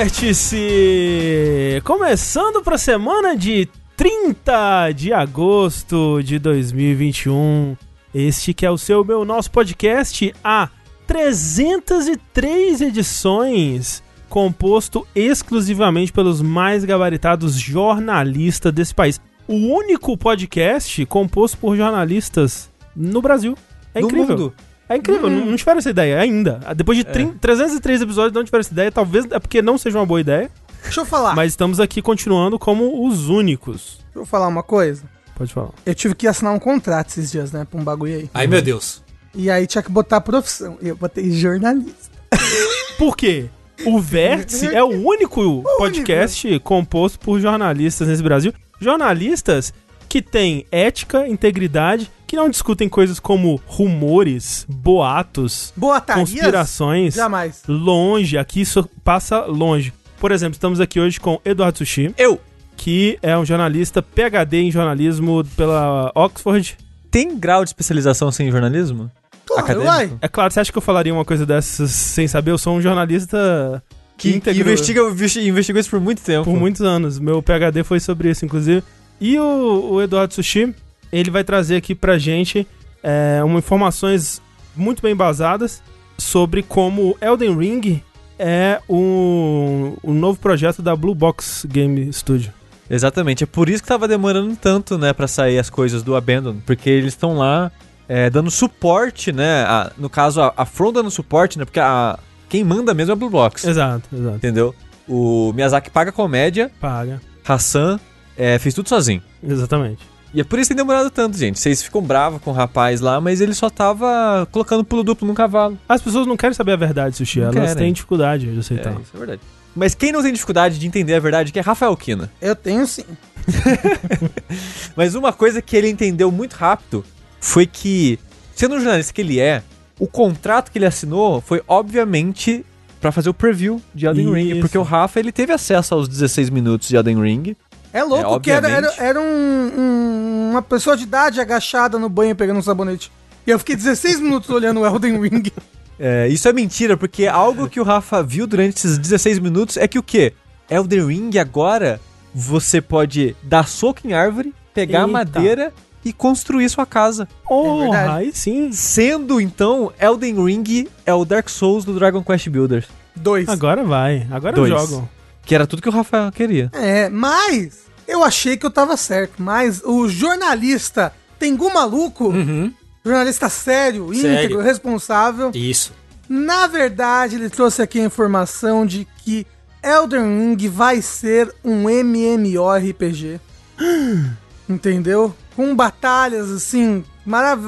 Vértice! 0.00 1.82
Começando 1.82 2.62
para 2.62 2.76
a 2.76 2.78
semana 2.78 3.36
de 3.36 3.68
30 3.96 4.92
de 4.92 5.12
agosto 5.12 6.22
de 6.22 6.38
2021. 6.38 7.76
Este 8.14 8.54
que 8.54 8.64
é 8.64 8.70
o 8.70 8.78
seu, 8.78 9.04
meu, 9.04 9.24
nosso 9.24 9.50
podcast 9.50 10.32
há 10.44 10.68
303 11.04 12.80
edições, 12.80 14.00
composto 14.28 15.04
exclusivamente 15.16 16.12
pelos 16.12 16.40
mais 16.40 16.84
gabaritados 16.84 17.56
jornalistas 17.56 18.72
desse 18.72 18.94
país. 18.94 19.20
O 19.48 19.54
único 19.56 20.16
podcast 20.16 21.04
composto 21.06 21.58
por 21.58 21.76
jornalistas 21.76 22.70
no 22.94 23.20
Brasil. 23.20 23.56
É 23.92 24.00
No 24.00 24.06
incrível. 24.06 24.28
mundo. 24.28 24.54
É 24.88 24.96
incrível, 24.96 25.28
não, 25.28 25.46
não 25.46 25.56
tiveram 25.56 25.78
essa 25.78 25.90
ideia 25.90 26.18
ainda. 26.18 26.60
Depois 26.74 26.96
de 26.96 27.04
30, 27.04 27.38
303 27.40 28.02
episódios, 28.02 28.32
não 28.32 28.42
tiveram 28.42 28.60
essa 28.60 28.72
ideia. 28.72 28.90
Talvez 28.90 29.26
é 29.30 29.38
porque 29.38 29.60
não 29.60 29.76
seja 29.76 29.98
uma 29.98 30.06
boa 30.06 30.20
ideia. 30.20 30.50
Deixa 30.82 31.00
eu 31.00 31.04
falar. 31.04 31.34
Mas 31.34 31.52
estamos 31.52 31.78
aqui 31.78 32.00
continuando 32.00 32.58
como 32.58 33.06
os 33.06 33.28
únicos. 33.28 33.98
Deixa 34.04 34.18
eu 34.20 34.26
falar 34.26 34.48
uma 34.48 34.62
coisa. 34.62 35.02
Pode 35.36 35.52
falar. 35.52 35.70
Eu 35.84 35.94
tive 35.94 36.14
que 36.14 36.26
assinar 36.26 36.54
um 36.54 36.58
contrato 36.58 37.08
esses 37.10 37.30
dias, 37.30 37.52
né? 37.52 37.66
Pra 37.70 37.78
um 37.78 37.84
bagulho 37.84 38.14
aí. 38.14 38.30
Ai, 38.32 38.46
meu 38.46 38.62
Deus. 38.62 39.02
E 39.34 39.50
aí 39.50 39.66
tinha 39.66 39.82
que 39.82 39.90
botar 39.90 40.20
profissão. 40.20 40.78
E 40.80 40.88
eu 40.88 40.96
botei 40.96 41.30
jornalista. 41.30 42.10
Por 42.96 43.16
quê? 43.16 43.48
O 43.84 44.00
Vértice 44.00 44.66
é 44.66 44.82
o 44.82 44.88
único 44.88 45.62
podcast 45.76 46.58
composto 46.60 47.20
por 47.20 47.38
jornalistas 47.38 48.08
nesse 48.08 48.22
Brasil. 48.22 48.52
Jornalistas 48.80 49.72
que 50.08 50.22
têm 50.22 50.64
ética, 50.72 51.28
integridade, 51.28 52.10
que 52.26 52.36
não 52.36 52.48
discutem 52.48 52.88
coisas 52.88 53.18
como 53.20 53.60
rumores, 53.66 54.66
boatos, 54.68 55.72
Boatarias? 55.76 56.30
conspirações. 56.30 57.14
Jamais. 57.14 57.62
Longe, 57.68 58.36
aqui 58.38 58.60
isso 58.62 58.88
passa 59.04 59.40
longe. 59.46 59.92
Por 60.20 60.32
exemplo, 60.32 60.54
estamos 60.54 60.80
aqui 60.80 60.98
hoje 60.98 61.20
com 61.20 61.40
Eduardo 61.44 61.78
Sushi, 61.78 62.12
Eu. 62.18 62.40
que 62.76 63.18
é 63.22 63.36
um 63.38 63.44
jornalista 63.44 64.02
PhD 64.02 64.58
em 64.62 64.70
jornalismo 64.70 65.44
pela 65.56 66.10
Oxford. 66.14 66.76
Tem 67.10 67.38
grau 67.38 67.64
de 67.64 67.70
especialização 67.70 68.30
sem 68.30 68.50
jornalismo? 68.50 69.10
Claro, 69.46 69.62
Acadêmico? 69.64 69.90
uai. 69.90 70.12
É 70.20 70.28
claro, 70.28 70.52
você 70.52 70.60
acha 70.60 70.70
que 70.72 70.76
eu 70.76 70.82
falaria 70.82 71.12
uma 71.14 71.24
coisa 71.24 71.46
dessas 71.46 71.90
sem 71.90 72.28
saber? 72.28 72.50
Eu 72.50 72.58
sou 72.58 72.76
um 72.76 72.82
jornalista 72.82 73.82
Que, 74.18 74.38
que 74.40 74.50
investiga, 74.50 75.00
investi- 75.02 75.48
investigou 75.48 75.80
isso 75.80 75.88
por 75.90 76.00
muito 76.00 76.20
tempo. 76.22 76.44
por 76.44 76.54
muitos 76.58 76.82
anos. 76.82 77.18
Meu 77.18 77.42
PhD 77.42 77.82
foi 77.84 77.98
sobre 78.00 78.30
isso, 78.30 78.44
inclusive. 78.44 78.82
E 79.20 79.38
o, 79.38 79.92
o 79.92 80.02
Eduardo 80.02 80.34
Sushi, 80.34 80.74
ele 81.12 81.30
vai 81.30 81.42
trazer 81.44 81.76
aqui 81.76 81.94
pra 81.94 82.18
gente 82.18 82.66
é, 83.02 83.40
uma 83.44 83.58
informações 83.58 84.40
muito 84.76 85.02
bem 85.02 85.12
embasadas 85.12 85.82
sobre 86.16 86.62
como 86.62 87.16
Elden 87.20 87.56
Ring 87.56 88.02
é 88.38 88.80
um, 88.88 89.96
um 90.04 90.14
novo 90.14 90.38
projeto 90.38 90.80
da 90.82 90.94
Blue 90.94 91.14
Box 91.14 91.66
Game 91.68 92.12
Studio. 92.12 92.52
Exatamente. 92.88 93.42
É 93.44 93.46
por 93.46 93.68
isso 93.68 93.82
que 93.82 93.88
tava 93.88 94.06
demorando 94.08 94.54
tanto, 94.56 94.96
né, 94.96 95.12
pra 95.12 95.26
sair 95.26 95.58
as 95.58 95.68
coisas 95.68 96.02
do 96.02 96.14
Abandon. 96.16 96.56
Porque 96.64 96.88
eles 96.88 97.12
estão 97.14 97.36
lá 97.36 97.70
é, 98.08 98.30
dando 98.30 98.50
suporte, 98.50 99.32
né? 99.32 99.64
a- 99.64 99.92
no 99.98 100.08
caso, 100.08 100.40
a, 100.40 100.52
a 100.56 100.64
From 100.64 100.92
dando 100.92 101.10
suporte, 101.10 101.58
né? 101.58 101.64
Porque 101.64 101.80
a, 101.80 102.18
quem 102.48 102.64
manda 102.64 102.94
mesmo 102.94 103.12
é 103.12 103.14
a 103.14 103.16
Blue 103.16 103.28
Box. 103.28 103.66
Exato, 103.66 104.08
exato. 104.14 104.36
Entendeu? 104.36 104.74
O 105.06 105.52
Miyazaki 105.54 105.90
paga 105.90 106.12
comédia, 106.12 106.70
Paga. 106.80 107.20
Hassan 107.46 107.98
é, 108.38 108.58
fez 108.58 108.74
tudo 108.74 108.88
sozinho. 108.88 109.20
Exatamente. 109.42 109.98
E 110.32 110.40
é 110.40 110.44
por 110.44 110.58
isso 110.58 110.68
que 110.68 110.74
tem 110.74 110.84
demorado 110.84 111.10
tanto, 111.10 111.36
gente. 111.36 111.58
Vocês 111.58 111.82
ficam 111.82 112.00
bravos 112.02 112.40
com 112.40 112.50
o 112.50 112.54
rapaz 112.54 113.00
lá, 113.00 113.20
mas 113.20 113.40
ele 113.40 113.54
só 113.54 113.68
tava 113.68 114.46
colocando 114.52 114.84
pulo 114.84 115.02
duplo 115.02 115.26
num 115.26 115.34
cavalo. 115.34 115.76
As 115.88 116.00
pessoas 116.00 116.26
não 116.26 116.36
querem 116.36 116.54
saber 116.54 116.72
a 116.72 116.76
verdade, 116.76 117.16
Sushi. 117.16 117.40
Não 117.40 117.46
Elas 117.46 117.70
querem. 117.70 117.76
têm 117.76 117.92
dificuldade 117.92 118.52
de 118.52 118.58
aceitar. 118.58 118.90
É, 118.92 119.00
isso 119.00 119.10
é 119.14 119.18
verdade. 119.18 119.40
Mas 119.74 119.94
quem 119.94 120.12
não 120.12 120.22
tem 120.22 120.32
dificuldade 120.32 120.78
de 120.78 120.86
entender 120.86 121.14
a 121.14 121.20
verdade 121.20 121.50
que 121.52 121.58
é 121.58 121.62
Rafael 121.62 121.96
Kina. 121.96 122.30
Eu 122.40 122.54
tenho 122.54 122.86
sim. 122.86 123.04
Mas 124.94 125.14
uma 125.14 125.32
coisa 125.32 125.62
que 125.62 125.76
ele 125.76 125.88
entendeu 125.88 126.30
muito 126.30 126.54
rápido 126.54 127.04
foi 127.40 127.66
que, 127.66 128.18
sendo 128.54 128.74
o 128.76 128.80
jornalista 128.80 129.12
que 129.12 129.20
ele 129.20 129.40
é, 129.40 129.62
o 129.98 130.06
contrato 130.06 130.70
que 130.70 130.78
ele 130.78 130.86
assinou 130.86 131.40
foi 131.40 131.62
obviamente 131.66 132.64
pra 133.00 133.12
fazer 133.12 133.30
o 133.30 133.34
preview 133.34 133.80
de 133.94 134.06
Elden 134.06 134.32
Ring, 134.32 134.50
Isso. 134.50 134.60
porque 134.60 134.76
o 134.76 134.82
Rafa 134.82 135.20
ele 135.20 135.30
teve 135.32 135.52
acesso 135.52 135.94
aos 135.94 136.08
16 136.08 136.50
minutos 136.50 136.88
de 136.88 136.96
Elden 136.96 137.20
Ring. 137.20 137.56
É 137.92 138.02
louco 138.02 138.34
É, 138.36 138.40
que 138.40 138.50
era, 138.50 138.68
era, 138.68 138.94
era 138.98 139.20
um- 139.20 139.72
um- 139.78 140.50
uma 140.50 140.62
pessoa 140.62 140.96
de 140.96 141.04
idade 141.04 141.40
agachada 141.40 141.98
no 141.98 142.08
banho 142.08 142.34
pegando 142.36 142.58
um 142.58 142.62
sabonete. 142.62 143.10
E 143.46 143.50
eu 143.50 143.58
fiquei 143.58 143.74
16 143.76 144.20
minutos 144.20 144.50
olhando 144.50 144.80
o 144.80 144.86
Elden 144.86 145.20
Ring. 145.20 145.42
É, 146.00 146.28
isso 146.28 146.46
é 146.46 146.52
mentira, 146.52 146.96
porque 146.96 147.26
algo 147.26 147.68
que 147.68 147.80
o 147.80 147.82
Rafa 147.82 148.22
viu 148.22 148.46
durante 148.46 148.76
esses 148.76 148.96
16 148.98 149.40
minutos 149.40 149.76
é 149.76 149.88
que 149.88 149.98
o 149.98 150.02
quê? 150.02 150.32
Elden 150.70 151.04
Ring 151.08 151.38
agora 151.38 152.00
você 152.32 152.80
pode 152.80 153.34
dar 153.42 153.66
soco 153.66 154.06
em 154.06 154.12
árvore, 154.12 154.54
pegar 154.72 155.00
Eita. 155.00 155.10
madeira 155.12 155.72
e 156.04 156.12
construir 156.12 156.68
sua 156.68 156.86
casa. 156.86 157.26
Oh, 157.50 157.80
verdade. 157.80 158.12
aí 158.12 158.32
sim. 158.32 158.70
Sendo 158.70 159.40
então 159.40 159.92
Elden 160.00 160.44
Ring 160.44 160.86
é 161.04 161.12
o 161.12 161.24
Dark 161.24 161.48
Souls 161.48 161.84
do 161.84 161.92
Dragon 161.94 162.22
Quest 162.22 162.48
Builders, 162.48 162.84
Dois. 163.16 163.48
Agora 163.48 163.82
vai. 163.82 164.24
Agora 164.30 164.54
Dois. 164.54 164.70
eu 164.70 164.78
jogo. 164.78 165.08
Que 165.48 165.54
era 165.54 165.66
tudo 165.66 165.80
que 165.80 165.88
o 165.88 165.92
Rafa 165.92 166.30
queria. 166.32 166.70
É, 166.74 167.08
mas 167.08 167.86
eu 168.06 168.22
achei 168.22 168.56
que 168.56 168.66
eu 168.66 168.70
tava 168.70 168.96
certo. 168.98 169.42
Mas 169.42 169.82
o 169.82 170.06
jornalista 170.08 171.12
Tengu 171.38 171.72
Maluco, 171.72 172.28
Uhum. 172.28 172.72
jornalista 173.04 173.48
sério, 173.48 174.14
Sério. 174.14 174.30
íntegro, 174.38 174.60
responsável, 174.60 175.50
Isso. 175.54 175.92
na 176.28 176.66
verdade 176.66 177.36
ele 177.36 177.48
trouxe 177.48 177.80
aqui 177.80 177.98
a 177.98 178.04
informação 178.04 178.84
de 178.84 179.08
que 179.24 179.46
Elden 179.82 180.20
Ring 180.54 180.68
vai 180.68 181.00
ser 181.00 181.52
um 181.64 181.88
MMORPG. 181.88 183.40
Entendeu? 184.68 185.34
Com 185.56 185.74
batalhas 185.74 186.50
assim, 186.50 187.02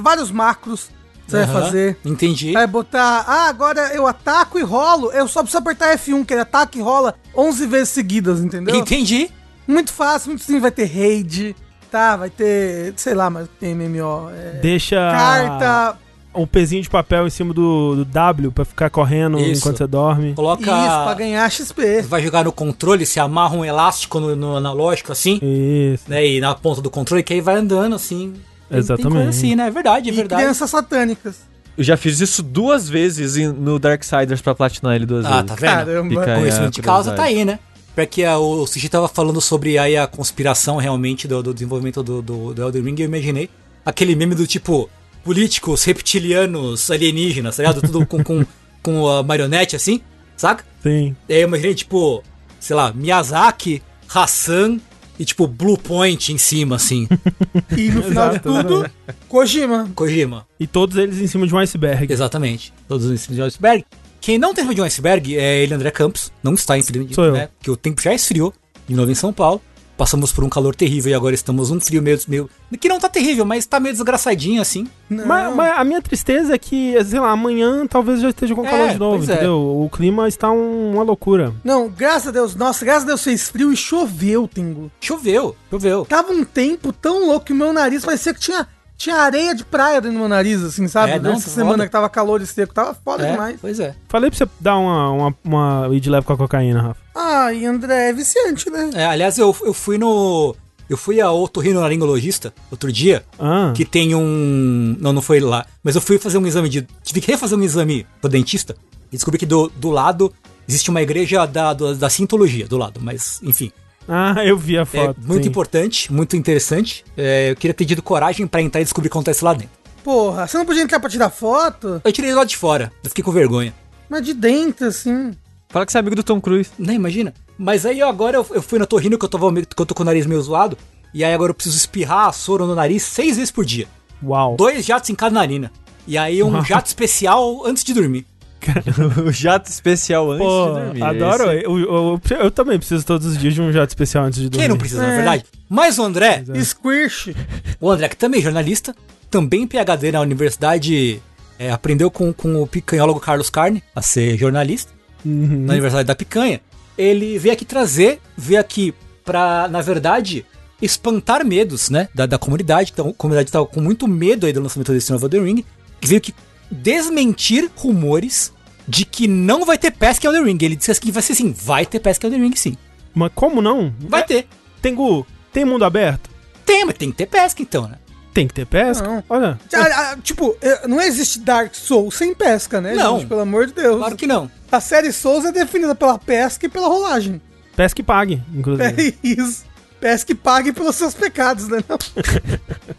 vários 0.03 0.31
macros 0.31 0.91
você 1.31 1.37
vai 1.39 1.45
Aham, 1.47 1.63
fazer. 1.63 1.97
Entendi. 2.05 2.53
Vai 2.53 2.67
botar, 2.67 3.25
ah, 3.27 3.49
agora 3.49 3.95
eu 3.95 4.07
ataco 4.07 4.59
e 4.59 4.63
rolo. 4.63 5.11
Eu 5.13 5.27
só 5.29 5.41
preciso 5.43 5.59
apertar 5.59 5.97
F1, 5.97 6.25
que 6.27 6.35
ele 6.35 6.41
ataca 6.43 6.77
e 6.77 6.81
rola 6.83 7.15
11 7.37 7.67
vezes 7.67 7.89
seguidas, 7.91 8.41
entendeu? 8.41 8.75
Entendi. 8.77 9.31
Muito 9.67 9.93
fácil, 9.93 10.31
muito 10.31 10.43
simples. 10.45 10.63
Vai 10.63 10.71
ter 10.71 10.85
raid, 10.87 11.55
tá? 11.91 12.17
Vai 12.17 12.29
ter, 12.31 12.93
sei 12.97 13.15
lá, 13.15 13.31
mas 13.31 13.49
tem 13.61 13.75
MMO. 13.75 14.31
é, 14.31 14.59
Deixa 14.61 14.97
carta. 14.97 15.99
um 16.35 16.47
pezinho 16.47 16.83
de 16.83 16.91
papel 16.91 17.27
em 17.27 17.31
cima 17.31 17.53
do, 17.55 17.97
do 17.97 18.05
W 18.05 18.51
pra 18.53 18.65
ficar 18.65 18.91
correndo 18.91 19.39
Isso. 19.39 19.61
enquanto 19.61 19.79
você 19.79 19.87
dorme. 19.87 20.35
Coloca. 20.35 20.63
Isso, 20.63 21.05
pra 21.05 21.15
ganhar 21.15 21.49
XP. 21.51 22.03
Vai 22.03 22.23
jogar 22.23 22.45
no 22.45 22.53
controle, 22.53 23.07
você 23.07 23.21
amarra 23.21 23.55
um 23.57 23.65
elástico 23.65 24.19
no, 24.19 24.35
no 24.35 24.57
analógico 24.57 25.13
assim, 25.13 25.39
Isso. 25.43 26.05
né? 26.09 26.27
E 26.27 26.41
na 26.41 26.55
ponta 26.55 26.81
do 26.83 26.91
controle, 26.91 27.23
que 27.23 27.33
aí 27.33 27.41
vai 27.41 27.57
andando 27.57 27.95
assim. 27.95 28.35
Tem- 28.71 28.77
Tem 28.77 28.79
Exatamente. 28.79 29.13
coisa 29.15 29.29
assim, 29.31 29.55
né? 29.57 29.67
É 29.67 29.71
verdade, 29.71 30.09
é 30.09 30.13
E 30.13 30.17
verdade. 30.17 30.43
crianças 30.43 30.71
satânicas. 30.71 31.37
Eu 31.77 31.85
já 31.85 31.97
fiz 31.97 32.21
isso 32.21 32.43
duas 32.43 32.89
vezes 32.89 33.37
em- 33.37 33.49
no 33.53 33.79
Darksiders 33.79 34.41
pra 34.41 34.55
platinar 34.55 34.95
ele 34.97 35.07
duas 35.07 35.25
Ah, 35.27 35.43
vezes. 35.43 35.47
tá 35.47 35.55
vendo? 35.55 35.71
Caramba. 35.87 36.09
Fica 36.11 36.25
aí 36.25 36.33
a 36.33 36.39
Conhecimento 36.41 36.75
de 36.75 36.83
causa 36.83 37.11
tá 37.11 37.17
curiosidade. 37.17 37.51
aí, 37.51 37.57
né? 37.57 37.59
Porque 37.95 38.25
ah, 38.25 38.39
o 38.39 38.67
Sushi 38.67 38.89
tava 38.89 39.09
falando 39.09 39.41
sobre 39.41 39.77
aí 39.77 39.97
a 39.97 40.07
conspiração 40.07 40.77
realmente 40.77 41.27
do, 41.27 41.43
do 41.43 41.53
desenvolvimento 41.53 42.03
do, 42.03 42.23
do, 42.23 42.55
do 42.55 42.63
Elden 42.63 42.83
Ring 42.83 42.95
e 42.99 43.03
eu 43.03 43.07
imaginei 43.07 43.51
aquele 43.85 44.15
meme 44.15 44.35
do 44.35 44.47
tipo 44.47 44.89
políticos, 45.25 45.85
reptilianos, 45.85 46.91
alienígenas, 46.91 47.57
tá 47.57 47.63
ligado? 47.63 47.83
Tudo 47.83 48.07
com, 48.07 48.23
com, 48.23 48.45
com 48.83 49.09
a 49.09 49.23
marionete 49.23 49.75
assim, 49.77 50.01
saca? 50.37 50.65
Sim. 50.83 51.15
E 51.29 51.35
aí 51.35 51.41
eu 51.43 51.49
imaginei, 51.49 51.75
tipo, 51.75 52.23
sei 52.59 52.75
lá, 52.77 52.93
Miyazaki, 52.93 53.83
Hassan 54.13 54.79
e 55.21 55.25
tipo 55.27 55.47
Blue 55.47 55.77
Point 55.77 56.33
em 56.33 56.39
cima, 56.39 56.77
assim. 56.77 57.07
E 57.77 57.91
no 57.91 58.03
final 58.03 58.31
de 58.31 58.37
Exato, 58.37 58.63
tudo, 58.63 58.91
Kojima. 59.29 59.91
Kojima. 59.95 60.47
E 60.59 60.67
todos 60.67 60.97
eles 60.97 61.19
em 61.19 61.27
cima 61.27 61.47
de 61.47 61.55
um 61.55 61.59
iceberg. 61.59 62.11
Exatamente. 62.11 62.73
Todos 62.89 63.11
em 63.11 63.17
cima 63.19 63.37
de 63.37 63.43
um 63.43 63.45
iceberg. 63.45 63.85
Quem 64.21 64.39
não 64.39 64.55
tem 64.55 64.65
cima 64.65 64.75
de 64.75 64.81
um 64.81 64.85
iceberg 64.85 65.37
é 65.37 65.63
ele, 65.63 65.75
André 65.75 65.91
Campos. 65.91 66.33
Não 66.43 66.55
está 66.55 66.79
em 66.79 66.83
frio, 66.83 67.07
Sou 67.13 67.27
eu. 67.27 67.33
né? 67.35 67.49
Porque 67.59 67.71
o 67.71 67.77
tempo 67.77 68.01
já 68.01 68.15
esfriou 68.15 68.53
de 68.89 68.95
novo 68.95 69.11
em 69.11 69.15
São 69.15 69.33
Paulo. 69.33 69.61
Passamos 70.01 70.33
por 70.33 70.43
um 70.43 70.49
calor 70.49 70.75
terrível 70.75 71.13
e 71.13 71.15
agora 71.15 71.35
estamos 71.35 71.71
um 71.71 71.79
frio 71.79 72.01
meio, 72.01 72.19
meio. 72.27 72.49
Que 72.81 72.89
não 72.89 72.99
tá 72.99 73.07
terrível, 73.07 73.45
mas 73.45 73.67
tá 73.67 73.79
meio 73.79 73.93
desgraçadinho 73.95 74.63
assim. 74.63 74.89
Mas, 75.11 75.55
mas 75.55 75.79
a 75.79 75.85
minha 75.85 76.01
tristeza 76.01 76.55
é 76.55 76.59
que, 76.59 76.95
sei 77.05 77.21
lá, 77.21 77.31
amanhã 77.33 77.87
talvez 77.87 78.19
já 78.23 78.31
esteja 78.31 78.55
com 78.55 78.65
É, 78.65 78.71
calor 78.71 78.89
de 78.89 78.99
novo, 78.99 79.31
é. 79.31 79.35
entendeu? 79.35 79.59
O 79.59 79.91
clima 79.93 80.27
está 80.27 80.51
um- 80.51 80.93
uma 80.95 81.03
loucura. 81.03 81.53
Não, 81.63 81.87
graças 81.91 82.29
a 82.29 82.31
Deus, 82.31 82.55
nossa, 82.55 82.83
graças 82.83 83.03
a 83.03 83.09
Deus 83.09 83.23
fez 83.23 83.51
frio 83.51 83.71
e 83.75 83.77
choveu, 83.77 84.49
Tengu. 84.49 84.91
Choveu, 85.03 85.55
choveu. 85.71 86.07
Tava 86.07 86.33
um 86.33 86.45
tempo 86.45 86.95
tão 86.95 87.27
louco 87.27 87.45
que 87.45 87.53
o 87.53 87.57
meu 87.57 87.71
nariz 87.71 88.03
parecia 88.03 88.33
que 88.33 88.41
tinha, 88.41 88.67
tinha 89.01 89.17
areia 89.17 89.55
de 89.55 89.65
praia 89.65 89.99
dentro 90.01 90.13
do 90.17 90.19
meu 90.21 90.29
nariz, 90.29 90.63
assim, 90.63 90.87
sabe? 90.87 91.13
É, 91.13 91.19
não, 91.19 91.41
foda. 91.41 91.55
semana 91.55 91.85
que 91.87 91.91
tava 91.91 92.09
calor 92.11 92.43
e 92.43 92.47
seco, 92.47 92.75
tava 92.75 92.93
foda 92.95 93.27
É, 93.27 93.31
demais. 93.33 93.57
pois 93.59 93.81
é. 93.81 93.95
Falei 94.09 94.29
pra 94.31 94.37
você 94.39 94.47
dar 94.61 94.77
uma, 94.77 95.11
uma, 95.11 95.35
uma 95.43 95.89
ir 95.95 96.01
de 96.01 96.11
leve 96.11 96.27
com 96.27 96.33
a 96.35 96.37
cocaína, 96.37 96.83
Rafa. 96.83 97.01
Ai, 97.15 97.65
André, 97.65 98.11
é 98.11 98.13
viciante, 98.13 98.69
né? 98.69 98.91
É, 98.95 99.07
aliás, 99.07 99.39
eu, 99.39 99.57
eu 99.63 99.73
fui 99.73 99.97
no. 99.97 100.55
Eu 100.89 100.97
fui 100.97 101.21
a 101.21 101.31
otorrinolaringologista 101.31 102.53
outro 102.71 102.93
dia, 102.93 103.25
Ah, 103.39 103.73
que 103.75 103.85
tem 103.85 104.15
um. 104.15 104.97
Não, 105.01 105.13
não 105.13 105.23
foi 105.23 105.41
lá. 105.41 105.65
Mas 105.83 105.95
eu 105.95 106.01
fui 106.01 106.19
fazer 106.19 106.37
um 106.39 106.47
exame 106.47 106.69
de. 106.69 106.83
Tive 107.03 107.21
que 107.21 107.31
refazer 107.31 107.57
um 107.59 107.63
exame 107.63 108.07
pro 108.21 108.29
dentista. 108.29 108.77
E 109.11 109.17
descobri 109.17 109.39
que 109.39 109.47
do, 109.47 109.69
do 109.77 109.91
lado 109.91 110.33
Existe 110.69 110.89
uma 110.91 111.03
igreja 111.03 111.47
da, 111.47 111.73
do- 111.73 111.97
da 111.97 112.09
Sintologia 112.09 112.65
do 112.69 112.77
lado, 112.79 113.01
mas 113.03 113.41
enfim. 113.43 113.73
Ah, 114.09 114.35
eu 114.45 114.57
vi 114.57 114.77
a 114.79 114.83
É 114.83 114.85
foto. 114.85 115.21
muito 115.25 115.45
sim. 115.45 115.49
importante, 115.49 116.13
muito 116.13 116.37
interessante. 116.37 117.05
É, 117.17 117.51
eu 117.51 117.57
queria 117.57 117.75
ter 117.75 117.85
tido 117.85 118.03
coragem 118.03 118.47
pra 118.47 118.61
entrar 118.61 118.81
e 118.81 118.85
descobrir 118.85 119.09
o 119.09 119.11
que 119.11 119.17
acontece 119.17 119.45
lá 119.45 119.53
dentro. 119.55 119.71
Porra, 120.03 120.47
você 120.47 120.57
não 120.59 120.65
podia 120.65 120.83
entrar 120.83 120.99
pra 120.99 121.11
tirar 121.11 121.31
foto? 121.31 122.01
Eu 122.03 122.13
tirei 122.13 122.31
do 122.31 122.37
lado 122.37 122.49
de 122.49 122.57
fora, 122.57 122.91
eu 123.05 123.11
fiquei 123.11 123.23
com 123.23 123.31
vergonha. 123.31 123.75
Mas 124.09 124.25
de 124.25 124.33
dentro, 124.35 124.87
assim. 124.87 125.33
Fala 125.69 125.87
que 125.87 125.93
você 125.93 125.99
é 125.99 126.01
amigo 126.01 126.17
do 126.17 126.23
Tom 126.25 126.41
Cruise. 126.41 126.71
Né, 126.79 126.95
imagina. 126.95 127.33
Mas 127.57 127.87
aí 127.87 128.01
eu 128.01 128.09
agora 128.09 128.37
eu, 128.39 128.47
eu 128.51 128.63
fui 128.63 128.79
na 128.79 128.87
Torrino 128.87 129.17
que 129.19 129.25
eu, 129.25 129.29
tô, 129.29 129.39
que 129.53 129.83
eu 129.83 129.87
tô 129.87 129.95
com 129.95 130.03
o 130.03 130.07
nariz 130.07 130.27
meio 130.27 130.41
zoado. 130.43 130.77
E 131.15 131.23
aí 131.23 131.33
agora 131.33 131.51
eu 131.51 131.55
preciso 131.55 131.77
espirrar 131.77 132.33
soro 132.33 132.67
no 132.67 132.75
nariz 132.75 133.03
seis 133.03 133.37
vezes 133.37 133.51
por 133.53 133.65
dia. 133.65 133.87
Uau. 134.23 134.57
Dois 134.57 134.85
jatos 134.85 135.11
em 135.11 135.15
cada 135.15 135.35
narina. 135.35 135.71
E 136.07 136.17
aí 136.19 136.43
um 136.43 136.65
jato 136.65 136.87
especial 136.87 137.65
antes 137.65 137.85
de 137.85 137.95
dormir. 137.95 138.27
o 139.27 139.33
jato 139.33 139.71
especial 139.71 140.31
antes 140.33 140.45
Pô, 140.47 140.67
de 140.75 140.81
dormir. 140.85 141.03
adoro. 141.03 141.53
Esse- 141.53 141.65
Eu, 141.65 141.79
eu- 141.79 142.21
eu- 142.31 142.37
eu 142.39 142.51
também 142.51 142.79
preciso 142.79 143.05
todos 143.07 143.27
os 143.27 143.39
dias 143.39 143.55
de 143.55 143.63
um 143.63 143.73
jato 143.73 143.89
especial 143.91 144.25
antes 144.25 144.41
de 144.41 144.49
dormir. 144.49 144.63
Quem 144.63 144.69
não 144.69 144.77
precisa, 144.79 145.03
na 145.03 145.13
É. 145.13 145.17
verdade? 145.17 145.45
Mas 145.69 145.99
o 145.99 146.03
André, 146.03 146.45
Squish. 146.65 147.35
o 147.81 147.91
André 147.91 148.09
que 148.09 148.17
também 148.17 148.41
é 148.41 148.43
jornalista, 148.43 148.95
também 149.31 149.67
PhD 149.67 150.13
na 150.13 150.21
universidade, 150.21 151.23
é, 151.59 151.71
aprendeu 151.71 152.11
com, 152.11 152.33
com 152.33 152.63
o 152.63 152.67
picanhólogo 152.67 153.21
Carlos 153.21 153.49
Carne 153.51 153.83
a 153.95 154.03
ser 154.03 154.37
jornalista. 154.37 154.93
Uhum. 155.25 155.65
na 155.67 155.73
Universidade 155.75 156.07
da 156.07 156.15
Picanha, 156.15 156.61
ele 156.97 157.39
veio 157.39 157.53
aqui 157.53 157.65
trazer, 157.67 158.19
veio 158.39 158.59
aqui 158.59 158.95
pra, 159.23 159.69
na 159.69 159.83
verdade, 159.83 160.47
espantar 160.81 161.45
medos, 161.45 161.91
né, 161.91 162.09
da, 162.15 162.25
da 162.25 162.39
comunidade. 162.39 162.91
Então, 162.93 163.11
a 163.11 163.13
comunidade 163.13 163.53
tava 163.53 163.67
com 163.67 163.83
muito 163.83 164.09
medo 164.09 164.47
aí 164.47 164.53
do 164.55 164.63
lançamento 164.63 164.93
desse 164.93 165.13
novo 165.13 165.27
Elden 165.27 165.45
Ring. 165.45 165.65
Veio 166.03 166.17
aqui 166.17 166.35
desmentir 166.71 167.71
rumores 167.77 168.53
de 168.87 169.05
que 169.05 169.29
não 169.29 169.65
vai 169.65 169.79
ter 169.79 169.91
pesca 169.91 170.27
Elden 170.27 170.45
Ring. 170.45 170.59
Ele 170.63 170.77
disse 170.77 171.01
que 171.01 171.13
vai 171.13 171.23
ser 171.23 171.33
assim, 171.33 171.53
vai 171.53 171.87
ter 171.87 172.01
pesca 172.01 172.27
Elden 172.27 172.43
Ring 172.43 172.57
sim. 172.57 172.77
Mas 173.15 173.31
como 173.35 173.61
não? 173.61 173.93
Vai 174.01 174.25
ter. 174.25 174.47
Tem 174.81 174.95
Gu, 174.95 175.27
tem 175.53 175.65
mundo 175.65 175.85
aberto? 175.85 176.31
Tem, 176.65 176.85
mas 176.85 176.97
tem 176.97 177.11
que 177.11 177.17
ter 177.17 177.27
pesca 177.27 177.61
então, 177.63 177.89
né? 177.89 177.97
Tem 178.33 178.47
que 178.47 178.55
ter 178.55 178.65
pesca? 178.65 179.07
Não. 179.07 179.25
Olha. 179.29 179.59
Ah, 179.75 180.13
ah, 180.13 180.17
tipo, 180.23 180.57
não 180.89 181.01
existe 181.01 181.41
Dark 181.41 181.75
Souls 181.75 182.15
sem 182.15 182.33
pesca, 182.33 182.81
né, 182.81 182.95
Não. 182.95 183.19
gente? 183.19 183.29
Pelo 183.29 183.41
amor 183.41 183.67
de 183.67 183.73
Deus. 183.73 183.99
Claro 183.99 184.17
que 184.17 184.27
não. 184.27 184.51
A 184.71 184.81
série 184.81 185.13
Souls 185.13 185.45
é 185.45 185.51
definida 185.51 185.95
pela 185.95 186.17
pesca 186.19 186.67
e 186.67 186.69
pela 186.69 186.87
rolagem. 186.87 187.43
Pesca 187.75 188.01
e 188.01 188.05
pague, 188.05 188.41
inclusive. 188.55 189.19
É 189.23 189.27
isso. 189.27 189.65
Pesca 190.01 190.33
e 190.33 190.35
pague 190.35 190.73
pelos 190.73 190.95
seus 190.95 191.13
pecados, 191.13 191.69
né? 191.69 191.79
Não? 191.89 191.99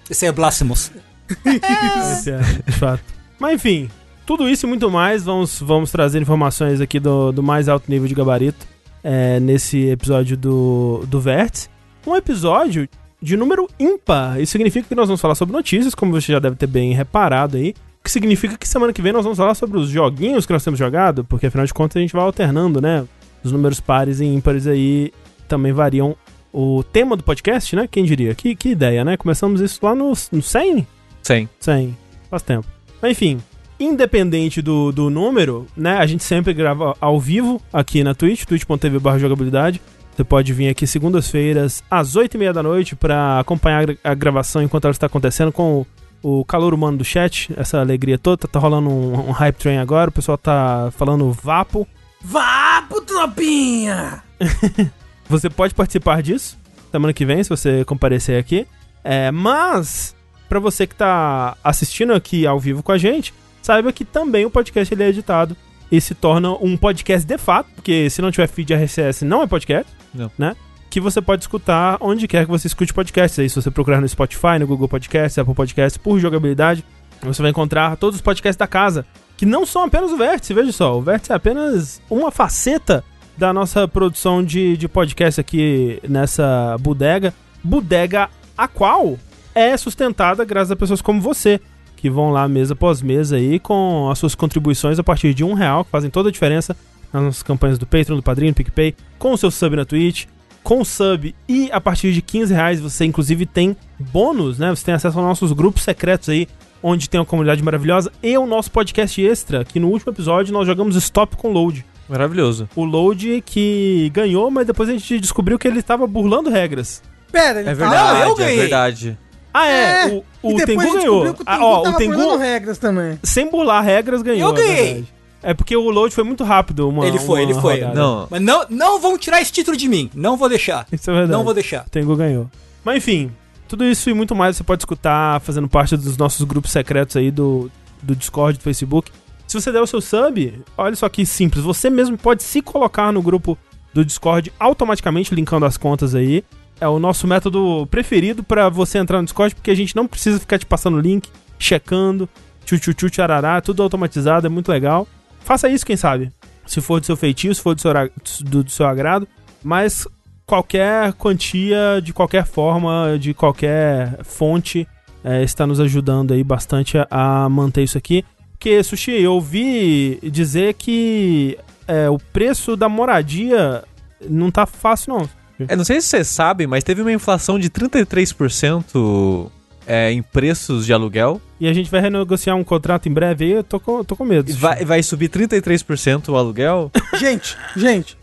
Esse 0.10 0.26
é 0.26 0.32
Blasphemous. 0.32 0.92
Esse 2.14 2.32
é, 2.32 2.40
de 2.66 2.72
fato. 2.74 3.04
Mas 3.42 3.56
enfim, 3.56 3.90
tudo 4.24 4.48
isso 4.48 4.68
e 4.68 4.70
muito 4.70 4.88
mais, 4.92 5.24
vamos, 5.24 5.60
vamos 5.60 5.92
trazer 5.92 6.22
informações 6.22 6.80
aqui 6.80 7.00
do, 7.00 7.32
do 7.32 7.42
mais 7.42 7.68
alto 7.68 7.90
nível 7.90 8.08
de 8.08 8.14
gabarito 8.14 8.68
é, 9.04 9.40
nesse 9.40 9.90
episódio 9.90 10.38
do, 10.38 11.04
do 11.08 11.20
Vértice. 11.20 11.68
Um 12.06 12.16
episódio 12.16 12.88
de 13.20 13.36
número 13.36 13.68
ímpar. 13.80 14.40
Isso 14.40 14.52
significa 14.52 14.88
que 14.88 14.94
nós 14.94 15.08
vamos 15.08 15.20
falar 15.20 15.34
sobre 15.34 15.56
notícias, 15.56 15.96
como 15.96 16.12
você 16.12 16.32
já 16.34 16.38
deve 16.38 16.56
ter 16.56 16.68
bem 16.68 16.94
reparado 16.94 17.58
aí. 17.58 17.74
O 18.00 18.04
que 18.04 18.12
significa 18.12 18.56
que 18.56 18.68
semana 18.68 18.94
que 18.94 19.02
vem 19.02 19.12
nós 19.12 19.24
vamos 19.24 19.40
falar 19.40 19.56
sobre 19.56 19.80
os 19.80 19.90
joguinhos 19.90 20.46
que 20.46 20.54
nós 20.54 20.64
temos 20.64 20.78
jogado, 20.78 21.24
porque 21.24 21.48
afinal 21.48 21.66
de 21.66 21.74
contas 21.74 21.98
a 21.98 22.02
gente 22.02 22.14
vai 22.14 22.22
alternando, 22.22 22.80
né? 22.80 23.08
Os 23.44 23.52
números 23.52 23.80
pares 23.80 24.20
e 24.20 24.26
ímpares 24.26 24.68
aí 24.68 25.12
também 25.48 25.74
variam 25.74 26.16
o 26.54 26.84
tema 26.84 27.18
do 27.18 27.24
podcast, 27.24 27.76
né? 27.76 27.88
Quem 27.90 28.06
diria? 28.06 28.36
Que, 28.36 28.56
que 28.56 28.70
ideia, 28.70 29.04
né? 29.04 29.18
Começamos 29.18 29.62
isso 29.62 29.80
lá 29.84 29.96
no, 29.96 30.14
no 30.32 30.42
100? 30.44 30.88
Sim. 31.24 31.50
100. 31.60 31.98
Faz 32.30 32.44
tempo. 32.44 32.81
Mas 33.02 33.12
enfim, 33.12 33.42
independente 33.80 34.62
do, 34.62 34.92
do 34.92 35.10
número, 35.10 35.68
né? 35.76 35.98
A 35.98 36.06
gente 36.06 36.24
sempre 36.24 36.54
grava 36.54 36.96
ao 37.00 37.20
vivo 37.20 37.62
aqui 37.72 38.04
na 38.04 38.14
Twitch, 38.14 38.46
twitch.tv 38.46 39.00
barra 39.00 39.20
jogabilidade. 39.20 39.82
Você 40.16 40.24
pode 40.24 40.54
vir 40.54 40.70
aqui 40.70 40.86
segundas-feiras 40.86 41.84
às 41.90 42.16
8h30 42.16 42.54
da 42.54 42.62
noite 42.62 42.96
pra 42.96 43.40
acompanhar 43.40 43.86
a 44.04 44.14
gravação 44.14 44.62
enquanto 44.62 44.86
ela 44.86 44.92
está 44.92 45.08
acontecendo 45.08 45.52
com 45.52 45.86
o, 46.22 46.40
o 46.40 46.46
calor 46.46 46.74
humano 46.74 46.98
do 46.98 47.06
chat, 47.06 47.52
essa 47.58 47.80
alegria 47.80 48.18
toda. 48.18 48.48
Tá 48.48 48.60
rolando 48.60 48.90
um, 48.90 49.30
um 49.30 49.32
hype 49.32 49.56
train 49.56 49.78
agora, 49.78 50.10
o 50.10 50.14
pessoal 50.14 50.38
tá 50.38 50.92
falando 50.98 51.32
vapo. 51.32 51.88
Vapo, 52.22 53.02
tropinha! 53.02 54.22
Você 55.30 55.50
pode 55.50 55.74
participar 55.74 56.22
disso 56.22 56.62
semana 56.92 57.14
que 57.14 57.26
vem, 57.26 57.44
se 57.44 57.50
você 57.50 57.86
comparecer 57.86 58.38
aqui. 58.38 58.68
É, 59.04 59.32
mas, 59.32 60.16
pra 60.52 60.60
você 60.60 60.86
que 60.86 60.94
tá 60.94 61.56
assistindo 61.64 62.12
aqui 62.12 62.46
ao 62.46 62.60
vivo 62.60 62.84
com 62.84 62.92
a 62.92 62.98
gente, 62.98 63.34
saiba 63.62 63.94
que 63.94 64.04
também 64.04 64.46
o 64.46 64.50
podcast 64.50 64.94
ele 64.94 65.02
é 65.02 65.08
editado 65.08 65.56
e 65.90 66.02
se 66.02 66.14
torna 66.14 66.52
um 66.56 66.76
podcast 66.76 67.26
de 67.26 67.38
fato, 67.38 67.70
porque 67.74 68.10
se 68.10 68.22
não 68.22 68.30
tiver 68.30 68.48
feed 68.48 68.74
RSS 68.74 69.24
não 69.24 69.42
é 69.44 69.48
podcast, 69.48 69.90
Não. 70.14 70.30
né? 70.38 70.54
Que 70.90 71.00
você 71.00 71.22
pode 71.22 71.44
escutar 71.44 71.96
onde 72.02 72.28
quer 72.28 72.44
que 72.44 72.52
você 72.52 72.68
escute 72.68 72.94
podcasts. 72.94 73.40
Aí, 73.40 73.50
se 73.50 73.56
você 73.56 73.72
procurar 73.72 74.02
no 74.02 74.10
Spotify, 74.10 74.60
no 74.60 74.68
Google 74.68 74.90
Podcasts, 74.90 75.38
Apple 75.40 75.56
Podcasts, 75.56 75.96
por 75.98 76.20
jogabilidade, 76.20 76.84
você 77.24 77.42
vai 77.42 77.52
encontrar 77.52 77.96
todos 77.96 78.18
os 78.18 78.22
podcasts 78.22 78.58
da 78.58 78.68
casa, 78.68 79.06
que 79.38 79.46
não 79.46 79.66
são 79.66 79.86
apenas 79.86 80.12
o 80.12 80.18
Vértice, 80.18 80.54
veja 80.54 80.74
só, 80.74 80.98
o 80.98 81.02
Vértice 81.02 81.32
é 81.32 81.36
apenas 81.36 82.02
uma 82.10 82.30
faceta 82.30 83.06
da 83.38 83.54
nossa 83.54 83.88
produção 83.88 84.44
de, 84.44 84.76
de 84.76 84.90
podcast 84.90 85.40
aqui 85.40 85.98
nessa 86.10 86.76
bodega. 86.82 87.34
Bodega 87.64 88.30
a 88.58 88.68
qual 88.68 89.18
é 89.54 89.76
sustentada 89.78 90.44
graças 90.46 90.72
a 90.72 90.76
pessoas 90.76 91.02
como 91.02 91.22
você, 91.22 91.60
que 91.96 92.10
vão 92.10 92.32
lá 92.32 92.48
mesa 92.48 92.74
após 92.74 93.02
mesa 93.02 93.36
aí 93.36 93.60
com 93.60 94.10
as 94.10 94.18
suas 94.18 94.34
contribuições 94.36 94.98
a 95.00 95.04
partir 95.04 95.34
de 95.34 95.44
um 95.44 95.54
real, 95.54 95.86
que 95.86 95.92
fazem 95.92 96.10
toda 96.10 96.30
a 96.30 96.32
diferença 96.32 96.76
nas 97.14 97.24
nossas 97.24 97.44
campanhas 97.44 97.78
do 97.78 97.86
Patreon, 97.86 98.16
do 98.16 98.24
Padrinho, 98.24 98.54
do 98.54 98.56
PicPay, 98.56 98.96
com 99.20 99.34
o 99.34 99.38
seu 99.38 99.52
sub 99.52 99.76
na 99.76 99.86
Twitch, 99.86 100.26
com 100.64 100.80
o 100.82 100.86
sub 100.86 101.36
e 101.48 101.70
a 101.72 101.82
partir 101.82 102.14
de 102.14 102.22
15 102.22 102.54
reais 102.54 102.80
você 102.80 103.06
inclusive 103.06 103.46
tem 103.46 103.76
bônus, 104.00 104.58
né? 104.58 104.70
Você 104.70 104.86
tem 104.86 104.94
acesso 104.94 105.18
aos 105.18 105.28
nossos 105.28 105.52
grupos 105.52 105.84
secretos 105.84 106.30
aí, 106.30 106.48
onde 106.82 107.10
tem 107.10 107.20
uma 107.20 107.26
comunidade 107.26 107.62
maravilhosa 107.62 108.12
e 108.24 108.38
o 108.38 108.46
nosso 108.46 108.72
podcast 108.72 109.22
extra, 109.24 109.64
que 109.66 109.80
no 109.80 109.90
último 109.90 110.12
episódio 110.12 110.54
nós 110.54 110.66
jogamos 110.66 110.96
Stop 110.96 111.36
com 111.36 111.52
Load. 111.52 111.86
Maravilhoso. 112.08 112.68
O 112.76 112.84
Load 112.84 113.42
que 113.46 114.12
ganhou, 114.14 114.50
mas 114.52 114.68
depois 114.68 114.90
a 114.90 114.92
gente 114.92 115.20
descobriu 115.20 115.58
que 115.58 115.68
ele 115.68 115.80
estava 115.80 116.06
burlando 116.08 116.50
regras. 116.50 117.02
Pera, 117.32 117.60
ele 117.62 117.70
É 117.70 117.74
verdade, 117.74 118.22
eu 118.28 118.34
é 118.34 118.38
ganhei. 118.38 118.58
verdade. 118.58 119.18
Ah, 119.54 119.68
é, 119.68 120.08
É, 120.08 120.08
o, 120.08 120.24
o 120.54 120.60
e 120.60 120.66
Tengu 120.66 120.94
ganhou. 120.94 121.26
o 121.26 121.36
Ah, 121.46 121.56
Tengu 121.56 121.66
ó, 121.66 121.90
o 121.90 121.94
Tengu, 121.98 122.38
regras 122.38 122.78
também. 122.78 123.20
sem 123.24 123.50
burlar 123.50 123.84
regras, 123.84 124.22
ganhou. 124.22 124.50
Eu 124.50 124.56
ganhei. 124.56 124.72
é 124.74 124.86
verdade. 124.94 125.14
É 125.44 125.54
porque 125.56 125.76
o 125.76 125.90
load 125.90 126.14
foi 126.14 126.24
muito 126.24 126.44
rápido. 126.44 126.88
Uma, 126.88 127.06
Ele 127.08 127.18
foi, 127.18 127.42
uma 127.44 127.52
ele 127.52 127.60
foi. 127.60 127.80
rodada. 127.80 128.00
Não, 128.00 128.28
Mas 128.30 128.42
não, 128.42 128.66
não 128.70 129.00
vão 129.00 129.18
tirar 129.18 129.42
esse 129.42 129.52
título 129.52 129.76
de 129.76 129.88
mim. 129.90 130.10
Não 130.14 130.38
vou 130.38 130.48
deixar. 130.48 130.86
Isso 130.92 131.10
é 131.10 131.14
verdade. 131.14 131.32
Não 131.32 131.44
vou 131.44 131.54
deixar. 131.54 131.84
O 131.88 131.90
Tengu 131.90 132.16
ganhou. 132.16 132.48
Mas 132.86 132.98
enfim, 132.98 133.32
tudo 133.68 133.84
isso 133.84 134.08
e 134.10 134.14
muito 134.14 134.36
mais 134.36 134.56
você 134.56 134.64
pode 134.64 134.82
escutar 134.84 135.42
fazendo 135.42 135.68
parte 135.68 135.98
dos 135.98 136.16
nossos 136.16 136.46
grupos 136.46 136.72
secretos 136.72 137.16
aí 137.18 137.32
do, 137.32 137.72
do 138.04 138.16
Discord, 138.16 138.60
do 138.60 138.62
Facebook. 138.62 139.12
Se 139.48 139.60
você 139.60 139.72
der 139.72 139.82
o 139.82 139.88
seu 139.88 140.00
sub, 140.00 140.62
olha 140.78 140.96
só 140.96 141.10
que 141.10 141.26
simples. 141.26 141.64
Você 141.64 141.90
mesmo 141.90 142.18
pode 142.20 142.44
se 142.44 142.62
colocar 142.62 143.12
no 143.12 143.22
grupo 143.22 143.58
do 143.94 144.06
Discord 144.06 144.54
automaticamente 144.60 145.34
linkando 145.34 145.66
as 145.66 145.76
contas 145.76 146.14
aí. 146.14 146.44
É 146.82 146.88
o 146.88 146.98
nosso 146.98 147.28
método 147.28 147.88
preferido 147.92 148.44
pra 148.44 148.68
você 148.68 148.98
entrar 148.98 149.20
no 149.20 149.26
Discord, 149.26 149.54
porque 149.54 149.70
a 149.70 149.76
gente 149.76 149.96
não 149.96 150.08
precisa 150.08 150.40
ficar 150.40 150.58
te 150.58 150.66
passando 150.66 151.00
link, 151.00 151.30
checando, 151.60 152.28
tchu-tchu-tchu, 152.66 153.08
tcharará, 153.08 153.62
tudo 153.62 153.84
automatizado, 153.84 154.48
é 154.48 154.50
muito 154.50 154.72
legal. 154.72 155.08
Faça 155.42 155.70
isso, 155.70 155.86
quem 155.86 155.96
sabe. 155.96 156.32
Se 156.66 156.82
for 156.82 157.00
do 157.00 157.06
seu 157.06 157.16
feitio, 157.16 157.54
se 157.54 157.62
for 157.62 157.76
do 157.76 157.82
seu, 157.82 157.94
do, 158.42 158.64
do 158.64 158.72
seu 158.72 158.88
agrado. 158.88 159.28
Mas 159.64 160.08
qualquer 160.44 161.14
quantia, 161.14 162.02
de 162.04 162.14
qualquer 162.14 162.48
forma, 162.48 163.16
de 163.20 163.36
qualquer 163.36 164.18
fonte, 164.24 164.88
é, 165.24 165.44
está 165.44 165.68
nos 165.68 165.80
ajudando 165.80 166.34
aí 166.34 166.44
bastante 166.44 166.98
a, 166.98 167.08
a 167.12 167.48
manter 167.48 167.84
isso 167.84 167.98
aqui. 167.98 168.26
Porque, 168.54 168.84
Sushi, 168.84 169.12
eu 169.12 169.34
ouvi 169.34 170.20
dizer 170.24 170.74
que 170.74 171.60
é, 171.88 172.10
o 172.10 172.18
preço 172.18 172.76
da 172.76 172.90
moradia 172.90 173.84
não 174.28 174.50
tá 174.50 174.66
fácil, 174.66 175.14
não. 175.14 175.41
É, 175.68 175.76
não 175.76 175.84
sei 175.86 176.00
se 176.02 176.08
vocês 176.08 176.28
sabem, 176.28 176.68
mas 176.68 176.84
teve 176.84 177.02
uma 177.02 177.12
inflação 177.12 177.58
de 177.60 177.70
33% 177.70 179.50
é, 179.88 180.12
em 180.12 180.22
preços 180.22 180.86
de 180.86 180.94
aluguel. 180.94 181.42
E 181.60 181.68
a 181.68 181.74
gente 181.74 181.90
vai 181.92 182.02
renegociar 182.02 182.56
um 182.56 182.64
contrato 182.64 183.08
em 183.08 183.14
breve 183.14 183.46
aí, 183.46 183.52
eu 183.52 183.64
tô 183.64 183.80
com, 183.80 184.04
tô 184.04 184.16
com 184.16 184.26
medo. 184.26 184.50
E 184.50 184.54
vai, 184.54 184.84
vai 184.86 185.04
subir 185.04 185.30
33% 185.30 186.30
o 186.30 186.36
aluguel. 186.36 186.92
Gente, 187.20 187.56
gente, 187.76 188.18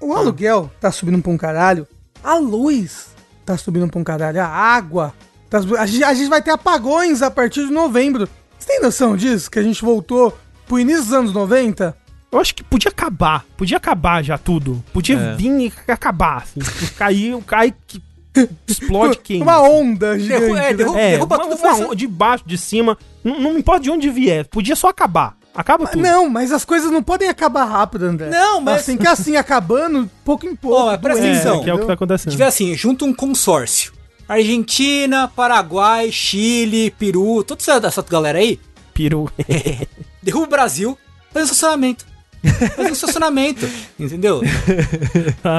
o 0.00 0.12
aluguel 0.12 0.70
tá 0.80 0.90
subindo 0.90 1.22
pra 1.22 1.30
um 1.32 1.36
caralho, 1.38 1.86
a 2.22 2.34
luz 2.38 3.08
tá 3.46 3.56
subindo 3.56 3.88
pra 3.88 3.98
um 4.00 4.04
caralho, 4.04 4.40
a 4.42 4.46
água. 4.46 5.14
tá 5.48 5.60
subindo- 5.60 5.78
a, 5.78 5.86
gente, 5.86 6.04
a 6.04 6.12
gente 6.14 6.28
vai 6.28 6.42
ter 6.42 6.50
apagões 6.50 7.22
a 7.22 7.30
partir 7.30 7.64
de 7.66 7.72
novembro. 7.72 8.28
Você 8.58 8.66
tem 8.66 8.80
noção 8.80 9.16
disso? 9.16 9.50
Que 9.50 9.58
a 9.58 9.62
gente 9.62 9.80
voltou 9.82 10.36
pro 10.66 10.78
início 10.80 11.04
dos 11.04 11.12
anos 11.12 11.32
90? 11.32 11.96
Eu 12.30 12.38
acho 12.40 12.54
que 12.54 12.62
podia 12.64 12.90
acabar. 12.90 13.44
Podia 13.56 13.76
acabar 13.76 14.22
já 14.22 14.36
tudo. 14.36 14.82
Podia 14.92 15.16
É. 15.16 15.34
vir 15.36 15.72
e 15.88 15.90
acabar, 15.90 16.42
assim. 16.42 16.60
Cair, 16.96 17.38
cai, 17.46 17.72
que 17.86 18.02
explode 18.68 19.18
quem. 19.18 19.40
Uma 19.40 19.62
onda 19.62 20.18
gigante. 20.18 20.40
Derru- 20.40 20.56
é, 20.56 20.60
né? 20.62 20.74
derru- 20.74 20.96
É, 20.96 21.10
derruba 21.12 21.36
uma- 21.36 21.44
tudo, 21.48 21.58
uma- 21.58 21.74
força- 21.76 21.96
de 21.96 22.06
baixo, 22.06 22.44
de 22.46 22.58
cima. 22.58 22.98
Não, 23.24 23.40
não 23.40 23.58
importa 23.58 23.80
de 23.84 23.90
onde 23.90 24.10
vier. 24.10 24.46
Podia 24.46 24.76
só 24.76 24.88
acabar. 24.88 25.36
Acaba 25.54 25.86
tudo. 25.86 26.02
Não, 26.02 26.28
mas 26.28 26.52
as 26.52 26.66
coisas 26.66 26.90
não 26.90 27.02
podem 27.02 27.30
acabar 27.30 27.64
rápido, 27.64 28.04
André. 28.04 28.28
Não, 28.28 28.60
mas- 28.60 28.82
Assim 28.82 28.98
que 28.98 29.06
assim, 29.06 29.36
acabando 29.36 30.10
pouco 30.22 30.44
em 30.46 30.54
pouco. 30.54 30.76
Ó, 30.82 30.86
mas 30.88 31.00
presta 31.00 31.24
atenção. 31.24 31.64
que 31.64 31.70
é 31.70 31.74
o 31.74 31.78
que 31.78 31.86
tá 31.86 31.94
acontecendo. 31.94 32.30
Se 32.30 32.36
tiver 32.36 32.46
assim, 32.46 32.74
junta 32.76 33.06
um 33.06 33.14
consórcio. 33.14 33.92
Argentina, 34.28 35.28
Paraguai, 35.34 36.12
Chile, 36.12 36.90
Peru, 36.98 37.42
toda 37.42 37.62
essa, 37.62 37.86
essa 37.86 38.02
galera 38.02 38.38
aí, 38.38 38.60
Piru. 38.92 39.30
derruba 40.22 40.44
o 40.46 40.50
Brasil, 40.50 40.98
faz 41.32 41.44
um 41.48 41.52
estacionamento. 41.52 42.04
Faz 42.76 42.88
um 42.88 42.92
estacionamento, 42.92 43.68
entendeu? 43.98 44.40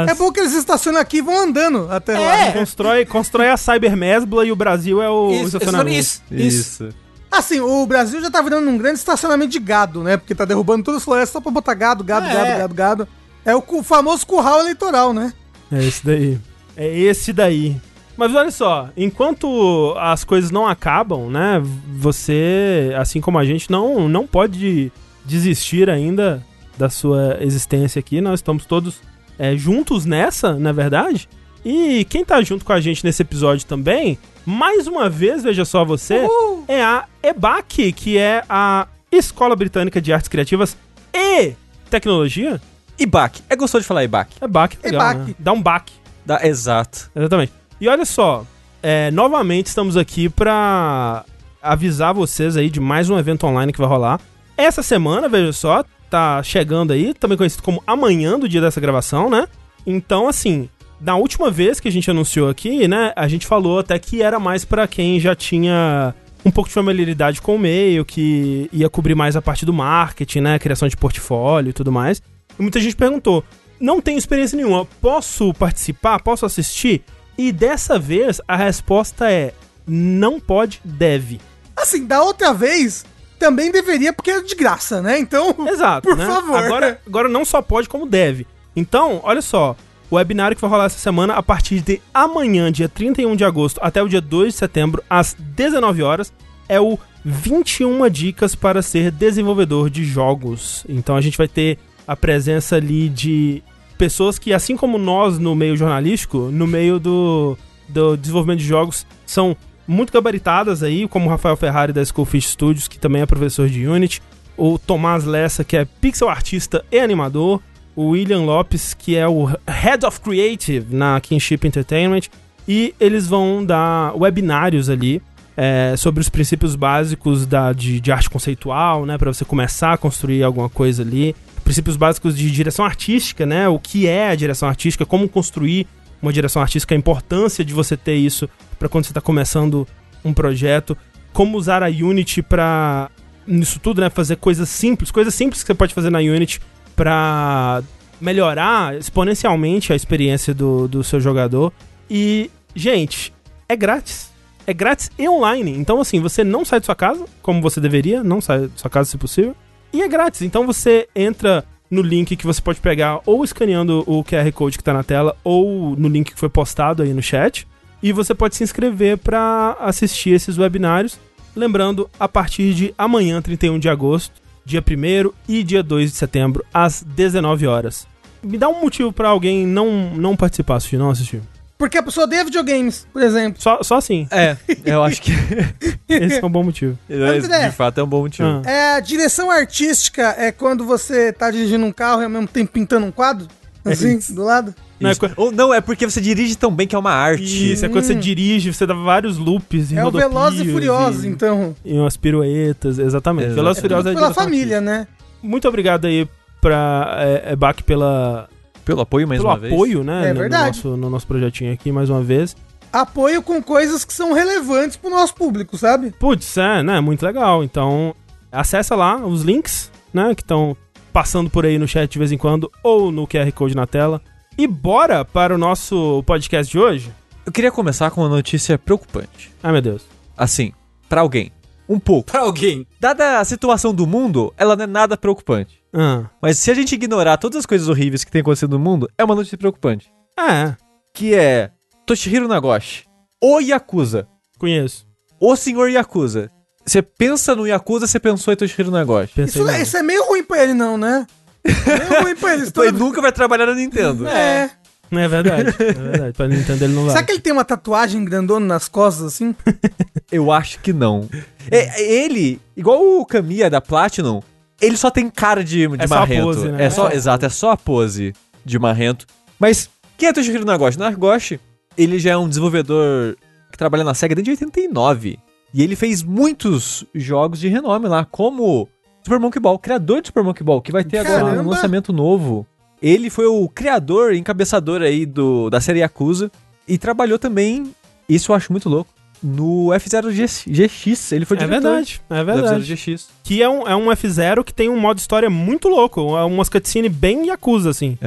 É 0.08 0.14
bom 0.14 0.32
que 0.32 0.40
eles 0.40 0.54
estacionam 0.54 1.00
aqui 1.00 1.18
e 1.18 1.22
vão 1.22 1.44
andando 1.44 1.88
até 1.92 2.18
lá. 2.18 2.38
É. 2.38 2.46
né? 2.46 2.52
Constrói, 2.54 3.06
constrói 3.06 3.50
a 3.50 3.58
Cybermesbla 3.58 4.46
e 4.46 4.52
o 4.52 4.56
Brasil 4.56 5.02
é 5.02 5.10
o 5.10 5.32
Isso, 5.32 5.58
estacionamento. 5.58 5.90
isso, 5.98 6.22
isso. 6.32 6.90
Assim, 7.32 7.60
o 7.60 7.86
Brasil 7.86 8.22
já 8.22 8.32
tá 8.32 8.42
virando 8.42 8.70
um 8.70 8.78
grande 8.78 9.00
estacionamento 9.00 9.52
de 9.52 9.60
gado, 9.60 10.02
né? 10.02 10.18
Porque 10.18 10.34
tá 10.34 10.46
derrubando 10.46 10.84
todas 10.84 11.00
as 11.02 11.06
florestas 11.06 11.32
só 11.34 11.42
pra 11.42 11.52
botar 11.52 11.74
gado, 11.74 12.04
gado, 12.04 12.26
É. 12.26 12.34
gado, 12.34 12.58
gado, 12.60 12.74
gado. 12.74 13.08
É 13.46 13.56
o 13.56 13.62
famoso 13.84 14.26
curral 14.26 14.62
eleitoral, 14.62 15.14
né? 15.14 15.34
É 15.72 15.84
esse 15.84 16.06
daí. 16.06 16.38
É 16.76 17.00
esse 17.00 17.34
daí. 17.34 17.76
Mas 18.16 18.34
olha 18.34 18.50
só, 18.50 18.90
enquanto 18.98 19.94
as 20.00 20.24
coisas 20.24 20.50
não 20.52 20.66
acabam, 20.66 21.30
né? 21.30 21.62
Você, 21.98 22.92
assim 22.98 23.22
como 23.22 23.38
a 23.38 23.46
gente, 23.46 23.70
não, 23.70 24.10
não 24.10 24.26
pode 24.26 24.92
desistir 25.24 25.90
ainda 25.90 26.44
da 26.78 26.90
sua 26.90 27.38
existência 27.42 28.00
aqui. 28.00 28.22
Nós 28.22 28.40
estamos 28.40 28.66
todos 28.66 29.02
é, 29.38 29.56
juntos 29.56 30.06
nessa, 30.06 30.54
na 30.54 30.72
verdade. 30.72 31.28
E 31.66 32.06
quem 32.06 32.24
tá 32.24 32.42
junto 32.42 32.64
com 32.64 32.74
a 32.74 32.80
gente 32.80 33.04
nesse 33.04 33.22
episódio 33.22 33.66
também, 33.66 34.18
mais 34.46 34.88
uma 34.88 35.10
vez, 35.10 35.44
veja 35.44 35.66
só 35.66 35.84
você, 35.84 36.26
é 36.68 36.82
a 36.82 37.06
EBAC, 37.22 37.92
que 37.92 38.18
é 38.18 38.44
a 38.48 38.88
Escola 39.12 39.56
Britânica 39.56 40.00
de 40.00 40.14
Artes 40.14 40.30
Criativas 40.30 40.78
e 41.14 41.54
Tecnologia. 41.90 42.62
IBAC. 43.00 43.42
É 43.50 43.56
gostoso 43.56 43.82
de 43.84 43.88
falar 43.88 44.04
IBAC. 44.04 44.36
EBAC, 44.42 44.78
legal, 44.84 45.02
EBAC. 45.12 45.30
né? 45.30 45.36
Dá 45.38 45.54
um 45.54 45.62
baque. 45.62 45.94
Dá, 46.26 46.46
exato. 46.46 47.12
Exatamente. 47.16 47.54
E 47.80 47.88
olha 47.88 48.06
só, 48.06 48.46
é, 48.82 49.12
novamente 49.12 49.68
estamos 49.68 49.96
aqui 49.96 50.30
pra 50.30 51.24
avisar 51.62 52.14
vocês 52.14 52.58
aí 52.58 52.70
de 52.70 52.80
mais 52.80 53.10
um 53.10 53.18
evento 53.18 53.46
online 53.46 53.72
que 53.72 53.80
vai 53.80 53.88
rolar. 53.88 54.20
Essa 54.58 54.82
semana, 54.82 55.30
veja 55.30 55.54
só, 55.54 55.84
tá 56.10 56.42
chegando 56.44 56.94
aí, 56.94 57.14
também 57.14 57.38
conhecido 57.38 57.64
como 57.64 57.84
amanhã 57.86 58.40
do 58.40 58.48
dia 58.48 58.62
dessa 58.62 58.80
gravação, 58.80 59.30
né? 59.30 59.48
Então, 59.86 60.28
assim, 60.28 60.70
na 61.00 61.16
última 61.16 61.52
vez 61.52 61.80
que 61.80 61.88
a 61.88 61.92
gente 61.92 62.10
anunciou 62.10 62.50
aqui, 62.50 62.88
né, 62.88 63.14
a 63.16 63.28
gente 63.28 63.46
falou 63.46 63.80
até 63.80 63.98
que 64.00 64.22
era 64.22 64.40
mais 64.40 64.66
pra 64.66 64.88
quem 64.88 65.20
já 65.20 65.36
tinha 65.36 66.14
um 66.44 66.52
pouco 66.52 66.70
de 66.70 66.74
familiaridade 66.74 67.42
com 67.42 67.56
o 67.56 67.60
meio, 67.60 68.06
que 68.06 68.70
ia 68.72 68.90
cobrir 68.90 69.16
mais 69.16 69.36
a 69.36 69.42
parte 69.42 69.66
do 69.66 69.74
marketing, 69.74 70.42
né, 70.42 70.60
criação 70.60 70.88
de 70.88 70.98
portfólio 70.98 71.70
e 71.70 71.74
tudo 71.74 71.92
mais. 71.92 72.22
E 72.58 72.62
muita 72.62 72.80
gente 72.80 72.96
perguntou: 72.96 73.44
não 73.80 74.02
tenho 74.02 74.18
experiência 74.18 74.56
nenhuma, 74.56 74.86
posso 75.02 75.54
participar? 75.54 76.22
Posso 76.22 76.46
assistir? 76.46 77.04
E 77.38 77.52
dessa 77.52 78.00
vez 78.00 78.42
a 78.48 78.56
resposta 78.56 79.32
é: 79.32 79.54
não 79.86 80.40
pode, 80.40 80.82
deve. 80.84 81.40
Assim, 81.76 82.06
da 82.06 82.24
outra 82.24 82.54
vez, 82.54 83.06
também 83.38 83.72
deveria, 83.72 84.12
porque 84.12 84.32
é 84.32 84.42
de 84.42 84.56
graça, 84.56 85.02
né? 85.02 85.20
Então, 85.20 85.56
Exato. 85.68 86.08
por 86.08 86.18
né? 86.18 86.26
favor. 86.26 86.64
Agora, 86.64 87.02
agora 87.06 87.30
não 87.30 87.46
só 87.46 87.62
pode, 87.62 87.88
como 87.88 88.06
deve. 88.06 88.46
Então, 88.76 89.22
olha 89.24 89.42
só. 89.42 89.76
O 90.10 90.16
webinário 90.16 90.56
que 90.56 90.62
vai 90.62 90.70
rolar 90.72 90.86
essa 90.86 91.00
semana, 91.00 91.34
a 91.34 91.44
partir 91.44 91.82
de 91.82 92.02
amanhã, 92.14 92.72
dia 92.72 92.88
31 92.88 93.36
de 93.36 93.44
agosto, 93.44 93.78
até 93.84 94.02
o 94.02 94.08
dia 94.08 94.22
2 94.22 94.54
de 94.54 94.60
setembro, 94.60 95.04
às 95.10 95.34
19 95.34 96.02
horas, 96.02 96.32
é 96.70 96.80
o 96.80 96.98
21 97.26 98.10
dicas 98.10 98.56
para 98.56 98.82
ser 98.82 99.12
desenvolvedor 99.12 99.90
de 99.90 100.06
jogos. 100.06 100.86
Então 100.88 101.18
a 101.18 101.22
gente 101.22 101.38
vai 101.38 101.48
ter 101.48 101.78
a 102.08 102.16
presença 102.16 102.78
ali 102.78 103.10
de 103.10 103.62
pessoas 103.98 104.40
que, 104.40 104.54
assim 104.54 104.78
como 104.78 104.98
nós 104.98 105.38
no 105.38 105.54
meio 105.54 105.76
jornalístico, 105.76 106.38
no 106.52 106.66
meio 106.66 107.00
do, 107.00 107.58
do 107.90 108.16
desenvolvimento 108.16 108.60
de 108.60 108.66
jogos, 108.66 109.06
são 109.26 109.58
muito 109.88 110.12
gabaritadas 110.12 110.84
aí, 110.84 111.08
como 111.08 111.28
o 111.28 111.30
Rafael 111.30 111.56
Ferrari 111.56 111.94
da 111.94 112.04
Schoolfish 112.04 112.50
Studios, 112.50 112.88
que 112.88 113.00
também 113.00 113.22
é 113.22 113.26
professor 113.26 113.70
de 113.70 113.88
Unity, 113.88 114.22
o 114.58 114.78
Tomás 114.78 115.24
Lessa, 115.24 115.64
que 115.64 115.78
é 115.78 115.86
pixel 115.86 116.30
artista 116.30 116.84
e 116.92 117.00
animador, 117.00 117.62
o 117.96 118.10
William 118.10 118.42
Lopes, 118.42 118.94
que 118.94 119.16
é 119.16 119.28
o 119.28 119.46
Head 119.68 120.06
of 120.06 120.20
Creative 120.20 120.94
na 120.94 121.20
Kinship 121.22 121.66
Entertainment, 121.66 122.24
e 122.68 122.94
eles 123.00 123.28
vão 123.28 123.64
dar 123.64 124.16
webinários 124.16 124.90
ali 124.90 125.22
é, 125.56 125.96
sobre 125.98 126.22
os 126.22 126.30
princípios 126.30 126.76
básicos 126.76 127.46
da, 127.46 127.74
de, 127.74 128.00
de 128.00 128.12
arte 128.12 128.30
conceitual, 128.30 129.06
né, 129.06 129.18
para 129.18 129.34
você 129.34 129.46
começar 129.46 129.94
a 129.94 129.98
construir 129.98 130.44
alguma 130.44 130.70
coisa 130.70 131.02
ali, 131.02 131.36
princípios 131.64 131.98
básicos 131.98 132.38
de 132.38 132.52
direção 132.52 132.86
artística, 132.86 133.46
né, 133.46 133.68
o 133.68 133.80
que 133.80 134.06
é 134.06 134.30
a 134.30 134.36
direção 134.36 134.70
artística, 134.70 135.06
como 135.06 135.28
construir 135.28 135.88
uma 136.22 136.32
direção 136.32 136.62
artística, 136.62 136.94
a 136.94 136.98
importância 136.98 137.66
de 137.66 137.74
você 137.74 137.98
ter 137.98 138.16
isso 138.16 138.50
para 138.78 138.90
quando 138.90 139.06
você 139.06 139.12
está 139.12 139.22
começando 139.22 139.88
um 140.24 140.34
projeto, 140.34 140.98
como 141.34 141.58
usar 141.58 141.84
a 141.84 141.88
Unity 141.88 142.42
para 142.42 143.10
nisso 143.46 143.80
tudo, 143.80 144.02
né, 144.02 144.10
fazer 144.10 144.36
coisas 144.36 144.68
simples, 144.68 145.10
coisas 145.10 145.34
simples 145.34 145.64
que 145.64 145.68
você 145.68 145.74
pode 145.74 145.94
fazer 145.94 146.10
na 146.10 146.20
Unity 146.20 146.60
para 146.96 147.82
melhorar 148.20 148.98
exponencialmente 148.98 149.94
a 149.94 149.96
experiência 149.96 150.54
do, 150.54 150.88
do 150.88 151.04
seu 151.04 151.20
jogador. 151.20 151.72
E, 152.10 152.50
gente, 152.76 153.34
é 153.70 153.76
grátis. 153.76 154.32
É 154.66 154.74
grátis 154.74 155.10
e 155.18 155.30
online. 155.30 155.72
Então, 155.78 156.02
assim, 156.02 156.20
você 156.20 156.44
não 156.44 156.66
sai 156.66 156.80
de 156.80 156.86
sua 156.86 156.96
casa, 156.96 157.26
como 157.42 157.62
você 157.62 157.80
deveria, 157.80 158.22
não 158.24 158.42
sai 158.42 158.68
de 158.68 158.82
sua 158.82 158.90
casa 158.90 159.10
se 159.10 159.18
possível. 159.18 159.56
E 159.94 160.02
é 160.02 160.08
grátis. 160.08 160.42
Então 160.42 160.66
você 160.66 161.08
entra 161.16 161.64
no 161.90 162.02
link 162.02 162.36
que 162.36 162.46
você 162.46 162.62
pode 162.62 162.80
pegar 162.82 163.22
ou 163.26 163.44
escaneando 163.44 164.04
o 164.06 164.24
QR 164.24 164.52
Code 164.52 164.78
que 164.78 164.84
tá 164.84 164.94
na 164.94 165.04
tela, 165.04 165.36
ou 165.44 165.96
no 165.96 166.10
link 166.10 166.34
que 166.34 166.40
foi 166.40 166.50
postado 166.50 167.04
aí 167.04 167.14
no 167.14 167.22
chat. 167.22 167.68
E 168.02 168.12
você 168.12 168.34
pode 168.34 168.56
se 168.56 168.64
inscrever 168.64 169.18
para 169.18 169.76
assistir 169.80 170.32
esses 170.32 170.58
webinários. 170.58 171.18
Lembrando, 171.56 172.10
a 172.20 172.28
partir 172.28 172.74
de 172.74 172.94
amanhã, 172.98 173.42
31 173.42 173.80
de 173.80 173.90
agosto, 173.90 174.42
dia 174.64 174.82
1 174.82 175.32
e 175.48 175.64
dia 175.64 175.82
2 175.82 176.12
de 176.12 176.18
setembro, 176.18 176.64
às 176.74 177.02
19 177.02 177.66
horas. 177.66 178.08
Me 178.44 178.58
dá 178.58 178.70
um 178.70 178.82
motivo 178.82 179.12
para 179.12 179.30
alguém 179.30 179.66
não, 179.66 180.12
não 180.16 180.36
participar, 180.36 180.76
assistir, 180.76 180.98
não 180.98 181.10
assistir. 181.10 181.42
porque 181.78 181.98
a 181.98 182.04
pessoa 182.04 182.26
odeia 182.26 182.46
videogames, 182.46 183.08
por 183.12 183.22
exemplo. 183.24 183.62
Só, 183.62 183.82
só 183.82 183.98
assim. 183.98 184.28
É, 184.30 184.56
eu 184.86 185.04
acho 185.04 185.22
que 185.22 185.32
Esse 186.08 186.40
é 186.40 186.46
um 186.46 186.50
bom 186.50 186.64
motivo. 186.64 186.98
André. 187.10 187.70
de 187.70 187.76
fato 187.76 188.00
é 188.00 188.04
um 188.04 188.08
bom 188.08 188.22
motivo. 188.22 188.62
Ah. 188.66 188.70
É, 188.70 188.94
a 188.96 189.00
direção 189.00 189.52
artística 189.52 190.36
é 190.38 190.52
quando 190.52 190.86
você 190.86 191.34
tá 191.34 191.50
dirigindo 191.52 191.86
um 191.86 191.92
carro 191.92 192.22
e 192.22 192.24
ao 192.26 192.30
mesmo 192.30 192.48
tempo 192.48 192.72
pintando 192.72 193.06
um 193.06 193.12
quadro? 193.12 193.48
Assim, 193.84 194.20
do 194.34 194.44
lado? 194.44 194.76
Não, 195.00 195.10
é 195.12 195.14
Ou 195.36 195.52
não, 195.52 195.74
é 195.74 195.80
porque 195.80 196.10
você 196.10 196.20
dirige 196.20 196.56
tão 196.58 196.72
bem 196.72 196.88
que 196.88 196.96
é 196.96 197.00
uma 197.00 197.12
arte. 197.12 197.74
Isso, 197.74 197.86
é 197.86 197.90
quando 197.90 198.04
você 198.04 198.16
dirige, 198.16 198.74
você 198.74 198.86
dá 198.86 198.94
vários 198.94 199.38
loops 199.38 199.94
É 199.94 200.04
o 200.04 200.10
Velozes 200.12 200.62
e 200.62 200.72
Furiosos, 200.72 201.24
e, 201.24 201.28
então. 201.28 201.76
e 201.86 201.94
umas 201.94 202.18
piruetas, 202.18 202.98
exatamente. 202.98 203.46
Exato. 203.48 203.56
Velozes 203.56 203.78
e 203.78 203.82
Furiosos 203.82 204.06
é 204.08 204.14
Pela 204.14 204.26
direção 204.28 204.44
família, 204.44 204.82
né? 204.82 205.08
Muito 205.44 205.68
obrigado 205.68 206.06
aí 206.06 206.28
pra 206.60 207.16
é, 207.20 207.56
Bach 207.56 207.82
pela, 207.84 208.50
Pelo 208.84 209.02
apoio 209.02 209.28
mais 209.28 209.40
pelo 209.40 209.52
uma 209.54 209.60
vez. 209.60 209.72
apoio, 209.74 210.04
né? 210.04 210.30
É 210.30 210.34
no- 210.34 210.40
verdade. 210.40 210.64
No 210.84 210.90
nosso, 210.92 211.02
no 211.02 211.10
nosso 211.10 211.28
projetinho 211.28 211.72
aqui, 211.74 211.92
mais 211.92 212.10
uma 212.10 212.22
vez. 212.22 212.56
Apoio 212.92 213.42
com 213.44 213.62
coisas 213.62 214.04
que 214.04 214.14
são 214.14 214.34
relevantes 214.34 214.98
pro 214.98 215.10
nosso 215.10 215.36
público, 215.36 215.78
sabe? 215.78 216.12
Putz, 216.20 216.58
é, 216.58 216.82
né? 216.82 217.00
Muito 217.02 217.24
legal. 217.24 217.64
Então, 217.64 218.16
acessa 218.52 218.96
lá 218.96 219.18
os 219.18 219.44
links, 219.44 219.92
né? 220.14 220.34
Que 220.34 220.42
estão 220.42 220.76
passando 221.14 221.50
por 221.50 221.66
aí 221.66 221.78
no 221.78 221.88
chat 221.88 222.10
de 222.12 222.18
vez 222.18 222.32
em 222.32 222.38
quando, 222.38 222.72
ou 222.84 223.12
no 223.12 223.28
QR 223.28 223.52
Code 223.52 223.76
na 223.76 223.86
tela. 223.86 224.22
E 224.58 224.68
bora 224.68 225.24
para 225.24 225.54
o 225.54 225.58
nosso 225.58 226.24
podcast 226.26 226.72
de 226.72 226.80
hoje? 226.80 227.14
Eu 227.46 227.52
queria 227.52 227.72
começar 227.72 228.12
com 228.12 228.22
uma 228.22 228.30
notícia 228.30 228.78
preocupante. 228.78 229.54
Ai, 229.62 229.72
meu 229.72 229.82
Deus. 229.82 230.04
Assim, 230.36 230.74
pra 231.08 231.22
alguém. 231.22 231.52
Um 231.88 232.00
pouco. 232.00 232.32
Pra 232.32 232.42
alguém. 232.42 232.86
Dada 233.00 233.40
a 233.40 233.46
situação 233.46 233.94
do 233.94 234.06
mundo, 234.06 234.54
ela 234.58 234.76
não 234.76 234.84
é 234.84 234.88
nada 234.88 235.16
preocupante. 235.16 235.82
Ah, 235.94 236.26
Mas 236.42 236.60
se 236.60 236.70
a 236.70 236.74
gente 236.74 236.94
ignorar 236.96 237.38
todas 237.38 237.60
as 237.60 237.66
coisas 237.66 237.88
horríveis 237.88 238.24
que 238.24 238.32
tem 238.32 238.42
acontecido 238.42 238.72
no 238.78 238.80
mundo, 238.84 239.10
é 239.18 239.24
uma 239.24 239.36
notícia 239.36 239.58
preocupante. 239.58 240.12
é, 240.38 240.76
Que 241.14 241.34
é 241.34 241.72
Toshihiro 242.06 242.48
Nagoshi, 242.48 243.06
o 243.44 243.60
Yakuza, 243.60 244.28
conheço. 244.60 245.08
o 245.40 245.56
senhor 245.56 245.90
Yakuza. 245.90 246.50
Você 246.86 247.02
pensa 247.02 247.56
no 247.56 247.66
Yakuza, 247.68 248.06
você 248.08 248.20
pensou 248.20 248.54
em 248.54 248.58
Toshihiro 248.58 248.92
Nagoshi. 248.92 249.34
Pensei 249.34 249.62
Isso, 249.62 249.70
é- 249.70 249.72
nele. 249.74 249.84
isso 249.84 249.98
é 249.98 250.04
meio 250.04 250.26
ruim 250.26 250.44
pra 250.44 250.62
ele, 250.64 250.74
não, 250.74 250.98
né? 250.98 251.26
Meio 251.68 252.24
ruim 252.24 252.36
pra 252.36 252.54
ele. 252.54 252.68
Então 252.68 252.84
ele 252.84 252.98
nunca 252.98 253.22
vai 253.22 253.32
trabalhar 253.32 253.66
na 253.68 253.76
Nintendo. 253.76 254.28
É. 254.28 254.70
Não 255.10 255.22
é 255.22 255.28
verdade. 255.28 255.70
É 255.80 255.94
verdade. 255.94 256.34
Pra 256.34 256.48
Nintendo 256.48 256.84
ele 256.84 256.94
não 256.94 257.04
vai. 257.04 257.12
Será 257.12 257.24
que 257.24 257.32
ele 257.32 257.40
tem 257.40 257.54
uma 257.54 257.64
tatuagem 257.64 258.24
grandona 258.26 258.66
nas 258.66 258.88
costas, 258.90 259.26
assim? 259.28 259.56
Eu 260.32 260.52
acho 260.52 260.80
que 260.80 260.92
não. 260.92 261.30
É, 261.72 262.02
ele, 262.04 262.60
igual 262.76 263.02
o 263.02 263.26
Kamiya 263.26 263.70
da 263.70 263.80
Platinum, 263.80 264.42
ele 264.82 264.98
só 264.98 265.10
tem 265.10 265.30
cara 265.30 265.64
de, 265.64 265.88
de 265.88 266.04
É 266.04 266.08
só 266.08 266.16
a 266.16 266.20
marrento. 266.20 266.44
pose, 266.44 266.68
né? 266.70 266.84
É 266.86 266.90
só, 266.90 267.10
É. 267.10 267.16
exato, 267.16 267.46
é 267.46 267.50
só 267.50 267.72
a 267.72 267.78
pose 267.78 268.34
de 268.66 268.78
marrento. 268.78 269.26
Mas 269.58 269.90
quem 270.18 270.28
é 270.28 270.34
Toshihiro 270.34 270.66
Nagoshi? 270.66 271.00
Nagoshi, 271.00 271.60
ele 271.98 272.20
já 272.20 272.32
é 272.32 272.38
um 272.38 272.50
desenvolvedor 272.50 273.38
que 273.72 273.78
trabalha 273.78 274.04
na 274.04 274.14
SEGA 274.14 274.36
desde 274.36 274.52
89. 274.52 275.40
E 275.74 275.82
ele 275.84 275.96
fez 275.96 276.22
muitos 276.24 277.06
jogos 277.16 277.60
de 277.60 277.70
renome 277.70 278.08
lá, 278.10 278.26
como 278.26 278.90
Super 279.28 279.42
Monkey 279.42 279.60
Ball, 279.60 279.78
criador 279.78 280.22
de 280.22 280.30
Super 280.30 280.42
Monkey 280.42 280.64
Ball, 280.64 280.82
que 280.82 280.90
vai 280.90 281.04
ter 281.04 281.18
agora 281.18 281.44
um 281.44 281.48
Caramba! 281.50 281.70
lançamento 281.72 282.14
novo. 282.14 282.66
Ele 283.02 283.30
foi 283.30 283.46
o 283.46 283.68
criador, 283.68 284.34
encabeçador 284.34 285.02
aí 285.02 285.26
do, 285.26 285.70
da 285.70 285.82
série 285.82 286.00
Yakuza 286.00 286.50
e 286.88 286.98
trabalhou 286.98 287.38
também, 287.38 287.94
isso 288.30 288.54
eu 288.54 288.56
acho 288.56 288.72
muito 288.72 288.88
louco, 288.88 289.12
no 289.44 289.88
F0GX. 289.90 291.34
Ele 291.36 291.44
foi 291.44 291.58
É 291.58 291.60
diretor 291.60 291.82
verdade, 291.82 292.22
é 292.30 292.44
verdade. 292.44 292.94
F0GX. 292.96 293.26
Que 293.44 293.62
é 293.62 293.68
um, 293.68 293.86
é 293.86 293.94
um 293.98 294.06
F0 294.06 294.64
que 294.64 294.74
tem 294.74 294.88
um 294.88 294.98
modo 294.98 295.18
história 295.20 295.50
muito 295.50 295.90
louco. 295.90 296.22
É 296.38 296.46
umas 296.46 296.70
cutscenes 296.70 297.12
bem 297.12 297.48
Yakuza, 297.48 297.90
assim. 297.90 298.18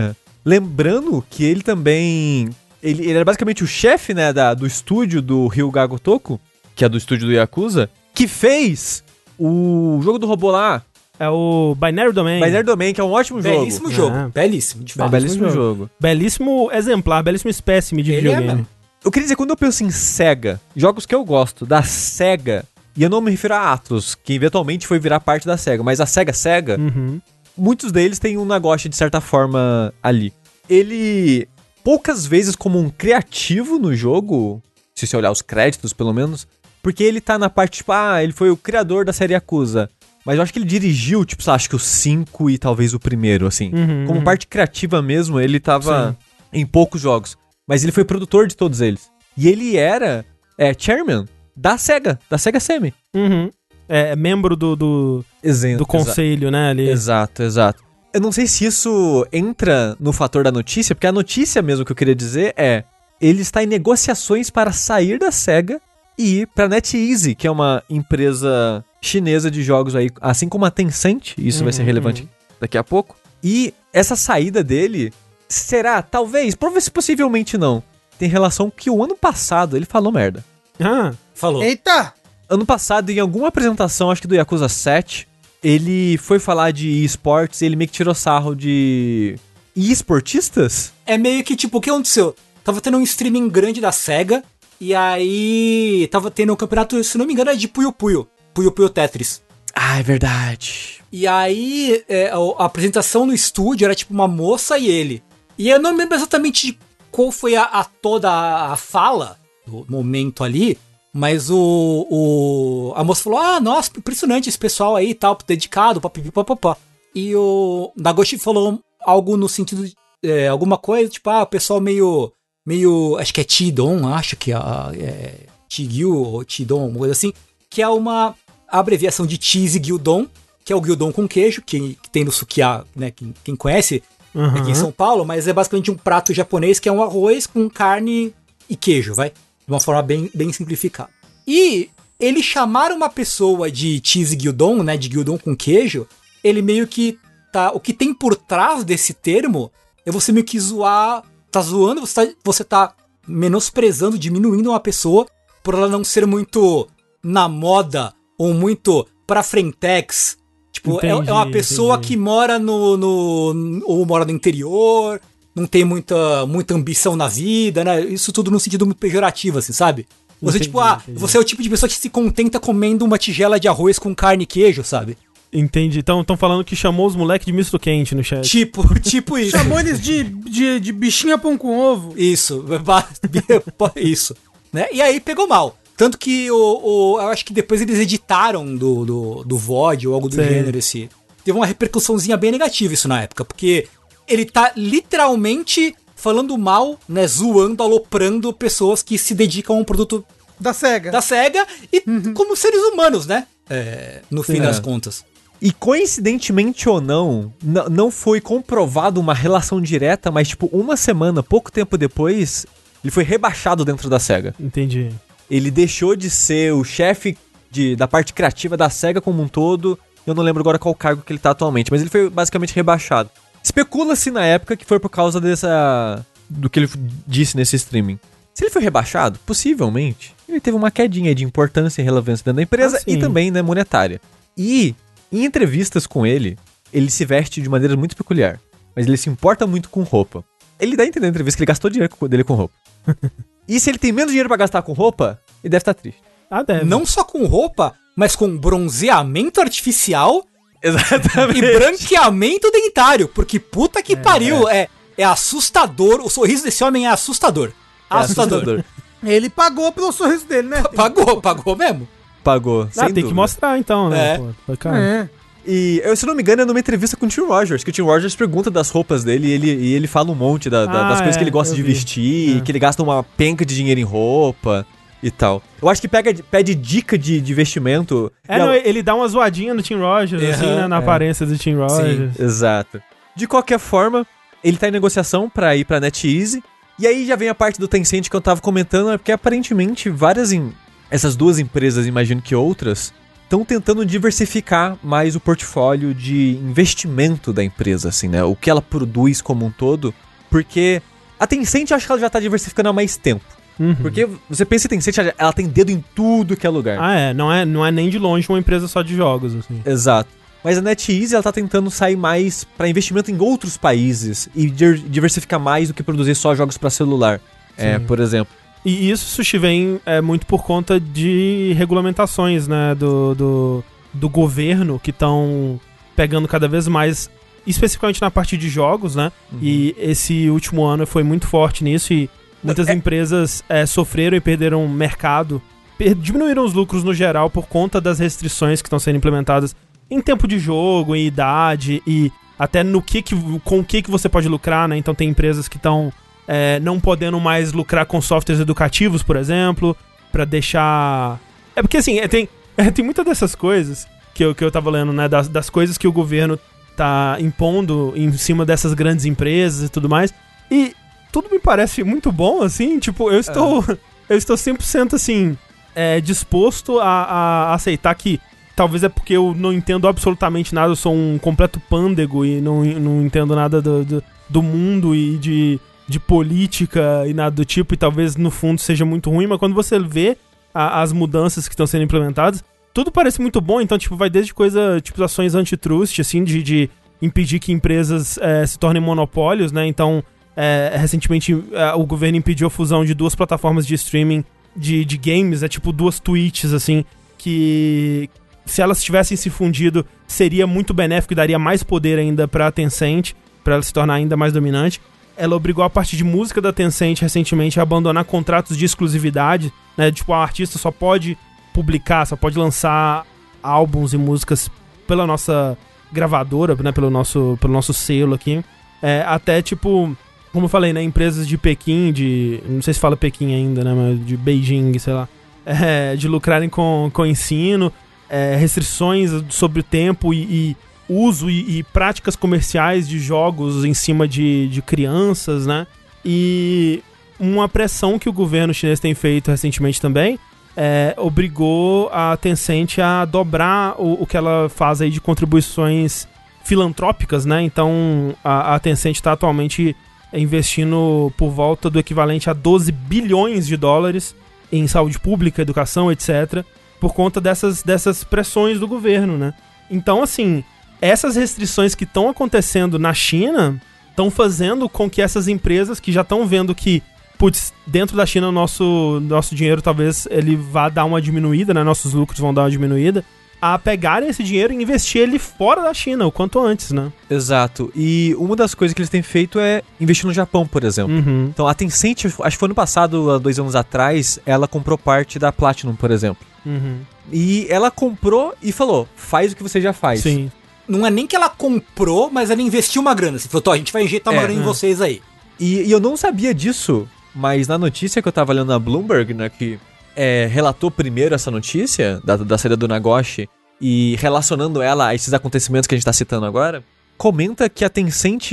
Lembrando 0.44 1.24
que 1.30 1.44
ele 1.44 1.62
também. 1.62 2.50
Ele, 2.82 3.04
ele 3.04 3.12
era 3.14 3.24
basicamente 3.24 3.64
o 3.64 3.66
chefe, 3.66 4.12
né, 4.12 4.34
da, 4.34 4.52
do 4.52 4.66
estúdio 4.66 5.22
do 5.22 5.46
Ryuga 5.46 5.86
Gotoku, 5.86 6.38
que 6.76 6.84
é 6.84 6.88
do 6.90 6.98
estúdio 6.98 7.26
do 7.26 7.32
Yakuza, 7.32 7.88
que 8.14 8.28
fez 8.28 9.02
o 9.38 9.98
jogo 10.02 10.18
do 10.18 10.26
robô 10.26 10.50
lá, 10.50 10.82
É 11.20 11.28
o 11.28 11.74
Binary 11.74 12.12
Domain. 12.14 12.40
Binary 12.42 12.64
Domain, 12.64 12.94
que 12.94 13.00
é 13.00 13.04
um 13.04 13.10
ótimo 13.12 13.42
jogo. 13.42 13.58
Belíssimo 13.58 13.90
jogo. 13.92 14.16
Ah. 14.16 14.30
Belíssimo, 14.34 14.82
de 14.82 14.92
É 14.92 14.94
um 14.94 14.98
fato. 15.04 15.10
belíssimo 15.10 15.44
jogo. 15.50 15.54
jogo. 15.54 15.90
Belíssimo 16.00 16.70
exemplar, 16.72 17.22
belíssimo 17.22 17.50
espécime 17.50 18.02
de 18.02 18.10
Ele 18.10 18.18
é 18.20 18.30
videogame. 18.30 18.46
mesmo. 18.60 18.66
Eu 19.04 19.10
queria 19.10 19.24
dizer, 19.26 19.36
quando 19.36 19.50
eu 19.50 19.56
penso 19.56 19.84
em 19.84 19.90
SEGA, 19.90 20.58
jogos 20.74 21.04
que 21.04 21.14
eu 21.14 21.22
gosto, 21.24 21.66
da 21.66 21.82
SEGA, 21.82 22.64
e 22.96 23.02
eu 23.02 23.10
não 23.10 23.20
me 23.20 23.30
refiro 23.30 23.52
a 23.54 23.72
Atlus, 23.72 24.14
que 24.14 24.32
eventualmente 24.32 24.86
foi 24.86 24.98
virar 24.98 25.20
parte 25.20 25.46
da 25.46 25.56
SEGA, 25.58 25.82
mas 25.82 26.00
a 26.00 26.06
SEGA 26.06 26.32
SEGA, 26.32 26.78
Uhum. 26.78 27.20
muitos 27.56 27.92
deles 27.92 28.18
têm 28.18 28.38
um 28.38 28.44
negócio 28.46 28.88
de 28.88 28.96
certa 28.96 29.20
forma 29.20 29.92
ali. 30.02 30.32
Ele, 30.70 31.46
poucas 31.84 32.24
vezes 32.26 32.56
como 32.56 32.78
um 32.78 32.88
criativo 32.88 33.78
no 33.78 33.94
jogo, 33.94 34.62
se 34.94 35.06
você 35.06 35.16
olhar 35.16 35.30
os 35.30 35.42
créditos 35.42 35.92
pelo 35.92 36.12
menos, 36.14 36.46
porque 36.82 37.02
ele 37.04 37.20
tá 37.20 37.38
na 37.38 37.50
parte 37.50 37.78
tipo, 37.78 37.92
ah, 37.92 38.22
ele 38.22 38.32
foi 38.32 38.50
o 38.50 38.56
criador 38.56 39.04
da 39.04 39.12
série 39.12 39.34
Yakuza. 39.34 39.90
Mas 40.24 40.36
eu 40.36 40.42
acho 40.42 40.52
que 40.52 40.58
ele 40.58 40.66
dirigiu, 40.66 41.24
tipo, 41.24 41.48
acho 41.50 41.68
que 41.68 41.76
o 41.76 41.78
5 41.78 42.50
e 42.50 42.58
talvez 42.58 42.92
o 42.94 43.00
primeiro, 43.00 43.46
assim. 43.46 43.70
Uhum, 43.72 44.06
Como 44.06 44.18
uhum. 44.18 44.24
parte 44.24 44.46
criativa 44.46 45.00
mesmo, 45.00 45.40
ele 45.40 45.58
tava 45.58 46.16
em 46.52 46.66
poucos 46.66 47.00
jogos. 47.00 47.38
Mas 47.66 47.82
ele 47.82 47.92
foi 47.92 48.04
produtor 48.04 48.46
de 48.46 48.56
todos 48.56 48.80
eles. 48.80 49.10
E 49.36 49.48
ele 49.48 49.76
era 49.76 50.24
é, 50.58 50.74
chairman 50.76 51.24
da 51.56 51.78
SEGA, 51.78 52.18
da 52.28 52.36
SEGA 52.36 52.60
Semi. 52.60 52.92
Uhum. 53.14 53.50
É, 53.88 54.10
é 54.10 54.16
membro 54.16 54.56
do, 54.56 54.76
do, 54.76 55.24
Exemplo. 55.42 55.78
do 55.78 55.86
conselho, 55.86 56.50
né? 56.50 56.70
Ali. 56.70 56.88
Exato, 56.88 57.42
exato. 57.42 57.82
Eu 58.12 58.20
não 58.20 58.32
sei 58.32 58.46
se 58.46 58.64
isso 58.64 59.26
entra 59.32 59.96
no 60.00 60.12
fator 60.12 60.44
da 60.44 60.50
notícia, 60.50 60.94
porque 60.94 61.06
a 61.06 61.12
notícia 61.12 61.62
mesmo 61.62 61.84
que 61.84 61.92
eu 61.92 61.96
queria 61.96 62.14
dizer 62.14 62.52
é: 62.56 62.84
ele 63.20 63.42
está 63.42 63.62
em 63.62 63.66
negociações 63.66 64.50
para 64.50 64.72
sair 64.72 65.18
da 65.18 65.30
SEGA 65.30 65.80
e 66.18 66.40
ir 66.40 66.46
para 66.48 66.68
NetEase, 66.68 67.34
que 67.34 67.46
é 67.46 67.50
uma 67.50 67.82
empresa 67.88 68.84
chinesa 69.00 69.50
de 69.50 69.62
jogos 69.62 69.94
aí, 69.96 70.10
assim 70.20 70.48
como 70.48 70.64
a 70.64 70.70
Tencent, 70.70 71.34
isso 71.38 71.64
vai 71.64 71.72
ser 71.72 71.82
Uhum, 71.82 71.86
relevante 71.86 72.28
daqui 72.60 72.76
a 72.76 72.84
pouco. 72.84 73.16
E 73.42 73.72
essa 73.92 74.14
saída 74.16 74.62
dele 74.62 75.12
será, 75.48 76.02
talvez, 76.02 76.54
provavelmente 76.54 76.90
possivelmente 76.90 77.58
não, 77.58 77.82
tem 78.18 78.28
relação 78.28 78.70
que 78.74 78.90
o 78.90 79.02
ano 79.02 79.16
passado 79.16 79.76
ele 79.76 79.86
falou 79.86 80.12
merda. 80.12 80.44
Ah, 80.78 81.12
Falou. 81.34 81.62
Eita! 81.62 82.12
Ano 82.48 82.66
passado, 82.66 83.08
em 83.10 83.18
alguma 83.18 83.48
apresentação, 83.48 84.10
acho 84.10 84.20
que 84.20 84.28
do 84.28 84.34
Yakuza 84.34 84.68
7, 84.68 85.26
ele 85.62 86.18
foi 86.18 86.38
falar 86.38 86.70
de 86.70 87.02
esportes 87.02 87.62
e 87.62 87.64
ele 87.64 87.76
meio 87.76 87.88
que 87.88 87.94
tirou 87.94 88.14
sarro 88.14 88.54
de 88.54 89.38
esportistas? 89.74 90.92
É 91.06 91.16
meio 91.16 91.42
que 91.44 91.56
tipo, 91.56 91.78
o 91.78 91.80
que 91.80 91.88
aconteceu? 91.88 92.34
Tava 92.62 92.80
tendo 92.80 92.98
um 92.98 93.02
streaming 93.02 93.48
grande 93.48 93.80
da 93.80 93.92
SEGA, 93.92 94.42
e 94.80 94.94
aí 94.94 96.08
tava 96.10 96.30
tendo 96.30 96.52
um 96.52 96.56
campeonato, 96.56 97.02
se 97.02 97.16
não 97.16 97.26
me 97.26 97.32
engano, 97.32 97.50
é 97.50 97.56
de 97.56 97.68
Puyo 97.68 97.92
Puyo. 97.92 98.28
Puyo 98.60 98.72
Puyo 98.72 98.90
Tetris. 98.90 99.42
Ah, 99.74 99.98
é 99.98 100.02
verdade. 100.02 101.00
E 101.10 101.26
aí, 101.26 102.04
é, 102.06 102.30
a, 102.30 102.64
apresentação 102.64 103.24
no 103.24 103.32
estúdio 103.32 103.86
era 103.86 103.94
tipo 103.94 104.12
uma 104.12 104.28
moça 104.28 104.76
e 104.76 104.86
ele. 104.86 105.22
E 105.56 105.70
eu 105.70 105.80
não 105.80 105.92
me 105.92 105.98
lembro 105.98 106.16
exatamente 106.16 106.66
de 106.66 106.78
qual 107.10 107.32
foi 107.32 107.56
a, 107.56 107.62
a 107.62 107.84
toda 107.84 108.30
a, 108.30 108.76
fala 108.76 109.38
do 109.66 109.86
momento 109.88 110.44
ali, 110.44 110.76
mas 111.12 111.48
o, 111.48 112.06
o 112.10 112.92
a 112.94 113.02
moça 113.02 113.22
falou: 113.22 113.38
"Ah, 113.38 113.58
nossa, 113.60 113.90
impressionante 113.96 114.48
esse 114.48 114.58
pessoal 114.58 114.94
aí, 114.94 115.10
e 115.10 115.14
tal, 115.14 115.38
dedicado, 115.46 116.00
papapá". 116.00 116.76
E 117.14 117.34
o 117.34 117.92
Nagoshi 117.96 118.38
falou 118.38 118.78
algo 119.00 119.38
no 119.38 119.48
sentido 119.48 119.86
de 119.86 119.94
é, 120.22 120.48
alguma 120.48 120.76
coisa, 120.76 121.08
tipo, 121.08 121.30
ah, 121.30 121.42
o 121.42 121.46
pessoal 121.46 121.80
meio 121.80 122.30
meio, 122.66 123.16
acho 123.16 123.32
que 123.32 123.40
é 123.40 123.44
Tidon, 123.44 124.06
acho 124.06 124.36
que 124.36 124.52
é, 124.52 124.56
é 124.56 125.34
Tigyu 125.66 126.14
ou 126.14 126.44
Tidon, 126.44 126.88
uma 126.88 126.98
coisa 126.98 127.12
assim, 127.12 127.32
que 127.70 127.80
é 127.80 127.88
uma 127.88 128.34
abreviação 128.78 129.26
de 129.26 129.38
cheese 129.40 129.78
gyudon, 129.78 130.26
que 130.64 130.72
é 130.72 130.76
o 130.76 130.80
gyudon 130.80 131.12
com 131.12 131.26
queijo, 131.26 131.62
que, 131.62 131.98
que 132.02 132.10
tem 132.10 132.24
no 132.24 132.30
sukiá, 132.30 132.84
né, 132.94 133.10
quem, 133.10 133.34
quem 133.42 133.56
conhece, 133.56 134.02
Aham. 134.34 134.60
aqui 134.60 134.70
em 134.70 134.74
São 134.74 134.92
Paulo, 134.92 135.24
mas 135.24 135.48
é 135.48 135.52
basicamente 135.52 135.90
um 135.90 135.96
prato 135.96 136.32
japonês 136.32 136.78
que 136.78 136.88
é 136.88 136.92
um 136.92 137.02
arroz 137.02 137.46
com 137.46 137.68
carne 137.68 138.32
e 138.68 138.76
queijo, 138.76 139.14
vai? 139.14 139.30
De 139.30 139.72
uma 139.72 139.80
forma 139.80 140.02
bem, 140.02 140.30
bem 140.34 140.52
simplificada. 140.52 141.10
E 141.46 141.90
ele 142.18 142.42
chamar 142.42 142.92
uma 142.92 143.08
pessoa 143.08 143.70
de 143.70 144.00
cheese 144.04 144.36
gyudon, 144.36 144.82
né, 144.82 144.96
de 144.96 145.08
gyudon 145.08 145.38
com 145.38 145.56
queijo, 145.56 146.06
ele 146.44 146.62
meio 146.62 146.86
que 146.86 147.18
tá, 147.52 147.72
o 147.72 147.80
que 147.80 147.92
tem 147.92 148.14
por 148.14 148.36
trás 148.36 148.84
desse 148.84 149.14
termo 149.14 149.72
é 150.06 150.10
você 150.10 150.30
meio 150.30 150.46
que 150.46 150.58
zoar, 150.58 151.22
tá 151.50 151.60
zoando, 151.60 152.00
você 152.00 152.26
tá, 152.26 152.32
você 152.44 152.64
tá 152.64 152.94
menosprezando, 153.26 154.18
diminuindo 154.18 154.70
uma 154.70 154.80
pessoa 154.80 155.26
por 155.62 155.74
ela 155.74 155.88
não 155.88 156.04
ser 156.04 156.26
muito 156.26 156.88
na 157.22 157.48
moda 157.48 158.14
ou 158.40 158.54
muito 158.54 159.06
pra 159.26 159.42
frentex. 159.42 160.38
Tipo, 160.72 160.94
é- 161.04 161.10
Entendi, 161.10 161.28
é, 161.28 161.32
uma 161.32 161.50
pessoa 161.50 161.96
entendi. 161.96 162.08
que 162.08 162.16
mora 162.16 162.58
no, 162.58 162.96
no. 162.96 163.82
ou 163.84 164.06
mora 164.06 164.24
no 164.24 164.30
interior, 164.30 165.20
não 165.54 165.66
tem 165.66 165.84
muita, 165.84 166.46
muita 166.46 166.74
ambição 166.74 167.14
na 167.16 167.28
vida, 167.28 167.84
né? 167.84 168.00
Isso 168.00 168.32
tudo 168.32 168.50
num 168.50 168.58
sentido 168.58 168.86
muito 168.86 168.98
pejorativo, 168.98 169.58
assim, 169.58 169.74
sabe? 169.74 170.06
Você, 170.40 170.56
Entendi, 170.56 170.64
tipo, 170.68 170.80
ah, 170.80 170.98
entendi. 171.02 171.18
você 171.18 171.36
é 171.36 171.40
o 171.40 171.44
tipo 171.44 171.62
de 171.62 171.68
pessoa 171.68 171.86
que 171.86 171.94
se 171.94 172.08
contenta 172.08 172.58
comendo 172.58 173.04
uma 173.04 173.18
tigela 173.18 173.60
de 173.60 173.68
arroz 173.68 173.98
com 173.98 174.14
carne 174.14 174.44
e 174.44 174.46
queijo, 174.46 174.82
sabe? 174.82 175.18
Entendi. 175.52 175.98
Então, 175.98 176.22
estão 176.22 176.36
falando 176.36 176.64
que 176.64 176.74
chamou 176.74 177.06
os 177.06 177.14
moleques 177.14 177.44
de 177.44 177.52
misto 177.52 177.78
quente 177.78 178.14
no 178.14 178.24
chat. 178.24 178.48
Tipo, 178.48 178.88
tipo 179.00 179.36
isso. 179.36 179.50
Chamou 179.50 179.78
eles 179.78 180.00
de, 180.00 180.24
de, 180.24 180.80
de 180.80 180.92
bichinha 180.92 181.36
pão 181.36 181.58
com 181.58 181.78
ovo. 181.78 182.14
Isso, 182.16 182.64
isso. 183.96 184.34
Né? 184.72 184.86
E 184.92 185.02
aí 185.02 185.20
pegou 185.20 185.46
mal. 185.46 185.76
Tanto 186.00 186.16
que 186.16 186.50
o, 186.50 186.56
o- 186.56 187.20
eu 187.20 187.28
acho 187.28 187.44
que 187.44 187.52
depois 187.52 187.82
eles 187.82 187.98
editaram 187.98 188.74
do, 188.74 189.04
do, 189.04 189.44
do 189.44 189.58
VOD 189.58 190.08
ou 190.08 190.14
algo 190.14 190.30
do 190.30 190.34
Sei. 190.34 190.48
gênero 190.48 190.78
esse. 190.78 191.10
Teve 191.44 191.58
uma 191.58 191.66
repercussãozinha 191.66 192.38
bem 192.38 192.50
negativa 192.50 192.94
isso 192.94 193.06
na 193.06 193.20
época, 193.20 193.44
porque 193.44 193.86
ele 194.26 194.46
tá 194.46 194.72
literalmente 194.74 195.94
falando 196.16 196.56
mal, 196.56 196.98
né, 197.06 197.26
zoando, 197.26 197.82
aloprando 197.82 198.50
pessoas 198.50 199.02
que 199.02 199.18
se 199.18 199.34
dedicam 199.34 199.76
a 199.76 199.78
um 199.80 199.84
produto 199.84 200.24
Da 200.58 200.72
SEGA. 200.72 201.10
da 201.10 201.20
SEGA 201.20 201.66
e 201.92 202.00
como 202.34 202.56
seres 202.56 202.80
humanos, 202.80 203.26
né? 203.26 203.46
É, 203.68 204.22
no 204.30 204.42
fim 204.42 204.54
Sim. 204.54 204.62
das 204.62 204.78
É. 204.78 204.80
contas. 204.80 205.22
E 205.60 205.70
coincidentemente 205.70 206.88
ou 206.88 206.98
não, 207.02 207.52
não 207.90 208.10
foi 208.10 208.40
comprovado 208.40 209.20
uma 209.20 209.34
relação 209.34 209.82
direta, 209.82 210.30
mas 210.30 210.48
tipo, 210.48 210.64
uma 210.72 210.96
semana, 210.96 211.42
pouco 211.42 211.70
tempo 211.70 211.98
depois, 211.98 212.64
ele 213.04 213.10
foi 213.10 213.22
rebaixado 213.22 213.84
dentro 213.84 214.08
da 214.08 214.18
SEGA. 214.18 214.54
Entendi. 214.58 215.10
Ele 215.50 215.70
deixou 215.70 216.14
de 216.14 216.30
ser 216.30 216.72
o 216.72 216.84
chefe 216.84 217.36
de- 217.70 217.96
da 217.96 218.06
parte 218.06 218.32
criativa 218.32 218.76
da 218.76 218.88
SEGA 218.88 219.20
como 219.20 219.42
um 219.42 219.48
todo. 219.48 219.98
Eu 220.26 220.34
não 220.34 220.42
lembro 220.42 220.60
agora 220.60 220.78
qual 220.78 220.94
cargo 220.94 221.22
que 221.22 221.32
ele 221.32 221.38
tá 221.40 221.50
atualmente, 221.50 221.90
mas 221.90 222.00
ele 222.00 222.10
foi 222.10 222.30
basicamente 222.30 222.74
rebaixado. 222.74 223.30
Especula-se 223.62 224.30
na 224.30 224.44
época 224.44 224.76
que 224.76 224.84
foi 224.84 224.98
por 225.00 225.08
causa 225.10 225.40
dessa. 225.40 226.24
do 226.48 226.68
que 226.70 226.80
ele 226.80 226.88
disse 227.26 227.56
nesse 227.56 227.76
streaming. 227.76 228.18
Se 228.54 228.64
ele 228.64 228.70
foi 228.72 228.82
rebaixado, 228.82 229.38
possivelmente, 229.46 230.34
ele 230.48 230.60
teve 230.60 230.76
uma 230.76 230.90
quedinha 230.90 231.32
de 231.34 231.44
importância 231.44 232.02
e 232.02 232.04
relevância 232.04 232.42
dentro 232.44 232.56
da 232.56 232.62
empresa 232.62 232.98
Ah, 232.98 233.02
e 233.06 233.16
também 233.16 233.50
né, 233.50 233.62
monetária. 233.62 234.20
E 234.58 234.94
em 235.30 235.44
entrevistas 235.44 236.06
com 236.06 236.26
ele, 236.26 236.58
ele 236.92 237.08
se 237.10 237.24
veste 237.24 237.62
de 237.62 237.68
maneira 237.68 237.96
muito 237.96 238.16
peculiar, 238.16 238.58
mas 238.96 239.06
ele 239.06 239.16
se 239.16 239.30
importa 239.30 239.66
muito 239.66 239.88
com 239.88 240.02
roupa. 240.02 240.44
Ele 240.80 240.96
dá 240.96 241.04
a 241.04 241.06
entender 241.06 241.26
na 241.26 241.30
entrevista 241.30 241.56
que 241.58 241.62
ele 241.62 241.68
gastou 241.68 241.88
dinheiro 241.90 242.12
dele 242.28 242.42
com 242.44 242.54
roupa. 242.54 242.74
e 243.76 243.80
se 243.80 243.90
ele 243.90 243.98
tem 243.98 244.12
menos 244.12 244.30
dinheiro 244.30 244.48
pra 244.48 244.56
gastar 244.56 244.82
com 244.82 244.92
roupa, 244.92 245.40
ele 245.62 245.70
deve 245.70 245.80
estar 245.82 245.94
triste. 245.94 246.20
Ah, 246.50 246.62
deve. 246.62 246.84
Não 246.84 247.06
só 247.06 247.22
com 247.22 247.46
roupa, 247.46 247.94
mas 248.16 248.34
com 248.34 248.56
bronzeamento 248.56 249.60
artificial 249.60 250.44
Exatamente. 250.82 251.58
e 251.58 251.78
branqueamento 251.78 252.70
dentário, 252.70 253.28
porque 253.28 253.60
puta 253.60 254.02
que 254.02 254.16
pariu, 254.16 254.68
é, 254.68 254.88
é 255.16 255.24
assustador. 255.24 256.20
O 256.24 256.30
sorriso 256.30 256.64
desse 256.64 256.82
homem 256.82 257.06
é 257.06 257.10
assustador. 257.10 257.70
É 258.10 258.14
assustador. 258.14 258.82
Ele 259.22 259.50
pagou 259.50 259.92
pelo 259.92 260.12
sorriso 260.12 260.46
dele, 260.46 260.68
né? 260.68 260.82
Pagou, 260.96 261.40
pagou 261.40 261.76
mesmo. 261.76 262.08
Pagou. 262.42 262.84
Ah, 262.84 262.88
sem 262.90 263.04
tem 263.06 263.14
que 263.14 263.20
dúvida. 263.22 263.34
mostrar 263.34 263.78
então, 263.78 264.08
né? 264.08 264.34
É. 264.34 264.38
Pô, 264.38 264.48
Pô, 264.66 264.76
cara. 264.76 264.98
É. 264.98 265.30
E, 265.66 266.00
eu, 266.04 266.16
se 266.16 266.24
não 266.26 266.34
me 266.34 266.42
engano, 266.42 266.62
é 266.62 266.64
numa 266.64 266.80
entrevista 266.80 267.16
com 267.16 267.26
o 267.26 267.28
Tim 267.28 267.42
Rogers, 267.42 267.84
que 267.84 267.90
o 267.90 267.92
Tim 267.92 268.02
Rogers 268.02 268.34
pergunta 268.34 268.70
das 268.70 268.90
roupas 268.90 269.22
dele 269.24 269.48
e 269.48 269.52
ele, 269.52 269.70
e 269.74 269.92
ele 269.94 270.06
fala 270.06 270.30
um 270.30 270.34
monte 270.34 270.70
da- 270.70 270.86
da- 270.86 271.06
Ah, 271.06 271.08
das 271.10 271.18
coisas 271.18 271.36
é, 271.36 271.38
que 271.38 271.44
ele 271.44 271.50
gosta 271.50 271.72
eu 271.72 271.76
de 271.76 271.82
vi. 271.82 271.92
vestir, 271.92 272.56
É. 272.58 272.60
que 272.60 272.72
ele 272.72 272.78
gasta 272.78 273.02
uma 273.02 273.22
penca 273.22 273.64
de 273.64 273.74
dinheiro 273.74 274.00
em 274.00 274.04
roupa. 274.04 274.86
e 275.22 275.30
tal. 275.30 275.62
Eu 275.82 275.86
acho 275.90 276.00
que 276.00 276.08
pega, 276.08 276.32
pede 276.50 276.74
dica 276.74 277.18
de, 277.18 277.42
de 277.42 277.52
investimento. 277.52 278.32
É, 278.48 278.56
não, 278.58 278.70
a- 278.70 278.76
ele 278.78 279.02
dá 279.02 279.14
uma 279.14 279.28
zoadinha 279.28 279.74
no 279.74 279.82
Tim 279.82 279.96
Rogers, 279.96 280.42
Aham, 280.42 280.50
assim, 280.52 280.64
né, 280.66 280.88
na 280.88 280.96
é. 280.96 280.98
aparência 280.98 281.44
do 281.44 281.58
Tim 281.58 281.74
Rogers. 281.74 282.40
Exato. 282.40 283.02
De 283.36 283.46
qualquer 283.46 283.78
forma, 283.78 284.26
ele 284.64 284.78
tá 284.78 284.88
em 284.88 284.90
negociação 284.90 285.46
pra 285.50 285.76
ir 285.76 285.84
pra 285.84 286.00
NetEase. 286.00 286.64
E 286.98 287.06
aí 287.06 287.26
já 287.26 287.36
vem 287.36 287.50
a 287.50 287.54
parte 287.54 287.78
do 287.78 287.86
Tencent 287.86 288.30
que 288.30 288.34
eu 288.34 288.40
tava 288.40 288.62
comentando, 288.62 289.10
é 289.10 289.18
porque 289.18 289.30
aparentemente 289.30 290.08
várias 290.08 290.52
em 290.52 290.72
essas 291.10 291.36
duas 291.36 291.58
empresas, 291.58 292.06
imagino 292.06 292.40
que 292.40 292.54
outras, 292.54 293.12
estão 293.50 293.64
tentando 293.64 294.06
diversificar 294.06 294.96
mais 295.02 295.34
o 295.34 295.40
portfólio 295.40 296.14
de 296.14 296.56
investimento 296.62 297.52
da 297.52 297.64
empresa, 297.64 298.08
assim, 298.08 298.28
né? 298.28 298.44
O 298.44 298.54
que 298.54 298.70
ela 298.70 298.80
produz 298.80 299.42
como 299.42 299.66
um 299.66 299.70
todo, 299.72 300.14
porque 300.48 301.02
a 301.38 301.48
Tencent 301.48 301.90
eu 301.90 301.96
acho 301.96 302.06
que 302.06 302.12
ela 302.12 302.20
já 302.20 302.30
tá 302.30 302.38
diversificando 302.38 302.90
há 302.90 302.92
mais 302.92 303.16
tempo. 303.16 303.44
Uhum. 303.76 303.96
Porque 303.96 304.28
você 304.48 304.64
pensa 304.64 304.86
em 304.86 304.90
Tencent, 304.90 305.16
ela 305.36 305.52
tem 305.52 305.66
dedo 305.66 305.90
em 305.90 306.04
tudo 306.14 306.56
que 306.56 306.64
é 306.64 306.70
lugar. 306.70 306.98
Ah, 307.00 307.18
é. 307.18 307.34
Não, 307.34 307.52
é. 307.52 307.64
não 307.64 307.84
é 307.84 307.90
nem 307.90 308.08
de 308.08 308.20
longe 308.20 308.48
uma 308.48 308.58
empresa 308.58 308.86
só 308.86 309.02
de 309.02 309.16
jogos, 309.16 309.56
assim. 309.56 309.82
Exato. 309.84 310.30
Mas 310.62 310.78
a 310.78 310.82
NetEase 310.82 311.34
ela 311.34 311.42
tá 311.42 311.50
tentando 311.50 311.90
sair 311.90 312.16
mais 312.16 312.62
pra 312.62 312.86
investimento 312.86 313.32
em 313.32 313.38
outros 313.40 313.76
países 313.76 314.48
e 314.54 314.70
diversificar 314.70 315.58
mais 315.58 315.88
do 315.88 315.94
que 315.94 316.02
produzir 316.04 316.36
só 316.36 316.54
jogos 316.54 316.78
pra 316.78 316.90
celular. 316.90 317.40
É, 317.76 317.98
por 317.98 318.20
exemplo. 318.20 318.59
E 318.84 319.10
isso, 319.10 319.26
Sushi, 319.26 319.58
vem 319.58 320.00
é, 320.06 320.20
muito 320.20 320.46
por 320.46 320.64
conta 320.64 320.98
de 320.98 321.74
regulamentações, 321.76 322.66
né, 322.66 322.94
do, 322.94 323.34
do, 323.34 323.84
do 324.14 324.28
governo 324.28 324.98
que 324.98 325.10
estão 325.10 325.78
pegando 326.16 326.48
cada 326.48 326.66
vez 326.66 326.88
mais, 326.88 327.28
especificamente 327.66 328.20
na 328.22 328.30
parte 328.30 328.56
de 328.56 328.68
jogos, 328.68 329.14
né? 329.14 329.30
E 329.60 329.94
esse 329.98 330.48
último 330.48 330.82
ano 330.84 331.06
foi 331.06 331.22
muito 331.22 331.46
forte 331.46 331.84
nisso 331.84 332.12
e 332.14 332.28
muitas 332.64 332.88
É- 332.88 332.94
empresas 332.94 333.62
é, 333.68 333.84
sofreram 333.84 334.36
e 334.36 334.40
perderam 334.40 334.88
mercado, 334.88 335.60
per- 335.98 336.14
diminuíram 336.14 336.64
os 336.64 336.72
lucros 336.72 337.04
no 337.04 337.12
geral 337.12 337.50
por 337.50 337.66
conta 337.66 338.00
das 338.00 338.18
restrições 338.18 338.80
que 338.80 338.86
estão 338.88 338.98
sendo 338.98 339.16
implementadas 339.16 339.76
em 340.10 340.20
tempo 340.22 340.48
de 340.48 340.58
jogo, 340.58 341.14
em 341.14 341.26
idade 341.26 342.02
e 342.06 342.32
até 342.58 342.82
no 342.82 343.00
que, 343.00 343.22
que 343.22 343.34
com 343.64 343.80
o 343.80 343.84
que, 343.84 344.02
que 344.02 344.10
você 344.10 344.28
pode 344.28 344.48
lucrar, 344.48 344.88
né? 344.88 344.96
Então 344.96 345.14
tem 345.14 345.28
empresas 345.28 345.68
que 345.68 345.76
estão 345.76 346.10
é, 346.52 346.80
não 346.80 346.98
podendo 346.98 347.38
mais 347.38 347.72
lucrar 347.72 348.04
com 348.04 348.20
softwares 348.20 348.60
educativos, 348.60 349.22
por 349.22 349.36
exemplo, 349.36 349.96
pra 350.32 350.44
deixar. 350.44 351.38
É 351.76 351.80
porque 351.80 351.98
assim, 351.98 352.18
é, 352.18 352.26
tem, 352.26 352.48
é, 352.76 352.90
tem 352.90 353.04
muitas 353.04 353.24
dessas 353.24 353.54
coisas 353.54 354.04
que 354.34 354.44
eu, 354.44 354.52
que 354.52 354.64
eu 354.64 354.70
tava 354.70 354.90
lendo, 354.90 355.12
né? 355.12 355.28
Das, 355.28 355.46
das 355.46 355.70
coisas 355.70 355.96
que 355.96 356.08
o 356.08 356.12
governo 356.12 356.58
tá 356.96 357.36
impondo 357.38 358.12
em 358.16 358.32
cima 358.32 358.66
dessas 358.66 358.94
grandes 358.94 359.26
empresas 359.26 359.86
e 359.86 359.88
tudo 359.88 360.08
mais. 360.08 360.34
E 360.68 360.92
tudo 361.30 361.48
me 361.48 361.60
parece 361.60 362.02
muito 362.02 362.32
bom, 362.32 362.64
assim. 362.64 362.98
Tipo, 362.98 363.30
eu 363.30 363.38
estou. 363.38 363.84
Eu 364.28 364.38
estou 364.38 364.54
100% 364.54 365.14
assim. 365.14 365.58
É, 365.92 366.20
disposto 366.20 367.00
a, 367.00 367.24
a 367.24 367.74
aceitar 367.74 368.14
que. 368.14 368.40
Talvez 368.76 369.02
é 369.02 369.08
porque 369.08 369.34
eu 369.34 369.52
não 369.58 369.72
entendo 369.72 370.06
absolutamente 370.06 370.72
nada, 370.72 370.92
eu 370.92 370.96
sou 370.96 371.12
um 371.12 371.36
completo 371.36 371.80
pândego 371.80 372.44
e 372.46 372.60
não, 372.60 372.84
não 372.84 373.22
entendo 373.22 373.56
nada 373.56 373.82
do, 373.82 374.04
do, 374.04 374.24
do 374.48 374.62
mundo 374.62 375.14
e 375.14 375.36
de, 375.36 375.80
de 376.10 376.18
política 376.18 377.24
e 377.26 377.32
nada 377.32 377.54
do 377.54 377.64
tipo, 377.64 377.94
e 377.94 377.96
talvez 377.96 378.36
no 378.36 378.50
fundo 378.50 378.80
seja 378.80 379.04
muito 379.04 379.30
ruim, 379.30 379.46
mas 379.46 379.58
quando 379.58 379.74
você 379.74 379.98
vê 379.98 380.36
a- 380.74 381.00
as 381.02 381.12
mudanças 381.12 381.68
que 381.68 381.72
estão 381.74 381.86
sendo 381.86 382.02
implementadas, 382.04 382.64
tudo 382.92 383.10
parece 383.12 383.40
muito 383.40 383.60
bom, 383.60 383.80
então, 383.80 383.96
tipo, 383.96 384.16
vai 384.16 384.28
desde 384.28 384.52
coisa, 384.52 385.00
tipo, 385.00 385.22
ações 385.22 385.54
antitrust, 385.54 386.20
assim, 386.20 386.42
de, 386.42 386.62
de 386.62 386.90
impedir 387.22 387.60
que 387.60 387.70
empresas 387.72 388.36
eh, 388.38 388.66
se 388.66 388.76
tornem 388.78 389.00
monopólios, 389.00 389.70
né? 389.70 389.86
Então, 389.86 390.24
eh, 390.56 390.96
recentemente 390.96 391.52
eh, 391.72 391.92
o 391.94 392.04
governo 392.04 392.36
impediu 392.38 392.66
a 392.66 392.70
fusão 392.70 393.04
de 393.04 393.14
duas 393.14 393.34
plataformas 393.36 393.86
de 393.86 393.94
streaming 393.94 394.44
de, 394.76 395.04
de 395.04 395.16
games, 395.16 395.62
é 395.62 395.68
tipo 395.68 395.92
duas 395.92 396.18
tweets, 396.18 396.72
assim, 396.74 397.04
que 397.38 398.28
se 398.66 398.82
elas 398.82 399.02
tivessem 399.02 399.36
se 399.36 399.50
fundido 399.50 400.04
seria 400.26 400.66
muito 400.66 400.92
benéfico 400.94 401.32
e 401.32 401.36
daria 401.36 401.58
mais 401.58 401.82
poder 401.82 402.18
ainda 402.18 402.46
pra 402.48 402.70
Tencent, 402.72 403.32
pra 403.64 403.74
ela 403.74 403.82
se 403.82 403.92
tornar 403.92 404.14
ainda 404.14 404.36
mais 404.36 404.52
dominante. 404.52 405.00
Ela 405.40 405.56
obrigou 405.56 405.82
a 405.82 405.90
parte 405.90 406.16
de 406.16 406.22
música 406.22 406.60
da 406.60 406.72
Tencent 406.72 407.20
recentemente 407.20 407.80
a 407.80 407.82
abandonar 407.82 408.24
contratos 408.24 408.76
de 408.76 408.84
exclusividade, 408.84 409.72
né? 409.96 410.12
Tipo, 410.12 410.32
a 410.32 410.42
artista 410.42 410.78
só 410.78 410.90
pode 410.90 411.36
publicar, 411.72 412.26
só 412.26 412.36
pode 412.36 412.58
lançar 412.58 413.24
álbuns 413.62 414.12
e 414.12 414.18
músicas 414.18 414.70
pela 415.06 415.26
nossa 415.26 415.76
gravadora, 416.12 416.74
né? 416.82 416.92
Pelo 416.92 417.10
nosso, 417.10 417.56
pelo 417.60 417.72
nosso 417.72 417.94
selo 417.94 418.34
aqui. 418.34 418.62
É, 419.02 419.24
até, 419.26 419.62
tipo, 419.62 420.14
como 420.52 420.66
eu 420.66 420.68
falei, 420.68 420.92
né? 420.92 421.02
Empresas 421.02 421.48
de 421.48 421.56
Pequim, 421.56 422.12
de. 422.12 422.60
Não 422.68 422.82
sei 422.82 422.92
se 422.92 423.00
fala 423.00 423.16
Pequim 423.16 423.54
ainda, 423.54 423.82
né? 423.82 423.94
Mas 423.94 424.26
de 424.26 424.36
Beijing, 424.36 424.98
sei 424.98 425.14
lá. 425.14 425.28
é, 425.64 426.16
de 426.16 426.28
lucrarem 426.28 426.68
com, 426.68 427.10
com 427.12 427.24
ensino, 427.24 427.92
é, 428.28 428.56
restrições 428.56 429.30
sobre 429.48 429.80
o 429.80 429.82
tempo 429.82 430.32
e, 430.34 430.38
e 430.38 430.76
uso 431.12 431.50
e, 431.50 431.78
e 431.78 431.82
práticas 431.82 432.36
comerciais 432.36 433.08
de 433.08 433.18
jogos 433.18 433.84
em 433.84 433.94
cima 433.94 434.28
de, 434.28 434.68
de 434.68 434.80
crianças, 434.80 435.66
né? 435.66 435.86
E 436.24 437.02
uma 437.38 437.68
pressão 437.68 438.18
que 438.18 438.28
o 438.28 438.32
governo 438.32 438.74
chinês 438.74 439.00
tem 439.00 439.14
feito 439.14 439.50
recentemente 439.50 440.00
também 440.00 440.38
é, 440.76 441.14
obrigou 441.16 442.08
a 442.12 442.36
Tencent 442.36 442.98
a 442.98 443.24
dobrar 443.24 444.00
o, 444.00 444.22
o 444.22 444.26
que 444.26 444.36
ela 444.36 444.68
faz 444.68 445.00
aí 445.00 445.10
de 445.10 445.20
contribuições 445.20 446.28
filantrópicas, 446.64 447.44
né? 447.44 447.62
Então 447.62 448.34
a, 448.44 448.74
a 448.74 448.78
Tencent 448.78 449.16
está 449.16 449.32
atualmente 449.32 449.96
investindo 450.32 451.32
por 451.36 451.50
volta 451.50 451.90
do 451.90 451.98
equivalente 451.98 452.48
a 452.48 452.52
12 452.52 452.92
bilhões 452.92 453.66
de 453.66 453.76
dólares 453.76 454.34
em 454.70 454.86
saúde 454.86 455.18
pública, 455.18 455.62
educação, 455.62 456.12
etc., 456.12 456.64
por 457.00 457.14
conta 457.14 457.40
dessas, 457.40 457.82
dessas 457.82 458.22
pressões 458.22 458.78
do 458.78 458.86
governo, 458.86 459.36
né? 459.36 459.54
Então, 459.90 460.22
assim, 460.22 460.62
essas 461.00 461.36
restrições 461.36 461.94
que 461.94 462.04
estão 462.04 462.28
acontecendo 462.28 462.98
na 462.98 463.14
China 463.14 463.80
estão 464.10 464.30
fazendo 464.30 464.88
com 464.88 465.08
que 465.08 465.22
essas 465.22 465.48
empresas 465.48 465.98
que 465.98 466.12
já 466.12 466.20
estão 466.20 466.46
vendo 466.46 466.74
que, 466.74 467.02
putz, 467.38 467.72
dentro 467.86 468.16
da 468.16 468.26
China 468.26 468.48
o 468.48 468.52
nosso, 468.52 469.20
nosso 469.22 469.54
dinheiro 469.54 469.80
talvez 469.80 470.28
ele 470.30 470.56
vá 470.56 470.88
dar 470.88 471.04
uma 471.04 471.20
diminuída, 471.20 471.72
né? 471.72 471.82
Nossos 471.82 472.12
lucros 472.12 472.38
vão 472.38 472.52
dar 472.52 472.62
uma 472.62 472.70
diminuída, 472.70 473.24
a 473.60 473.78
pegarem 473.78 474.28
esse 474.28 474.42
dinheiro 474.42 474.72
e 474.72 474.82
investir 474.82 475.20
ele 475.20 475.38
fora 475.38 475.82
da 475.82 475.92
China, 475.92 476.26
o 476.26 476.32
quanto 476.32 476.58
antes, 476.58 476.92
né? 476.92 477.12
Exato. 477.28 477.92
E 477.94 478.34
uma 478.38 478.56
das 478.56 478.74
coisas 478.74 478.94
que 478.94 479.00
eles 479.00 479.10
têm 479.10 479.22
feito 479.22 479.60
é 479.60 479.82
investir 480.00 480.26
no 480.26 480.32
Japão, 480.32 480.66
por 480.66 480.82
exemplo. 480.82 481.14
Uhum. 481.14 481.48
Então 481.52 481.68
a 481.68 481.74
Tencent, 481.74 482.24
acho 482.24 482.34
que 482.36 482.56
foi 482.56 482.66
ano 482.66 482.74
passado, 482.74 483.30
há 483.30 483.38
dois 483.38 483.58
anos 483.58 483.76
atrás, 483.76 484.38
ela 484.46 484.66
comprou 484.66 484.96
parte 484.96 485.38
da 485.38 485.52
Platinum, 485.52 485.94
por 485.94 486.10
exemplo. 486.10 486.46
Uhum. 486.64 487.00
E 487.30 487.66
ela 487.68 487.90
comprou 487.90 488.54
e 488.62 488.72
falou: 488.72 489.06
faz 489.14 489.52
o 489.52 489.56
que 489.56 489.62
você 489.62 489.80
já 489.80 489.92
faz. 489.92 490.20
Sim. 490.20 490.50
Não 490.90 491.06
é 491.06 491.10
nem 491.10 491.26
que 491.26 491.36
ela 491.36 491.48
comprou, 491.48 492.30
mas 492.30 492.50
ela 492.50 492.60
investiu 492.60 493.00
uma 493.00 493.14
grana. 493.14 493.38
Você 493.38 493.48
falou, 493.48 493.62
"Tó, 493.62 493.72
a 493.72 493.76
gente 493.76 493.92
vai 493.92 494.02
injetar 494.04 494.32
uma 494.34 494.40
É. 494.42 494.44
grana 494.44 494.58
em 494.58 494.62
É. 494.62 494.66
vocês 494.66 495.00
aí. 495.00 495.22
E, 495.58 495.82
e 495.82 495.90
eu 495.90 496.00
não 496.00 496.16
sabia 496.16 496.52
disso, 496.52 497.08
mas 497.34 497.68
na 497.68 497.78
notícia 497.78 498.20
que 498.20 498.26
eu 498.28 498.32
tava 498.32 498.52
lendo 498.52 498.68
na 498.68 498.78
Bloomberg, 498.78 499.32
né, 499.34 499.48
que 499.48 499.78
é, 500.16 500.48
relatou 500.50 500.90
primeiro 500.90 501.34
essa 501.34 501.50
notícia 501.50 502.20
da, 502.24 502.36
da 502.36 502.58
saída 502.58 502.76
do 502.76 502.88
Nagoshi 502.88 503.48
e 503.80 504.16
relacionando 504.18 504.82
ela 504.82 505.06
a 505.08 505.14
esses 505.14 505.32
acontecimentos 505.32 505.86
que 505.86 505.94
a 505.94 505.98
gente 505.98 506.04
tá 506.04 506.12
citando 506.12 506.44
agora, 506.46 506.82
comenta 507.16 507.68
que 507.68 507.84
a 507.84 507.88
Tencent 507.88 508.50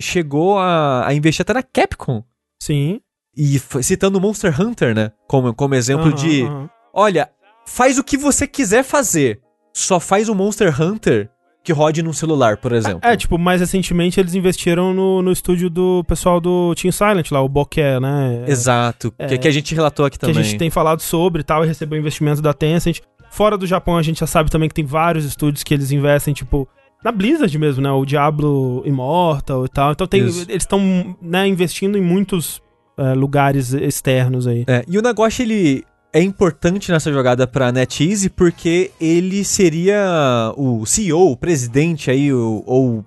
chegou 0.00 0.58
a, 0.58 1.06
a 1.06 1.12
investir 1.14 1.42
até 1.42 1.52
na 1.52 1.62
Capcom. 1.62 2.24
Sim. 2.62 3.00
E 3.36 3.58
citando 3.82 4.18
o 4.18 4.20
Monster 4.20 4.58
Hunter, 4.60 4.94
né? 4.94 5.10
Como, 5.28 5.52
como 5.52 5.74
exemplo 5.74 6.06
Aham, 6.06 6.14
de: 6.14 6.42
aham. 6.44 6.70
olha, 6.92 7.30
faz 7.66 7.98
o 7.98 8.04
que 8.04 8.16
você 8.16 8.46
quiser 8.46 8.84
fazer, 8.84 9.40
só 9.72 9.98
faz 9.98 10.28
o 10.28 10.34
Monster 10.34 10.80
Hunter 10.80 11.28
que 11.64 11.72
rode 11.72 12.02
num 12.02 12.12
celular, 12.12 12.58
por 12.58 12.72
exemplo. 12.72 13.00
É, 13.02 13.16
tipo, 13.16 13.38
mais 13.38 13.60
recentemente 13.60 14.20
eles 14.20 14.34
investiram 14.34 14.92
no, 14.92 15.22
no 15.22 15.32
estúdio 15.32 15.70
do 15.70 16.04
pessoal 16.04 16.38
do 16.38 16.74
Team 16.74 16.92
Silent 16.92 17.30
lá, 17.30 17.40
o 17.40 17.48
Bokeh, 17.48 17.98
né? 18.00 18.44
Exato, 18.46 19.12
que, 19.26 19.38
que 19.38 19.48
a 19.48 19.50
gente 19.50 19.74
relatou 19.74 20.04
aqui 20.04 20.18
que 20.18 20.26
também. 20.26 20.38
a 20.38 20.42
gente 20.42 20.58
tem 20.58 20.68
falado 20.68 21.00
sobre 21.00 21.40
e 21.40 21.44
tal, 21.44 21.64
e 21.64 21.66
recebeu 21.66 21.98
investimento 21.98 22.42
da 22.42 22.52
Tencent. 22.52 23.00
Fora 23.30 23.56
do 23.56 23.66
Japão, 23.66 23.96
a 23.96 24.02
gente 24.02 24.20
já 24.20 24.26
sabe 24.26 24.50
também 24.50 24.68
que 24.68 24.74
tem 24.74 24.84
vários 24.84 25.24
estúdios 25.24 25.64
que 25.64 25.72
eles 25.72 25.90
investem, 25.90 26.34
tipo, 26.34 26.68
na 27.02 27.10
Blizzard 27.10 27.58
mesmo, 27.58 27.82
né? 27.82 27.90
O 27.90 28.04
Diablo 28.04 28.82
Immortal 28.84 29.64
e 29.64 29.68
tal. 29.68 29.92
Então 29.92 30.06
tem, 30.06 30.20
eles 30.20 30.46
estão 30.50 31.16
né, 31.20 31.48
investindo 31.48 31.96
em 31.96 32.02
muitos 32.02 32.62
é, 32.98 33.14
lugares 33.14 33.72
externos 33.72 34.46
aí. 34.46 34.64
É, 34.66 34.84
e 34.86 34.98
o 34.98 35.02
Nagoshi, 35.02 35.42
ele 35.42 35.84
é 36.14 36.22
importante 36.22 36.92
nessa 36.92 37.12
jogada 37.12 37.44
pra 37.44 37.72
NetEase 37.72 38.30
porque 38.30 38.92
ele 39.00 39.44
seria 39.44 40.54
o 40.56 40.86
CEO, 40.86 41.32
o 41.32 41.36
presidente 41.36 42.08
aí, 42.08 42.32
ou, 42.32 42.62
ou 42.64 43.04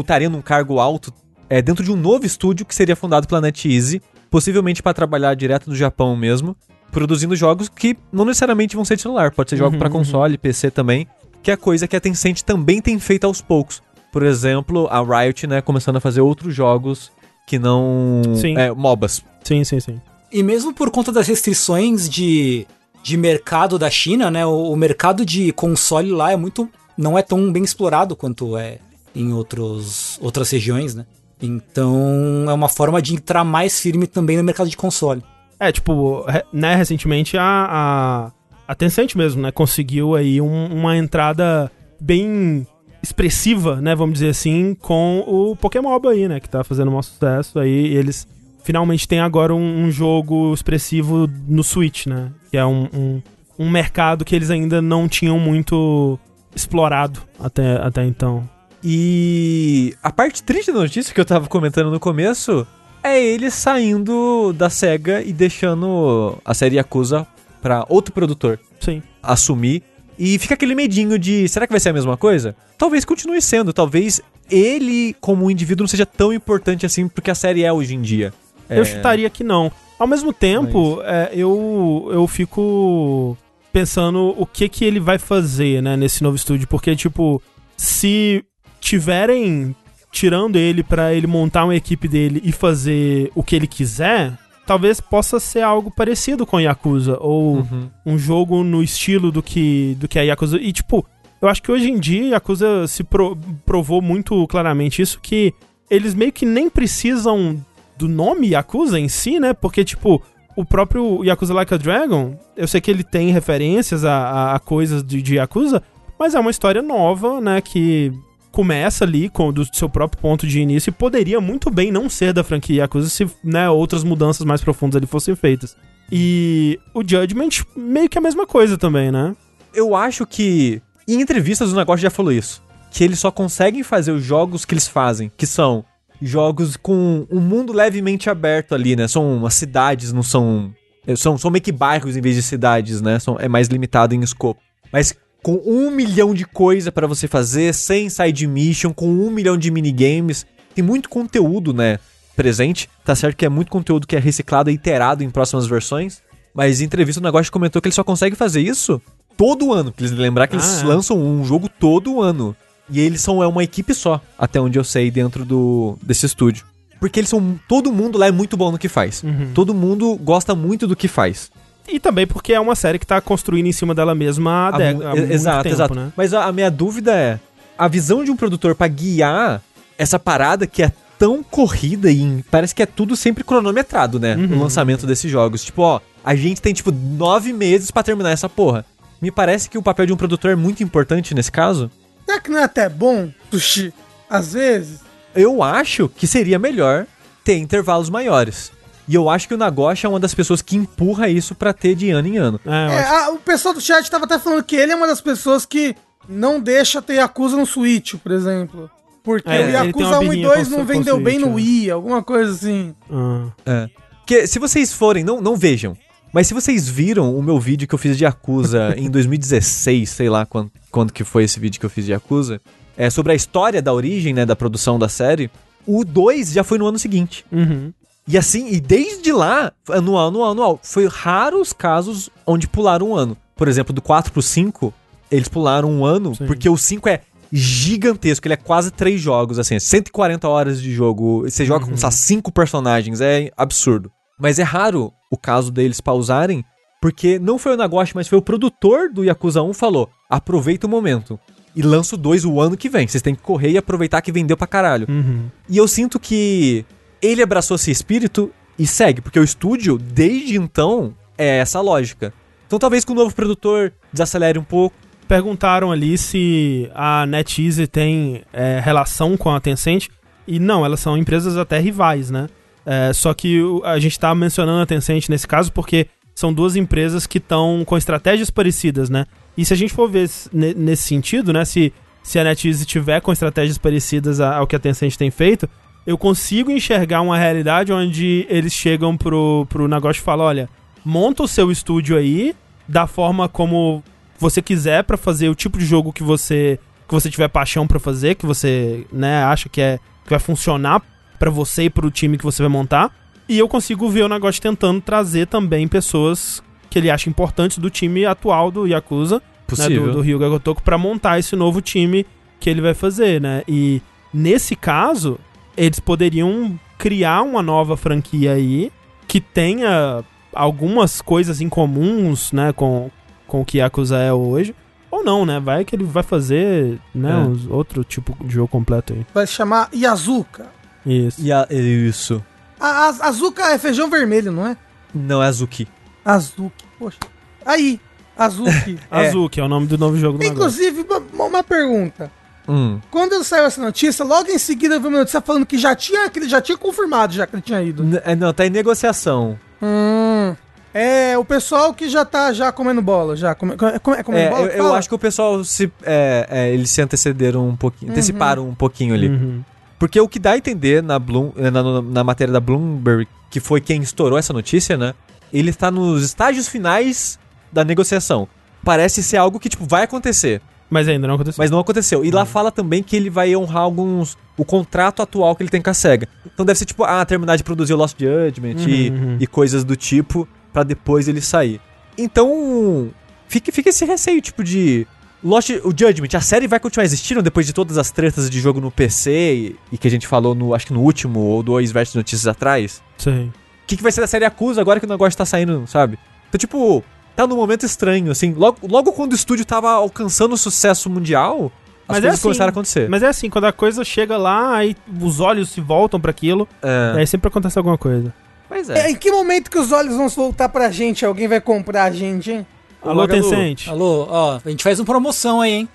estaria 0.00 0.30
num 0.30 0.40
cargo 0.40 0.80
alto 0.80 1.12
é, 1.50 1.60
dentro 1.60 1.84
de 1.84 1.92
um 1.92 1.96
novo 1.96 2.24
estúdio 2.24 2.64
que 2.64 2.74
seria 2.74 2.96
fundado 2.96 3.28
pela 3.28 3.42
NetEase, 3.42 4.00
possivelmente 4.30 4.82
pra 4.82 4.94
trabalhar 4.94 5.34
direto 5.34 5.68
do 5.68 5.76
Japão 5.76 6.16
mesmo, 6.16 6.56
produzindo 6.90 7.36
jogos 7.36 7.68
que 7.68 7.94
não 8.10 8.24
necessariamente 8.24 8.74
vão 8.74 8.86
ser 8.86 8.96
de 8.96 9.02
celular, 9.02 9.32
pode 9.32 9.50
ser 9.50 9.58
jogo 9.58 9.74
Uhum, 9.74 9.78
pra 9.78 9.88
uhum. 9.88 9.98
console, 9.98 10.38
PC 10.38 10.70
também, 10.70 11.06
que 11.42 11.50
é 11.50 11.56
coisa 11.56 11.86
que 11.86 11.94
a 11.94 12.00
Tencent 12.00 12.40
também 12.40 12.80
tem 12.80 12.98
feito 12.98 13.24
aos 13.24 13.42
poucos. 13.42 13.82
Por 14.10 14.22
exemplo, 14.22 14.88
a 14.90 15.02
Riot, 15.02 15.46
né, 15.46 15.60
começando 15.60 15.96
a 15.96 16.00
fazer 16.00 16.22
outros 16.22 16.54
jogos 16.54 17.12
que 17.46 17.58
não... 17.58 18.22
Sim. 18.34 18.56
É, 18.56 18.72
MOBAs. 18.72 19.22
Sim, 19.44 19.62
sim, 19.62 19.78
sim. 19.78 20.00
E 20.36 20.42
mesmo 20.42 20.72
por 20.74 20.90
conta 20.90 21.10
das 21.10 21.26
restrições 21.26 22.08
de, 22.08 22.66
de 23.02 23.16
mercado 23.16 23.78
da 23.78 23.88
China, 23.88 24.30
né? 24.30 24.44
O, 24.44 24.70
o 24.72 24.76
mercado 24.76 25.24
de 25.24 25.50
console 25.52 26.10
lá 26.10 26.32
é 26.32 26.36
muito. 26.36 26.68
não 26.96 27.16
é 27.16 27.22
tão 27.22 27.50
bem 27.50 27.62
explorado 27.64 28.14
quanto 28.14 28.56
é 28.56 28.78
em 29.14 29.32
outros, 29.32 30.18
outras 30.20 30.50
regiões, 30.50 30.94
né? 30.94 31.06
Então 31.40 32.44
é 32.48 32.52
uma 32.52 32.68
forma 32.68 33.00
de 33.00 33.14
entrar 33.14 33.44
mais 33.44 33.80
firme 33.80 34.06
também 34.06 34.36
no 34.36 34.44
mercado 34.44 34.68
de 34.68 34.76
console. 34.76 35.22
É, 35.58 35.72
tipo, 35.72 36.24
né, 36.52 36.74
recentemente 36.74 37.38
a, 37.38 37.42
a, 37.70 38.32
a 38.68 38.74
Tencent 38.74 39.14
mesmo, 39.14 39.40
né, 39.40 39.50
conseguiu 39.50 40.14
aí 40.14 40.38
um- 40.40 40.66
uma 40.66 40.96
entrada 40.98 41.72
bem 41.98 42.66
expressiva, 43.02 43.80
né, 43.80 43.94
vamos 43.94 44.14
dizer 44.18 44.28
assim, 44.30 44.74
com 44.74 45.24
o 45.26 45.56
Pokémon 45.56 45.98
aí, 46.10 46.28
né, 46.28 46.40
que 46.40 46.48
tá 46.48 46.62
fazendo 46.62 46.90
um 46.90 47.00
sucesso 47.02 47.58
aí, 47.58 47.86
eles 47.94 48.26
finalmente 48.66 49.06
têm 49.06 49.20
agora 49.20 49.54
um, 49.54 49.84
um 49.84 49.92
jogo 49.92 50.52
expressivo 50.52 51.30
no 51.46 51.62
Switch, 51.62 52.06
né, 52.06 52.32
que 52.50 52.56
é 52.56 52.66
um, 52.66 52.88
um, 52.92 53.22
um 53.60 53.70
mercado 53.70 54.24
que 54.24 54.34
eles 54.34 54.50
ainda 54.50 54.82
não 54.82 55.08
tinham 55.08 55.38
muito 55.38 56.18
explorado 56.52 57.20
até, 57.38 57.76
até 57.76 58.04
então. 58.04 58.42
E 58.82 59.94
a 60.02 60.10
parte 60.10 60.42
triste 60.42 60.72
da 60.72 60.80
notícia 60.80 61.14
que 61.14 61.20
eu 61.20 61.24
tava 61.24 61.46
comentando 61.46 61.92
no 61.92 62.00
começo 62.00 62.66
é 63.04 63.22
ele 63.22 63.52
saindo 63.52 64.52
da 64.52 64.68
SEGA 64.68 65.22
e 65.22 65.32
deixando 65.32 66.36
a 66.44 66.52
série 66.52 66.74
Yakuza 66.74 67.24
pra 67.62 67.86
outro 67.88 68.12
produtor 68.12 68.58
Sim. 68.80 69.00
assumir. 69.22 69.84
E 70.18 70.38
fica 70.40 70.54
aquele 70.54 70.74
medinho 70.74 71.18
de, 71.20 71.48
será 71.48 71.68
que 71.68 71.72
vai 71.72 71.78
ser 71.78 71.90
a 71.90 71.92
mesma 71.92 72.16
coisa? 72.16 72.56
Talvez 72.76 73.04
continue 73.04 73.40
sendo, 73.40 73.72
talvez 73.72 74.20
ele 74.50 75.14
como 75.20 75.50
indivíduo 75.50 75.84
não 75.84 75.88
seja 75.88 76.06
tão 76.06 76.32
importante 76.32 76.84
assim 76.84 77.06
porque 77.06 77.30
a 77.30 77.34
série 77.34 77.62
é 77.62 77.72
hoje 77.72 77.94
em 77.94 78.02
dia. 78.02 78.32
Eu 78.68 78.82
É, 78.82 78.84
chutaria 78.84 79.30
que 79.30 79.42
não. 79.44 79.70
Ao 79.98 80.06
mesmo 80.06 80.32
tempo, 80.32 81.00
é, 81.04 81.30
eu, 81.32 82.08
eu 82.12 82.26
fico 82.26 83.36
pensando 83.72 84.34
o 84.36 84.44
que 84.46 84.68
que 84.68 84.84
ele 84.84 85.00
vai 85.00 85.18
fazer, 85.18 85.82
né, 85.82 85.96
nesse 85.96 86.22
novo 86.22 86.36
estúdio. 86.36 86.66
Porque, 86.68 86.94
tipo, 86.96 87.42
se 87.76 88.44
tiverem 88.80 89.74
tirando 90.12 90.56
ele 90.56 90.82
pra 90.82 91.12
ele 91.12 91.26
montar 91.26 91.64
uma 91.64 91.74
equipe 91.76 92.08
dele 92.08 92.40
e 92.44 92.52
fazer 92.52 93.30
o 93.34 93.42
que 93.42 93.54
ele 93.56 93.66
quiser, 93.66 94.32
talvez 94.66 95.00
possa 95.00 95.38
ser 95.38 95.60
algo 95.62 95.90
parecido 95.90 96.46
com 96.46 96.60
Yakuza. 96.60 97.18
Ou 97.20 97.56
Uhum. 97.58 97.90
um 98.06 98.18
jogo 98.18 98.62
no 98.64 98.82
estilo 98.82 99.30
do 99.32 99.42
que, 99.42 99.96
do 100.00 100.08
que 100.08 100.18
é 100.18 100.24
Yakuza. 100.26 100.58
E, 100.58 100.72
tipo, 100.72 101.06
eu 101.42 101.48
acho 101.48 101.62
que 101.62 101.70
hoje 101.70 101.90
em 101.90 101.98
dia 101.98 102.28
Yakuza 102.30 102.86
se 102.86 103.04
pro- 103.04 103.36
provou 103.66 104.00
muito 104.00 104.46
claramente 104.46 105.02
isso, 105.02 105.20
que 105.22 105.52
eles 105.90 106.14
meio 106.14 106.32
que 106.32 106.46
nem 106.46 106.70
precisam 106.70 107.62
do 107.98 108.08
nome 108.08 108.48
Yakuza 108.50 108.98
em 108.98 109.08
si, 109.08 109.38
né? 109.40 109.52
Porque, 109.52 109.84
tipo, 109.84 110.22
o 110.56 110.64
próprio 110.64 111.24
Yakuza 111.24 111.52
Like 111.54 111.74
a 111.74 111.76
Dragon, 111.76 112.38
eu 112.56 112.66
sei 112.68 112.80
que 112.80 112.90
ele 112.90 113.04
tem 113.04 113.30
referências 113.30 114.04
a, 114.04 114.12
a- 114.12 114.54
a 114.54 114.58
coisas 114.58 115.02
de, 115.02 115.20
de 115.22 115.36
Yakuza, 115.36 115.82
mas 116.18 116.34
é 116.34 116.40
uma 116.40 116.50
história 116.50 116.82
nova, 116.82 117.40
né? 117.40 117.60
Que 117.60 118.12
começa 118.50 119.04
ali 119.04 119.28
com 119.28 119.52
do 119.52 119.66
seu 119.76 119.86
próprio 119.88 120.20
ponto 120.22 120.46
de 120.46 120.60
início 120.60 120.88
e 120.88 120.92
poderia 120.92 121.40
muito 121.42 121.68
bem 121.70 121.92
não 121.92 122.08
ser 122.08 122.32
da 122.32 122.42
franquia 122.42 122.82
Yakuza 122.82 123.10
se 123.10 123.28
né, 123.44 123.68
outras 123.68 124.02
mudanças 124.02 124.46
mais 124.46 124.62
profundas 124.62 124.96
ali 124.96 125.06
fossem 125.06 125.34
feitas. 125.34 125.76
E 126.10 126.78
o 126.94 127.02
Judgment 127.06 127.50
meio 127.76 128.08
que 128.08 128.16
a 128.16 128.20
mesma 128.22 128.46
coisa 128.46 128.78
também, 128.78 129.10
né? 129.12 129.36
Eu 129.74 129.94
acho 129.94 130.24
que 130.24 130.80
em 131.06 131.20
entrevistas 131.20 131.70
o 131.72 131.76
negócio 131.76 132.00
já 132.02 132.08
falou 132.10 132.32
isso, 132.32 132.62
que 132.90 133.04
eles 133.04 133.18
só 133.18 133.30
conseguem 133.30 133.82
fazer 133.82 134.12
os 134.12 134.24
jogos 134.24 134.64
que 134.64 134.72
eles 134.72 134.88
fazem, 134.88 135.30
que 135.36 135.46
são 135.46 135.84
jogos 136.20 136.76
com 136.76 137.26
um 137.30 137.40
mundo 137.40 137.72
levemente 137.72 138.28
aberto 138.30 138.74
ali, 138.74 138.96
né? 138.96 139.06
São 139.08 139.44
as 139.46 139.54
cidades, 139.54 140.12
não 140.12 140.22
são 140.22 140.72
são, 141.16 141.38
são 141.38 141.50
meio 141.50 141.62
que 141.62 141.70
bairros 141.70 142.16
em 142.16 142.20
vez 142.20 142.34
de 142.34 142.42
cidades, 142.42 143.00
né? 143.00 143.18
São, 143.20 143.36
é 143.38 143.48
mais 143.48 143.68
limitado 143.68 144.14
em 144.14 144.20
escopo. 144.22 144.60
Mas 144.92 145.14
com 145.42 145.62
um 145.64 145.90
milhão 145.90 146.34
de 146.34 146.44
coisa 146.44 146.90
pra 146.90 147.06
você 147.06 147.28
fazer, 147.28 147.72
sem 147.72 148.08
side 148.08 148.46
mission, 148.46 148.92
com 148.92 149.06
um 149.08 149.30
milhão 149.30 149.56
de 149.56 149.70
minigames, 149.70 150.44
tem 150.74 150.82
muito 150.84 151.08
conteúdo, 151.08 151.72
né? 151.72 152.00
Presente. 152.34 152.88
Tá 153.04 153.14
certo 153.14 153.36
que 153.36 153.46
é 153.46 153.48
muito 153.48 153.70
conteúdo 153.70 154.06
que 154.06 154.16
é 154.16 154.18
reciclado 154.18 154.68
e 154.68 154.74
iterado 154.74 155.22
em 155.22 155.30
próximas 155.30 155.66
versões. 155.66 156.20
Mas 156.52 156.80
em 156.80 156.84
entrevista 156.84 157.20
o 157.20 157.22
negócio 157.22 157.52
comentou 157.52 157.80
que 157.80 157.86
ele 157.88 157.94
só 157.94 158.02
consegue 158.02 158.34
fazer 158.34 158.60
isso 158.60 159.00
todo 159.36 159.72
ano. 159.72 159.92
Pra 159.92 160.04
eles 160.04 160.18
lembrar 160.18 160.48
que 160.48 160.56
eles 160.56 160.78
Ah, 160.78 160.82
é. 160.82 160.84
lançam 160.86 161.16
um 161.18 161.44
jogo 161.44 161.68
todo 161.68 162.20
ano. 162.20 162.56
E 162.90 163.00
eles 163.00 163.20
são 163.20 163.42
é 163.42 163.46
uma 163.46 163.64
equipe 163.64 163.92
só, 163.94 164.20
até 164.38 164.60
onde 164.60 164.78
eu 164.78 164.84
sei, 164.84 165.10
dentro 165.10 165.44
do 165.44 165.98
desse 166.02 166.24
estúdio. 166.26 166.64
Porque 167.00 167.20
eles 167.20 167.28
são. 167.28 167.58
Todo 167.68 167.92
mundo 167.92 168.16
lá 168.18 168.26
é 168.28 168.30
muito 168.32 168.56
bom 168.56 168.70
no 168.72 168.78
que 168.78 168.88
faz. 168.88 169.22
Uhum. 169.22 169.50
Todo 169.54 169.74
mundo 169.74 170.16
gosta 170.16 170.54
muito 170.54 170.86
do 170.86 170.96
que 170.96 171.08
faz. 171.08 171.50
E 171.88 172.00
também 172.00 172.26
porque 172.26 172.52
é 172.52 172.60
uma 172.60 172.74
série 172.74 172.98
que 172.98 173.06
tá 173.06 173.20
construindo 173.20 173.66
em 173.66 173.72
cima 173.72 173.94
dela 173.94 174.14
mesma 174.14 174.50
há, 174.50 174.68
Há 174.68 174.70
de- 174.78 175.04
há 175.04 175.10
muito 175.16 175.32
exato, 175.32 175.62
tempo, 175.64 175.74
exato. 175.74 175.94
né? 175.94 176.12
Mas 176.16 176.32
a, 176.32 176.44
a 176.46 176.52
minha 176.52 176.70
dúvida 176.70 177.12
é: 177.14 177.38
a 177.78 177.86
visão 177.88 178.24
de 178.24 178.30
um 178.30 178.36
produtor 178.36 178.74
pra 178.74 178.88
guiar 178.88 179.60
essa 179.98 180.18
parada 180.18 180.66
que 180.66 180.82
é 180.82 180.90
tão 181.18 181.42
corrida 181.42 182.10
e 182.10 182.42
parece 182.50 182.74
que 182.74 182.82
é 182.82 182.86
tudo 182.86 183.14
sempre 183.16 183.44
cronometrado, 183.44 184.18
né? 184.18 184.34
Uhum. 184.36 184.56
O 184.58 184.62
lançamento 184.62 185.06
desses 185.06 185.30
jogos. 185.30 185.64
Tipo, 185.64 185.82
ó, 185.82 186.00
a 186.24 186.34
gente 186.34 186.60
tem 186.62 186.72
tipo 186.74 186.90
nove 186.92 187.52
meses 187.52 187.90
pra 187.90 188.02
terminar 188.02 188.30
essa 188.30 188.48
porra. 188.48 188.84
Me 189.20 189.30
parece 189.30 189.68
que 189.70 189.78
o 189.78 189.82
papel 189.82 190.06
de 190.06 190.12
um 190.12 190.16
produtor 190.16 190.50
é 190.50 190.56
muito 190.56 190.82
importante 190.82 191.34
nesse 191.34 191.50
caso. 191.52 191.90
Será 192.26 192.40
que 192.40 192.50
não 192.50 192.58
é 192.58 192.64
até 192.64 192.88
bom, 192.88 193.30
Sushi? 193.50 193.92
Às 194.28 194.52
vezes. 194.52 195.00
Eu 195.34 195.62
acho 195.62 196.08
que 196.08 196.26
seria 196.26 196.58
melhor 196.58 197.06
ter 197.44 197.56
intervalos 197.56 198.10
maiores. 198.10 198.72
E 199.08 199.14
eu 199.14 199.30
acho 199.30 199.46
que 199.46 199.54
o 199.54 199.56
Nagoshi 199.58 200.04
é 200.04 200.08
uma 200.08 200.18
das 200.18 200.34
pessoas 200.34 200.60
que 200.60 200.76
empurra 200.76 201.28
isso 201.28 201.54
pra 201.54 201.72
ter 201.72 201.94
de 201.94 202.10
ano 202.10 202.26
em 202.26 202.36
ano. 202.38 202.60
É, 202.66 202.70
É, 202.96 203.06
a- 203.08 203.30
o 203.30 203.38
pessoal 203.38 203.72
do 203.72 203.80
chat 203.80 204.10
tava 204.10 204.24
até 204.24 204.36
falando 204.38 204.64
que 204.64 204.74
ele 204.74 204.90
é 204.92 204.96
uma 204.96 205.06
das 205.06 205.20
pessoas 205.20 205.64
que 205.64 205.94
não 206.28 206.58
deixa 206.58 207.00
ter 207.00 207.14
Yakuza 207.14 207.56
no 207.56 207.64
Switch, 207.66 208.14
por 208.16 208.32
exemplo. 208.32 208.90
Porque 209.22 209.48
É, 209.48 209.66
o 209.66 209.70
Yakuza 209.70 210.08
uma 210.08 210.18
1 210.18 210.22
e 210.24 210.28
birrinha 210.30 210.48
2 210.48 210.68
com 210.68 210.76
não 210.78 210.84
vendeu 210.84 211.20
bem 211.20 211.34
Switch, 211.38 211.46
no 211.46 211.52
é. 211.52 211.54
Wii, 211.62 211.90
alguma 211.92 212.22
coisa 212.22 212.50
assim. 212.52 212.94
Ah. 213.08 213.46
É. 213.64 213.88
Porque 214.18 214.46
se 214.48 214.58
vocês 214.58 214.92
forem, 214.92 215.22
não, 215.22 215.40
não 215.40 215.54
vejam. 215.56 215.96
Mas 216.36 216.48
se 216.48 216.52
vocês 216.52 216.86
viram 216.86 217.34
o 217.34 217.42
meu 217.42 217.58
vídeo 217.58 217.88
que 217.88 217.94
eu 217.94 217.98
fiz 217.98 218.14
de 218.18 218.24
Yakuza 218.24 218.92
em 219.00 219.08
2016, 219.08 220.06
sei 220.06 220.28
lá 220.28 220.44
quando, 220.44 220.70
quando 220.90 221.10
que 221.10 221.24
foi 221.24 221.44
esse 221.44 221.58
vídeo 221.58 221.80
que 221.80 221.86
eu 221.86 221.88
fiz 221.88 222.04
de 222.04 222.12
Yakuza, 222.12 222.60
é 222.94 223.08
sobre 223.08 223.32
a 223.32 223.34
história 223.34 223.80
da 223.80 223.90
origem, 223.90 224.34
né, 224.34 224.44
da 224.44 224.54
produção 224.54 224.98
da 224.98 225.08
série, 225.08 225.50
o 225.86 226.04
2 226.04 226.52
já 226.52 226.62
foi 226.62 226.76
no 226.76 226.86
ano 226.86 226.98
seguinte. 226.98 227.42
Uhum. 227.50 227.90
E 228.28 228.36
assim, 228.36 228.68
e 228.68 228.80
desde 228.80 229.32
lá, 229.32 229.72
anual, 229.88 230.28
anual, 230.28 230.50
anual, 230.50 230.80
foi 230.82 231.06
raros 231.06 231.72
casos 231.72 232.28
onde 232.46 232.68
pularam 232.68 233.12
um 233.12 233.14
ano. 233.16 233.34
Por 233.56 233.66
exemplo, 233.66 233.94
do 233.94 234.02
4 234.02 234.30
pro 234.30 234.42
5, 234.42 234.92
eles 235.30 235.48
pularam 235.48 235.90
um 235.90 236.04
ano, 236.04 236.34
Sim. 236.34 236.44
porque 236.44 236.68
o 236.68 236.76
5 236.76 237.08
é 237.08 237.22
gigantesco, 237.50 238.46
ele 238.46 238.52
é 238.52 238.58
quase 238.58 238.90
três 238.90 239.22
jogos, 239.22 239.58
assim, 239.58 239.80
140 239.80 240.46
horas 240.46 240.82
de 240.82 240.92
jogo, 240.92 241.44
você 241.44 241.64
joga 241.64 241.86
com, 241.86 241.96
sei 241.96 242.04
lá, 242.04 242.10
cinco 242.10 242.52
personagens, 242.52 243.22
é 243.22 243.50
absurdo. 243.56 244.12
Mas 244.38 244.58
é 244.58 244.62
raro 244.62 245.14
o 245.30 245.36
caso 245.36 245.70
deles 245.70 246.00
pausarem, 246.00 246.64
porque 247.00 247.38
não 247.38 247.58
foi 247.58 247.74
o 247.74 247.76
Nagoshi, 247.76 248.14
mas 248.14 248.28
foi 248.28 248.38
o 248.38 248.42
produtor 248.42 249.10
do 249.10 249.24
Yakuza 249.24 249.62
1 249.62 249.72
falou, 249.74 250.08
aproveita 250.28 250.86
o 250.86 250.90
momento. 250.90 251.38
E 251.74 251.82
lança 251.82 252.14
o 252.14 252.18
2 252.18 252.44
o 252.44 252.60
ano 252.60 252.76
que 252.76 252.88
vem, 252.88 253.06
vocês 253.06 253.22
têm 253.22 253.34
que 253.34 253.42
correr 253.42 253.70
e 253.70 253.78
aproveitar 253.78 254.22
que 254.22 254.32
vendeu 254.32 254.56
pra 254.56 254.66
caralho. 254.66 255.06
Uhum. 255.08 255.50
E 255.68 255.76
eu 255.76 255.86
sinto 255.86 256.18
que 256.18 256.84
ele 257.20 257.42
abraçou 257.42 257.74
esse 257.74 257.90
espírito 257.90 258.50
e 258.78 258.86
segue, 258.86 259.20
porque 259.20 259.38
o 259.38 259.44
estúdio, 259.44 259.98
desde 259.98 260.56
então, 260.56 261.14
é 261.36 261.58
essa 261.58 261.80
lógica. 261.80 262.32
Então 262.66 262.78
talvez 262.78 263.04
com 263.04 263.12
o 263.12 263.16
novo 263.16 263.34
produtor 263.34 263.92
desacelere 264.12 264.58
um 264.58 264.64
pouco. 264.64 264.96
Perguntaram 265.28 265.90
ali 265.90 266.16
se 266.16 266.90
a 266.94 267.26
NetEase 267.26 267.86
tem 267.86 268.42
é, 268.52 268.80
relação 268.82 269.36
com 269.36 269.50
a 269.50 269.60
Tencent. 269.60 270.08
E 270.46 270.60
não, 270.60 270.84
elas 270.84 271.00
são 271.00 271.16
empresas 271.16 271.56
até 271.56 271.78
rivais, 271.78 272.30
né? 272.30 272.46
É, 272.86 273.12
só 273.12 273.34
que 273.34 273.60
a 273.84 273.98
gente 273.98 274.18
tá 274.18 274.32
mencionando 274.32 274.80
a 274.80 274.86
Tencent 274.86 275.28
nesse 275.28 275.46
caso 275.46 275.72
porque 275.72 276.06
são 276.32 276.52
duas 276.52 276.76
empresas 276.76 277.26
que 277.26 277.38
estão 277.38 277.82
com 277.84 277.98
estratégias 277.98 278.48
parecidas, 278.48 279.10
né? 279.10 279.26
E 279.56 279.64
se 279.64 279.74
a 279.74 279.76
gente 279.76 279.92
for 279.92 280.08
ver 280.08 280.30
nesse 280.52 281.02
sentido, 281.02 281.52
né? 281.52 281.64
Se, 281.64 281.92
se 282.22 282.38
a 282.38 282.44
NetEase 282.44 282.86
tiver 282.86 283.20
com 283.20 283.32
estratégias 283.32 283.76
parecidas 283.76 284.38
ao 284.38 284.66
que 284.66 284.76
a 284.76 284.78
Tencent 284.78 285.16
tem 285.16 285.30
feito, 285.30 285.68
eu 286.06 286.16
consigo 286.16 286.70
enxergar 286.70 287.22
uma 287.22 287.36
realidade 287.36 287.92
onde 287.92 288.46
eles 288.48 288.72
chegam 288.72 289.16
pro, 289.16 289.66
pro 289.68 289.88
negócio 289.88 290.20
e 290.20 290.24
falam, 290.24 290.46
olha, 290.46 290.68
monta 291.04 291.42
o 291.42 291.48
seu 291.48 291.72
estúdio 291.72 292.16
aí 292.16 292.54
da 292.86 293.08
forma 293.08 293.48
como 293.48 294.04
você 294.38 294.62
quiser 294.62 295.02
pra 295.02 295.16
fazer 295.16 295.48
o 295.48 295.54
tipo 295.54 295.76
de 295.78 295.84
jogo 295.84 296.12
que 296.12 296.22
você 296.22 296.78
que 297.08 297.14
você 297.14 297.30
tiver 297.30 297.48
paixão 297.48 297.86
pra 297.86 298.00
fazer, 298.00 298.34
que 298.34 298.44
você, 298.44 299.06
né, 299.12 299.44
acha 299.44 299.68
que 299.68 299.80
é 299.80 299.98
que 300.24 300.30
vai 300.30 300.40
funcionar 300.40 301.00
pra 301.36 301.50
você 301.50 301.84
e 301.84 301.90
pro 301.90 302.10
time 302.10 302.36
que 302.38 302.44
você 302.44 302.62
vai 302.62 302.70
montar. 302.70 303.10
E 303.48 303.58
eu 303.58 303.68
consigo 303.68 304.08
ver 304.08 304.24
o 304.24 304.28
negócio 304.28 304.60
tentando 304.60 305.00
trazer 305.00 305.46
também 305.46 305.86
pessoas 305.86 306.62
que 306.90 306.98
ele 306.98 307.10
acha 307.10 307.28
importantes 307.28 307.78
do 307.78 307.90
time 307.90 308.24
atual 308.26 308.70
do 308.70 308.86
Yakuza, 308.86 309.40
né, 309.78 309.88
do, 309.90 310.12
do 310.12 310.20
Ryuga 310.20 310.48
Gotoku, 310.48 310.82
pra 310.82 310.96
montar 310.98 311.38
esse 311.38 311.54
novo 311.54 311.80
time 311.80 312.26
que 312.58 312.70
ele 312.70 312.80
vai 312.80 312.94
fazer, 312.94 313.40
né? 313.40 313.62
E 313.68 314.00
nesse 314.32 314.74
caso, 314.74 315.38
eles 315.76 316.00
poderiam 316.00 316.78
criar 316.98 317.42
uma 317.42 317.62
nova 317.62 317.96
franquia 317.96 318.52
aí 318.52 318.90
que 319.28 319.40
tenha 319.40 320.24
algumas 320.52 321.20
coisas 321.20 321.60
em 321.60 321.68
comuns, 321.68 322.50
né, 322.52 322.72
com, 322.72 323.10
com 323.46 323.60
o 323.60 323.64
que 323.64 323.78
Yakuza 323.78 324.16
é 324.18 324.32
hoje. 324.32 324.74
Ou 325.10 325.22
não, 325.24 325.46
né? 325.46 325.60
Vai 325.60 325.84
que 325.84 325.94
ele 325.94 326.04
vai 326.04 326.22
fazer, 326.22 326.98
né, 327.14 327.30
É. 327.30 327.72
outro 327.72 328.02
tipo 328.04 328.36
de 328.44 328.54
jogo 328.54 328.68
completo 328.68 329.12
aí. 329.12 329.24
Vai 329.32 329.46
se 329.46 329.52
chamar 329.52 329.88
Yazuka. 329.94 330.66
Isso. 331.06 331.40
E 331.40 331.52
a, 331.52 331.66
isso. 331.70 332.44
A, 332.80 332.86
a- 333.08 333.28
Azuka 333.28 333.62
é 333.70 333.78
feijão 333.78 334.10
vermelho, 334.10 334.50
não 334.52 334.66
é? 334.66 334.76
Não 335.14 335.42
é 335.42 335.46
Azuki. 335.46 335.86
Azuki, 336.24 336.84
poxa. 336.98 337.18
Aí, 337.64 338.00
Azuki. 338.36 338.98
É. 339.10 339.30
Que 339.50 339.60
é 339.60 339.64
o 339.64 339.68
nome 339.68 339.86
do 339.86 339.96
novo 339.96 340.16
jogo 340.18 340.38
do. 340.38 340.44
Inclusive, 340.44 341.06
uma, 341.32 341.44
uma 341.46 341.62
pergunta. 341.64 342.30
Hum. 342.68 342.98
Quando 343.12 343.42
saiu 343.44 343.64
essa 343.64 343.80
notícia, 343.80 344.24
logo 344.24 344.50
em 344.50 344.58
seguida 344.58 344.96
eu 344.96 345.00
vi 345.00 345.06
uma 345.06 345.18
notícia 345.20 345.40
falando 345.40 345.64
que 345.64 345.78
já 345.78 345.94
tinha, 345.94 346.28
que 346.28 346.40
ele 346.40 346.48
já 346.48 346.60
tinha 346.60 346.76
confirmado 346.76 347.32
já 347.32 347.46
que 347.46 347.54
ele 347.54 347.62
tinha 347.62 347.80
ido. 347.80 348.02
N- 348.02 348.20
é, 348.24 348.34
não, 348.34 348.52
tá 348.52 348.66
em 348.66 348.70
negociação. 348.70 349.56
Hum. 349.80 350.54
É, 350.92 351.36
o 351.38 351.44
pessoal 351.44 351.94
que 351.94 352.08
já 352.08 352.24
tá 352.24 352.52
já 352.52 352.72
comendo 352.72 353.00
bola, 353.00 353.36
já. 353.36 353.54
Come, 353.54 353.76
come, 353.76 353.98
come- 354.00 354.16
é 354.16 354.22
comendo 354.22 354.44
É, 354.46 354.50
bola? 354.50 354.62
eu, 354.66 354.84
eu 354.86 354.94
acho 354.94 355.08
que 355.08 355.14
o 355.14 355.18
pessoal 355.18 355.62
se. 355.62 355.92
É, 356.02 356.46
é, 356.50 356.74
eles 356.74 356.90
se 356.90 357.00
antecederam 357.00 357.68
um 357.68 357.76
pouquinho. 357.76 358.10
Anteciparam 358.10 358.66
um 358.68 358.74
pouquinho 358.74 359.14
ali. 359.14 359.28
Uhum. 359.28 359.62
Porque 359.98 360.20
o 360.20 360.28
que 360.28 360.38
dá 360.38 360.52
a 360.52 360.56
entender 360.58 361.02
na, 361.02 361.18
Bloom, 361.18 361.52
eh, 361.56 361.70
na, 361.70 362.02
na- 362.02 362.24
matéria 362.24 362.52
da 362.52 362.60
Bloomberg, 362.60 363.26
que 363.50 363.60
foi 363.60 363.80
quem 363.80 364.02
estourou 364.02 364.38
essa 364.38 364.52
notícia, 364.52 364.96
né? 364.96 365.14
Ele 365.52 365.70
está 365.70 365.90
nos 365.90 366.22
estágios 366.22 366.68
finais 366.68 367.38
da 367.72 367.84
negociação. 367.84 368.46
Parece 368.84 369.22
ser 369.22 369.36
algo 369.38 369.58
que, 369.58 369.68
tipo, 369.68 369.84
vai 369.86 370.02
acontecer. 370.02 370.60
Mas 370.90 371.08
ainda 371.08 371.26
não 371.26 371.34
aconteceu. 371.34 371.60
Mas 371.62 371.70
não 371.70 371.78
aconteceu. 371.80 372.24
E 372.24 372.30
lá 372.30 372.44
fala 372.44 372.70
também 372.70 373.02
que 373.02 373.16
ele 373.16 373.28
vai 373.30 373.56
honrar 373.56 373.82
alguns. 373.82 374.36
o 374.56 374.64
contrato 374.64 375.20
atual 375.22 375.56
que 375.56 375.62
ele 375.62 375.70
tem 375.70 375.82
com 375.82 375.90
a 375.90 375.94
SEGA. 375.94 376.28
Então 376.46 376.64
deve 376.64 376.78
ser 376.78 376.84
tipo, 376.84 377.02
ah, 377.04 377.24
terminar 377.24 377.56
de 377.56 377.64
produzir 377.64 377.92
o 377.92 377.96
Lost 377.96 378.16
Judgment 378.18 378.76
e, 378.86 379.10
Uhum, 379.10 379.16
uhum. 379.16 379.36
e 379.40 379.46
coisas 379.46 379.82
do 379.82 379.96
tipo, 379.96 380.46
pra 380.72 380.82
depois 380.82 381.26
ele 381.28 381.40
sair. 381.40 381.80
Então. 382.16 383.10
Fica, 383.48 383.70
fica 383.72 383.88
esse 383.90 384.04
receio, 384.04 384.40
tipo, 384.40 384.62
de. 384.64 385.06
Lost, 385.44 385.70
o 385.84 385.90
Judgment, 385.90 386.28
a 386.34 386.40
série 386.40 386.66
vai 386.66 386.80
continuar 386.80 387.04
existindo 387.04 387.42
depois 387.42 387.66
de 387.66 387.72
todas 387.72 387.98
as 387.98 388.10
tretas 388.10 388.48
de 388.50 388.58
jogo 388.58 388.80
no 388.80 388.90
PC 388.90 389.30
e, 389.54 389.76
e 389.92 389.98
que 389.98 390.08
a 390.08 390.10
gente 390.10 390.26
falou 390.26 390.54
no, 390.54 390.74
acho 390.74 390.86
que 390.86 390.92
no 390.92 391.00
último 391.00 391.40
ou 391.40 391.62
dois 391.62 391.92
versos 391.92 392.12
de 392.14 392.18
notícias 392.18 392.46
atrás. 392.46 393.02
Sei. 393.18 393.44
O 393.44 393.52
que, 393.86 393.96
que 393.96 394.02
vai 394.02 394.10
ser 394.10 394.20
da 394.22 394.26
série 394.26 394.44
Acusa 394.44 394.80
agora 394.80 394.98
que 394.98 395.06
o 395.06 395.08
negócio 395.08 395.36
tá 395.38 395.44
saindo, 395.44 395.84
sabe? 395.86 396.18
Então, 396.48 396.58
tipo, 396.58 397.04
tá 397.36 397.46
num 397.46 397.54
momento 397.56 397.84
estranho, 397.86 398.32
assim. 398.32 398.52
Logo, 398.54 398.78
logo 398.88 399.12
quando 399.12 399.32
o 399.32 399.36
estúdio 399.36 399.64
tava 399.64 399.90
alcançando 399.92 400.54
o 400.54 400.58
sucesso 400.58 401.08
mundial, 401.08 401.70
as 402.08 402.16
Mas 402.16 402.18
é 402.18 402.20
coisas 402.22 402.34
assim, 402.34 402.42
começaram 402.42 402.68
a 402.68 402.70
acontecer. 402.70 403.08
Mas 403.08 403.22
é 403.22 403.28
assim, 403.28 403.48
quando 403.50 403.66
a 403.66 403.72
coisa 403.72 404.02
chega 404.04 404.36
lá, 404.36 404.76
aí 404.76 404.96
os 405.20 405.38
olhos 405.38 405.68
se 405.68 405.80
voltam 405.80 406.20
pra 406.20 406.30
aquilo, 406.30 406.66
É. 406.82 407.14
aí 407.18 407.26
sempre 407.26 407.48
acontece 407.48 407.78
alguma 407.78 407.98
coisa. 407.98 408.34
Mas 408.68 408.90
É, 408.90 409.06
é. 409.06 409.10
em 409.10 409.14
que 409.14 409.30
momento 409.30 409.70
que 409.70 409.78
os 409.78 409.92
olhos 409.92 410.16
vão 410.16 410.28
se 410.28 410.34
voltar 410.36 410.68
pra 410.68 410.90
gente? 410.90 411.24
Alguém 411.24 411.46
vai 411.46 411.60
comprar 411.60 412.04
a 412.04 412.10
gente, 412.10 412.50
hein? 412.50 412.66
Alô, 413.10 413.20
Magalu. 413.22 413.42
Tencent. 413.42 413.88
Alô, 413.88 414.26
ó, 414.28 414.58
a 414.64 414.70
gente 414.70 414.82
faz 414.82 414.98
uma 414.98 415.04
promoção 415.06 415.60
aí, 415.60 415.72
hein? 415.72 415.88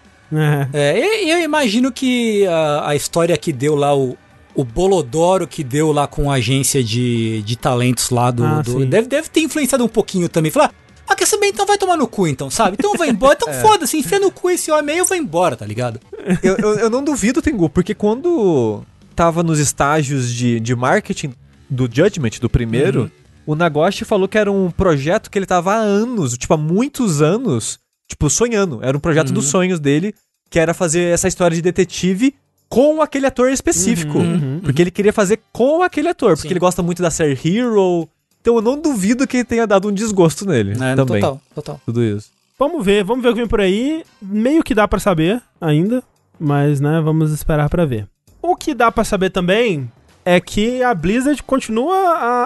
É. 0.73 0.99
É, 0.99 1.33
eu 1.33 1.39
imagino 1.41 1.91
que 1.91 2.45
a, 2.47 2.89
a 2.89 2.95
história 2.95 3.35
que 3.37 3.51
deu 3.51 3.75
lá, 3.75 3.95
o, 3.95 4.17
o 4.55 4.63
Bolodoro 4.63 5.45
que 5.47 5.63
deu 5.63 5.91
lá 5.91 6.07
com 6.07 6.31
a 6.31 6.35
agência 6.35 6.83
de, 6.83 7.41
de 7.41 7.55
talentos 7.57 8.09
lá 8.09 8.31
do. 8.31 8.45
Ah, 8.45 8.61
do- 8.61 8.85
deve, 8.85 9.07
deve 9.07 9.29
ter 9.29 9.41
influenciado 9.41 9.83
um 9.83 9.89
pouquinho 9.89 10.29
também. 10.29 10.49
Falar, 10.51 10.71
ah, 11.07 11.15
quer 11.15 11.25
saber? 11.27 11.47
Então 11.47 11.65
vai 11.65 11.77
tomar 11.77 11.97
no 11.97 12.07
cu, 12.07 12.27
então, 12.27 12.49
sabe? 12.49 12.77
Então 12.79 12.93
vai 12.95 13.09
embora. 13.09 13.35
Então 13.41 13.53
foda-se, 13.61 13.97
enfia 13.97 14.19
no 14.19 14.31
cu 14.31 14.49
esse 14.49 14.71
homem 14.71 14.93
aí, 14.93 14.99
eu 14.99 15.05
vou 15.05 15.17
embora, 15.17 15.55
tá 15.57 15.65
ligado? 15.65 15.99
eu, 16.41 16.55
eu, 16.57 16.79
eu 16.79 16.89
não 16.89 17.03
duvido, 17.03 17.41
Tengu, 17.41 17.69
porque 17.69 17.93
quando 17.93 18.83
tava 19.13 19.43
nos 19.43 19.59
estágios 19.59 20.33
de, 20.33 20.59
de 20.61 20.73
marketing 20.75 21.33
do 21.69 21.89
Judgment, 21.91 22.31
do 22.39 22.49
primeiro, 22.49 23.11
o 23.51 23.55
Nagoshi 23.55 24.05
falou 24.05 24.27
que 24.27 24.37
era 24.37 24.51
um 24.51 24.69
projeto 24.71 25.29
que 25.29 25.37
ele 25.37 25.45
tava 25.45 25.73
há 25.73 25.77
anos, 25.77 26.37
tipo, 26.37 26.53
há 26.53 26.57
muitos 26.57 27.21
anos, 27.21 27.79
tipo, 28.07 28.29
sonhando. 28.29 28.79
Era 28.81 28.95
um 28.95 28.99
projeto 28.99 29.31
dos 29.31 29.45
sonhos 29.47 29.79
dele, 29.79 30.13
que 30.49 30.59
era 30.59 30.73
fazer 30.73 31.13
essa 31.13 31.27
história 31.27 31.55
de 31.55 31.61
detetive 31.61 32.35
com 32.69 33.01
aquele 33.01 33.25
ator 33.25 33.49
específico. 33.51 34.17
Uhum, 34.17 34.59
Porque 34.63 34.81
ele 34.81 34.91
queria 34.91 35.11
fazer 35.11 35.39
com 35.51 35.81
aquele 35.83 36.07
ator, 36.07 36.31
porque 36.35 36.47
Sim. 36.47 36.53
ele 36.53 36.59
gosta 36.59 36.81
muito 36.81 37.01
da 37.01 37.11
série 37.11 37.37
Hero. 37.43 38.07
Então 38.39 38.55
eu 38.55 38.61
não 38.61 38.79
duvido 38.79 39.27
que 39.27 39.43
tenha 39.43 39.67
dado 39.67 39.87
um 39.87 39.91
desgosto 39.91 40.45
nele 40.45 40.71
É, 40.71 40.95
também. 40.95 41.21
Total, 41.21 41.41
total. 41.53 41.81
Tudo 41.85 42.01
isso. 42.03 42.29
Vamos 42.57 42.83
ver, 42.85 43.03
vamos 43.03 43.21
ver 43.23 43.29
o 43.29 43.33
que 43.33 43.39
vem 43.39 43.47
por 43.47 43.59
aí. 43.61 44.03
Meio 44.21 44.63
que 44.63 44.73
dá 44.73 44.87
pra 44.87 44.99
saber 44.99 45.41
ainda, 45.59 46.01
mas 46.39 46.79
né, 46.79 47.01
vamos 47.01 47.31
esperar 47.31 47.69
pra 47.69 47.85
ver. 47.85 48.07
O 48.41 48.55
que 48.55 48.73
dá 48.73 48.91
pra 48.91 49.03
saber 49.03 49.29
também 49.31 49.91
é 50.25 50.39
que 50.39 50.81
a 50.83 50.93
Blizzard 50.93 51.41
continua 51.43 51.95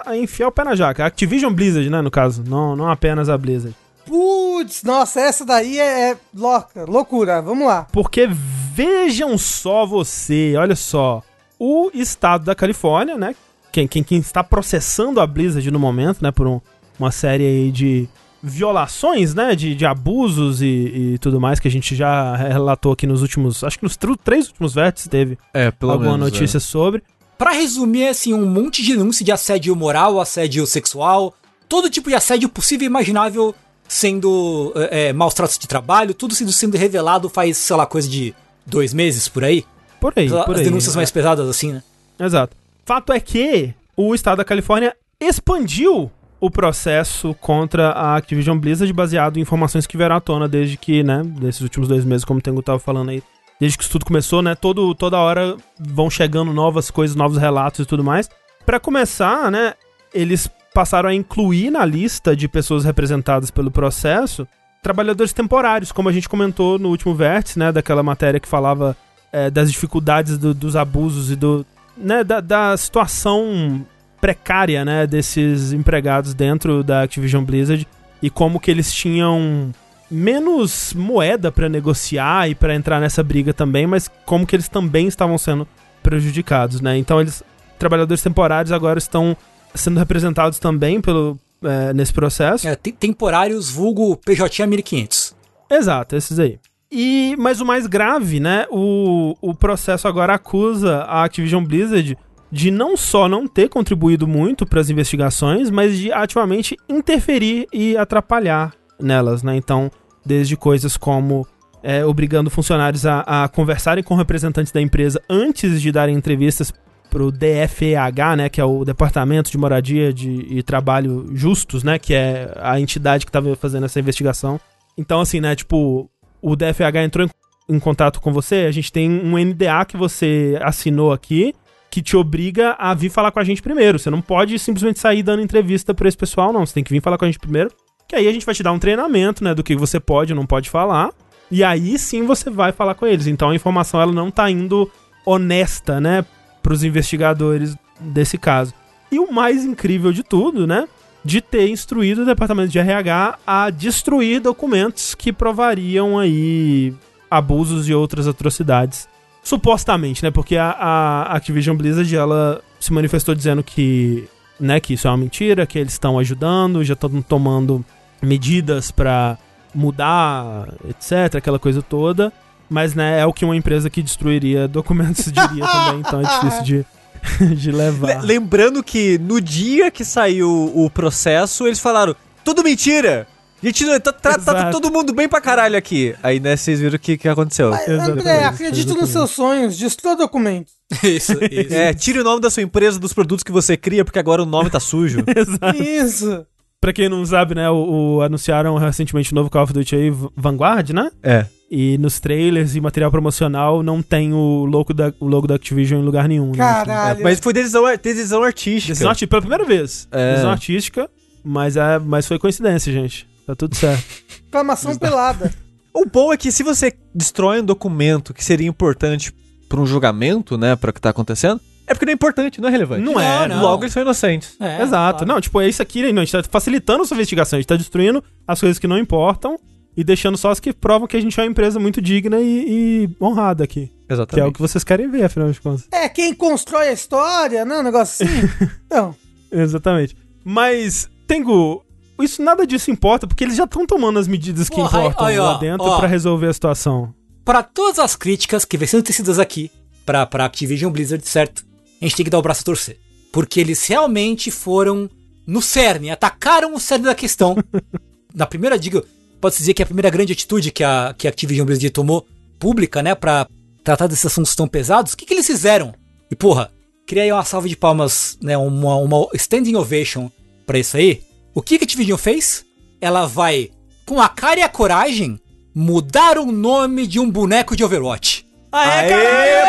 a, 0.06 0.12
a 0.12 0.18
enfiar 0.18 0.48
o 0.48 0.52
pé 0.52 0.64
na 0.64 0.76
jaca. 0.76 1.04
A 1.04 1.08
Activision 1.08 1.52
Blizzard, 1.54 1.90
né, 1.90 2.02
no 2.02 2.12
caso, 2.12 2.44
não, 2.48 2.76
não 2.76 2.90
apenas 2.90 3.30
a 3.30 3.38
Blizzard. 3.38 3.76
Putz, 4.06 4.84
nossa, 4.84 5.20
essa 5.20 5.44
daí 5.46 5.80
é, 5.80 6.12
é 6.12 6.18
louca, 6.36 6.86
loucura. 6.86 7.42
Vamos 7.42 7.66
lá. 7.68 7.88
Porque 7.92 8.28
vejam 8.74 9.38
só 9.38 9.86
você, 9.86 10.54
olha 10.58 10.76
só. 10.76 11.22
O 11.60 11.90
estado 11.94 12.46
da 12.46 12.54
Califórnia, 12.54 13.18
né? 13.18 13.34
Quem, 13.72 13.88
quem, 13.88 14.04
quem 14.04 14.20
está 14.20 14.44
processando 14.44 15.20
a 15.20 15.26
Blizzard 15.28 15.70
no 15.72 15.80
momento, 15.80 16.22
né? 16.22 16.32
Por 16.32 16.48
um- 16.48 16.62
uma 17.00 17.12
série 17.12 17.44
aí 17.46 17.72
de 17.72 18.08
violações, 18.44 19.34
né? 19.34 19.56
De, 19.56 19.74
de 19.76 19.86
abusos 19.86 20.62
e, 20.62 20.66
e 21.14 21.18
tudo 21.20 21.42
mais 21.42 21.60
que 21.60 21.68
a 21.68 21.72
gente 21.72 21.96
já 21.96 22.36
relatou 22.36 22.92
aqui 22.92 23.08
nos 23.08 23.22
últimos. 23.22 23.64
Acho 23.64 23.78
que 23.78 23.84
nos 23.84 23.98
tr- 23.98 24.14
três 24.24 24.48
últimos 24.48 24.74
vértices 24.74 25.08
teve 25.10 25.38
É, 25.54 25.72
pelo 25.72 25.92
alguma 25.94 26.12
menos. 26.18 26.32
notícia 26.32 26.60
sobre. 26.60 27.02
Pra 27.38 27.52
resumir, 27.52 28.08
assim, 28.08 28.34
um 28.34 28.46
monte 28.46 28.82
de 28.82 28.96
denúncia 28.96 29.26
de 29.26 29.32
assédio 29.32 29.76
moral, 29.76 30.20
assédio 30.20 30.66
sexual, 30.66 31.34
todo 31.68 31.90
tipo 31.90 32.10
de 32.10 32.16
assédio 32.16 32.48
possível 32.48 32.86
e 32.86 32.88
imaginável 32.88 33.54
sendo 33.88 34.72
é, 34.76 35.10
é, 35.10 35.14
maus 35.14 35.34
tratos 35.34 35.58
de 35.58 35.68
trabalho, 35.68 36.14
tudo 36.14 36.34
sendo, 36.34 36.52
sendo 36.52 36.78
revelado 36.78 37.30
faz, 37.30 37.58
sei 37.58 37.76
lá, 37.76 37.86
coisa 37.86 38.08
de 38.08 38.34
dois 38.66 38.94
meses 38.94 39.28
por 39.28 39.44
aí. 39.44 39.66
Por 40.00 40.14
aí, 40.16 40.28
As 40.28 40.46
por 40.46 40.56
aí. 40.56 40.64
denúncias 40.64 40.96
mais 40.96 41.12
pesadas, 41.12 41.48
assim, 41.48 41.74
né? 41.74 41.84
Exato. 42.20 42.56
Fato 42.86 43.12
é 43.12 43.20
que 43.20 43.74
o 43.96 44.14
estado 44.14 44.38
da 44.38 44.46
Califórnia 44.46 44.96
expandiu 45.20 46.12
o 46.40 46.52
processo 46.52 47.34
contra 47.40 47.90
a 47.90 48.16
Activision 48.16 48.58
Blizzard 48.58 48.92
baseado 48.94 49.38
em 49.38 49.42
informações 49.42 49.88
que 49.88 49.98
vieram 49.98 50.16
à 50.16 50.22
tona 50.22 50.48
desde 50.48 50.78
que, 50.78 51.02
né, 51.04 51.24
desses 51.24 51.62
últimos 51.62 51.88
dois 51.88 52.06
meses, 52.06 52.26
como 52.26 52.40
o 52.40 52.42
Tengu 52.42 52.62
tava 52.62 52.78
falando 52.78 53.10
aí, 53.10 53.24
desde 53.60 53.78
que 53.78 53.84
isso 53.84 53.92
tudo 53.92 54.06
começou, 54.06 54.42
né, 54.42 54.56
todo, 54.56 54.94
toda 54.96 55.18
hora 55.18 55.56
vão 55.80 56.10
chegando 56.10 56.52
novas 56.54 56.92
coisas, 56.92 57.16
novos 57.16 57.38
relatos 57.38 57.82
e 57.82 57.86
tudo 57.86 58.04
mais. 58.04 58.30
Pra 58.66 58.80
começar, 58.80 59.52
né, 59.52 59.74
eles 60.14 60.50
passaram 60.74 61.10
a 61.10 61.14
incluir 61.14 61.72
na 61.72 61.86
lista 61.86 62.36
de 62.36 62.48
pessoas 62.48 62.84
representadas 62.84 63.50
pelo 63.52 63.72
processo 63.72 64.48
trabalhadores 64.84 65.34
temporários, 65.34 65.92
como 65.92 66.10
a 66.10 66.12
gente 66.12 66.30
comentou 66.30 66.78
no 66.78 66.90
último 66.90 67.16
vértice, 67.16 67.58
né, 67.58 67.72
daquela 67.72 68.04
matéria 68.04 68.40
que 68.40 68.48
falava 68.48 68.96
é, 69.34 69.50
das 69.50 69.72
dificuldades 69.72 70.38
do- 70.38 70.54
dos 70.54 70.76
abusos 70.76 71.32
e 71.32 71.36
do, 71.36 71.66
né, 71.98 72.24
da, 72.24 72.40
da 72.40 72.78
situação 72.78 73.84
precária, 74.22 74.86
né, 74.86 75.08
desses 75.08 75.74
empregados 75.74 76.34
dentro 76.34 76.84
da 76.84 77.02
Activision 77.02 77.44
Blizzard 77.44 77.88
e 78.22 78.30
como 78.30 78.60
que 78.60 78.70
eles 78.70 78.94
tinham 78.94 79.72
menos 80.10 80.94
moeda 80.94 81.52
pra 81.52 81.68
negociar 81.70 82.50
e 82.50 82.56
pra 82.56 82.76
entrar 82.76 83.00
nessa 83.00 83.24
briga 83.24 83.54
também, 83.54 83.88
mas 83.88 84.10
como 84.26 84.46
que 84.46 84.56
eles 84.56 84.70
também 84.70 85.08
estavam 85.08 85.38
sendo 85.38 85.68
prejudicados, 86.04 86.82
né? 86.82 86.98
Então 86.98 87.20
eles 87.20 87.44
trabalhadores 87.80 88.22
temporários 88.24 88.72
agora 88.72 88.98
estão 88.98 89.36
sendo 89.74 90.00
representados 90.00 90.60
também 90.60 91.02
pelo 91.02 91.38
é, 91.64 91.94
nesse 91.94 92.14
processo. 92.14 92.68
É, 92.68 92.76
tem- 92.76 92.94
temporários 92.94 93.70
vulgo 93.70 94.16
PJ 94.18 94.66
1500. 94.66 95.36
Exato, 95.70 96.16
esses 96.16 96.38
aí. 96.40 96.60
E, 96.92 97.36
mas 97.38 97.60
o 97.60 97.66
mais 97.66 97.88
grave, 97.88 98.40
né? 98.40 98.66
O, 98.70 99.36
o 99.42 99.54
processo 99.54 100.08
agora 100.08 100.36
acusa 100.36 100.98
a 101.00 101.24
Activision 101.24 101.64
Blizzard 101.64 102.18
de 102.52 102.72
não 102.72 102.96
só 102.96 103.28
não 103.28 103.48
ter 103.48 103.68
contribuído 103.68 104.28
muito 104.28 104.66
para 104.66 104.80
as 104.80 104.90
investigações, 104.90 105.70
mas 105.70 105.98
de 105.98 106.12
ativamente 106.12 106.78
interferir 106.88 107.68
e 107.74 107.98
atrapalhar 107.98 108.72
nelas, 109.00 109.44
né? 109.44 109.56
Então, 109.56 109.92
desde 110.26 110.56
coisas 110.58 110.98
como 110.98 111.48
é, 111.84 112.04
obrigando 112.04 112.50
funcionários 112.50 113.06
a, 113.06 113.20
a 113.22 113.48
conversarem 113.48 114.04
com 114.04 114.16
representantes 114.16 114.72
da 114.72 114.82
empresa 114.82 115.22
antes 115.30 115.82
de 115.82 115.92
darem 115.92 116.16
entrevistas 116.16 116.74
pro 117.10 117.32
DFEH, 117.32 118.36
né, 118.36 118.50
que 118.50 118.60
é 118.60 118.66
o 118.66 118.84
Departamento 118.84 119.50
de 119.50 119.58
Moradia 119.58 120.12
de, 120.12 120.32
e 120.50 120.64
Trabalho 120.64 121.30
Justos, 121.34 121.84
né, 121.84 121.98
que 121.98 122.14
é 122.14 122.52
a 122.60 122.80
entidade 122.80 123.26
que 123.26 123.30
estava 123.30 123.56
fazendo 123.56 123.86
essa 123.86 124.00
investigação. 124.00 124.60
Então, 124.98 125.22
assim, 125.22 125.40
né, 125.40 125.56
tipo, 125.56 126.10
o 126.42 126.56
DFH 126.56 127.04
entrou 127.06 127.26
em, 127.26 127.76
em 127.76 127.80
contato 127.80 128.20
com 128.20 128.34
você, 128.34 128.66
a 128.68 128.72
gente 128.72 128.92
tem 128.92 129.10
um 129.10 129.38
NDA 129.38 129.86
que 129.88 129.96
você 129.96 130.60
assinou 130.62 131.14
aqui 131.14 131.54
que 131.90 132.02
te 132.02 132.18
obriga 132.18 132.76
a 132.78 132.94
vir 132.94 133.10
falar 133.10 133.32
com 133.32 133.40
a 133.40 133.44
gente 133.46 133.62
primeiro. 133.62 133.98
Você 133.98 134.10
não 134.10 134.22
pode 134.22 134.60
simplesmente 134.60 135.00
sair 135.00 135.24
dando 135.24 135.42
entrevista 135.42 135.94
pra 135.94 136.10
esse 136.10 136.18
pessoal, 136.18 136.52
não. 136.52 136.66
Você 136.66 136.74
tem 136.74 136.84
que 136.84 136.92
vir 136.92 137.02
falar 137.02 137.18
com 137.18 137.24
a 137.24 137.28
gente 137.28 137.40
primeiro, 137.40 137.72
que 138.08 138.16
aí 138.16 138.28
a 138.28 138.32
gente 138.32 138.46
vai 138.46 138.56
te 138.56 138.64
dar 138.64 138.72
um 138.72 138.80
treinamento, 138.80 139.44
né, 139.44 139.54
do 139.54 139.64
que 139.64 139.76
você 139.76 140.00
pode 140.00 140.34
ou 140.34 140.38
não 140.38 140.46
pode 140.46 140.70
falar. 140.70 141.12
E 141.50 141.64
aí 141.64 141.98
sim 141.98 142.26
você 142.26 142.50
vai 142.50 142.72
falar 142.72 142.96
com 142.96 143.06
eles. 143.06 143.28
Então 143.28 143.50
a 143.50 143.56
informação 143.56 144.02
ela 144.02 144.12
não 144.12 144.32
tá 144.32 144.50
indo 144.50 144.90
honesta, 145.26 146.00
né, 146.00 146.26
pros 146.62 146.84
investigadores 146.84 147.76
desse 148.00 148.38
caso. 148.38 148.74
E 149.12 149.20
o 149.20 149.32
mais 149.32 149.64
incrível 149.64 150.12
de 150.12 150.24
tudo, 150.24 150.66
né? 150.68 150.88
De 151.24 151.42
ter 151.42 151.70
instruído 151.70 152.22
o 152.22 152.26
departamento 152.26 152.72
de 152.72 152.80
RH 152.80 153.40
a 153.46 153.70
destruir 153.70 154.40
documentos 154.40 155.16
que 155.16 155.32
provariam 155.32 156.20
aí 156.20 156.94
abusos 157.30 157.88
e 157.88 157.94
outras 157.94 158.28
atrocidades. 158.28 159.08
Supostamente, 159.44 160.24
né? 160.24 160.32
Porque 160.32 160.58
a, 160.58 160.72
a 160.72 161.36
Activision 161.36 161.76
Blizzard, 161.76 162.16
ela 162.16 162.62
se 162.80 162.92
manifestou 162.92 163.34
dizendo 163.34 163.64
que, 163.64 164.28
né, 164.60 164.80
que 164.80 164.94
isso 164.94 165.08
é 165.08 165.12
uma 165.12 165.18
mentira, 165.18 165.66
que 165.66 165.78
eles 165.78 165.94
estão 165.94 166.20
ajudando, 166.20 166.84
já 166.84 166.94
estão 166.94 167.22
tomando 167.22 167.86
medidas 168.22 168.92
pra 168.92 169.38
mudar, 169.74 170.68
etc, 170.90 171.36
aquela 171.36 171.60
coisa 171.60 171.82
toda. 171.82 172.32
Mas, 172.70 172.96
né, 172.96 173.20
é 173.20 173.26
o 173.26 173.34
que 173.34 173.46
uma 173.46 173.56
empresa 173.56 173.90
que 173.90 174.02
destruiria 174.02 174.68
documentos 174.70 175.26
diria 175.32 175.66
também, 175.68 176.00
então 176.00 176.20
é 176.22 176.24
difícil 176.24 176.64
de, 176.64 176.86
de 177.56 177.72
levar. 177.72 178.22
Le- 178.22 178.28
lembrando 178.28 178.84
que 178.84 179.18
no 179.20 179.40
dia 179.40 179.92
que 179.92 180.04
saiu 180.04 180.72
o 180.76 180.90
processo, 180.90 181.68
eles 181.68 181.80
falaram: 181.80 182.16
tudo 182.44 182.64
mentira! 182.64 183.28
A 183.64 183.68
gente 183.68 183.84
tá, 184.00 184.12
tá- 184.12 184.38
tá 184.38 184.70
todo 184.70 184.92
mundo 184.92 185.12
bem 185.12 185.28
pra 185.28 185.42
caralho 185.42 185.76
aqui. 185.76 186.14
Aí, 186.22 186.40
né, 186.40 186.56
vocês 186.56 186.80
viram 186.80 186.98
o 186.98 187.00
que, 187.00 187.18
que 187.18 187.28
aconteceu. 187.28 187.74
Exatamente, 187.74 188.20
André, 188.20 188.44
acredito 188.44 188.94
nos 188.94 189.10
seus 189.10 189.32
sonhos, 189.32 189.76
destrua 189.78 190.16
documentos. 190.16 190.74
Isso, 191.02 191.34
isso. 191.52 191.74
É, 191.74 191.92
tire 191.96 192.20
o 192.20 192.24
nome 192.24 192.40
da 192.42 192.52
sua 192.52 192.62
empresa 192.62 193.00
dos 193.00 193.12
produtos 193.12 193.42
que 193.44 193.52
você 193.52 193.76
cria, 193.76 194.06
porque 194.06 194.20
agora 194.20 194.44
o 194.44 194.46
nome 194.46 194.70
tá 194.70 194.80
sujo. 194.80 195.24
Exato. 195.36 195.82
Isso. 195.82 196.46
Pra 196.82 196.94
quem 196.94 197.10
não 197.10 197.26
sabe, 197.26 197.56
né, 197.56 197.70
o, 197.70 198.18
o- 198.18 198.22
anunciaram 198.22 198.76
recentemente 198.78 199.32
o 199.32 199.36
novo 199.36 199.50
Call 199.50 199.64
of 199.64 199.74
Duty 199.74 199.96
aí, 199.96 200.14
Vanguard, 200.36 200.90
né? 200.92 201.10
é. 201.24 201.46
E 201.72 201.98
nos 201.98 202.20
trailers 202.20 202.76
e 202.76 202.80
material 202.80 203.10
promocional 203.10 203.82
não 203.82 204.00
tem 204.00 204.32
o 204.34 204.66
logo 204.66 204.94
da, 204.94 205.12
o 205.20 205.26
logo 205.28 205.48
da 205.48 205.56
Activision 205.56 206.00
em 206.00 206.06
lugar 206.06 206.28
nenhum. 206.28 206.52
né? 206.52 206.58
Caralho. 206.58 207.24
Mas 207.24 207.40
foi 207.40 207.54
decisão, 207.54 207.84
ar- 207.88 207.98
decisão 207.98 208.44
artística. 208.44 208.92
Decisão 208.92 209.10
artística, 209.10 209.30
pela 209.32 209.42
primeira 209.42 209.66
vez. 209.66 210.08
É. 210.12 210.30
Decisão 210.30 210.52
artística, 210.52 211.10
mas, 211.44 211.76
é, 211.76 211.98
mas 211.98 212.28
foi 212.28 212.38
coincidência, 212.38 212.94
gente. 212.94 213.28
Tá 213.48 213.56
tudo 213.56 213.76
certo. 213.76 214.04
Reclamação 214.46 214.96
pelada. 214.96 215.52
O 215.92 216.06
bom 216.06 216.32
é 216.32 216.38
que 216.38 216.52
se 216.52 216.62
você 216.62 216.94
destrói 217.16 217.62
um 217.62 217.66
documento 217.66 218.32
que 218.32 218.46
seria 218.46 218.68
importante 218.68 219.34
pra 219.68 219.80
um 219.82 219.88
julgamento, 219.88 220.60
né, 220.60 220.76
para 220.76 220.92
o 220.92 220.94
que 220.94 221.02
tá 221.02 221.10
acontecendo, 221.10 221.60
é 221.88 221.94
porque 221.94 222.06
não 222.06 222.12
é 222.12 222.14
importante, 222.16 222.60
não 222.62 222.68
é 222.70 222.72
relevante. 222.72 223.02
Não 223.04 223.20
é, 223.20 223.48
não. 223.48 223.62
Logo 223.62 223.84
eles 223.84 223.94
são 223.94 224.02
inocentes. 224.02 224.56
É, 224.60 224.82
Exato. 224.82 225.20
claro. 225.20 225.34
Não, 225.34 225.42
tipo, 225.42 225.60
é 225.62 225.68
isso 225.68 225.82
aqui, 225.82 226.02
né? 226.04 226.12
Não, 226.12 226.22
a 226.22 226.26
gente 226.26 226.32
tá 226.32 226.44
facilitando 226.50 227.04
a 227.04 227.06
sua 227.06 227.16
investigação. 227.16 227.58
A 227.58 227.60
gente 227.62 227.68
tá 227.68 227.76
destruindo 227.76 228.24
as 228.48 228.60
coisas 228.60 228.80
que 228.80 228.88
não 228.88 228.98
importam 228.98 229.58
e 229.98 230.04
deixando 230.04 230.38
só 230.38 230.52
as 230.52 230.60
que 230.60 230.74
provam 230.74 231.08
que 231.08 231.16
a 231.16 231.22
gente 231.22 231.40
é 231.40 231.44
uma 231.44 231.50
empresa 231.50 231.80
muito 231.80 232.02
digna 232.02 232.40
e, 232.42 233.08
e 233.08 233.24
honrada 233.24 233.64
aqui. 233.64 233.88
Que 233.88 234.12
é 234.12 234.14
Exatamente. 234.14 234.48
o 234.50 234.52
que 234.54 234.62
vocês 234.62 234.84
querem 234.84 235.10
ver, 235.10 235.24
afinal 235.24 235.52
de 235.52 235.60
contas. 235.62 235.88
É, 235.92 236.10
quem 236.10 236.34
constrói 236.34 236.90
a 236.90 236.94
história, 236.94 237.64
né? 237.66 237.78
Um 237.78 237.84
negócio 237.84 238.26
assim. 238.26 238.50
Então, 238.86 239.16
Exatamente. 239.52 240.16
Mas, 240.44 241.10
Tengu, 241.28 241.84
isso 242.22 242.42
nada 242.44 242.68
disso 242.68 242.92
importa, 242.92 243.26
porque 243.26 243.44
eles 243.44 243.56
já 243.56 243.64
estão 243.64 243.86
tomando 243.86 244.20
as 244.20 244.28
medidas 244.28 244.70
que 244.70 244.80
aí- 244.80 244.86
importam 244.86 245.26
aí, 245.26 245.40
ó, 245.40 245.54
lá 245.54 245.58
dentro 245.58 245.86
ó. 245.86 245.98
pra 245.98 246.08
resolver 246.08 246.48
a 246.48 246.54
situação. 246.54 247.14
Para 247.44 247.64
todas 247.64 248.00
as 248.00 248.16
críticas 248.16 248.66
que 248.66 248.78
vêm 248.78 248.88
sendo 248.88 249.04
tecidas 249.04 249.40
aqui 249.40 249.72
pra, 250.06 250.26
pra 250.26 250.46
Activision 250.46 250.92
Blizzard, 250.92 251.26
certo? 251.28 251.64
A 252.02 252.06
gente 252.06 252.16
tem 252.16 252.24
que 252.24 252.30
dar 252.30 252.40
o 252.40 252.42
braço 252.42 252.62
a 252.62 252.66
torcer. 252.66 253.00
Porque 253.32 253.60
eles 253.60 253.86
realmente 253.86 254.52
foram 254.52 255.10
no 255.46 255.62
cerne, 255.62 256.10
atacaram 256.10 256.74
o 256.74 256.80
cerne 256.80 257.06
da 257.06 257.16
questão. 257.16 257.56
Na 258.34 258.46
primeira, 258.46 258.78
digo, 258.78 259.04
pode-se 259.40 259.62
dizer 259.62 259.74
que 259.74 259.84
a 259.84 259.86
primeira 259.86 260.10
grande 260.10 260.34
atitude 260.34 260.72
que 260.72 260.84
a, 260.84 261.14
que 261.18 261.28
a 261.28 261.30
Activision 261.30 261.66
Blizzard 261.66 261.90
tomou 261.92 262.26
pública, 262.60 263.04
né, 263.04 263.14
pra 263.16 263.48
tratar 263.84 264.08
desses 264.08 264.26
assuntos 264.26 264.56
tão 264.56 264.68
pesados. 264.68 265.14
O 265.14 265.18
que, 265.18 265.26
que 265.26 265.34
eles 265.34 265.46
fizeram? 265.46 265.94
E 266.30 266.36
porra, 266.36 266.72
queria 267.06 267.24
aí 267.24 267.32
uma 267.32 267.46
salva 267.46 267.70
de 267.70 267.76
palmas, 267.76 268.38
né, 268.42 268.58
uma, 268.58 268.96
uma 268.96 269.28
standing 269.36 269.76
ovation 269.76 270.30
pra 270.66 270.80
isso 270.80 270.98
aí. 270.98 271.22
O 271.54 271.62
que, 271.62 271.78
que 271.78 271.84
a 271.84 271.86
Activision 271.86 272.18
fez? 272.18 272.66
Ela 273.00 273.26
vai, 273.26 273.70
com 274.06 274.20
a 274.20 274.28
cara 274.28 274.60
e 274.60 274.64
a 274.64 274.70
coragem, 274.70 275.40
mudar 275.74 276.38
o 276.38 276.52
nome 276.52 277.06
de 277.06 277.20
um 277.20 277.30
boneco 277.30 277.76
de 277.76 277.84
Overwatch. 277.84 278.46
Aê, 278.72 279.10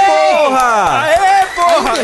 porra! 0.07 1.01
Aê, 1.03 1.36
porra! 1.77 1.95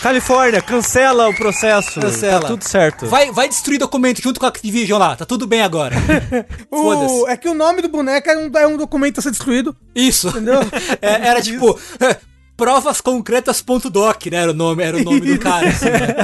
Califórnia, 0.00 0.62
cancela 0.62 1.28
o 1.28 1.34
processo. 1.34 2.00
Cancela. 2.00 2.40
Tá 2.40 2.48
tudo 2.48 2.64
certo. 2.64 3.06
Vai, 3.06 3.30
vai 3.32 3.48
destruir 3.48 3.78
documento 3.78 4.22
junto 4.22 4.40
com 4.40 4.46
a 4.46 4.48
Activision 4.48 4.98
lá, 4.98 5.16
tá 5.16 5.24
tudo 5.24 5.46
bem 5.46 5.62
agora. 5.62 5.96
o, 6.70 6.82
Foda-se. 6.82 7.32
é 7.32 7.36
que 7.36 7.48
o 7.48 7.54
nome 7.54 7.82
do 7.82 7.88
boneco 7.88 8.28
é 8.28 8.36
um, 8.36 8.50
é 8.56 8.66
um 8.66 8.76
documento 8.76 9.18
a 9.18 9.22
ser 9.22 9.30
destruído. 9.30 9.76
Isso. 9.94 10.28
Entendeu? 10.28 10.60
É, 11.00 11.28
era 11.28 11.40
tipo. 11.40 11.78
Provasconcretas.doc, 12.56 14.26
né? 14.26 14.36
Era 14.36 14.50
o 14.50 14.54
nome, 14.54 14.82
era 14.82 14.96
o 14.96 15.04
nome 15.04 15.20
do 15.20 15.38
cara. 15.38 15.68
assim, 15.68 15.86
né? 15.86 16.16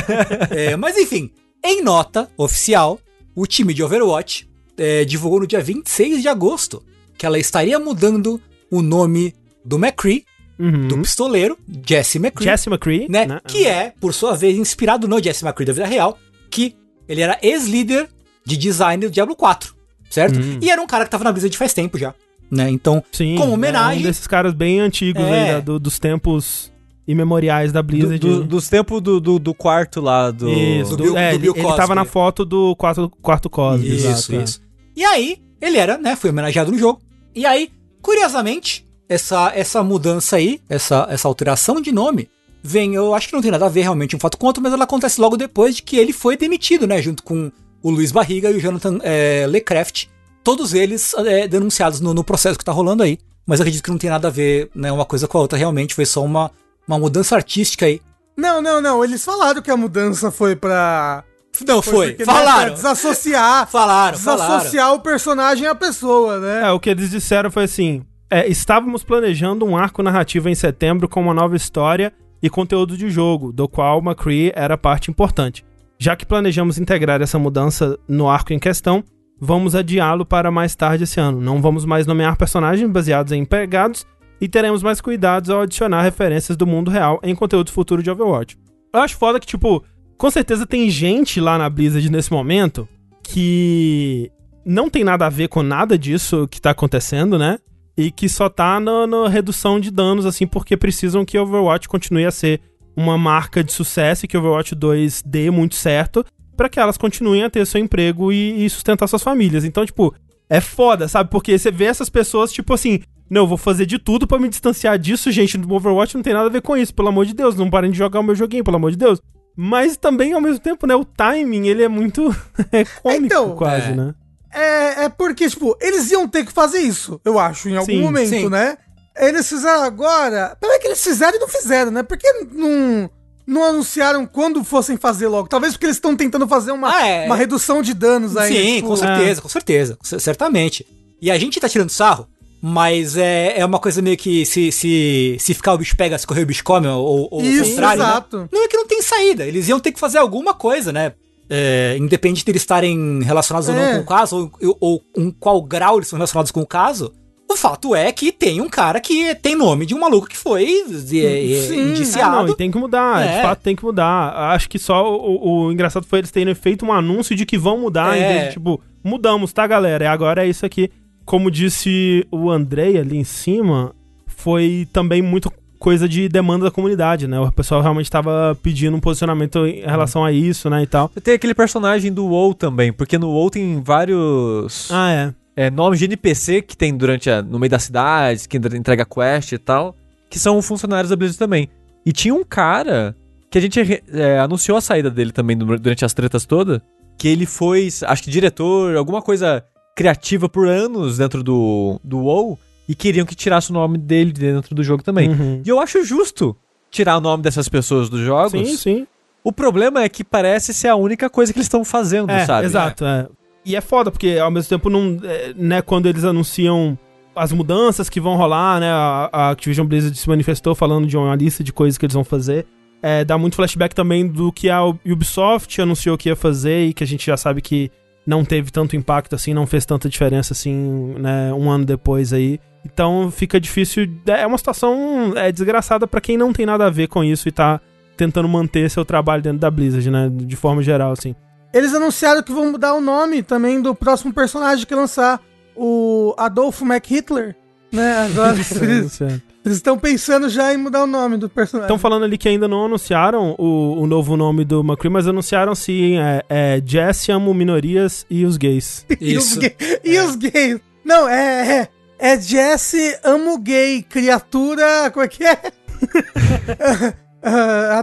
É, 0.51 0.77
mas 0.77 0.97
enfim, 0.97 1.31
em 1.65 1.83
nota 1.83 2.29
oficial, 2.37 2.99
o 3.37 3.47
time 3.47 3.73
de 3.73 3.83
Overwatch 3.83 4.49
é, 4.77 5.05
divulgou 5.05 5.41
no 5.41 5.47
dia 5.47 5.61
26 5.61 6.23
de 6.23 6.29
agosto 6.29 6.83
que 7.17 7.25
ela 7.25 7.39
estaria 7.39 7.79
mudando 7.79 8.41
o 8.71 8.83
nome 8.83 9.35
do 9.65 9.77
McCree, 9.77 10.25
Uhum. 10.59 10.89
do 10.89 10.99
pistoleiro, 10.99 11.59
Jesse 11.87 12.19
McCree. 12.19 12.45
Jesse 12.49 12.69
McCree, 12.69 13.07
né? 13.09 13.41
Que 13.47 13.67
é, 13.67 13.93
por 14.01 14.15
sua 14.15 14.37
vez, 14.37 14.57
inspirado 14.57 15.09
no 15.09 15.23
Jesse 15.23 15.45
McCree 15.45 15.67
da 15.67 15.73
vida 15.73 15.87
real, 15.87 16.17
que 16.51 16.77
ele 17.09 17.21
era 17.23 17.39
ex-líder 17.43 18.09
de 18.47 18.57
design 18.57 19.05
do 19.07 19.11
Diablo 19.11 19.35
4, 19.35 19.75
certo? 20.11 20.39
Hum. 20.39 20.59
E 20.63 20.71
era 20.71 20.81
um 20.81 20.87
cara 20.87 21.05
que 21.05 21.11
tava 21.11 21.25
na 21.25 21.33
Blizzard 21.33 21.57
faz 21.57 21.73
tempo 21.75 21.99
já, 21.99 22.15
né? 22.51 22.71
Então, 22.71 23.03
Sim, 23.11 23.35
como 23.37 23.51
É 23.51 23.55
homenagem, 23.55 24.01
um 24.01 24.07
desses 24.07 24.27
caras 24.27 24.55
bem 24.55 24.79
antigos 24.81 25.23
É. 25.25 25.33
aí, 25.49 25.53
da- 25.55 25.61
do- 25.61 25.79
dos 25.81 25.99
tempos 25.99 26.73
imemoriais 27.07 27.73
da 27.73 27.83
Do- 27.83 27.87
Blizzard. 27.87 28.19
do- 28.19 28.45
dos 28.45 28.69
tempos 28.69 29.01
do, 29.03 29.21
do, 29.21 29.39
do 29.39 29.53
quarto 29.55 30.01
lá 30.01 30.31
do. 30.31 30.49
Isso, 30.51 30.91
do 30.91 30.97
do- 30.99 31.03
Bill- 31.05 31.19
é, 31.19 31.31
do 31.31 31.35
ele, 31.35 31.43
Bill 31.43 31.53
ele 31.55 31.63
Cosby. 31.63 31.77
tava 31.77 31.95
na 31.95 32.05
foto 32.05 32.45
do 32.45 32.75
quarto, 32.77 33.11
quarto 33.21 33.51
Cosby. 33.51 33.97
Isso, 33.97 34.07
exato, 34.07 34.35
é. 34.37 34.43
isso. 34.45 34.63
E 34.97 35.05
aí, 35.05 35.39
ele 35.61 35.77
era, 35.79 35.99
né? 35.99 36.15
Foi 36.17 36.31
homenageado 36.31 36.71
no 36.71 36.79
jogo. 36.79 37.01
E 37.35 37.45
aí, 37.45 37.69
curiosamente, 38.01 38.84
essa, 39.09 39.53
essa 39.55 39.83
mudança 39.83 40.37
aí, 40.37 40.61
essa, 40.69 41.07
essa 41.11 41.29
alteração 41.29 41.81
de 41.81 41.93
nome, 41.93 42.29
vem, 42.63 42.95
eu 42.95 43.15
acho 43.15 43.29
que 43.29 43.35
não 43.35 43.43
tem 43.43 43.51
nada 43.51 43.67
a 43.67 43.69
ver 43.69 43.83
realmente 43.83 44.17
um 44.17 44.19
fato 44.19 44.39
com 44.39 44.47
outro, 44.47 44.63
mas 44.63 44.73
ela 44.73 44.85
acontece 44.85 45.21
logo 45.21 45.37
depois 45.37 45.77
de 45.77 45.83
que 45.83 45.97
ele 45.97 46.13
foi 46.13 46.37
demitido, 46.37 46.87
né? 46.87 47.01
Junto 47.03 47.23
com 47.23 47.53
o 47.83 47.91
Luiz 47.91 48.11
Barriga 48.11 48.51
e 48.51 48.57
o 48.57 48.61
Jonathan 48.61 48.99
é, 49.03 49.47
Lecraft. 49.47 50.07
Todos 50.43 50.73
eles 50.73 51.13
é, 51.15 51.47
denunciados 51.47 52.01
no, 52.01 52.15
no 52.15 52.25
processo 52.25 52.59
que 52.59 52.65
tá 52.65 52.73
rolando 52.73 53.03
aí. 53.03 53.19
Mas 53.47 53.61
eu 53.61 53.65
acredito 53.65 53.85
que 53.85 53.91
não 53.91 53.99
tem 53.99 54.09
nada 54.09 54.29
a 54.29 54.31
ver, 54.31 54.71
né? 54.75 54.91
Uma 54.91 55.05
coisa 55.05 55.29
com 55.29 55.37
a 55.37 55.41
outra. 55.43 55.59
Realmente 55.59 55.95
foi 55.95 56.07
só 56.07 56.25
uma, 56.25 56.51
uma 56.89 56.99
mudança 56.99 57.37
artística 57.37 57.85
aí. 57.85 58.01
Não, 58.37 58.63
não, 58.63 58.81
não. 58.81 59.05
Eles 59.05 59.23
falaram 59.23 59.61
que 59.61 59.71
a 59.71 59.77
mudança 59.77 60.31
foi 60.31 60.57
pra. 60.57 61.23
Não, 61.67 61.81
foi. 61.81 62.09
né, 62.09 62.25
pra 62.25 62.35
Falaram. 62.35 62.75
desassociar. 62.75 63.69
Falaram, 63.69 64.19
falaram. 64.19 64.49
desassociar 64.49 64.95
o 64.95 65.01
personagem 65.01 65.67
à 65.67 65.75
pessoa, 65.75 66.41
né? 66.41 66.69
É, 66.69 66.73
o 66.73 66.81
que 66.81 66.91
eles 66.91 67.11
disseram 67.11 67.51
foi 67.51 67.65
assim: 67.65 68.03
é, 68.31 68.49
estávamos 68.49 69.05
planejando 69.05 69.64
um 69.64 69.77
arco 69.77 70.03
narrativo 70.03 70.49
em 70.49 70.55
setembro 70.55 71.09
com 71.09 71.20
uma 71.20 71.35
nova 71.35 71.57
história 71.57 72.12
e 72.43 72.51
conteúdo 72.51 72.97
de 72.97 73.09
jogo, 73.09 73.53
do 73.53 73.68
qual 73.68 74.01
McCree 74.01 74.53
era 74.55 74.77
parte 74.77 75.11
importante. 75.11 75.64
Já 75.99 76.16
que 76.16 76.27
planejamos 76.27 76.79
integrar 76.79 77.22
essa 77.22 77.39
mudança 77.39 77.99
no 78.09 78.29
arco 78.29 78.53
em 78.53 78.59
questão, 78.59 79.05
vamos 79.41 79.75
adiá-lo 79.75 80.27
para 80.27 80.51
mais 80.51 80.75
tarde 80.75 81.05
esse 81.05 81.20
ano. 81.20 81.41
Não 81.41 81.62
vamos 81.62 81.85
mais 81.85 82.07
nomear 82.07 82.37
personagens 82.37 82.91
baseados 82.91 83.33
em 83.33 83.43
empregados 83.43 84.07
e 84.41 84.49
teremos 84.49 84.83
mais 84.83 85.01
cuidados 85.01 85.51
ao 85.51 85.62
adicionar 85.62 86.03
referências 86.03 86.57
do 86.57 86.66
mundo 86.66 86.91
real 86.91 87.20
em 87.22 87.35
conteúdo 87.35 87.70
futuro 87.70 88.03
de 88.03 88.11
Overwatch. 88.11 88.59
Eu 88.93 89.01
acho 89.01 89.16
foda 89.16 89.41
que, 89.41 89.47
tipo, 89.47 89.83
com 90.18 90.31
certeza 90.31 90.66
tem 90.66 90.91
gente 90.91 91.41
lá 91.41 91.57
na 91.57 91.70
Blizzard 91.70 92.11
nesse 92.11 92.33
momento 92.33 92.89
que 93.22 94.31
não 94.64 94.91
tem 94.91 95.05
nada 95.05 95.27
a 95.27 95.31
ver 95.31 95.49
com 95.49 95.62
nada 95.62 95.97
disso 95.97 96.47
que 96.51 96.61
tá 96.61 96.70
acontecendo, 96.70 97.39
né? 97.39 97.59
E 97.97 98.11
que 98.11 98.29
só 98.29 98.49
tá 98.49 98.81
na, 98.81 99.07
na 99.07 99.29
redução 99.29 99.79
de 99.79 99.91
danos, 99.91 100.27
assim, 100.27 100.47
porque 100.47 100.77
precisam 100.77 101.25
que 101.25 101.39
Overwatch 101.39 101.89
continue 101.89 102.27
a 102.27 102.31
ser 102.31 102.61
uma 102.97 103.17
marca 103.17 103.63
de 103.63 103.73
sucesso 103.73 104.25
e 104.25 104.29
que 104.29 104.37
Overwatch 104.37 104.75
2 104.75 105.23
dê 105.25 105.51
muito 105.51 105.75
certo 105.75 106.25
pra 106.57 106.69
que 106.69 106.79
elas 106.79 106.97
continuem 106.97 107.45
a 107.45 107.51
ter 107.51 107.67
seu 107.67 107.81
emprego 107.81 108.33
e, 108.33 108.65
e 108.65 108.71
sustentar 108.71 109.09
suas 109.09 109.23
famílias. 109.23 109.65
Então, 109.65 109.85
tipo, 109.85 110.15
é 110.49 110.61
foda, 110.61 111.09
sabe? 111.09 111.31
Porque 111.31 111.59
você 111.59 111.71
vê 111.71 111.85
essas 111.85 112.09
pessoas, 112.09 112.53
tipo 112.53 112.73
assim, 112.73 113.01
não, 113.29 113.43
eu 113.43 113.47
vou 113.47 113.59
fazer 113.59 113.87
de 113.87 113.99
tudo 113.99 114.27
pra 114.27 114.39
me 114.39 114.49
distanciar 114.49 114.99
disso, 114.99 115.31
gente. 115.31 115.59
No 115.59 115.75
Overwatch 115.75 116.15
não 116.15 116.23
tem 116.23 116.35
nada 116.35 116.47
a 116.47 116.53
ver 116.53 116.63
com 116.63 116.77
isso, 116.77 116.95
pelo 116.95 117.09
amor 117.09 117.27
de 117.27 117.35
Deus. 117.35 117.57
Não 117.57 117.71
parem 117.71 117.91
de 117.91 117.99
jogar 117.99 118.21
o 118.21 118.23
meu 118.23 118.35
joguinho, 118.35 118.65
pelo 118.65 118.77
amor 118.77 118.91
de 118.91 118.97
Deus. 118.97 119.21
Mas 119.57 119.97
também, 119.97 120.33
ao 120.33 120.41
mesmo 120.41 120.59
tempo, 120.59 120.87
né, 120.87 120.95
o 120.95 121.05
timing, 121.05 121.69
ele 121.69 121.83
é 121.83 121.89
muito 121.89 122.35
é 122.71 122.85
cômico, 122.85 123.27
Então, 123.27 123.57
quase, 123.57 123.93
é. 123.93 123.95
né? 123.95 124.15
É, 124.55 125.05
é 125.05 125.09
porque, 125.09 125.49
tipo, 125.49 125.77
eles 125.81 126.11
iam 126.11 126.29
ter 126.29 126.45
que 126.47 126.53
fazer 126.53 126.79
isso, 126.79 127.21
eu 127.25 127.39
acho, 127.39 127.69
em 127.69 127.77
algum 127.77 127.93
Sim, 127.93 128.01
momento, 128.01 128.29
sim. 128.29 128.49
né? 128.49 128.79
Eles 129.17 129.49
fizeram 129.49 129.83
agora. 129.83 130.57
Peraí 130.61 130.79
que 130.81 130.87
eles 130.89 131.03
fizeram 131.03 131.37
e 131.37 131.41
não 131.41 131.49
fizeram, 131.49 131.91
né? 131.91 132.03
Por 132.03 132.17
que 132.17 132.29
não, 132.53 133.11
não 133.47 133.63
anunciaram 133.65 134.27
quando 134.27 134.65
fossem 134.65 134.97
fazer 134.97 135.29
logo? 135.29 135.49
Talvez 135.49 135.73
porque 135.75 135.87
eles 135.87 135.97
estão 135.97 136.17
tentando 136.17 136.47
fazer 136.49 136.73
uma, 136.73 136.91
Ah, 136.97 137.07
é. 137.07 137.27
uma 137.27 137.37
redução 137.37 137.81
de 137.83 137.95
danos 137.95 138.37
aí. 138.37 138.53
Sim, 138.53 138.75
tipo, 138.77 138.89
com 138.89 138.97
certeza, 138.97 139.43
com 139.43 139.49
certeza, 139.49 139.99
certamente. 140.19 140.87
E 141.21 141.31
a 141.31 141.39
gente 141.39 141.61
tá 141.61 141.69
tirando 141.69 141.91
sarro, 141.91 142.27
Mas 142.67 143.17
é, 143.19 143.59
é 143.61 143.65
uma 143.67 143.79
coisa 143.79 144.01
meio 144.01 144.17
que 144.17 144.47
se, 144.47 144.73
se, 144.73 145.37
se 145.39 145.53
ficar 145.53 145.75
o 145.75 145.79
bicho 145.79 145.95
pega, 145.97 146.17
se 146.17 146.27
correr 146.27 146.43
o 146.43 146.47
bicho 146.47 146.65
come, 146.65 146.87
ou, 146.89 147.29
ou 147.31 147.43
o 147.43 147.45
Isso, 147.45 147.71
contrário, 147.71 148.03
né? 148.03 148.09
exato. 148.09 148.49
Não 148.51 148.65
é 148.65 148.69
que 148.69 148.77
não 148.79 148.87
tem 148.87 149.03
saída, 149.03 149.45
eles 149.45 149.69
iam 149.69 149.79
ter 149.79 149.93
que 149.93 150.01
fazer 150.01 150.17
alguma 150.17 150.55
coisa, 150.55 150.91
né? 150.91 151.13
É, 151.51 151.97
independente 151.99 152.45
de 152.45 152.51
eles 152.51 152.63
estarem 152.63 153.23
relacionados 153.23 153.69
ou 153.69 153.75
não 153.75 153.83
É. 153.83 153.95
com 153.97 154.01
o 154.01 154.07
caso, 154.07 154.51
ou, 154.63 154.77
ou 154.81 155.03
em 155.17 155.31
qual 155.31 155.61
grau 155.63 155.97
eles 155.97 156.09
são 156.09 156.17
relacionados 156.17 156.51
com 156.51 156.63
o 156.63 156.67
caso, 156.67 157.13
o 157.51 157.55
fato 157.57 157.95
é 157.95 158.11
que 158.11 158.33
tem 158.33 158.61
um 158.63 158.69
cara 158.69 158.99
que 158.99 159.35
tem 159.37 159.55
nome 159.55 159.85
de 159.85 159.95
um 159.95 160.01
maluco 160.01 160.27
que 160.27 160.37
foi 160.37 160.65
é, 160.65 160.81
é, 160.81 161.61
Sim. 161.61 161.79
Ah, 161.81 161.83
indiciado. 161.91 162.37
não, 162.47 162.49
e 162.49 162.57
tem 162.57 162.71
que 162.71 162.79
mudar, 162.79 163.25
É. 163.25 163.37
de 163.37 163.43
fato 163.43 163.61
tem 163.61 163.77
que 163.77 163.85
mudar. 163.85 164.35
Acho 164.55 164.69
que 164.69 164.79
só 164.79 165.05
o, 165.15 165.37
o- 165.37 165.67
o 165.67 165.73
engraçado 165.73 166.07
foi 166.07 166.21
eles 166.21 166.31
terem 166.31 166.55
feito 166.55 166.85
um 166.85 166.93
anúncio 166.93 167.37
de 167.37 167.45
que 167.45 167.59
vão 167.59 167.79
mudar, 167.79 168.17
É. 168.17 168.19
em 168.19 168.27
vez 168.33 168.45
de 168.47 168.53
tipo, 168.55 168.81
mudamos, 169.05 169.53
tá, 169.53 169.67
galera? 169.67 170.05
E 170.05 170.07
agora 170.09 170.45
é 170.45 170.49
isso 170.49 170.65
aqui. 170.65 170.91
Como 171.27 171.51
disse 171.51 172.27
o 172.33 172.51
Andrei 172.51 172.99
ali 172.99 173.17
em 173.19 173.25
cima, 173.25 173.95
foi 174.27 174.89
também 174.93 175.21
muito 175.23 175.51
coisa 175.85 176.09
de 176.09 176.30
demanda 176.30 176.64
da 176.64 176.70
comunidade, 176.70 177.26
né? 177.28 177.39
O 177.39 177.53
pessoal 177.53 177.82
realmente 177.82 178.11
tava 178.11 178.57
pedindo 178.62 178.97
um 178.97 179.01
posicionamento 179.01 179.66
em 179.66 179.82
relação 179.82 180.24
a 180.24 180.32
isso, 180.32 180.70
né, 180.70 180.82
e 180.82 180.87
tal. 180.87 181.11
Tem 181.22 181.35
aquele 181.35 181.53
personagem 181.55 182.11
do 182.11 182.24
WoW 182.26 182.55
também, 182.55 182.91
porque 182.91 183.18
no 183.18 183.28
WoW 183.28 183.51
tem 183.51 183.82
vários 183.82 184.91
Ah, 184.91 185.11
é. 185.12 185.35
é, 185.66 185.70
nomes 185.70 185.99
de 185.99 186.07
NPC 186.07 186.62
que 186.62 186.74
tem 186.74 186.97
durante 186.97 187.28
a, 187.28 187.43
no 187.43 187.59
meio 187.59 187.70
das 187.70 187.82
cidades, 187.82 188.47
que 188.47 188.57
entrega 188.57 189.05
quest 189.05 189.53
e 189.53 189.59
tal, 189.59 189.95
que 190.30 190.39
são 190.39 190.61
funcionários 190.62 191.11
da 191.11 191.16
Blizzard 191.16 191.39
também. 191.39 191.68
E 192.07 192.12
tinha 192.12 192.35
um 192.35 192.45
cara 192.45 193.14
que 193.51 193.59
a 193.59 193.61
gente 193.61 193.78
é, 194.11 194.39
anunciou 194.39 194.78
a 194.78 194.80
saída 194.80 195.11
dele 195.11 195.32
também 195.32 195.55
du- 195.57 195.78
durante 195.78 196.03
as 196.05 196.14
tretas 196.14 196.47
todas, 196.47 196.80
que 197.18 197.28
ele 197.28 197.45
foi, 197.47 197.89
acho 198.07 198.22
que 198.22 198.30
diretor, 198.30 198.97
alguma 198.97 199.20
coisa 199.20 199.62
criativa 199.95 200.49
por 200.49 200.66
anos 200.66 201.18
dentro 201.18 201.43
do, 201.43 202.01
do 202.03 202.18
WoW, 202.20 202.59
e 202.89 202.95
queriam 202.95 203.24
que 203.26 203.35
tirasse 203.35 203.70
o 203.70 203.74
nome 203.74 203.99
dele 203.99 204.32
dentro 204.32 204.74
do 204.74 204.82
jogo 204.82 205.03
também. 205.03 205.30
Uhum. 205.30 205.62
E 205.64 205.68
eu 205.68 205.80
acho 205.80 206.05
justo 206.05 206.57
tirar 206.91 207.16
o 207.18 207.20
nome 207.20 207.43
dessas 207.43 207.68
pessoas 207.68 208.09
dos 208.09 208.20
jogos. 208.20 208.53
Sim, 208.53 208.76
sim. 208.76 209.07
O 209.43 209.53
problema 209.53 210.03
é 210.03 210.09
que 210.09 210.22
parece 210.24 210.72
ser 210.72 210.89
a 210.89 210.97
única 210.97 211.28
coisa 211.28 211.53
que 211.53 211.59
eles 211.59 211.66
estão 211.66 211.85
fazendo, 211.85 212.30
É, 212.30 212.45
sabe? 212.47 212.66
exato. 212.66 213.05
é. 213.05 213.26
E 213.64 213.74
é 213.76 213.80
foda, 213.80 214.11
porque 214.11 214.39
ao 214.39 214.51
mesmo 214.51 214.68
tempo, 214.68 214.91
não, 214.91 215.18
é, 215.24 215.53
né, 215.57 215.82
quando 215.82 216.07
eles 216.07 216.24
anunciam 216.24 216.99
as 217.35 217.51
mudanças 217.51 218.09
que 218.09 218.20
vão 218.20 218.37
rolar, 218.37 218.78
né, 218.78 218.91
a, 218.91 219.28
a 219.32 219.51
Activision 219.51 219.87
Blizzard 219.87 220.16
se 220.16 220.28
manifestou 220.28 220.74
falando 220.74 221.07
de 221.07 221.16
uma 221.16 221.35
lista 221.35 221.64
de 221.64 221.72
coisas 221.72 221.97
que 221.99 222.05
eles 222.07 222.14
vão 222.14 222.24
fazer. 222.24 222.66
É, 223.03 223.24
dá 223.24 223.37
muito 223.37 223.57
flashback 223.57 223.95
também 223.95 224.26
do 224.26 224.53
que 224.53 224.70
a 224.70 224.82
Ubisoft 224.85 225.80
anunciou 225.80 226.16
que 226.16 226.28
ia 226.28 226.37
fazer 226.37 226.87
e 226.87 226.95
que 226.95 227.03
a 227.05 227.07
gente 227.07 227.26
já 227.26 227.37
sabe 227.37 227.61
que 227.61 227.91
não 228.26 228.45
teve 228.45 228.70
tanto 228.70 228.97
impacto 228.97 229.35
assim, 229.35 229.53
não 229.53 229.66
fez 229.66 229.85
tanta 229.85 230.09
diferença 230.09 230.53
assim, 230.55 231.14
né, 231.18 231.53
um 231.53 231.70
ano 231.70 231.85
depois 231.85 232.32
aí. 232.32 232.59
Então 232.85 233.30
fica 233.30 233.59
difícil. 233.61 234.09
É 234.26 234.47
uma 234.47 234.59
situação 234.59 235.32
é, 235.37 235.51
desgraçada 235.51 236.07
pra 236.07 236.20
quem 236.20 236.37
não 236.37 236.53
tem 236.53 236.66
nada 236.66 236.87
a 236.87 236.91
ver 236.91 237.09
com 237.09 237.24
isso 237.24 237.49
e 237.49 237.53
tá 237.53 237.80
tentando 238.16 238.49
manter 238.49 238.89
seu 238.91 239.05
trabalho 239.05 239.43
dentro 239.43 239.59
da 239.59 239.70
Blizzard, 239.70 240.09
né, 240.11 240.30
de 240.32 240.57
forma 240.57 240.82
geral, 240.82 241.12
assim. 241.12 241.35
Eles 241.72 241.93
anunciaram 241.93 242.43
que 242.43 242.53
vão 242.53 242.70
mudar 242.70 242.95
o 242.95 243.01
nome 243.01 243.43
também 243.43 243.82
do 243.82 243.95
próximo 243.95 244.32
personagem 244.32 244.87
que 244.87 244.95
lançar, 244.95 245.41
o 245.74 246.32
Adolfo 246.39 246.85
McHitler, 246.85 247.57
né? 247.91 248.26
Agora 248.30 248.55
eles 248.82 249.20
eles 249.64 249.78
estão 249.78 249.99
pensando 249.99 250.49
já 250.51 250.74
em 250.74 250.76
mudar 250.76 251.03
o 251.03 251.07
nome 251.07 251.39
do 251.39 251.49
personagem. 251.49 251.87
Estão 251.87 251.99
falando 251.99 252.24
ali 252.24 252.37
que 252.37 252.49
ainda 252.49 252.68
não 252.68 252.85
anunciaram 252.85 253.55
o, 253.59 254.03
o 254.03 254.07
novo 254.07 254.37
nome 254.37 254.62
do 254.64 254.80
McCree, 254.80 255.11
mas 255.11 255.26
anunciaram 255.26 255.74
sim, 255.74 256.18
é, 256.18 256.43
é 256.49 256.82
Jesse, 256.85 257.32
amo 257.32 257.53
minorias 257.55 258.26
e 258.28 258.45
os 258.45 258.57
gays. 258.59 259.07
E 259.20 259.37
os, 259.39 259.47
Isso. 259.53 259.61
gay- 259.61 259.76
e 260.05 260.18
os 260.18 260.37
gays? 260.37 260.80
Não, 261.03 261.26
é, 261.28 261.80
é, 261.80 261.89
é 262.27 262.41
Jesse, 262.41 263.18
amo 263.22 263.59
gay, 263.59 264.03
criatura, 264.03 265.11
como 265.12 265.25
é 265.25 265.29
que 265.29 265.45
é? 265.45 265.59
Ah, 267.47 268.03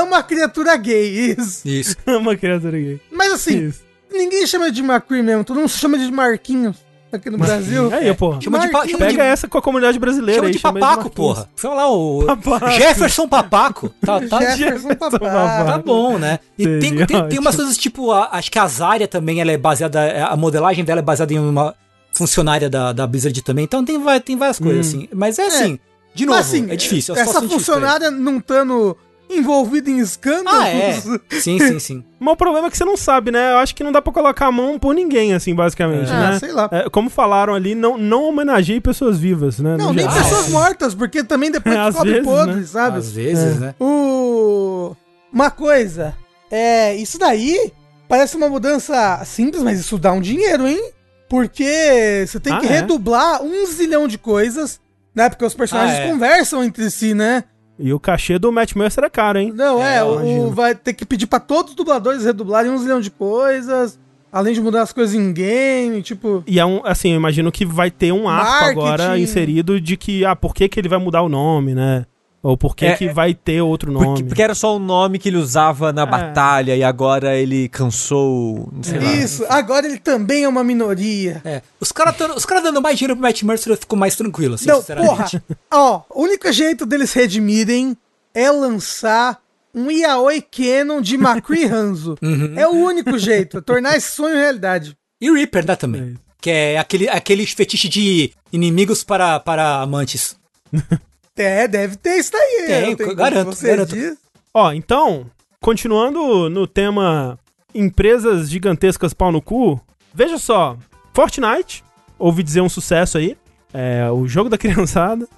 ama 0.00 0.18
a 0.18 0.22
criatura 0.22 0.76
gay, 0.76 1.34
isso. 1.36 1.66
Isso. 1.68 1.96
Uma 2.06 2.36
criatura 2.36 2.78
gay. 2.78 3.00
Mas 3.10 3.32
assim, 3.32 3.66
Isso. 3.68 3.80
ninguém 4.12 4.46
chama 4.46 4.70
de 4.70 4.80
McCree 4.80 5.22
mesmo, 5.24 5.42
todo 5.42 5.56
mundo 5.58 5.68
chama 5.68 5.98
de 5.98 6.08
Marquinhos 6.12 6.76
aqui 7.12 7.28
no 7.28 7.36
Brasil. 7.36 7.92
Aí, 7.92 8.14
porra. 8.14 8.40
Chama 8.40 8.60
de, 8.60 8.66
chama 8.70 8.86
de, 8.86 8.96
Pega 8.96 9.24
essa 9.24 9.48
com 9.48 9.58
a 9.58 9.62
comunidade 9.62 9.98
brasileira 9.98 10.34
chama 10.42 10.46
aí. 10.48 10.52
de 10.52 10.58
chama 10.60 10.78
papaco, 10.78 11.02
Marquinhos. 11.02 11.14
porra. 11.34 11.48
Foi 11.56 11.70
lá 11.70 11.90
o 11.90 12.24
Papaco. 12.44 12.70
Jefferson 12.70 13.28
Papaco. 13.28 13.88
Tá, 14.04 14.20
tá, 14.20 14.40
Jefferson 14.54 14.88
Jefferson 14.88 14.94
Papai. 15.18 15.66
Tá 15.66 15.78
bom, 15.78 16.16
né? 16.16 16.38
E 16.56 16.62
Seria 16.62 16.80
tem, 16.80 17.06
tem, 17.06 17.28
tem 17.30 17.38
umas 17.40 17.56
coisas 17.56 17.76
tipo, 17.76 18.12
a- 18.12 18.28
acho 18.32 18.52
que 18.52 18.58
a 18.58 18.68
Zarya 18.68 19.08
também, 19.08 19.40
ela 19.40 19.50
é 19.50 19.56
baseada, 19.58 20.26
a 20.26 20.36
modelagem 20.36 20.84
dela 20.84 21.00
é 21.00 21.02
baseada 21.02 21.32
em 21.32 21.38
uma 21.40 21.74
funcionária 22.16 22.68
da, 22.70 22.92
da 22.92 23.06
Blizzard 23.06 23.40
também, 23.42 23.64
então 23.64 23.84
tem, 23.84 24.02
vai- 24.02 24.20
tem 24.20 24.36
várias 24.36 24.58
coisas 24.58 24.86
assim. 24.88 25.08
Mas 25.14 25.38
é 25.38 25.46
assim, 25.46 25.78
de 26.14 26.24
novo, 26.26 26.38
assim, 26.38 26.70
é 26.70 26.76
difícil. 26.76 27.14
a 27.14 27.18
Essa 27.18 27.30
é 27.30 27.34
difícil 27.34 27.58
funcionária 27.58 28.10
não 28.10 28.38
estando 28.38 28.96
envolvida 29.28 29.90
em 29.90 29.98
escândalos. 29.98 30.60
Ah, 30.60 30.68
é. 30.68 30.92
Sim, 31.40 31.58
sim, 31.58 31.78
sim. 31.80 32.04
Mas 32.20 32.34
o 32.34 32.36
problema 32.36 32.68
é 32.68 32.70
que 32.70 32.76
você 32.78 32.84
não 32.84 32.96
sabe, 32.96 33.30
né? 33.32 33.52
Eu 33.52 33.56
acho 33.58 33.74
que 33.74 33.82
não 33.82 33.90
dá 33.90 34.00
pra 34.00 34.12
colocar 34.12 34.46
a 34.46 34.52
mão 34.52 34.78
por 34.78 34.94
ninguém, 34.94 35.34
assim, 35.34 35.52
basicamente, 35.54 36.10
Ah, 36.12 36.30
né? 36.32 36.38
sei 36.38 36.52
lá. 36.52 36.68
É, 36.72 36.88
como 36.88 37.10
falaram 37.10 37.52
ali, 37.52 37.74
não, 37.74 37.98
não 37.98 38.24
homenageie 38.24 38.80
pessoas 38.80 39.18
vivas, 39.18 39.58
né? 39.58 39.76
Não, 39.76 39.88
no 39.88 39.92
nem 39.92 40.08
geral. 40.08 40.22
pessoas 40.22 40.48
mortas, 40.48 40.94
porque 40.94 41.24
também 41.24 41.50
depois 41.50 41.74
É, 41.74 41.78
às 41.80 41.86
descobre 41.88 42.12
vezes, 42.12 42.26
podre, 42.28 42.54
né? 42.54 42.62
sabe? 42.66 42.98
Às 42.98 43.10
vezes, 43.12 43.58
né? 43.60 43.74
O... 43.80 44.94
Uma 45.32 45.50
coisa, 45.50 46.14
é, 46.50 46.94
isso 46.94 47.18
daí 47.18 47.72
parece 48.08 48.36
uma 48.36 48.48
mudança 48.48 49.20
simples, 49.24 49.60
mas 49.62 49.80
isso 49.80 49.98
dá 49.98 50.12
um 50.12 50.20
dinheiro, 50.20 50.66
hein? 50.68 50.92
Porque 51.28 52.24
você 52.26 52.38
tem 52.40 52.52
Ah, 52.52 52.60
que 52.60 52.66
é? 52.66 52.68
redublar 52.70 53.42
um 53.42 53.66
zilhão 53.66 54.06
de 54.06 54.16
coisas, 54.18 54.80
né? 55.14 55.28
Porque 55.28 55.44
os 55.44 55.54
personagens 55.54 55.98
Ah, 55.98 56.02
é. 56.02 56.10
conversam 56.10 56.62
entre 56.64 56.90
si, 56.90 57.14
né? 57.14 57.44
E 57.78 57.92
o 57.92 58.00
cachê 58.00 58.38
do 58.38 58.50
Matt 58.50 58.74
Mercer 58.74 59.04
é 59.04 59.10
caro, 59.10 59.38
hein? 59.38 59.52
Não, 59.54 59.82
é, 59.82 59.96
É, 59.98 60.04
o, 60.04 60.50
vai 60.50 60.74
ter 60.74 60.94
que 60.94 61.04
pedir 61.04 61.26
pra 61.26 61.38
todos 61.40 61.72
os 61.72 61.76
dubladores 61.76 62.24
redublarem 62.24 62.70
um 62.70 62.78
zilhão 62.78 63.00
de 63.00 63.10
coisas, 63.10 63.98
além 64.32 64.54
de 64.54 64.60
mudar 64.62 64.80
as 64.82 64.92
coisas 64.92 65.14
em 65.14 65.30
game, 65.32 66.00
tipo... 66.00 66.42
E 66.46 66.58
é 66.58 66.64
um, 66.64 66.80
assim, 66.86 67.10
eu 67.10 67.16
imagino 67.16 67.52
que 67.52 67.66
vai 67.66 67.90
ter 67.90 68.12
um 68.12 68.26
arco 68.28 68.50
Marketing. 68.50 68.70
agora 68.80 69.18
inserido 69.18 69.78
de 69.78 69.96
que, 69.96 70.24
ah, 70.24 70.34
por 70.34 70.54
que, 70.54 70.68
que 70.70 70.80
ele 70.80 70.88
vai 70.88 70.98
mudar 70.98 71.20
o 71.22 71.28
nome, 71.28 71.74
né? 71.74 72.06
Ou 72.42 72.56
por 72.56 72.76
que, 72.76 72.86
É, 72.86 72.96
que 72.96 73.06
é- 73.08 73.12
vai 73.12 73.34
ter 73.34 73.60
outro 73.60 73.90
nome. 73.90 74.06
Porque, 74.06 74.24
porque 74.24 74.42
era 74.42 74.54
só 74.54 74.76
o 74.76 74.78
nome 74.78 75.18
que 75.18 75.28
ele 75.28 75.36
usava 75.36 75.92
na 75.92 76.02
É. 76.02 76.06
batalha 76.06 76.76
e 76.76 76.84
agora 76.84 77.34
ele 77.36 77.68
cansou. 77.68 78.72
Sei 78.82 79.00
lá. 79.00 79.12
Isso, 79.14 79.44
agora 79.48 79.86
ele 79.86 79.98
também 79.98 80.44
é 80.44 80.48
uma 80.48 80.62
minoria. 80.62 81.40
É. 81.44 81.60
Os 81.80 81.90
caras 81.90 82.14
os 82.36 82.44
cara 82.46 82.60
dando 82.60 82.80
mais 82.80 82.96
dinheiro 82.98 83.16
pro 83.16 83.22
Matt 83.22 83.42
Mercer 83.42 83.72
eu 83.72 83.76
fico 83.76 83.96
mais 83.96 84.14
tranquilo, 84.14 84.54
assim, 84.54 84.68
Não, 84.68 84.78
sinceramente. 84.78 85.40
porra. 85.40 85.58
Ó, 85.72 86.02
o 86.14 86.22
único 86.22 86.50
jeito 86.52 86.86
deles 86.86 87.12
redimirem 87.12 87.96
é 88.32 88.50
lançar 88.50 89.38
um 89.74 89.90
yaoi 89.90 90.40
canon 90.40 91.00
de 91.00 91.18
Macri 91.18 91.64
Hanzo. 91.64 92.16
Uhum. 92.22 92.54
É 92.56 92.66
o 92.68 92.72
único 92.72 93.18
jeito, 93.18 93.58
é 93.58 93.60
tornar 93.60 93.96
esse 93.96 94.12
sonho 94.14 94.36
realidade. 94.36 94.96
E 95.20 95.30
Reaper, 95.30 95.66
né, 95.66 95.74
também. 95.76 96.14
Que 96.40 96.50
é 96.50 96.78
aquele, 96.78 97.08
aquele 97.08 97.44
fetiche 97.46 97.88
de 97.88 98.30
inimigos 98.52 99.02
para, 99.02 99.40
para 99.40 99.80
amantes. 99.80 100.36
É, 101.36 101.68
deve 101.68 101.96
ter 101.96 102.16
isso 102.18 102.32
daí. 102.32 102.64
Tem, 102.66 102.90
eu 102.92 102.96
tenho- 102.96 103.14
garanto, 103.14 103.46
você 103.54 103.68
garanto. 103.68 103.94
diz. 103.94 104.16
Ó, 104.54 104.72
então, 104.72 105.26
continuando 105.60 106.48
no 106.48 106.66
tema 106.66 107.38
empresas 107.74 108.48
gigantescas 108.48 109.12
pau 109.12 109.30
no 109.30 109.42
cu, 109.42 109.80
veja 110.14 110.38
só, 110.38 110.76
Fortnite, 111.12 111.84
ouvi 112.18 112.42
dizer 112.42 112.62
um 112.62 112.68
sucesso 112.68 113.18
aí, 113.18 113.36
é 113.74 114.10
o 114.10 114.26
jogo 114.26 114.48
da 114.48 114.56
criançada. 114.58 115.28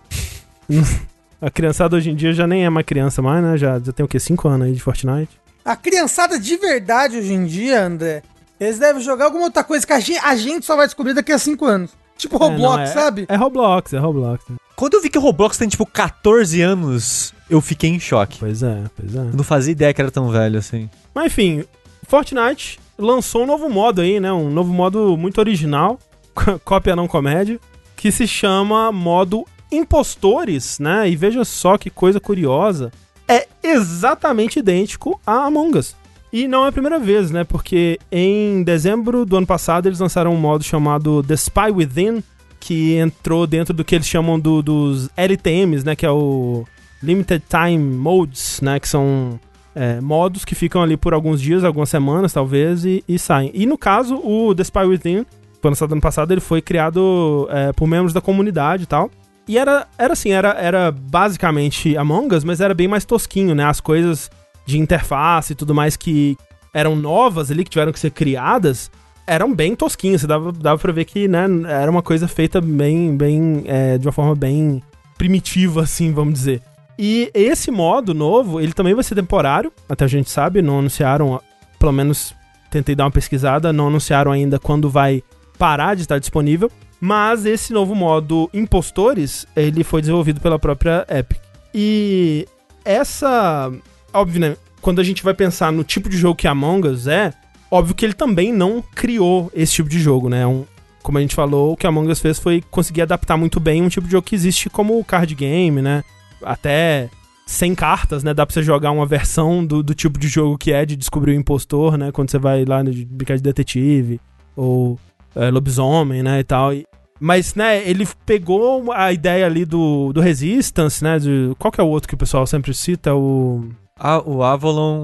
A 1.41 1.51
criançada 1.51 1.97
hoje 1.97 2.11
em 2.11 2.15
dia 2.17 2.33
já 2.33 2.47
nem 2.47 2.65
é 2.65 2.71
mais 2.71 2.87
criança 2.87 3.23
mais, 3.23 3.43
né? 3.43 3.57
Já, 3.57 3.79
já 3.79 3.93
tem 3.93 4.05
o 4.05 4.09
quê? 4.09 4.19
5 4.19 4.49
anos 4.49 4.67
aí 4.67 4.73
de 4.73 4.81
Fortnite. 4.83 5.41
A 5.65 5.77
criançada 5.77 6.39
de 6.39 6.57
verdade 6.57 7.17
hoje 7.19 7.33
em 7.33 7.45
dia, 7.45 7.85
André, 7.85 8.23
eles 8.59 8.79
devem 8.79 9.03
jogar 9.03 9.27
alguma 9.27 9.45
outra 9.45 9.63
coisa 9.63 9.87
que 9.87 9.93
a 9.93 10.01
gente, 10.01 10.19
a 10.19 10.35
gente 10.37 10.65
só 10.67 10.75
vai 10.77 10.87
descobrir 10.87 11.15
daqui 11.15 11.31
a 11.33 11.39
5 11.39 11.65
anos. 11.65 11.91
Tipo 12.19 12.37
É, 12.37 12.41
não, 12.41 12.49
Roblox, 12.49 12.91
é- 12.91 12.93
sabe? 12.93 13.27
É 13.29 13.37
Roblox, 13.37 13.93
é 13.95 13.99
Roblox. 13.99 14.45
Quando 14.77 14.95
eu 14.95 15.01
vi 15.03 15.09
que 15.09 15.17
o 15.19 15.21
Roblox 15.21 15.57
tem 15.57 15.69
tipo 15.69 15.87
14 15.87 16.61
anos, 16.61 17.33
eu 17.49 17.61
fiquei 17.61 17.91
em 17.91 17.99
choque. 17.99 18.39
Pois 18.39 18.63
é, 18.63 18.85
pois 18.95 19.15
é. 19.15 19.19
Eu 19.19 19.33
não 19.35 19.45
fazia 19.45 19.73
ideia 19.73 19.95
que 19.95 20.01
era 20.01 20.11
tão 20.11 20.29
velho 20.31 20.59
assim. 20.59 20.91
Mas 21.15 21.27
enfim, 21.27 21.65
Fortnite 22.07 22.79
lançou 22.99 23.45
um 23.45 23.47
novo 23.47 23.69
modo 23.69 24.01
aí, 24.01 24.21
né? 24.21 24.33
Um 24.33 24.51
novo 24.51 24.73
modo 24.73 25.17
muito 25.17 25.39
original, 25.39 25.99
cópia 26.65 26.95
não 26.95 27.09
comédia, 27.09 27.59
que 27.97 28.13
se 28.13 28.27
chama 28.27 28.93
modo 28.93 29.45
Impostores, 29.71 30.79
né? 30.79 31.09
E 31.09 31.15
veja 31.17 31.45
só 31.45 31.77
que 31.77 31.91
coisa 31.91 32.19
curiosa. 32.19 32.91
É 33.27 33.47
exatamente 33.63 34.59
idêntico 34.59 35.21
a 35.27 35.45
Among 35.45 35.77
Us. 35.79 35.95
E 36.33 36.47
não 36.47 36.65
é 36.65 36.69
a 36.69 36.73
primeira 36.73 36.99
vez, 36.99 37.31
né? 37.31 37.45
Porque 37.45 37.99
em 38.13 38.63
dezembro 38.63 39.25
do 39.25 39.37
ano 39.37 39.47
passado 39.47 39.87
eles 39.89 39.99
lançaram 39.99 40.33
um 40.35 40.39
modo 40.39 40.63
chamado 40.63 41.23
The 41.23 41.35
Spy 41.35 41.71
Within, 41.75 42.23
que 42.61 42.97
entrou 42.97 43.47
dentro 43.47 43.73
do 43.73 43.85
que 43.85 43.95
eles 43.95 44.07
chamam 44.07 44.39
do- 44.39 44.63
dos 44.63 45.09
LTMs, 45.17 45.85
né? 45.87 45.97
Que 45.97 46.05
é 46.05 46.11
o 46.11 46.65
Limited 47.03 47.43
Time 47.49 47.79
Modes, 47.97 48.61
né? 48.61 48.79
Que 48.79 48.89
são 48.89 49.41
é, 49.75 50.01
modos 50.01 50.45
que 50.45 50.55
ficam 50.55 50.83
ali 50.83 50.97
por 50.97 51.15
alguns 51.15 51.41
dias, 51.41 51.65
algumas 51.65 51.89
semanas 51.89 52.33
talvez, 52.33 52.85
e, 52.85 53.03
e 53.09 53.19
saem. 53.19 53.51
E 53.55 53.65
no 53.65 53.79
caso, 53.79 54.17
o 54.17 54.55
The 54.55 54.65
Spy 54.65 54.81
Within 54.85 55.25
foi 55.63 55.71
lançado 55.71 55.93
ano 55.93 56.01
passado, 56.01 56.33
ele 56.33 56.41
foi 56.41 56.61
criado 56.61 57.49
é, 57.51 57.73
por 57.73 57.87
membros 57.87 58.13
da 58.13 58.21
comunidade 58.21 58.83
e 58.83 58.87
tal. 58.87 59.11
E 59.47 59.57
era, 59.57 59.87
era 59.97 60.13
assim, 60.13 60.31
era, 60.31 60.51
era 60.51 60.91
basicamente 60.93 61.97
Among 61.97 62.35
Us, 62.35 62.45
mas 62.45 62.61
era 62.61 62.75
bem 62.75 62.87
mais 62.87 63.05
tosquinho, 63.07 63.55
né? 63.55 63.65
As 63.65 63.81
coisas 63.81 64.31
de 64.69 64.79
interface 64.79 65.55
e 65.55 65.57
tudo 65.57 65.75
mais 65.75 65.97
que 65.97 66.37
eram 66.75 66.95
novas 66.95 67.51
ali, 67.51 67.65
que 67.65 67.71
tiveram 67.71 67.91
que 67.91 67.99
ser 67.99 68.11
criadas, 68.11 68.91
eram 69.27 69.55
bem 69.55 69.75
tosquinhas. 69.75 70.23
Dava, 70.25 70.53
dava 70.53 70.79
pra 70.79 70.93
ver 70.93 71.07
que, 71.07 71.27
né, 71.27 71.47
era 71.67 71.91
uma 71.91 72.03
coisa 72.03 72.29
feita 72.29 72.61
bem, 72.61 73.17
bem, 73.17 73.65
é, 73.67 73.97
de 73.97 74.07
uma 74.07 74.13
forma 74.13 74.35
bem 74.35 74.83
primitiva, 75.17 75.83
assim, 75.85 76.13
vamos 76.13 76.35
dizer. 76.35 76.61
E 76.99 77.31
esse 77.33 77.71
modo 77.71 78.13
novo, 78.13 78.61
ele 78.61 78.75
também 78.75 78.93
vai 78.93 79.03
ser 79.03 79.15
temporário, 79.15 79.73
até 79.89 80.05
a 80.05 80.09
gente 80.09 80.29
sabe, 80.29 80.61
não 80.61 80.81
anunciaram, 80.81 81.41
pelo 81.79 81.93
menos 81.93 82.35
tentei 82.71 82.95
dar 82.95 83.05
uma 83.05 83.11
pesquisada, 83.11 83.73
não 83.73 83.89
anunciaram 83.89 84.31
ainda 84.31 84.59
quando 84.59 84.91
vai 84.91 85.23
parar 85.57 85.95
de 85.95 86.03
estar 86.03 86.19
disponível. 86.19 86.71
Mas 87.01 87.47
esse 87.47 87.73
novo 87.73 87.95
modo 87.95 88.51
Impostores, 88.53 89.47
ele 89.57 89.83
foi 89.83 90.03
desenvolvido 90.03 90.41
pela 90.43 90.59
própria 90.59 91.07
Epic. 91.09 91.39
E 91.75 92.47
essa. 92.85 93.73
Óbvio, 94.13 94.41
né? 94.41 94.57
Quando 94.81 95.01
a 95.01 95.05
gente 95.05 95.23
vai 95.23 95.35
pensar 95.35 95.73
no 95.73 95.85
tipo 95.85 96.09
de 96.09 96.17
jogo 96.17 96.37
que 96.37 96.47
Among 96.47 96.89
Us 96.89 97.07
é, 97.07 97.33
óbvio 97.71 97.95
que 97.95 98.05
ele 98.05 98.15
também 98.15 98.53
não 98.53 98.83
criou 98.95 99.51
esse 99.55 99.73
tipo 99.73 99.89
de 99.89 99.99
jogo, 99.99 100.29
né? 100.29 100.47
Um, 100.47 100.65
como 101.03 101.19
a 101.19 101.21
gente 101.21 101.35
falou, 101.35 101.73
o 101.73 101.77
que 101.77 101.87
Among 101.87 102.11
Us 102.11 102.21
fez 102.21 102.39
foi 102.39 102.63
conseguir 102.71 103.03
adaptar 103.03 103.37
muito 103.37 103.59
bem 103.59 103.83
um 103.83 103.89
tipo 103.89 104.07
de 104.07 104.13
jogo 104.13 104.27
que 104.27 104.35
existe 104.35 104.71
como 104.71 105.03
card 105.05 105.35
game, 105.35 105.83
né? 105.83 106.05
Até 106.43 107.11
sem 107.47 107.75
cartas, 107.75 108.23
né? 108.23 108.35
Dá 108.35 108.45
pra 108.45 108.53
você 108.53 108.63
jogar 108.63 108.91
uma 108.91 109.07
versão 109.07 109.65
do, 109.65 109.83
do 109.83 109.95
tipo 109.95 110.19
de 110.19 110.29
jogo 110.29 110.59
que 110.59 110.71
é 110.71 110.85
de 110.85 110.95
descobrir 110.97 111.33
o 111.33 111.35
impostor, 111.35 111.97
né? 111.97 112.13
Quando 112.13 112.31
você 112.31 112.39
vai 112.39 112.65
lá 112.65 112.83
de 112.83 113.07
brincar 113.07 113.37
de 113.37 113.43
detetive 113.43 114.21
ou 114.55 114.99
é, 115.35 115.51
lobisomem, 115.51 116.23
né? 116.23 116.41
E 116.41 116.45
tal. 116.45 116.73
Mas, 117.21 117.55
né, 117.55 117.89
ele 117.89 118.07
pegou 118.25 118.93
a 118.93 119.13
ideia 119.13 119.47
ali 119.47 119.65
do, 119.65 120.13
do 120.13 120.21
Resistance, 120.21 121.03
né? 121.03 121.19
De, 121.19 121.53
qual 121.59 121.73
que 121.73 121.81
é 121.81 121.85
o 121.85 121.89
outro 121.89 122.09
que 122.09 122.15
o 122.15 122.19
pessoal 122.19 122.47
sempre 122.47 122.75
cita? 122.75 123.15
O. 123.15 123.69
Ah, 123.99 124.23
o 124.25 124.43
Avalon. 124.43 125.03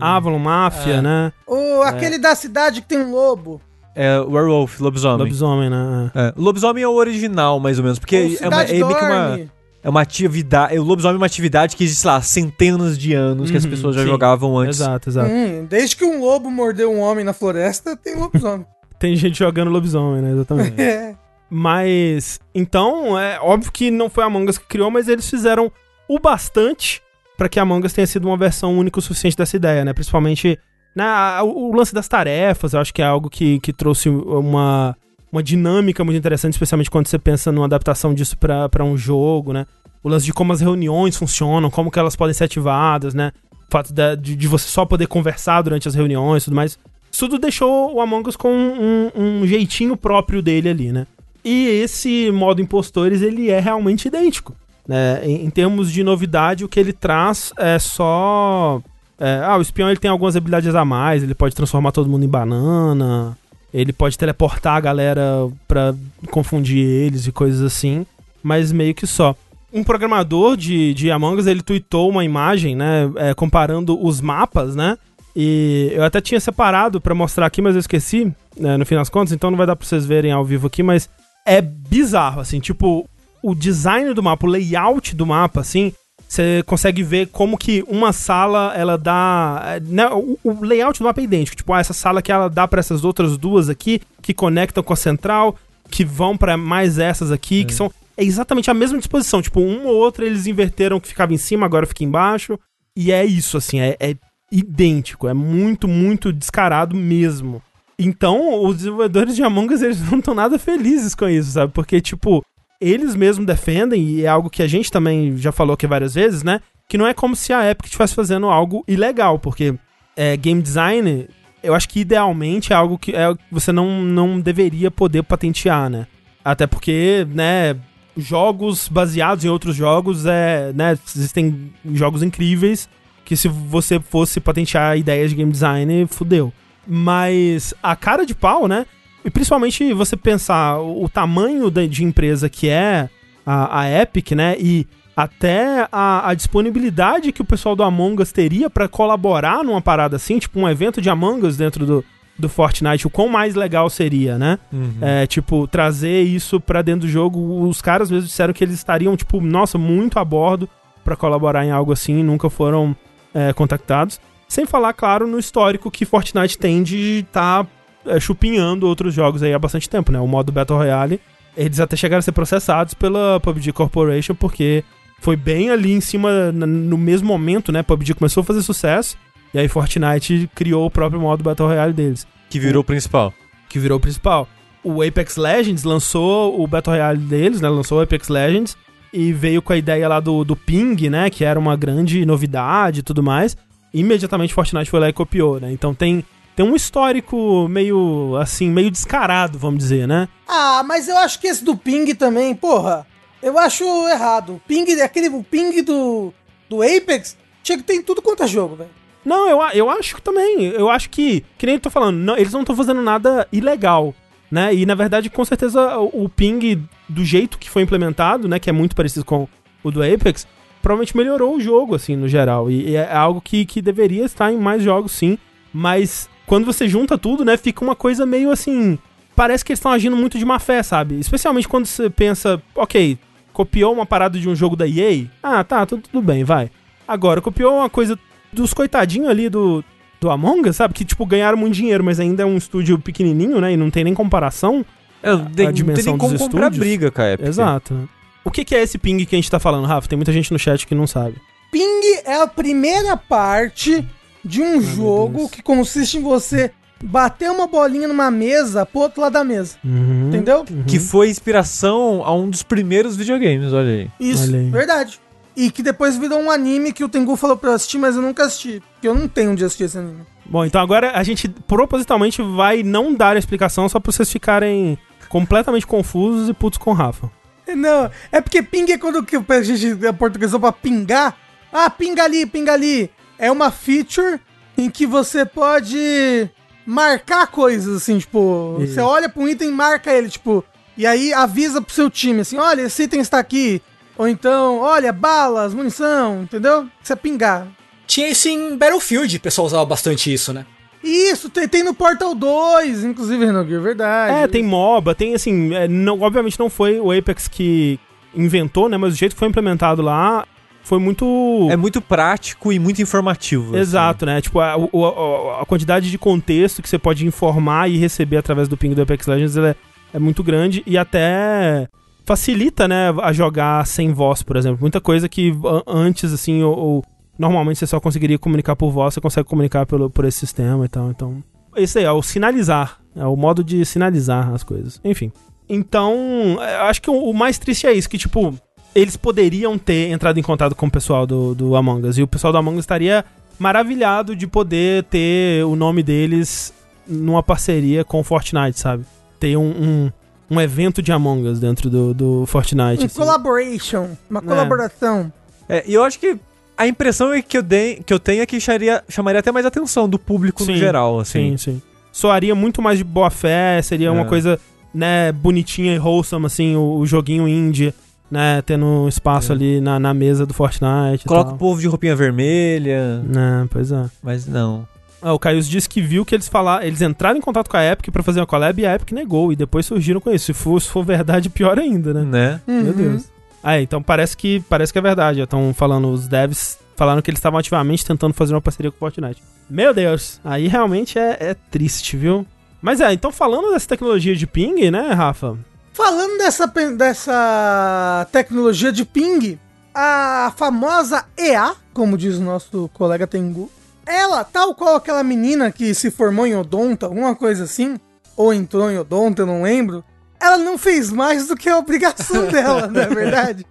Avalon 0.00 0.38
Mafia, 0.38 0.94
É. 0.94 1.02
né? 1.02 1.32
O, 1.46 1.82
aquele 1.82 2.18
da 2.18 2.34
cidade 2.34 2.80
que 2.82 2.88
tem 2.88 2.98
um 2.98 3.12
lobo. 3.12 3.60
É, 3.94 4.18
Werewolf, 4.20 4.80
lobisomem. 4.80 5.18
Lobisomem, 5.18 5.68
né? 5.70 6.10
É, 6.14 6.32
o 6.36 6.42
lobisomem 6.42 6.82
é 6.82 6.88
o 6.88 6.94
original, 6.94 7.60
mais 7.60 7.78
ou 7.78 7.84
menos, 7.84 7.98
porque 7.98 8.38
Ou 8.40 8.46
é, 8.46 8.48
uma, 8.48 8.62
é 8.62 8.72
meio 8.72 8.88
que 8.88 9.04
uma, 9.04 9.40
é 9.84 9.88
uma 9.90 10.00
atividade. 10.00 10.78
O 10.78 10.82
lobisomem 10.82 11.16
é 11.16 11.18
uma 11.18 11.26
atividade 11.26 11.76
que 11.76 11.84
existe 11.84 12.06
lá 12.06 12.16
há 12.16 12.22
centenas 12.22 12.96
de 12.98 13.12
anos 13.12 13.50
que 13.50 13.56
as 13.56 13.64
Uhum, 13.64 13.70
pessoas 13.70 13.94
já 13.94 14.02
sim. 14.02 14.08
jogavam 14.08 14.56
antes. 14.58 14.80
Exato, 14.80 15.10
exato. 15.10 15.30
Hum, 15.30 15.66
desde 15.68 15.94
que 15.96 16.04
um 16.04 16.20
lobo 16.20 16.50
mordeu 16.50 16.90
um 16.90 17.00
homem 17.00 17.22
na 17.24 17.32
floresta, 17.34 17.96
tem 17.96 18.16
lobisomem. 18.16 18.66
Tem 18.98 19.16
gente 19.16 19.36
jogando 19.40 19.68
lobisomem, 19.70 20.22
né? 20.22 20.30
Exatamente. 20.30 20.80
é. 20.80 21.14
Mas, 21.50 22.40
então, 22.54 23.18
é 23.18 23.38
óbvio 23.42 23.70
que 23.72 23.90
não 23.90 24.08
foi 24.08 24.22
a 24.24 24.26
Among 24.28 24.48
Us 24.48 24.56
que 24.58 24.64
criou, 24.64 24.90
mas 24.92 25.06
eles 25.08 25.28
fizeram 25.28 25.70
o 26.08 26.18
bastante 26.18 27.02
pra 27.36 27.48
que 27.48 27.58
Among 27.58 27.86
Us 27.86 27.92
tenha 27.92 28.06
sido 28.06 28.26
uma 28.26 28.36
versão 28.36 28.78
única 28.78 28.98
o 28.98 29.02
suficiente 29.02 29.36
dessa 29.36 29.56
ideia, 29.56 29.84
né? 29.84 29.92
Principalmente 29.92 30.58
na, 30.94 31.42
o, 31.42 31.70
o 31.70 31.74
lance 31.74 31.94
das 31.94 32.08
tarefas, 32.08 32.72
eu 32.72 32.80
acho 32.80 32.92
que 32.92 33.02
é 33.02 33.04
algo 33.04 33.30
que, 33.30 33.58
que 33.60 33.72
trouxe 33.72 34.08
uma, 34.08 34.96
uma 35.30 35.42
dinâmica 35.42 36.04
muito 36.04 36.18
interessante, 36.18 36.52
especialmente 36.52 36.90
quando 36.90 37.08
você 37.08 37.18
pensa 37.18 37.50
numa 37.50 37.64
adaptação 37.64 38.12
disso 38.14 38.36
pra 38.36 38.84
um 38.84 38.96
jogo, 38.96 39.52
né? 39.52 39.66
O 40.02 40.08
lance 40.08 40.26
de 40.26 40.32
como 40.32 40.52
as 40.52 40.60
reuniões 40.60 41.16
funcionam, 41.16 41.70
como 41.70 41.90
que 41.90 41.98
elas 41.98 42.16
podem 42.16 42.34
ser 42.34 42.44
ativadas, 42.44 43.14
né? 43.14 43.32
O 43.52 43.72
fato 43.72 43.92
de, 43.92 44.36
de 44.36 44.48
você 44.48 44.68
só 44.68 44.84
poder 44.84 45.06
conversar 45.06 45.62
durante 45.62 45.88
as 45.88 45.94
reuniões 45.94 46.42
e 46.42 46.44
tudo 46.46 46.56
mais. 46.56 46.78
Isso 47.10 47.28
tudo 47.28 47.38
deixou 47.38 47.94
o 47.94 48.00
Among 48.00 48.28
Us 48.28 48.36
com 48.36 48.50
um, 48.50 49.10
um 49.14 49.46
jeitinho 49.46 49.96
próprio 49.96 50.42
dele 50.42 50.68
ali, 50.68 50.92
né? 50.92 51.06
E 51.44 51.66
esse 51.66 52.30
modo 52.30 52.60
impostores, 52.60 53.22
ele 53.22 53.50
é 53.50 53.58
realmente 53.58 54.08
idêntico. 54.08 54.54
Né? 54.86 55.20
Em, 55.24 55.44
em 55.44 55.50
termos 55.50 55.92
de 55.92 56.02
novidade, 56.02 56.64
o 56.64 56.68
que 56.68 56.80
ele 56.80 56.92
traz 56.92 57.52
é 57.56 57.78
só... 57.78 58.82
é, 59.18 59.40
ah, 59.44 59.56
o 59.56 59.62
espião 59.62 59.88
ele 59.88 60.00
tem 60.00 60.10
algumas 60.10 60.34
habilidades 60.36 60.74
a 60.74 60.84
mais, 60.84 61.22
ele 61.22 61.34
pode 61.34 61.54
transformar 61.54 61.92
todo 61.92 62.10
mundo 62.10 62.24
em 62.24 62.28
banana, 62.28 63.38
ele 63.72 63.92
pode 63.92 64.18
teleportar 64.18 64.76
a 64.76 64.80
galera 64.80 65.48
pra 65.68 65.94
confundir 66.30 66.84
eles 66.84 67.26
e 67.26 67.32
coisas 67.32 67.62
assim, 67.62 68.04
mas 68.42 68.72
meio 68.72 68.94
que 68.94 69.06
só. 69.06 69.34
Um 69.72 69.82
programador 69.82 70.56
de, 70.56 70.92
de 70.92 71.10
Among 71.10 71.40
Us, 71.40 71.46
ele 71.46 71.62
tweetou 71.62 72.10
uma 72.10 72.24
imagem, 72.24 72.76
né, 72.76 73.10
é, 73.16 73.34
comparando 73.34 73.98
os 74.04 74.20
mapas, 74.20 74.76
né, 74.76 74.98
e 75.34 75.90
eu 75.94 76.04
até 76.04 76.20
tinha 76.20 76.38
separado 76.38 77.00
pra 77.00 77.14
mostrar 77.14 77.46
aqui, 77.46 77.62
mas 77.62 77.74
eu 77.74 77.80
esqueci, 77.80 78.30
né, 78.54 78.76
no 78.76 78.84
fim 78.84 78.96
das 78.96 79.08
contas, 79.08 79.32
então 79.32 79.50
não 79.50 79.56
vai 79.56 79.66
dar 79.66 79.76
pra 79.76 79.86
vocês 79.86 80.04
verem 80.04 80.32
ao 80.32 80.44
vivo 80.44 80.66
aqui, 80.66 80.82
mas 80.82 81.08
é 81.46 81.62
bizarro, 81.62 82.40
assim, 82.40 82.60
tipo, 82.60 83.08
o 83.42 83.54
design 83.54 84.14
do 84.14 84.22
mapa, 84.22 84.46
o 84.46 84.50
layout 84.50 85.14
do 85.14 85.26
mapa, 85.26 85.60
assim, 85.60 85.92
você 86.28 86.62
consegue 86.64 87.02
ver 87.02 87.26
como 87.28 87.58
que 87.58 87.84
uma 87.86 88.12
sala, 88.12 88.72
ela 88.74 88.96
dá... 88.96 89.62
é, 89.66 89.80
Né, 89.80 90.08
o, 90.08 90.38
o 90.42 90.64
layout 90.64 90.98
do 90.98 91.04
mapa 91.04 91.20
é 91.20 91.24
idêntico, 91.24 91.56
tipo, 91.56 91.72
ah, 91.72 91.80
essa 91.80 91.92
sala 91.92 92.22
que 92.22 92.32
ela 92.32 92.48
dá 92.48 92.66
pra 92.66 92.80
essas 92.80 93.04
outras 93.04 93.36
duas 93.36 93.68
aqui, 93.68 94.00
que 94.22 94.32
conectam 94.32 94.82
com 94.82 94.92
a 94.92 94.96
central, 94.96 95.56
que 95.90 96.04
vão 96.04 96.36
pra 96.36 96.56
mais 96.56 96.98
essas 96.98 97.30
aqui, 97.30 97.64
que 97.64 97.74
são... 97.74 97.90
É 98.16 98.24
exatamente 98.24 98.70
a 98.70 98.74
mesma 98.74 98.98
disposição, 98.98 99.42
tipo, 99.42 99.60
um 99.60 99.86
ou 99.86 99.94
outro 99.96 100.24
eles 100.24 100.46
inverteram 100.46 101.00
que 101.00 101.08
ficava 101.08 101.32
em 101.32 101.38
cima, 101.38 101.66
agora 101.66 101.86
fica 101.86 102.04
embaixo, 102.04 102.58
e 102.96 103.10
é 103.10 103.24
isso, 103.24 103.56
assim, 103.56 103.80
é, 103.80 103.96
é 103.98 104.14
idêntico, 104.50 105.26
é 105.26 105.34
muito, 105.34 105.88
muito 105.88 106.30
descarado 106.32 106.94
mesmo. 106.94 107.62
Então, 107.98 108.64
os 108.64 108.76
desenvolvedores 108.76 109.34
de 109.36 109.42
Among 109.42 109.72
Us, 109.72 109.82
eles 109.82 110.10
não 110.10 110.18
estão 110.18 110.34
nada 110.34 110.58
felizes 110.58 111.14
com 111.14 111.28
isso, 111.28 111.52
sabe? 111.52 111.72
Porque, 111.72 112.00
tipo, 112.00 112.44
eles 112.82 113.14
mesmos 113.14 113.46
defendem, 113.46 114.02
e 114.02 114.24
é 114.24 114.28
algo 114.28 114.50
que 114.50 114.62
a 114.62 114.66
gente 114.66 114.90
também 114.90 115.36
já 115.36 115.52
falou 115.52 115.74
aqui 115.74 115.86
várias 115.86 116.14
vezes, 116.14 116.42
né? 116.42 116.60
Que 116.88 116.98
não 116.98 117.06
é 117.06 117.14
como 117.14 117.36
se 117.36 117.52
a 117.52 117.70
Epic 117.70 117.86
estivesse 117.86 118.14
fazendo 118.14 118.46
algo 118.46 118.84
ilegal, 118.88 119.38
porque 119.38 119.74
é, 120.16 120.36
game 120.36 120.60
design, 120.60 121.28
eu 121.62 121.74
acho 121.74 121.88
que 121.88 122.00
idealmente 122.00 122.72
é 122.72 122.76
algo 122.76 122.98
que 122.98 123.14
é, 123.14 123.34
você 123.50 123.72
não, 123.72 124.02
não 124.02 124.40
deveria 124.40 124.90
poder 124.90 125.22
patentear, 125.22 125.88
né? 125.88 126.06
Até 126.44 126.66
porque, 126.66 127.26
né, 127.30 127.76
jogos 128.16 128.88
baseados 128.88 129.44
em 129.44 129.48
outros 129.48 129.76
jogos, 129.76 130.26
é, 130.26 130.72
né, 130.74 130.98
existem 131.14 131.72
jogos 131.92 132.22
incríveis 132.22 132.88
que 133.24 133.36
se 133.36 133.48
você 133.48 134.00
fosse 134.00 134.40
patentear 134.40 134.98
ideias 134.98 135.30
de 135.30 135.36
game 135.36 135.50
design, 135.50 136.06
fudeu. 136.08 136.52
Mas 136.86 137.72
a 137.82 137.94
cara 137.94 138.26
de 138.26 138.34
pau, 138.34 138.66
né? 138.66 138.84
E 139.24 139.30
principalmente 139.30 139.92
você 139.92 140.16
pensar 140.16 140.78
o, 140.78 141.04
o 141.04 141.08
tamanho 141.08 141.70
da- 141.70 141.86
de 141.86 142.04
empresa 142.04 142.48
que 142.48 142.68
é 142.68 143.08
a, 143.46 143.80
a 143.80 143.90
Epic, 144.02 144.32
né? 144.32 144.56
E 144.58 144.86
até 145.16 145.86
a, 145.92 146.28
a 146.30 146.34
disponibilidade 146.34 147.32
que 147.32 147.42
o 147.42 147.44
pessoal 147.44 147.76
do 147.76 147.82
Among 147.82 148.22
Us 148.22 148.32
teria 148.32 148.70
pra 148.70 148.88
colaborar 148.88 149.62
numa 149.62 149.80
parada 149.80 150.16
assim, 150.16 150.38
tipo 150.38 150.58
um 150.58 150.68
evento 150.68 151.00
de 151.02 151.10
Among 151.10 151.46
Us 151.46 151.56
dentro 151.56 151.84
do, 151.84 152.04
do 152.38 152.48
Fortnite, 152.48 153.06
o 153.06 153.10
quão 153.10 153.28
mais 153.28 153.54
legal 153.54 153.90
seria, 153.90 154.38
né? 154.38 154.58
Uhum. 154.72 154.94
É, 155.02 155.26
tipo, 155.26 155.66
trazer 155.68 156.22
isso 156.22 156.58
pra 156.58 156.80
dentro 156.82 157.02
do 157.02 157.08
jogo. 157.08 157.68
Os 157.68 157.82
caras 157.82 158.10
mesmo 158.10 158.26
disseram 158.26 158.52
que 158.54 158.64
eles 158.64 158.74
estariam, 158.74 159.16
tipo, 159.16 159.40
nossa, 159.40 159.76
muito 159.76 160.18
a 160.18 160.24
bordo 160.24 160.68
pra 161.04 161.14
colaborar 161.14 161.64
em 161.64 161.70
algo 161.70 161.92
assim, 161.92 162.22
nunca 162.22 162.48
foram 162.48 162.96
é, 163.34 163.52
contactados. 163.52 164.18
Sem 164.48 164.64
falar, 164.66 164.92
claro, 164.94 165.26
no 165.26 165.38
histórico 165.38 165.90
que 165.90 166.04
Fortnite 166.04 166.56
tem 166.58 166.82
de 166.82 167.20
estar 167.20 167.66
é, 168.06 168.18
chupinhando 168.20 168.86
outros 168.86 169.14
jogos 169.14 169.42
aí 169.42 169.52
há 169.52 169.58
bastante 169.58 169.88
tempo, 169.88 170.10
né? 170.12 170.18
O 170.20 170.26
modo 170.26 170.52
Battle 170.52 170.78
Royale, 170.78 171.20
eles 171.56 171.80
até 171.80 171.96
chegaram 171.96 172.18
a 172.18 172.22
ser 172.22 172.32
processados 172.32 172.94
pela 172.94 173.38
PUBG 173.40 173.72
Corporation, 173.72 174.34
porque 174.34 174.84
foi 175.20 175.36
bem 175.36 175.70
ali 175.70 175.92
em 175.92 176.00
cima, 176.00 176.50
no 176.52 176.98
mesmo 176.98 177.28
momento, 177.28 177.70
né? 177.70 177.82
PUBG 177.82 178.14
começou 178.14 178.40
a 178.40 178.44
fazer 178.44 178.62
sucesso, 178.62 179.16
e 179.54 179.58
aí 179.58 179.68
Fortnite 179.68 180.50
criou 180.54 180.86
o 180.86 180.90
próprio 180.90 181.20
modo 181.20 181.44
Battle 181.44 181.68
Royale 181.68 181.92
deles 181.92 182.26
Que 182.50 182.58
virou 182.58 182.80
o 182.80 182.84
principal. 182.84 183.32
que 183.68 183.78
virou 183.78 183.98
o 183.98 184.00
principal. 184.00 184.48
O 184.84 185.00
Apex 185.02 185.36
Legends 185.36 185.84
lançou 185.84 186.60
o 186.60 186.66
Battle 186.66 186.94
Royale 186.94 187.18
deles, 187.18 187.60
né? 187.60 187.68
Lançou 187.68 187.98
o 187.98 188.00
Apex 188.02 188.28
Legends 188.28 188.76
e 189.12 189.32
veio 189.32 189.62
com 189.62 189.72
a 189.72 189.76
ideia 189.76 190.08
lá 190.08 190.18
do, 190.18 190.42
do 190.42 190.56
ping, 190.56 191.08
né? 191.08 191.30
Que 191.30 191.44
era 191.44 191.58
uma 191.58 191.76
grande 191.76 192.26
novidade 192.26 193.00
e 193.00 193.02
tudo 193.02 193.22
mais. 193.22 193.56
Imediatamente 193.94 194.54
Fortnite 194.54 194.90
foi 194.90 194.98
lá 194.98 195.08
e 195.08 195.12
copiou, 195.12 195.60
né? 195.60 195.70
Então 195.70 195.94
tem, 195.94 196.24
tem 196.54 196.64
um 196.64 196.76
histórico 196.76 197.66
meio, 197.68 198.36
assim, 198.36 198.68
meio 198.68 198.90
descarado, 198.90 199.58
vamos 199.58 199.78
dizer, 199.78 200.06
né? 200.06 200.28
Ah, 200.46 200.82
mas 200.86 201.08
eu 201.08 201.16
acho 201.16 201.40
que 201.40 201.46
esse 201.46 201.64
do 201.64 201.76
ping 201.76 202.14
também, 202.14 202.54
porra, 202.54 203.06
eu 203.42 203.58
acho 203.58 203.84
errado. 204.08 204.54
O 204.54 204.60
ping, 204.66 205.00
aquele 205.00 205.28
o 205.28 205.42
ping 205.42 205.82
do, 205.82 206.32
do 206.68 206.82
Apex, 206.82 207.36
tinha 207.62 207.78
que 207.78 207.84
ter 207.84 207.94
em 207.94 208.02
tudo 208.02 208.22
quanto 208.22 208.42
é 208.42 208.46
jogo, 208.46 208.76
velho. 208.76 208.90
Não, 209.24 209.48
eu, 209.48 209.60
eu 209.72 209.90
acho 209.90 210.16
que 210.16 210.22
também. 210.22 210.64
Eu 210.64 210.90
acho 210.90 211.08
que, 211.08 211.44
que 211.56 211.66
nem 211.66 211.76
eu 211.76 211.80
tô 211.80 211.90
falando, 211.90 212.16
não, 212.16 212.36
eles 212.36 212.52
não 212.52 212.60
estão 212.60 212.76
fazendo 212.76 213.00
nada 213.00 213.46
ilegal, 213.52 214.14
né? 214.50 214.74
E 214.74 214.84
na 214.84 214.94
verdade, 214.94 215.30
com 215.30 215.44
certeza, 215.44 215.98
o, 215.98 216.24
o 216.24 216.28
ping 216.28 216.82
do 217.08 217.24
jeito 217.24 217.58
que 217.58 217.70
foi 217.70 217.82
implementado, 217.82 218.48
né? 218.48 218.58
Que 218.58 218.68
é 218.68 218.72
muito 218.72 218.96
parecido 218.96 219.24
com 219.24 219.48
o 219.82 219.90
do 219.90 220.02
Apex, 220.02 220.46
provavelmente 220.82 221.16
melhorou 221.16 221.56
o 221.56 221.60
jogo, 221.60 221.94
assim, 221.94 222.16
no 222.16 222.28
geral. 222.28 222.70
E, 222.70 222.90
e 222.90 222.96
é 222.96 223.12
algo 223.12 223.40
que, 223.40 223.64
que 223.64 223.80
deveria 223.80 224.24
estar 224.24 224.52
em 224.52 224.58
mais 224.58 224.82
jogos, 224.82 225.12
sim. 225.12 225.38
Mas 225.72 226.28
quando 226.52 226.66
você 226.66 226.86
junta 226.86 227.16
tudo, 227.16 227.46
né? 227.46 227.56
Fica 227.56 227.82
uma 227.82 227.96
coisa 227.96 228.26
meio 228.26 228.50
assim. 228.50 228.98
parece 229.34 229.64
que 229.64 229.72
eles 229.72 229.78
estão 229.78 229.90
agindo 229.90 230.14
muito 230.14 230.38
de 230.38 230.44
má 230.44 230.58
fé, 230.58 230.82
sabe? 230.82 231.18
Especialmente 231.18 231.66
quando 231.66 231.86
você 231.86 232.10
pensa, 232.10 232.62
ok, 232.74 233.16
copiou 233.54 233.90
uma 233.90 234.04
parada 234.04 234.38
de 234.38 234.46
um 234.46 234.54
jogo 234.54 234.76
da 234.76 234.86
EA, 234.86 235.28
ah, 235.42 235.64
tá, 235.64 235.86
tudo, 235.86 236.02
tudo 236.02 236.20
bem, 236.20 236.44
vai. 236.44 236.70
Agora, 237.08 237.40
copiou 237.40 237.76
uma 237.76 237.88
coisa 237.88 238.18
dos 238.52 238.74
coitadinhos 238.74 239.30
ali 239.30 239.48
do, 239.48 239.82
do 240.20 240.30
Among 240.30 240.68
Us, 240.68 240.76
sabe? 240.76 240.92
Que, 240.92 241.06
tipo, 241.06 241.24
ganharam 241.24 241.56
muito 241.56 241.72
dinheiro, 241.72 242.04
mas 242.04 242.20
ainda 242.20 242.42
é 242.42 242.46
um 242.46 242.58
estúdio 242.58 242.98
pequenininho, 242.98 243.58
né? 243.58 243.72
E 243.72 243.76
não 243.78 243.90
tem 243.90 244.04
nem 244.04 244.12
comparação. 244.12 244.84
Eu 245.22 245.38
não 245.38 245.44
tem, 245.46 245.64
não 245.64 245.72
tem 245.72 245.72
dimensão 245.72 246.12
nem 246.12 246.18
como 246.18 246.32
dos 246.32 246.42
comprar 246.42 246.66
estúdios. 246.66 246.86
briga 246.86 247.10
com 247.10 247.22
a 247.22 247.32
Epic. 247.32 247.46
Exato. 247.46 248.10
O 248.44 248.50
que, 248.50 248.62
que 248.62 248.74
é 248.74 248.82
esse 248.82 248.98
ping 248.98 249.24
que 249.24 249.34
a 249.34 249.38
gente 249.38 249.50
tá 249.50 249.58
falando, 249.58 249.86
Rafa? 249.86 250.06
Tem 250.06 250.18
muita 250.18 250.32
gente 250.32 250.52
no 250.52 250.58
chat 250.58 250.86
que 250.86 250.94
não 250.94 251.06
sabe. 251.06 251.36
Ping 251.70 252.20
é 252.26 252.42
a 252.42 252.46
primeira 252.46 253.16
parte 253.16 254.06
de 254.44 254.62
um 254.62 254.80
jogo 254.80 255.48
que 255.48 255.62
consiste 255.62 256.18
em 256.18 256.22
você 256.22 256.70
bater 257.02 257.50
uma 257.50 257.66
bolinha 257.66 258.06
numa 258.06 258.30
mesa 258.30 258.86
pro 258.86 259.00
outro 259.02 259.20
lado 259.20 259.32
da 259.32 259.44
mesa. 259.44 259.76
Uhum. 259.84 260.28
Entendeu? 260.28 260.64
Que 260.86 260.98
foi 261.00 261.28
inspiração 261.28 262.22
a 262.24 262.34
um 262.34 262.48
dos 262.48 262.62
primeiros 262.62 263.16
videogames, 263.16 263.72
olha 263.72 263.90
aí. 263.90 264.10
Isso, 264.20 264.44
Olha 264.44 264.58
aí. 264.60 264.70
verdade. 264.70 265.20
E 265.54 265.70
que 265.70 265.82
depois 265.82 266.16
virou 266.16 266.38
um 266.38 266.50
anime 266.50 266.92
que 266.92 267.04
o 267.04 267.08
Tengu 267.08 267.36
falou 267.36 267.56
pra 267.56 267.70
eu 267.70 267.74
assistir, 267.74 267.98
mas 267.98 268.16
eu 268.16 268.22
nunca 268.22 268.44
assisti. 268.44 268.82
Porque 268.94 269.06
eu 269.06 269.14
não 269.14 269.28
tenho 269.28 269.50
onde 269.50 269.64
assistir 269.64 269.84
esse 269.84 269.98
anime. 269.98 270.22
Bom, 270.46 270.64
então 270.64 270.80
agora 270.80 271.12
a 271.12 271.22
gente 271.22 271.48
propositalmente 271.48 272.40
vai 272.40 272.82
não 272.82 273.12
dar 273.12 273.36
a 273.36 273.38
explicação 273.38 273.88
só 273.88 274.00
pra 274.00 274.10
vocês 274.12 274.30
ficarem 274.30 274.96
completamente 275.28 275.86
confusos 275.86 276.48
e 276.48 276.54
putos 276.54 276.78
com 276.78 276.90
o 276.90 276.94
Rafa. 276.94 277.30
Não, 277.76 278.10
é 278.30 278.40
porque 278.40 278.62
ping 278.62 278.90
é 278.92 278.98
quando 278.98 279.22
que 279.24 279.36
a 279.36 279.62
gente 279.62 280.06
a 280.06 280.12
portuguesou 280.12 280.58
pra 280.60 280.72
pingar. 280.72 281.36
Ah, 281.72 281.88
pinga 281.88 282.24
ali, 282.24 282.44
pinga 282.44 282.72
ali. 282.72 283.10
É 283.38 283.50
uma 283.50 283.70
feature 283.70 284.40
em 284.76 284.88
que 284.90 285.06
você 285.06 285.44
pode 285.44 286.48
marcar 286.86 287.46
coisas, 287.46 287.96
assim, 287.96 288.18
tipo, 288.18 288.78
Isso. 288.80 288.94
você 288.94 289.00
olha 289.00 289.28
pra 289.28 289.42
um 289.42 289.48
item 289.48 289.68
e 289.68 289.72
marca 289.72 290.12
ele, 290.12 290.28
tipo, 290.28 290.64
e 290.96 291.06
aí 291.06 291.32
avisa 291.32 291.80
pro 291.80 291.94
seu 291.94 292.10
time, 292.10 292.40
assim, 292.40 292.58
olha, 292.58 292.82
esse 292.82 293.04
item 293.04 293.20
está 293.20 293.38
aqui. 293.38 293.80
Ou 294.18 294.28
então, 294.28 294.78
olha, 294.78 295.12
balas, 295.12 295.72
munição, 295.72 296.42
entendeu? 296.42 296.86
Você 297.02 297.16
pingar. 297.16 297.66
Tinha 298.06 298.28
isso 298.28 298.48
em 298.48 298.76
Battlefield, 298.76 299.36
o 299.36 299.40
pessoal 299.40 299.66
usava 299.66 299.84
bastante 299.84 300.32
isso, 300.32 300.52
né? 300.52 300.66
Isso, 301.02 301.48
tem, 301.48 301.66
tem 301.66 301.82
no 301.82 301.94
Portal 301.94 302.34
2, 302.34 303.04
inclusive, 303.04 303.44
Renogir, 303.44 303.80
verdade. 303.80 304.34
É, 304.34 304.46
tem 304.46 304.62
MOBA, 304.62 305.14
tem 305.14 305.34
assim. 305.34 305.74
é, 305.74 305.88
não, 305.88 306.20
obviamente 306.20 306.58
não 306.58 306.70
foi 306.70 307.00
o 307.00 307.10
Apex 307.10 307.48
que 307.48 307.98
inventou, 308.34 308.88
né? 308.88 308.96
Mas 308.96 309.14
o 309.14 309.16
jeito 309.16 309.32
que 309.32 309.38
foi 309.38 309.48
implementado 309.48 310.02
lá 310.02 310.46
foi 310.82 310.98
muito. 310.98 311.68
É 311.70 311.76
muito 311.76 312.00
prático 312.00 312.72
e 312.72 312.78
muito 312.78 313.00
informativo. 313.00 313.70
assim. 313.70 313.78
Exato, 313.80 314.26
né? 314.26 314.40
Tipo, 314.40 314.60
a, 314.60 314.72
a- 314.74 315.62
a 315.62 315.64
quantidade 315.66 316.10
de 316.10 316.18
contexto 316.18 316.82
que 316.82 316.88
você 316.88 316.98
pode 316.98 317.26
informar 317.26 317.88
e 317.90 317.96
receber 317.96 318.36
através 318.36 318.68
do 318.68 318.76
ping 318.76 318.94
do 318.94 319.02
Apex 319.02 319.26
Legends 319.26 319.56
é, 319.56 319.74
é 320.12 320.18
muito 320.18 320.42
grande 320.42 320.82
e 320.86 320.98
até 320.98 321.88
facilita, 322.24 322.86
né, 322.86 323.12
a 323.20 323.32
jogar 323.32 323.84
sem 323.86 324.12
voz, 324.12 324.42
por 324.42 324.56
exemplo. 324.56 324.78
Muita 324.80 325.00
coisa 325.00 325.28
que 325.28 325.52
antes, 325.86 326.32
assim, 326.32 326.62
ou, 326.62 326.76
ou 326.78 327.04
normalmente 327.38 327.78
você 327.78 327.86
só 327.86 327.98
conseguiria 327.98 328.38
comunicar 328.38 328.76
por 328.76 328.90
voz, 328.92 329.14
você 329.14 329.20
consegue 329.20 329.48
comunicar 329.48 329.86
pelo, 329.86 330.08
por 330.08 330.24
esse 330.24 330.38
sistema 330.38 330.84
e 330.84 330.88
tal. 330.88 331.10
Então, 331.10 331.42
esse 331.76 331.98
aí 331.98 332.04
é 332.04 332.12
o 332.12 332.22
sinalizar, 332.22 332.98
é 333.16 333.26
o 333.26 333.34
modo 333.36 333.64
de 333.64 333.84
sinalizar 333.84 334.52
as 334.54 334.62
coisas. 334.62 335.00
Enfim. 335.04 335.32
Então, 335.68 336.58
é, 336.60 336.76
eu 336.76 336.82
acho 336.82 337.02
que 337.02 337.10
o 337.10 337.32
mais 337.32 337.58
triste 337.58 337.86
é 337.86 337.92
isso, 337.92 338.08
que, 338.08 338.18
tipo, 338.18 338.54
eles 338.94 339.16
poderiam 339.16 339.78
ter 339.78 340.10
entrado 340.10 340.38
em 340.38 340.42
contato 340.42 340.74
com 340.74 340.86
o 340.86 340.90
pessoal 340.90 341.26
do, 341.26 341.54
do 341.54 341.76
Among 341.76 342.06
Us. 342.06 342.18
E 342.18 342.22
o 342.22 342.26
pessoal 342.26 342.52
do 342.52 342.58
Among 342.58 342.76
Us 342.78 342.82
estaria 342.84 343.24
maravilhado 343.58 344.34
de 344.34 344.46
poder 344.46 345.04
ter 345.04 345.64
o 345.64 345.76
nome 345.76 346.02
deles 346.02 346.72
numa 347.06 347.42
parceria 347.42 348.04
com 348.04 348.20
o 348.20 348.24
Fortnite, 348.24 348.78
sabe? 348.78 349.04
Ter 349.38 349.56
um, 349.56 349.62
um, 349.70 350.12
um 350.50 350.60
evento 350.60 351.00
de 351.02 351.12
Among 351.12 351.48
Us 351.48 351.60
dentro 351.60 351.88
do, 351.88 352.12
do 352.14 352.46
Fortnite. 352.46 353.02
Um 353.02 353.06
assim. 353.06 353.18
collaboration, 353.18 354.10
uma 354.28 354.42
colaboração. 354.42 355.32
É, 355.68 355.84
e 355.86 355.94
eu 355.94 356.04
acho 356.04 356.18
que 356.18 356.36
a 356.76 356.86
impressão 356.86 357.32
é 357.32 357.40
que 357.40 357.56
eu, 357.56 357.62
dei, 357.62 358.02
que 358.04 358.12
eu 358.12 358.18
tenho 358.18 358.42
é 358.42 358.46
que 358.46 358.58
chamaria, 358.60 359.02
chamaria 359.08 359.40
até 359.40 359.52
mais 359.52 359.64
atenção 359.64 360.08
do 360.08 360.18
público 360.18 360.64
Sim, 360.64 360.72
no 360.72 360.78
geral, 360.78 361.20
assim. 361.20 361.56
Sim, 361.56 361.72
sim. 361.72 361.82
Soaria 362.10 362.54
muito 362.54 362.82
mais 362.82 362.98
de 362.98 363.04
boa 363.04 363.30
fé, 363.30 363.80
seria 363.80 364.12
uma 364.12 364.22
É. 364.22 364.24
coisa, 364.26 364.58
né, 364.92 365.32
bonitinha 365.32 365.94
e 365.94 365.98
wholesome, 365.98 366.46
assim, 366.46 366.76
o, 366.76 366.98
o 366.98 367.06
joguinho 367.06 367.48
indie, 367.48 367.94
né, 368.32 368.62
tendo 368.62 369.06
espaço 369.08 369.52
É. 369.52 369.54
ali 369.54 369.80
na, 369.80 370.00
na 370.00 370.14
mesa 370.14 370.46
do 370.46 370.54
Fortnite. 370.54 371.24
e 371.24 371.28
Coloca 371.28 371.52
o 371.52 371.58
povo 371.58 371.80
de 371.80 371.86
roupinha 371.86 372.16
vermelha, 372.16 373.18
Né, 373.24 373.68
pois 373.70 373.92
é. 373.92 374.06
mas 374.22 374.46
não. 374.46 374.88
Ah, 375.20 375.32
o 375.34 375.38
Caius 375.38 375.68
disse 375.68 375.88
que 375.88 376.00
viu 376.00 376.24
que 376.24 376.34
eles 376.34 376.48
falaram, 376.48 376.84
eles 376.84 377.00
entraram 377.00 377.38
em 377.38 377.40
contato 377.40 377.68
com 377.70 377.76
a 377.76 377.84
Epic 377.84 378.10
pra 378.10 378.22
fazer 378.24 378.40
uma 378.40 378.46
collab 378.46 378.80
e 378.80 378.86
a 378.86 378.94
Epic 378.96 379.12
negou, 379.12 379.52
e 379.52 379.56
depois 379.56 379.86
surgiram 379.86 380.20
com 380.20 380.30
isso. 380.32 380.46
Se 380.46 380.52
for, 380.52 380.80
se 380.80 380.88
for 380.88 381.04
verdade, 381.04 381.48
pior 381.50 381.78
ainda, 381.78 382.12
né? 382.12 382.22
Né? 382.24 382.60
Meu 382.66 382.86
Uhum. 382.86 382.92
Deus. 382.92 383.24
Ah, 383.62 383.76
é, 383.76 383.82
então 383.82 384.02
parece 384.02 384.36
que, 384.36 384.58
parece 384.68 384.92
que 384.92 384.98
é 384.98 385.02
verdade. 385.02 385.40
Estão 385.40 385.72
falando, 385.72 386.08
os 386.08 386.26
devs 386.26 386.76
falaram 386.96 387.22
que 387.22 387.30
eles 387.30 387.38
estavam 387.38 387.60
ativamente 387.60 388.04
tentando 388.04 388.34
fazer 388.34 388.52
uma 388.54 388.60
parceria 388.60 388.90
com 388.90 388.96
o 388.96 388.98
Fortnite. 388.98 389.40
Meu 389.70 389.94
Deus, 389.94 390.40
aí 390.44 390.66
realmente 390.66 391.16
é, 391.18 391.36
é 391.38 391.56
triste, 391.70 392.16
viu? 392.16 392.44
Mas 392.80 393.00
é, 393.00 393.12
então 393.12 393.30
falando 393.30 393.70
dessa 393.70 393.86
tecnologia 393.88 394.34
de 394.34 394.44
ping, 394.46 394.90
né, 394.90 395.12
Rafa? 395.12 395.56
Falando 395.92 396.38
dessa, 396.38 396.66
dessa 396.96 398.26
tecnologia 398.32 398.90
de 398.90 399.04
ping, 399.04 399.58
a 399.94 400.52
famosa 400.56 401.26
EA, 401.36 401.74
como 401.92 402.16
diz 402.16 402.36
o 402.36 402.42
nosso 402.42 402.90
colega 402.94 403.26
Tengu, 403.26 403.70
ela, 404.06 404.42
tal 404.42 404.74
qual 404.74 404.96
aquela 404.96 405.22
menina 405.22 405.70
que 405.70 405.94
se 405.94 406.10
formou 406.10 406.46
em 406.46 406.56
odonto, 406.56 407.04
alguma 407.04 407.36
coisa 407.36 407.64
assim, 407.64 408.00
ou 408.36 408.54
entrou 408.54 408.90
em 408.90 408.98
odonto, 408.98 409.42
eu 409.42 409.46
não 409.46 409.62
lembro, 409.62 410.02
ela 410.40 410.56
não 410.56 410.78
fez 410.78 411.10
mais 411.10 411.46
do 411.46 411.56
que 411.56 411.68
a 411.68 411.78
obrigação 411.78 412.46
dela, 412.50 412.88
não 412.88 413.00
é 413.00 413.06
verdade? 413.06 413.66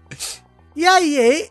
E 0.76 0.86
a 0.86 1.02
EA 1.02 1.50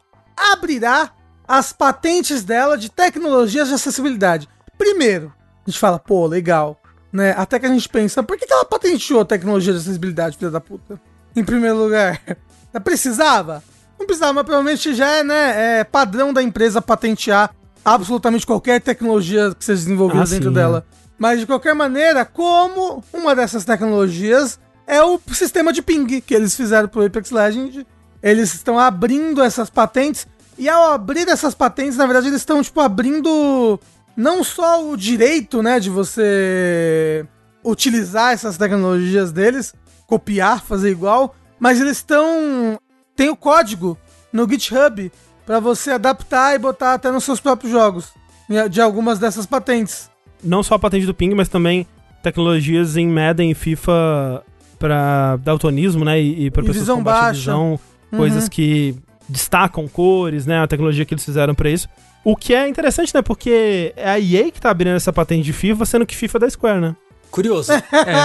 abrirá 0.53 1.11
as 1.47 1.73
patentes 1.73 2.45
dela 2.45 2.79
de 2.79 2.89
tecnologias 2.89 3.69
de 3.69 3.75
acessibilidade. 3.75 4.49
Primeiro, 4.79 5.33
a 5.67 5.71
gente 5.71 5.79
fala, 5.79 5.99
pô, 5.99 6.27
legal, 6.27 6.80
né? 7.13 7.35
Até 7.37 7.59
que 7.59 7.67
a 7.67 7.69
gente 7.69 7.89
pensa, 7.89 8.23
por 8.23 8.37
que, 8.37 8.47
que 8.47 8.53
ela 8.53 8.65
patenteou 8.65 9.21
a 9.21 9.25
tecnologia 9.25 9.73
de 9.73 9.79
acessibilidade, 9.79 10.37
filha 10.37 10.51
da 10.51 10.61
puta? 10.61 11.01
Em 11.35 11.45
primeiro 11.45 11.77
lugar, 11.77 12.21
ela 12.73 12.81
precisava? 12.83 13.63
Não 13.99 14.07
precisava, 14.07 14.33
mas 14.33 14.45
provavelmente 14.45 14.95
já 14.95 15.09
é, 15.09 15.23
né, 15.25 15.79
é 15.81 15.85
padrão 15.85 16.33
da 16.33 16.43
empresa 16.43 16.81
patentear 16.81 17.55
absolutamente 17.85 18.47
qualquer 18.47 18.81
tecnologia 18.81 19.55
que 19.55 19.65
seja 19.65 19.83
desenvolvida 19.83 20.23
Ah, 20.23 20.27
dentro 20.27 20.49
sim, 20.49 20.55
dela. 20.55 20.87
Mas 21.19 21.41
de 21.41 21.47
qualquer 21.47 21.75
maneira, 21.75 22.25
como 22.25 23.05
uma 23.13 23.35
dessas 23.35 23.65
tecnologias 23.65 24.59
é 24.87 25.03
o 25.03 25.21
sistema 25.33 25.73
de 25.73 25.83
ping 25.83 26.21
que 26.21 26.35
eles 26.35 26.57
fizeram 26.57 26.89
pro 26.89 27.05
Apex 27.05 27.31
Legends, 27.31 27.85
eles 28.23 28.55
estão 28.55 28.79
abrindo 28.79 29.43
essas 29.43 29.69
patentes 29.69 30.27
e 30.59 30.69
ao 30.69 30.93
abrir 30.93 31.29
essas 31.29 31.55
patentes, 31.55 31.97
na 31.97 32.07
verdade, 32.07 32.29
eles 32.29 32.41
estão 32.41 32.63
tipo 32.63 32.81
abrindo 32.81 33.79
não 34.17 34.43
só 34.45 34.85
o 34.89 34.97
direito, 34.97 35.63
né, 35.63 35.79
de 35.81 35.91
você 35.91 37.27
utilizar 37.65 38.33
essas 38.33 38.57
tecnologias 38.57 39.33
deles, 39.33 39.75
copiar, 40.07 40.63
fazer 40.63 40.91
igual, 40.91 41.35
mas 41.59 41.81
eles 41.81 41.99
estão 41.99 42.79
tem 43.15 43.29
o 43.29 43.37
código 43.37 43.99
no 44.33 44.49
GitHub 44.49 45.13
para 45.45 45.61
você 45.61 45.91
adaptar 45.93 46.55
e 46.55 46.59
botar 46.59 46.95
até 46.95 47.11
nos 47.11 47.25
seus 47.25 47.41
próprios 47.41 47.71
jogos 47.73 48.09
de 48.71 48.81
algumas 48.81 49.19
dessas 49.19 49.47
patentes. 49.47 50.11
Não 50.43 50.63
só 50.63 50.75
a 50.75 50.79
patente 50.79 51.07
do 51.07 51.15
ping, 51.15 51.35
mas 51.35 51.49
também 51.49 51.87
tecnologias 52.23 52.97
em 52.97 53.07
Madden 53.07 53.51
e 53.51 53.55
FIFA 53.55 54.43
pra 54.79 55.37
daltonismo, 55.37 56.05
né? 56.05 56.21
E, 56.21 56.47
e 56.47 56.51
pra 56.51 56.63
E 56.63 56.67
pessoas 56.67 56.83
visão 56.85 56.97
com 56.97 57.03
baixa 57.05 57.21
baixa. 57.23 57.39
visão, 57.39 57.81
Uhum. 58.13 58.19
coisas 58.19 58.49
que 58.49 58.97
destacam 59.29 59.87
cores, 59.87 60.45
né? 60.47 60.59
A 60.61 60.67
tecnologia 60.67 61.05
que 61.05 61.15
eles 61.15 61.25
fizeram 61.25 61.55
pra 61.55 61.71
isso. 61.71 61.89
O 62.25 62.37
que 62.37 62.55
é 62.55 62.69
interessante, 62.69 63.15
né? 63.15 63.23
Porque 63.23 63.93
é 63.97 64.11
a 64.11 64.21
EA 64.21 64.51
que 64.51 64.61
tá 64.61 64.71
abrindo 64.71 64.97
essa 64.97 65.13
patente 65.13 65.45
de 65.45 65.53
FIFA, 65.53 65.87
sendo 65.87 66.07
que 66.07 66.15
FIFA 66.15 66.39
é 66.39 66.41
da 66.41 66.51
Square, 66.51 66.81
né? 66.81 66.97
Curioso. 67.31 67.73
É, 67.73 67.83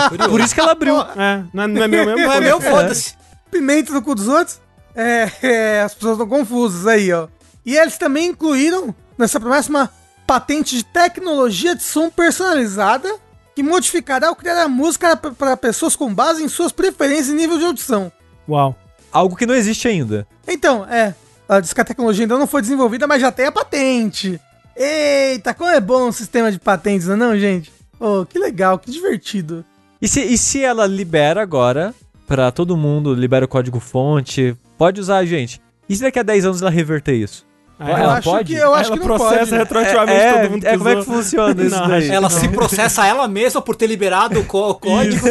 curioso. 0.09 0.29
por 0.29 0.41
isso 0.41 0.53
que 0.53 0.59
ela 0.59 0.71
abriu. 0.71 0.95
É, 1.15 1.43
não 1.53 1.63
é, 1.63 1.67
não 1.67 1.83
é 1.83 1.87
meu 1.87 2.05
mesmo? 2.05 2.21
Não 2.21 2.33
é 2.33 2.41
meu, 2.41 2.59
Foda-se. 2.59 2.81
foda-se. 2.81 3.17
Pimenta 3.51 3.93
no 3.93 4.01
cu 4.01 4.15
dos 4.15 4.27
outros. 4.27 4.59
É, 4.93 5.29
é, 5.41 5.81
as 5.81 5.93
pessoas 5.93 6.13
estão 6.13 6.27
confusas 6.27 6.87
aí, 6.87 7.11
ó. 7.13 7.27
E 7.65 7.75
eles 7.77 7.97
também 7.97 8.27
incluíram 8.29 8.93
nessa 9.17 9.39
próxima 9.39 9.89
patente 10.27 10.75
de 10.75 10.83
tecnologia 10.83 11.75
de 11.75 11.83
som 11.83 12.09
personalizada 12.09 13.09
que 13.55 13.63
modificará 13.63 14.29
ou 14.29 14.35
criará 14.35 14.67
música 14.67 15.15
para 15.15 15.55
pessoas 15.55 15.95
com 15.95 16.13
base 16.13 16.43
em 16.43 16.49
suas 16.49 16.71
preferências 16.71 17.29
e 17.29 17.33
nível 17.33 17.57
de 17.57 17.65
audição. 17.65 18.11
Uau. 18.47 18.75
Algo 19.11 19.35
que 19.35 19.45
não 19.45 19.55
existe 19.55 19.87
ainda. 19.87 20.27
Então, 20.45 20.85
é, 20.89 21.15
ela 21.47 21.59
diz 21.61 21.73
que 21.73 21.81
a 21.81 21.85
tecnologia 21.85 22.23
ainda 22.25 22.37
não 22.37 22.47
foi 22.47 22.61
desenvolvida, 22.61 23.07
mas 23.07 23.21
já 23.21 23.31
tem 23.31 23.45
a 23.45 23.51
patente. 23.51 24.39
Eita, 24.75 25.53
como 25.53 25.69
é 25.69 25.79
bom 25.79 26.09
o 26.09 26.13
sistema 26.13 26.51
de 26.51 26.59
patentes, 26.59 27.07
não 27.07 27.13
é 27.13 27.17
não, 27.17 27.37
gente? 27.39 27.71
Oh, 27.99 28.25
que 28.25 28.37
legal, 28.37 28.77
que 28.77 28.91
divertido. 28.91 29.63
E 30.01 30.07
se, 30.07 30.21
e 30.21 30.37
se 30.37 30.63
ela 30.63 30.85
libera 30.85 31.41
agora 31.41 31.93
pra 32.27 32.51
todo 32.51 32.75
mundo, 32.75 33.13
libera 33.13 33.45
o 33.45 33.47
código 33.47 33.79
fonte, 33.79 34.55
pode 34.77 34.99
usar, 34.99 35.23
gente. 35.25 35.61
E 35.87 35.95
se 35.95 36.01
daqui 36.01 36.19
a 36.19 36.23
10 36.23 36.45
anos 36.45 36.61
ela 36.61 36.71
reverter 36.71 37.13
isso? 37.15 37.45
Eu 37.79 37.87
Ela 37.87 38.13
acho 38.17 38.29
pode? 38.29 38.53
que, 38.53 38.59
eu 38.59 38.73
acho 38.73 38.89
ela 38.89 38.97
que 39.01 39.05
não 39.07 39.17
processa 39.17 39.37
pode. 39.45 39.55
retroativamente 39.57 40.19
é, 40.21 40.33
todo 40.41 40.51
mundo 40.51 40.65
é, 40.65 40.77
como 40.77 40.89
é 40.89 40.95
que 40.95 41.03
funciona 41.03 41.61
isso 41.63 41.75
Não, 41.79 41.87
daí? 41.89 42.09
Ela 42.09 42.29
se 42.29 42.47
processa 42.49 43.05
ela 43.05 43.27
mesma 43.27 43.61
por 43.61 43.75
ter 43.75 43.87
liberado 43.87 44.39
o 44.39 44.45
có- 44.45 44.69
o 44.71 44.75
código. 44.75 45.25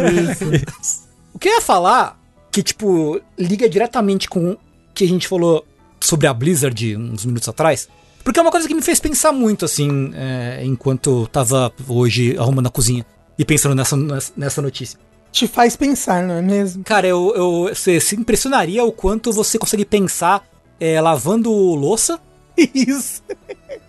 O 1.33 1.39
que 1.39 1.49
eu 1.49 1.55
ia 1.55 1.61
falar, 1.63 2.19
que, 2.51 2.63
tipo, 2.63 3.21
liga 3.39 3.69
diretamente 3.69 4.29
com 4.29 4.51
o 4.53 4.59
que 4.95 5.05
a 5.05 5.09
gente 5.09 5.27
falou 5.27 5.65
sobre 6.07 6.27
a 6.27 6.35
Blizzard 6.35 6.97
uns 6.97 7.25
minutos 7.25 7.49
atrás. 7.49 7.89
Porque 8.23 8.39
é 8.39 8.43
uma 8.43 8.51
coisa 8.51 8.67
que 8.67 8.75
me 8.75 8.83
fez 8.83 8.99
pensar 8.99 9.33
muito, 9.33 9.65
assim, 9.65 10.13
é, 10.15 10.63
enquanto 10.65 11.23
eu 11.23 11.27
tava 11.27 11.73
hoje 11.87 12.37
arrumando 12.39 12.69
a 12.69 12.71
cozinha 12.71 13.05
e 13.39 13.45
pensando 13.45 13.75
nessa, 13.75 13.97
nessa 14.37 14.63
notícia. 14.63 14.99
Te 15.31 15.47
faz 15.47 15.77
pensar, 15.77 16.23
não 16.23 16.37
é 16.37 16.43
mesmo? 16.43 16.85
Cara, 16.85 17.07
eu, 17.07 17.35
eu, 17.35 17.75
você 17.75 18.01
se 18.01 18.17
impressionaria 18.17 18.85
o 18.85 18.93
quanto 18.93 19.33
você 19.33 19.59
consegue 19.59 19.85
pensar 19.85 20.47
é, 20.81 21.01
lavando 21.01 21.51
louça 21.51 22.21
Isso. 22.57 23.23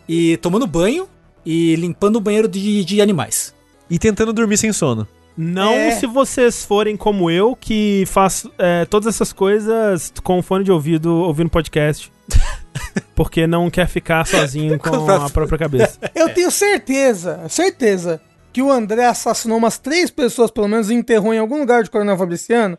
e 0.10 0.38
tomando 0.38 0.68
banho 0.68 1.08
e 1.46 1.76
limpando 1.76 2.18
o 2.18 2.22
banheiro 2.22 2.48
de, 2.48 2.84
de 2.84 3.02
animais. 3.02 3.54
E 3.90 4.00
tentando 4.00 4.34
dormir 4.34 4.58
sem 4.58 4.74
sono. 4.74 5.08
Não 5.38 5.74
É. 5.74 5.92
se 5.92 6.06
vocês 6.08 6.64
forem 6.64 6.96
como 6.96 7.30
eu, 7.30 7.56
que 7.56 8.06
faz 8.08 8.46
é, 8.58 8.86
todas 8.86 9.14
essas 9.14 9.34
coisas 9.34 10.14
com 10.24 10.42
fone 10.42 10.64
de 10.64 10.72
ouvido, 10.72 11.14
ouvindo 11.14 11.50
podcast. 11.50 12.12
Porque 13.14 13.46
não 13.48 13.70
quer 13.70 13.88
ficar 13.88 14.26
sozinho 14.26 14.78
com 14.80 15.10
a 15.12 15.30
própria 15.30 15.58
cabeça. 15.58 16.00
Eu 16.16 16.34
tenho 16.34 16.50
certeza, 16.52 17.42
certeza, 17.50 18.22
que 18.52 18.62
o 18.62 18.72
André 18.72 19.06
assassinou 19.06 19.58
umas 19.58 19.78
três 19.78 20.10
pessoas, 20.10 20.50
pelo 20.50 20.68
menos, 20.68 20.90
e 20.90 20.94
enterrou 20.94 21.34
em 21.34 21.38
algum 21.40 21.60
lugar 21.60 21.84
de 21.84 21.90
Coronel 21.90 22.18
Fabriciano. 22.18 22.78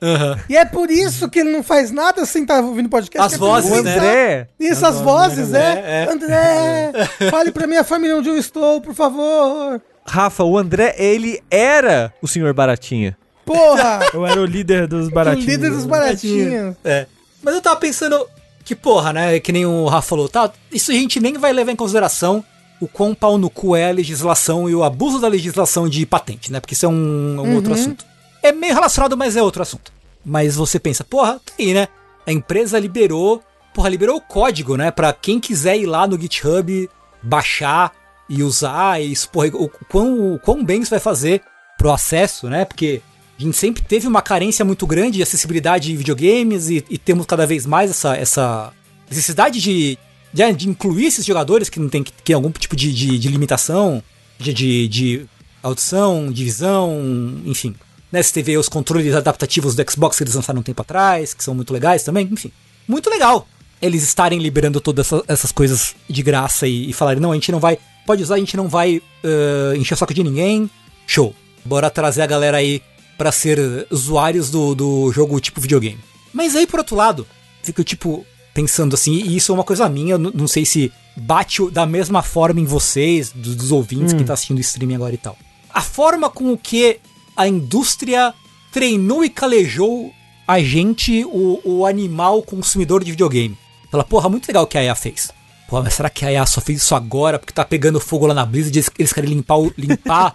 E 0.48 0.56
é 0.56 0.64
por 0.64 0.90
isso 0.90 1.28
que 1.28 1.40
ele 1.40 1.50
não 1.52 1.62
faz 1.62 1.90
nada 1.90 2.24
sem 2.24 2.42
estar 2.42 2.62
ouvindo 2.62 2.88
podcast. 2.88 3.26
As 3.34 3.38
que 3.38 3.44
é 3.44 3.46
vozes, 3.46 3.70
né? 3.70 3.78
André, 3.78 4.48
Isso, 4.58 4.86
as 4.86 5.00
vozes, 5.02 5.52
é. 5.52 5.58
É, 5.58 6.04
é. 6.04 6.12
André, 6.12 6.92
fale 7.30 7.52
pra 7.52 7.66
minha 7.66 7.84
família 7.84 8.16
onde 8.16 8.28
eu 8.30 8.38
estou, 8.38 8.80
por 8.80 8.94
favor. 8.94 9.80
Rafa, 10.06 10.44
o 10.44 10.56
André, 10.56 10.94
ele 10.98 11.42
era 11.50 12.12
o 12.22 12.28
senhor 12.28 12.52
Baratinha. 12.54 13.16
Porra! 13.44 14.00
Eu 14.12 14.26
era 14.26 14.40
o 14.40 14.44
líder 14.44 14.86
dos 14.86 15.08
o 15.08 15.10
baratinhos. 15.10 15.46
líder 15.46 15.70
dos 15.70 15.84
baratinhos. 15.84 16.76
É. 16.84 17.06
Mas 17.42 17.54
eu 17.54 17.60
tava 17.62 17.76
pensando 17.76 18.26
que, 18.64 18.74
porra, 18.74 19.12
né? 19.12 19.38
Que 19.38 19.52
nem 19.52 19.64
o 19.64 19.86
Rafa 19.86 20.08
falou, 20.08 20.28
tá? 20.28 20.50
Isso 20.72 20.90
a 20.90 20.94
gente 20.94 21.20
nem 21.20 21.34
vai 21.34 21.52
levar 21.52 21.70
em 21.70 21.76
consideração 21.76 22.44
o 22.80 22.88
quão 22.88 23.14
pau 23.14 23.38
no 23.38 23.48
cu 23.48 23.76
é 23.76 23.88
a 23.88 23.92
legislação 23.92 24.68
e 24.68 24.74
o 24.74 24.82
abuso 24.82 25.20
da 25.20 25.28
legislação 25.28 25.88
de 25.88 26.04
patente, 26.04 26.50
né? 26.50 26.58
Porque 26.58 26.74
isso 26.74 26.84
é 26.86 26.88
um, 26.88 27.40
um 27.40 27.54
outro 27.54 27.72
assunto. 27.72 28.04
É 28.42 28.50
meio 28.50 28.74
relacionado, 28.74 29.16
mas 29.16 29.36
é 29.36 29.42
outro 29.42 29.62
assunto. 29.62 29.92
Mas 30.24 30.56
você 30.56 30.80
pensa, 30.80 31.04
porra, 31.04 31.34
tá 31.34 31.52
aí, 31.58 31.72
né? 31.72 31.86
A 32.26 32.32
empresa 32.32 32.78
liberou, 32.78 33.40
porra, 33.72 33.88
liberou 33.88 34.16
o 34.16 34.20
código, 34.20 34.76
né? 34.76 34.90
Pra 34.90 35.12
quem 35.12 35.38
quiser 35.38 35.76
ir 35.76 35.86
lá 35.86 36.06
no 36.06 36.20
GitHub, 36.20 36.90
baixar 37.22 37.92
e 38.28 38.42
usar. 38.42 39.00
E 39.02 39.14
porra, 39.32 39.48
o 39.54 39.68
quão, 39.88 40.34
o 40.34 40.38
quão 40.38 40.64
bem 40.64 40.80
isso 40.82 40.90
vai 40.90 41.00
fazer 41.00 41.42
pro 41.78 41.92
acesso, 41.92 42.48
né? 42.48 42.64
Porque 42.64 43.02
a 43.38 43.42
gente 43.42 43.56
sempre 43.56 43.82
teve 43.82 44.06
uma 44.06 44.22
carência 44.22 44.64
muito 44.64 44.86
grande 44.86 45.16
de 45.18 45.22
acessibilidade 45.22 45.88
de 45.88 45.96
videogames 45.96 46.68
e, 46.70 46.84
e 46.88 46.96
temos 46.98 47.26
cada 47.26 47.46
vez 47.46 47.66
mais 47.66 47.90
essa, 47.90 48.16
essa 48.16 48.72
necessidade 49.08 49.60
de, 49.60 49.98
de, 50.32 50.52
de 50.54 50.68
incluir 50.68 51.06
esses 51.06 51.24
jogadores 51.24 51.68
que 51.68 51.78
não 51.78 51.88
tem 51.88 52.02
que, 52.02 52.12
que 52.24 52.32
algum 52.32 52.50
tipo 52.50 52.74
de, 52.74 52.92
de, 52.92 53.18
de 53.18 53.28
limitação, 53.28 54.02
de, 54.38 54.52
de, 54.54 55.26
audição, 55.62 56.30
de 56.32 56.44
visão, 56.44 56.98
enfim. 57.44 57.74
Né, 58.10 58.22
você 58.22 58.32
teve 58.32 58.56
os 58.56 58.68
controles 58.68 59.14
adaptativos 59.14 59.74
do 59.74 59.90
Xbox 59.90 60.16
que 60.16 60.22
eles 60.22 60.34
lançaram 60.34 60.60
um 60.60 60.62
tempo 60.62 60.80
atrás, 60.80 61.34
que 61.34 61.42
são 61.42 61.54
muito 61.54 61.72
legais 61.72 62.04
também, 62.04 62.28
enfim. 62.30 62.52
Muito 62.86 63.10
legal 63.10 63.46
eles 63.82 64.02
estarem 64.02 64.38
liberando 64.38 64.80
todas 64.80 65.06
essa- 65.06 65.24
essas 65.28 65.52
coisas 65.52 65.94
de 66.08 66.22
graça 66.22 66.66
e, 66.66 66.88
e 66.88 66.92
falarem, 66.94 67.20
não, 67.20 67.32
a 67.32 67.34
gente 67.34 67.52
não 67.52 67.60
vai, 67.60 67.78
pode 68.06 68.22
usar, 68.22 68.36
a 68.36 68.38
gente 68.38 68.56
não 68.56 68.68
vai 68.68 69.02
eh, 69.24 69.74
encher 69.76 69.94
o 69.94 69.96
saco 69.96 70.14
de 70.14 70.22
ninguém. 70.22 70.70
Show. 71.06 71.34
Bora 71.64 71.90
trazer 71.90 72.22
a 72.22 72.26
galera 72.26 72.56
aí 72.58 72.80
pra 73.18 73.32
ser 73.32 73.86
usuários 73.90 74.50
do, 74.50 74.74
do 74.74 75.12
jogo 75.12 75.38
tipo 75.40 75.60
videogame. 75.60 75.98
Mas 76.32 76.54
aí, 76.54 76.66
por 76.66 76.78
outro 76.80 76.94
lado, 76.96 77.26
fico 77.62 77.82
tipo 77.82 78.24
pensando 78.54 78.94
assim, 78.94 79.12
e 79.12 79.36
isso 79.36 79.52
é 79.52 79.54
uma 79.54 79.64
coisa 79.64 79.86
minha, 79.88 80.16
não 80.16 80.46
sei 80.48 80.64
se 80.64 80.90
bate 81.16 81.70
da 81.70 81.84
mesma 81.84 82.22
forma 82.22 82.58
em 82.60 82.64
vocês, 82.64 83.30
do- 83.30 83.54
dos 83.54 83.70
ouvintes 83.72 84.14
que 84.14 84.24
tá 84.24 84.32
assistindo 84.34 84.58
o 84.58 84.60
streaming 84.62 84.94
agora 84.94 85.14
e 85.14 85.18
tal. 85.18 85.36
A 85.72 85.82
forma 85.82 86.30
com 86.30 86.52
o 86.52 86.56
que 86.58 86.98
a 87.36 87.46
indústria 87.46 88.32
treinou 88.72 89.22
e 89.24 89.28
calejou 89.28 90.10
a 90.48 90.60
gente, 90.60 91.24
o, 91.26 91.60
o 91.64 91.86
animal 91.86 92.42
consumidor 92.42 93.02
de 93.04 93.10
videogame. 93.10 93.56
Fala, 93.90 94.04
porra, 94.04 94.28
muito 94.28 94.46
legal 94.48 94.64
o 94.64 94.66
que 94.66 94.78
a 94.78 94.82
EA 94.84 94.94
fez. 94.94 95.30
Pô, 95.68 95.82
mas 95.82 95.94
será 95.94 96.08
que 96.08 96.24
a 96.24 96.32
EA 96.32 96.46
só 96.46 96.60
fez 96.60 96.80
isso 96.80 96.94
agora 96.94 97.38
porque 97.38 97.52
tá 97.52 97.64
pegando 97.64 97.98
fogo 98.00 98.26
lá 98.26 98.34
na 98.34 98.46
Blizzard 98.46 98.78
e 98.78 98.84
eles, 99.00 99.12
querem 99.12 99.30
limpar, 99.30 99.56
o- 99.58 99.72
limpar 99.76 100.32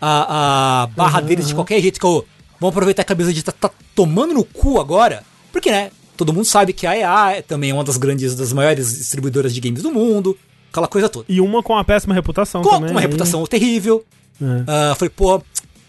a, 0.00 0.82
a 0.82 0.86
barra 0.88 1.20
deles 1.20 1.48
de 1.48 1.54
qualquer 1.54 1.80
jeito? 1.80 1.98
Que 1.98 2.04
eu, 2.06 2.24
vamos 2.60 2.74
aproveitar 2.74 3.02
que 3.04 3.12
a 3.12 3.14
Blizzard 3.14 3.42
tá, 3.42 3.52
tá 3.52 3.70
tomando 3.94 4.34
no 4.34 4.44
cu 4.44 4.78
agora? 4.78 5.24
Porque, 5.50 5.70
né, 5.70 5.90
todo 6.16 6.32
mundo 6.34 6.44
sabe 6.44 6.72
que 6.74 6.86
a 6.86 6.96
EA 6.96 7.36
é 7.36 7.42
também 7.42 7.72
uma 7.72 7.82
das 7.84 7.96
grandes, 7.96 8.34
das 8.34 8.52
maiores 8.52 8.98
distribuidoras 8.98 9.54
de 9.54 9.60
games 9.60 9.82
do 9.82 9.90
mundo, 9.90 10.36
aquela 10.70 10.86
coisa 10.88 11.08
toda. 11.08 11.24
E 11.28 11.40
uma 11.40 11.62
com 11.62 11.72
uma 11.72 11.84
péssima 11.84 12.14
reputação 12.14 12.60
Com, 12.62 12.68
também. 12.70 12.86
com 12.88 12.90
uma 12.94 13.00
aí- 13.00 13.06
reputação 13.06 13.46
terrível. 13.46 14.04
É. 14.42 14.44
Ah, 14.66 14.94
falei, 14.96 15.10
pô, 15.10 15.40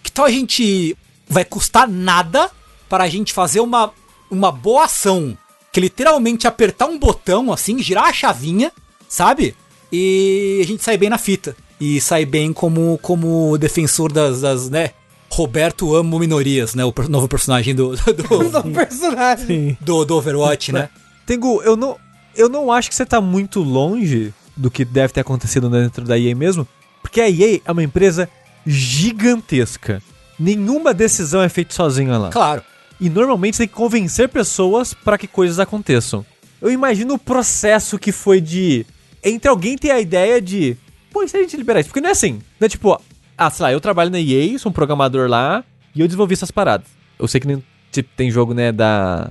que 0.03 0.11
tal 0.11 0.25
a 0.25 0.29
gente. 0.31 0.95
Vai 1.27 1.43
custar 1.43 1.87
nada 1.87 2.51
para 2.87 3.03
a 3.03 3.09
gente 3.09 3.33
fazer 3.33 3.59
uma, 3.59 3.91
uma 4.29 4.51
boa 4.51 4.85
ação. 4.85 5.35
Que 5.73 5.81
literalmente 5.81 6.47
apertar 6.47 6.85
um 6.85 6.97
botão 6.99 7.51
assim, 7.51 7.79
girar 7.81 8.05
a 8.05 8.13
chavinha, 8.13 8.71
sabe? 9.07 9.55
E 9.91 10.59
a 10.61 10.65
gente 10.65 10.83
sai 10.83 10.97
bem 10.97 11.09
na 11.09 11.17
fita. 11.17 11.55
E 11.79 11.99
sai 11.99 12.25
bem 12.25 12.53
como, 12.53 12.97
como 13.01 13.57
defensor 13.57 14.11
das, 14.11 14.41
das, 14.41 14.69
né? 14.69 14.91
Roberto 15.29 15.93
amo 15.95 16.17
minorias, 16.19 16.73
né? 16.75 16.83
O 16.85 16.93
novo 17.09 17.27
personagem 17.27 17.75
do, 17.75 17.95
do, 17.95 18.61
Do 18.63 18.71
personagem. 18.71 19.45
Sim. 19.45 19.77
do, 19.81 20.05
do 20.05 20.15
Overwatch, 20.15 20.71
né? 20.71 20.89
Tengu, 21.25 21.61
eu 21.63 21.75
não, 21.75 21.97
eu 22.35 22.47
não 22.47 22.71
acho 22.71 22.89
que 22.89 22.95
você 22.95 23.05
tá 23.05 23.19
muito 23.19 23.61
longe 23.61 24.33
do 24.55 24.71
que 24.71 24.85
deve 24.85 25.13
ter 25.13 25.21
acontecido 25.21 25.69
dentro 25.69 26.05
da 26.05 26.17
EA 26.17 26.35
mesmo, 26.35 26.67
porque 27.01 27.19
a 27.19 27.29
EA 27.29 27.59
é 27.65 27.71
uma 27.71 27.83
empresa 27.83 28.29
gigantesca. 28.65 30.01
Nenhuma 30.39 30.93
decisão 30.93 31.41
é 31.41 31.49
feita 31.49 31.73
sozinha 31.73 32.17
lá. 32.17 32.29
Claro. 32.29 32.61
E 32.99 33.09
normalmente 33.09 33.57
você 33.57 33.63
tem 33.63 33.67
que 33.67 33.73
convencer 33.73 34.29
pessoas 34.29 34.93
para 34.93 35.17
que 35.17 35.27
coisas 35.27 35.59
aconteçam. 35.59 36.25
Eu 36.61 36.71
imagino 36.71 37.15
o 37.15 37.19
processo 37.19 37.99
que 37.99 38.11
foi 38.11 38.39
de. 38.39 38.85
Entre 39.25 39.49
alguém 39.49 39.75
ter 39.77 39.91
a 39.91 39.99
ideia 39.99 40.39
de. 40.39 40.77
Pô, 41.11 41.23
e 41.23 41.27
se 41.27 41.35
a 41.35 41.41
gente 41.41 41.57
liberar 41.57 41.79
isso? 41.79 41.89
Porque 41.89 41.99
não 42.01 42.09
é 42.09 42.11
assim. 42.11 42.33
Não 42.59 42.65
é 42.65 42.69
tipo, 42.69 42.97
ah, 43.37 43.49
sei 43.49 43.63
lá, 43.63 43.71
eu 43.73 43.81
trabalho 43.81 44.11
na 44.11 44.19
EA, 44.19 44.57
sou 44.59 44.69
um 44.69 44.73
programador 44.73 45.27
lá, 45.29 45.63
e 45.95 45.99
eu 46.01 46.07
desenvolvi 46.07 46.33
essas 46.33 46.51
paradas. 46.51 46.87
Eu 47.17 47.27
sei 47.27 47.39
que 47.41 47.47
nem, 47.47 47.63
tipo, 47.91 48.09
tem 48.15 48.29
jogo, 48.29 48.53
né, 48.53 48.71
da, 48.71 49.27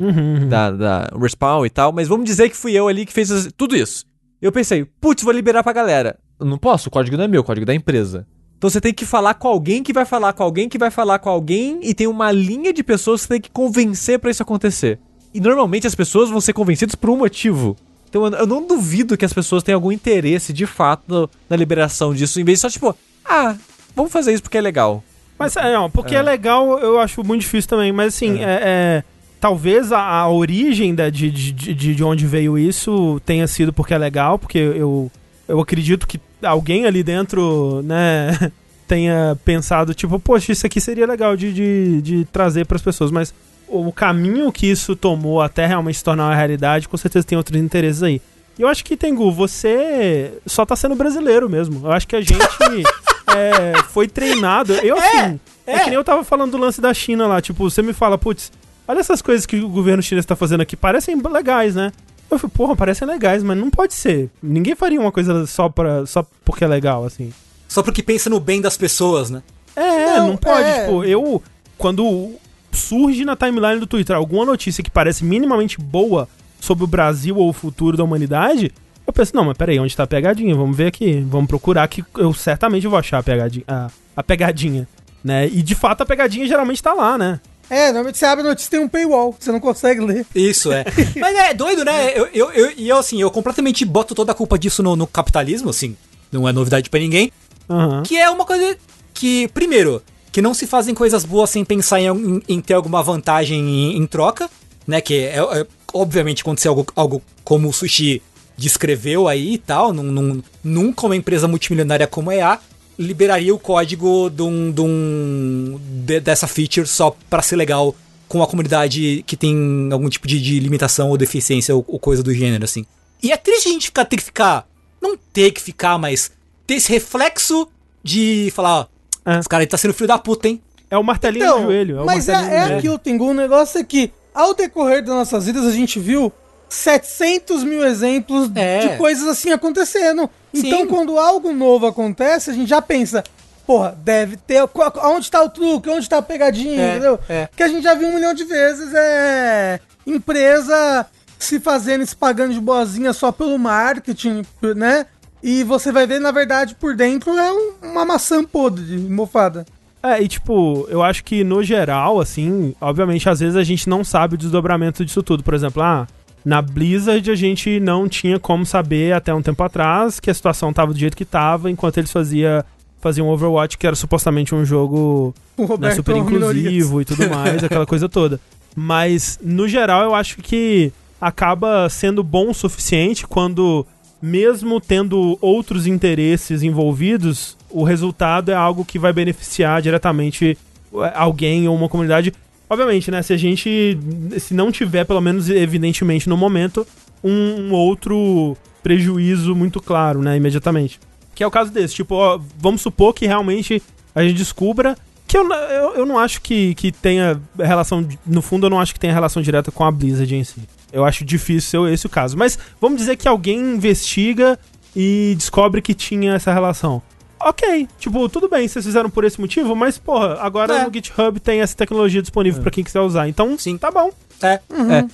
da, 0.49 0.71
da 0.71 1.11
Respawn 1.21 1.65
e 1.67 1.71
tal, 1.71 1.93
mas 1.93 2.09
vamos 2.09 2.25
dizer 2.25 2.49
que 2.51 2.57
fui 2.57 2.73
eu 2.73 2.89
ali 2.89 3.07
que 3.07 3.13
fez 3.13 3.31
as- 3.31 3.49
tudo 3.57 3.77
isso. 3.77 4.05
Eu 4.43 4.51
pensei, 4.51 4.85
putz, 5.01 5.23
vou 5.23 5.33
liberar 5.33 5.63
pra 5.63 5.73
galera. 5.73 6.19
Eu 6.41 6.47
não 6.47 6.59
posso, 6.59 6.89
o 6.89 6.91
código 6.91 7.17
não 7.17 7.25
é 7.25 7.29
meu, 7.29 7.43
o 7.43 7.45
código 7.45 7.65
é 7.65 7.67
da 7.67 7.75
empresa. 7.75 8.27
Então 8.59 8.69
você 8.71 8.81
tem 8.81 8.93
que 8.95 9.05
falar 9.05 9.35
com 9.35 9.47
alguém 9.49 9.83
que 9.83 9.93
vai 9.93 10.05
falar 10.07 10.33
com 10.33 10.43
alguém 10.43 10.69
que 10.69 10.79
vai 10.79 10.91
falar 10.91 11.19
com 11.19 11.29
alguém 11.29 11.81
e 11.83 11.93
tem 11.95 12.07
uma 12.07 12.33
linha 12.33 12.73
de 12.73 12.83
pessoas 12.83 13.21
que 13.21 13.27
você 13.27 13.35
tem 13.35 13.41
que 13.43 13.51
convencer 13.51 14.19
pra 14.19 14.31
isso 14.31 14.43
acontecer. 14.43 14.99
E 15.35 15.41
normalmente 15.41 15.87
as 15.87 15.95
pessoas 15.95 16.31
vão 16.31 16.41
ser 16.41 16.53
convencidas 16.55 16.95
por 16.95 17.11
um 17.11 17.17
motivo. 17.19 17.77
Então 18.15 18.29
eu 18.29 18.47
não 18.47 18.65
duvido 18.65 19.17
que 19.17 19.25
as 19.25 19.33
pessoas 19.33 19.65
tenham 19.65 19.77
algum 19.77 19.91
interesse 19.91 20.53
de 20.53 20.67
fato 20.67 21.29
na 21.51 21.57
liberação 21.57 22.15
disso, 22.15 22.41
em 22.41 22.45
vez 22.45 22.59
de 22.59 22.63
só 22.63 22.71
tipo, 22.71 22.97
ah, 23.25 23.57
vamos 23.97 24.13
fazer 24.13 24.33
isso 24.33 24.43
porque 24.45 24.57
é 24.57 24.61
legal. 24.61 25.03
Mas 25.37 25.57
é, 25.57 25.73
não, 25.73 25.91
porque 25.91 26.15
é. 26.15 26.23
legal, 26.23 26.79
eu 26.79 27.01
acho 27.01 27.25
muito 27.25 27.41
difícil 27.41 27.69
também. 27.69 27.91
Mas 27.91 28.15
assim, 28.15 28.39
é. 28.39 28.45
é- 28.45 29.05
talvez 29.41 29.91
a, 29.91 30.01
a 30.01 30.29
origem 30.31 30.95
da, 30.95 31.11
de, 31.11 31.29
de, 31.29 31.53
de, 31.53 31.95
de 31.97 32.05
onde 32.05 32.25
veio 32.25 32.57
isso 32.57 33.21
tenha 33.27 33.49
sido 33.49 33.73
porque 33.73 33.93
é 33.93 33.99
legal, 33.99 34.39
porque 34.39 34.59
eu, 34.59 35.11
eu 35.49 35.61
acredito 35.61 36.07
que 36.07 36.21
alguém 36.41 36.87
ali 36.87 37.03
dentro, 37.03 37.83
né, 37.83 38.53
tenha 38.87 39.37
pensado, 39.45 39.93
tipo, 39.93 40.21
poxa, 40.21 40.53
isso 40.53 40.65
aqui 40.65 40.81
seria 40.81 41.05
legal 41.05 41.37
de, 41.37 41.53
de, 41.53 42.01
de 42.01 42.25
trazer 42.27 42.65
para 42.65 42.77
as 42.77 42.83
pessoas. 42.83 43.11
Mas 43.11 43.35
o 43.69 43.93
caminho 43.93 44.51
que 44.53 44.67
isso 44.67 44.95
tomou 44.95 45.41
até 45.41 45.67
realmente 45.67 45.99
se 45.99 46.05
tornar 46.05 46.29
uma 46.29 46.35
realidade, 46.35 46.89
com 46.89 46.97
certeza 46.97 47.27
tem 47.27 47.37
outros 47.39 47.61
interesses 47.61 48.03
aí. 48.03 48.21
E 48.59 48.63
eu 48.63 48.69
acho 48.69 48.85
que, 48.85 48.97
Tengu, 48.97 49.33
você 49.33 50.33
só 50.47 50.65
tá 50.65 50.77
sendo 50.77 50.95
brasileiro 50.95 51.49
mesmo. 51.51 51.87
Eu 51.87 51.93
acho 51.93 52.07
que 52.07 52.15
a 52.15 52.21
gente 52.21 52.39
é, 53.35 53.83
foi 53.91 54.07
treinado. 54.07 54.73
Eu, 54.75 54.97
assim, 54.97 55.41
é. 55.67 55.79
que 55.81 55.87
nem 55.87 55.95
eu 55.95 56.05
tava 56.05 56.23
falando 56.23 56.53
do 56.53 56.59
lance 56.59 56.81
da 56.81 56.95
China 56.95 57.27
lá. 57.27 57.41
Tipo, 57.41 57.69
você 57.69 57.83
me 57.83 57.93
fala, 57.93 58.17
putz, 58.17 58.53
olha 58.87 59.01
essas 59.01 59.21
coisas 59.21 59.45
que 59.45 59.57
o 59.57 59.69
governo 59.69 60.03
chinês 60.03 60.25
tá 60.25 60.37
fazendo 60.37 60.61
aqui, 60.61 60.77
parecem 60.77 61.21
legais, 61.21 61.75
né? 61.75 61.93
Eu 62.31 62.39
falei, 62.39 62.53
porra, 62.57 62.77
parecem 62.77 63.07
legais, 63.09 63.43
mas 63.43 63.57
não 63.59 63.71
pode 63.71 63.95
ser. 63.95 64.31
Ninguém 64.43 64.75
faria 64.77 65.01
uma 65.01 65.13
coisa 65.13 65.47
só, 65.47 65.69
pra, 65.69 66.07
só 66.07 66.25
porque 66.45 66.65
é 66.65 66.69
legal, 66.69 67.05
assim. 67.05 67.33
Só 67.69 67.83
porque 67.83 68.03
pensa 68.03 68.31
no 68.31 68.39
bem 68.39 68.61
das 68.61 68.77
pessoas, 68.77 69.31
né? 69.31 69.43
É, 69.75 70.19
não, 70.19 70.29
Não, 70.29 70.37
pode. 70.37 70.69
é. 70.69 70.85
Tipo, 70.85 71.05
eu. 71.05 71.43
Quando 71.77 72.33
surge 72.75 73.25
na 73.25 73.37
timeline 73.37 73.81
do 73.81 73.87
Twitter 73.87 74.15
alguma 74.17 74.45
notícia 74.45 74.83
que 74.83 74.91
parece 74.91 75.25
minimamente 75.25 75.81
boa 75.81 76.29
sobre 76.61 76.85
o 76.85 76.87
Brasil 76.87 77.37
ou 77.37 77.49
o 77.49 77.53
futuro 77.53 77.97
da 77.97 78.05
humanidade, 78.05 78.73
Eu 79.07 79.13
penso, 79.13 79.37
não, 79.37 79.45
mas 79.45 79.57
peraí, 79.57 79.79
onde 79.79 79.95
tá 79.95 80.05
a 80.05 80.07
pegadinha? 80.07 80.55
Vamos 80.55 80.75
ver 80.75 80.87
aqui, 80.87 81.21
vamos 81.29 81.47
procurar 81.47 81.87
que 81.89 82.03
eu 82.17 82.33
certamente 82.33 82.87
vou 82.87 82.99
achar 82.99 83.19
a 83.19 83.23
pegadinha, 83.23 83.65
a, 83.69 83.91
a 84.17 84.23
pegadinha, 84.23 84.89
né? 85.23 85.47
E 85.47 85.63
de 85.63 85.75
fato 85.75 86.03
a 86.03 86.07
pegadinha 86.07 86.47
geralmente 86.47 86.83
tá 86.83 86.95
lá, 86.95 87.19
né? 87.19 87.39
É, 87.69 87.87
normalmente 87.87 88.19
você 88.19 88.25
abre 88.25 88.45
a 88.45 88.49
notícia 88.49 88.69
e 88.69 88.71
tem 88.71 88.81
um 88.81 88.89
paywall, 88.89 89.37
você 89.39 89.53
não 89.53 89.61
consegue 89.61 90.01
ler. 90.01 90.27
Isso, 90.35 90.73
é. 90.73 90.85
Mas 91.21 91.37
é 91.37 91.53
doido, 91.55 91.85
né? 91.85 92.13
Eu, 92.19 92.29
eu, 92.33 92.51
eu, 92.53 92.73
e 92.77 92.89
eu, 92.89 92.97
assim, 92.97 93.21
eu 93.21 93.31
completamente 93.31 93.85
boto 93.85 94.15
toda 94.15 94.33
a 94.33 94.35
culpa 94.35 94.59
disso 94.59 94.83
no, 94.83 94.97
no 94.97 95.07
capitalismo, 95.07 95.69
assim, 95.71 95.97
não 96.33 96.49
é 96.49 96.53
novidade 96.53 96.89
pra 96.89 97.01
ninguém. 97.01 97.31
Aham. 97.69 98.03
Que 98.05 98.17
é 98.17 98.29
uma 98.31 98.45
coisa 98.45 98.77
que, 99.13 99.49
primeiro, 99.49 100.03
que 100.35 100.43
não 100.43 100.53
se 100.53 100.67
fazem 100.67 100.97
coisas 100.97 101.25
boas 101.25 101.49
sem 101.49 101.65
pensar 101.65 102.01
em, 102.01 102.09
em- 102.09 102.43
em 102.49 102.61
ter 102.61 102.75
alguma 102.75 103.01
vantagem 103.05 103.61
em, 103.61 103.97
em 103.97 104.05
troca, 104.05 104.51
né? 104.85 105.01
Que 105.01 105.15
é, 105.27 105.37
é- 105.39 105.67
obviamente 105.93 106.43
acontecer 106.43 106.67
algo, 106.67 106.85
algo 106.97 107.23
como 107.45 107.69
o 107.69 107.73
Sushi 107.73 108.21
descreveu 108.57 109.29
aí 109.29 109.55
e 109.55 109.59
tal, 109.59 109.93
num, 109.93 110.03
num- 110.03 110.43
nunca 110.65 111.07
uma 111.07 111.15
empresa 111.15 111.47
multimilionária 111.47 112.09
como 112.09 112.31
a 112.31 112.35
EA 112.35 112.59
liberaria 112.99 113.55
o 113.55 113.59
código 113.61 114.29
de 114.29 114.43
de 114.73 115.79
de- 116.05 116.21
dessa 116.21 116.49
feature 116.49 116.87
só 116.87 117.17
pra 117.31 117.41
ser 117.41 117.55
legal 117.55 117.95
com 118.27 118.43
a 118.43 118.47
comunidade 118.49 119.23
que 119.29 119.37
tem 119.37 119.89
algum 119.93 120.09
tipo 120.09 120.27
de, 120.27 120.41
de 120.41 120.59
limitação 120.59 121.11
ou 121.11 121.17
deficiência 121.17 121.77
ou, 121.77 121.85
ou 121.87 121.99
coisa 122.01 122.25
do 122.25 122.35
gênero, 122.35 122.65
assim. 122.65 122.85
E 123.23 123.31
é 123.31 123.37
triste 123.37 123.69
a 123.69 123.73
gente 123.73 123.87
ficar, 123.87 124.05
ter 124.05 124.17
que 124.17 124.23
ficar, 124.25 124.67
não 125.01 125.17
ter 125.33 125.53
que 125.53 125.61
ficar, 125.61 125.97
mas 125.97 126.33
ter 126.67 126.75
esse 126.75 126.91
reflexo 126.91 127.69
de 128.03 128.51
falar, 128.53 128.89
É. 129.25 129.39
esse 129.39 129.49
cara 129.49 129.63
aí 129.63 129.67
tá 129.67 129.77
sendo 129.77 129.95
filho 129.95 130.09
da 130.09 130.19
puta, 130.19 130.49
hein? 130.49 130.61
É 130.91 130.99
o 130.99 131.03
martelinho 131.03 131.45
Então, 131.45 131.61
no 131.61 131.67
joelho. 131.67 131.99
É 131.99 132.03
o 132.03 132.07
mas 132.07 132.29
é, 132.29 132.33
é 132.33 132.77
aquilo, 132.77 132.99
Tengu, 132.99 133.31
o 133.31 133.35
negócio 133.35 133.81
é 133.81 133.85
que, 133.85 134.13
ao 134.35 134.55
decorrer 134.55 135.03
das 135.03 135.15
nossas 135.15 135.47
vidas, 135.47 135.65
a 135.65 135.71
gente 135.73 135.99
viu 135.99 136.33
700 136.69 137.65
mil 137.65 137.85
exemplos 137.85 138.51
É. 138.55 138.79
de 138.87 138.97
coisas 138.97 139.27
assim 139.29 139.51
acontecendo. 139.53 140.29
Então, 140.53 140.81
Sim. 140.81 140.87
quando 140.87 141.19
algo 141.19 141.53
novo 141.53 141.87
acontece, 141.87 142.51
a 142.51 142.53
gente 142.53 142.69
já 142.69 142.83
pensa, 142.83 143.25
porra, 143.67 143.97
deve 144.05 144.37
ter. 144.37 144.63
Onde 145.03 145.31
tá 145.31 145.43
o 145.43 145.49
truque? 145.49 145.89
Onde 145.89 146.09
tá 146.09 146.19
a 146.19 146.23
pegadinha? 146.23 146.81
É, 146.81 146.91
entendeu? 146.91 147.19
é. 147.29 147.49
Que 147.57 147.63
a 147.63 147.69
gente 147.69 147.83
já 147.83 147.95
viu 147.95 148.09
um 148.09 148.15
milhão 148.15 148.35
de 148.35 148.45
vezes 148.45 148.93
é. 148.95 149.81
Empresa 150.07 151.07
se 151.39 151.61
fazendo, 151.61 152.07
se 152.07 152.15
pagando 152.17 152.55
de 152.55 152.61
boazinha 152.61 153.13
só 153.13 153.31
pelo 153.33 153.59
marketing, 153.59 154.43
né? 154.77 155.07
E 155.47 155.63
você 155.63 155.93
vai 155.93 156.07
ver, 156.07 156.19
na 156.21 156.31
verdade, 156.31 156.75
por 156.75 156.97
dentro 156.97 157.31
é 157.37 157.53
um- 157.53 157.73
uma 157.93 158.05
maçã 158.07 158.43
podre, 158.43 158.97
mofada. 158.97 159.67
É, 160.03 160.23
e 160.23 160.27
tipo, 160.27 160.87
eu 160.89 161.03
acho 161.03 161.23
que 161.23 161.45
no 161.45 161.63
geral, 161.63 162.19
assim, 162.19 162.75
obviamente, 162.81 163.29
às 163.29 163.41
vezes 163.41 163.55
a 163.55 163.63
gente 163.63 163.87
não 163.89 164.03
sabe 164.03 164.37
o 164.37 164.39
desdobramento 164.39 165.05
disso 165.05 165.23
tudo. 165.23 165.43
Por 165.43 165.53
exemplo, 165.53 165.83
ah, 165.83 166.07
na 166.43 166.63
Blizzard 166.63 167.31
a 167.31 167.35
gente 167.35 167.79
não 167.79 168.09
tinha 168.09 168.39
como 168.39 168.65
saber 168.65 169.13
até 169.13 169.35
um 169.35 169.43
tempo 169.43 169.63
atrás 169.63 170.19
que 170.19 170.31
a 170.31 170.35
situação 170.35 170.73
tava 170.73 170.93
do 170.95 170.99
jeito 170.99 171.17
que 171.17 171.25
tava, 171.27 171.71
enquanto 171.71 171.99
eles 171.99 172.11
fazia, 172.11 172.65
faziam 173.01 173.29
Overwatch, 173.29 173.77
que 173.77 173.87
era 173.87 173.97
supostamente 173.97 174.55
um 174.55 174.65
jogo 174.65 175.35
né, 175.59 175.95
super 175.95 176.17
inclusivo 176.17 177.01
e 177.03 177.05
tudo 177.05 177.29
mais, 177.29 177.63
aquela 177.65 177.85
coisa 177.87 178.09
toda. 178.09 178.41
Mas, 178.75 179.39
no 179.43 179.69
geral, 179.69 180.03
eu 180.05 180.15
acho 180.15 180.39
que 180.39 180.91
acaba 181.21 181.89
sendo 181.89 182.23
bom 182.23 182.51
o 182.51 182.55
suficiente 182.55 183.27
quando, 183.27 183.87
mesmo 184.25 184.81
tendo 184.81 185.37
outros 185.39 185.87
interesses 185.87 186.63
envolvidos, 186.63 187.59
o 187.69 187.85
resultado 187.85 188.51
é 188.51 188.55
algo 188.55 188.83
que 188.83 188.99
vai 188.99 189.13
beneficiar 189.13 189.83
diretamente 189.83 190.57
eh, 190.95 191.13
alguém 191.15 191.69
ou 191.69 191.77
uma 191.77 191.91
comunidade. 191.91 192.33
Obviamente, 192.71 193.11
né? 193.11 193.23
Se 193.23 193.35
a 193.35 193.37
gente. 193.37 193.99
Se 194.39 194.55
não 194.55 194.73
tiver, 194.73 195.05
pelo 195.05 195.21
menos 195.21 195.51
evidentemente 195.51 196.27
no 196.27 196.39
momento, 196.39 196.87
um, 197.23 197.69
um 197.69 197.73
outro 197.73 198.57
prejuízo 198.83 199.55
muito 199.55 199.79
claro, 199.79 200.23
né? 200.23 200.39
Imediatamente. 200.39 200.99
Que 201.35 201.45
é 201.45 201.47
o 201.47 201.51
caso 201.51 201.71
desse. 201.71 201.95
Tipo, 201.95 202.15
ó, 202.15 202.41
vamos 202.57 202.81
supor 202.81 203.13
que 203.13 203.27
realmente 203.27 203.83
a 204.15 204.23
gente 204.23 204.37
descubra. 204.39 204.97
Que 205.27 205.37
eu, 205.37 205.47
eu, 205.53 205.95
eu 205.97 206.07
não 206.07 206.19
acho 206.19 206.41
que, 206.41 206.75
que 206.77 206.91
tenha 206.91 207.39
relação. 207.59 208.09
No 208.25 208.41
fundo, 208.41 208.65
eu 208.67 208.71
não 208.71 208.81
acho 208.81 208.95
que 208.95 209.01
tenha 209.01 209.13
relação 209.13 209.43
direta 209.43 209.71
com 209.71 209.85
a 209.85 209.91
Blizzard 209.91 210.35
em 210.35 210.45
si. 210.45 210.63
Eu 210.95 211.05
acho 211.05 211.25
difícil 211.25 211.85
ser 211.87 211.93
esse 211.93 212.07
o 212.07 212.09
caso. 212.09 212.37
Mas 212.39 212.59
vamos 212.81 212.99
dizer 212.99 213.17
que 213.17 213.27
alguém 213.29 213.59
investiga 213.59 214.59
e 214.95 215.35
descobre 215.37 215.83
que 215.83 215.93
tinha 215.93 216.35
essa 216.35 216.53
relação. 216.53 217.03
Ok, 217.41 217.87
tipo, 217.99 218.27
tudo 218.31 218.49
bem, 218.49 218.67
vocês 218.67 218.85
fizeram 218.85 219.11
por 219.11 219.23
esse 219.25 219.39
motivo, 219.39 219.75
mas, 219.77 219.99
porra, 219.99 220.39
agora 220.41 220.77
É. 220.79 220.85
no 220.87 220.93
GitHub 220.95 221.39
tem 221.41 221.61
essa 221.61 221.77
tecnologia 221.77 222.23
disponível 222.23 222.63
pra 222.63 222.71
quem 222.71 222.83
quiser 222.83 223.01
usar. 223.01 223.29
Então, 223.29 223.59
Sim. 223.59 223.77
tá 223.77 223.91
bom. 223.91 224.11
É. 224.41 224.61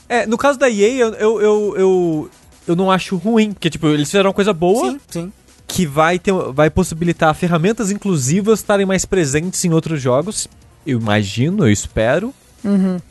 É, 0.09 0.19
é, 0.21 0.27
no 0.27 0.39
caso 0.39 0.57
da 0.59 0.71
EA, 0.71 0.95
eu, 0.95 1.15
eu, 1.15 1.41
eu, 1.41 1.75
eu, 1.77 2.31
eu 2.69 2.77
não 2.77 2.89
acho 2.91 3.17
ruim, 3.17 3.53
porque, 3.53 3.69
tipo, 3.69 3.89
eles 3.89 4.09
fizeram 4.09 4.29
uma 4.29 4.35
coisa 4.35 4.53
boa 4.53 4.93
Sim, 4.93 5.01
sim. 5.09 5.33
que 5.67 5.85
vai, 5.87 6.21
ter, 6.21 6.33
vai 6.53 6.71
possibilitar 6.71 7.35
ferramentas 7.35 7.91
inclusivas 7.91 8.61
estarem 8.61 8.87
mais 8.87 9.05
presentes 9.05 9.65
em 9.65 9.73
outros 9.73 10.01
jogos. 10.01 10.47
Eu 10.87 11.01
imagino, 11.01 11.65
eu 11.67 11.73
espero. 11.73 12.33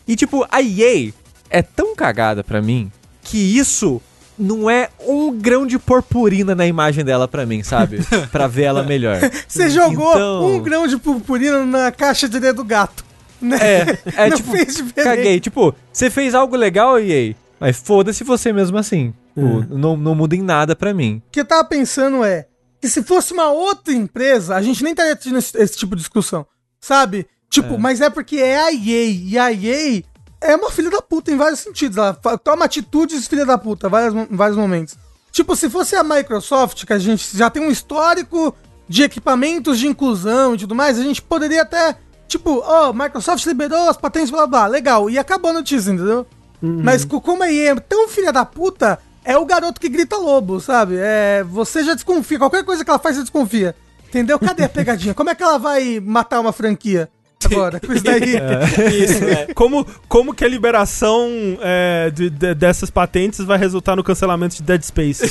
E, 0.07 0.15
tipo, 0.15 0.45
a 0.49 0.61
EA 0.61 1.11
é 1.49 1.61
tão 1.61 1.95
cagada 1.95 2.43
pra 2.43 2.61
mim 2.61 2.91
que 3.21 3.37
isso 3.37 4.01
não 4.37 4.69
é 4.69 4.89
um 5.05 5.31
grão 5.37 5.65
de 5.67 5.77
purpurina 5.77 6.55
na 6.55 6.65
imagem 6.65 7.03
dela 7.03 7.27
pra 7.27 7.45
mim, 7.45 7.61
sabe? 7.61 7.99
pra 8.31 8.47
ver 8.47 8.63
ela 8.63 8.83
melhor. 8.83 9.19
Você 9.47 9.69
jogou 9.69 10.11
Então- 10.13 10.45
um 10.47 10.59
grão 10.61 10.87
de 10.87 10.97
purpurina 10.97 11.65
na 11.65 11.91
caixa 11.91 12.27
de 12.29 12.39
dedo 12.39 12.57
do 12.57 12.63
gato. 12.63 13.03
Né? 13.41 13.57
É, 13.61 13.99
é 14.15 14.29
Não 14.29 14.37
tipo, 14.37 14.51
fez 14.51 14.81
caguei. 14.95 15.39
Tipo, 15.39 15.75
você 15.91 16.09
fez 16.09 16.33
algo 16.33 16.55
legal, 16.55 16.99
EA, 16.99 17.35
mas 17.59 17.77
foda-se 17.77 18.23
você 18.23 18.51
mesmo 18.53 18.77
assim. 18.77 19.13
Tipo, 19.35 19.65
não, 19.75 19.95
não 19.95 20.15
muda 20.15 20.35
em 20.35 20.41
nada 20.41 20.75
pra 20.75 20.93
mim. 20.93 21.21
O 21.27 21.31
que 21.31 21.39
eu 21.41 21.45
tava 21.45 21.63
pensando 21.63 22.23
é 22.23 22.45
que 22.81 22.87
se 22.89 23.03
fosse 23.03 23.33
uma 23.33 23.49
outra 23.51 23.93
empresa, 23.93 24.55
a 24.55 24.61
gente 24.61 24.83
nem 24.83 24.91
estaria 24.91 25.15
tendo 25.15 25.37
esse, 25.37 25.57
esse 25.57 25.77
tipo 25.77 25.95
de 25.95 26.01
discussão. 26.01 26.45
Sabe? 26.79 27.27
Tipo, 27.49 27.77
mas 27.77 27.99
é 27.99 28.09
porque 28.09 28.37
é 28.37 28.57
a 28.57 28.71
EA. 28.71 29.05
E 29.05 29.37
a 29.37 29.51
EA 29.51 30.03
é 30.41 30.55
uma 30.55 30.71
filha 30.71 30.89
da 30.89 31.01
puta 31.01 31.31
em 31.31 31.37
vários 31.37 31.59
sentidos. 31.59 31.97
Ela 31.97 32.13
toma 32.43 32.65
atitudes 32.65 33.27
filha 33.27 33.45
da 33.45 33.57
puta 33.57 33.87
em 33.87 34.35
vários, 34.35 34.57
momentos. 34.57 34.95
Tipo, 35.31 35.55
se 35.55 35.69
fosse 35.69 35.95
a 35.95 36.03
Microsoft, 36.03 36.85
que 36.85 36.93
a 36.93 36.99
gente 36.99 37.35
já 37.37 37.49
tem 37.49 37.61
um 37.61 37.69
histórico 37.71 38.55
de 38.87 39.03
equipamentos 39.03 39.77
de 39.77 39.87
inclusão 39.87 40.55
e 40.55 40.57
tudo 40.57 40.73
mais, 40.73 40.97
a 40.99 41.03
gente 41.03 41.21
poderia 41.21 41.61
até, 41.61 41.95
tipo, 42.27 42.61
ó, 42.65 42.91
Microsoft 42.91 43.45
liberou 43.45 43.89
as 43.89 43.97
patentes, 43.97 44.31
blá 44.31 44.47
blá, 44.47 44.65
legal. 44.65 45.09
E 45.09 45.19
acabou 45.19 45.51
a 45.51 45.53
notícia, 45.53 45.91
entendeu? 45.91 46.25
Mas 46.61 47.05
co- 47.05 47.21
como 47.21 47.43
a 47.43 47.51
EA 47.51 47.71
é 47.71 47.75
tão 47.75 48.09
filha 48.09 48.33
da 48.33 48.43
puta, 48.43 48.99
é 49.23 49.37
o 49.37 49.45
garoto 49.45 49.79
que 49.79 49.87
grita 49.87 50.17
lobo, 50.17 50.59
sabe? 50.59 50.95
É, 50.97 51.43
você 51.47 51.83
já 51.83 51.93
desconfia. 51.93 52.39
Qualquer 52.39 52.63
coisa 52.65 52.83
que 52.83 52.89
ela 52.89 52.99
faz, 52.99 53.15
você 53.15 53.21
desconfia. 53.21 53.75
Entendeu? 54.07 54.39
Cadê 54.39 54.63
a 54.63 54.69
pegadinha? 54.69 55.13
Como 55.13 55.29
é 55.29 55.35
que 55.35 55.43
ela 55.43 55.59
vai 55.59 55.99
matar 55.99 56.39
uma 56.39 56.51
franquia 56.51 57.07
agora? 57.45 57.79
Com 57.79 57.93
isso 57.93 58.03
daí. 58.03 58.35
Isso, 59.03 59.23
é. 59.23 59.47
Como, 59.55 59.85
como 60.07 60.33
que 60.33 60.43
a 60.43 60.47
liberação 60.47 61.29
é, 61.61 62.11
de- 62.11 62.29
de- 62.29 62.53
dessas 62.53 62.89
patentes 62.89 63.39
vai 63.45 63.57
resultar 63.57 63.95
no 63.95 64.03
cancelamento 64.03 64.55
de 64.57 64.63
Dead 64.63 64.81
Space? 64.83 65.23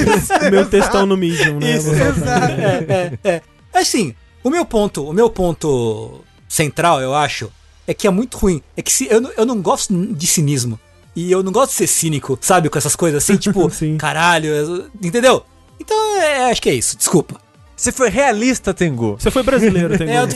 Meu 0.50 0.66
textão 0.68 1.06
no 1.06 1.16
Medium, 1.16 1.58
né? 1.58 1.76
Isso, 1.76 1.90
Exato. 1.90 2.20
é, 2.28 3.18
é, 3.24 3.30
é. 3.36 3.42
Assim, 3.72 4.14
o 4.42 4.50
meu 4.50 4.64
ponto, 4.64 5.08
o 5.08 5.12
meu 5.12 5.28
ponto 5.30 6.20
central, 6.48 7.00
eu 7.00 7.14
acho, 7.14 7.50
é 7.86 7.94
que 7.94 8.06
é 8.06 8.10
muito 8.10 8.36
ruim. 8.36 8.62
É 8.76 8.82
que 8.82 8.92
se, 8.92 9.08
eu, 9.10 9.20
não- 9.20 9.32
eu 9.36 9.44
não 9.46 9.60
gosto 9.60 9.94
de 10.14 10.26
cinismo. 10.26 10.78
E 11.16 11.30
eu 11.30 11.42
não 11.42 11.52
gosto 11.52 11.70
de 11.70 11.76
ser 11.76 11.86
cínico, 11.86 12.36
sabe? 12.40 12.68
Com 12.68 12.76
essas 12.76 12.96
coisas 12.96 13.22
assim, 13.22 13.36
tipo, 13.36 13.70
Sim. 13.70 13.96
caralho, 13.96 14.48
eu- 14.48 14.86
entendeu? 15.02 15.44
Então, 15.80 15.96
é, 16.20 16.50
acho 16.50 16.60
que 16.62 16.68
é 16.68 16.74
isso, 16.74 16.96
desculpa. 16.96 17.40
Você 17.76 17.90
foi 17.92 18.08
realista, 18.08 18.72
Tengu. 18.72 19.16
Você 19.18 19.30
foi 19.30 19.42
brasileiro, 19.42 19.96
tem 19.98 20.08
É, 20.08 20.18
eu- 20.22 20.28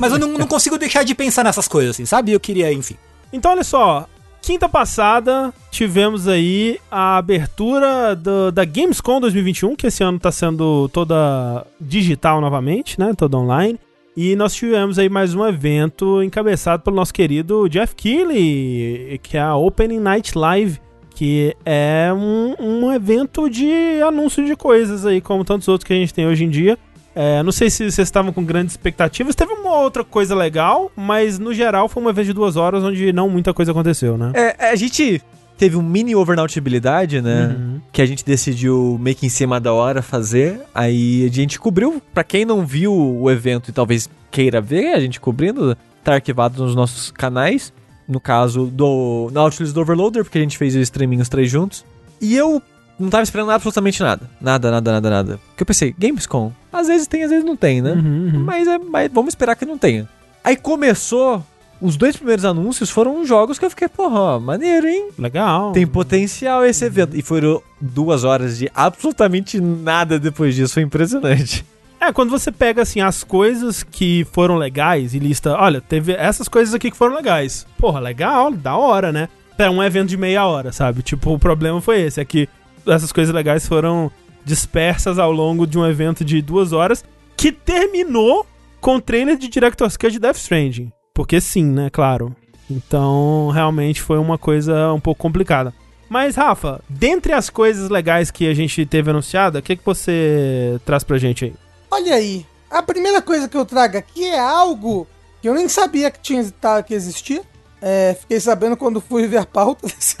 mas 0.00 0.12
eu 0.12 0.18
não, 0.18 0.28
não 0.32 0.46
consigo 0.46 0.76
deixar 0.78 1.02
de 1.04 1.14
pensar 1.14 1.42
nessas 1.44 1.66
coisas, 1.68 1.92
assim, 1.96 2.04
sabe? 2.04 2.32
Eu 2.32 2.40
queria, 2.40 2.72
enfim. 2.72 2.96
Então, 3.32 3.50
olha 3.52 3.64
só. 3.64 4.06
Quinta 4.42 4.68
passada, 4.68 5.54
tivemos 5.70 6.26
aí 6.26 6.80
a 6.90 7.16
abertura 7.16 8.14
do- 8.16 8.50
da 8.50 8.64
Gamescom 8.64 9.20
2021, 9.20 9.76
que 9.76 9.86
esse 9.86 10.02
ano 10.02 10.18
tá 10.18 10.32
sendo 10.32 10.88
toda 10.88 11.64
digital 11.80 12.40
novamente, 12.40 12.98
né? 12.98 13.14
Toda 13.16 13.38
online. 13.38 13.78
E 14.16 14.34
nós 14.36 14.52
tivemos 14.52 14.98
aí 14.98 15.08
mais 15.08 15.32
um 15.34 15.46
evento 15.46 16.20
encabeçado 16.22 16.82
pelo 16.82 16.96
nosso 16.96 17.14
querido 17.14 17.68
Jeff 17.68 17.94
Keighley, 17.94 19.18
que 19.22 19.36
é 19.36 19.40
a 19.40 19.54
Opening 19.56 20.00
Night 20.00 20.36
Live, 20.36 20.80
que 21.12 21.56
é 21.64 22.10
um, 22.12 22.54
um 22.58 22.92
evento 22.92 23.48
de 23.48 24.00
anúncio 24.02 24.44
de 24.44 24.56
coisas 24.56 25.06
aí, 25.06 25.20
como 25.20 25.44
tantos 25.44 25.68
outros 25.68 25.86
que 25.86 25.92
a 25.92 25.96
gente 25.96 26.12
tem 26.12 26.26
hoje 26.26 26.44
em 26.44 26.50
dia. 26.50 26.78
É, 27.14 27.42
não 27.42 27.52
sei 27.52 27.68
se 27.68 27.90
vocês 27.90 28.08
estavam 28.08 28.32
com 28.32 28.44
grandes 28.44 28.72
expectativas. 28.72 29.34
Teve 29.34 29.52
uma 29.52 29.76
outra 29.76 30.02
coisa 30.02 30.34
legal, 30.34 30.90
mas 30.96 31.38
no 31.38 31.52
geral 31.52 31.88
foi 31.88 32.02
um 32.02 32.08
evento 32.08 32.26
de 32.26 32.32
duas 32.32 32.56
horas 32.56 32.82
onde 32.82 33.12
não 33.12 33.28
muita 33.28 33.52
coisa 33.52 33.70
aconteceu, 33.70 34.16
né? 34.16 34.32
É, 34.34 34.70
a 34.70 34.76
gente 34.76 35.22
teve 35.58 35.76
um 35.76 35.82
mini 35.82 36.16
overnautibilidade, 36.16 37.20
né? 37.20 37.54
Uhum. 37.56 37.80
Que 37.92 38.02
a 38.02 38.06
gente 38.06 38.24
decidiu 38.24 38.98
meio 39.00 39.14
que 39.14 39.26
em 39.26 39.28
cima 39.28 39.60
da 39.60 39.72
hora 39.72 40.02
fazer. 40.02 40.60
Aí 40.74 41.26
a 41.26 41.32
gente 41.32 41.58
cobriu. 41.58 42.02
Pra 42.12 42.24
quem 42.24 42.44
não 42.44 42.64
viu 42.64 42.92
o 42.94 43.30
evento 43.30 43.68
e 43.68 43.72
talvez 43.72 44.08
queira 44.30 44.60
ver, 44.60 44.94
a 44.94 45.00
gente 45.00 45.20
cobrindo, 45.20 45.76
tá 46.02 46.14
arquivado 46.14 46.62
nos 46.62 46.74
nossos 46.74 47.10
canais. 47.10 47.72
No 48.12 48.20
caso 48.20 48.66
do 48.66 49.30
Nautilus 49.32 49.72
do 49.72 49.80
Overloader, 49.80 50.22
porque 50.22 50.36
a 50.36 50.42
gente 50.42 50.58
fez 50.58 50.76
o 50.76 50.78
streaming 50.80 51.22
os 51.22 51.30
três 51.30 51.50
juntos. 51.50 51.82
E 52.20 52.36
eu 52.36 52.62
não 52.98 53.08
tava 53.08 53.22
esperando 53.22 53.50
absolutamente 53.50 54.02
nada. 54.02 54.28
Nada, 54.38 54.70
nada, 54.70 54.92
nada, 54.92 55.10
nada. 55.10 55.40
Porque 55.48 55.62
eu 55.62 55.66
pensei, 55.66 55.94
Gamescom, 55.98 56.52
às 56.70 56.88
vezes 56.88 57.06
tem, 57.06 57.24
às 57.24 57.30
vezes 57.30 57.44
não 57.44 57.56
tem, 57.56 57.80
né? 57.80 57.92
Uhum, 57.92 58.30
uhum. 58.34 58.44
Mas, 58.44 58.68
é, 58.68 58.78
mas 58.78 59.10
vamos 59.10 59.32
esperar 59.32 59.56
que 59.56 59.64
não 59.64 59.78
tenha. 59.78 60.06
Aí 60.44 60.56
começou, 60.56 61.42
os 61.80 61.96
dois 61.96 62.16
primeiros 62.16 62.44
anúncios 62.44 62.90
foram 62.90 63.24
jogos 63.24 63.58
que 63.58 63.64
eu 63.64 63.70
fiquei, 63.70 63.88
porra, 63.88 64.38
maneiro, 64.38 64.86
hein? 64.86 65.08
Legal. 65.18 65.72
Tem 65.72 65.86
potencial 65.86 66.66
esse 66.66 66.84
evento. 66.84 67.16
E 67.16 67.22
foram 67.22 67.62
duas 67.80 68.24
horas 68.24 68.58
de 68.58 68.70
absolutamente 68.74 69.58
nada 69.58 70.18
depois 70.18 70.54
disso. 70.54 70.74
Foi 70.74 70.82
impressionante. 70.82 71.64
É, 72.02 72.12
quando 72.12 72.30
você 72.30 72.50
pega, 72.50 72.82
assim, 72.82 73.00
as 73.00 73.22
coisas 73.22 73.84
que 73.84 74.26
foram 74.32 74.56
legais 74.56 75.14
e 75.14 75.20
lista, 75.20 75.56
olha, 75.56 75.80
teve 75.80 76.10
essas 76.12 76.48
coisas 76.48 76.74
aqui 76.74 76.90
que 76.90 76.96
foram 76.96 77.14
legais. 77.14 77.64
Porra, 77.78 78.00
legal, 78.00 78.50
da 78.50 78.76
hora, 78.76 79.12
né? 79.12 79.28
É 79.56 79.70
um 79.70 79.80
evento 79.80 80.08
de 80.08 80.16
meia 80.16 80.44
hora, 80.44 80.72
sabe? 80.72 81.00
Tipo, 81.00 81.32
o 81.32 81.38
problema 81.38 81.80
foi 81.80 82.00
esse, 82.00 82.20
é 82.20 82.24
que 82.24 82.48
essas 82.84 83.12
coisas 83.12 83.32
legais 83.32 83.68
foram 83.68 84.10
dispersas 84.44 85.16
ao 85.16 85.30
longo 85.30 85.64
de 85.64 85.78
um 85.78 85.86
evento 85.86 86.24
de 86.24 86.42
duas 86.42 86.72
horas, 86.72 87.04
que 87.36 87.52
terminou 87.52 88.44
com 88.80 88.98
trailer 88.98 89.36
de 89.36 89.46
Director's 89.46 89.96
Cut 89.96 90.10
de 90.10 90.18
Death 90.18 90.38
Stranding. 90.38 90.90
Porque 91.14 91.40
sim, 91.40 91.64
né? 91.64 91.88
Claro. 91.88 92.34
Então, 92.68 93.48
realmente 93.54 94.02
foi 94.02 94.18
uma 94.18 94.36
coisa 94.36 94.92
um 94.92 94.98
pouco 94.98 95.22
complicada. 95.22 95.72
Mas, 96.08 96.34
Rafa, 96.34 96.80
dentre 96.88 97.32
as 97.32 97.48
coisas 97.48 97.88
legais 97.88 98.32
que 98.32 98.48
a 98.48 98.54
gente 98.54 98.84
teve 98.86 99.08
anunciada, 99.08 99.60
o 99.60 99.62
que, 99.62 99.76
que 99.76 99.86
você 99.86 100.80
traz 100.84 101.04
pra 101.04 101.16
gente 101.16 101.44
aí? 101.44 101.54
Olha 101.92 102.14
aí, 102.14 102.46
a 102.70 102.82
primeira 102.82 103.20
coisa 103.20 103.46
que 103.46 103.54
eu 103.54 103.66
trago 103.66 103.98
aqui 103.98 104.24
é 104.24 104.38
algo 104.38 105.06
que 105.42 105.48
eu 105.50 105.52
nem 105.52 105.68
sabia 105.68 106.10
que 106.10 106.18
tinha 106.20 106.42
que 106.82 106.94
existia. 106.94 107.42
É, 107.82 108.16
fiquei 108.18 108.40
sabendo 108.40 108.78
quando 108.78 108.98
fui 108.98 109.26
ver 109.26 109.36
a 109.36 109.44
pauta 109.44 109.84
desse 109.94 110.16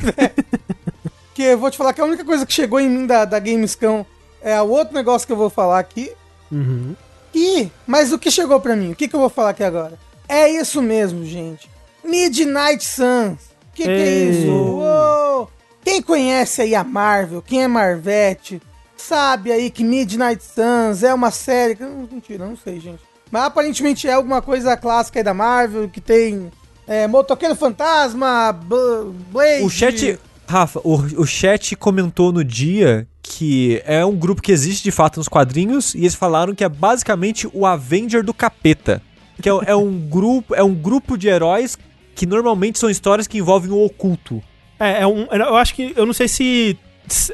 Que 1.32 1.44
eu 1.44 1.58
vou 1.58 1.70
te 1.70 1.78
falar 1.78 1.94
que 1.94 2.00
a 2.02 2.04
única 2.04 2.26
coisa 2.26 2.44
que 2.44 2.52
chegou 2.52 2.78
em 2.78 2.90
mim 2.90 3.06
da, 3.06 3.24
da 3.24 3.38
Gamescom 3.38 4.04
é 4.42 4.60
o 4.60 4.68
outro 4.68 4.92
negócio 4.92 5.26
que 5.26 5.32
eu 5.32 5.36
vou 5.36 5.48
falar 5.48 5.78
aqui. 5.78 6.12
Uhum. 6.50 6.94
E, 7.34 7.70
mas 7.86 8.12
o 8.12 8.18
que 8.18 8.30
chegou 8.30 8.60
pra 8.60 8.76
mim? 8.76 8.92
O 8.92 8.94
que, 8.94 9.08
que 9.08 9.16
eu 9.16 9.20
vou 9.20 9.30
falar 9.30 9.50
aqui 9.50 9.64
agora? 9.64 9.98
É 10.28 10.50
isso 10.50 10.82
mesmo, 10.82 11.24
gente. 11.24 11.70
Midnight 12.04 12.84
Suns. 12.84 13.40
O 13.70 13.74
que, 13.74 13.84
que 13.84 13.90
é 13.90 14.24
isso? 14.24 14.50
Uou! 14.50 15.50
Quem 15.82 16.02
conhece 16.02 16.60
aí 16.60 16.74
a 16.74 16.84
Marvel, 16.84 17.40
quem 17.40 17.62
é 17.62 17.68
Marvete, 17.68 18.60
sabe 19.02 19.52
aí 19.52 19.70
que 19.70 19.84
Midnight 19.84 20.42
Suns 20.42 21.02
é 21.02 21.12
uma 21.12 21.30
série. 21.30 21.74
que- 21.76 21.84
Mentira, 21.84 22.46
não 22.46 22.56
sei, 22.56 22.80
gente. 22.80 23.00
Mas 23.30 23.44
aparentemente 23.44 24.06
é 24.06 24.12
alguma 24.12 24.42
coisa 24.42 24.76
clássica 24.76 25.18
aí 25.20 25.24
da 25.24 25.32
Marvel, 25.34 25.88
que 25.88 26.00
tem 26.00 26.50
é, 26.86 27.06
Motoqueiro 27.06 27.54
Fantasma, 27.56 28.52
Blade. 28.52 29.64
O 29.64 29.70
chat. 29.70 30.18
Rafa, 30.48 30.80
o, 30.84 30.96
o 31.22 31.26
chat 31.26 31.74
comentou 31.76 32.30
no 32.32 32.44
dia 32.44 33.06
que 33.22 33.80
é 33.86 34.04
um 34.04 34.14
grupo 34.14 34.42
que 34.42 34.52
existe 34.52 34.82
de 34.82 34.90
fato 34.90 35.16
nos 35.16 35.28
quadrinhos 35.28 35.94
e 35.94 36.00
eles 36.00 36.14
falaram 36.14 36.54
que 36.54 36.62
é 36.64 36.68
basicamente 36.68 37.48
o 37.54 37.64
Avenger 37.64 38.22
do 38.22 38.34
capeta. 38.34 39.00
Que 39.40 39.48
é, 39.48 39.52
é 39.68 39.76
um 39.76 39.98
grupo, 39.98 40.54
é 40.54 40.62
um 40.62 40.74
grupo 40.74 41.16
de 41.16 41.28
heróis 41.28 41.78
que 42.14 42.26
normalmente 42.26 42.78
são 42.78 42.90
histórias 42.90 43.26
que 43.26 43.38
envolvem 43.38 43.70
o 43.70 43.82
oculto. 43.82 44.42
É, 44.78 45.02
é 45.02 45.06
um. 45.06 45.22
Eu 45.32 45.56
acho 45.56 45.74
que. 45.74 45.94
Eu 45.96 46.04
não 46.04 46.12
sei 46.12 46.28
se 46.28 46.76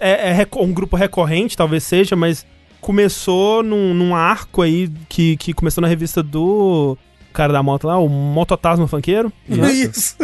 é, 0.01 0.31
é 0.43 0.47
um 0.57 0.73
grupo 0.73 0.97
recorrente, 0.97 1.57
talvez 1.57 1.85
seja, 1.85 2.15
mas 2.17 2.47
começou 2.81 3.63
num, 3.63 3.93
num 3.95 4.15
arco 4.15 4.63
aí 4.63 4.91
que, 5.09 5.37
que 5.37 5.53
começou 5.53 5.83
na 5.83 5.89
revista 5.89 6.23
do 6.23 6.97
cara 7.33 7.53
da 7.53 7.63
moto 7.63 7.87
lá, 7.87 7.99
o 7.99 8.09
Mototasma 8.09 8.87
Funkeiro. 8.89 9.33
né? 9.49 9.71
Isso. 9.73 10.17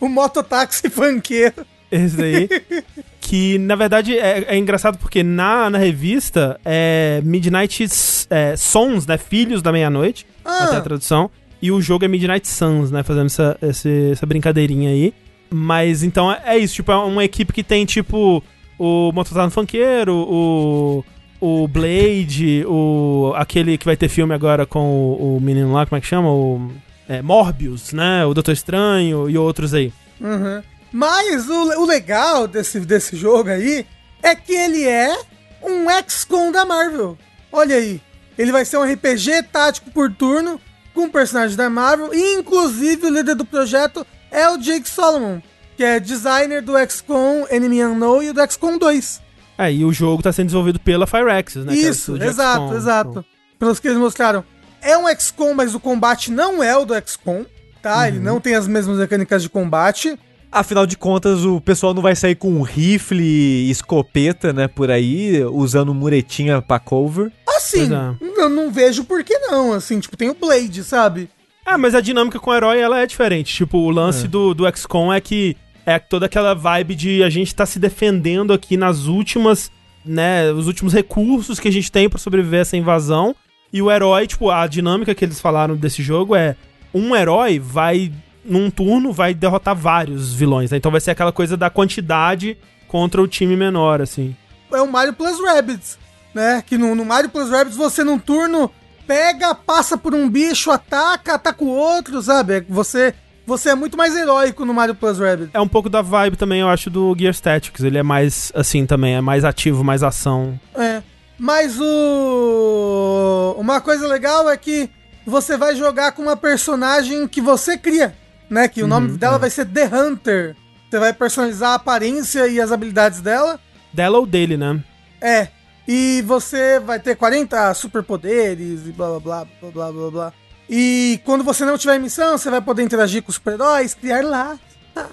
o 0.00 0.08
mototáxi 0.08 0.90
funkeiro. 0.90 1.64
Esse 1.90 2.16
daí. 2.16 2.48
que, 3.20 3.58
na 3.58 3.74
verdade, 3.76 4.18
é, 4.18 4.44
é 4.48 4.56
engraçado 4.58 4.98
porque 4.98 5.22
na, 5.22 5.70
na 5.70 5.78
revista 5.78 6.60
é 6.64 7.20
Midnight 7.24 7.86
é, 8.28 8.54
Sons, 8.56 9.06
né? 9.06 9.16
Filhos 9.16 9.62
da 9.62 9.72
Meia-Noite, 9.72 10.26
até 10.44 10.74
a 10.76 10.78
Ah, 10.78 10.80
tradução. 10.82 11.30
E 11.62 11.70
o 11.72 11.80
jogo 11.80 12.04
é 12.04 12.08
Midnight 12.08 12.46
Suns, 12.46 12.90
né? 12.90 13.02
Fazendo 13.02 13.26
essa, 13.26 13.56
esse- 13.62 14.10
essa 14.12 14.26
brincadeirinha 14.26 14.90
aí. 14.90 15.14
Mas 15.50 16.02
então 16.02 16.30
é, 16.30 16.42
é 16.44 16.58
isso, 16.58 16.74
tipo, 16.74 16.92
é 16.92 16.96
uma 16.96 17.24
equipe 17.24 17.52
que 17.52 17.62
tem, 17.62 17.86
tipo, 17.86 18.42
o 18.78 19.12
Mototano 19.12 19.50
Funkeiro, 19.50 20.14
o. 20.14 21.04
O 21.40 21.68
Blade, 21.68 22.64
o. 22.66 23.32
aquele 23.36 23.78
que 23.78 23.84
vai 23.84 23.96
ter 23.96 24.08
filme 24.08 24.34
agora 24.34 24.66
com 24.66 24.90
o, 24.90 25.36
o 25.36 25.40
menino 25.40 25.72
lá, 25.72 25.86
como 25.86 25.96
é 25.96 26.00
que 26.00 26.06
chama? 26.06 26.30
O. 26.30 26.68
é, 27.08 27.22
Morbius, 27.22 27.92
né? 27.92 28.24
O 28.24 28.34
Doutor 28.34 28.52
Estranho 28.52 29.30
e 29.30 29.38
outros 29.38 29.72
aí. 29.72 29.92
Uhum. 30.20 30.62
Mas 30.92 31.48
o, 31.48 31.80
o 31.80 31.86
legal 31.86 32.48
desse, 32.48 32.80
desse 32.80 33.16
jogo 33.16 33.50
aí 33.50 33.86
é 34.22 34.34
que 34.34 34.52
ele 34.52 34.84
é 34.84 35.16
um 35.62 35.86
XCOM 36.08 36.50
da 36.50 36.64
Marvel. 36.64 37.16
Olha 37.52 37.76
aí. 37.76 38.00
Ele 38.36 38.52
vai 38.52 38.64
ser 38.64 38.78
um 38.78 38.84
RPG 38.84 39.44
tático 39.52 39.90
por 39.90 40.12
turno 40.12 40.60
com 40.94 41.10
personagens 41.10 41.56
da 41.56 41.68
Marvel. 41.68 42.14
E 42.14 42.34
inclusive 42.34 43.06
o 43.06 43.10
líder 43.10 43.34
do 43.34 43.44
projeto 43.44 44.06
é 44.30 44.48
o 44.48 44.58
Jake 44.58 44.88
Solomon, 44.88 45.40
que 45.78 45.84
é 45.84 46.00
designer 46.00 46.60
do 46.60 46.72
XCOM 46.90 47.46
Enemy 47.48 47.84
Unknown 47.84 48.20
e 48.24 48.32
do 48.32 48.40
XCOM 48.50 48.76
2. 48.76 49.22
É, 49.56 49.72
e 49.72 49.84
o 49.84 49.92
jogo 49.92 50.20
tá 50.20 50.32
sendo 50.32 50.46
desenvolvido 50.46 50.80
pela 50.80 51.06
Firaxis, 51.06 51.64
né? 51.64 51.72
é 51.72 51.76
o 51.76 51.78
Isso, 51.78 51.88
estúdio 52.12 52.26
exato, 52.26 52.62
XCOM. 52.64 52.76
exato. 52.76 53.24
Pelos 53.60 53.78
que 53.78 53.86
eles 53.86 53.98
mostraram. 53.98 54.44
É 54.82 54.98
um 54.98 55.06
XCOM, 55.06 55.54
mas 55.54 55.76
o 55.76 55.80
combate 55.80 56.32
não 56.32 56.60
é 56.60 56.76
o 56.76 56.84
do 56.84 56.94
XCOM, 57.00 57.46
tá? 57.80 58.08
Ele 58.08 58.18
não 58.18 58.40
tem 58.40 58.56
as 58.56 58.66
mesmas 58.66 58.98
mecânicas 58.98 59.40
de 59.40 59.48
combate. 59.48 60.18
Afinal 60.50 60.84
de 60.84 60.96
contas, 60.96 61.44
o 61.44 61.60
pessoal 61.60 61.94
não 61.94 62.02
vai 62.02 62.16
sair 62.16 62.34
com 62.34 62.50
um 62.50 62.62
rifle 62.62 63.22
e 63.22 63.70
escopeta, 63.70 64.52
né, 64.52 64.66
por 64.66 64.90
aí, 64.90 65.44
usando 65.44 65.94
muretinha 65.94 66.60
pra 66.60 66.80
cover. 66.80 67.30
Assim, 67.56 67.88
Pois 68.18 68.36
eu 68.36 68.48
não 68.48 68.72
vejo 68.72 69.04
por 69.04 69.22
que 69.22 69.38
não, 69.38 69.72
assim, 69.74 70.00
tipo, 70.00 70.16
tem 70.16 70.28
o 70.28 70.34
Blade, 70.34 70.82
sabe? 70.82 71.30
Ah, 71.64 71.76
mas 71.76 71.94
a 71.94 72.00
dinâmica 72.00 72.40
com 72.40 72.50
o 72.50 72.54
herói, 72.54 72.80
ela 72.80 72.98
é 73.00 73.06
diferente. 73.06 73.54
Tipo, 73.54 73.78
o 73.78 73.90
lance 73.90 74.26
do, 74.26 74.54
do 74.54 74.64
XCOM 74.74 75.12
é 75.12 75.20
que 75.20 75.54
é 75.88 75.98
toda 75.98 76.26
aquela 76.26 76.54
vibe 76.54 76.94
de 76.94 77.22
a 77.22 77.30
gente 77.30 77.54
tá 77.54 77.64
se 77.64 77.78
defendendo 77.78 78.52
aqui 78.52 78.76
nas 78.76 79.06
últimas, 79.06 79.70
né, 80.04 80.50
os 80.52 80.66
últimos 80.66 80.92
recursos 80.92 81.58
que 81.58 81.68
a 81.68 81.72
gente 81.72 81.90
tem 81.90 82.08
pra 82.10 82.18
sobreviver 82.18 82.58
a 82.58 82.62
essa 82.62 82.76
invasão. 82.76 83.34
E 83.72 83.80
o 83.80 83.90
herói, 83.90 84.26
tipo, 84.26 84.50
a 84.50 84.66
dinâmica 84.66 85.14
que 85.14 85.24
eles 85.24 85.40
falaram 85.40 85.76
desse 85.76 86.02
jogo 86.02 86.36
é 86.36 86.56
um 86.92 87.16
herói 87.16 87.58
vai, 87.58 88.12
num 88.44 88.70
turno, 88.70 89.12
vai 89.12 89.32
derrotar 89.32 89.74
vários 89.74 90.34
vilões, 90.34 90.70
né? 90.70 90.76
Então 90.76 90.90
vai 90.92 91.00
ser 91.00 91.12
aquela 91.12 91.32
coisa 91.32 91.56
da 91.56 91.70
quantidade 91.70 92.58
contra 92.86 93.22
o 93.22 93.28
time 93.28 93.56
menor, 93.56 94.02
assim. 94.02 94.36
É 94.72 94.82
o 94.82 94.90
Mario 94.90 95.14
Plus 95.14 95.40
Rabbids, 95.40 95.98
né? 96.34 96.62
Que 96.66 96.76
no, 96.76 96.94
no 96.94 97.04
Mario 97.04 97.30
Plus 97.30 97.50
Rabbids 97.50 97.76
você 97.76 98.04
num 98.04 98.18
turno 98.18 98.70
pega, 99.06 99.54
passa 99.54 99.96
por 99.96 100.14
um 100.14 100.28
bicho, 100.28 100.70
ataca, 100.70 101.34
ataca 101.34 101.64
o 101.64 101.68
outro, 101.68 102.20
sabe? 102.20 102.54
É- 102.58 102.64
Você, 102.68 103.14
você 103.48 103.70
é 103.70 103.74
muito 103.74 103.96
mais 103.96 104.14
heróico 104.14 104.64
no 104.66 104.74
Mario 104.74 104.94
Plus 104.94 105.18
Rabbids. 105.18 105.50
É 105.54 105.60
um 105.60 105.66
pouco 105.66 105.88
da 105.88 106.02
vibe 106.02 106.36
também, 106.36 106.60
eu 106.60 106.68
acho, 106.68 106.90
do 106.90 107.16
Gear 107.18 107.32
Statics. 107.32 107.82
Ele 107.82 107.96
é 107.96 108.02
mais, 108.02 108.52
assim, 108.54 108.84
também, 108.84 109.16
é 109.16 109.20
mais 109.22 109.42
ativo, 109.42 109.82
mais 109.82 110.02
ação. 110.02 110.60
É. 110.74 111.02
Mas 111.38 111.78
o. 111.80 113.56
Uma 113.58 113.80
coisa 113.80 114.06
legal 114.06 114.50
é 114.50 114.56
que 114.56 114.90
você 115.24 115.56
vai 115.56 115.74
jogar 115.74 116.12
com 116.12 116.22
uma 116.22 116.36
personagem 116.36 117.26
que 117.26 117.40
você 117.40 117.78
cria, 117.78 118.14
né? 118.50 118.68
Que 118.68 118.82
o 118.82 118.86
nome 118.86 119.16
dela 119.16 119.38
vai 119.38 119.48
ser 119.48 119.64
The 119.64 119.86
Hunter. 119.86 120.54
Você 120.90 120.98
vai 120.98 121.12
personalizar 121.12 121.70
a 121.70 121.74
aparência 121.76 122.46
e 122.48 122.60
as 122.60 122.70
habilidades 122.70 123.20
dela. 123.20 123.58
Dela 123.92 124.18
ou 124.18 124.26
dele, 124.26 124.56
né? 124.56 124.82
É. 125.20 125.48
E 125.86 126.22
você 126.26 126.78
vai 126.80 127.00
ter 127.00 127.16
40 127.16 127.72
superpoderes 127.72 128.86
e 128.86 128.92
blá 128.92 129.18
blá 129.18 129.20
blá 129.20 129.46
blá 129.60 129.70
blá 129.70 129.92
blá 129.92 130.10
blá. 130.10 130.32
E 130.68 131.20
quando 131.24 131.42
você 131.42 131.64
não 131.64 131.78
tiver 131.78 131.98
missão, 131.98 132.36
você 132.36 132.50
vai 132.50 132.60
poder 132.60 132.82
interagir 132.82 133.22
com 133.22 133.30
os 133.30 133.36
super-heróis, 133.36 133.94
criar 133.94 134.22
laços. 134.24 134.60
Ah, 134.94 135.08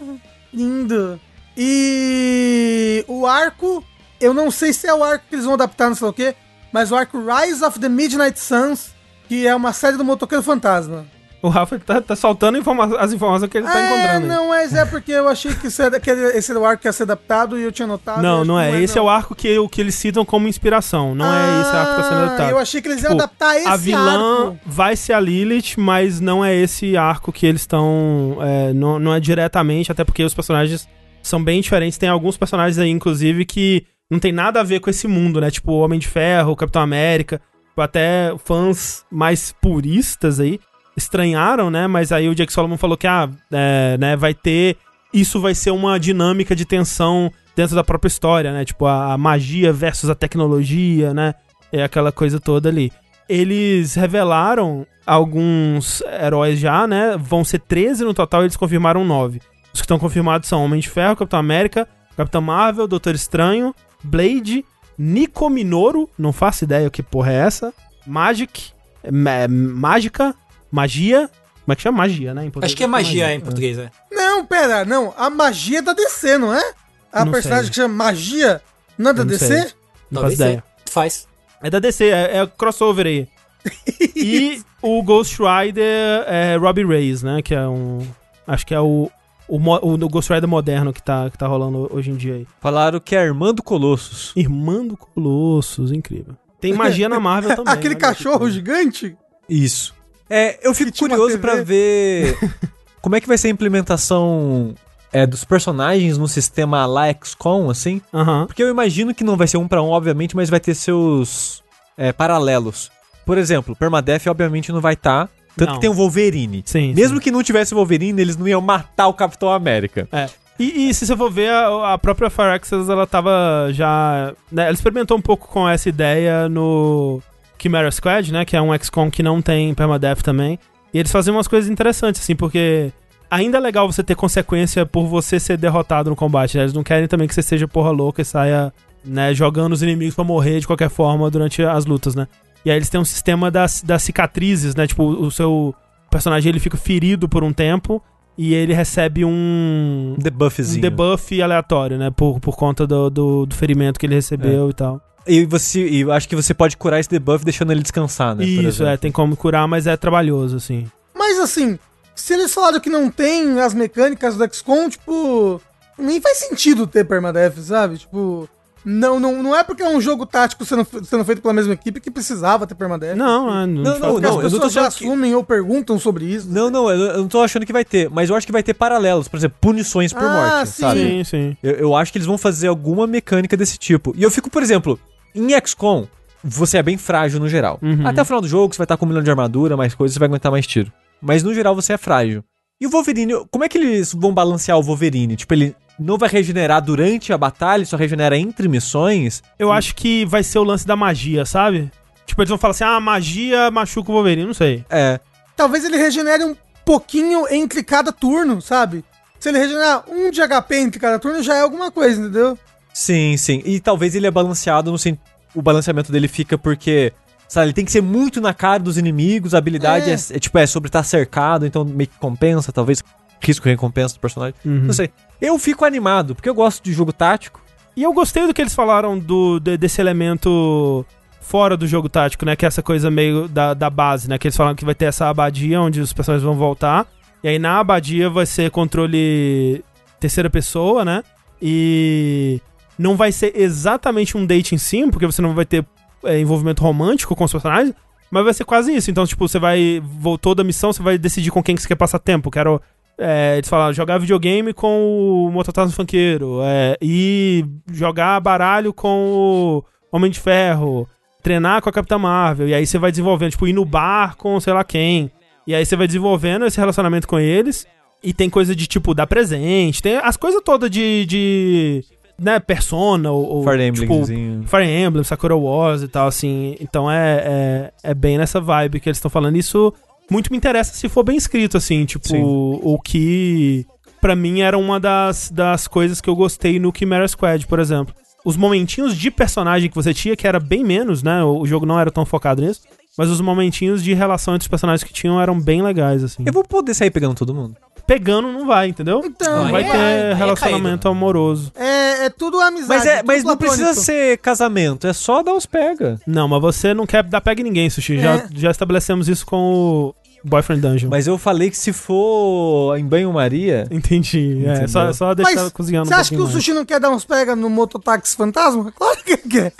lindo. 0.53 1.19
E 1.55 3.05
o 3.07 3.25
arco, 3.25 3.83
eu 4.19 4.33
não 4.33 4.51
sei 4.51 4.73
se 4.73 4.87
é 4.87 4.93
o 4.93 5.03
arco 5.03 5.25
que 5.29 5.35
eles 5.35 5.45
vão 5.45 5.53
adaptar, 5.53 5.87
não 5.87 5.95
sei 5.95 6.07
o 6.07 6.13
quê, 6.13 6.35
mas 6.71 6.91
o 6.91 6.95
arco 6.95 7.17
Rise 7.19 7.63
of 7.63 7.79
the 7.79 7.87
Midnight 7.87 8.37
Suns, 8.37 8.93
que 9.29 9.47
é 9.47 9.55
uma 9.55 9.71
série 9.71 9.95
do 9.95 10.03
Motoqueiro 10.03 10.43
Fantasma. 10.43 11.05
O 11.45 11.49
Rafa 11.49 11.77
tá, 11.79 12.01
tá 12.01 12.15
soltando 12.15 12.57
informa 12.57 12.97
as 12.97 13.13
informações 13.13 13.49
que 13.49 13.57
ele 13.57 13.67
tá 13.67 13.79
é, 13.79 13.85
encontrando. 13.85 14.27
não, 14.27 14.49
mas 14.49 14.73
é 14.73 14.85
porque 14.85 15.11
eu 15.11 15.27
achei 15.27 15.53
que, 15.53 15.67
era- 15.81 15.99
que 15.99 16.09
esse 16.09 16.51
era 16.51 16.59
o 16.59 16.65
arco 16.65 16.81
que 16.81 16.87
ia 16.87 16.93
ser 16.93 17.03
adaptado 17.03 17.57
e 17.59 17.63
eu 17.63 17.71
tinha 17.71 17.87
notado. 17.87 18.21
Não, 18.21 18.43
e 18.43 18.47
não 18.47 18.57
acho 18.57 18.69
é. 18.69 18.77
que 18.77 18.83
Esse 18.83 18.97
é 18.97 19.01
o 19.01 19.09
arco 19.09 19.35
que, 19.35 19.57
o 19.59 19.69
que 19.69 19.81
eles 19.81 19.95
citam 19.95 20.25
como 20.25 20.47
inspiração. 20.47 21.13
Não 21.15 21.25
é 21.25 21.61
esse 21.61 21.69
arco 21.75 21.95
que 21.95 22.01
tá 22.01 22.03
sendo 22.09 22.19
Ah, 22.19 22.23
adaptado. 22.25 22.49
Eu 22.49 22.57
achei 22.57 22.81
que 22.81 22.87
eles 22.87 23.03
iam 23.03 23.11
Tipo, 23.11 23.23
adaptar 23.23 23.57
esse 23.57 23.67
a 23.67 23.75
vilã 23.77 24.45
arco. 24.47 24.59
vai 24.65 24.95
ser 24.95 25.13
a 25.13 25.19
Lilith, 25.19 25.75
mas 25.77 26.19
não 26.19 26.43
é 26.43 26.53
esse 26.55 26.97
arco 26.97 27.31
que 27.31 27.45
eles 27.45 27.61
estão. 27.61 28.37
é, 28.41 28.73
não, 28.73 28.97
não 28.99 29.13
é 29.13 29.19
diretamente, 29.19 29.91
até 29.91 30.03
porque 30.03 30.23
os 30.23 30.33
personagens 30.33 30.87
são 31.21 31.43
bem 31.43 31.61
diferentes. 31.61 31.97
Tem 31.97 32.09
alguns 32.09 32.37
personagens 32.37 32.77
aí, 32.79 32.89
inclusive, 32.89 33.45
que 33.45 33.85
não 34.09 34.19
tem 34.19 34.31
nada 34.31 34.59
a 34.59 34.63
ver 34.63 34.79
com 34.79 34.89
esse 34.89 35.07
mundo, 35.07 35.39
né? 35.41 35.49
Tipo 35.51 35.71
o 35.73 35.79
Homem 35.79 35.99
de 35.99 36.07
Ferro, 36.07 36.51
o 36.51 36.55
Capitão 36.55 36.81
América. 36.81 37.41
Tipo, 37.69 37.81
Até 37.81 38.33
fãs 38.45 39.03
mais 39.11 39.51
puristas 39.61 40.39
aí 40.39 40.59
estranharam, 40.95 41.69
né? 41.69 41.87
Mas 41.87 42.11
aí 42.11 42.27
o 42.29 42.35
Jake 42.35 42.51
Solomon 42.53 42.77
falou 42.77 42.97
que, 42.97 43.07
ah, 43.07 43.29
é, 43.51 43.97
né, 43.97 44.15
vai 44.15 44.33
ter. 44.33 44.77
Isso 45.13 45.39
vai 45.39 45.53
ser 45.55 45.71
uma 45.71 45.99
dinâmica 45.99 46.55
de 46.55 46.65
tensão 46.65 47.31
dentro 47.55 47.75
da 47.75 47.83
própria 47.83 48.07
história, 48.09 48.51
né? 48.51 48.65
Tipo, 48.65 48.85
a, 48.85 49.13
a 49.13 49.17
magia 49.17 49.71
versus 49.71 50.09
a 50.09 50.15
tecnologia, 50.15 51.13
né? 51.13 51.33
É 51.71 51.83
aquela 51.83 52.11
coisa 52.11 52.39
toda 52.39 52.69
ali. 52.69 52.91
Eles 53.27 53.95
revelaram 53.95 54.85
alguns 55.05 56.01
heróis 56.21 56.59
já, 56.59 56.85
né? 56.85 57.15
Vão 57.17 57.43
ser 57.43 57.59
13 57.59 58.03
no 58.03 58.13
total, 58.13 58.41
eles 58.43 58.55
confirmaram 58.57 59.03
9. 59.05 59.39
Os 59.73 59.81
que 59.81 59.85
estão 59.85 59.99
confirmados 59.99 60.47
são 60.47 60.63
Homem 60.63 60.79
de 60.79 60.89
Ferro, 60.89 61.15
Capitão 61.15 61.39
América, 61.39 61.87
Capitão 62.15 62.41
Marvel, 62.41 62.87
Doutor 62.87 63.15
Estranho, 63.15 63.73
Blade, 64.03 64.63
Nico 64.97 65.49
Minoru, 65.49 66.09
não 66.17 66.31
faço 66.31 66.63
ideia 66.63 66.87
o 66.87 66.91
que 66.91 67.03
porra 67.03 67.31
é 67.33 67.35
essa, 67.35 67.73
Magic, 68.07 68.71
Ma- 69.11 69.47
Mágica, 69.49 70.33
Magia, 70.75 71.29
como 71.63 71.71
é 71.73 71.75
que 71.75 71.81
chama? 71.81 71.97
Magia, 71.99 72.33
né? 72.33 72.41
Em 72.45 72.49
português 72.51 72.69
Acho 72.71 72.77
que 72.77 72.83
é 72.83 72.87
magia 72.87 73.33
em 73.33 73.39
português, 73.39 73.77
é. 73.79 73.89
Não, 74.11 74.45
pera, 74.45 74.83
não. 74.83 75.13
A 75.17 75.29
magia 75.29 75.79
é 75.79 75.81
da 75.81 75.93
DC, 75.93 76.37
não 76.37 76.53
é? 76.53 76.73
A 77.11 77.23
Não 77.23 77.31
personagem 77.31 77.63
sei. 77.63 77.69
que 77.69 77.75
chama 77.77 78.03
Magia 78.03 78.61
não 78.97 79.11
é 79.11 79.13
da 79.13 79.23
não 79.23 79.29
DC? 79.29 79.47
sei. 79.47 79.71
Não 80.11 80.21
faço 80.21 80.33
ideia. 80.35 80.63
Faz. 80.89 81.27
É 81.63 81.69
da 81.69 81.79
DC, 81.79 82.05
é, 82.09 82.37
é 82.39 82.47
crossover 82.47 83.07
aí. 83.07 83.27
e 84.15 84.61
o 84.81 85.01
Ghost 85.01 85.37
Rider 85.41 86.23
é 86.27 86.57
Robbie 86.57 86.85
Reyes, 86.85 87.23
né? 87.23 87.41
Que 87.41 87.55
é 87.55 87.67
um. 87.67 88.05
Acho 88.45 88.65
que 88.65 88.73
é 88.75 88.79
o. 88.79 89.09
O, 89.47 89.57
o 89.57 90.09
Ghost 90.09 90.33
Rider 90.33 90.49
moderno 90.49 90.91
que 90.91 91.01
tá, 91.01 91.29
que 91.29 91.37
tá 91.37 91.47
rolando 91.47 91.87
hoje 91.91 92.11
em 92.11 92.15
dia 92.15 92.33
aí. 92.33 92.47
Falaram 92.59 92.99
que 92.99 93.15
é 93.15 93.19
Armando 93.19 93.63
Colossus. 93.63 94.33
Irmando 94.35 94.97
Colossus, 94.97 95.91
incrível. 95.91 96.35
Tem 96.59 96.73
magia 96.73 97.07
na 97.07 97.19
Marvel 97.19 97.53
também. 97.55 97.73
Aquele 97.73 97.95
cachorro 97.95 98.49
gigante? 98.49 99.15
Isso. 99.47 99.93
É, 100.29 100.59
eu 100.65 100.73
fico 100.73 100.91
curioso 100.97 101.37
pra 101.39 101.55
ver 101.63 102.37
como 103.01 103.15
é 103.15 103.21
que 103.21 103.27
vai 103.27 103.37
ser 103.37 103.47
a 103.47 103.51
implementação 103.51 104.73
é, 105.13 105.25
dos 105.25 105.43
personagens 105.43 106.17
no 106.17 106.27
sistema 106.27 106.85
lá 106.85 107.05
XCOM, 107.13 107.69
assim. 107.69 108.01
Aham. 108.13 108.45
Porque 108.47 108.63
eu 108.63 108.69
imagino 108.69 109.13
que 109.13 109.23
não 109.23 109.37
vai 109.37 109.47
ser 109.47 109.57
um 109.57 109.67
pra 109.67 109.81
um, 109.81 109.89
obviamente, 109.89 110.35
mas 110.35 110.49
vai 110.49 110.59
ter 110.59 110.73
seus 110.75 111.63
é, 111.97 112.11
paralelos. 112.11 112.91
Por 113.25 113.37
exemplo, 113.37 113.75
Permadeath 113.75 114.27
obviamente 114.27 114.71
não 114.71 114.81
vai 114.81 114.93
estar. 114.93 115.29
tanto 115.55 115.69
Não. 115.69 115.75
que 115.75 115.81
tem 115.81 115.89
o 115.89 115.93
Wolverine. 115.93 116.63
Sim. 116.65 116.93
Mesmo 116.93 117.19
que 117.19 117.31
não 117.31 117.41
tivesse 117.41 117.73
o 117.73 117.77
Wolverine, 117.77 118.21
eles 118.21 118.35
não 118.37 118.47
iam 118.47 118.61
matar 118.61 119.07
o 119.07 119.13
Capitão 119.13 119.51
América. 119.51 120.07
É. 120.11 120.27
E, 120.59 120.89
e 120.89 120.93
se 120.93 121.05
você 121.05 121.17
for 121.17 121.31
ver, 121.31 121.49
a, 121.49 121.93
a 121.93 121.97
própria 121.97 122.29
Firaxis, 122.29 122.87
ela 122.87 123.05
tava 123.05 123.69
já. 123.71 124.33
Né, 124.51 124.63
ela 124.63 124.73
experimentou 124.73 125.17
um 125.17 125.21
pouco 125.21 125.47
com 125.47 125.67
essa 125.67 125.89
ideia 125.89 126.47
no 126.47 127.21
Chimera 127.57 127.91
Squad, 127.91 128.31
né? 128.31 128.45
Que 128.45 128.55
é 128.55 128.61
um 128.61 128.77
XCOM 128.77 129.09
que 129.09 129.23
não 129.23 129.41
tem 129.41 129.73
permadeath 129.73 130.21
também. 130.21 130.59
E 130.93 130.99
eles 130.99 131.11
fazem 131.11 131.33
umas 131.33 131.47
coisas 131.47 131.69
interessantes, 131.69 132.21
assim, 132.21 132.35
porque 132.35 132.91
ainda 133.29 133.57
é 133.57 133.61
legal 133.61 133.91
você 133.91 134.03
ter 134.03 134.15
consequência 134.15 134.85
por 134.85 135.05
você 135.07 135.39
ser 135.39 135.57
derrotado 135.57 136.09
no 136.09 136.15
combate. 136.15 136.55
né? 136.57 136.63
Eles 136.63 136.73
não 136.73 136.83
querem 136.83 137.07
também 137.07 137.27
que 137.27 137.33
você 137.33 137.41
seja 137.41 137.67
porra 137.67 137.91
louca 137.91 138.21
e 138.21 138.25
saia, 138.25 138.71
né, 139.03 139.33
jogando 139.33 139.73
os 139.73 139.83
inimigos 139.83 140.15
pra 140.15 140.23
morrer 140.23 140.59
de 140.59 140.67
qualquer 140.67 140.89
forma 140.89 141.29
durante 141.29 141.61
as 141.63 141.85
lutas, 141.85 142.15
né? 142.15 142.27
E 142.63 142.71
aí 142.71 142.77
eles 142.77 142.89
têm 142.89 142.99
um 142.99 143.05
sistema 143.05 143.51
das, 143.51 143.81
das 143.83 144.03
cicatrizes, 144.03 144.73
né? 144.73 144.87
Tipo, 144.87 145.03
o 145.03 145.29
seu 145.29 145.75
personagem 146.09 146.49
ele 146.49 146.59
fica 146.59 146.77
ferido 146.77 147.27
por 147.27 147.43
um 147.43 147.51
tempo 147.53 148.01
e 148.37 148.53
ele 148.53 148.73
recebe 148.73 149.23
um 149.25 150.15
debuffzinho. 150.17 150.77
um 150.77 150.81
debuff 150.81 151.41
aleatório, 151.41 151.97
né? 151.97 152.09
Por, 152.09 152.39
por 152.39 152.55
conta 152.55 152.87
do, 152.87 153.09
do, 153.09 153.45
do 153.45 153.55
ferimento 153.55 153.99
que 153.99 154.05
ele 154.05 154.15
recebeu 154.15 154.69
e 154.69 154.73
tal. 154.73 155.01
E 155.27 155.45
você, 155.45 155.87
e 155.87 156.01
eu 156.01 156.11
acho 156.11 156.27
que 156.29 156.35
você 156.35 156.53
pode 156.53 156.77
curar 156.77 156.99
esse 156.99 157.09
debuff 157.09 157.43
deixando 157.43 157.71
ele 157.71 157.81
descansar, 157.81 158.35
né? 158.35 158.45
Isso, 158.45 158.83
é, 158.85 158.95
tem 158.97 159.11
como 159.11 159.35
curar, 159.35 159.67
mas 159.67 159.87
é 159.87 159.97
trabalhoso, 159.97 160.57
assim. 160.57 160.85
Mas 161.15 161.39
assim, 161.39 161.79
se 162.15 162.33
eles 162.33 162.53
falaram 162.53 162.79
que 162.79 162.89
não 162.89 163.09
tem 163.09 163.59
as 163.59 163.73
mecânicas 163.73 164.35
do 164.35 164.53
XCOM, 164.53 164.89
tipo. 164.89 165.61
Nem 165.97 166.19
faz 166.19 166.37
sentido 166.39 166.85
ter 166.85 167.05
permadeath, 167.05 167.57
sabe? 167.59 167.97
Tipo. 167.97 168.47
Não, 168.87 169.19
não, 169.19 169.41
não 169.41 169.55
é 169.55 169.63
porque 169.63 169.81
é 169.81 169.89
um 169.89 169.99
jogo 169.99 170.27
tático 170.27 170.63
sendo, 170.63 170.85
sendo 171.03 171.25
feito 171.25 171.41
pela 171.41 171.55
mesma 171.55 171.73
equipe 171.73 171.99
que 171.99 172.11
precisava 172.11 172.67
ter 172.67 172.75
permadeath. 172.75 173.17
Não, 173.17 173.49
é, 173.49 173.65
não, 173.65 173.81
Não, 173.81 173.99
faz- 173.99 174.01
não, 174.01 174.17
as 174.17 174.21
não 174.21 174.41
tô 174.41 174.41
pessoas 174.51 174.73
já 174.73 174.85
assumem 174.85 175.33
ou 175.33 175.43
perguntam 175.43 175.97
sobre 175.97 176.25
isso. 176.25 176.47
Não, 176.51 176.69
não, 176.69 176.87
eu, 176.91 176.99
eu 176.99 177.17
não 177.17 177.27
tô 177.27 177.41
achando 177.41 177.65
que 177.65 177.73
vai 177.73 177.83
ter, 177.83 178.11
mas 178.11 178.29
eu 178.29 178.35
acho 178.35 178.45
que 178.45 178.51
vai 178.53 178.61
ter 178.61 178.75
paralelos, 178.75 179.27
por 179.27 179.37
exemplo, 179.37 179.57
punições 179.59 180.13
por 180.13 180.21
Ah, 180.25 180.29
morte, 180.29 180.69
sim. 180.69 180.81
sabe? 180.83 180.99
Sim, 180.99 181.23
sim. 181.23 181.57
Eu, 181.63 181.71
eu 181.77 181.95
acho 181.95 182.11
que 182.11 182.19
eles 182.19 182.27
vão 182.27 182.37
fazer 182.37 182.67
alguma 182.67 183.07
mecânica 183.07 183.57
desse 183.57 183.75
tipo. 183.79 184.13
E 184.15 184.21
eu 184.21 184.29
fico, 184.29 184.51
por 184.51 184.61
exemplo, 184.61 184.99
em 185.35 185.49
XCOM, 185.65 186.07
você 186.43 186.77
é 186.77 186.83
bem 186.83 186.97
frágil 186.97 187.39
no 187.39 187.49
geral. 187.49 187.79
Uhum. 187.81 188.07
Até 188.07 188.21
o 188.21 188.25
final 188.25 188.41
do 188.41 188.47
jogo, 188.47 188.73
você 188.73 188.77
vai 188.77 188.85
estar 188.85 188.97
com 188.97 189.05
um 189.05 189.09
milhão 189.09 189.23
de 189.23 189.29
armadura, 189.29 189.75
mais 189.75 189.93
coisas, 189.93 190.13
você 190.13 190.19
vai 190.19 190.27
aguentar 190.27 190.51
mais 190.51 190.65
tiro. 190.65 190.91
Mas 191.21 191.43
no 191.43 191.53
geral, 191.53 191.75
você 191.75 191.93
é 191.93 191.97
frágil. 191.97 192.43
E 192.79 192.85
o 192.85 192.89
Wolverine, 192.89 193.45
como 193.49 193.63
é 193.63 193.69
que 193.69 193.77
eles 193.77 194.13
vão 194.13 194.33
balancear 194.33 194.77
o 194.77 194.83
Wolverine? 194.83 195.35
Tipo, 195.35 195.53
ele 195.53 195.75
não 195.97 196.17
vai 196.17 196.29
regenerar 196.29 196.81
durante 196.81 197.31
a 197.31 197.37
batalha, 197.37 197.79
ele 197.79 197.85
só 197.85 197.97
regenera 197.97 198.37
entre 198.37 198.67
missões? 198.67 199.41
Eu 199.57 199.71
acho 199.71 199.95
que 199.95 200.25
vai 200.25 200.43
ser 200.43 200.59
o 200.59 200.63
lance 200.63 200.85
da 200.85 200.95
magia, 200.95 201.45
sabe? 201.45 201.89
Tipo, 202.25 202.41
eles 202.41 202.49
vão 202.49 202.57
falar 202.57 202.71
assim, 202.71 202.83
ah, 202.83 202.99
magia 202.99 203.71
machuca 203.71 204.11
o 204.11 204.13
Wolverine, 204.13 204.45
não 204.45 204.53
sei. 204.53 204.83
É. 204.89 205.19
Talvez 205.55 205.85
ele 205.85 205.97
regenere 205.97 206.43
um 206.43 206.55
pouquinho 206.83 207.47
entre 207.49 207.81
cada 207.81 208.11
turno, 208.11 208.61
sabe? 208.61 209.03
Se 209.39 209.49
ele 209.49 209.59
regenerar 209.59 210.03
um 210.09 210.29
de 210.29 210.41
HP 210.41 210.75
entre 210.75 210.99
cada 210.99 211.17
turno, 211.17 211.41
já 211.41 211.55
é 211.55 211.61
alguma 211.61 211.91
coisa, 211.91 212.19
entendeu? 212.19 212.57
Sim, 212.97 213.35
sim. 213.35 213.61
E 213.65 213.77
talvez 213.81 214.15
ele 214.15 214.25
é 214.25 214.31
balanceado 214.31 214.89
no 214.89 214.97
sen- 214.97 215.17
O 215.53 215.61
balanceamento 215.61 216.11
dele 216.13 216.29
fica 216.29 216.57
porque. 216.57 217.11
Sabe, 217.47 217.67
ele 217.67 217.73
tem 217.73 217.83
que 217.85 217.91
ser 217.91 218.01
muito 218.01 218.39
na 218.39 218.53
cara 218.53 218.81
dos 218.81 218.97
inimigos, 218.97 219.53
a 219.53 219.57
habilidade 219.57 220.09
É. 220.09 220.13
é, 220.13 220.17
é, 220.37 220.39
tipo, 220.39 220.57
é 220.57 220.65
sobre 220.65 220.87
estar 220.87 221.03
cercado, 221.03 221.65
então 221.65 221.83
meio 221.83 222.07
que 222.07 222.17
compensa, 222.17 222.71
talvez. 222.71 223.03
Risco 223.41 223.67
e 223.67 223.71
recompensa 223.71 224.15
do 224.15 224.19
personagem. 224.21 224.55
Uhum. 224.65 224.85
Não 224.85 224.93
sei. 224.93 225.09
Eu 225.41 225.59
fico 225.59 225.83
animado, 225.85 226.33
porque 226.35 226.47
eu 226.49 226.55
gosto 226.55 226.81
de 226.83 226.93
jogo 226.93 227.11
tático. 227.11 227.61
E 227.95 228.01
eu 228.03 228.13
gostei 228.13 228.47
do 228.47 228.53
que 228.53 228.61
eles 228.61 228.73
falaram 228.73 229.19
do, 229.19 229.59
de- 229.59 229.77
desse 229.77 229.99
elemento 230.01 231.05
fora 231.41 231.75
do 231.77 231.85
jogo 231.85 232.07
tático, 232.09 232.45
né? 232.45 232.55
Que 232.55 232.65
é 232.65 232.67
essa 232.67 232.81
coisa 232.81 233.11
meio 233.11 233.47
da, 233.47 233.73
da 233.73 233.89
base, 233.89 234.27
né? 234.29 234.37
Que 234.37 234.47
eles 234.47 234.55
falaram 234.57 234.75
que 234.75 234.85
vai 234.85 234.95
ter 234.95 235.05
essa 235.05 235.27
abadia 235.29 235.79
onde 235.81 235.99
os 236.01 236.11
personagens 236.13 236.43
vão 236.45 236.55
voltar. 236.55 237.05
E 237.43 237.47
aí 237.49 237.59
na 237.59 237.79
abadia 237.79 238.29
vai 238.29 238.45
ser 238.45 238.71
controle 238.71 239.83
terceira 240.19 240.49
pessoa, 240.49 241.05
né? 241.05 241.21
E 241.61 242.59
não 242.97 243.15
vai 243.15 243.31
ser 243.31 243.53
exatamente 243.55 244.37
um 244.37 244.45
dating 244.45 244.77
sim, 244.77 245.09
porque 245.09 245.25
você 245.25 245.41
não 245.41 245.53
vai 245.53 245.65
ter 245.65 245.85
é, 246.23 246.39
envolvimento 246.39 246.81
romântico 246.81 247.35
com 247.35 247.43
os 247.43 247.51
personagens. 247.51 247.93
Mas 248.31 248.43
vai 248.43 248.53
ser 248.53 248.65
quase 248.65 248.93
isso. 248.93 249.09
Então, 249.11 249.25
tipo, 249.25 249.47
você 249.47 249.59
vai. 249.59 250.01
Voltou 250.03 250.55
da 250.55 250.63
missão, 250.63 250.91
você 250.91 251.01
vai 251.01 251.17
decidir 251.17 251.51
com 251.51 251.63
quem 251.63 251.75
que 251.75 251.81
você 251.81 251.87
quer 251.87 251.95
passar 251.95 252.19
tempo. 252.19 252.51
Quero. 252.51 252.81
É, 253.17 253.55
eles 253.55 253.69
falaram, 253.69 253.93
jogar 253.93 254.17
videogame 254.17 254.73
com 254.73 255.45
o 255.47 255.51
Mototazo 255.51 255.93
Funkeiro. 255.93 256.59
É, 256.63 256.97
e 257.01 257.65
jogar 257.91 258.39
baralho 258.41 258.93
com 258.93 259.31
o 259.31 259.85
Homem 260.11 260.29
de 260.29 260.39
Ferro. 260.39 261.07
Treinar 261.41 261.81
com 261.81 261.89
a 261.89 261.93
Capitã 261.93 262.17
Marvel. 262.17 262.67
E 262.67 262.73
aí 262.73 262.85
você 262.85 262.97
vai 262.97 263.11
desenvolvendo, 263.11 263.51
tipo, 263.51 263.67
ir 263.67 263.73
no 263.73 263.85
bar 263.85 264.35
com 264.35 264.59
sei 264.59 264.73
lá 264.73 264.83
quem. 264.83 265.31
E 265.67 265.73
aí 265.73 265.85
você 265.85 265.95
vai 265.95 266.07
desenvolvendo 266.07 266.65
esse 266.65 266.77
relacionamento 266.79 267.27
com 267.27 267.39
eles. 267.39 267.87
E 268.23 268.33
tem 268.33 268.49
coisa 268.49 268.75
de, 268.75 268.87
tipo, 268.87 269.13
dar 269.13 269.27
presente. 269.27 270.01
Tem 270.01 270.17
as 270.17 270.35
coisas 270.35 270.61
todas 270.63 270.89
de. 270.89 271.25
de 271.25 272.03
né, 272.39 272.59
Persona 272.59 273.31
ou. 273.31 273.45
ou, 273.45 273.63
Fire 273.63 273.91
tipo. 273.91 274.25
Fire 274.25 274.87
Emblem, 274.87 275.23
Sakura 275.23 275.55
Wars 275.55 276.01
e 276.01 276.07
tal, 276.07 276.27
assim. 276.27 276.75
Então 276.79 277.09
é, 277.09 277.91
é, 278.03 278.11
é 278.11 278.13
bem 278.13 278.37
nessa 278.37 278.59
vibe 278.59 278.99
que 278.99 279.09
eles 279.09 279.17
estão 279.17 279.31
falando. 279.31 279.55
Isso 279.55 279.93
muito 280.29 280.51
me 280.51 280.57
interessa 280.57 280.93
se 280.93 281.07
for 281.09 281.23
bem 281.23 281.37
escrito, 281.37 281.77
assim. 281.77 282.05
Tipo, 282.05 282.27
Sim. 282.27 282.41
o 282.43 282.99
que 282.99 283.85
pra 284.19 284.35
mim 284.35 284.61
era 284.61 284.77
uma 284.77 284.99
das, 284.99 285.49
das 285.51 285.87
coisas 285.87 286.19
que 286.19 286.29
eu 286.29 286.35
gostei 286.35 286.79
no 286.79 286.91
Chimera 286.95 287.27
Squad, 287.27 287.65
por 287.67 287.79
exemplo. 287.79 288.13
Os 288.43 288.55
momentinhos 288.55 289.15
de 289.15 289.31
personagem 289.31 289.89
que 289.89 289.95
você 289.95 290.13
tinha, 290.13 290.35
que 290.35 290.47
era 290.47 290.59
bem 290.59 290.83
menos, 290.83 291.23
né? 291.23 291.43
O 291.43 291.61
o 291.61 291.65
jogo 291.65 291.85
não 291.85 291.99
era 291.99 292.11
tão 292.11 292.25
focado 292.25 292.61
nisso. 292.61 292.81
Mas 293.17 293.29
os 293.29 293.39
momentinhos 293.39 294.03
de 294.03 294.13
relação 294.13 294.55
entre 294.55 294.65
os 294.65 294.67
personagens 294.67 295.03
que 295.03 295.13
tinham 295.13 295.41
eram 295.41 295.59
bem 295.59 295.81
legais, 295.81 296.23
assim. 296.23 296.43
Eu 296.45 296.51
vou 296.51 296.63
poder 296.63 296.93
sair 296.93 297.09
pegando 297.11 297.33
todo 297.33 297.55
mundo. 297.55 297.75
Pegando 298.07 298.51
não 298.51 298.67
vai, 298.67 298.87
entendeu? 298.89 299.21
Então, 299.25 299.63
não 299.65 299.71
vai 299.71 299.83
é- 299.83 299.91
ter 299.91 299.97
é 299.97 300.33
relacionamento 300.33 301.03
caído. 301.03 301.07
amoroso. 301.09 301.71
É, 301.75 302.25
é 302.25 302.29
tudo 302.29 302.59
amizade. 302.61 302.87
Mas, 302.87 303.05
é, 303.05 303.17
tudo 303.17 303.27
mas 303.27 303.43
não 303.43 303.57
precisa 303.57 303.93
ser 303.95 304.37
casamento, 304.37 305.07
é 305.07 305.13
só 305.13 305.41
dar 305.41 305.53
os 305.53 305.65
pega. 305.65 306.19
Não, 306.27 306.47
mas 306.47 306.61
você 306.61 306.93
não 306.93 307.05
quer 307.07 307.23
dar 307.23 307.41
pega 307.41 307.61
em 307.61 307.63
ninguém, 307.63 307.89
Sushi. 307.89 308.19
Já, 308.19 308.35
É. 308.35 308.47
já 308.53 308.69
estabelecemos 308.69 309.27
isso 309.27 309.43
com 309.45 309.57
o 309.57 310.15
Boyfriend 310.43 310.81
Dungeon. 310.81 311.09
Mas 311.09 311.25
eu 311.25 311.37
falei 311.39 311.71
que 311.71 311.77
se 311.77 311.91
for 311.91 312.95
em 312.97 313.05
banho-maria, 313.05 313.87
Entendi. 313.89 314.63
É, 314.65 314.71
Entendeu? 314.71 314.87
só, 314.89 315.11
só 315.13 315.33
deixar 315.33 315.63
Mas 315.63 315.71
cozinhando 315.73 316.07
Você 316.07 316.13
um 316.13 316.17
acha 316.17 316.29
que 316.35 316.41
o 316.41 316.47
sushi 316.47 316.73
não 316.73 316.85
quer 316.85 316.99
dar 316.99 317.09
uns 317.09 317.25
pega 317.25 317.55
no 317.55 317.69
mototáxi 317.71 318.35
fantasma? 318.35 318.91
Claro 318.95 319.17
que 319.25 319.37
quer. 319.37 319.73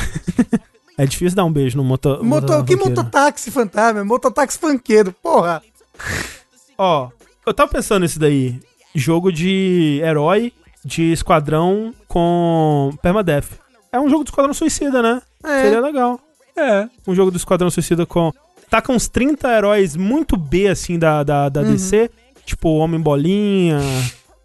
É 0.98 1.06
difícil 1.06 1.36
dar 1.36 1.44
um 1.46 1.52
beijo 1.52 1.78
no 1.78 1.84
moto... 1.84 2.20
Moto, 2.24 2.48
que 2.64 2.76
funkeiro. 2.76 2.86
mototáxi 3.02 3.52
fantasma? 3.52 4.00
É 4.00 4.04
mototáxi 4.04 4.58
funkeiro, 4.58 5.14
porra. 5.22 5.62
Ó, 6.78 7.10
eu 7.46 7.54
tava 7.54 7.72
pensando 7.72 8.02
nisso 8.04 8.20
daí. 8.20 8.60
Jogo 8.94 9.32
de 9.32 10.00
herói 10.04 10.54
de 10.84 11.12
esquadrão 11.12 11.94
com 12.08 12.92
permadeath. 13.02 13.60
É 13.92 14.00
um 14.00 14.10
jogo 14.10 14.24
do 14.24 14.28
Esquadrão 14.28 14.54
Suicida, 14.54 15.02
né? 15.02 15.22
É. 15.44 15.62
Seria 15.64 15.80
legal. 15.82 16.20
é. 16.58 16.88
Um 17.08 17.16
jogo 17.16 17.32
do 17.32 17.38
Esquadrão 17.38 17.70
Suicida 17.70 18.06
com... 18.06 18.32
Tá 18.70 18.82
com 18.82 18.94
uns 18.94 19.08
30 19.08 19.48
heróis 19.52 19.96
muito 19.96 20.36
B, 20.38 20.68
assim, 20.68 20.98
da, 21.00 21.24
da, 21.24 21.50
da 21.50 21.62
Uhum. 21.62 21.72
DC. 21.74 22.10
Tipo 22.46 22.70
Homem-Bolinha, 22.78 23.80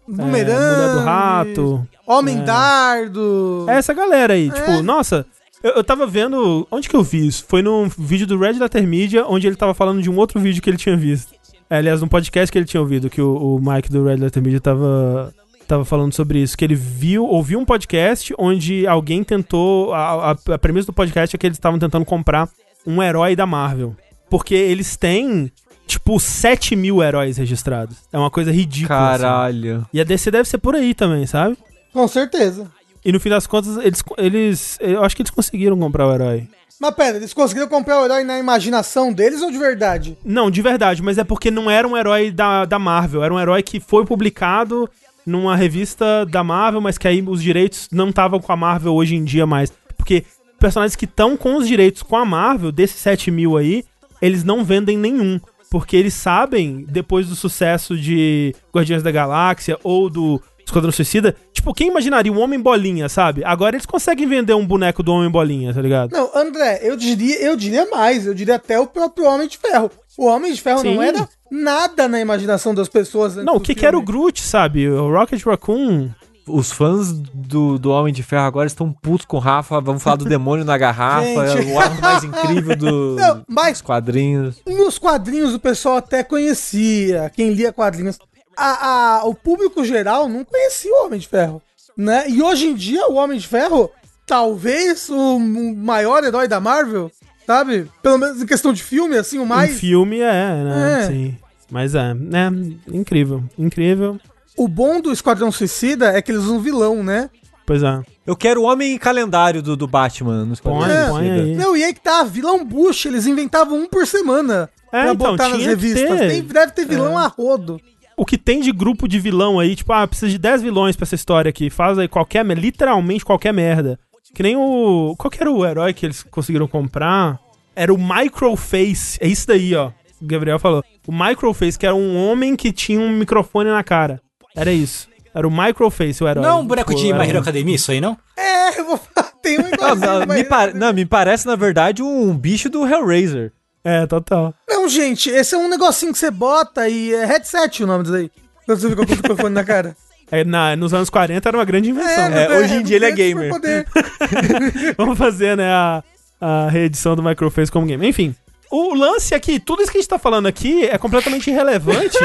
Bumerangue, 0.07 0.51
Mulher 0.75 0.93
do 0.93 0.99
Rato. 0.99 1.87
Homem 2.07 2.39
É. 2.39 2.41
Dardo. 2.43 3.65
É 3.69 3.75
essa 3.75 3.93
galera 3.93 4.33
aí, 4.33 4.49
É. 4.49 4.51
tipo, 4.51 4.81
nossa, 4.83 5.25
eu, 5.63 5.71
eu 5.73 5.83
tava 5.83 6.05
vendo. 6.07 6.67
Onde 6.71 6.89
que 6.89 6.95
eu 6.95 7.03
vi 7.03 7.27
isso? 7.27 7.45
Foi 7.47 7.61
num 7.61 7.87
vídeo 7.87 8.25
do 8.27 8.37
Red 8.39 8.53
Letter 8.53 8.85
Media, 8.87 9.25
onde 9.27 9.47
ele 9.47 9.55
tava 9.55 9.73
falando 9.73 10.01
de 10.01 10.09
um 10.09 10.17
outro 10.17 10.39
vídeo 10.39 10.61
que 10.61 10.69
ele 10.69 10.77
tinha 10.77 10.97
visto. 10.97 11.33
É, 11.71 11.77
aliás, 11.77 12.01
num 12.01 12.07
podcast 12.09 12.51
que 12.51 12.57
ele 12.57 12.65
tinha 12.65 12.81
ouvido, 12.81 13.09
que 13.09 13.21
o, 13.21 13.55
o 13.55 13.59
Mike 13.61 13.89
do 13.89 14.03
Red 14.03 14.17
Letter 14.17 14.43
Media 14.43 14.59
tava, 14.59 15.33
tava 15.65 15.85
falando 15.85 16.11
sobre 16.11 16.39
isso. 16.39 16.57
Que 16.57 16.65
ele 16.65 16.75
viu, 16.75 17.23
ouviu 17.23 17.57
um 17.57 17.63
podcast 17.63 18.33
onde 18.37 18.85
alguém 18.85 19.23
tentou. 19.23 19.93
A, 19.93 20.31
a, 20.31 20.53
a 20.53 20.59
premissa 20.59 20.87
do 20.87 20.93
podcast 20.93 21.33
é 21.33 21.39
que 21.39 21.47
eles 21.47 21.55
estavam 21.55 21.79
tentando 21.79 22.03
comprar 22.03 22.49
um 22.85 23.01
herói 23.01 23.37
da 23.37 23.45
Marvel. 23.45 23.95
Porque 24.29 24.53
eles 24.53 24.97
têm, 24.97 25.49
tipo, 25.87 26.19
7 26.19 26.75
mil 26.75 27.01
heróis 27.01 27.37
registrados. 27.37 27.99
É 28.11 28.17
uma 28.17 28.29
coisa 28.29 28.51
ridícula. 28.51 29.11
assim. 29.11 29.21
Caralho. 29.21 29.87
E 29.93 30.01
a 30.01 30.03
DC 30.03 30.29
deve 30.29 30.49
ser 30.49 30.57
por 30.57 30.75
aí 30.75 30.93
também, 30.93 31.25
sabe? 31.25 31.57
Com 31.93 32.05
certeza. 32.05 32.69
E 33.03 33.11
no 33.11 33.19
fim 33.19 33.29
das 33.29 33.47
contas, 33.47 33.77
eles, 33.77 34.03
eles. 34.17 34.77
Eu 34.79 35.03
acho 35.03 35.15
que 35.15 35.21
eles 35.21 35.31
conseguiram 35.31 35.77
comprar 35.77 36.07
o 36.07 36.13
herói. 36.13 36.47
Mas 36.79 36.95
pera, 36.95 37.17
eles 37.17 37.33
conseguiram 37.33 37.67
comprar 37.67 38.01
o 38.01 38.05
herói 38.05 38.23
na 38.23 38.39
imaginação 38.39 39.13
deles 39.13 39.41
ou 39.41 39.51
de 39.51 39.57
verdade? 39.57 40.17
Não, 40.25 40.49
de 40.49 40.61
verdade, 40.63 41.03
mas 41.03 41.19
é 41.19 41.23
porque 41.23 41.51
não 41.51 41.69
era 41.69 41.87
um 41.87 41.95
herói 41.95 42.31
da, 42.31 42.65
da 42.65 42.79
Marvel. 42.79 43.23
Era 43.23 43.33
um 43.33 43.39
herói 43.39 43.61
que 43.61 43.79
foi 43.79 44.03
publicado 44.03 44.89
numa 45.23 45.55
revista 45.55 46.25
da 46.25 46.43
Marvel, 46.43 46.81
mas 46.81 46.97
que 46.97 47.07
aí 47.07 47.21
os 47.21 47.41
direitos 47.41 47.87
não 47.91 48.09
estavam 48.09 48.39
com 48.39 48.51
a 48.51 48.57
Marvel 48.57 48.95
hoje 48.95 49.15
em 49.15 49.23
dia 49.23 49.45
mais. 49.45 49.71
Porque 49.95 50.25
personagens 50.59 50.95
que 50.95 51.05
estão 51.05 51.37
com 51.37 51.55
os 51.55 51.67
direitos 51.67 52.01
com 52.01 52.15
a 52.15 52.25
Marvel, 52.25 52.71
desses 52.71 52.97
7 52.97 53.29
mil 53.29 53.57
aí, 53.57 53.83
eles 54.21 54.43
não 54.43 54.63
vendem 54.63 54.97
nenhum. 54.97 55.39
Porque 55.69 55.95
eles 55.95 56.13
sabem, 56.13 56.85
depois 56.89 57.27
do 57.27 57.35
sucesso 57.35 57.95
de 57.95 58.53
Guardiões 58.75 59.01
da 59.01 59.09
Galáxia 59.11 59.79
ou 59.83 60.09
do 60.09 60.41
Esquadrão 60.71 60.91
Suicida, 60.91 61.35
tipo, 61.51 61.73
quem 61.73 61.89
imaginaria 61.89 62.31
um 62.31 62.39
Homem 62.39 62.59
Bolinha, 62.59 63.09
sabe? 63.09 63.43
Agora 63.43 63.75
eles 63.75 63.85
conseguem 63.85 64.25
vender 64.27 64.53
um 64.53 64.65
boneco 64.65 65.03
do 65.03 65.11
Homem 65.13 65.29
Bolinha, 65.29 65.73
tá 65.73 65.81
ligado? 65.81 66.11
Não, 66.11 66.31
André, 66.33 66.79
eu 66.81 66.95
diria, 66.95 67.41
eu 67.41 67.55
diria 67.57 67.85
mais, 67.89 68.25
eu 68.25 68.33
diria 68.33 68.55
até 68.55 68.79
o 68.79 68.87
próprio 68.87 69.25
Homem 69.27 69.47
de 69.47 69.57
Ferro. 69.57 69.91
O 70.17 70.25
Homem 70.25 70.53
de 70.53 70.61
Ferro 70.61 70.83
não 70.83 70.93
Sim. 70.93 71.03
era 71.03 71.27
nada 71.49 72.07
na 72.07 72.19
imaginação 72.21 72.73
das 72.73 72.87
pessoas. 72.87 73.33
antes 73.33 73.45
Não, 73.45 73.55
o 73.55 73.59
que, 73.59 73.75
que 73.75 73.85
era 73.85 73.97
o. 73.97 74.01
Groot, 74.01 74.41
sabe? 74.41 74.87
O 74.89 75.11
Rocket 75.11 75.43
Raccoon. 75.45 76.09
Os 76.47 76.71
fãs 76.71 77.11
do, 77.13 77.77
do 77.77 77.91
Homem 77.91 78.11
de 78.11 78.23
Ferro 78.23 78.43
agora 78.45 78.65
estão 78.65 78.91
putos 78.91 79.25
com 79.25 79.37
o 79.37 79.39
Rafa. 79.39 79.79
Vamos 79.79 80.01
falar 80.01 80.15
do 80.15 80.25
demônio 80.29 80.65
na 80.65 80.75
garrafa. 80.77 81.47
Gente. 81.47 81.69
É 81.69 81.73
o 81.73 81.79
arco 81.79 82.01
mais 82.01 82.23
incrível 82.23 82.75
do, 82.75 83.15
Não, 83.19 83.43
mas- 83.47 83.73
dos 83.73 83.81
quadrinhos. 83.81 84.61
Nos 84.67 84.97
quadrinhos 84.97 85.53
o 85.53 85.59
pessoal 85.59 85.97
até 85.97 86.23
conhecia, 86.23 87.31
quem 87.35 87.51
lia 87.53 87.71
quadrinhos. 87.71 88.17
A, 88.63 89.17
a- 89.19 89.25
o 89.25 89.33
público 89.33 89.83
geral 89.83 90.29
não 90.29 90.43
conhecia 90.45 90.91
o 90.93 91.05
Homem 91.05 91.19
de 91.19 91.27
Ferro, 91.27 91.61
né? 91.97 92.25
E 92.29 92.41
hoje 92.41 92.67
em 92.67 92.75
dia 92.75 93.07
o 93.07 93.15
Homem 93.15 93.37
de 93.39 93.47
Ferro, 93.47 93.89
talvez 94.25 95.09
o 95.09 95.39
maior 95.39 96.23
herói 96.23 96.47
da 96.47 96.59
Marvel, 96.59 97.11
sabe? 97.45 97.89
Pelo 98.01 98.17
menos 98.17 98.41
em 98.41 98.45
questão 98.45 98.71
de 98.71 98.83
filme, 98.83 99.17
assim, 99.17 99.39
o 99.39 99.43
Em 99.43 99.47
mais... 99.47 99.79
filme 99.79 100.19
é, 100.19 100.63
né? 100.63 100.99
É. 101.03 101.07
Sim. 101.07 101.37
Mas 101.69 101.95
é, 101.95 102.13
né? 102.13 102.49
Incrível. 102.91 103.43
Incrível. 103.57 104.19
O 104.57 104.67
bom 104.67 104.99
do 105.01 105.11
Esquadrão 105.11 105.51
Suicida 105.51 106.07
é 106.11 106.21
que 106.21 106.31
eles 106.31 106.43
usam 106.43 106.59
vilão, 106.59 107.01
né? 107.03 107.29
Pois 107.65 107.81
é. 107.81 108.01
Eu 108.27 108.35
quero 108.35 108.61
o 108.61 108.65
homem 108.65 108.97
calendário 108.97 109.61
do, 109.61 109.75
do 109.77 109.87
Batman 109.87 110.43
nos 110.45 110.59
Põe, 110.59 110.77
quadrinhos. 110.79 111.09
põe 111.09 111.31
aí. 111.31 111.55
Não, 111.55 111.75
e 111.75 111.83
aí 111.83 111.93
que 111.93 112.01
tá, 112.01 112.23
vilão 112.23 112.63
Bush, 112.65 113.05
eles 113.05 113.25
inventavam 113.25 113.77
um 113.79 113.87
por 113.87 114.05
semana 114.05 114.69
É, 114.91 115.03
pra 115.03 115.13
então, 115.13 115.31
botar 115.31 115.49
nas 115.49 115.63
revistas. 115.65 116.19
ter. 116.19 116.27
Tem, 116.27 116.41
deve 116.41 116.71
ter 116.73 116.85
vilão 116.85 117.17
a 117.17 117.27
rodo. 117.27 117.79
O 118.21 118.25
que 118.25 118.37
tem 118.37 118.61
de 118.61 118.71
grupo 118.71 119.07
de 119.07 119.19
vilão 119.19 119.59
aí, 119.59 119.75
tipo, 119.75 119.91
ah, 119.91 120.05
precisa 120.07 120.29
de 120.31 120.37
10 120.37 120.61
vilões 120.61 120.95
pra 120.95 121.05
essa 121.05 121.15
história 121.15 121.49
aqui. 121.49 121.71
Faz 121.71 121.97
aí 121.97 122.07
qualquer, 122.07 122.45
literalmente 122.45 123.25
qualquer 123.25 123.51
merda. 123.51 123.97
Que 124.35 124.43
nem 124.43 124.55
o. 124.55 125.15
Qual 125.17 125.31
que 125.31 125.41
era 125.41 125.51
o 125.51 125.65
herói 125.65 125.91
que 125.93 126.05
eles 126.05 126.21
conseguiram 126.23 126.67
comprar? 126.67 127.39
Era 127.75 127.91
o 127.91 127.97
Microface. 127.97 129.17
É 129.19 129.27
isso 129.27 129.47
daí, 129.47 129.73
ó. 129.75 129.89
O 130.21 130.25
Gabriel 130.27 130.59
falou. 130.59 130.83
O 131.07 131.11
Microface, 131.11 131.79
que 131.79 131.85
era 131.85 131.95
um 131.95 132.15
homem 132.15 132.55
que 132.55 132.71
tinha 132.71 132.99
um 132.99 133.09
microfone 133.09 133.69
na 133.71 133.83
cara. 133.83 134.21
Era 134.55 134.71
isso. 134.71 135.09
Era 135.33 135.47
o 135.47 135.51
Microface, 135.51 136.23
o 136.23 136.27
herói. 136.27 136.43
Não 136.43 136.49
é 136.49 136.53
um 136.61 136.65
boneco 136.67 136.91
Tipo, 136.93 137.01
de 137.01 137.09
era 137.11 137.19
My 137.23 137.27
Hero 137.29 137.39
Academia, 137.39 137.75
isso 137.75 137.91
aí, 137.91 137.99
não? 138.01 138.17
É, 138.37 138.79
eu 138.79 138.85
vou 138.85 138.97
falar, 138.97 139.31
tem 139.41 139.57
um 139.59 139.63
Não, 139.63 139.69
igualzinho. 139.73 140.07
não, 140.19 140.25
mas- 140.27 140.37
me 140.37 140.43
pare- 140.43 140.73
não, 140.73 140.93
me 140.93 141.05
parece, 141.05 141.47
na 141.47 141.55
verdade, 141.55 142.03
um 142.03 142.37
bicho 142.37 142.69
do 142.69 142.85
Hellraiser. 142.85 143.51
É, 143.83 144.05
total. 144.05 144.53
Não, 144.69 144.87
gente, 144.87 145.29
esse 145.29 145.55
é 145.55 145.57
um 145.57 145.67
negocinho 145.67 146.11
que 146.11 146.17
você 146.19 146.29
bota 146.31 146.87
e 146.87 147.13
é 147.13 147.25
headset 147.25 147.83
o 147.83 147.87
nome 147.87 148.03
disso 148.03 148.15
aí. 148.15 148.31
Quando 148.65 148.79
você 148.79 148.89
fica 148.89 149.05
com 149.05 149.11
o 149.13 149.15
microfone 149.15 149.53
na 149.55 149.63
cara. 149.63 149.95
É, 150.33 150.45
na- 150.45 150.77
nos 150.77 150.93
anos 150.93 151.09
40 151.09 151.49
era 151.49 151.57
uma 151.57 151.65
grande 151.65 151.89
invenção. 151.89 152.29
né? 152.29 152.45
É, 152.45 152.57
hoje 152.57 152.75
em 152.75 152.83
dia 152.83 152.95
ele 152.95 153.05
é 153.05 153.11
gamer. 153.11 153.51
Vamos 154.97 155.17
fazer, 155.17 155.57
né, 155.57 155.69
a, 155.69 156.01
a 156.39 156.69
reedição 156.69 157.17
do 157.17 157.21
Microface 157.21 157.69
como 157.69 157.85
game. 157.85 158.07
Enfim, 158.07 158.33
o 158.71 158.93
lance 158.93 159.33
é 159.33 159.39
que 159.41 159.59
tudo 159.59 159.81
isso 159.81 159.91
que 159.91 159.97
a 159.97 160.01
gente 160.01 160.09
tá 160.09 160.17
falando 160.17 160.45
aqui 160.47 160.85
é 160.85 160.97
completamente 160.97 161.49
irrelevante, 161.49 162.17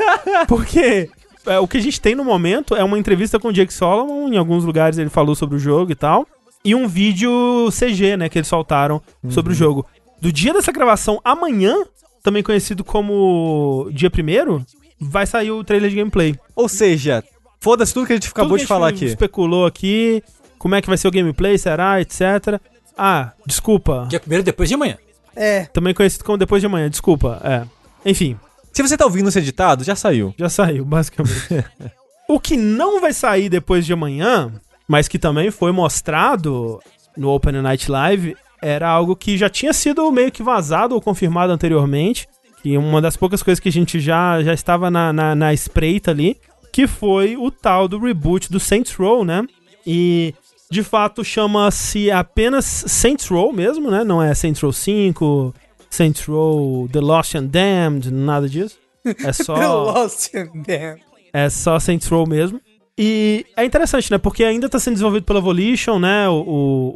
porque 0.46 1.08
é, 1.46 1.58
o 1.58 1.66
que 1.66 1.78
a 1.78 1.80
gente 1.80 2.00
tem 2.00 2.14
no 2.14 2.22
momento 2.24 2.74
é 2.76 2.84
uma 2.84 2.98
entrevista 2.98 3.38
com 3.38 3.48
o 3.48 3.52
Jake 3.52 3.72
Solomon, 3.72 4.28
em 4.28 4.36
alguns 4.36 4.62
lugares 4.64 4.98
ele 4.98 5.08
falou 5.10 5.34
sobre 5.34 5.56
o 5.56 5.58
jogo 5.58 5.90
e 5.92 5.94
tal, 5.94 6.26
e 6.64 6.74
um 6.74 6.86
vídeo 6.86 7.68
CG, 7.70 8.16
né, 8.16 8.28
que 8.28 8.38
eles 8.38 8.48
soltaram 8.48 9.00
sobre 9.30 9.52
o 9.52 9.56
jogo. 9.56 9.86
Do 10.20 10.32
dia 10.32 10.52
dessa 10.52 10.72
gravação, 10.72 11.20
amanhã, 11.24 11.74
também 12.22 12.42
conhecido 12.42 12.82
como 12.82 13.88
dia 13.92 14.10
primeiro, 14.10 14.64
vai 15.00 15.26
sair 15.26 15.50
o 15.50 15.62
trailer 15.64 15.90
de 15.90 15.96
gameplay. 15.96 16.34
Ou 16.56 16.68
seja, 16.68 17.22
foda-se 17.60 17.92
tudo 17.92 18.06
que 18.06 18.12
a 18.12 18.16
gente 18.16 18.28
acabou 18.28 18.52
Tudo 18.52 18.60
de 18.60 18.66
falar 18.66 18.90
gente 18.90 18.98
aqui. 18.98 19.04
especulou 19.06 19.66
aqui, 19.66 20.22
como 20.58 20.74
é 20.74 20.80
que 20.80 20.88
vai 20.88 20.96
ser 20.96 21.08
o 21.08 21.10
gameplay, 21.10 21.58
será, 21.58 22.00
etc. 22.00 22.60
Ah, 22.96 23.32
desculpa. 23.46 24.06
Dia 24.08 24.20
primeiro 24.20 24.42
depois 24.44 24.68
de 24.68 24.74
amanhã. 24.74 24.96
É, 25.36 25.64
Também 25.66 25.92
conhecido 25.92 26.24
como 26.24 26.38
depois 26.38 26.62
de 26.62 26.66
amanhã, 26.66 26.88
desculpa. 26.88 27.40
É. 27.44 27.64
Enfim, 28.08 28.38
Se 28.72 28.82
você 28.82 28.96
tá 28.96 29.04
ouvindo 29.04 29.28
esse 29.28 29.38
editado, 29.38 29.82
já 29.84 29.94
saiu. 29.96 30.32
já 30.38 30.48
saiu, 30.48 30.84
basicamente. 30.84 31.64
o 32.28 32.38
que 32.40 32.56
não 32.56 33.00
vai 33.00 33.12
sair 33.12 33.48
depois 33.48 33.84
de 33.84 33.92
amanhã, 33.92 34.52
mas 34.88 35.08
que 35.08 35.18
também 35.18 35.50
foi 35.50 35.72
mostrado 35.72 36.80
no 37.16 37.30
Open 37.30 37.60
Night 37.60 37.90
Live, 37.90 38.36
era 38.64 38.88
algo 38.88 39.14
que 39.14 39.36
já 39.36 39.50
tinha 39.50 39.74
sido 39.74 40.10
meio 40.10 40.32
que 40.32 40.42
vazado 40.42 40.94
ou 40.94 41.00
confirmado 41.00 41.52
anteriormente. 41.52 42.26
Que 42.62 42.78
uma 42.78 42.98
das 42.98 43.14
poucas 43.14 43.42
coisas 43.42 43.60
que 43.60 43.68
a 43.68 43.72
gente 43.72 44.00
já, 44.00 44.42
já 44.42 44.54
estava 44.54 44.90
na, 44.90 45.12
na, 45.12 45.34
na 45.34 45.52
espreita 45.52 46.10
ali, 46.10 46.38
que 46.72 46.86
foi 46.86 47.36
o 47.36 47.50
tal 47.50 47.86
do 47.86 47.98
reboot 47.98 48.50
do 48.50 48.58
Saints 48.58 48.94
Row, 48.94 49.22
né? 49.22 49.44
E 49.86 50.34
de 50.70 50.82
fato 50.82 51.22
chama-se 51.22 52.10
apenas 52.10 52.64
Saints 52.64 53.28
Row 53.28 53.52
mesmo, 53.52 53.90
né? 53.90 54.02
Não 54.02 54.22
é 54.22 54.34
Saints 54.34 54.62
Row 54.62 54.72
5, 54.72 55.54
Saints 55.90 56.24
Row 56.24 56.88
The 56.90 57.00
Lost 57.00 57.34
and 57.34 57.46
Damned, 57.48 58.10
nada 58.10 58.48
disso. 58.48 58.78
É 59.04 59.30
só. 59.44 59.56
The 59.56 59.66
Lost 59.68 60.34
and 60.34 60.62
Damned. 60.66 61.02
É 61.34 61.50
só 61.50 61.78
Saints 61.78 62.08
Row 62.08 62.26
mesmo. 62.26 62.58
E 62.98 63.44
é 63.56 63.64
interessante, 63.64 64.10
né? 64.10 64.18
Porque 64.18 64.44
ainda 64.44 64.68
tá 64.68 64.78
sendo 64.78 64.94
desenvolvido 64.94 65.24
pela 65.24 65.40
Volition, 65.40 65.98
né? 65.98 66.28
O, 66.28 66.34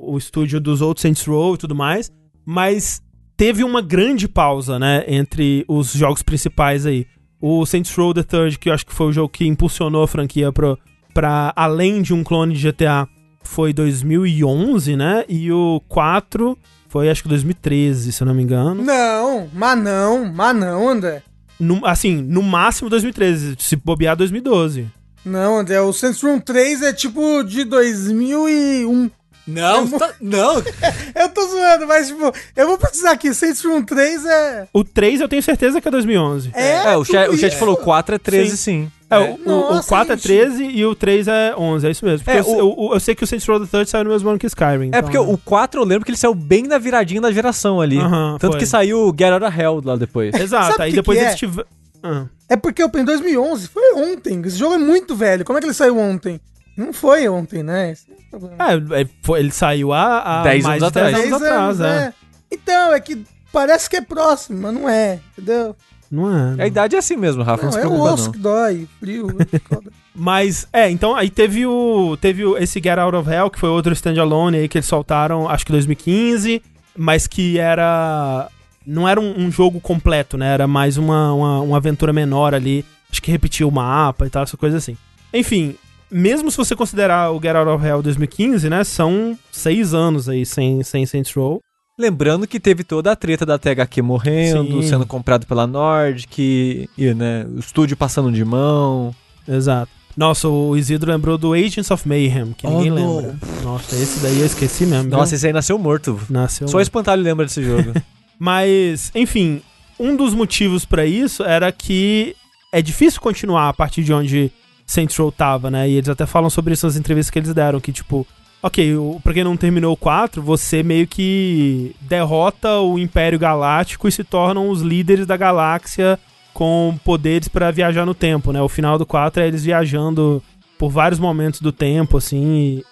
o, 0.07 0.13
o 0.15 0.19
estúdio 0.19 0.61
dos 0.61 0.81
outros 0.81 1.03
Saints 1.03 1.25
Row 1.27 1.55
e 1.55 1.59
tudo 1.59 1.75
mais. 1.75 2.11
Mas 2.47 3.03
teve 3.37 3.65
uma 3.65 3.83
grande 3.83 4.29
pausa, 4.29 4.79
né? 4.79 5.05
Entre 5.09 5.65
os 5.67 5.93
jogos 5.93 6.23
principais 6.23 6.87
aí. 6.87 7.07
O 7.41 7.65
Saints 7.67 7.95
Row 7.95 8.15
The 8.15 8.23
Third, 8.23 8.59
que 8.59 8.69
eu 8.69 8.75
acho 8.75 8.87
que 8.87 8.93
foi 8.95 9.07
o 9.09 9.13
jogo 9.13 9.29
que 9.29 9.47
impulsionou 9.47 10.03
a 10.03 10.09
franquia 10.09 10.53
pro, 10.53 10.79
pra 11.13 11.53
além 11.57 12.01
de 12.03 12.13
um 12.15 12.23
clone 12.25 12.55
de 12.55 12.71
GTA, 12.71 13.07
foi 13.43 13.73
2011, 13.73 14.97
né? 14.97 15.25
E 15.29 15.51
o 15.53 15.81
4 15.89 16.57
foi 16.89 17.09
acho 17.11 17.23
que 17.23 17.29
2013, 17.29 18.13
se 18.13 18.23
eu 18.23 18.27
não 18.27 18.35
me 18.35 18.43
engano. 18.43 18.83
Não, 18.83 19.49
mas 19.53 19.79
não, 19.83 20.33
mas 20.33 20.57
não, 20.57 20.89
André. 20.89 21.23
No- 21.61 21.85
assim, 21.85 22.17
no 22.23 22.43
máximo 22.43 22.89
2013. 22.89 23.57
Se 23.59 23.77
bobear, 23.77 24.17
2012. 24.17 24.87
Não, 25.29 25.59
André, 25.59 25.81
o 25.81 25.93
Saints 25.93 26.23
Row 26.23 26.41
3 26.41 26.83
é 26.83 26.93
tipo 26.93 27.43
de 27.45 27.65
2001. 27.65 29.11
Não, 29.47 29.87
tá- 29.89 30.13
não. 30.21 30.57
Eu 31.17 31.29
tô 31.31 31.47
zoando, 31.49 31.87
mas 31.87 32.09
tipo, 32.09 32.31
eu 32.55 32.67
vou 32.67 32.77
precisar 32.77 33.13
aqui, 33.13 33.33
Saints 33.33 33.65
Row 33.65 33.83
3 33.83 34.25
é... 34.27 34.69
O 34.75 34.85
3 34.85 35.23
eu 35.23 35.29
tenho 35.29 35.43
certeza 35.43 35.81
que 35.81 35.89
é 35.89 35.91
2011. 35.91 36.51
É, 36.55 36.93
É, 36.93 36.97
o, 36.99 37.03
chat, 37.05 37.31
o 37.31 37.37
chat 37.39 37.57
falou 37.57 37.75
4 37.79 38.15
é 38.15 38.19
13, 38.19 38.57
sim. 38.59 38.93
É, 39.09 39.19
o, 39.19 39.23
o- 39.23 39.37
o 39.71 39.75
Nossa, 39.77 39.89
4 39.89 40.13
é 40.13 40.17
gente. 40.17 40.27
13 40.27 40.65
e 40.65 40.85
o 40.85 40.95
3 40.95 41.29
é 41.29 41.55
11, 41.57 41.87
é 41.87 41.91
isso 41.91 42.05
mesmo. 42.05 42.25
Porque 42.27 42.39
É, 42.39 42.41
eu, 42.43 42.59
eu- 42.59 42.91
eu 42.93 43.01
sei 43.01 43.15
que 43.15 43.25
o 43.25 43.27
Saints 43.27 43.47
Row 43.49 43.59
the 43.59 43.65
Third 43.67 43.89
saiu 43.89 44.05
no 44.05 44.11
mesmo 44.11 44.29
ano 44.29 44.39
que 44.39 44.47
Skyrim. 44.47 44.85
É 44.85 44.87
então- 44.89 45.03
porque 45.03 45.17
o 45.19 45.39
4 45.39 45.81
eu 45.81 45.85
lembro 45.87 46.05
que 46.05 46.11
ele 46.11 46.19
saiu 46.19 46.35
bem 46.35 46.65
na 46.65 46.77
viradinha 46.77 47.23
da 47.23 47.33
geração 47.33 47.81
ali. 47.81 47.99
Aham, 47.99 48.37
Tanto 48.39 48.53
foi. 48.53 48.61
que 48.61 48.67
saiu 48.67 49.15
Get 49.19 49.33
Out 49.33 49.45
of 49.47 49.59
Hell 49.59 49.81
lá 49.83 49.97
depois. 49.97 50.35
Exato, 50.39 50.83
aí 50.83 50.91
que 50.91 50.97
depois 50.97 51.19
que 51.19 51.25
eles 51.25 51.35
é? 51.35 51.37
tiveram... 51.39 51.67
Ah. 52.03 52.27
É 52.49 52.57
porque 52.57 52.83
eu 52.83 52.91
em 52.97 53.05
2011, 53.05 53.69
foi 53.69 53.95
ontem. 53.95 54.41
Esse 54.45 54.57
jogo 54.59 54.75
é 54.75 54.79
muito 54.79 55.15
velho. 55.15 55.45
Como 55.45 55.59
é 55.59 55.61
que 55.61 55.67
ele 55.67 55.75
saiu 55.75 55.99
ontem? 55.99 56.41
Não 56.77 56.93
foi 56.93 57.29
ontem, 57.29 57.63
né? 57.63 57.91
É. 57.93 58.97
É, 58.97 59.03
é, 59.03 59.07
foi- 59.23 59.41
ele 59.41 59.51
saiu 59.51 59.93
há, 59.93 60.41
há 60.41 60.43
Dez 60.45 60.65
mais 60.65 60.83
anos 60.83 60.93
de 60.93 61.01
10 61.01 61.07
atrás. 61.15 61.27
anos 61.27 61.41
Dez 61.41 61.53
atrás, 61.53 61.81
anos, 61.81 61.81
é. 61.81 62.07
é. 62.07 62.13
Então, 62.51 62.93
é 62.95 63.01
que 63.01 63.25
parece 63.53 63.91
que 63.91 63.97
é 63.97 64.01
próximo, 64.01 64.61
mas 64.63 64.75
não 64.75 64.89
é, 64.89 65.19
entendeu? 65.37 65.75
Não 66.11 66.31
é. 66.31 66.57
não. 66.57 66.65
A 66.65 66.67
idade 66.67 66.95
é 66.97 66.99
assim 66.99 67.17
mesmo, 67.17 67.43
Rafa, 67.43 67.65
não, 67.67 67.73
Não, 67.73 67.79
é 67.81 67.87
o 67.87 68.01
osso 68.01 68.27
não. 68.27 68.33
que 68.33 68.39
dói, 68.39 68.89
frio. 69.01 69.27
foda. 69.69 69.91
Mas, 70.21 70.67
é, 70.73 70.91
então 70.91 71.15
aí 71.15 71.31
teve 71.31 71.65
o. 71.65 72.17
Teve 72.21 72.45
o, 72.45 72.57
esse 72.59 72.81
Get 72.83 72.99
Out 72.99 73.15
of 73.17 73.31
Hell, 73.31 73.49
que 73.51 73.59
foi 73.59 73.69
outro 73.69 73.93
standalone 73.93 74.57
aí 74.59 74.69
que 74.69 74.77
eles 74.79 74.89
soltaram, 74.89 75.49
acho 75.49 75.65
que 75.65 75.71
2015, 75.71 76.61
mas 76.97 77.29
que 77.29 77.57
era. 77.57 78.49
Não 78.89 79.07
era 79.07 79.21
um, 79.21 79.39
um 79.39 79.51
jogo 79.51 79.81
completo, 79.81 80.39
né? 80.39 80.53
Era 80.55 80.67
mais 80.67 80.97
uma, 80.97 81.33
uma, 81.35 81.61
uma 81.61 81.77
aventura 81.77 82.13
menor 82.13 82.55
ali. 82.55 82.85
Acho 83.11 83.21
que 83.23 83.31
repetia 83.31 83.67
o 83.67 83.71
mapa 83.71 84.27
e 84.27 84.31
tal, 84.31 84.43
essa 84.43 84.57
coisa 84.57 84.79
assim. 84.79 84.97
Enfim, 85.33 85.75
mesmo 86.11 86.51
se 86.51 86.57
você 86.57 86.75
considerar 86.75 87.31
o 87.33 87.41
Get 87.41 87.55
Out 87.55 87.69
of 87.71 87.85
Hell 87.87 88.03
2015, 88.03 88.69
né? 88.71 88.83
São 88.85 89.39
seis 89.53 89.93
anos 89.93 90.29
aí 90.29 90.47
sem, 90.47 90.83
sem 90.83 91.05
Saints 91.05 91.33
Row. 91.35 91.61
Lembrando 91.99 92.47
que 92.47 92.61
teve 92.61 92.85
toda 92.85 93.13
a 93.13 93.17
treta 93.17 93.45
da 93.45 93.59
THQ 93.59 94.01
morrendo, 94.03 94.83
Sim. 94.83 94.89
sendo 94.89 95.05
comprado 95.05 95.47
pela 95.47 95.67
Nordic, 95.67 96.89
e, 96.97 97.15
né, 97.15 97.45
o 97.55 97.59
estúdio 97.59 97.97
passando 97.97 98.31
de 98.31 98.45
mão. 98.45 99.13
Exato. 99.47 99.91
Nossa, 100.17 100.49
o 100.49 100.77
Isidro 100.77 101.11
lembrou 101.11 101.37
do 101.37 101.53
Agents 101.53 101.91
of 101.91 102.07
Mayhem, 102.09 102.53
que 102.57 102.67
Oh, 102.67 102.71
ninguém 102.71 102.91
não. 102.91 103.17
lembra. 103.17 103.37
Nossa, 103.63 103.97
esse 103.97 104.21
daí 104.21 104.39
eu 104.41 104.47
esqueci 104.47 104.87
mesmo. 104.87 105.11
Nossa, 105.11 105.31
viu? 105.31 105.37
esse 105.37 105.47
aí 105.47 105.53
nasceu 105.53 105.79
morto. 105.79 106.21
Nasceu. 106.31 106.69
Só 106.69 106.79
o 106.79 106.81
espantalho 106.81 107.23
lembra 107.23 107.47
desse 107.47 107.63
jogo. 107.63 107.93
Mas, 108.39 109.11
enfim, 109.15 109.61
um 109.99 110.15
dos 110.15 110.35
motivos 110.35 110.85
pra 110.85 111.05
isso 111.05 111.43
era 111.43 111.73
que 111.73 112.37
é 112.73 112.81
difícil 112.81 113.21
continuar 113.21 113.69
a 113.69 113.73
partir 113.73 114.05
de 114.05 114.13
onde 114.13 114.53
Saints 114.87 115.17
tava, 115.37 115.71
né? 115.71 115.89
E 115.89 115.95
eles 115.95 116.09
até 116.09 116.25
falam 116.27 116.49
sobre 116.49 116.75
isso 116.75 116.87
nas 116.87 116.97
entrevistas 116.97 117.31
que 117.31 117.39
eles 117.39 117.53
deram, 117.53 117.81
que 117.81 117.93
tipo, 117.93 118.27
ok, 118.63 118.95
pra 119.23 119.35
quem 119.35 119.45
não 119.45 119.57
terminou 119.57 119.93
o 119.93 119.97
4, 119.97 120.43
você 120.43 120.83
meio 120.83 121.07
que 121.07 121.95
derrota 122.01 122.79
o 122.81 122.99
Império 122.99 123.39
Galáctico 123.39 124.09
e 124.09 124.13
se 124.13 124.25
tornam 124.25 124.69
os 124.69 124.83
líderes 124.83 125.27
da 125.27 125.37
galáxia 125.37 126.19
com 126.55 126.99
poderes 127.05 127.49
pra 127.49 127.71
viajar 127.71 128.05
no 128.05 128.15
tempo, 128.15 128.53
né? 128.53 128.61
O 128.61 128.69
final 128.69 128.99
do 128.99 129.07
4 129.07 129.43
é 129.43 129.47
eles 129.47 129.65
viajando 129.65 130.43
por 130.79 130.91
vários 130.91 131.21
momentos 131.21 131.61
do 131.61 131.73
tempo, 131.73 132.17
assim, 132.17 132.83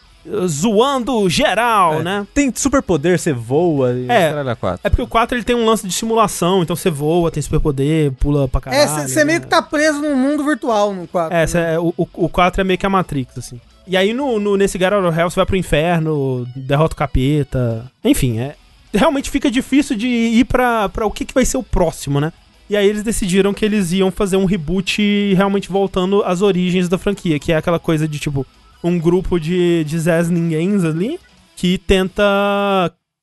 zoando 0.46 1.28
geral, 1.28 2.00
É. 2.00 2.02
né? 2.02 2.26
Tem 2.34 2.52
superpoder, 2.54 3.18
você 3.18 3.32
voa. 3.32 3.92
E 3.92 4.04
É. 4.10 4.30
caralho, 4.30 4.50
a 4.50 4.56
quatro. 4.56 4.80
É 4.84 4.88
porque 4.90 5.02
o 5.02 5.06
4 5.06 5.36
ele 5.36 5.44
tem 5.44 5.56
um 5.56 5.64
lance 5.66 5.86
de 5.86 5.92
simulação, 5.92 6.62
então 6.62 6.74
você 6.76 6.90
voa, 6.90 7.30
tem 7.30 7.42
superpoder, 7.42 8.12
pula 8.12 8.48
pra 8.48 8.60
caralho. 8.60 8.82
é, 8.82 9.08
você 9.08 9.24
meio 9.24 9.38
né? 9.38 9.44
que 9.44 9.50
tá 9.50 9.62
preso 9.62 10.00
num 10.00 10.16
mundo 10.16 10.44
virtual 10.44 10.92
no 10.94 11.06
4. 11.06 11.36
É, 11.36 11.46
cê- 11.46 11.58
é, 11.58 11.78
o, 11.78 11.92
o, 11.96 12.06
o 12.14 12.28
4 12.28 12.60
é 12.60 12.64
meio 12.64 12.78
que 12.78 12.86
a 12.86 12.90
Matrix, 12.90 13.38
assim. 13.38 13.60
E 13.86 13.96
aí 13.96 14.12
no, 14.12 14.38
no- 14.40 14.56
nesse 14.56 14.78
Get 14.78 14.92
Out 14.92 15.06
of 15.06 15.18
Hell 15.18 15.30
você 15.30 15.36
vai 15.36 15.46
pro 15.46 15.56
inferno, 15.56 16.46
derrota 16.56 16.94
o 16.94 16.96
capeta. 16.96 17.90
Enfim, 18.04 18.38
é. 18.38 18.54
Realmente 18.92 19.30
fica 19.30 19.50
difícil 19.50 19.96
de 19.96 20.06
ir 20.08 20.44
pra, 20.44 20.88
pra 20.88 21.06
o 21.06 21.10
que, 21.10 21.24
que 21.24 21.34
vai 21.34 21.44
ser 21.44 21.56
o 21.58 21.62
próximo, 21.62 22.20
né? 22.20 22.32
E 22.68 22.76
aí 22.76 22.84
eles 22.88 23.04
decidiram 23.04 23.54
que 23.54 23.64
eles 23.64 23.92
iam 23.92 24.10
fazer 24.10 24.36
um 24.36 24.44
reboot 24.44 25.34
realmente 25.34 25.68
voltando 25.68 26.22
às 26.24 26.42
origens 26.42 26.88
da 26.88 26.98
franquia, 26.98 27.38
que 27.38 27.52
é 27.52 27.56
aquela 27.56 27.78
coisa 27.78 28.08
de 28.08 28.18
tipo, 28.18 28.44
um 28.82 28.98
grupo 28.98 29.38
de, 29.40 29.84
de 29.84 29.98
Zés 29.98 30.28
Ninguéms 30.30 30.84
ali 30.84 31.18
que 31.56 31.78
tenta 31.78 32.22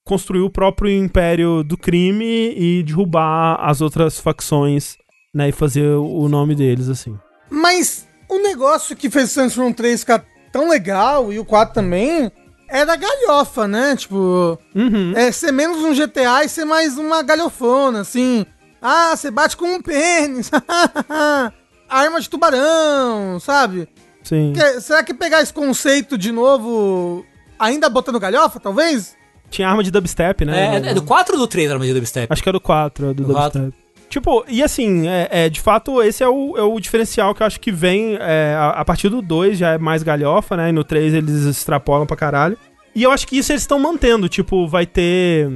construir 0.06 0.42
o 0.42 0.50
próprio 0.50 0.90
império 0.92 1.64
do 1.64 1.78
crime 1.78 2.54
e 2.58 2.84
derrubar 2.84 3.58
as 3.62 3.80
outras 3.80 4.20
facções, 4.20 4.98
né? 5.34 5.50
E 5.50 5.52
fazer 5.52 5.88
o 5.88 6.28
nome 6.28 6.56
deles, 6.56 6.90
assim. 6.90 7.18
Mas 7.50 8.08
o 8.30 8.40
negócio 8.40 8.96
que 8.96 9.10
fez 9.10 9.30
o 9.30 9.34
Saints 9.34 9.56
Row 9.56 9.74
3 9.74 10.00
ficar 10.02 10.26
tão 10.52 10.68
legal, 10.70 11.32
e 11.32 11.40
o 11.40 11.46
4 11.46 11.74
também, 11.74 12.32
é 12.68 12.86
da 12.86 12.96
galhofa, 12.96 13.68
né? 13.68 13.96
Tipo, 13.96 14.58
Uhum. 14.76 15.14
é 15.16 15.32
ser 15.32 15.52
menos 15.52 15.78
um 15.78 15.94
GTA 15.94 16.44
e 16.44 16.50
ser 16.50 16.66
mais 16.66 16.98
uma 16.98 17.22
galhofona, 17.24 18.02
assim. 18.02 18.46
Ah, 18.82 19.16
você 19.16 19.32
bate 19.32 19.56
com 19.56 19.66
um 19.76 19.82
pênis. 19.82 20.52
Arma 21.90 22.20
de 22.20 22.30
tubarão, 22.30 23.40
sabe? 23.40 23.88
Sim. 24.24 24.54
Que- 24.56 24.82
será 24.82 25.04
que 25.04 25.14
pegar 25.14 25.42
esse 25.42 25.54
conceito 25.54 26.18
de 26.18 26.32
novo, 26.32 27.26
ainda 27.60 27.90
botando 27.90 28.20
galhofa, 28.20 28.60
talvez? 28.60 29.16
Tinha 29.50 29.68
arma 29.70 29.84
de 29.84 29.92
dubstep, 29.92 30.46
né? 30.46 30.82
É, 30.84 30.90
é 30.90 30.94
do 30.94 31.04
4 31.04 31.34
ou 31.36 31.40
do 31.42 31.48
3 31.48 31.70
a 31.70 31.74
arma 31.74 31.86
de 31.86 31.94
dubstep? 31.94 32.28
Acho 32.32 32.42
que 32.42 32.50
é 32.50 32.52
do 32.52 32.62
4, 32.62 33.06
é 33.12 33.14
do 33.14 33.24
Do 33.24 33.34
dubstep. 33.34 33.74
Tipo, 34.10 34.46
e 34.48 34.62
assim, 34.62 35.08
é, 35.08 35.28
é, 35.32 35.50
de 35.50 35.60
fato, 35.60 36.02
esse 36.02 36.24
é 36.24 36.28
o, 36.30 36.56
é 36.56 36.62
o 36.62 36.80
diferencial 36.80 37.34
que 37.34 37.42
eu 37.42 37.48
acho 37.48 37.60
que 37.60 37.72
vem 37.72 38.16
é, 38.20 38.56
a, 38.56 38.70
a 38.82 38.86
partir 38.86 39.10
do 39.10 39.22
2 39.24 39.58
já 39.58 39.72
é 39.72 39.78
mais 39.80 40.04
galhofa, 40.04 40.56
né? 40.56 40.70
E 40.70 40.72
no 40.72 40.84
3 40.84 41.16
eles 41.16 41.46
extrapolam 41.46 42.06
pra 42.06 42.16
caralho. 42.16 42.56
E 42.96 43.02
eu 43.02 43.10
acho 43.12 43.26
que 43.28 43.38
isso 43.38 43.52
eles 43.52 43.64
estão 43.64 43.80
mantendo. 43.80 44.30
Tipo, 44.30 44.68
vai 44.68 44.86
ter. 44.86 45.50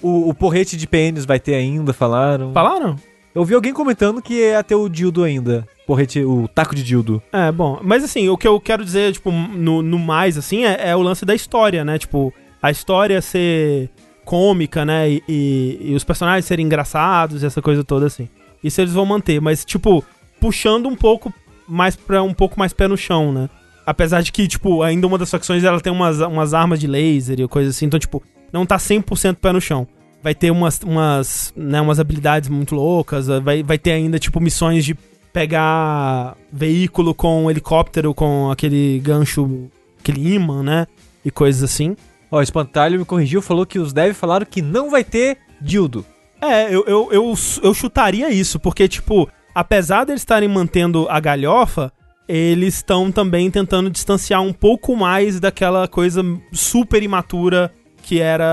O, 0.00 0.28
o 0.28 0.34
porrete 0.34 0.76
de 0.76 0.86
pênis 0.86 1.24
vai 1.24 1.40
ter 1.40 1.54
ainda, 1.56 1.92
falaram. 1.92 2.52
Falaram? 2.52 2.94
Eu 3.34 3.44
vi 3.44 3.52
alguém 3.54 3.72
comentando 3.72 4.22
que 4.22 4.34
ia 4.34 4.62
ter 4.62 4.76
o 4.76 4.88
dildo 4.88 5.24
ainda. 5.24 5.66
Porrete, 5.86 6.24
o 6.24 6.48
taco 6.48 6.74
de 6.74 6.82
dildo. 6.82 7.22
É, 7.32 7.52
bom. 7.52 7.78
Mas 7.82 8.02
assim, 8.02 8.28
o 8.28 8.38
que 8.38 8.48
eu 8.48 8.58
quero 8.60 8.84
dizer, 8.84 9.12
tipo, 9.12 9.30
no, 9.30 9.82
no 9.82 9.98
mais, 9.98 10.38
assim, 10.38 10.64
é, 10.64 10.90
é 10.90 10.96
o 10.96 11.02
lance 11.02 11.24
da 11.26 11.34
história, 11.34 11.84
né? 11.84 11.98
Tipo, 11.98 12.32
a 12.62 12.70
história 12.70 13.20
ser 13.20 13.90
cômica, 14.24 14.84
né? 14.84 15.10
E, 15.10 15.22
e- 15.28 15.78
e 15.90 15.94
os 15.94 16.02
personagens 16.04 16.46
serem 16.46 16.64
engraçados 16.64 17.42
e 17.42 17.46
essa 17.46 17.60
coisa 17.60 17.84
toda, 17.84 18.06
assim. 18.06 18.28
Isso 18.62 18.80
eles 18.80 18.94
vão 18.94 19.04
manter, 19.04 19.40
mas, 19.42 19.62
tipo, 19.64 20.02
puxando 20.40 20.88
um 20.88 20.96
pouco 20.96 21.32
mais 21.68 21.94
pra 21.96 22.22
um 22.22 22.32
pouco 22.32 22.58
mais 22.58 22.72
pé 22.72 22.88
no 22.88 22.96
chão, 22.96 23.30
né? 23.30 23.50
Apesar 23.86 24.22
de 24.22 24.32
que, 24.32 24.48
tipo, 24.48 24.82
ainda 24.82 25.06
uma 25.06 25.18
das 25.18 25.30
facções 25.30 25.62
ela 25.64 25.78
tem 25.80 25.92
umas, 25.92 26.18
umas 26.20 26.54
armas 26.54 26.80
de 26.80 26.86
laser 26.86 27.38
e 27.40 27.46
coisa 27.46 27.68
assim, 27.68 27.84
então, 27.84 28.00
tipo, 28.00 28.22
não 28.50 28.64
tá 28.64 28.78
100% 28.78 29.36
pé 29.36 29.52
no 29.52 29.60
chão. 29.60 29.86
Vai 30.22 30.34
ter 30.34 30.50
umas, 30.50 30.80
umas, 30.82 31.52
né, 31.54 31.78
umas 31.82 32.00
habilidades 32.00 32.48
muito 32.48 32.74
loucas, 32.74 33.26
vai, 33.26 33.62
vai 33.62 33.76
ter 33.76 33.92
ainda, 33.92 34.18
tipo, 34.18 34.40
missões 34.40 34.82
de 34.86 34.96
pegar 35.34 36.36
veículo 36.52 37.12
com 37.12 37.50
helicóptero, 37.50 38.14
com 38.14 38.52
aquele 38.52 39.00
gancho, 39.00 39.68
aquele 39.98 40.32
imã, 40.32 40.62
né? 40.62 40.86
E 41.24 41.30
coisas 41.30 41.64
assim. 41.64 41.96
Ó, 42.30 42.38
o 42.38 42.42
espantalho 42.42 43.00
me 43.00 43.04
corrigiu, 43.04 43.42
falou 43.42 43.66
que 43.66 43.80
os 43.80 43.92
devs 43.92 44.16
falaram 44.16 44.46
que 44.48 44.62
não 44.62 44.90
vai 44.90 45.02
ter 45.02 45.38
dildo. 45.60 46.06
É, 46.40 46.72
eu, 46.72 46.84
eu, 46.86 47.08
eu, 47.10 47.34
eu 47.62 47.74
chutaria 47.74 48.30
isso, 48.30 48.60
porque, 48.60 48.86
tipo, 48.86 49.28
apesar 49.52 50.04
deles 50.04 50.20
estarem 50.20 50.48
mantendo 50.48 51.08
a 51.10 51.18
galhofa, 51.18 51.92
eles 52.28 52.76
estão 52.76 53.10
também 53.10 53.50
tentando 53.50 53.90
distanciar 53.90 54.40
um 54.40 54.52
pouco 54.52 54.94
mais 54.94 55.40
daquela 55.40 55.88
coisa 55.88 56.22
super 56.52 57.02
imatura 57.02 57.72
que 58.02 58.20
era 58.20 58.46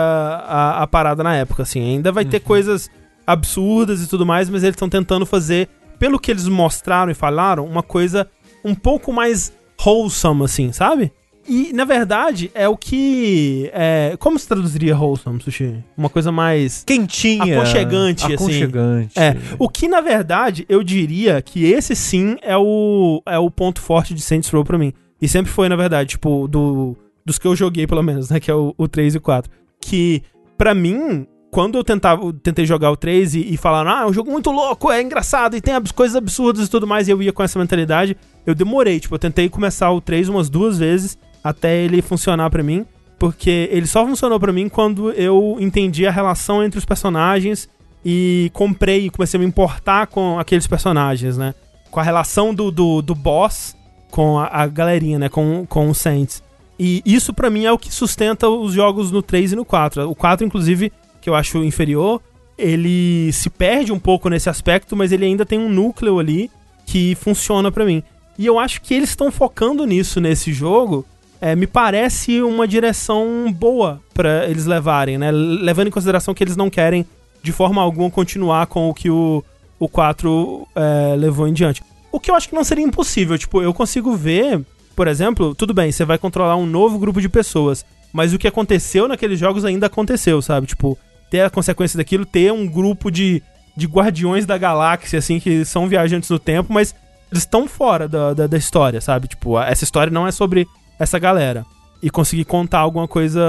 a, 0.47 0.81
a 0.81 0.87
parada 0.87 1.23
na 1.23 1.35
época, 1.35 1.61
assim. 1.61 1.81
Ainda 1.81 2.11
vai 2.11 2.25
ter 2.25 2.39
coisas 2.39 2.89
absurdas 3.27 4.01
e 4.01 4.07
tudo 4.07 4.25
mais, 4.25 4.49
mas 4.49 4.63
eles 4.63 4.73
estão 4.73 4.89
tentando 4.89 5.25
fazer, 5.25 5.69
pelo 6.01 6.19
que 6.19 6.31
eles 6.31 6.47
mostraram 6.47 7.11
e 7.11 7.13
falaram, 7.13 7.63
uma 7.63 7.83
coisa 7.83 8.27
um 8.65 8.73
pouco 8.73 9.13
mais 9.13 9.53
wholesome, 9.79 10.45
assim, 10.45 10.71
sabe? 10.71 11.11
E, 11.47 11.71
na 11.73 11.85
verdade, 11.85 12.49
é 12.55 12.67
o 12.67 12.75
que... 12.75 13.69
É, 13.71 14.15
como 14.17 14.39
se 14.39 14.47
traduziria 14.47 14.97
wholesome, 14.97 15.39
Sushi? 15.43 15.75
Uma 15.95 16.09
coisa 16.09 16.31
mais... 16.31 16.83
Quentinha. 16.83 17.55
Aconchegante, 17.55 18.25
assim. 18.25 18.33
Aconchegante. 18.33 19.19
É, 19.19 19.37
o 19.59 19.69
que 19.69 19.87
na 19.87 20.01
verdade 20.01 20.65
eu 20.67 20.83
diria 20.83 21.39
que 21.39 21.65
esse 21.65 21.95
sim 21.95 22.35
é 22.41 22.57
o, 22.57 23.21
é 23.27 23.37
o 23.37 23.51
ponto 23.51 23.79
forte 23.79 24.15
de 24.15 24.21
Saints 24.21 24.49
Row 24.49 24.65
pra 24.65 24.79
mim. 24.79 24.91
E 25.21 25.27
sempre 25.27 25.51
foi, 25.51 25.69
na 25.69 25.75
verdade, 25.75 26.09
tipo, 26.09 26.47
do, 26.47 26.97
dos 27.23 27.37
que 27.37 27.45
eu 27.45 27.55
joguei 27.55 27.85
pelo 27.85 28.01
menos, 28.01 28.31
né? 28.31 28.39
Que 28.39 28.49
é 28.49 28.55
o, 28.55 28.73
o 28.75 28.87
3 28.87 29.13
e 29.13 29.17
o 29.19 29.21
4. 29.21 29.51
Que, 29.79 30.23
pra 30.57 30.73
mim, 30.73 31.27
quando 31.51 31.77
eu 31.77 31.83
tentava, 31.83 32.31
tentei 32.41 32.65
jogar 32.65 32.89
o 32.91 32.97
3 32.97 33.35
e, 33.35 33.53
e 33.53 33.57
falaram, 33.57 33.91
ah, 33.91 34.01
é 34.03 34.05
um 34.05 34.13
jogo 34.13 34.31
muito 34.31 34.49
louco, 34.51 34.89
é 34.89 35.01
engraçado 35.01 35.55
e 35.55 35.61
tem 35.61 35.73
abs- 35.73 35.91
coisas 35.91 36.15
absurdas 36.15 36.65
e 36.67 36.69
tudo 36.71 36.87
mais, 36.87 37.07
e 37.07 37.11
eu 37.11 37.21
ia 37.21 37.33
com 37.33 37.43
essa 37.43 37.59
mentalidade, 37.59 38.15
eu 38.45 38.55
demorei, 38.55 38.99
tipo, 38.99 39.13
eu 39.15 39.19
tentei 39.19 39.49
começar 39.49 39.91
o 39.91 39.99
3 40.01 40.29
umas 40.29 40.49
duas 40.49 40.79
vezes 40.79 41.17
até 41.43 41.77
ele 41.83 42.01
funcionar 42.01 42.49
pra 42.49 42.63
mim. 42.63 42.85
Porque 43.19 43.69
ele 43.71 43.85
só 43.85 44.03
funcionou 44.03 44.39
pra 44.39 44.51
mim 44.51 44.67
quando 44.67 45.11
eu 45.11 45.55
entendi 45.59 46.07
a 46.07 46.11
relação 46.11 46.63
entre 46.63 46.79
os 46.79 46.85
personagens 46.85 47.69
e 48.03 48.49
comprei 48.51 49.05
e 49.05 49.09
comecei 49.11 49.37
a 49.37 49.41
me 49.41 49.45
importar 49.47 50.07
com 50.07 50.39
aqueles 50.39 50.65
personagens, 50.65 51.37
né? 51.37 51.53
Com 51.91 51.99
a 51.99 52.03
relação 52.03 52.51
do, 52.51 52.71
do, 52.71 52.99
do 52.99 53.13
boss 53.13 53.75
com 54.09 54.39
a, 54.39 54.47
a 54.47 54.65
galerinha, 54.65 55.19
né? 55.19 55.29
Com, 55.29 55.67
com 55.69 55.87
o 55.87 55.93
Saints. 55.93 56.41
E 56.79 57.03
isso 57.05 57.31
pra 57.31 57.51
mim 57.51 57.63
é 57.65 57.71
o 57.71 57.77
que 57.77 57.93
sustenta 57.93 58.49
os 58.49 58.73
jogos 58.73 59.11
no 59.11 59.21
3 59.21 59.51
e 59.51 59.55
no 59.55 59.63
4. 59.65 60.09
O 60.09 60.15
4, 60.15 60.43
inclusive, 60.43 60.91
que 61.21 61.29
eu 61.29 61.35
acho 61.35 61.63
inferior, 61.63 62.21
ele 62.57 63.31
se 63.31 63.49
perde 63.49 63.91
um 63.91 63.99
pouco 63.99 64.29
nesse 64.29 64.49
aspecto, 64.49 64.95
mas 64.95 65.11
ele 65.11 65.25
ainda 65.25 65.45
tem 65.45 65.59
um 65.59 65.69
núcleo 65.69 66.19
ali 66.19 66.49
que 66.85 67.15
funciona 67.15 67.71
pra 67.71 67.85
mim. 67.85 68.03
E 68.37 68.45
eu 68.45 68.59
acho 68.59 68.81
que 68.81 68.93
eles 68.93 69.09
estão 69.09 69.31
focando 69.31 69.85
nisso 69.85 70.19
nesse 70.19 70.51
jogo. 70.51 71.05
É, 71.39 71.55
me 71.55 71.65
parece 71.65 72.41
uma 72.41 72.67
direção 72.67 73.51
boa 73.51 74.01
pra 74.13 74.47
eles 74.47 74.65
levarem, 74.65 75.17
né? 75.17 75.31
Levando 75.31 75.87
em 75.87 75.91
consideração 75.91 76.33
que 76.33 76.43
eles 76.43 76.55
não 76.55 76.69
querem 76.69 77.05
de 77.41 77.51
forma 77.51 77.81
alguma 77.81 78.11
continuar 78.11 78.67
com 78.67 78.89
o 78.89 78.93
que 78.93 79.09
o, 79.09 79.43
o 79.79 79.87
4 79.87 80.67
é, 80.75 81.15
levou 81.15 81.47
em 81.47 81.53
diante. 81.53 81.83
O 82.11 82.19
que 82.19 82.29
eu 82.29 82.35
acho 82.35 82.49
que 82.49 82.55
não 82.55 82.63
seria 82.63 82.85
impossível. 82.85 83.37
Tipo, 83.37 83.61
eu 83.61 83.73
consigo 83.73 84.15
ver, 84.15 84.61
por 84.95 85.07
exemplo, 85.07 85.55
tudo 85.55 85.73
bem, 85.73 85.91
você 85.91 86.05
vai 86.05 86.17
controlar 86.17 86.55
um 86.55 86.65
novo 86.65 86.99
grupo 86.99 87.19
de 87.19 87.29
pessoas, 87.29 87.83
mas 88.13 88.33
o 88.33 88.37
que 88.37 88.47
aconteceu 88.47 89.07
naqueles 89.07 89.39
jogos 89.39 89.65
ainda 89.65 89.87
aconteceu, 89.87 90.41
sabe? 90.41 90.67
Tipo, 90.67 90.97
ter 91.31 91.41
a 91.41 91.49
consequência 91.49 91.97
daquilo, 91.97 92.25
ter 92.25 92.53
um 92.53 92.67
grupo 92.67 93.09
de 93.09 93.41
de 93.75 93.87
guardiões 93.87 94.45
da 94.45 94.57
galáxia, 94.57 95.19
assim, 95.19 95.39
que 95.39 95.63
são 95.65 95.87
viajantes 95.87 96.29
no 96.29 96.37
tempo, 96.37 96.73
mas 96.73 96.93
eles 97.31 97.43
estão 97.43 97.67
fora 97.67 98.07
da, 98.07 98.33
da, 98.33 98.47
da 98.47 98.57
história, 98.57 98.99
sabe? 98.99 99.27
Tipo, 99.27 99.59
essa 99.59 99.83
história 99.83 100.11
não 100.11 100.27
é 100.27 100.31
sobre 100.31 100.67
essa 100.99 101.17
galera. 101.17 101.65
E 102.03 102.09
conseguir 102.09 102.45
contar 102.45 102.79
alguma 102.79 103.07
coisa 103.07 103.41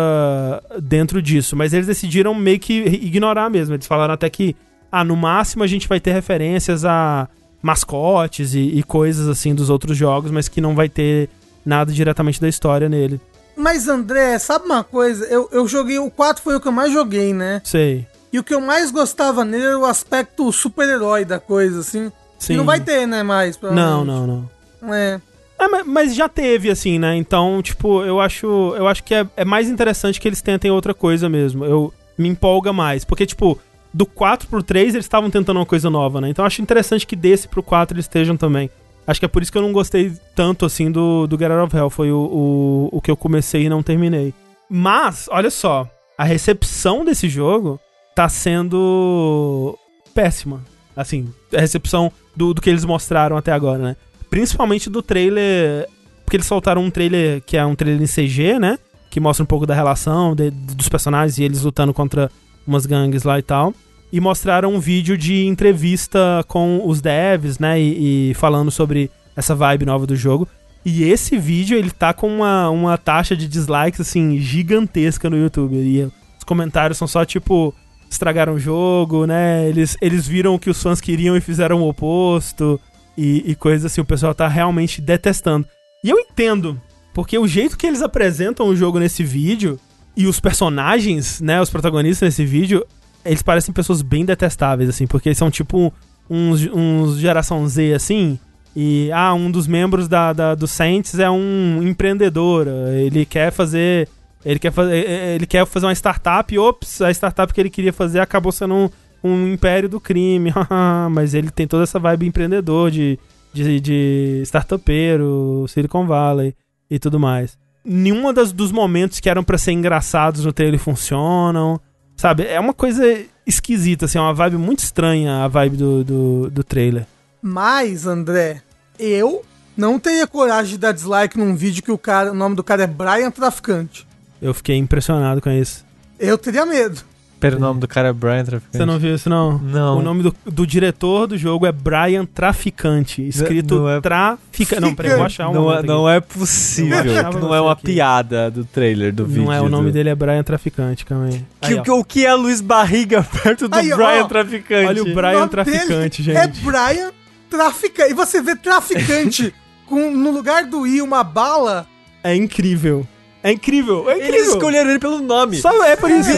dentro 0.80 1.22
disso. 1.22 1.56
Mas 1.56 1.72
eles 1.72 1.86
decidiram 1.86 2.34
meio 2.34 2.60
que 2.60 2.74
ignorar 2.74 3.48
mesmo. 3.48 3.74
Eles 3.74 3.86
falaram 3.86 4.12
até 4.12 4.28
que, 4.28 4.54
ah, 4.90 5.02
no 5.02 5.16
máximo 5.16 5.64
a 5.64 5.66
gente 5.66 5.88
vai 5.88 5.98
ter 5.98 6.12
referências 6.12 6.84
a 6.84 7.28
mascotes 7.62 8.54
e, 8.54 8.60
e 8.60 8.82
coisas 8.82 9.26
assim 9.26 9.54
dos 9.54 9.70
outros 9.70 9.96
jogos, 9.96 10.30
mas 10.30 10.48
que 10.48 10.60
não 10.60 10.74
vai 10.74 10.88
ter 10.88 11.30
nada 11.64 11.92
diretamente 11.92 12.40
da 12.40 12.48
história 12.48 12.88
nele. 12.88 13.20
Mas 13.62 13.86
André, 13.86 14.38
sabe 14.40 14.64
uma 14.66 14.82
coisa? 14.82 15.24
Eu, 15.26 15.48
eu 15.52 15.68
joguei, 15.68 15.98
o 15.98 16.10
4 16.10 16.42
foi 16.42 16.56
o 16.56 16.60
que 16.60 16.66
eu 16.66 16.72
mais 16.72 16.92
joguei, 16.92 17.32
né? 17.32 17.60
Sei. 17.64 18.06
E 18.32 18.38
o 18.38 18.42
que 18.42 18.52
eu 18.52 18.60
mais 18.60 18.90
gostava 18.90 19.44
nele 19.44 19.64
era 19.64 19.78
o 19.78 19.84
aspecto 19.84 20.50
super-herói 20.50 21.24
da 21.24 21.38
coisa, 21.38 21.80
assim. 21.80 22.10
Sim. 22.38 22.54
E 22.54 22.56
não 22.56 22.64
vai 22.64 22.80
ter, 22.80 23.06
né, 23.06 23.22
mais? 23.22 23.56
Não, 23.60 24.04
não, 24.04 24.26
não. 24.26 24.50
não. 24.80 24.94
É. 24.94 25.20
É, 25.58 25.68
ma- 25.68 25.84
mas 25.84 26.12
já 26.14 26.28
teve, 26.28 26.70
assim, 26.70 26.98
né? 26.98 27.14
Então, 27.14 27.62
tipo, 27.62 28.02
eu 28.02 28.20
acho, 28.20 28.46
eu 28.76 28.88
acho 28.88 29.04
que 29.04 29.14
é, 29.14 29.24
é 29.36 29.44
mais 29.44 29.68
interessante 29.68 30.20
que 30.20 30.26
eles 30.26 30.42
tentem 30.42 30.70
outra 30.70 30.92
coisa 30.92 31.28
mesmo. 31.28 31.64
Eu 31.64 31.94
me 32.18 32.28
empolga 32.28 32.72
mais. 32.72 33.04
Porque, 33.04 33.24
tipo, 33.24 33.56
do 33.94 34.04
4 34.06 34.48
pro 34.48 34.62
3 34.62 34.94
eles 34.94 35.04
estavam 35.04 35.30
tentando 35.30 35.58
uma 35.58 35.66
coisa 35.66 35.88
nova, 35.88 36.20
né? 36.20 36.28
Então 36.30 36.42
eu 36.42 36.46
acho 36.48 36.60
interessante 36.62 37.06
que 37.06 37.14
desse 37.14 37.46
pro 37.46 37.62
4 37.62 37.94
eles 37.94 38.06
estejam 38.06 38.36
também. 38.36 38.70
Acho 39.06 39.18
que 39.20 39.26
é 39.26 39.28
por 39.28 39.42
isso 39.42 39.50
que 39.50 39.58
eu 39.58 39.62
não 39.62 39.72
gostei 39.72 40.12
tanto, 40.34 40.64
assim, 40.64 40.90
do, 40.90 41.26
do 41.26 41.36
Get 41.38 41.50
Out 41.50 41.64
of 41.66 41.76
Hell. 41.76 41.90
Foi 41.90 42.12
o, 42.12 42.18
o, 42.18 42.88
o 42.92 43.00
que 43.00 43.10
eu 43.10 43.16
comecei 43.16 43.64
e 43.64 43.68
não 43.68 43.82
terminei. 43.82 44.32
Mas, 44.70 45.28
olha 45.30 45.50
só, 45.50 45.88
a 46.16 46.24
recepção 46.24 47.04
desse 47.04 47.28
jogo 47.28 47.80
tá 48.14 48.28
sendo 48.28 49.76
péssima. 50.14 50.62
Assim, 50.96 51.32
a 51.54 51.60
recepção 51.60 52.12
do, 52.36 52.54
do 52.54 52.60
que 52.60 52.70
eles 52.70 52.84
mostraram 52.84 53.36
até 53.36 53.50
agora, 53.52 53.78
né? 53.82 53.96
Principalmente 54.30 54.88
do 54.88 55.02
trailer. 55.02 55.88
Porque 56.24 56.36
eles 56.36 56.46
soltaram 56.46 56.82
um 56.82 56.90
trailer 56.90 57.42
que 57.42 57.56
é 57.56 57.64
um 57.66 57.74
trailer 57.74 58.00
em 58.02 58.06
CG, 58.06 58.58
né? 58.58 58.78
Que 59.10 59.20
mostra 59.20 59.42
um 59.42 59.46
pouco 59.46 59.66
da 59.66 59.74
relação 59.74 60.34
de- 60.34 60.50
dos 60.50 60.88
personagens 60.88 61.38
e 61.38 61.42
eles 61.44 61.62
lutando 61.62 61.92
contra 61.92 62.30
umas 62.66 62.86
gangues 62.86 63.24
lá 63.24 63.38
e 63.38 63.42
tal. 63.42 63.74
E 64.12 64.20
mostraram 64.20 64.74
um 64.74 64.78
vídeo 64.78 65.16
de 65.16 65.46
entrevista 65.46 66.44
com 66.46 66.82
os 66.84 67.00
devs, 67.00 67.58
né? 67.58 67.80
E, 67.80 68.30
e 68.30 68.34
falando 68.34 68.70
sobre 68.70 69.10
essa 69.34 69.54
vibe 69.54 69.86
nova 69.86 70.06
do 70.06 70.14
jogo. 70.14 70.46
E 70.84 71.04
esse 71.04 71.38
vídeo, 71.38 71.78
ele 71.78 71.90
tá 71.90 72.12
com 72.12 72.28
uma, 72.28 72.68
uma 72.68 72.98
taxa 72.98 73.36
de 73.36 73.48
dislikes, 73.48 74.00
assim, 74.00 74.38
gigantesca 74.38 75.30
no 75.30 75.36
YouTube. 75.38 75.76
E 75.76 76.02
os 76.36 76.44
comentários 76.44 76.98
são 76.98 77.08
só 77.08 77.24
tipo. 77.24 77.74
Estragaram 78.10 78.56
o 78.56 78.58
jogo, 78.58 79.24
né? 79.26 79.66
Eles, 79.66 79.96
eles 80.02 80.28
viram 80.28 80.54
o 80.54 80.58
que 80.58 80.68
os 80.68 80.82
fãs 80.82 81.00
queriam 81.00 81.34
e 81.34 81.40
fizeram 81.40 81.80
o 81.80 81.88
oposto. 81.88 82.78
E, 83.16 83.42
e 83.46 83.54
coisas 83.54 83.90
assim. 83.90 84.02
O 84.02 84.04
pessoal 84.04 84.34
tá 84.34 84.46
realmente 84.46 85.00
detestando. 85.00 85.66
E 86.04 86.10
eu 86.10 86.18
entendo, 86.18 86.78
porque 87.14 87.38
o 87.38 87.46
jeito 87.46 87.78
que 87.78 87.86
eles 87.86 88.02
apresentam 88.02 88.66
o 88.66 88.76
jogo 88.76 88.98
nesse 88.98 89.22
vídeo 89.22 89.78
e 90.16 90.26
os 90.26 90.40
personagens, 90.40 91.40
né, 91.40 91.60
os 91.60 91.70
protagonistas 91.70 92.26
nesse 92.26 92.44
vídeo, 92.44 92.84
eles 93.24 93.42
parecem 93.42 93.72
pessoas 93.72 94.02
bem 94.02 94.24
detestáveis, 94.24 94.88
assim, 94.88 95.06
porque 95.06 95.28
eles 95.28 95.38
são 95.38 95.50
tipo 95.50 95.92
uns, 96.28 96.66
uns 96.66 97.18
geração 97.18 97.66
Z, 97.68 97.94
assim, 97.94 98.38
e, 98.74 99.10
ah, 99.12 99.34
um 99.34 99.50
dos 99.50 99.66
membros 99.66 100.08
da, 100.08 100.32
da, 100.32 100.54
do 100.54 100.66
Saints 100.66 101.18
é 101.18 101.30
um 101.30 101.82
empreendedor, 101.82 102.66
ele 102.68 103.24
quer 103.24 103.52
fazer... 103.52 104.08
Ele 104.44 104.58
quer, 104.58 104.72
fazer, 104.72 105.08
ele 105.36 105.46
quer 105.46 105.64
fazer 105.64 105.86
uma 105.86 105.92
startup 105.92 106.52
e, 106.52 106.58
ops, 106.58 107.00
a 107.00 107.12
startup 107.12 107.54
que 107.54 107.60
ele 107.60 107.70
queria 107.70 107.92
fazer 107.92 108.18
acabou 108.18 108.50
sendo 108.50 108.74
um, 108.74 108.90
um 109.22 109.52
império 109.52 109.88
do 109.88 110.00
crime, 110.00 110.52
mas 111.12 111.32
ele 111.32 111.48
tem 111.48 111.64
toda 111.64 111.84
essa 111.84 112.00
vibe 112.00 112.26
empreendedor 112.26 112.90
de, 112.90 113.20
de, 113.52 113.78
de 113.78 114.42
startupeiro, 114.44 115.64
Silicon 115.68 116.06
Valley 116.06 116.56
e 116.90 116.98
tudo 116.98 117.20
mais. 117.20 117.56
Nenhuma 117.84 118.32
das, 118.32 118.52
dos 118.52 118.72
momentos 118.72 119.20
que 119.20 119.28
eram 119.30 119.44
pra 119.44 119.58
ser 119.58 119.72
engraçados 119.72 120.44
no 120.44 120.52
trailer 120.52 120.80
funcionam, 120.80 121.80
sabe? 122.22 122.44
É 122.44 122.60
uma 122.60 122.72
coisa 122.72 123.02
esquisita, 123.44 124.04
assim, 124.04 124.16
é 124.16 124.20
uma 124.20 124.32
vibe 124.32 124.56
muito 124.56 124.78
estranha 124.78 125.44
a 125.44 125.48
vibe 125.48 125.76
do, 125.76 126.04
do, 126.04 126.50
do 126.50 126.62
trailer. 126.62 127.04
Mas, 127.42 128.06
André, 128.06 128.62
eu 128.96 129.44
não 129.76 129.98
teria 129.98 130.24
coragem 130.24 130.74
de 130.74 130.78
dar 130.78 130.92
dislike 130.92 131.36
num 131.36 131.56
vídeo 131.56 131.82
que 131.82 131.90
o 131.90 131.98
cara, 131.98 132.30
o 132.30 132.34
nome 132.34 132.54
do 132.54 132.62
cara 132.62 132.84
é 132.84 132.86
Brian 132.86 133.32
Traficante. 133.32 134.06
Eu 134.40 134.54
fiquei 134.54 134.76
impressionado 134.76 135.40
com 135.40 135.50
isso. 135.50 135.84
Eu 136.16 136.38
teria 136.38 136.64
medo. 136.64 137.00
Pera, 137.42 137.56
o 137.56 137.60
nome 137.60 137.80
do 137.80 137.88
cara 137.88 138.08
é 138.08 138.12
Brian 138.12 138.44
Traficante. 138.44 138.76
Você 138.78 138.84
não 138.86 138.98
viu 138.98 139.14
isso, 139.14 139.28
não? 139.28 139.58
Não. 139.58 139.98
O 139.98 140.02
nome 140.02 140.22
do, 140.22 140.34
do 140.46 140.66
diretor 140.66 141.26
do 141.26 141.36
jogo 141.36 141.66
é 141.66 141.72
Brian 141.72 142.24
Traficante. 142.24 143.26
Escrito 143.26 143.74
não 143.80 143.88
é- 143.88 144.00
Traficante. 144.00 144.80
Não, 144.80 144.94
peraí, 144.94 145.10
eu 145.12 145.16
vou 145.18 145.26
achar 145.26 145.48
um 145.48 145.52
Não, 145.52 145.72
é, 145.72 145.82
não 145.82 146.08
é 146.08 146.20
possível. 146.20 147.02
Não 147.40 147.54
é 147.54 147.60
uma 147.60 147.72
aqui. 147.72 147.82
piada 147.86 148.50
do 148.50 148.64
trailer 148.64 149.12
do 149.12 149.26
vídeo. 149.26 149.44
Não 149.44 149.52
é, 149.52 149.60
o 149.60 149.68
nome 149.68 149.90
do- 149.90 149.92
dele 149.92 150.08
é 150.10 150.14
Brian 150.14 150.42
Traficante, 150.42 151.04
calma 151.04 151.26
aí. 151.26 151.44
Que, 151.60 151.74
Aí, 151.74 151.82
o 151.90 152.04
que 152.04 152.24
é 152.24 152.32
Luiz 152.34 152.60
Barriga 152.60 153.22
perto 153.42 153.66
do 153.68 153.76
Aí, 153.76 153.92
Brian 153.92 154.24
ó. 154.24 154.28
Traficante? 154.28 154.86
Olha 154.86 155.02
o 155.02 155.10
O 155.10 155.14
Brian 155.14 155.32
nome 155.40 155.48
Traficante, 155.50 156.22
dele 156.22 156.38
gente. 156.40 156.60
É 156.60 156.62
Brian 156.64 157.12
Traficante. 157.50 158.10
E 158.12 158.14
você 158.14 158.40
vê 158.40 158.54
traficante 158.56 159.52
com, 159.86 160.10
no 160.10 160.30
lugar 160.30 160.64
do 160.64 160.86
I 160.86 161.02
uma 161.02 161.22
bala. 161.24 161.86
É 162.24 162.34
incrível. 162.36 163.06
É 163.44 163.50
incrível, 163.52 164.08
é 164.08 164.14
incrível. 164.16 164.34
Eles 164.36 164.48
escolheram 164.48 164.90
ele 164.90 164.98
pelo 165.00 165.20
nome. 165.20 165.56
Só 165.60 165.84
é 165.84 165.96
por 165.96 166.10
isso. 166.10 166.30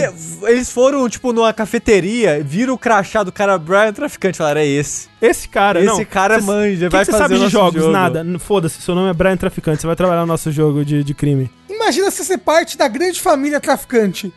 Eles 0.47 0.71
foram, 0.71 1.07
tipo, 1.09 1.33
numa 1.33 1.53
cafeteria, 1.53 2.43
viram 2.43 2.75
o 2.75 2.79
crachá 2.79 3.23
do 3.23 3.31
cara 3.31 3.59
Brian 3.59 3.93
Traficante 3.93 4.39
falaram, 4.39 4.61
é 4.63 4.67
esse. 4.67 5.09
Esse 5.21 5.47
cara, 5.49 5.81
Esse 5.81 5.87
não. 5.87 6.05
cara 6.05 6.41
Cê- 6.41 6.47
manja, 6.47 6.87
que 6.87 6.93
vai 6.97 7.05
que 7.05 7.11
fazer 7.11 7.23
sabe 7.23 7.35
o 7.35 7.37
de 7.37 7.43
nosso 7.45 7.53
jogos? 7.53 7.81
jogo. 7.83 7.93
Nada. 7.93 8.25
Foda-se, 8.39 8.81
seu 8.81 8.95
nome 8.95 9.11
é 9.11 9.13
Brian 9.13 9.37
Traficante. 9.37 9.81
Você 9.83 9.87
vai 9.87 9.97
trabalhar 9.97 10.23
no 10.23 10.27
nosso 10.27 10.51
jogo 10.51 10.85
de, 10.85 11.05
de 11.05 11.13
crime. 11.15 11.51
Imagina 11.69 12.11
você 12.11 12.25
ser 12.25 12.39
parte 12.39 12.79
da 12.79 12.89
grande 12.89 13.21
família 13.21 13.61
traficante. 13.61 14.33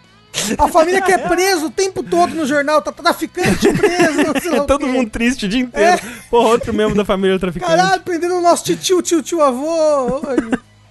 A 0.57 0.67
família 0.67 1.01
que 1.01 1.11
é 1.11 1.17
preso 1.17 1.67
o 1.67 1.71
tempo 1.71 2.03
todo 2.03 2.35
no 2.35 2.45
jornal, 2.45 2.81
tá 2.81 2.91
traficante 2.91 3.71
preso. 3.73 4.41
sei 4.41 4.51
lá 4.51 4.57
É 4.57 4.61
todo 4.67 4.85
mundo 4.85 5.09
triste 5.09 5.45
o 5.45 5.49
dia 5.49 5.61
inteiro. 5.61 5.99
Porra, 6.29 6.49
outro 6.49 6.73
membro 6.73 6.95
da 6.95 7.05
família 7.05 7.39
traficante. 7.39 7.71
Caralho, 7.71 8.01
prendendo 8.03 8.35
o 8.35 8.41
nosso 8.41 8.75
tio, 8.75 9.01
tio, 9.01 9.23
tio, 9.23 9.41
avô. 9.41 10.21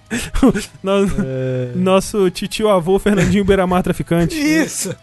Nosso, 0.83 1.15
É. 1.19 1.71
nosso 1.75 2.29
titio 2.29 2.69
avô 2.69 2.97
Fernandinho 2.99 3.43
Beiramar 3.43 3.83
Traficante. 3.83 4.35
Isso. 4.35 4.95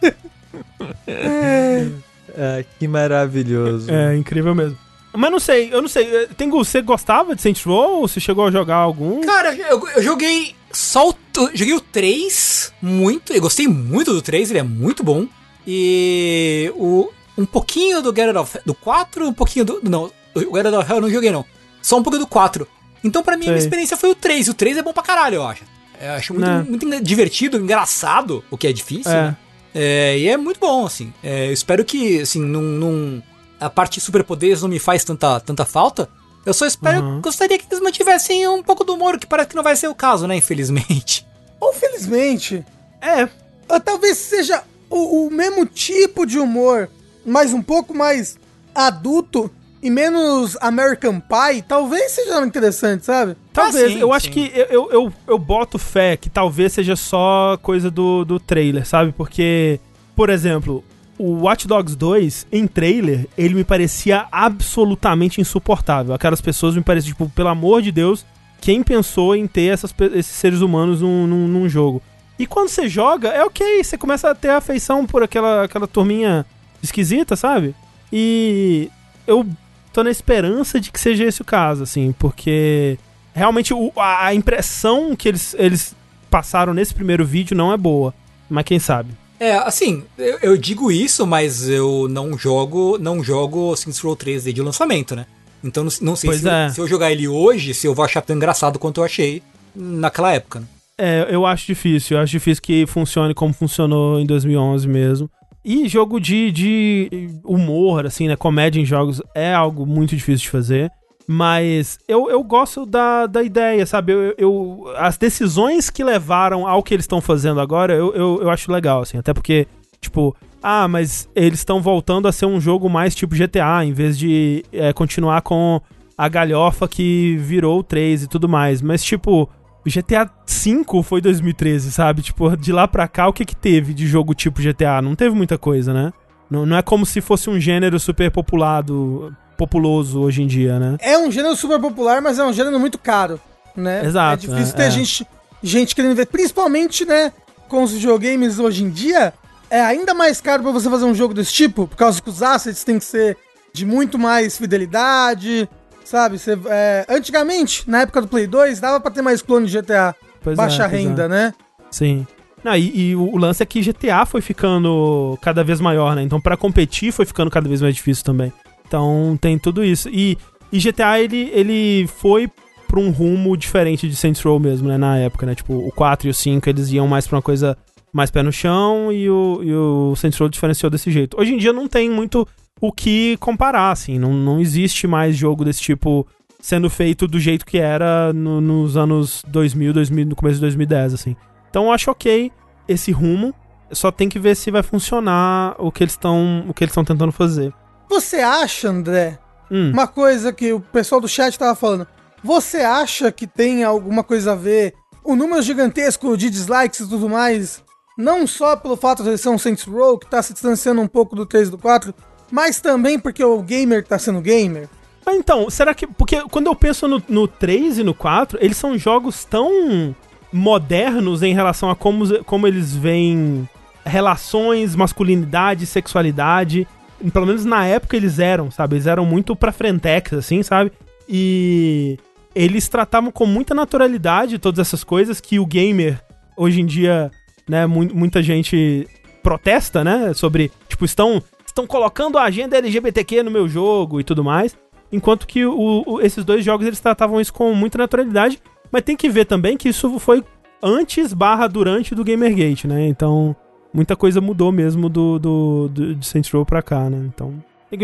É, 1.06 2.64
que 2.78 2.88
maravilhoso. 2.88 3.90
É, 3.90 4.16
incrível 4.16 4.54
mesmo. 4.54 4.76
Mas 5.16 5.30
não 5.30 5.38
sei, 5.38 5.72
eu 5.72 5.80
não 5.80 5.88
sei. 5.88 6.04
eh, 6.12 6.28
Tengu, 6.36 6.58
você 6.64 6.82
gostava 6.82 7.36
de 7.36 7.42
Saints 7.42 7.62
Row? 7.62 8.06
Você 8.08 8.18
chegou 8.18 8.46
a 8.46 8.50
jogar 8.50 8.76
algum? 8.76 9.20
Cara, 9.20 9.54
eu, 9.54 9.88
eu 9.90 10.02
joguei 10.02 10.56
só 10.72 11.10
o. 11.10 11.14
Joguei 11.54 11.74
o 11.74 11.80
3 11.80 12.72
muito. 12.82 13.32
Eu 13.32 13.40
gostei 13.40 13.68
muito 13.68 14.12
do 14.12 14.20
3, 14.20 14.50
ele 14.50 14.58
é 14.58 14.62
muito 14.64 15.04
bom. 15.04 15.26
E 15.66 16.72
o. 16.76 17.10
Um 17.38 17.44
pouquinho 17.44 18.00
do 18.02 18.14
Get 18.14 18.26
Out 18.28 18.38
of 18.38 18.58
do 18.66 18.74
4, 18.74 19.28
um 19.28 19.32
pouquinho 19.32 19.64
do. 19.64 19.80
Não, 19.84 20.10
o 20.34 20.40
Get 20.56 20.66
Out 20.66 20.76
of 20.78 20.88
Hell 20.90 20.96
eu 20.96 21.02
não 21.02 21.10
joguei, 21.10 21.30
não. 21.30 21.44
Só 21.80 21.98
um 21.98 22.02
pouco 22.02 22.18
do 22.18 22.26
4. 22.26 22.66
Então, 23.04 23.22
pra 23.22 23.36
mim, 23.36 23.44
a 23.44 23.48
minha 23.50 23.58
experiência 23.58 23.96
foi 23.96 24.10
o 24.10 24.14
3. 24.14 24.48
O 24.48 24.54
3 24.54 24.78
é 24.78 24.82
bom 24.82 24.92
pra 24.92 25.02
caralho, 25.02 25.36
eu 25.36 25.46
acho. 25.46 25.62
Eu 26.00 26.12
acho 26.12 26.32
muito, 26.34 26.46
Né. 26.48 26.64
muito 26.68 27.00
divertido, 27.04 27.58
engraçado, 27.58 28.42
o 28.50 28.56
que 28.58 28.66
é 28.66 28.72
difícil, 28.72 29.12
É. 29.12 29.22
né? 29.22 29.36
É, 29.74 30.18
e 30.18 30.28
é 30.28 30.36
muito 30.36 30.58
bom, 30.60 30.86
assim. 30.86 31.12
É, 31.22 31.48
eu 31.48 31.52
espero 31.52 31.84
que, 31.84 32.20
assim, 32.20 32.40
não, 32.40 32.62
não- 32.62 33.22
a 33.60 33.68
parte 33.70 33.94
de 33.94 34.00
superpoderes 34.00 34.62
não 34.62 34.68
me 34.68 34.78
faz 34.78 35.04
tanta, 35.04 35.38
tanta 35.40 35.64
falta. 35.64 36.08
Eu 36.46 36.52
só 36.54 36.66
espero, 36.66 37.00
Uhum. 37.02 37.20
gostaria 37.20 37.58
que 37.58 37.64
eles 37.70 37.82
mantivessem 37.82 38.46
um 38.48 38.62
pouco 38.62 38.84
do 38.84 38.94
humor, 38.94 39.18
que 39.18 39.26
parece 39.26 39.48
que 39.50 39.56
não 39.56 39.62
vai 39.62 39.76
ser 39.76 39.88
o 39.88 39.94
caso, 39.94 40.26
né? 40.26 40.36
Infelizmente. 40.36 41.26
Ou 41.60 41.72
felizmente, 41.72 42.64
É. 43.00 43.28
ou 43.68 43.80
talvez 43.80 44.18
seja 44.18 44.62
o, 44.90 45.26
o 45.26 45.30
mesmo 45.30 45.64
tipo 45.66 46.26
de 46.26 46.38
humor, 46.38 46.90
mas 47.24 47.52
um 47.54 47.62
pouco 47.62 47.94
mais 47.94 48.36
adulto 48.74 49.50
e 49.84 49.90
menos 49.90 50.56
American 50.62 51.20
Pie, 51.20 51.60
talvez 51.60 52.12
seja 52.12 52.40
interessante, 52.40 53.04
sabe? 53.04 53.36
Talvez. 53.52 53.84
Ah, 53.84 53.88
sim, 53.88 54.00
eu 54.00 54.14
acho 54.14 54.26
sim. 54.26 54.32
que 54.32 54.52
eu, 54.54 54.64
eu, 54.70 54.90
eu, 54.90 55.12
eu 55.28 55.38
boto 55.38 55.78
fé 55.78 56.16
que 56.16 56.30
talvez 56.30 56.72
seja 56.72 56.96
só 56.96 57.58
coisa 57.60 57.90
do, 57.90 58.24
do 58.24 58.40
trailer, 58.40 58.86
sabe? 58.86 59.12
Porque, 59.12 59.78
por 60.16 60.30
exemplo, 60.30 60.82
o 61.18 61.42
Watch 61.42 61.68
Dogs 61.68 61.94
2, 61.94 62.46
em 62.50 62.66
trailer, 62.66 63.28
ele 63.36 63.52
me 63.52 63.62
parecia 63.62 64.26
absolutamente 64.32 65.42
insuportável. 65.42 66.14
Aquelas 66.14 66.40
pessoas 66.40 66.74
me 66.74 66.82
pareciam, 66.82 67.12
tipo, 67.12 67.28
pelo 67.28 67.50
amor 67.50 67.82
de 67.82 67.92
Deus, 67.92 68.24
quem 68.62 68.82
pensou 68.82 69.36
em 69.36 69.46
ter 69.46 69.70
essas, 69.70 69.94
esses 70.14 70.34
seres 70.34 70.62
humanos 70.62 71.02
num, 71.02 71.26
num, 71.26 71.46
num 71.46 71.68
jogo? 71.68 72.00
E 72.38 72.46
quando 72.46 72.70
você 72.70 72.88
joga, 72.88 73.28
é 73.28 73.44
ok, 73.44 73.84
você 73.84 73.98
começa 73.98 74.30
a 74.30 74.34
ter 74.34 74.48
afeição 74.48 75.04
por 75.04 75.22
aquela, 75.22 75.64
aquela 75.64 75.86
turminha 75.86 76.46
esquisita, 76.82 77.36
sabe? 77.36 77.74
E 78.10 78.90
eu 79.26 79.46
tô 79.94 80.02
na 80.02 80.10
esperança 80.10 80.80
de 80.80 80.90
que 80.90 81.00
seja 81.00 81.24
esse 81.24 81.40
o 81.40 81.44
caso, 81.44 81.84
assim, 81.84 82.12
porque 82.18 82.98
realmente 83.32 83.72
o- 83.72 83.92
a, 83.96 84.26
a 84.26 84.34
impressão 84.34 85.14
que 85.14 85.28
eles, 85.28 85.54
eles 85.56 85.94
passaram 86.28 86.74
nesse 86.74 86.92
primeiro 86.92 87.24
vídeo 87.24 87.56
não 87.56 87.72
é 87.72 87.76
boa. 87.76 88.12
Mas 88.50 88.64
quem 88.64 88.78
sabe? 88.78 89.10
É, 89.38 89.54
assim, 89.56 90.02
eu, 90.18 90.38
eu 90.42 90.56
digo 90.56 90.90
isso, 90.90 91.26
mas 91.26 91.68
eu 91.68 92.08
não 92.10 92.36
jogo, 92.36 92.98
não 92.98 93.22
jogo 93.22 93.74
Saints 93.76 94.00
Row 94.00 94.16
3 94.16 94.44
desde 94.44 94.60
o 94.60 94.64
lançamento, 94.64 95.14
né? 95.14 95.26
Então 95.62 95.84
não, 95.84 95.92
não 96.02 96.16
sei 96.16 96.32
se, 96.34 96.48
é. 96.48 96.66
eu, 96.66 96.70
se 96.70 96.80
eu 96.80 96.88
jogar 96.88 97.10
ele 97.12 97.26
hoje, 97.28 97.72
se 97.72 97.86
eu 97.86 97.94
vou 97.94 98.04
achar 98.04 98.20
tão 98.20 98.36
engraçado 98.36 98.78
quanto 98.78 99.00
eu 99.00 99.04
achei 99.04 99.42
naquela 99.74 100.32
época. 100.32 100.60
Né? 100.60 100.66
É, 100.98 101.26
eu 101.30 101.46
acho 101.46 101.66
difícil. 101.66 102.16
Eu 102.16 102.22
acho 102.22 102.32
difícil 102.32 102.62
que 102.62 102.86
funcione 102.86 103.32
como 103.32 103.52
funcionou 103.54 104.20
em 104.20 104.26
2011 104.26 104.86
mesmo. 104.86 105.30
E 105.64 105.88
jogo 105.88 106.20
de, 106.20 106.50
de 106.52 107.30
humor, 107.44 108.04
assim, 108.06 108.28
né? 108.28 108.36
Comédia 108.36 108.80
em 108.80 108.84
jogos 108.84 109.22
é 109.34 109.52
algo 109.54 109.86
muito 109.86 110.14
difícil 110.14 110.44
de 110.44 110.50
fazer. 110.50 110.90
Mas 111.26 111.98
eu, 112.06 112.28
eu 112.30 112.42
gosto 112.44 112.84
da, 112.84 113.26
da 113.26 113.42
ideia, 113.42 113.86
sabe? 113.86 114.12
Eu, 114.12 114.34
eu- 114.36 114.84
as 114.98 115.16
decisões 115.16 115.88
que 115.88 116.04
levaram 116.04 116.66
ao 116.68 116.82
que 116.82 116.92
eles 116.92 117.04
estão 117.04 117.20
fazendo 117.20 117.60
agora, 117.60 117.94
eu, 117.94 118.14
eu, 118.14 118.42
eu 118.42 118.50
acho 118.50 118.70
legal, 118.70 119.00
assim. 119.00 119.16
Até 119.16 119.32
porque, 119.32 119.66
tipo, 120.02 120.36
ah, 120.62 120.86
mas 120.86 121.26
eles 121.34 121.60
estão 121.60 121.80
voltando 121.80 122.28
a 122.28 122.32
ser 122.32 122.44
um 122.44 122.60
jogo 122.60 122.90
mais 122.90 123.14
tipo 123.14 123.34
GTA, 123.34 123.82
em 123.86 123.92
vez 123.94 124.18
de 124.18 124.62
é, 124.70 124.92
continuar 124.92 125.40
com 125.40 125.80
a 126.16 126.28
galhofa 126.28 126.86
que 126.86 127.36
virou 127.38 127.78
o 127.78 127.82
3 127.82 128.24
e 128.24 128.28
tudo 128.28 128.46
mais. 128.46 128.82
Mas, 128.82 129.02
tipo, 129.02 129.48
GTA 129.90 130.30
V 130.46 131.02
foi 131.02 131.20
2013, 131.20 131.92
sabe? 131.92 132.22
Tipo, 132.22 132.56
de 132.56 132.72
lá 132.72 132.88
pra 132.88 133.06
cá, 133.06 133.28
o 133.28 133.32
que 133.32 133.44
que 133.44 133.54
teve 133.56 133.92
de 133.92 134.06
jogo 134.06 134.34
tipo 134.34 134.62
GTA? 134.62 135.02
Não 135.02 135.14
teve 135.14 135.34
muita 135.34 135.58
coisa, 135.58 135.92
né? 135.92 136.12
Não, 136.50 136.64
não 136.64 136.76
é 136.76 136.82
como 136.82 137.04
se 137.04 137.20
fosse 137.20 137.50
um 137.50 137.58
gênero 137.58 137.98
super 137.98 138.30
populado, 138.30 139.34
populoso 139.56 140.20
hoje 140.20 140.42
em 140.42 140.46
dia, 140.46 140.78
né? 140.78 140.96
É 141.00 141.18
um 141.18 141.30
gênero 141.30 141.56
super 141.56 141.80
popular, 141.80 142.20
mas 142.22 142.38
é 142.38 142.44
um 142.44 142.52
gênero 142.52 142.78
muito 142.78 142.98
caro, 142.98 143.40
né? 143.76 144.04
Exato, 144.04 144.46
É 144.46 144.48
difícil 144.48 144.74
é, 144.74 144.76
ter 144.76 144.82
é. 144.84 144.90
Gente, 144.90 145.26
gente 145.62 145.94
querendo 145.94 146.14
ver, 146.14 146.26
principalmente, 146.26 147.04
né, 147.04 147.32
com 147.68 147.82
os 147.82 147.92
videogames 147.92 148.58
hoje 148.58 148.84
em 148.84 148.90
dia, 148.90 149.32
é 149.70 149.80
ainda 149.80 150.14
mais 150.14 150.40
caro 150.40 150.62
pra 150.62 150.72
você 150.72 150.88
fazer 150.88 151.04
um 151.04 151.14
jogo 151.14 151.34
desse 151.34 151.52
tipo, 151.52 151.86
por 151.86 151.96
causa 151.96 152.22
que 152.22 152.28
os 152.28 152.42
assets 152.42 152.84
têm 152.84 152.98
que 152.98 153.04
ser 153.04 153.36
de 153.72 153.84
muito 153.84 154.18
mais 154.18 154.56
fidelidade, 154.56 155.68
sabe? 156.04 156.38
Você, 156.38 156.56
é, 156.66 157.06
antigamente, 157.08 157.88
na 157.90 158.02
época 158.02 158.20
do 158.20 158.28
Play 158.28 158.46
2, 158.46 158.78
dava 158.78 159.00
pra 159.00 159.10
ter 159.10 159.22
mais 159.22 159.42
clone 159.42 159.66
de 159.66 159.80
GTA, 159.80 160.14
Pois 160.42 160.56
baixa 160.56 160.84
é, 160.84 160.86
renda, 160.86 161.24
é. 161.24 161.28
né? 161.28 161.54
Sim. 161.90 162.26
Não, 162.62 162.76
e, 162.76 163.10
e 163.10 163.16
o 163.16 163.36
lance 163.36 163.62
é 163.62 163.66
que 163.66 163.80
GTA 163.82 164.24
foi 164.24 164.40
ficando 164.40 165.38
cada 165.42 165.62
vez 165.62 165.80
maior, 165.80 166.14
né? 166.14 166.22
Então, 166.22 166.40
pra 166.40 166.56
competir, 166.56 167.12
foi 167.12 167.26
ficando 167.26 167.50
cada 167.50 167.68
vez 167.68 167.82
mais 167.82 167.94
difícil 167.94 168.24
também. 168.24 168.52
Então, 168.86 169.36
tem 169.40 169.58
tudo 169.58 169.84
isso. 169.84 170.08
E, 170.08 170.38
e 170.72 170.78
GTA, 170.78 171.20
ele, 171.20 171.50
ele 171.52 172.06
foi 172.06 172.50
pra 172.88 172.98
um 172.98 173.10
rumo 173.10 173.56
diferente 173.56 174.08
de 174.08 174.16
Saints 174.16 174.40
Row 174.40 174.58
mesmo, 174.58 174.88
né? 174.88 174.96
Na 174.96 175.18
época, 175.18 175.44
né? 175.44 175.54
Tipo, 175.54 175.74
o 175.74 175.90
4 175.92 176.28
e 176.28 176.30
o 176.30 176.34
5, 176.34 176.68
eles 176.68 176.90
iam 176.90 177.06
mais 177.06 177.26
pra 177.26 177.36
uma 177.36 177.42
coisa 177.42 177.76
mais 178.12 178.30
pé 178.30 178.42
no 178.42 178.52
chão 178.52 179.12
e 179.12 179.28
o, 179.28 179.60
e 179.62 179.74
o 179.74 180.14
Saints 180.16 180.38
Row 180.38 180.48
diferenciou 180.48 180.88
desse 180.88 181.10
jeito. 181.10 181.38
Hoje 181.38 181.52
em 181.52 181.58
dia 181.58 181.72
não 181.72 181.88
tem 181.88 182.08
muito 182.08 182.46
o 182.80 182.92
que 182.92 183.36
comparar, 183.38 183.90
assim. 183.92 184.18
Não, 184.18 184.32
não 184.32 184.60
existe 184.60 185.06
mais 185.06 185.36
jogo 185.36 185.64
desse 185.64 185.80
tipo 185.80 186.26
sendo 186.60 186.88
feito 186.88 187.26
do 187.28 187.38
jeito 187.38 187.64
que 187.66 187.78
era 187.78 188.32
no- 188.32 188.60
nos 188.60 188.96
anos 188.96 189.42
2000, 189.48 189.92
2000, 189.92 190.26
no 190.26 190.36
começo 190.36 190.54
de 190.56 190.60
2010, 190.62 191.14
assim. 191.14 191.36
Então 191.70 191.84
eu 191.86 191.92
acho 191.92 192.10
ok 192.10 192.50
esse 192.88 193.12
rumo. 193.12 193.54
Só 193.92 194.10
tem 194.10 194.28
que 194.28 194.38
ver 194.38 194.54
se 194.56 194.70
vai 194.70 194.82
funcionar 194.82 195.76
o 195.78 195.92
que 195.92 196.02
eles 196.02 196.14
estão 196.14 196.64
o 196.68 196.74
que 196.74 196.82
eles 196.82 196.90
estão 196.90 197.04
tentando 197.04 197.30
fazer. 197.32 197.72
Você 198.08 198.36
acha, 198.38 198.88
André, 198.88 199.38
Hum. 199.70 199.90
uma 199.92 200.06
coisa 200.06 200.52
que 200.52 200.72
o 200.72 200.80
pessoal 200.80 201.20
do 201.20 201.28
chat 201.28 201.58
tava 201.58 201.74
falando. 201.74 202.06
Você 202.42 202.78
acha 202.78 203.30
que 203.30 203.46
tem 203.46 203.84
alguma 203.84 204.22
coisa 204.24 204.52
a 204.52 204.56
ver 204.56 204.94
o 205.24 205.36
número 205.36 205.62
gigantesco 205.62 206.36
de 206.36 206.50
dislikes 206.50 207.00
e 207.00 207.08
tudo 207.08 207.28
mais, 207.28 207.82
não 208.18 208.46
só 208.46 208.74
pelo 208.76 208.96
fato 208.96 209.22
de 209.22 209.36
ser 209.38 209.48
um 209.48 209.58
Saints 209.58 209.84
Row, 209.84 210.18
que 210.18 210.26
tá 210.28 210.42
se 210.42 210.52
distanciando 210.52 211.00
um 211.00 211.06
pouco 211.08 211.34
do 211.36 211.46
3 211.46 211.68
e 211.68 211.70
do 211.70 211.78
4, 211.78 212.14
mas 212.50 212.80
também 212.80 213.18
porque 213.18 213.42
o 213.44 213.60
gamer 213.62 214.04
tá 214.04 214.18
sendo 214.18 214.40
gamer? 214.40 214.88
Ah, 215.26 215.34
então, 215.34 215.68
será 215.70 215.94
que. 215.94 216.06
Porque 216.06 216.42
quando 216.50 216.66
eu 216.66 216.74
penso 216.74 217.08
no, 217.08 217.22
no 217.28 217.48
3 217.48 217.98
e 217.98 218.02
no 218.04 218.12
4, 218.14 218.58
eles 218.60 218.76
são 218.76 218.96
jogos 218.98 219.44
tão 219.44 220.14
modernos 220.52 221.42
em 221.42 221.52
relação 221.54 221.90
a 221.90 221.96
como, 221.96 222.44
como 222.44 222.66
eles 222.66 222.94
veem 222.94 223.68
relações, 224.04 224.94
masculinidade, 224.94 225.86
sexualidade. 225.86 226.86
Pelo 227.32 227.46
menos 227.46 227.64
na 227.64 227.86
época 227.86 228.16
eles 228.16 228.38
eram, 228.38 228.70
sabe? 228.70 228.96
Eles 228.96 229.06
eram 229.06 229.24
muito 229.24 229.56
pra 229.56 229.72
frentex, 229.72 230.32
assim, 230.34 230.62
sabe? 230.62 230.92
E 231.28 232.18
eles 232.54 232.86
tratavam 232.88 233.30
com 233.32 233.46
muita 233.46 233.74
naturalidade 233.74 234.58
todas 234.58 234.86
essas 234.86 235.02
coisas 235.02 235.40
que 235.40 235.58
o 235.58 235.66
gamer, 235.66 236.20
hoje 236.56 236.80
em 236.82 236.86
dia, 236.86 237.30
né, 237.68 237.86
mu- 237.86 238.10
muita 238.14 238.42
gente 238.42 239.08
protesta, 239.42 240.04
né? 240.04 240.32
Sobre, 240.34 240.70
tipo, 240.88 241.04
estão, 241.04 241.42
estão 241.74 241.86
colocando 241.88 242.38
a 242.38 242.44
agenda 242.44 242.78
LGBTQ 242.78 243.42
no 243.42 243.50
meu 243.50 243.68
jogo 243.68 244.20
e 244.20 244.24
tudo 244.24 244.44
mais. 244.44 244.76
Enquanto 245.12 245.46
que 245.46 245.66
o- 245.66 246.04
o- 246.06 246.20
esses 246.20 246.44
dois 246.44 246.64
jogos 246.64 246.86
eles 246.86 247.00
tratavam 247.00 247.40
isso 247.40 247.52
com 247.52 247.74
muita 247.74 247.98
naturalidade. 247.98 248.60
Mas 248.92 249.02
tem 249.02 249.16
que 249.16 249.28
ver 249.28 249.44
também 249.44 249.76
que 249.76 249.88
isso 249.88 250.18
foi 250.20 250.42
antes 250.80 251.32
barra 251.32 251.66
durante 251.66 252.14
do 252.14 252.24
Gamergate, 252.24 252.86
né? 252.86 253.06
Então, 253.08 253.56
muita 253.92 254.14
coisa 254.14 254.40
mudou 254.40 254.70
mesmo 254.70 255.08
do, 255.08 255.38
do, 255.38 255.88
do 255.88 256.14
de 256.14 256.24
Saints 256.26 256.50
Row 256.52 256.64
pra 256.64 256.80
cá, 256.80 257.10
né? 257.10 257.18
Então. 257.26 257.52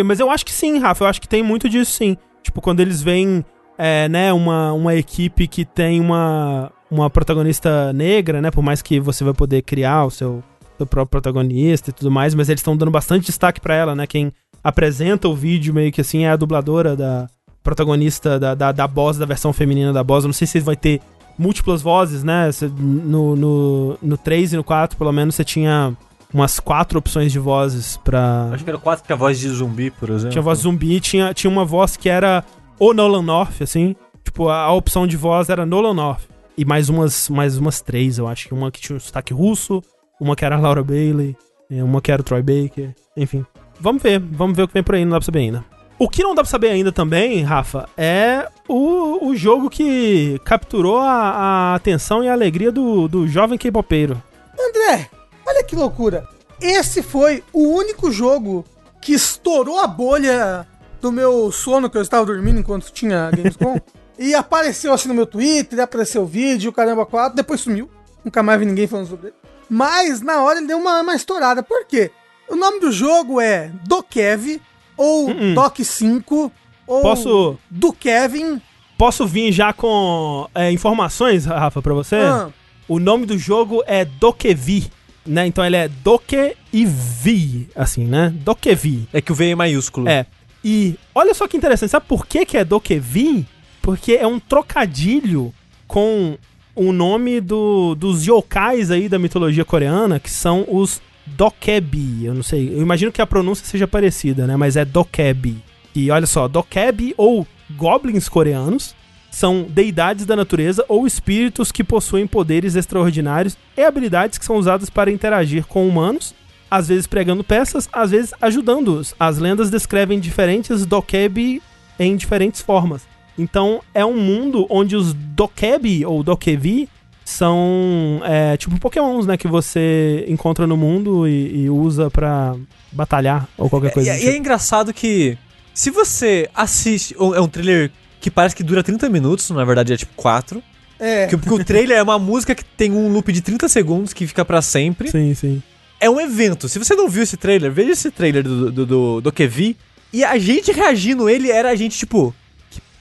Mas 0.05 0.19
eu 0.19 0.31
acho 0.31 0.45
que 0.45 0.53
sim, 0.53 0.79
Rafa. 0.79 1.05
Eu 1.05 1.09
acho 1.09 1.21
que 1.21 1.29
tem 1.29 1.43
muito 1.43 1.69
disso 1.69 1.93
sim. 1.93 2.17
Tipo, 2.43 2.61
quando 2.61 2.81
eles 2.81 3.01
veem, 3.03 3.45
é, 3.79 4.09
né, 4.09 4.33
uma, 4.33 4.73
uma 4.73 4.95
equipe 4.97 5.47
que 5.47 5.65
tem 5.65 6.01
uma, 6.01 6.73
uma 6.91 7.09
protagonista 7.11 7.93
negra, 7.93 8.41
né? 8.41 8.51
Por 8.51 8.63
mais 8.63 8.83
que 8.83 8.99
você 8.99 9.23
vai 9.23 9.35
poder 9.35 9.63
criar 9.63 10.05
o 10.07 10.11
seu, 10.11 10.43
seu 10.81 10.87
próprio 10.87 11.21
protagonista 11.21 11.91
e 11.91 11.93
tudo 11.93 12.11
mais, 12.11 12.35
mas 12.35 12.49
eles 12.49 12.61
estão 12.61 12.77
dando 12.77 12.91
bastante 12.91 13.27
destaque 13.27 13.61
pra 13.61 13.75
ela, 13.75 13.95
né? 13.95 14.07
Quem 14.07 14.33
apresenta 14.63 15.29
o 15.29 15.35
vídeo 15.35 15.73
meio 15.75 15.93
que 15.93 16.01
assim 16.01 16.25
é 16.25 16.31
a 16.31 16.37
dubladora 16.37 16.97
da 16.97 17.29
protagonista 17.63 18.39
da, 18.39 18.55
da, 18.55 18.73
da 18.73 18.87
boss, 18.87 19.19
da 19.19 19.27
versão 19.27 19.53
feminina 19.53 19.93
da 19.93 20.03
boss. 20.03 20.25
Eu 20.25 20.29
não 20.29 20.33
sei 20.33 20.47
se 20.47 20.61
vai 20.61 20.77
ter 20.77 21.01
múltiplas 21.39 21.83
vozes, 21.83 22.25
né? 22.25 22.51
No, 22.79 23.37
no, 23.37 23.99
no 24.03 24.17
3 24.19 24.55
e 24.55 24.57
no 24.57 24.65
4, 24.65 24.97
pelo 24.97 25.13
menos, 25.13 25.35
você 25.35 25.45
tinha 25.45 25.97
umas 26.33 26.61
quatro 26.61 26.99
opções 26.99 27.33
de 27.33 27.39
vozes 27.39 27.97
pra. 27.99 28.51
Acho 28.53 28.65
que 28.65 28.71
era 28.71 28.79
quase 28.79 29.03
que 29.03 29.13
a 29.13 29.17
voz 29.17 29.39
de 29.39 29.49
zumbi, 29.49 29.91
por 29.91 30.11
exemplo. 30.11 30.31
Tinha 30.31 30.43
voz 30.43 30.61
zumbi, 30.61 31.01
tinha, 31.01 31.35
tinha 31.35 31.51
uma 31.51 31.65
voz 31.65 31.97
que 31.97 32.09
era 32.09 32.45
o 32.79 32.95
Nolan 32.95 33.23
North, 33.23 33.63
assim. 33.63 33.95
Tipo, 34.25 34.49
a, 34.49 34.63
a 34.63 34.73
opção 34.73 35.07
de 35.07 35.17
voz 35.17 35.49
era 35.49 35.67
Nolan 35.67 35.95
North. 35.95 36.23
E 36.57 36.65
mais 36.65 36.89
umas, 36.89 37.29
mais 37.29 37.57
umas 37.57 37.81
três, 37.81 38.19
eu 38.19 38.29
acho. 38.29 38.55
Uma 38.55 38.71
que 38.71 38.81
tinha 38.81 38.97
um 38.97 39.01
sotaque 39.01 39.33
russo, 39.33 39.83
uma 40.21 40.37
que 40.37 40.45
era 40.45 40.57
a 40.57 40.61
Laura 40.61 40.85
Bailey, 40.85 41.37
e 41.71 41.83
uma 41.83 42.01
que 42.01 42.13
era 42.13 42.21
o 42.21 42.25
Troy 42.25 42.43
Baker. 42.43 42.95
Enfim. 43.17 43.45
Vamos 43.81 44.03
ver, 44.03 44.21
vamos 44.21 44.57
ver 44.57 44.65
o 44.65 44.69
que 44.69 44.75
vem 44.75 44.83
por 44.83 44.95
aí, 44.95 45.05
não 45.05 45.13
dá 45.13 45.19
pra 45.19 45.25
saber 45.25 45.39
ainda. 45.39 45.65
O 45.99 46.09
que 46.09 46.23
não 46.23 46.35
dá 46.35 46.43
pra 46.43 46.51
saber 46.51 46.69
ainda 46.69 46.93
também, 46.93 47.43
Rafa, 47.43 47.89
é 47.97 48.49
o, 48.69 49.29
o 49.29 49.37
jogo 49.37 49.69
que 49.69 50.41
capturou 50.45 50.99
a, 50.99 51.13
a 51.13 51.75
atenção 51.75 52.23
e 52.23 52.29
a 52.29 52.33
alegria 52.33 52.71
do, 52.71 53.09
do 53.09 53.29
jovem 53.29 53.59
K-popeiro. 53.59 54.23
André, 54.59 55.09
olha 55.47 55.65
que 55.65 55.77
loucura. 55.77 56.27
Esse 56.61 57.03
foi 57.03 57.43
o 57.53 57.75
único 57.75 58.11
jogo 58.11 58.65
que 59.01 59.13
estourou 59.13 59.79
a 59.79 59.87
bolha 59.87 60.67
do 61.01 61.11
meu 61.11 61.51
sono 61.51 61.89
que 61.89 61.97
eu 61.97 62.03
estava 62.03 62.27
dormindo 62.27 62.61
enquanto 62.61 62.93
tinha 62.93 63.31
Gamescom. 63.31 63.79
e 64.19 64.35
apareceu 64.35 64.93
assim 64.93 65.09
no 65.09 65.15
meu 65.15 65.27
Twitter, 65.27 65.81
apareceu 65.81 66.23
o 66.23 66.27
vídeo, 66.27 66.73
caramba, 66.73 67.07
4, 67.07 67.35
depois 67.35 67.61
sumiu. 67.61 67.91
Nunca 68.25 68.43
mais 68.43 68.59
vi 68.59 68.67
ninguém 68.67 68.87
falando 68.87 69.09
sobre 69.09 69.29
ele. 69.29 69.37
Mas 69.71 70.21
na 70.21 70.43
hora 70.43 70.59
ele 70.59 70.67
deu 70.67 70.79
uma, 70.79 71.01
uma 71.01 71.15
estourada. 71.15 71.63
Por 71.63 71.85
quê? 71.87 72.11
O 72.49 72.57
nome 72.57 72.81
do 72.81 72.91
jogo 72.91 73.41
é 73.41 73.71
Dokev, 73.87 74.61
ou 74.97 75.29
Uh-uh. 75.31 75.55
Doc 75.55 75.79
5, 75.79 76.53
ou 76.87 77.01
Posso- 77.03 77.57
do 77.71 77.93
Kevin. 77.93 78.61
Posso 78.99 79.27
vir 79.27 79.53
já 79.53 79.73
com 79.73 80.47
é, 80.55 80.71
informações, 80.73 81.47
Rafa, 81.47 81.81
pra 81.81 81.95
você? 81.95 82.17
Ah, 82.17 82.51
O 82.89 82.99
nome 82.99 83.25
do 83.25 83.39
jogo 83.39 83.83
é 83.87 84.05
Dokevi, 84.05 84.91
né? 85.25 85.47
Então 85.47 85.65
ele 85.65 85.77
é 85.77 85.87
Doke 85.89 86.57
e 86.73 86.85
Vi, 86.85 87.69
assim, 87.77 88.05
né? 88.05 88.31
Dokevi. 88.45 89.09
É 89.13 89.21
que 89.23 89.31
o 89.31 89.35
V 89.35 89.51
é 89.51 89.55
maiúsculo. 89.55 90.09
É. 90.09 90.27
E 90.63 90.97
olha 91.15 91.33
só 91.33 91.47
que 91.47 91.57
interessante, 91.57 91.91
sabe 91.91 92.05
por 92.09 92.27
que, 92.27 92.45
que 92.45 92.57
é 92.59 92.65
Dokevi? 92.65 93.47
Porque 93.81 94.15
é 94.15 94.27
um 94.27 94.39
trocadilho 94.41 95.55
com 95.87 96.37
o 96.75 96.93
nome 96.93 97.41
do, 97.41 97.95
dos 97.95 98.27
yokais 98.27 98.91
aí 98.91 99.09
da 99.09 99.19
mitologia 99.19 99.65
coreana, 99.65 100.19
que 100.19 100.31
são 100.31 100.65
os 100.69 101.01
Dokebi. 101.27 102.25
Eu 102.25 102.35
não 102.35 102.43
sei, 102.43 102.75
eu 102.75 102.81
imagino 102.81 103.13
que 103.13 103.23
a 103.23 103.27
pronúncia 103.27 103.67
seja 103.67 103.87
parecida, 103.87 104.47
né? 104.47 104.57
Mas 104.57 104.77
é 104.77 104.85
Dokebi. 104.85 105.63
E 105.95 106.11
olha 106.11 106.27
só, 106.27 106.49
Dokebi 106.49 107.15
ou 107.17 107.47
goblins 107.77 108.29
coreanos 108.29 108.95
são 109.31 109.67
deidades 109.69 110.27
da 110.27 110.35
natureza 110.35 110.85
ou 110.89 111.07
espíritos 111.07 111.71
que 111.71 111.85
possuem 111.85 112.27
poderes 112.27 112.75
extraordinários 112.75 113.57
e 113.77 113.83
habilidades 113.83 114.39
que 114.39 114.45
são 114.45 114.57
usadas 114.57 114.91
para 114.91 115.11
interagir 115.11 115.65
com 115.67 115.89
humanos, 115.89 116.35
às 116.69 116.89
vezes 116.89 117.07
pregando 117.07 117.45
peças, 117.45 117.89
às 117.93 118.11
vezes 118.11 118.35
ajudando-os. 118.41 119.15
As 119.19 119.39
lendas 119.39 119.71
descrevem 119.71 120.19
diferentes 120.19 120.85
dokebi 120.85 121.63
em 121.99 122.17
diferentes 122.17 122.61
formas. 122.61 123.10
Então 123.41 123.81
é 123.95 124.05
um 124.05 124.17
mundo 124.17 124.67
onde 124.69 124.95
os 124.95 125.15
dokebi 125.15 126.05
ou 126.05 126.23
dokevi 126.23 126.89
são 127.25 128.21
é, 128.25 128.57
tipo 128.57 128.79
pokémons, 128.79 129.27
né? 129.27 129.37
Que 129.37 129.49
você 129.49 130.25
encontra 130.29 130.67
no 130.67 130.77
mundo 130.77 131.27
e, 131.27 131.63
e 131.63 131.71
usa 131.71 132.11
pra 132.11 132.55
batalhar 132.93 133.49
ou 133.57 133.71
qualquer 133.71 133.93
coisa. 133.93 134.11
E, 134.11 134.13
e 134.13 134.17
é 134.17 134.19
tipo. 134.19 134.37
engraçado 134.37 134.93
que 134.93 135.39
se 135.73 135.91
você 135.91 136.49
assiste. 136.55 137.15
ou 137.19 137.35
É 137.35 137.41
um 137.41 137.49
trailer 137.49 137.91
que 138.21 138.31
parece 138.31 138.55
que 138.55 138.63
dura 138.63 138.83
30 138.83 139.09
minutos, 139.09 139.49
na 139.51 139.65
verdade 139.65 139.95
é 139.95 139.97
tipo 139.97 140.13
4. 140.17 140.63
É. 140.99 141.27
Que, 141.27 141.37
porque 141.39 141.55
o 141.55 141.65
trailer 141.65 141.97
é 141.97 142.03
uma 142.03 142.19
música 142.19 142.55
que 142.55 142.63
tem 142.63 142.93
um 142.93 143.09
loop 143.11 143.33
de 143.33 143.41
30 143.41 143.69
segundos 143.71 144.13
que 144.13 144.27
fica 144.27 144.45
pra 144.45 144.61
sempre. 144.61 145.11
Sim, 145.11 145.33
sim. 145.35 145.63
É 145.99 146.11
um 146.11 146.21
evento. 146.21 146.69
Se 146.69 146.79
você 146.79 146.95
não 146.95 147.09
viu 147.09 147.23
esse 147.23 147.39
trailer, 147.39 147.73
veja 147.73 147.93
esse 147.93 148.11
trailer 148.11 148.43
do, 148.43 148.71
do, 148.71 148.87
do, 148.87 149.21
do 149.23 149.33
Kevi. 149.33 149.77
E 150.13 150.25
a 150.25 150.37
gente 150.37 150.73
reagindo 150.73 151.29
ele 151.29 151.51
era 151.51 151.71
a 151.71 151.77
gente, 151.77 151.97
tipo, 151.97 152.35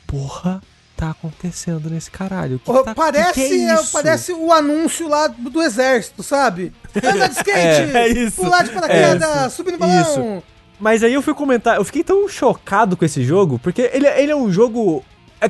porra 0.10 0.62
tá 0.98 1.12
acontecendo 1.12 1.90
nesse 1.90 2.12
caralho? 2.12 2.60
Que 2.60 2.70
Ô, 2.70 2.84
tá- 2.84 2.94
parece, 2.94 3.34
que 3.34 3.48
que 3.48 3.54
é 3.66 3.70
é, 3.70 3.74
isso? 3.76 3.92
parece 3.94 4.34
o 4.34 4.52
anúncio 4.52 5.08
lá 5.08 5.28
do, 5.28 5.50
do 5.50 5.62
exército, 5.62 6.22
sabe? 6.24 6.74
Anda 6.96 7.30
de 7.30 7.36
skate, 7.40 7.58
É, 7.58 7.92
é 7.94 8.08
isso. 8.10 8.42
pular 8.42 8.64
de 8.64 8.72
paraquedas, 8.72 9.54
subir 9.54 9.72
no 9.72 9.78
balão. 9.78 10.44
Mas 10.80 11.04
aí 11.04 11.14
eu 11.14 11.22
fui 11.22 11.34
comentar, 11.34 11.78
eu 11.78 11.86
fiquei 11.86 12.04
tão 12.04 12.28
chocado 12.28 12.98
com 12.98 13.06
esse 13.06 13.24
jogo, 13.24 13.60
porque 13.60 13.90
ele, 13.94 14.08
ele 14.08 14.32
é 14.32 14.36
um 14.36 14.52
jogo 14.52 15.04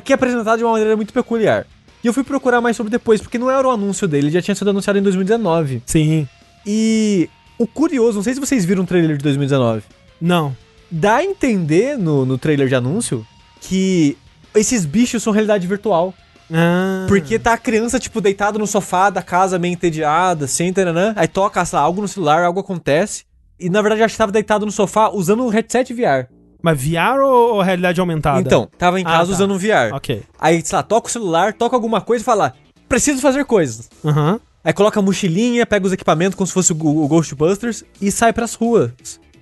que 0.04 0.12
é 0.12 0.14
apresentado 0.14 0.58
de 0.58 0.64
uma 0.64 0.72
maneira 0.72 0.94
muito 0.96 1.12
peculiar. 1.12 1.66
E 2.02 2.06
eu 2.06 2.12
fui 2.14 2.22
procurar 2.24 2.60
mais 2.60 2.76
sobre 2.76 2.90
depois, 2.90 3.20
porque 3.20 3.38
não 3.38 3.50
era 3.50 3.66
o 3.66 3.70
anúncio 3.70 4.06
dele, 4.08 4.28
ele 4.28 4.34
já 4.34 4.42
tinha 4.42 4.54
sido 4.54 4.70
anunciado 4.70 4.98
em 4.98 5.02
2019. 5.02 5.82
Sim. 5.86 6.28
E 6.66 7.28
o 7.58 7.66
curioso, 7.66 8.16
não 8.16 8.22
sei 8.22 8.34
se 8.34 8.40
vocês 8.40 8.64
viram 8.64 8.84
o 8.84 8.86
trailer 8.86 9.16
de 9.16 9.22
2019, 9.24 9.82
Não. 10.20 10.56
dá 10.90 11.16
a 11.16 11.24
entender 11.24 11.96
no, 11.98 12.24
no 12.24 12.38
trailer 12.38 12.68
de 12.68 12.74
anúncio 12.74 13.26
que 13.60 14.16
esses 14.54 14.84
bichos 14.84 15.22
são 15.22 15.32
realidade 15.32 15.66
virtual. 15.66 16.14
Ah. 16.52 17.04
Porque 17.08 17.38
tá 17.38 17.52
a 17.52 17.58
criança, 17.58 17.98
tipo, 17.98 18.20
deitada 18.20 18.58
no 18.58 18.66
sofá 18.66 19.08
da 19.10 19.22
casa, 19.22 19.58
meio 19.58 19.72
entediada, 19.72 20.46
assim, 20.46 20.72
taranã, 20.72 21.12
aí 21.16 21.28
toca, 21.28 21.64
sei 21.64 21.78
lá, 21.78 21.84
algo 21.84 22.02
no 22.02 22.08
celular, 22.08 22.42
algo 22.42 22.60
acontece. 22.60 23.24
E 23.58 23.68
na 23.70 23.80
verdade, 23.82 24.02
acho 24.02 24.14
que 24.14 24.18
tava 24.18 24.32
deitado 24.32 24.66
no 24.66 24.72
sofá 24.72 25.10
usando 25.10 25.44
um 25.44 25.48
headset 25.48 25.92
VR. 25.94 26.26
Mas 26.62 26.82
VR 26.82 27.20
ou, 27.22 27.54
ou 27.54 27.62
realidade 27.62 28.00
aumentada? 28.00 28.40
Então, 28.40 28.68
tava 28.76 28.98
em 29.00 29.04
Ah, 29.04 29.10
casa 29.10 29.28
tá. 29.30 29.34
usando 29.34 29.54
um 29.54 29.58
VR. 29.58 29.94
Ok. 29.94 30.22
Aí, 30.38 30.60
sei 30.64 30.76
lá, 30.76 30.82
toca 30.82 31.08
o 31.08 31.10
celular, 31.10 31.52
toca 31.54 31.76
alguma 31.76 32.00
coisa 32.00 32.22
e 32.22 32.24
fala: 32.24 32.52
preciso 32.88 33.20
fazer 33.20 33.44
coisas. 33.44 33.88
Aham. 34.04 34.40
Aí 34.62 34.72
coloca 34.74 34.98
a 35.00 35.02
mochilinha, 35.02 35.64
pega 35.64 35.86
os 35.86 35.92
equipamentos 35.92 36.34
como 36.34 36.46
se 36.46 36.52
fosse 36.52 36.72
o, 36.72 36.76
o 36.76 37.08
Ghostbusters 37.08 37.82
e 38.00 38.10
sai 38.10 38.30
pras 38.32 38.54
ruas 38.54 38.90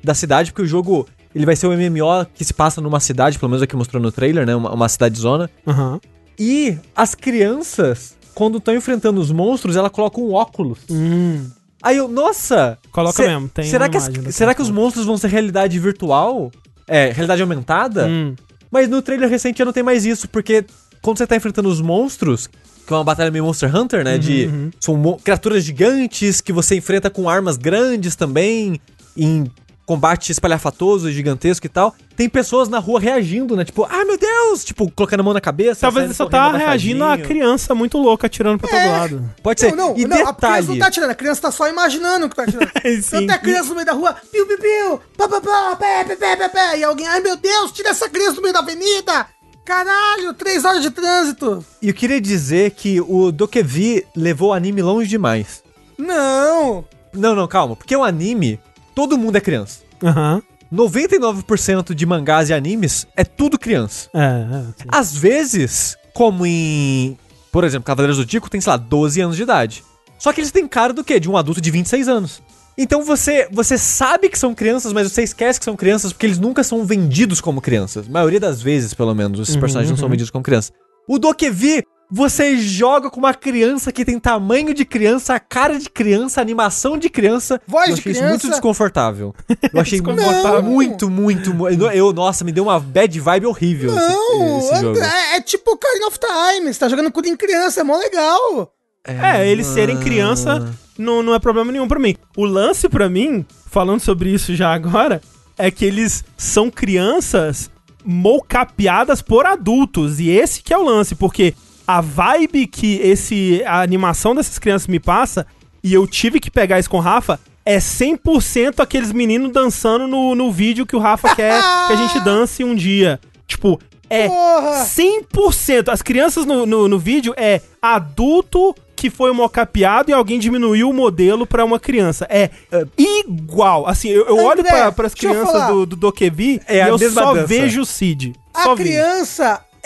da 0.05 0.14
cidade, 0.14 0.52
porque 0.52 0.62
o 0.62 0.66
jogo 0.66 1.09
ele 1.39 1.47
vai 1.47 1.55
ser 1.56 1.66
um 1.69 1.70
MMO 1.77 2.27
que 2.35 2.44
se 2.44 2.52
passa 2.52 2.81
numa 2.81 3.01
cidade, 3.01 3.39
pelo 3.39 3.48
menos 3.51 3.62
aqui 3.62 3.77
mostrou 3.77 4.02
no 4.02 4.10
trailer, 4.12 4.44
né? 4.44 4.55
Uma, 4.56 4.73
uma 4.74 4.89
cidade 4.89 5.19
zona. 5.19 5.48
Aham. 5.66 6.01
E 6.39 6.77
as 6.94 7.15
crianças, 7.15 8.16
quando 8.35 8.59
estão 8.59 8.74
enfrentando 8.74 9.20
os 9.20 9.31
monstros, 9.31 9.77
ela 9.77 9.89
coloca 9.89 10.20
um 10.20 10.32
óculos. 10.32 10.81
Hum. 10.90 11.47
Aí 11.82 11.97
eu, 11.97 12.09
nossa! 12.09 12.77
Coloca 12.90 13.23
se- 13.23 13.28
mesmo, 13.28 13.48
tem 13.48 13.65
será 13.65 13.89
que, 13.89 13.97
as- 13.97 14.10
será 14.31 14.52
que 14.55 14.60
os 14.62 14.70
monstros 14.70 15.06
vão 15.06 15.16
ser 15.16 15.28
realidade 15.28 15.78
virtual? 15.78 16.51
É, 16.86 17.10
realidade 17.12 17.40
aumentada? 17.43 18.06
Hum. 18.06 18.35
Mas 18.70 18.89
no 18.89 19.01
trailer 19.01 19.28
recente 19.31 19.59
já 19.59 19.65
não 19.65 19.73
tem 19.73 19.82
mais 19.82 20.05
isso, 20.05 20.28
porque 20.28 20.65
quando 21.01 21.19
você 21.19 21.27
tá 21.27 21.36
enfrentando 21.36 21.69
os 21.69 21.81
monstros, 21.81 22.48
que 22.86 22.93
é 22.93 22.97
uma 22.97 23.05
batalha 23.05 23.31
meio 23.31 23.44
Monster 23.44 23.74
Hunter, 23.74 24.02
né? 24.05 24.19
de 24.19 24.47
uhum. 24.47 24.70
São 24.81 24.97
mo- 24.97 25.19
criaturas 25.23 25.62
gigantes 25.65 26.40
que 26.40 26.52
você 26.52 26.77
enfrenta 26.77 27.09
com 27.10 27.28
armas 27.28 27.56
grandes 27.56 28.16
também, 28.16 28.81
em 29.16 29.44
combate 29.89 30.31
espalhafatoso, 30.31 31.10
gigantesco 31.10 31.65
e 31.65 31.69
tal. 31.70 31.94
Tem 32.15 32.28
pessoas 32.28 32.69
na 32.69 32.78
rua 32.78 33.01
reagindo, 33.01 33.56
né? 33.56 33.65
Tipo, 33.65 33.85
ah, 33.85 34.05
meu 34.05 34.19
Deus! 34.19 34.62
Tipo, 34.62 34.90
colocando 34.93 35.20
a 35.20 35.23
mão 35.23 35.32
na 35.32 35.40
cabeça. 35.40 35.81
Talvez 35.81 36.05
ele 36.05 36.12
só 36.15 36.27
tá 36.27 36.52
reagindo 36.52 37.02
a 37.05 37.16
criança 37.16 37.74
muito 37.74 37.97
louca 37.97 38.27
atirando 38.27 38.59
pra 38.59 38.69
todo 38.69 38.78
É. 38.78 38.86
lado. 38.90 39.35
Pode 39.43 39.60
ser. 39.60 39.74
Não, 39.74 39.89
não, 39.94 39.98
e 39.98 40.05
não, 40.06 40.16
a 40.16 40.19
criança 40.19 40.32
detalhe. 40.35 40.66
não 40.66 40.78
tá 40.78 40.90
tirando, 40.90 41.10
a 41.10 41.15
criança 41.15 41.40
tá 41.40 41.51
só 41.51 41.66
imaginando 41.70 42.28
que 42.28 42.36
tá 42.36 42.44
tirando. 42.47 42.70
Sim. 43.02 43.24
Até 43.24 43.32
a 43.32 43.39
criança 43.39 43.70
no 43.70 43.77
meio 43.77 43.86
da 43.86 43.93
rua, 43.94 44.15
piu, 44.31 44.47
piu, 44.47 44.59
piu, 44.59 45.01
pá, 45.16 45.27
pá, 45.27 45.40
pá, 45.40 45.77
pé, 45.77 46.05
pé, 46.05 46.16
pé, 46.16 46.36
pé, 46.36 46.48
pé, 46.51 46.78
e 46.81 46.85
alguém, 46.85 47.06
ai 47.09 47.20
meu 47.20 47.36
Deus, 47.36 47.73
tira 47.73 47.89
essa 47.89 48.10
criança 48.10 48.35
do 48.36 48.43
meio 48.43 48.52
da 48.52 48.60
avenida! 48.60 49.27
Caralho, 49.65 50.35
três 50.35 50.65
horas 50.66 50.82
de 50.82 50.90
trânsito! 50.90 51.65
E 51.81 51.89
eu 51.89 51.94
queria 51.94 52.20
dizer 52.20 52.73
que 52.73 53.01
o 53.01 53.32
Dokevi 53.32 54.05
levou 54.15 54.51
o 54.51 54.52
anime 54.52 54.82
longe 54.82 55.09
demais. 55.09 55.62
Não! 55.97 56.85
Não, 57.12 57.35
não, 57.35 57.48
calma. 57.48 57.74
Porque 57.74 57.97
o 57.97 58.05
anime, 58.05 58.60
todo 58.98 59.16
mundo 59.16 59.36
é 59.36 59.40
criança. 59.40 59.78
Aham. 60.02 60.42
99% 60.74 61.94
de 61.94 62.04
mangás 62.04 62.50
e 62.50 62.52
animes 62.52 63.06
é 63.16 63.22
tudo 63.22 63.56
criança. 63.56 64.10
É, 64.12 64.18
é. 64.20 64.64
Às 64.88 65.14
vezes, 65.14 65.96
como 66.12 66.44
em. 66.44 67.16
Por 67.52 67.62
exemplo, 67.62 67.86
Cavaleiros 67.86 68.16
do 68.16 68.26
Tico 68.26 68.50
tem, 68.50 68.60
sei 68.60 68.72
lá, 68.72 68.76
12 68.76 69.20
anos 69.20 69.36
de 69.36 69.44
idade. 69.44 69.84
Só 70.18 70.32
que 70.32 70.40
eles 70.40 70.50
têm 70.50 70.66
cara 70.66 70.92
do 70.92 71.04
quê? 71.04 71.20
De 71.20 71.30
um 71.30 71.36
adulto 71.36 71.60
de 71.60 71.70
26 71.70 72.08
anos. 72.08 72.42
Então 72.76 73.04
você, 73.04 73.48
você 73.52 73.78
sabe 73.78 74.28
que 74.28 74.38
são 74.38 74.52
crianças, 74.52 74.92
mas 74.92 75.12
você 75.12 75.22
esquece 75.22 75.60
que 75.60 75.64
são 75.64 75.76
crianças 75.76 76.12
porque 76.12 76.26
eles 76.26 76.38
nunca 76.40 76.64
são 76.64 76.84
vendidos 76.84 77.40
como 77.40 77.60
crianças. 77.60 78.08
A 78.08 78.10
maioria 78.10 78.40
das 78.40 78.60
vezes, 78.60 78.94
pelo 78.94 79.14
menos, 79.14 79.38
esses 79.38 79.54
Uhum, 79.54 79.60
personagens 79.60 79.90
não 79.90 79.96
são 79.96 80.06
uhum. 80.06 80.10
vendidos 80.10 80.30
como 80.30 80.42
crianças. 80.42 80.72
O 81.08 81.20
Dokevi, 81.20 81.84
você 82.10 82.56
joga 82.56 83.10
com 83.10 83.18
uma 83.20 83.35
criança 83.35 83.93
que 83.93 84.05
tem 84.05 84.18
tamanho 84.18 84.72
de 84.72 84.85
criança, 84.85 85.39
cara 85.39 85.78
de 85.78 85.90
criança, 85.90 86.40
animação 86.40 86.97
de 86.97 87.10
criança. 87.10 87.60
Voz 87.66 87.89
eu 87.90 87.94
de 87.94 88.01
achei 88.01 88.12
isso 88.12 88.20
criança. 88.20 88.35
muito 88.47 88.48
desconfortável. 88.51 89.35
Eu 89.72 89.80
achei 89.80 90.01
Desconfortável. 90.01 90.62
muito, 90.62 91.10
muito, 91.10 91.52
muito. 91.52 91.85
Eu, 91.86 92.12
nossa, 92.12 92.44
me 92.44 92.52
deu 92.52 92.64
uma 92.64 92.80
bad 92.80 93.20
vibe 93.20 93.47
horrível 93.47 93.90
esse- 93.94 94.09
Não! 94.09 94.59
esse, 94.59 94.74
jogo. 94.76 94.89
André, 94.89 95.36
é 95.36 95.40
tipo 95.40 95.70
Ocarina 95.72 96.06
of 96.06 96.18
Time, 96.18 96.72
você 96.72 96.78
tá 96.80 96.89
jogando 96.89 97.12
com 97.12 97.20
em 97.20 97.36
criança, 97.36 97.80
é 97.80 97.85
mó 97.85 97.97
legal! 97.97 98.72
É, 99.05 99.47
eles 99.48 99.66
serem 99.66 99.98
criança 100.01 100.74
não, 100.98 101.22
não 101.22 101.35
é 101.35 101.39
problema 101.39 101.70
nenhum 101.72 101.89
pra 101.89 101.98
mim. 101.98 102.14
O 102.36 102.44
lance 102.44 102.89
pra 102.89 103.09
mim, 103.09 103.44
falando 103.70 104.01
sobre 104.01 104.30
isso 104.30 104.55
já 104.55 104.72
agora, 104.74 105.20
é 105.56 105.70
que 105.70 105.85
eles 105.85 106.24
são 106.36 106.70
crianças 106.70 107.70
mocapeadas 108.05 109.22
por 109.22 109.47
adultos. 109.47 110.20
E 110.20 110.28
esse 110.30 110.62
que 110.62 110.72
é 110.74 110.78
o 110.78 110.82
lance, 110.85 111.14
porque 111.14 111.55
a 111.89 112.02
vibe 112.02 112.66
que 112.66 112.97
esse 112.97 113.62
a 113.65 113.81
animação 113.81 114.35
dessas 114.35 114.59
crianças 114.59 114.86
me 114.86 115.01
passa, 115.01 115.47
e 115.82 115.94
eu 115.94 116.06
tive 116.06 116.39
que 116.39 116.51
pegar 116.51 116.78
isso 116.78 116.90
com 116.90 116.98
o 116.98 117.01
Rafa, 117.01 117.40
é 117.65 117.78
100% 117.78 118.81
aqueles 118.81 119.10
meninos 119.10 119.51
dançando 119.51 120.06
no, 120.06 120.35
no 120.35 120.52
vídeo 120.52 120.85
que 120.85 120.94
o 120.94 120.98
Rafa 120.98 121.32
quer 121.35 121.59
que 121.86 121.93
a 121.94 121.97
gente 121.97 122.20
dance 122.20 122.62
um 122.62 122.74
dia. 122.74 123.19
Tipo, 123.47 123.81
é 124.10 124.28
Porra! 124.28 124.85
100%. 124.85 125.89
As 125.89 126.02
crianças 126.02 126.44
no, 126.44 126.66
no, 126.66 126.89
no 126.89 126.98
vídeo 126.98 127.32
é 127.39 127.62
adulto 127.81 128.74
que 128.94 129.09
foi 129.09 129.32
mocapeado 129.32 130.10
e 130.10 130.12
alguém 130.12 130.39
diminuiu 130.39 130.90
o 130.90 130.93
modelo 130.93 131.47
pra 131.47 131.65
uma 131.65 131.78
criança. 131.78 132.27
É, 132.28 132.51
igual. 132.98 133.86
Assim, 133.86 134.09
eu, 134.09 134.27
eu 134.27 134.36
olho 134.44 134.62
deixa 134.62 134.77
eu 134.77 135.10
crianças 135.16 135.66
do, 135.69 135.86
do 135.86 135.97
Dokebi 135.97 136.60
É 136.66 136.78
e 136.78 136.81
a 136.81 136.89
eu 136.89 136.98
só 136.98 137.32
dança. 137.32 137.47
vejo 137.47 137.81
o 137.81 137.86
Cid. 137.86 138.35
A 138.52 138.65
Só 138.65 138.74
vejo. 138.74 138.90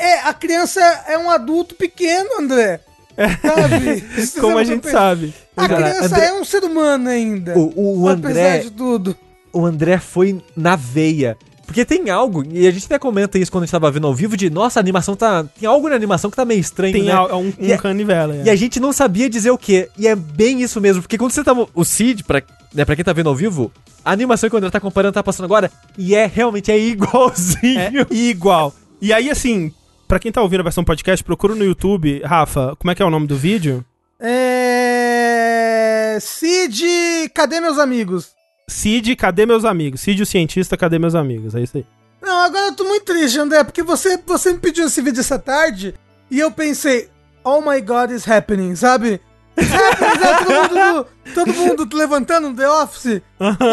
É 0.04 0.20
a 0.28 0.34
criança 0.34 0.80
é 1.08 1.16
um 1.18 1.30
adulto 1.30 1.74
pequeno, 1.74 2.28
André. 2.40 2.80
Sabe? 3.16 4.04
Isso 4.16 4.40
Como 4.40 4.58
é 4.58 4.62
a 4.62 4.64
gente 4.64 4.90
sabe. 4.90 5.34
A 5.56 5.68
Cara, 5.68 5.82
criança 5.90 6.06
André- 6.16 6.26
é 6.26 6.32
um 6.32 6.44
ser 6.44 6.64
humano 6.64 7.08
ainda. 7.08 7.58
O, 7.58 7.72
o, 7.76 8.00
o 8.02 8.08
apesar 8.08 8.30
André, 8.30 8.58
de 8.58 8.70
tudo. 8.70 9.16
o 9.52 9.64
André 9.66 9.98
foi 9.98 10.42
na 10.56 10.76
veia. 10.76 11.36
Porque 11.66 11.84
tem 11.86 12.10
algo, 12.10 12.44
e 12.50 12.66
a 12.66 12.70
gente 12.70 12.84
até 12.84 12.98
comenta 12.98 13.38
isso 13.38 13.50
quando 13.50 13.62
a 13.62 13.66
gente 13.66 13.72
tava 13.72 13.90
vendo 13.90 14.06
ao 14.06 14.14
vivo, 14.14 14.36
de 14.36 14.50
nossa, 14.50 14.78
a 14.78 14.82
animação 14.82 15.16
tá. 15.16 15.44
Tem 15.58 15.66
algo 15.66 15.88
na 15.88 15.94
animação 15.94 16.30
que 16.30 16.36
tá 16.36 16.44
meio 16.44 16.60
estranho, 16.60 16.92
Tem 16.92 17.04
né? 17.04 17.12
a- 17.12 17.34
um, 17.36 17.46
um 17.48 17.52
E 17.58 17.72
a- 17.72 17.78
canivela. 17.78 18.34
é. 18.36 18.42
E 18.44 18.50
a 18.50 18.56
gente 18.56 18.78
não 18.78 18.92
sabia 18.92 19.30
dizer 19.30 19.50
o 19.50 19.56
quê. 19.56 19.88
E 19.96 20.06
é 20.06 20.14
bem 20.14 20.60
isso 20.60 20.80
mesmo. 20.82 21.00
Porque 21.00 21.16
quando 21.16 21.30
você 21.32 21.42
tá. 21.42 21.52
O 21.74 21.84
Cid, 21.84 22.24
pra, 22.24 22.42
né, 22.74 22.84
pra 22.84 22.94
quem 22.94 23.04
tá 23.04 23.12
vendo 23.14 23.28
ao 23.30 23.34
vivo, 23.34 23.72
a 24.04 24.10
animação 24.12 24.50
que 24.50 24.54
o 24.54 24.58
André 24.58 24.70
tá 24.70 24.80
comparando 24.80 25.14
tá 25.14 25.22
passando 25.22 25.46
agora. 25.46 25.70
E 25.96 26.14
é 26.14 26.26
realmente 26.26 26.70
é 26.70 26.78
igualzinho. 26.78 27.80
É 27.80 28.14
igual. 28.14 28.74
E 29.00 29.10
aí, 29.12 29.30
assim, 29.30 29.72
pra 30.12 30.18
quem 30.18 30.30
tá 30.30 30.42
ouvindo 30.42 30.60
a 30.60 30.64
versão 30.64 30.84
podcast, 30.84 31.24
procura 31.24 31.54
no 31.54 31.64
YouTube. 31.64 32.20
Rafa, 32.22 32.76
como 32.78 32.90
é 32.90 32.94
que 32.94 33.02
é 33.02 33.04
o 33.06 33.08
nome 33.08 33.26
do 33.26 33.34
vídeo? 33.34 33.82
É. 34.20 36.18
Cid, 36.20 37.30
cadê 37.34 37.62
meus 37.62 37.78
amigos? 37.78 38.32
Cid, 38.68 39.16
cadê 39.16 39.46
meus 39.46 39.64
amigos? 39.64 40.02
Cid, 40.02 40.22
o 40.22 40.26
cientista, 40.26 40.76
cadê 40.76 40.98
meus 40.98 41.14
amigos? 41.14 41.54
É 41.54 41.62
isso 41.62 41.78
aí. 41.78 41.86
Não, 42.20 42.40
agora 42.42 42.66
eu 42.66 42.76
tô 42.76 42.84
muito 42.84 43.06
triste, 43.06 43.38
André, 43.38 43.64
porque 43.64 43.82
você, 43.82 44.18
você 44.18 44.52
me 44.52 44.58
pediu 44.58 44.86
esse 44.86 45.00
vídeo 45.00 45.20
essa 45.20 45.38
tarde 45.38 45.94
e 46.30 46.38
eu 46.38 46.50
pensei, 46.50 47.08
oh 47.42 47.62
my 47.62 47.80
god, 47.80 48.10
is 48.10 48.28
happening, 48.28 48.76
sabe? 48.76 49.18
It's 49.56 49.72
happening, 49.72 50.20
sabe? 50.20 50.44
todo, 50.44 50.74
mundo, 50.74 51.06
todo 51.34 51.54
mundo 51.54 51.96
levantando 51.96 52.50
no 52.50 52.54
The 52.54 52.68
Office, 52.68 53.22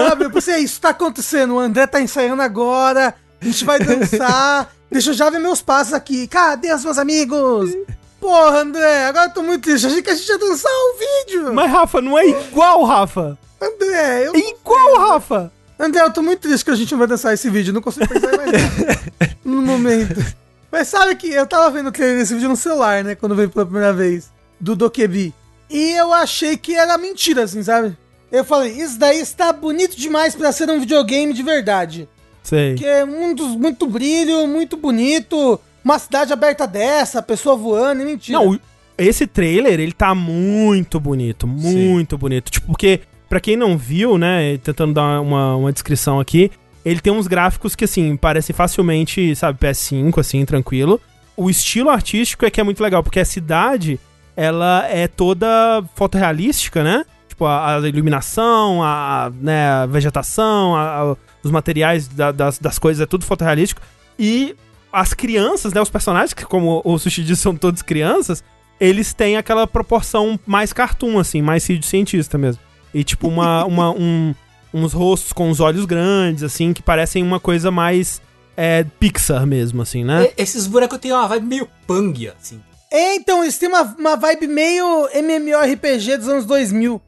sabe? 0.08 0.24
Eu 0.24 0.32
pensei, 0.32 0.60
isso 0.60 0.80
tá 0.80 0.92
acontecendo, 0.92 1.56
o 1.56 1.60
André 1.60 1.86
tá 1.86 2.00
ensaiando 2.00 2.42
agora, 2.42 3.14
a 3.42 3.46
gente 3.46 3.66
vai 3.66 3.78
dançar, 3.78 4.72
deixa 4.92 5.12
eu 5.12 5.14
já 5.14 5.30
ver 5.30 5.40
meus 5.40 5.62
passos 5.62 5.94
aqui, 5.94 6.28
cadê 6.28 6.74
os 6.74 6.84
meus 6.84 6.98
amigos? 6.98 7.72
Porra, 8.20 8.60
André, 8.60 9.06
agora 9.06 9.30
eu 9.30 9.34
tô 9.34 9.42
muito 9.42 9.64
triste, 9.64 9.88
achei 9.88 10.02
que 10.02 10.10
a 10.10 10.16
gente 10.16 10.28
ia 10.28 10.38
dançar 10.38 10.72
o 10.72 10.98
vídeo. 11.00 11.54
Mas, 11.54 11.72
Rafa, 11.72 12.02
não 12.02 12.18
é 12.18 12.28
igual, 12.28 12.84
Rafa. 12.84 13.38
André, 13.62 14.28
eu... 14.28 14.34
É 14.36 14.40
igual, 14.40 14.98
Rafa. 14.98 15.52
André, 15.80 16.02
eu 16.02 16.12
tô 16.12 16.22
muito 16.22 16.42
triste 16.42 16.66
que 16.66 16.72
a 16.72 16.76
gente 16.76 16.92
não 16.92 17.00
vai 17.00 17.08
dançar 17.08 17.34
esse 17.34 17.50
vídeo. 17.50 17.74
Não 17.74 17.82
consigo 17.82 18.08
pensar 18.08 18.34
em 18.34 18.38
mais 18.38 18.52
nada 18.52 19.38
no 19.46 19.62
momento. 19.62 20.36
Mas 20.70 20.90
sabe 20.90 21.16
que 21.16 21.30
eu 21.30 21.48
tava 21.48 21.72
vendo 21.72 21.88
o 21.88 21.92
trailer 21.92 22.18
desse 22.18 22.34
vídeo 22.34 22.50
no 22.50 22.58
celular, 22.58 23.04
né? 23.04 23.16
Quando 23.16 23.34
veio 23.36 23.50
pela 23.50 23.66
primeira 23.66 23.94
vez. 23.94 24.30
Do 24.60 24.76
Dokebi. 24.76 25.34
E 25.70 25.92
eu 25.92 26.12
achei 26.12 26.58
que 26.58 26.76
era 26.76 26.98
mentira, 26.98 27.44
assim, 27.44 27.64
sabe? 27.64 27.98
Eu 28.30 28.44
falei, 28.44 28.74
isso 28.74 29.00
daí 29.00 29.20
está 29.20 29.54
bonito 29.54 29.96
demais 29.96 30.36
pra 30.36 30.52
ser 30.52 30.70
um 30.70 30.80
videogame 30.80 31.34
de 31.34 31.42
verdade. 31.42 32.10
Sei. 32.50 32.74
Que 32.74 32.86
é 32.86 33.06
muito, 33.06 33.48
muito 33.48 33.86
brilho, 33.86 34.48
muito 34.48 34.76
bonito. 34.76 35.60
Uma 35.84 36.00
cidade 36.00 36.34
aberta 36.34 36.66
dessa, 36.66 37.22
pessoa 37.22 37.56
voando, 37.56 38.02
e 38.02 38.06
mentira. 38.06 38.40
Não, 38.40 38.60
esse 38.98 39.28
trailer, 39.28 39.80
ele 39.80 39.92
tá 39.92 40.16
muito 40.16 41.00
bonito, 41.00 41.46
muito 41.46 42.18
bonito. 42.18 42.50
Tipo, 42.50 42.66
porque, 42.66 43.02
pra 43.30 43.40
quem 43.40 43.56
não 43.56 43.78
viu, 43.78 44.18
né, 44.18 44.58
tentando 44.58 44.96
dar 44.96 45.22
uma, 45.22 45.56
uma 45.58 45.72
descrição 45.72 46.20
aqui, 46.20 46.50
ele 46.84 47.00
tem 47.00 47.14
uns 47.14 47.28
gráficos 47.28 47.76
que, 47.76 47.86
assim, 47.86 48.18
parecem 48.18 48.56
facilmente, 48.56 49.36
sabe, 49.36 49.60
PS5, 49.60 50.18
assim, 50.18 50.44
tranquilo. 50.44 51.00
O 51.38 51.52
estilo 51.52 51.92
artístico 51.92 52.48
é 52.48 52.50
que 52.50 52.60
é 52.60 52.64
muito 52.64 52.82
legal, 52.82 53.04
porque 53.04 53.20
a 53.20 53.26
cidade, 53.26 54.00
ela 54.36 54.88
é 54.90 55.08
toda 55.08 55.84
fotorrealística, 55.94 56.84
né? 56.84 57.06
Tipo, 57.40 57.46
a, 57.46 57.78
a 57.78 57.88
iluminação, 57.88 58.84
a, 58.84 59.32
né, 59.42 59.70
a 59.70 59.86
vegetação, 59.86 60.76
a- 60.76 61.02
a- 61.14 61.16
os 61.42 61.50
materiais 61.50 62.06
da- 62.06 62.34
das, 62.34 62.60
das 62.60 62.78
coisas, 62.78 63.02
é 63.02 63.06
tudo 63.06 63.24
fotorrealístico. 63.24 63.82
E 64.20 64.58
as 64.92 65.14
crianças, 65.14 65.72
né, 65.72 65.80
os 65.82 65.90
personagens, 65.90 66.34
que 66.34 66.44
como 66.44 66.82
o 66.84 67.00
Sushi 67.00 67.24
disse, 67.24 67.42
são 67.44 67.56
todos 67.56 67.82
crianças, 67.82 68.44
eles 68.78 69.14
têm 69.14 69.38
aquela 69.38 69.66
proporção 69.66 70.38
mais 70.46 70.74
cartoon, 70.74 71.18
assim, 71.18 71.42
mais 71.42 71.64
cientista 71.64 72.38
mesmo. 72.38 72.62
E 72.94 73.06
tipo, 73.06 73.30
uma, 73.30 73.64
uma, 73.64 73.90
um- 73.92 74.36
uns 74.74 74.92
rostos 74.92 75.32
com 75.32 75.50
os 75.50 75.62
olhos 75.62 75.86
grandes, 75.86 76.44
assim, 76.44 76.74
que 76.74 76.82
parecem 76.82 77.24
uma 77.24 77.40
coisa 77.40 77.72
mais 77.72 78.22
é, 78.58 78.84
Pixar 79.00 79.46
mesmo, 79.48 79.82
assim, 79.82 80.04
né? 80.04 80.30
Esses 80.38 80.68
bonecos 80.68 80.98
têm 81.00 81.14
uma 81.14 81.26
vibe 81.26 81.46
meio 81.48 81.70
pang, 81.88 82.28
assim. 82.38 82.60
É, 82.92 83.16
então, 83.16 83.44
eles 83.44 83.58
têm 83.58 83.70
uma, 83.70 83.84
uma 83.98 84.16
vibe 84.18 84.48
meio 84.48 85.08
MMORPG 85.14 86.18
dos 86.18 86.28
anos 86.28 86.46
2000. 86.46 87.00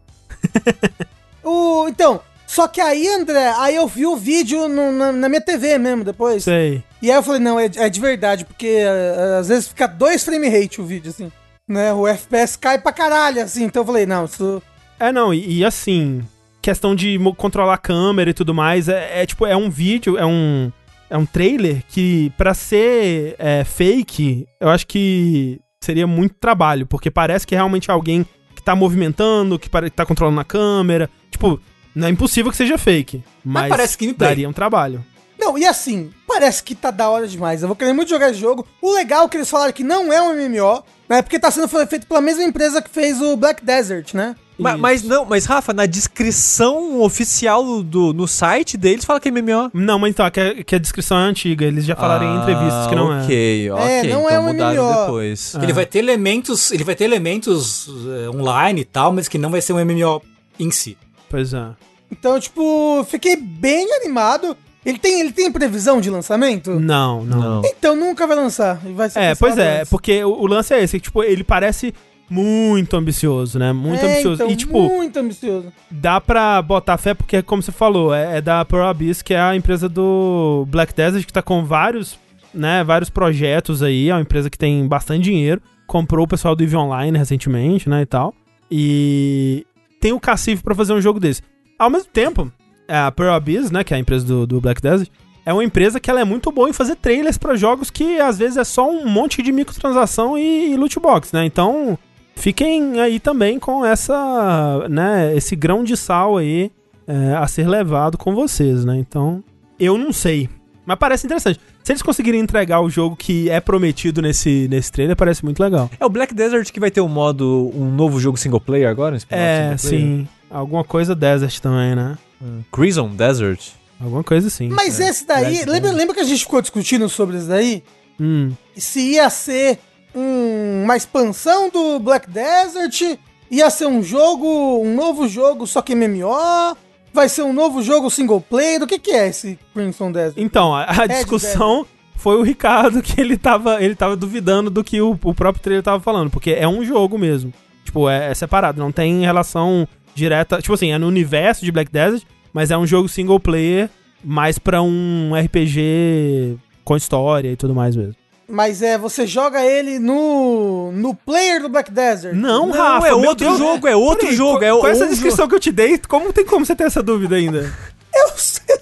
o, 1.44 1.88
então, 1.88 2.22
só 2.48 2.68
que 2.68 2.82
aí, 2.82 3.08
André, 3.08 3.54
aí 3.58 3.76
eu 3.76 3.88
vi 3.88 4.06
o 4.06 4.16
vídeo 4.16 4.68
no- 4.68 4.92
na, 4.92 5.12
na 5.12 5.30
minha 5.30 5.42
TV 5.42 5.78
mesmo 5.78 6.04
depois. 6.04 6.44
Sei. 6.44 6.84
E 7.02 7.10
aí 7.10 7.18
eu 7.18 7.24
falei, 7.24 7.40
não, 7.40 7.60
é, 7.60 7.66
é 7.76 7.90
de 7.90 8.00
verdade, 8.00 8.46
porque 8.46 8.68
eh, 8.68 9.38
às 9.40 9.48
vezes 9.48 9.68
fica 9.70 9.88
dois 9.88 10.24
frame 10.24 10.50
rate 10.50 10.82
o 10.82 10.86
vídeo, 10.86 11.10
assim. 11.10 11.32
Né? 11.68 11.94
O 11.94 12.08
FPS 12.08 12.58
cai 12.58 12.78
pra 12.78 12.92
caralho, 12.92 13.42
assim. 13.42 13.64
Então 13.64 13.82
eu 13.82 13.86
falei, 13.86 14.06
não, 14.06 14.26
isso. 14.26 14.62
É, 15.00 15.12
não, 15.12 15.34
e, 15.34 15.60
e 15.60 15.66
assim, 15.66 16.22
questão 16.62 16.94
de 16.94 17.18
controlar 17.38 17.74
a 17.76 17.78
câmera 17.78 18.30
e 18.30 18.34
tudo 18.34 18.54
mais, 18.54 18.88
é, 18.88 19.22
é 19.22 19.26
tipo, 19.26 19.46
é 19.46 19.56
um 19.56 19.70
vídeo, 19.70 20.18
é 20.18 20.26
um, 20.26 20.72
é 21.10 21.18
um 21.18 21.26
trailer 21.26 21.82
que, 21.88 22.32
pra 22.38 22.54
ser 22.54 23.36
é, 23.40 23.64
fake, 23.64 24.46
eu 24.60 24.70
acho 24.70 24.86
que 24.86 25.60
seria 25.84 26.06
muito 26.06 26.36
trabalho, 26.36 26.86
porque 26.86 27.10
parece 27.10 27.48
que 27.48 27.56
é 27.56 27.58
realmente 27.58 27.90
alguém 27.90 28.26
que 28.62 28.66
tá 28.66 28.76
movimentando, 28.76 29.58
que 29.58 29.68
que 29.68 29.90
tá 29.90 30.06
controlando 30.06 30.40
a 30.40 30.46
câmera. 30.46 31.10
Tipo, 31.32 31.60
não 31.96 32.08
é 32.08 32.12
impossível 32.12 32.52
que 32.52 32.58
seja 32.58 32.78
fake, 32.78 33.24
mas, 33.44 33.70
parece 33.70 33.98
gameplay. 33.98 34.30
daria 34.30 34.48
um 34.48 34.54
trabalho. 34.54 35.04
Não, 35.38 35.58
e 35.58 35.66
assim, 35.66 36.12
parece 36.28 36.62
que 36.62 36.76
tá 36.76 36.92
da 36.92 37.10
hora 37.10 37.28
demais. 37.28 37.64
Eu 37.64 37.68
vou 37.68 37.76
querer 37.76 37.94
muito 37.94 38.10
jogar 38.10 38.30
esse 38.30 38.40
jogo. 38.40 38.66
O 38.80 38.94
legal 38.94 39.26
é 39.26 39.30
que 39.30 39.38
eles 39.38 39.50
falaram 39.50 39.74
que 39.74 39.84
não 39.84 40.14
é 40.14 40.22
um 40.22 40.36
MMO, 40.36 40.84
né? 41.10 41.24
Porque 41.24 41.40
tá 41.40 41.50
sendo 41.50 41.68
feito 41.68 42.06
pela 42.06 42.22
mesma 42.22 42.44
empresa 42.44 42.82
que 42.82 42.90
fez 42.90 43.20
o 43.20 43.36
Black 43.36 43.66
Desert, 43.66 44.14
né? 44.14 44.36
Ma- 44.62 44.72
Isso. 44.74 44.80
Mas, 44.82 45.04
não, 45.04 45.26
mas 45.26 45.46
Rafa, 45.46 45.74
na 45.74 45.86
descrição 45.86 47.02
oficial 47.02 47.82
do, 47.84 48.14
no 48.14 48.28
site 48.28 48.78
deles 48.78 49.04
fala 49.06 49.20
que 49.20 49.30
é 49.30 49.32
MMO. 49.32 49.72
Não, 49.74 49.98
mas 50.00 50.12
então, 50.12 50.30
que 50.30 50.40
a, 50.40 50.64
que 50.64 50.76
a 50.76 50.80
descrição 50.80 51.18
é 51.18 51.24
antiga, 51.24 51.66
eles 51.66 51.86
já 51.86 51.96
falaram 51.96 52.26
em 52.36 52.42
entrevistas 52.42 52.88
que 52.88 52.96
não 52.96 53.12
é. 53.14 53.20
Ah, 53.20 53.24
Ok, 53.24 53.72
ok. 53.72 53.86
não 53.88 54.04
então 54.04 54.30
é 54.30 54.40
um 54.40 54.44
mudaram 54.44 54.84
MMO. 54.92 55.02
depois. 55.06 55.56
Ah. 55.56 55.64
Ele 55.64 55.74
vai 55.74 55.86
ter 55.86 56.00
elementos, 56.00 56.72
ele 56.72 56.84
vai 56.84 56.96
ter 56.96 57.06
elementos 57.06 57.88
eh, 57.90 58.30
online 58.30 58.82
e 58.82 58.86
tal, 58.86 59.12
mas 59.12 59.28
que 59.28 59.38
não 59.38 59.50
vai 59.50 59.62
ser 59.62 59.74
um 59.74 59.84
MMO 59.84 60.22
em 60.60 60.72
si. 60.72 60.98
Pois 61.30 61.54
é. 61.54 61.68
Então, 62.12 62.40
tipo, 62.40 63.06
fiquei 63.10 63.36
bem 63.36 63.92
animado. 63.96 64.56
Ele 64.86 64.98
tem, 64.98 65.20
ele 65.22 65.32
tem 65.32 65.52
previsão 65.52 66.02
de 66.02 66.10
lançamento? 66.10 66.72
Não, 66.80 67.24
não. 67.24 67.40
Não. 67.40 67.62
Então 67.64 67.96
nunca 67.96 68.26
vai 68.26 68.36
lançar. 68.36 68.82
Ele 68.84 68.94
Vai 68.96 69.10
ser 69.12 69.20
É, 69.20 69.36
pois 69.36 69.56
é, 69.58 69.78
antes. 69.82 69.90
porque 69.90 70.24
o, 70.24 70.30
o 70.32 70.48
lance 70.48 70.74
é 70.74 70.84
esse, 70.84 70.98
que, 71.00 71.04
tipo, 71.06 71.24
ele 71.24 71.44
parece 71.44 71.94
muito 72.32 72.96
ambicioso, 72.96 73.60
né? 73.60 73.74
Muito 73.74 74.04
É, 74.04 74.12
ambicioso. 74.14 74.36
então, 74.42 74.50
e, 74.52 74.56
tipo, 74.56 74.82
Muito 74.82 75.20
ambicioso. 75.20 75.72
dá 75.92 76.20
pra 76.22 76.62
botar 76.62 76.98
fé, 76.98 77.14
porque, 77.14 77.42
como 77.42 77.62
você 77.62 77.72
falou, 77.72 78.14
é, 78.14 78.38
é 78.38 78.42
da 78.42 78.64
Pearl 78.64 78.86
Abyss, 78.88 79.22
que 79.22 79.34
é 79.34 79.40
a 79.42 79.56
empresa 79.56 79.90
do 79.90 80.66
Black 80.70 80.94
Desert, 80.96 81.26
que 81.26 81.34
tá 81.34 81.42
com 81.42 81.64
vários, 81.66 82.18
né, 82.54 82.84
vários 82.84 83.10
projetos 83.10 83.84
aí, 83.84 84.10
é 84.10 84.14
uma 84.16 84.22
empresa 84.22 84.50
que 84.50 84.58
tem 84.58 84.88
bastante 84.88 85.24
dinheiro, 85.24 85.62
comprou 85.86 86.24
o 86.26 86.28
pessoal 86.28 86.56
do 86.56 86.64
EVE 86.64 86.76
Online 86.78 87.18
recentemente, 87.18 87.90
né, 87.90 88.02
e 88.02 88.06
tal, 88.06 88.34
e 88.72 89.66
tem 90.00 90.14
o 90.14 90.20
cacife 90.20 90.64
pra 90.64 90.74
fazer 90.74 90.94
um 90.94 91.02
jogo 91.02 91.20
desse. 91.20 91.42
Ao 91.78 91.90
mesmo 91.90 92.08
tempo, 92.12 92.52
a 92.88 93.12
Pearl 93.12 93.34
Abyss, 93.34 93.70
né, 93.72 93.84
que 93.84 93.94
é 93.94 93.98
a 93.98 94.00
empresa 94.00 94.26
do, 94.26 94.48
do 94.48 94.62
Black 94.62 94.82
Desert, 94.82 95.10
é 95.46 95.52
uma 95.52 95.64
empresa 95.64 96.00
que 96.00 96.10
ela 96.10 96.22
é 96.22 96.24
muito 96.24 96.52
boa 96.52 96.70
em 96.70 96.74
fazer 96.74 96.96
trailers 96.96 97.38
pra 97.38 97.56
jogos 97.56 97.90
que 97.90 98.20
às 98.20 98.38
vezes 98.38 98.58
é 98.58 98.64
só 98.64 98.90
um 98.90 99.08
monte 99.08 99.42
de 99.42 99.52
microtransação 99.52 100.38
e, 100.38 100.72
e 100.72 100.78
loot 100.78 101.00
box, 101.00 101.34
né? 101.34 101.44
Então, 101.46 101.98
fiquem 102.36 103.00
aí 103.00 103.20
também 103.20 103.60
com 103.60 103.86
essa, 103.86 104.88
né, 104.90 105.36
esse 105.36 105.56
grão 105.56 105.84
de 105.84 105.96
sal 105.98 106.38
aí 106.38 106.72
é, 107.08 107.36
a 107.36 107.48
ser 107.48 107.68
levado 107.68 108.18
com 108.18 108.34
vocês, 108.34 108.86
né? 108.86 108.98
Então, 108.98 109.44
eu 109.80 109.98
não 109.98 110.12
sei, 110.14 110.50
mas 110.86 110.98
parece 110.98 111.26
interessante. 111.26 111.60
Se 111.84 111.92
eles 111.92 112.02
conseguirem 112.04 112.40
entregar 112.40 112.80
o 112.82 112.90
jogo 112.90 113.16
que 113.16 113.50
é 113.50 113.60
prometido 113.60 114.22
nesse, 114.22 114.68
nesse 114.70 114.92
trailer, 114.92 115.16
parece 115.16 115.44
muito 115.44 115.60
legal. 115.62 115.90
É 116.00 116.06
o 116.06 116.10
Black 116.10 116.34
Desert 116.34 116.72
que 116.72 116.80
vai 116.80 116.92
ter 116.92 117.02
um 117.02 117.08
modo, 117.08 117.72
um 117.76 117.90
novo 117.92 118.20
jogo 118.20 118.38
single 118.38 118.62
player 118.62 118.88
agora? 118.88 119.16
um 119.16 119.20
É, 119.32 119.76
player? 119.76 119.80
sim. 119.80 120.28
Alguma 120.50 120.84
coisa 120.84 121.16
Desert 121.16 121.60
também, 121.60 121.96
né? 121.96 122.18
Hum. 122.42 122.60
Crimson 122.72 123.10
Desert. 123.16 123.70
Alguma 124.00 124.24
coisa 124.24 124.48
assim. 124.48 124.70
Mas 124.70 125.00
esse 125.00 125.26
daí, 125.26 125.64
lembra, 125.66 125.92
lembra 125.92 126.14
que 126.16 126.22
a 126.22 126.24
gente 126.26 126.42
ficou 126.44 126.62
discutindo 126.62 127.08
sobre 127.10 127.38
isso 127.38 127.48
daí? 127.48 127.84
Hum. 128.20 128.52
Se 128.76 129.14
ia 129.14 129.28
ser 129.30 129.80
um- 130.16 130.84
uma 130.84 130.96
expansão 130.98 131.70
do 131.70 132.00
Black 132.00 132.30
Desert, 132.30 133.18
ia 133.50 133.70
ser 133.70 133.86
um 133.88 134.02
jogo, 134.04 134.48
um 134.84 134.96
novo 134.96 135.28
jogo, 135.28 135.66
só 135.68 135.82
que 135.82 135.94
MMO, 135.96 136.76
vai 137.14 137.28
ser 137.30 137.42
um 137.44 137.54
novo 137.54 137.82
jogo 137.82 138.10
single 138.10 138.42
player, 138.42 138.82
o 138.82 138.88
que 138.88 138.98
que 139.00 139.12
é 139.12 139.28
esse 139.28 139.60
Crimson 139.74 140.12
Desert? 140.12 140.36
Então, 140.38 140.74
a, 140.76 140.84
a 140.86 141.08
discussão 141.08 141.86
foi 142.16 142.38
o 142.38 142.44
Ricardo 142.44 143.02
que 143.02 143.20
ele 143.20 143.38
tava, 143.38 143.84
ele 143.84 143.96
tava 143.96 144.16
duvidando 144.16 144.70
do 144.70 144.84
que 144.84 145.02
o, 145.02 145.18
o 145.24 145.34
próprio 145.34 145.62
trailer 145.64 145.84
tava 145.84 146.00
falando, 146.02 146.30
porque 146.30 146.52
é 146.52 146.68
um 146.68 146.84
jogo 146.84 147.18
mesmo. 147.18 147.52
Tipo, 147.84 148.08
é, 148.10 148.30
é 148.30 148.34
separado, 148.34 148.80
não 148.80 148.92
tem 148.92 149.22
relação 149.22 149.88
direta. 150.14 150.62
Tipo 150.62 150.76
assim, 150.76 150.92
é 150.92 150.98
no 150.98 151.08
universo 151.08 151.66
de 151.66 151.72
Black 151.72 151.92
Desert, 151.92 152.24
mas 152.54 152.70
é 152.72 152.78
um 152.78 152.86
jogo 152.86 153.10
single 153.10 153.40
player 153.40 153.90
mais 154.24 154.60
pra 154.60 154.82
um 154.84 155.32
RPG 155.36 156.58
com 156.86 156.96
história 156.96 157.52
e 157.52 157.56
tudo 157.56 157.74
mais 157.74 157.96
mesmo. 157.96 158.16
Mas 158.52 158.82
é, 158.82 158.98
você 158.98 159.26
joga 159.26 159.66
ele 159.66 159.98
no 159.98 160.92
no 160.92 161.16
player 161.16 161.62
do 161.62 161.70
Black 161.70 161.90
Desert. 161.90 162.36
Não, 162.36 162.68
Não, 162.68 162.72
Rafa, 162.72 163.08
é 163.08 163.14
outro 163.14 163.48
Deus. 163.48 163.58
jogo, 163.58 163.88
é 163.88 163.96
outro 163.96 164.26
Peraí, 164.26 164.36
jogo, 164.36 164.60
com, 164.60 164.66
é 164.66 164.72
com 164.72 164.88
essa 164.88 165.08
descrição 165.08 165.48
que 165.48 165.56
eu 165.56 165.60
te 165.60 165.72
dei, 165.72 165.98
como 165.98 166.34
tem 166.34 166.46
como 166.46 166.66
você 166.66 166.76
ter 166.76 166.84
essa 166.84 167.02
dúvida 167.02 167.36
ainda? 167.38 167.74
Eu 168.14 168.28
sei, 168.36 168.76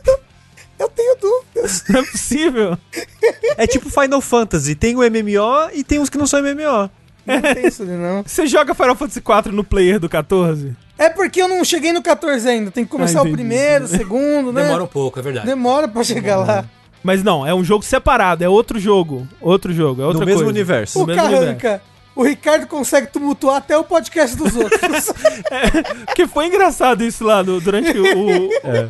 eu 0.79 0.89
tenho 0.89 1.15
dúvidas. 1.21 1.83
Não 1.89 1.99
é 1.99 2.03
possível. 2.03 2.77
É 3.57 3.67
tipo 3.67 3.89
Final 3.89 4.21
Fantasy, 4.21 4.73
tem 4.73 4.95
o 4.95 4.99
MMO 5.01 5.69
e 5.73 5.83
tem 5.83 5.99
uns 5.99 6.09
que 6.09 6.17
não 6.17 6.25
são 6.25 6.41
MMO. 6.41 6.89
Não 7.27 7.41
tem 7.53 7.67
isso 7.67 7.83
ali, 7.83 7.91
não. 7.91 8.23
Você 8.23 8.47
joga 8.47 8.73
Final 8.73 8.95
Fantasy 8.95 9.19
IV 9.19 9.51
no 9.53 9.63
player 9.65 9.99
do 9.99 10.07
14? 10.07 10.75
É 10.97 11.09
porque 11.09 11.41
eu 11.41 11.47
não 11.49 11.63
cheguei 11.65 11.91
no 11.91 12.01
14 12.01 12.47
ainda. 12.47 12.71
Tem 12.71 12.85
que 12.85 12.89
começar 12.89 13.19
Ah, 13.19 13.23
o 13.23 13.31
primeiro, 13.31 13.83
o 13.85 13.87
segundo, 13.87 14.51
né? 14.53 14.63
Demora 14.63 14.83
um 14.83 14.87
pouco, 14.87 15.19
é 15.19 15.21
verdade. 15.21 15.45
Demora 15.45 15.87
pra 15.89 16.03
chegar 16.03 16.37
lá. 16.37 16.65
Mas 17.03 17.23
não, 17.23 17.45
é 17.47 17.53
um 17.53 17.63
jogo 17.63 17.83
separado, 17.83 18.43
é 18.43 18.49
outro 18.49 18.79
jogo. 18.79 19.27
Outro 19.39 19.71
jogo, 19.73 20.01
é 20.01 20.05
outra 20.05 20.19
no 20.19 20.25
mesmo 20.25 20.39
coisa. 20.43 20.51
universo. 20.51 21.01
O 21.01 21.05
mesmo 21.07 21.21
universo. 21.23 21.45
Carranca, 21.45 21.81
o 22.15 22.23
Ricardo 22.23 22.67
consegue 22.67 23.07
tumultuar 23.07 23.55
até 23.57 23.77
o 23.77 23.83
podcast 23.83 24.35
dos 24.35 24.53
outros. 24.55 25.13
Porque 26.05 26.27
foi 26.27 26.47
engraçado 26.47 27.03
isso 27.03 27.23
lá 27.23 27.41
no- 27.41 27.61
durante 27.61 27.91
o, 27.97 28.49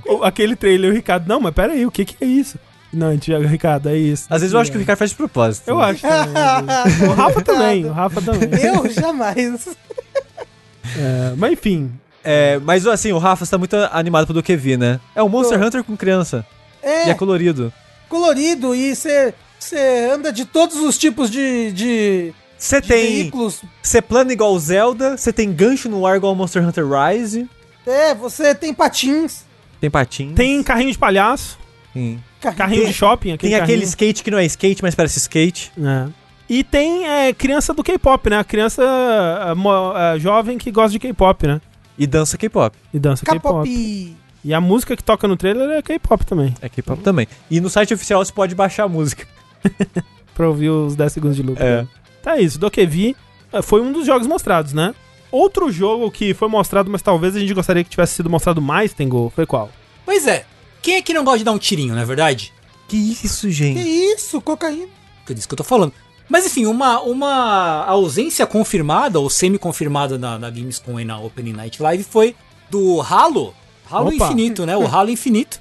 o- 0.19 0.23
aquele 0.23 0.55
trailer. 0.55 0.89
O 0.91 0.93
Ricardo, 0.93 1.27
não, 1.27 1.39
mas 1.39 1.53
peraí, 1.53 1.85
o 1.85 1.91
que 1.91 2.05
que 2.05 2.15
é 2.23 2.27
isso? 2.27 2.57
Não, 2.91 3.15
Tiago, 3.15 3.45
Ricardo, 3.45 3.87
é 3.89 3.95
isso. 3.95 4.25
Às 4.27 4.41
vezes 4.41 4.51
eu 4.53 4.59
acho 4.59 4.71
que 4.71 4.77
o 4.77 4.79
Ricardo 4.79 4.97
faz 4.97 5.11
de 5.11 5.15
propósito. 5.17 5.67
Eu 5.67 5.79
acho 5.79 6.01
também. 6.01 7.07
O 7.07 7.13
Rafa 7.13 7.41
também, 7.43 7.85
o 7.85 7.91
Rafa 7.91 8.21
também. 8.21 8.49
eu 8.65 8.89
jamais. 8.91 9.69
É, 10.97 11.33
mas 11.37 11.53
enfim, 11.53 11.91
É, 12.23 12.59
mas 12.63 12.87
assim, 12.87 13.11
o 13.11 13.19
Rafa 13.19 13.43
está 13.43 13.57
muito 13.59 13.75
animado 13.91 14.33
do 14.33 14.41
que 14.41 14.55
vi, 14.55 14.75
né? 14.75 14.99
É 15.15 15.21
um 15.21 15.29
Monster 15.29 15.59
Tô. 15.59 15.65
Hunter 15.65 15.83
com 15.83 15.95
criança. 15.95 16.43
É, 16.81 17.07
E 17.07 17.11
é 17.11 17.13
colorido. 17.13 17.71
Colorido 18.09 18.73
e 18.75 18.93
você 18.95 19.33
anda 20.13 20.31
de 20.33 20.43
todos 20.45 20.77
os 20.77 20.97
tipos 20.97 21.29
de, 21.29 21.71
de, 21.71 22.33
Você 22.57 22.81
de 22.81 22.87
tem. 22.87 23.05
veículos. 23.05 23.61
Você 23.81 24.01
plana 24.01 24.33
igual 24.33 24.57
Zelda, 24.59 25.15
você 25.17 25.31
tem 25.31 25.51
gancho 25.53 25.87
no 25.89 26.05
ar 26.05 26.17
igual 26.17 26.33
Monster 26.35 26.67
Hunter 26.67 26.85
Rise. 26.85 27.47
É, 27.85 28.13
você 28.13 28.53
tem 28.55 28.73
patins. 28.73 29.43
Tem 29.79 29.89
patins. 29.89 30.33
tem 30.35 30.61
carrinho 30.61 30.91
de 30.91 30.97
palhaço, 30.97 31.57
Sim. 31.93 32.19
carrinho 32.41 32.85
de 32.85 32.93
shopping, 32.93 33.31
aquele 33.31 33.53
Tem 33.53 33.59
aquele 33.61 33.77
carrinho. 33.79 33.89
skate 33.89 34.23
que 34.23 34.29
não 34.31 34.37
é 34.37 34.45
skate, 34.45 34.81
mas 34.83 34.93
parece 34.93 35.17
skate. 35.19 35.71
É. 35.81 36.07
E 36.49 36.63
tem 36.63 37.07
é, 37.07 37.31
criança 37.33 37.73
do 37.73 37.83
K-pop, 37.83 38.29
né? 38.29 38.39
A 38.39 38.43
criança 38.43 38.83
é, 38.83 39.53
mo- 39.53 39.95
é, 39.95 40.19
jovem 40.19 40.57
que 40.57 40.69
gosta 40.71 40.91
de 40.91 40.99
K-pop, 40.99 41.47
né? 41.47 41.61
E 41.97 42.05
dança 42.07 42.37
K-pop. 42.37 42.75
E 42.93 42.99
dança 42.99 43.23
K-pop. 43.25 44.15
E 44.43 44.53
a 44.53 44.61
música 44.61 44.95
que 44.95 45.03
toca 45.03 45.27
no 45.27 45.35
trailer 45.35 45.69
é 45.71 45.81
K-pop 45.81 46.25
também. 46.25 46.53
É 46.61 46.69
K-pop 46.69 47.01
também. 47.03 47.27
E 47.51 47.59
no 47.59 47.69
site 47.69 47.93
oficial 47.93 48.23
você 48.23 48.31
pode 48.31 48.55
baixar 48.55 48.83
a 48.83 48.87
música. 48.87 49.27
Pra 50.33 50.47
ouvir 50.47 50.69
os 50.69 50.95
10 50.95 51.11
segundos 51.11 51.35
de 51.35 51.43
loop. 51.43 51.61
É. 51.61 51.85
Tá 52.23 52.39
isso, 52.39 52.57
Dokevi 52.57 53.15
eh, 53.51 53.61
foi 53.61 53.81
um 53.81 53.91
dos 53.91 54.05
jogos 54.05 54.27
mostrados, 54.27 54.73
né? 54.73 54.95
Outro 55.31 55.71
jogo 55.71 56.09
que 56.09 56.33
foi 56.33 56.47
mostrado, 56.47 56.89
mas 56.89 57.01
talvez 57.01 57.35
a 57.35 57.39
gente 57.39 57.53
gostaria 57.53 57.83
que 57.83 57.89
tivesse 57.89 58.15
sido 58.15 58.29
mostrado 58.29 58.61
mais, 58.61 58.93
Tengu, 58.93 59.31
foi 59.35 59.45
qual? 59.45 59.69
Pois 60.05 60.25
é. 60.25 60.45
Quem 60.81 60.95
é 60.95 61.01
que 61.01 61.13
não 61.13 61.23
gosta 61.23 61.39
de 61.39 61.43
dar 61.43 61.51
um 61.51 61.57
tirinho, 61.57 61.93
não 61.93 62.01
é 62.01 62.05
verdade? 62.05 62.53
Que 62.87 62.97
isso, 62.97 63.47
Que 63.47 63.53
gente? 63.53 63.79
isso, 63.79 64.41
cocaína. 64.41 64.87
É 65.29 65.33
disso 65.33 65.47
que 65.47 65.53
eu 65.53 65.57
tô 65.57 65.63
falando. 65.63 65.93
Mas 66.27 66.45
enfim, 66.45 66.65
uma, 66.65 67.01
uma 67.01 67.83
ausência 67.85 68.45
confirmada 68.47 69.19
ou 69.19 69.29
semi-confirmada 69.29 70.17
na, 70.17 70.39
na 70.39 70.49
Gamescom 70.49 70.99
e 70.99 71.05
na 71.05 71.19
Opening 71.19 71.53
Night 71.53 71.81
Live 71.81 72.03
foi 72.03 72.35
do 72.69 73.01
Halo. 73.01 73.53
Halo 73.89 74.07
Opa. 74.13 74.25
Infinito, 74.25 74.65
né? 74.65 74.75
O 74.77 74.85
Halo 74.85 75.09
Infinito. 75.09 75.59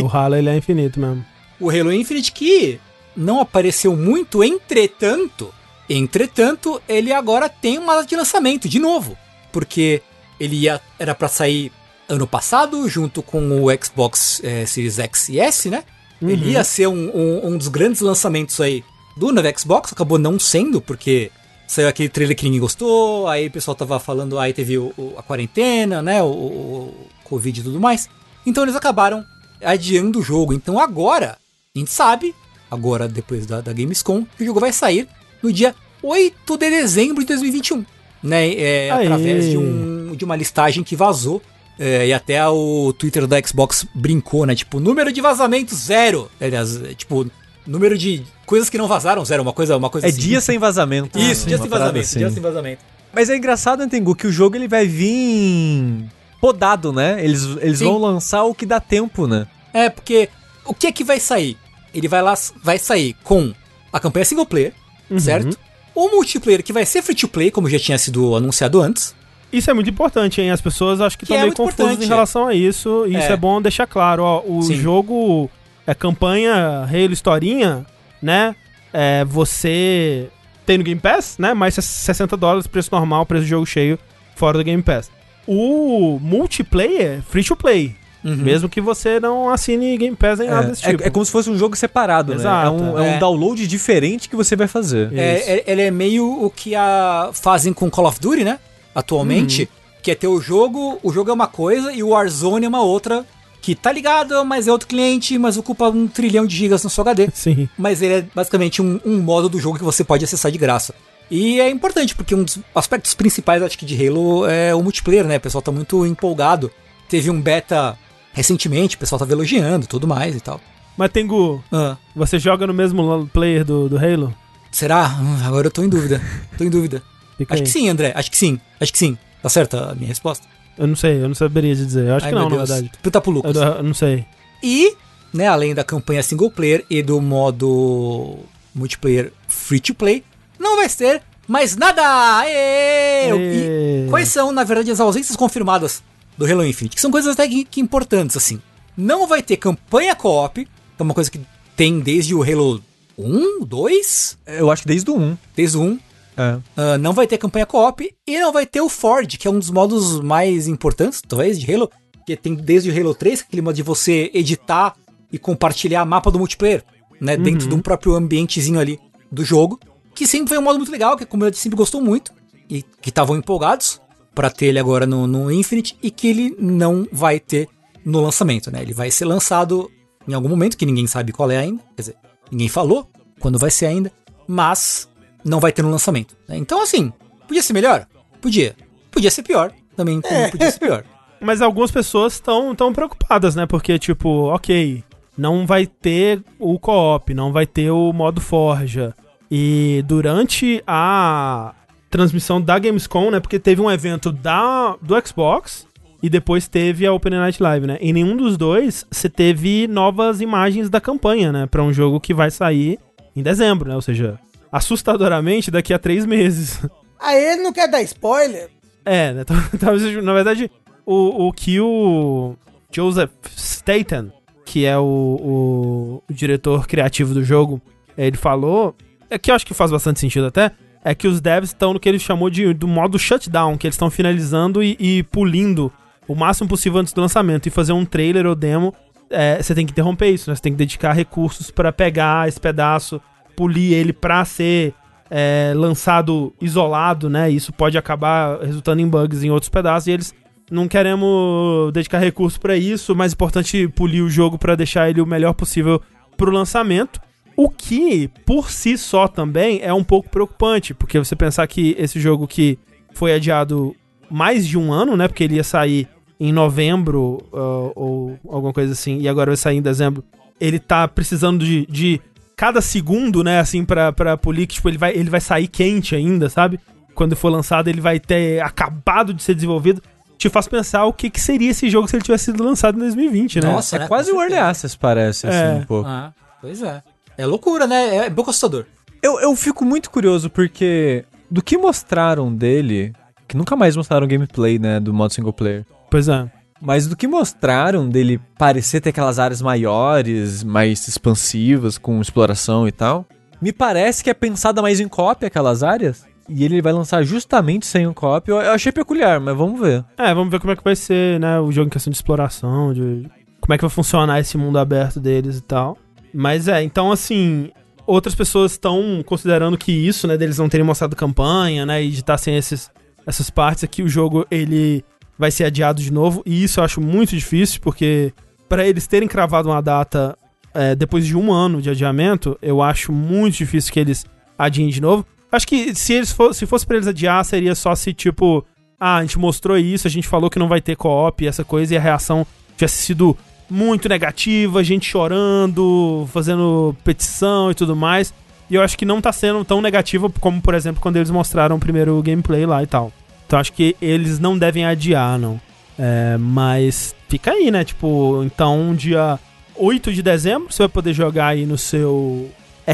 O 0.00 0.06
Halo, 0.06 0.36
ele 0.36 0.48
é 0.48 0.56
infinito 0.56 1.00
mesmo. 1.00 1.24
O 1.58 1.68
Halo 1.70 1.92
Infinite 1.92 2.30
que 2.32 2.78
não 3.16 3.40
apareceu 3.40 3.96
muito, 3.96 4.44
entretanto, 4.44 5.52
entretanto, 5.88 6.80
ele 6.88 7.12
agora 7.12 7.48
tem 7.48 7.78
uma 7.78 7.94
data 7.96 8.06
de 8.06 8.14
lançamento 8.16 8.68
de 8.68 8.78
novo, 8.78 9.16
porque 9.52 10.00
ele 10.38 10.56
ia, 10.56 10.80
era 10.98 11.14
para 11.14 11.26
sair 11.28 11.72
ano 12.08 12.26
passado 12.26 12.88
junto 12.88 13.22
com 13.22 13.62
o 13.62 13.66
Xbox 13.84 14.40
eh, 14.44 14.64
Series 14.66 14.98
X 14.98 15.28
e 15.28 15.40
S, 15.40 15.68
né? 15.68 15.82
Ele 16.22 16.50
ia 16.52 16.64
ser 16.64 16.86
um, 16.88 17.10
um- 17.14 17.46
um 17.48 17.58
dos 17.58 17.68
grandes 17.68 18.00
lançamentos 18.00 18.60
aí 18.60 18.84
do 19.16 19.32
novo 19.32 19.58
Xbox, 19.58 19.92
acabou 19.92 20.18
não 20.18 20.38
sendo, 20.38 20.80
porque 20.80 21.30
saiu 21.68 21.86
aquele 21.88 22.08
trailer 22.08 22.36
que 22.36 22.44
ninguém 22.44 22.58
gostou, 22.60 23.28
aí 23.28 23.46
o 23.46 23.50
pessoal 23.50 23.74
tava 23.76 24.00
falando, 24.00 24.38
aí 24.38 24.52
teve 24.52 24.76
o- 24.78 24.92
o- 24.98 25.14
a 25.16 25.22
quarentena, 25.22 26.02
né? 26.02 26.20
O, 26.22 26.26
o- 26.26 26.94
Covid 27.24 27.60
e 27.60 27.62
tudo 27.62 27.78
mais. 27.78 28.08
Então 28.46 28.64
eles 28.64 28.74
acabaram 28.74 29.24
adiando 29.62 30.18
o 30.18 30.22
jogo. 30.22 30.52
Então 30.54 30.78
agora, 30.80 31.36
a 31.76 31.78
gente 31.78 31.90
sabe, 31.90 32.34
agora 32.70 33.06
depois 33.06 33.44
da, 33.46 33.60
da 33.60 33.72
Gamescom, 33.72 34.24
que 34.36 34.42
o 34.42 34.46
jogo 34.46 34.58
vai 34.60 34.72
sair 34.72 35.06
no 35.42 35.52
dia 35.52 35.74
8 36.02 36.56
de 36.56 36.70
dezembro 36.70 37.20
de 37.22 37.26
2021. 37.28 37.84
Né? 38.22 38.54
É, 38.54 38.90
através 38.90 39.44
de, 39.50 39.56
um, 39.58 40.14
de 40.16 40.24
uma 40.24 40.34
listagem 40.36 40.82
que 40.82 40.96
vazou. 40.96 41.40
É, 41.78 42.08
e 42.08 42.12
até 42.12 42.44
o 42.48 42.92
Twitter 42.92 43.24
da 43.24 43.40
Xbox 43.40 43.86
brincou, 43.94 44.44
né? 44.44 44.52
Tipo, 44.54 44.80
número 44.80 45.12
de 45.12 45.20
vazamentos 45.20 45.78
zero. 45.78 46.28
Aliás, 46.40 46.82
é, 46.82 46.92
tipo, 46.94 47.30
número 47.68 47.96
de 47.98 48.22
coisas 48.46 48.68
que 48.70 48.78
não 48.78 48.88
vazaram 48.88 49.24
zero, 49.24 49.42
uma 49.42 49.52
coisa, 49.52 49.76
uma 49.76 49.90
coisa 49.90 50.06
É 50.06 50.10
assim. 50.10 50.20
dia 50.20 50.40
sem 50.40 50.58
vazamento. 50.58 51.18
Isso, 51.18 51.46
dia 51.46 51.56
Uma 51.56 51.62
sem 51.62 51.70
vazamento, 51.70 51.98
assim. 52.06 52.18
dia 52.18 52.30
sem 52.30 52.42
vazamento. 52.42 52.82
Mas 53.12 53.30
é 53.30 53.36
engraçado, 53.36 53.80
né, 53.80 53.88
Tengu, 53.88 54.14
que 54.14 54.26
o 54.26 54.32
jogo 54.32 54.56
ele 54.56 54.66
vai 54.68 54.86
vir 54.86 56.04
podado, 56.40 56.92
né? 56.92 57.22
Eles, 57.24 57.44
eles 57.60 57.78
Sim. 57.78 57.84
vão 57.86 57.98
lançar 57.98 58.44
o 58.44 58.54
que 58.54 58.64
dá 58.66 58.80
tempo, 58.80 59.26
né? 59.26 59.46
É, 59.72 59.88
porque 59.90 60.28
o 60.64 60.74
que 60.74 60.86
é 60.86 60.92
que 60.92 61.04
vai 61.04 61.18
sair? 61.20 61.56
Ele 61.94 62.08
vai 62.08 62.22
lá, 62.22 62.34
vai 62.62 62.78
sair 62.78 63.14
com 63.24 63.52
a 63.92 63.98
campanha 64.00 64.24
single 64.24 64.46
player, 64.46 64.72
Uhum. 65.10 65.18
certo? 65.18 65.58
O 65.94 66.08
multiplayer 66.10 66.62
que 66.62 66.72
vai 66.72 66.84
ser 66.86 67.02
free 67.02 67.14
to 67.14 67.26
play, 67.28 67.50
como 67.50 67.68
já 67.68 67.78
tinha 67.78 67.98
sido 67.98 68.36
anunciado 68.36 68.80
antes. 68.80 69.14
Isso 69.50 69.70
é 69.70 69.74
muito 69.74 69.88
importante, 69.88 70.40
hein? 70.40 70.50
As 70.50 70.60
pessoas 70.60 71.00
acho 71.00 71.16
que 71.18 71.24
Que 71.24 71.32
estão 71.32 71.36
é 71.38 71.40
meio 71.40 71.48
muito 71.48 71.56
confusas 71.56 71.80
importante, 71.92 72.04
em 72.04 72.08
relação 72.08 72.46
a 72.46 72.54
isso. 72.54 73.04
E 73.06 73.16
isso 73.16 73.30
É. 73.30 73.32
é 73.32 73.36
bom 73.36 73.60
deixar 73.62 73.86
claro, 73.86 74.22
ó. 74.22 74.42
O 74.46 74.62
Sim. 74.62 74.74
jogo 74.76 75.50
é 75.88 75.94
campanha 75.94 76.82
Halo 76.84 77.12
Historinha, 77.12 77.86
né? 78.20 78.54
É, 78.92 79.24
você 79.24 80.28
tem 80.66 80.76
no 80.76 80.84
Game 80.84 81.00
Pass, 81.00 81.36
né? 81.38 81.54
Mais 81.54 81.74
60 81.74 82.36
dólares, 82.36 82.66
preço 82.66 82.90
normal, 82.92 83.24
preço 83.24 83.44
de 83.44 83.50
jogo 83.50 83.64
cheio, 83.64 83.98
fora 84.36 84.58
do 84.58 84.64
Game 84.64 84.82
Pass. 84.82 85.10
O 85.46 86.18
multiplayer, 86.20 87.22
free 87.22 87.42
to 87.42 87.56
play. 87.56 87.96
Mesmo 88.22 88.68
que 88.68 88.80
você 88.80 89.18
não 89.18 89.48
assine 89.48 89.96
Game 89.96 90.14
Pass 90.14 90.40
nem 90.40 90.50
nada 90.50 90.68
desse 90.68 90.84
É, 90.84 90.90
tipo. 90.90 91.02
é 91.04 91.08
como 91.08 91.24
se 91.24 91.32
fosse 91.32 91.48
um 91.48 91.56
jogo 91.56 91.74
separado, 91.74 92.34
Exato, 92.34 92.76
né? 92.76 92.88
É 92.88 92.92
um, 92.92 92.98
é 92.98 93.00
um 93.00 93.14
é. 93.14 93.18
download 93.18 93.66
diferente 93.66 94.28
que 94.28 94.36
você 94.36 94.54
vai 94.54 94.66
fazer. 94.68 95.10
É, 95.14 95.54
é- 95.56 95.64
ele 95.66 95.82
é 95.82 95.90
meio 95.90 96.44
o 96.44 96.50
que 96.50 96.74
a, 96.74 97.30
fazem 97.32 97.72
com 97.72 97.88
Call 97.88 98.06
of 98.06 98.20
Duty, 98.20 98.44
né? 98.44 98.58
Atualmente. 98.94 99.62
Uhum. 99.62 99.68
Que 100.02 100.10
é 100.10 100.14
ter 100.14 100.26
o 100.26 100.40
jogo, 100.40 100.98
o 101.02 101.10
jogo 101.12 101.30
é 101.30 101.32
uma 101.32 101.46
coisa 101.46 101.92
e 101.92 102.02
o 102.02 102.08
Warzone 102.10 102.66
é 102.66 102.68
uma 102.68 102.82
outra. 102.82 103.24
Que 103.60 103.74
tá 103.74 103.92
ligado, 103.92 104.44
mas 104.44 104.66
é 104.68 104.72
outro 104.72 104.86
cliente, 104.88 105.36
mas 105.38 105.56
ocupa 105.56 105.88
um 105.88 106.06
trilhão 106.06 106.46
de 106.46 106.56
gigas 106.56 106.82
no 106.84 106.90
seu 106.90 107.02
HD. 107.02 107.28
Sim. 107.34 107.68
mas 107.76 108.00
ele 108.02 108.14
é 108.14 108.24
basicamente 108.34 108.80
um, 108.80 109.00
um 109.04 109.18
modo 109.20 109.48
do 109.48 109.58
jogo 109.58 109.76
que 109.78 109.84
você 109.84 110.02
pode 110.04 110.24
acessar 110.24 110.50
de 110.50 110.58
graça. 110.58 110.94
E 111.30 111.60
é 111.60 111.68
importante, 111.68 112.14
porque 112.14 112.34
um 112.34 112.42
dos 112.44 112.58
aspectos 112.74 113.14
principais, 113.14 113.62
acho 113.62 113.76
que, 113.76 113.84
de 113.84 113.94
Halo 114.06 114.46
é 114.46 114.74
o 114.74 114.82
multiplayer, 114.82 115.26
né? 115.26 115.36
O 115.36 115.40
pessoal 115.40 115.60
tá 115.60 115.70
muito 115.70 116.06
empolgado. 116.06 116.70
Teve 117.08 117.28
um 117.30 117.40
beta 117.40 117.98
recentemente, 118.32 118.96
o 118.96 118.98
pessoal 118.98 119.18
tava 119.18 119.32
elogiando 119.32 119.84
e 119.84 119.88
tudo 119.88 120.06
mais 120.06 120.34
e 120.36 120.40
tal. 120.40 120.60
Mas 120.96 121.10
Tengu, 121.10 121.62
Ah, 121.70 121.96
você 122.16 122.38
joga 122.38 122.66
no 122.66 122.72
mesmo 122.74 123.28
player 123.32 123.64
do, 123.64 123.88
do 123.88 123.98
Halo? 123.98 124.34
será? 124.70 125.16
Hum, 125.20 125.44
agora 125.44 125.66
eu 125.66 125.70
tô 125.70 125.82
em 125.82 125.88
dúvida. 125.88 126.20
Tô 126.56 126.64
em 126.64 126.70
dúvida. 126.70 127.02
Acho 127.50 127.62
que 127.62 127.68
sim, 127.68 127.88
André. 127.88 128.12
Acho 128.14 128.30
que 128.30 128.36
sim. 128.36 128.60
Acho 128.80 128.92
que 128.92 128.98
sim. 128.98 129.16
Tá 129.42 129.48
certa 129.48 129.90
a 129.90 129.94
minha 129.94 130.08
resposta? 130.08 130.46
Eu 130.78 130.86
não 130.86 130.96
sei, 130.96 131.22
eu 131.22 131.28
não 131.28 131.34
saberia 131.34 131.74
te 131.74 131.84
dizer. 131.84 132.06
Eu 132.08 132.14
acho 132.16 132.26
Ai, 132.26 132.32
que 132.32 132.38
não, 132.38 132.48
na 132.48 132.56
verdade. 132.56 132.90
Puta 133.02 133.20
pro 133.20 133.30
Eu, 133.30 133.34
Lucas. 133.36 133.56
eu 133.56 133.82
não 133.82 133.94
sei. 133.94 134.24
E, 134.62 134.94
né, 135.32 135.46
além 135.48 135.74
da 135.74 135.82
campanha 135.84 136.22
single 136.22 136.50
player 136.50 136.84
e 136.88 137.02
do 137.02 137.20
modo 137.20 138.38
multiplayer 138.74 139.32
free 139.48 139.80
to 139.80 139.94
play, 139.94 140.22
não 140.58 140.76
vai 140.76 140.88
ter 140.88 141.22
mais 141.46 141.76
nada! 141.76 142.02
Aê! 142.40 143.30
Aê. 143.32 144.06
E 144.06 144.10
quais 144.10 144.28
são, 144.28 144.52
na 144.52 144.64
verdade, 144.64 144.90
as 144.90 145.00
ausências 145.00 145.36
confirmadas 145.36 146.02
do 146.36 146.44
Halo 146.44 146.64
Infinite? 146.64 146.94
Que 146.94 147.00
são 147.00 147.10
coisas 147.10 147.32
até 147.32 147.48
que, 147.48 147.64
que 147.64 147.80
importantes, 147.80 148.36
assim. 148.36 148.60
Não 148.96 149.26
vai 149.26 149.42
ter 149.42 149.56
campanha 149.56 150.14
co-op, 150.14 150.64
que 150.64 150.70
é 150.98 151.02
uma 151.02 151.14
coisa 151.14 151.30
que 151.30 151.40
tem 151.76 152.00
desde 152.00 152.34
o 152.34 152.42
Halo 152.42 152.82
1, 153.16 153.64
2, 153.64 154.38
Eu 154.46 154.70
acho 154.70 154.82
que 154.82 154.88
desde 154.88 155.10
o 155.10 155.16
1. 155.16 155.36
desde 155.56 155.76
o 155.76 155.82
1. 155.82 155.98
É. 156.38 156.58
Ah, 156.76 156.98
não 156.98 157.12
vai 157.12 157.26
ter 157.26 157.36
campanha 157.36 157.66
co-op 157.66 158.08
e 158.26 158.38
não 158.38 158.52
vai 158.52 158.64
ter 158.64 158.80
o 158.80 158.88
Ford, 158.88 159.36
que 159.36 159.48
é 159.48 159.50
um 159.50 159.58
dos 159.58 159.70
modos 159.70 160.20
mais 160.20 160.68
importantes, 160.68 161.20
talvez, 161.20 161.58
de 161.58 161.72
Halo, 161.72 161.90
que 162.24 162.36
tem 162.36 162.54
desde 162.54 162.90
o 162.90 162.96
Halo 162.96 163.14
3, 163.14 163.40
aquele 163.40 163.62
modo 163.62 163.74
de 163.74 163.82
você 163.82 164.30
editar 164.32 164.94
e 165.32 165.38
compartilhar 165.38 166.04
mapa 166.04 166.30
do 166.30 166.38
multiplayer, 166.38 166.84
né, 167.20 167.36
dentro 167.36 167.68
de 167.68 167.74
um 167.74 167.80
próprio 167.80 168.14
ambientezinho 168.14 168.78
ali 168.78 169.00
do 169.30 169.44
jogo, 169.44 169.78
que 170.14 170.26
sempre 170.26 170.48
foi 170.48 170.58
um 170.58 170.62
modo 170.62 170.78
muito 170.78 170.92
legal, 170.92 171.16
que 171.16 171.24
a 171.24 171.26
comunidade 171.26 171.58
sempre 171.58 171.76
gostou 171.76 172.00
muito 172.00 172.32
e 172.70 172.82
que 172.82 173.08
estavam 173.08 173.36
empolgados 173.36 174.00
para 174.34 174.50
ter 174.50 174.66
ele 174.66 174.78
agora 174.78 175.06
no, 175.06 175.26
no 175.26 175.50
Infinite 175.50 175.96
e 176.02 176.10
que 176.10 176.28
ele 176.28 176.56
não 176.58 177.06
vai 177.10 177.40
ter 177.40 177.68
no 178.04 178.20
lançamento, 178.20 178.70
né? 178.70 178.82
Ele 178.82 178.94
vai 178.94 179.10
ser 179.10 179.24
lançado 179.24 179.90
em 180.26 180.34
algum 180.34 180.48
momento 180.48 180.76
que 180.76 180.86
ninguém 180.86 181.06
sabe 181.06 181.32
qual 181.32 181.50
é 181.50 181.56
ainda, 181.56 181.82
quer 181.96 182.02
dizer, 182.02 182.16
ninguém 182.50 182.68
falou 182.68 183.08
quando 183.40 183.58
vai 183.58 183.70
ser 183.70 183.86
ainda, 183.86 184.12
mas 184.46 185.07
não 185.44 185.60
vai 185.60 185.72
ter 185.72 185.82
no 185.82 185.90
lançamento. 185.90 186.36
né? 186.48 186.56
Então, 186.56 186.82
assim, 186.82 187.12
podia 187.46 187.62
ser 187.62 187.72
melhor? 187.72 188.06
Podia. 188.40 188.74
Podia 189.10 189.30
ser 189.30 189.42
pior. 189.42 189.72
Também 189.96 190.20
como 190.20 190.50
podia 190.50 190.70
ser 190.70 190.78
pior. 190.78 191.04
Mas 191.40 191.62
algumas 191.62 191.90
pessoas 191.90 192.34
estão 192.34 192.74
tão 192.74 192.92
preocupadas, 192.92 193.54
né? 193.54 193.64
Porque, 193.66 193.98
tipo, 193.98 194.46
ok, 194.52 195.04
não 195.36 195.66
vai 195.66 195.86
ter 195.86 196.42
o 196.58 196.78
co-op, 196.78 197.32
não 197.32 197.52
vai 197.52 197.66
ter 197.66 197.90
o 197.90 198.12
modo 198.12 198.40
Forja. 198.40 199.14
E 199.50 200.04
durante 200.06 200.82
a 200.86 201.74
transmissão 202.10 202.60
da 202.60 202.78
Gamescom, 202.78 203.30
né? 203.30 203.40
Porque 203.40 203.58
teve 203.58 203.80
um 203.80 203.90
evento 203.90 204.32
da, 204.32 204.96
do 205.00 205.14
Xbox 205.26 205.86
e 206.22 206.28
depois 206.28 206.66
teve 206.66 207.06
a 207.06 207.12
Open 207.12 207.32
Night 207.32 207.62
Live, 207.62 207.86
né? 207.86 207.98
Em 208.00 208.12
nenhum 208.12 208.36
dos 208.36 208.56
dois 208.56 209.06
você 209.10 209.28
teve 209.28 209.86
novas 209.86 210.40
imagens 210.40 210.90
da 210.90 211.00
campanha, 211.00 211.52
né? 211.52 211.66
Pra 211.66 211.82
um 211.82 211.92
jogo 211.92 212.18
que 212.20 212.34
vai 212.34 212.50
sair 212.50 212.98
em 213.36 213.42
dezembro, 213.42 213.88
né? 213.88 213.94
Ou 213.94 214.02
seja, 214.02 214.38
assustadoramente 214.70 215.70
daqui 215.70 215.92
a 215.94 215.98
três 215.98 216.24
meses. 216.26 216.80
Aí 217.20 217.42
ele 217.52 217.62
não 217.62 217.72
quer 217.72 217.88
dar 217.88 218.02
spoiler? 218.02 218.68
É, 219.04 219.32
né? 219.32 219.44
Talvez, 219.78 220.02
seja- 220.02 220.22
na 220.22 220.32
verdade, 220.32 220.70
o, 221.04 221.48
o 221.48 221.52
que 221.52 221.80
o 221.80 222.54
Joseph 222.92 223.30
Staten, 223.56 224.32
que 224.64 224.84
é 224.84 224.98
o, 224.98 225.02
o, 225.02 226.22
o 226.28 226.32
diretor 226.32 226.86
criativo 226.86 227.34
do 227.34 227.42
jogo, 227.42 227.80
ele 228.16 228.36
falou, 228.36 228.94
é 229.30 229.38
que 229.38 229.50
eu 229.50 229.54
acho 229.54 229.66
que 229.66 229.74
faz 229.74 229.90
bastante 229.90 230.20
sentido 230.20 230.46
até, 230.46 230.72
é 231.04 231.14
que 231.14 231.26
os 231.28 231.40
devs 231.40 231.70
estão 231.70 231.92
no 231.94 232.00
que 232.00 232.08
ele 232.08 232.18
chamou 232.18 232.50
de 232.50 232.74
do 232.74 232.86
modo 232.88 233.18
shutdown, 233.18 233.78
que 233.78 233.86
eles 233.86 233.94
estão 233.94 234.10
finalizando 234.10 234.82
e, 234.82 234.96
e 234.98 235.22
pulindo 235.22 235.92
o 236.26 236.34
máximo 236.34 236.68
possível 236.68 237.00
antes 237.00 237.12
do 237.12 237.20
lançamento 237.20 237.66
e 237.66 237.70
fazer 237.70 237.92
um 237.92 238.04
trailer 238.04 238.44
ou 238.46 238.54
demo, 238.54 238.92
é, 239.30 239.62
você 239.62 239.74
tem 239.74 239.86
que 239.86 239.92
interromper 239.92 240.28
isso, 240.30 240.50
né? 240.50 240.56
Você 240.56 240.60
tem 240.62 240.72
que 240.72 240.78
dedicar 240.78 241.12
recursos 241.12 241.70
pra 241.70 241.90
pegar 241.92 242.48
esse 242.48 242.60
pedaço, 242.60 243.20
polir 243.58 243.92
ele 243.92 244.12
pra 244.12 244.44
ser 244.44 244.94
é, 245.28 245.72
lançado 245.74 246.54
isolado, 246.62 247.28
né? 247.28 247.50
Isso 247.50 247.72
pode 247.72 247.98
acabar 247.98 248.60
resultando 248.60 249.02
em 249.02 249.08
bugs 249.08 249.42
em 249.42 249.50
outros 249.50 249.68
pedaços 249.68 250.06
e 250.06 250.12
eles 250.12 250.34
não 250.70 250.86
queremos 250.86 251.92
dedicar 251.92 252.20
recursos 252.20 252.56
pra 252.56 252.76
isso, 252.76 253.16
mais 253.16 253.32
importante 253.32 253.88
polir 253.88 254.22
o 254.22 254.30
jogo 254.30 254.56
pra 254.56 254.76
deixar 254.76 255.10
ele 255.10 255.20
o 255.20 255.26
melhor 255.26 255.54
possível 255.54 256.00
pro 256.36 256.52
lançamento. 256.52 257.20
O 257.56 257.68
que, 257.68 258.30
por 258.46 258.70
si 258.70 258.96
só 258.96 259.26
também, 259.26 259.80
é 259.82 259.92
um 259.92 260.04
pouco 260.04 260.30
preocupante, 260.30 260.94
porque 260.94 261.18
você 261.18 261.34
pensar 261.34 261.66
que 261.66 261.96
esse 261.98 262.20
jogo 262.20 262.46
que 262.46 262.78
foi 263.12 263.34
adiado 263.34 263.92
mais 264.30 264.64
de 264.68 264.78
um 264.78 264.92
ano, 264.92 265.16
né? 265.16 265.26
Porque 265.26 265.42
ele 265.42 265.56
ia 265.56 265.64
sair 265.64 266.06
em 266.38 266.52
novembro 266.52 267.38
uh, 267.52 267.92
ou 267.96 268.38
alguma 268.48 268.72
coisa 268.72 268.92
assim, 268.92 269.18
e 269.18 269.28
agora 269.28 269.50
vai 269.50 269.56
sair 269.56 269.78
em 269.78 269.82
dezembro. 269.82 270.22
Ele 270.60 270.78
tá 270.78 271.08
precisando 271.08 271.64
de, 271.64 271.84
de 271.86 272.20
cada 272.58 272.80
segundo, 272.80 273.44
né, 273.44 273.60
assim, 273.60 273.84
pra, 273.84 274.12
pra 274.12 274.36
polir, 274.36 274.66
que 274.66 274.74
tipo, 274.74 274.88
ele 274.88 274.98
vai, 274.98 275.12
ele 275.14 275.30
vai 275.30 275.40
sair 275.40 275.68
quente 275.68 276.16
ainda, 276.16 276.50
sabe? 276.50 276.80
Quando 277.14 277.36
for 277.36 277.50
lançado, 277.50 277.86
ele 277.86 278.00
vai 278.00 278.18
ter 278.18 278.60
acabado 278.60 279.32
de 279.32 279.40
ser 279.44 279.54
desenvolvido. 279.54 280.02
Te 280.36 280.48
faz 280.48 280.66
pensar 280.66 281.04
o 281.04 281.12
que, 281.12 281.30
que 281.30 281.40
seria 281.40 281.70
esse 281.70 281.88
jogo 281.88 282.08
se 282.08 282.16
ele 282.16 282.24
tivesse 282.24 282.46
sido 282.46 282.64
lançado 282.64 282.96
em 282.96 282.98
2020, 282.98 283.60
né? 283.60 283.70
Nossa, 283.70 283.94
é 283.94 283.98
né? 284.00 284.08
quase 284.08 284.32
um 284.32 284.42
early 284.42 284.56
access, 284.56 284.96
parece, 284.98 285.46
É. 285.46 285.50
assim, 285.50 285.82
um 285.82 285.86
pouco. 285.86 286.08
Ah, 286.08 286.32
pois 286.60 286.82
é. 286.82 287.00
É 287.36 287.46
loucura, 287.46 287.86
né? 287.86 288.16
É 288.26 288.30
pouco 288.30 288.50
assustador. 288.50 288.86
Eu, 289.22 289.38
eu 289.40 289.54
fico 289.54 289.84
muito 289.84 290.10
curioso 290.10 290.50
porque 290.50 291.24
do 291.48 291.62
que 291.62 291.78
mostraram 291.78 292.52
dele, 292.52 293.12
que 293.46 293.56
nunca 293.56 293.76
mais 293.76 293.94
mostraram 293.94 294.26
gameplay, 294.26 294.80
né, 294.80 294.98
do 294.98 295.14
modo 295.14 295.32
single 295.32 295.52
player. 295.52 295.86
Pois 296.10 296.28
é. 296.28 296.50
Mas 296.80 297.06
do 297.06 297.16
que 297.16 297.26
mostraram 297.26 298.08
dele 298.08 298.40
parecer 298.56 299.00
ter 299.00 299.10
aquelas 299.10 299.38
áreas 299.38 299.60
maiores, 299.60 300.62
mais 300.62 301.06
expansivas, 301.08 301.98
com 301.98 302.20
exploração 302.20 302.86
e 302.86 302.92
tal, 302.92 303.26
me 303.60 303.72
parece 303.72 304.22
que 304.22 304.30
é 304.30 304.34
pensada 304.34 304.80
mais 304.80 305.00
em 305.00 305.08
cópia 305.08 305.48
aquelas 305.48 305.82
áreas. 305.82 306.26
E 306.48 306.64
ele 306.64 306.80
vai 306.80 306.92
lançar 306.92 307.22
justamente 307.22 307.84
sem 307.84 308.06
um 308.06 308.14
cópia. 308.14 308.52
Eu, 308.52 308.70
achei 308.70 308.90
peculiar, 308.90 309.38
mas 309.38 309.56
vamos 309.56 309.78
ver. 309.78 310.04
É, 310.16 310.32
vamos 310.32 310.50
ver 310.50 310.60
como 310.60 310.72
é 310.72 310.76
que 310.76 310.84
vai 310.84 310.96
ser, 310.96 311.38
né, 311.38 311.60
o 311.60 311.70
jogo 311.70 311.88
em 311.88 311.90
questão 311.90 312.10
de 312.10 312.16
exploração, 312.16 312.94
de 312.94 313.28
como 313.60 313.74
é 313.74 313.76
que 313.76 313.82
vai 313.82 313.90
funcionar 313.90 314.40
esse 314.40 314.56
mundo 314.56 314.78
aberto 314.78 315.20
deles 315.20 315.58
e 315.58 315.62
tal. 315.62 315.98
Mas 316.32 316.68
é, 316.68 316.82
então 316.82 317.12
assim, 317.12 317.70
outras 318.06 318.34
pessoas 318.34 318.72
estão 318.72 319.22
considerando 319.26 319.76
que 319.76 319.92
isso, 319.92 320.26
né, 320.26 320.38
deles 320.38 320.58
não 320.58 320.68
terem 320.68 320.86
mostrado 320.86 321.14
campanha, 321.14 321.84
né, 321.84 322.02
e 322.02 322.10
de 322.10 322.20
estar 322.20 322.38
sem 322.38 322.56
esses, 322.56 322.90
essas 323.26 323.50
partes 323.50 323.84
aqui, 323.84 324.02
o 324.02 324.08
jogo 324.08 324.46
ele 324.50 325.04
vai 325.38 325.50
ser 325.50 325.64
adiado 325.64 326.02
de 326.02 326.12
novo, 326.12 326.42
e 326.44 326.62
isso 326.62 326.80
eu 326.80 326.84
acho 326.84 327.00
muito 327.00 327.36
difícil, 327.36 327.80
porque 327.80 328.32
para 328.68 328.86
eles 328.86 329.06
terem 329.06 329.28
cravado 329.28 329.68
uma 329.68 329.80
data 329.80 330.36
é, 330.74 330.94
depois 330.94 331.26
de 331.26 331.36
um 331.36 331.52
ano 331.52 331.80
de 331.80 331.90
adiamento, 331.90 332.58
eu 332.60 332.82
acho 332.82 333.12
muito 333.12 333.56
difícil 333.56 333.92
que 333.92 334.00
eles 334.00 334.26
adiem 334.58 334.88
de 334.88 335.00
novo. 335.00 335.24
Acho 335.50 335.66
que 335.66 335.94
se 335.94 336.12
eles 336.12 336.30
for, 336.30 336.54
se 336.54 336.66
fosse 336.66 336.86
pra 336.86 336.96
eles 336.96 337.08
adiar, 337.08 337.44
seria 337.44 337.74
só 337.74 337.94
se, 337.94 338.12
tipo, 338.12 338.64
ah, 339.00 339.16
a 339.16 339.22
gente 339.22 339.38
mostrou 339.38 339.78
isso, 339.78 340.06
a 340.06 340.10
gente 340.10 340.28
falou 340.28 340.50
que 340.50 340.58
não 340.58 340.68
vai 340.68 340.80
ter 340.80 340.96
co-op 340.96 341.46
essa 341.46 341.64
coisa, 341.64 341.94
e 341.94 341.96
a 341.96 342.00
reação 342.00 342.46
tivesse 342.76 343.02
sido 343.02 343.36
muito 343.70 344.08
negativa, 344.08 344.84
gente 344.84 345.06
chorando, 345.06 346.28
fazendo 346.32 346.94
petição 347.04 347.70
e 347.70 347.74
tudo 347.74 347.96
mais. 347.96 348.32
E 348.70 348.74
eu 348.74 348.82
acho 348.82 348.98
que 348.98 349.04
não 349.04 349.20
tá 349.20 349.32
sendo 349.32 349.64
tão 349.64 349.80
negativa 349.80 350.30
como, 350.40 350.60
por 350.60 350.74
exemplo, 350.74 351.00
quando 351.00 351.16
eles 351.16 351.30
mostraram 351.30 351.76
o 351.76 351.80
primeiro 351.80 352.22
gameplay 352.22 352.66
lá 352.66 352.82
e 352.82 352.86
tal. 352.86 353.12
Então 353.48 353.58
acho 353.58 353.72
que 353.72 353.96
eles 354.00 354.38
não 354.38 354.58
devem 354.58 354.84
adiar, 354.84 355.38
não. 355.38 355.58
É, 355.98 356.36
mas 356.38 357.16
fica 357.28 357.52
aí, 357.52 357.70
né? 357.70 357.82
Tipo, 357.82 358.42
então 358.44 358.94
dia 358.94 359.40
8 359.74 360.12
de 360.12 360.22
dezembro 360.22 360.70
você 360.70 360.82
vai 360.82 360.88
poder 360.90 361.14
jogar 361.14 361.48
aí 361.48 361.64
no 361.64 361.78
seu 361.78 362.50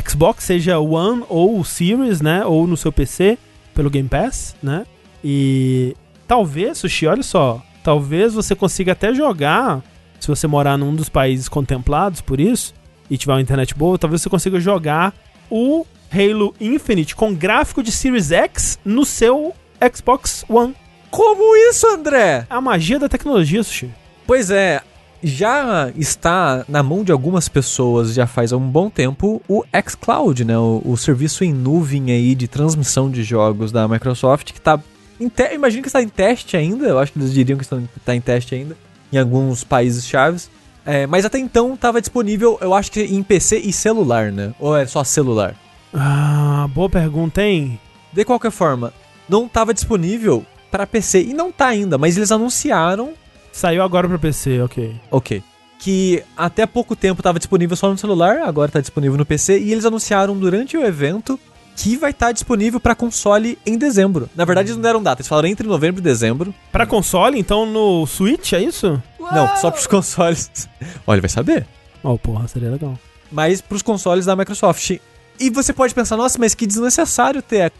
Xbox, 0.08 0.44
seja 0.44 0.78
One 0.78 1.24
ou 1.28 1.62
Series, 1.64 2.20
né? 2.20 2.46
Ou 2.46 2.68
no 2.68 2.76
seu 2.76 2.92
PC, 2.92 3.36
pelo 3.74 3.90
Game 3.90 4.08
Pass, 4.08 4.54
né? 4.62 4.86
E 5.24 5.96
talvez, 6.26 6.78
Sushi, 6.78 7.08
olha 7.08 7.24
só, 7.24 7.60
talvez 7.82 8.32
você 8.32 8.54
consiga 8.54 8.92
até 8.92 9.12
jogar, 9.12 9.82
se 10.20 10.28
você 10.28 10.46
morar 10.46 10.78
num 10.78 10.94
dos 10.94 11.08
países 11.08 11.48
contemplados 11.48 12.20
por 12.20 12.38
isso, 12.38 12.72
e 13.10 13.18
tiver 13.18 13.32
uma 13.32 13.42
internet 13.42 13.74
boa, 13.74 13.98
talvez 13.98 14.22
você 14.22 14.30
consiga 14.30 14.60
jogar 14.60 15.12
o 15.50 15.84
Halo 16.12 16.54
Infinite 16.60 17.16
com 17.16 17.34
gráfico 17.34 17.82
de 17.82 17.90
Series 17.90 18.30
X 18.30 18.78
no 18.84 19.04
seu 19.04 19.52
Xbox 19.94 20.44
One. 20.48 20.74
Como 21.10 21.56
isso, 21.70 21.86
André? 21.86 22.46
A 22.50 22.60
magia 22.60 22.98
da 22.98 23.08
tecnologia, 23.08 23.62
Sushi. 23.62 23.90
Pois 24.26 24.50
é, 24.50 24.80
já 25.22 25.90
está 25.96 26.64
na 26.68 26.82
mão 26.82 27.04
de 27.04 27.12
algumas 27.12 27.48
pessoas 27.48 28.12
já 28.12 28.26
faz 28.26 28.52
um 28.52 28.60
bom 28.60 28.90
tempo 28.90 29.40
o 29.48 29.64
xCloud, 29.88 30.44
né? 30.44 30.58
O, 30.58 30.82
o 30.84 30.96
serviço 30.96 31.44
em 31.44 31.52
nuvem 31.52 32.10
aí 32.10 32.34
de 32.34 32.48
transmissão 32.48 33.10
de 33.10 33.22
jogos 33.22 33.72
da 33.72 33.86
Microsoft 33.86 34.52
que 34.52 34.60
tá 34.60 34.78
em 35.20 35.28
te... 35.28 35.54
imagino 35.54 35.82
que 35.82 35.88
está 35.88 36.02
em 36.02 36.08
teste 36.08 36.56
ainda, 36.56 36.86
eu 36.86 36.98
acho 36.98 37.12
que 37.12 37.18
eles 37.18 37.32
diriam 37.32 37.56
que 37.56 37.64
estão 37.64 37.88
tá 38.04 38.14
em 38.14 38.20
teste 38.20 38.54
ainda 38.54 38.76
em 39.12 39.18
alguns 39.18 39.64
países 39.64 40.04
chaves. 40.04 40.50
É, 40.84 41.06
mas 41.06 41.24
até 41.24 41.38
então 41.38 41.72
estava 41.72 42.00
disponível, 42.00 42.58
eu 42.60 42.74
acho 42.74 42.92
que 42.92 43.00
em 43.00 43.22
PC 43.22 43.58
e 43.58 43.72
celular, 43.72 44.30
né? 44.30 44.52
Ou 44.58 44.76
é 44.76 44.84
só 44.86 45.02
celular? 45.02 45.54
Ah, 45.94 46.68
boa 46.74 46.90
pergunta, 46.90 47.42
hein? 47.42 47.80
De 48.12 48.24
qualquer 48.24 48.50
forma, 48.50 48.92
não 49.28 49.46
estava 49.46 49.74
disponível 49.74 50.44
para 50.70 50.86
PC 50.86 51.22
e 51.22 51.34
não 51.34 51.52
tá 51.52 51.66
ainda, 51.66 51.96
mas 51.96 52.16
eles 52.16 52.32
anunciaram 52.32 53.14
Saiu 53.54 53.84
agora 53.84 54.08
pra 54.08 54.18
PC, 54.18 54.60
ok. 54.62 55.00
Ok. 55.12 55.40
Que 55.78 56.24
até 56.36 56.66
pouco 56.66 56.96
tempo 56.96 57.20
estava 57.20 57.38
disponível 57.38 57.76
só 57.76 57.88
no 57.88 57.96
celular, 57.96 58.40
agora 58.40 58.68
está 58.68 58.80
disponível 58.80 59.16
no 59.16 59.24
PC, 59.24 59.60
e 59.60 59.70
eles 59.70 59.84
anunciaram 59.84 60.36
durante 60.36 60.76
o 60.76 60.84
evento 60.84 61.38
que 61.76 61.96
vai 61.96 62.10
estar 62.10 62.32
disponível 62.32 62.80
para 62.80 62.96
console 62.96 63.56
em 63.64 63.78
dezembro. 63.78 64.28
Na 64.34 64.44
verdade, 64.44 64.70
eles 64.70 64.76
não 64.76 64.82
deram 64.82 65.00
data, 65.00 65.20
eles 65.20 65.28
falaram 65.28 65.48
entre 65.48 65.68
novembro 65.68 66.00
e 66.00 66.02
dezembro. 66.02 66.52
Pra 66.72 66.84
console, 66.84 67.38
então 67.38 67.64
no 67.64 68.04
Switch, 68.08 68.54
é 68.54 68.60
isso? 68.60 69.00
Não, 69.20 69.56
só 69.56 69.70
pros 69.70 69.86
consoles. 69.86 70.68
Olha, 71.06 71.20
vai 71.20 71.30
saber. 71.30 71.64
Oh, 72.02 72.18
porra, 72.18 72.48
seria 72.48 72.70
legal. 72.70 72.98
Mas 73.30 73.60
pros 73.60 73.82
consoles 73.82 74.26
da 74.26 74.34
Microsoft. 74.34 74.98
E 75.38 75.48
você 75.48 75.72
pode 75.72 75.94
pensar, 75.94 76.16
nossa, 76.16 76.38
mas 76.40 76.56
que 76.56 76.66
desnecessário 76.66 77.40
ter 77.40 77.72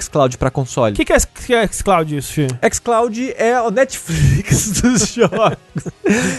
xCloud 0.00 0.36
para 0.38 0.50
console. 0.50 0.92
O 0.92 0.96
que, 0.96 1.04
que 1.04 1.12
é 1.12 1.18
que 1.20 1.54
é 1.54 1.66
xCloud 1.66 2.16
isso, 2.16 2.32
Xi? 2.32 2.46
xCloud 2.72 3.34
é 3.36 3.60
o 3.60 3.70
Netflix 3.70 4.70
dos 4.82 5.14
jogos. 5.14 5.56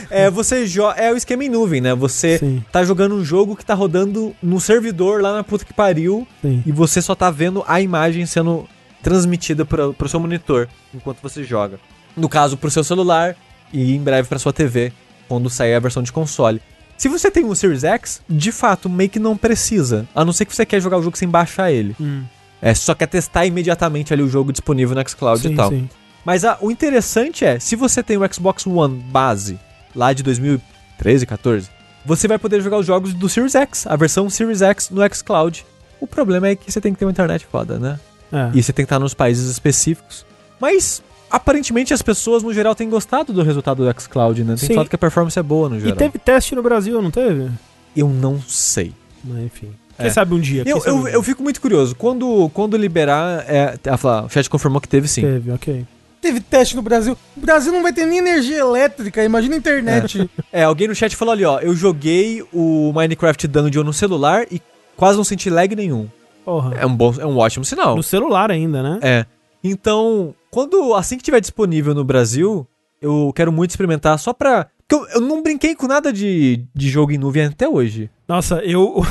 é, 0.10 0.30
você 0.30 0.66
jo 0.68 0.90
é 0.92 1.12
o 1.14 1.18
esquema 1.18 1.44
em 1.44 1.50
nuvem, 1.50 1.82
né? 1.82 1.94
Você 1.96 2.38
Sim, 2.40 2.64
tá 2.72 2.84
jogando 2.84 3.16
um 3.16 3.24
jogo 3.24 3.56
que 3.56 3.66
tá 3.66 3.74
rodando 3.74 4.36
no 4.42 4.60
servidor 4.60 5.22
lá 5.22 5.34
na 5.34 5.44
puta 5.44 5.66
que 5.66 5.74
pariu 5.74 6.28
sim. 6.42 6.64
e 6.66 6.72
você 6.72 7.02
só 7.02 7.16
tá 7.16 7.30
vendo 7.32 7.64
a 7.68 7.80
imagem 7.82 8.26
sendo 8.26 8.68
transmitida 9.02 9.64
pro, 9.66 9.94
pro 9.94 10.10
seu 10.10 10.20
monitor 10.20 10.68
enquanto 10.94 11.22
você 11.22 11.44
joga. 11.44 11.80
No 12.16 12.28
caso, 12.28 12.58
pro 12.58 12.70
seu 12.72 12.84
celular 12.84 13.36
e 13.72 13.96
em 13.96 14.02
breve 14.02 14.28
pra 14.28 14.40
sua 14.40 14.52
TV, 14.52 14.92
quando 15.28 15.50
sair 15.50 15.76
a 15.76 15.80
versão 15.80 16.04
de 16.04 16.12
console. 16.12 16.62
Se 16.98 17.08
você 17.08 17.32
tem 17.32 17.46
um 17.46 17.56
Series 17.56 17.84
X, 17.86 18.22
de 18.28 18.52
fato, 18.52 18.90
meio 18.90 19.10
que 19.10 19.20
não 19.20 19.38
precisa. 19.38 20.06
A 20.14 20.26
não 20.26 20.34
ser 20.34 20.44
que 20.44 20.54
você 20.54 20.66
quer 20.66 20.82
jogar 20.82 20.98
o 20.98 21.02
jogo 21.02 21.18
sem 21.18 21.30
baixar 21.30 21.72
ele. 21.72 21.96
Hum, 22.02 22.24
É, 22.62 22.74
só 22.74 22.94
quer 22.94 23.08
testar 23.08 23.46
imediatamente 23.46 24.14
ali 24.14 24.22
o 24.22 24.28
jogo 24.28 24.52
disponível 24.52 24.96
no 24.96 25.10
xCloud 25.10 25.42
sim, 25.42 25.54
e 25.54 25.56
tal. 25.56 25.70
sim. 25.70 25.90
Mas 26.26 26.44
ah, 26.44 26.58
o 26.62 26.70
interessante 26.70 27.46
é, 27.46 27.60
se 27.60 27.76
você 27.76 28.04
tem 28.04 28.18
o 28.18 28.34
Xbox 28.34 28.68
One 28.68 29.02
base, 29.10 29.58
lá 29.96 30.12
de 30.14 30.22
2013, 30.24 31.26
14, 31.26 31.70
você 32.06 32.28
vai 32.28 32.38
poder 32.38 32.62
jogar 32.62 32.78
os 32.78 32.86
jogos 32.86 33.14
do 33.14 33.30
Series 33.30 33.56
X, 33.56 33.88
a 33.88 33.96
versão 33.96 34.30
Series 34.30 34.62
X 34.62 34.90
no 34.90 35.02
xCloud. 35.14 35.66
O 36.00 36.08
problema 36.08 36.48
é 36.48 36.56
que 36.56 36.72
você 36.72 36.80
tem 36.82 36.94
que 36.94 37.00
ter 37.00 37.06
uma 37.06 37.12
internet 37.12 37.46
foda, 37.46 37.78
né? 37.80 38.00
É. 38.32 38.52
E 38.54 38.62
você 38.62 38.72
tem 38.72 38.86
que 38.86 38.88
estar 38.88 39.00
nos 39.00 39.14
países 39.14 39.50
específicos. 39.50 40.26
Mas, 40.60 41.02
aparentemente, 41.30 41.94
as 41.94 42.02
pessoas 42.02 42.44
no 42.44 42.54
geral 42.54 42.76
têm 42.76 42.90
gostado 42.90 43.34
do 43.34 43.42
resultado 43.42 43.84
do 43.84 44.02
xCloud, 44.02 44.44
né? 44.44 44.56
Tem 44.56 44.68
Sim. 44.68 44.74
falado 44.74 44.90
que 44.90 44.96
a 44.96 45.00
performance 45.00 45.38
é 45.38 45.44
boa 45.44 45.70
no 45.70 45.78
E 45.78 45.82
geral. 45.82 45.98
teve 45.98 46.20
teste 46.20 46.56
no 46.56 46.62
Brasil, 46.64 47.02
não 47.02 47.12
teve? 47.12 47.50
Eu 47.96 48.08
não 48.10 48.40
sei. 48.42 48.94
Mas 49.24 49.40
enfim. 49.40 49.72
É. 50.00 50.04
Quem 50.04 50.12
sabe 50.12 50.34
um 50.34 50.40
dia? 50.40 50.64
Eu, 50.66 50.80
sabe 50.80 50.92
um 50.92 51.00
eu, 51.00 51.04
dia. 51.04 51.14
eu 51.14 51.24
fico 51.24 51.44
muito 51.44 51.62
curioso. 51.62 51.96
Quando, 51.96 52.50
quando 52.54 52.78
liberar. 52.78 53.46
É, 53.48 53.78
a 53.88 53.98
falar, 53.98 54.26
o 54.26 54.30
chat 54.30 54.50
confirmou 54.50 54.82
que 54.82 54.88
teve 54.88 55.08
sim. 55.08 55.22
Teve, 55.22 55.52
ok. 55.52 55.86
Teve 56.22 56.42
teste 56.42 56.76
no 56.76 56.82
Brasil. 56.82 57.18
O 57.36 57.40
Brasil 57.40 57.72
não 57.72 57.82
vai 57.82 57.94
ter 57.94 58.06
nem 58.06 58.18
energia 58.20 58.60
elétrica, 58.60 59.24
imagina 59.24 59.56
a 59.56 59.58
internet. 59.58 60.30
É, 60.52 60.64
alguém 60.64 60.88
no 60.88 60.96
chat 60.96 61.16
falou 61.16 61.32
ali, 61.32 61.46
ó. 61.46 61.60
Eu 61.60 61.74
joguei 61.76 62.44
o 62.52 62.92
Minecraft 62.94 63.48
Dungeon 63.48 63.84
no 63.84 63.94
celular 63.94 64.46
e 64.52 64.62
quase 64.98 65.18
não 65.18 65.24
senti 65.24 65.50
lag 65.50 65.74
nenhum. 65.76 66.10
Porra. 66.44 66.76
É 66.76 66.86
um 66.86 66.96
bom, 66.96 67.14
é 67.20 67.26
um 67.26 67.38
ótimo 67.38 67.64
sinal. 67.64 67.96
No 67.96 68.04
celular 68.04 68.52
ainda, 68.52 68.84
né? 68.84 69.00
É. 69.02 69.26
Então, 69.64 70.34
quando 70.50 70.94
assim 70.94 71.18
que 71.18 71.24
tiver 71.24 71.40
disponível 71.40 71.94
no 71.94 72.04
Brasil, 72.04 72.68
eu 73.02 73.32
quero 73.36 73.52
muito 73.52 73.72
experimentar 73.72 74.18
só 74.20 74.34
pra. 74.34 74.68
Porque 74.88 74.96
eu, 74.96 75.22
eu 75.22 75.22
não 75.22 75.44
brinquei 75.44 75.76
com 75.76 75.88
nada 75.88 76.12
de, 76.12 76.66
de 76.74 76.90
jogo 76.90 77.12
em 77.12 77.18
nuvem 77.18 77.46
até 77.46 77.68
hoje. 77.68 78.10
Nossa, 78.28 78.56
eu. 78.58 79.06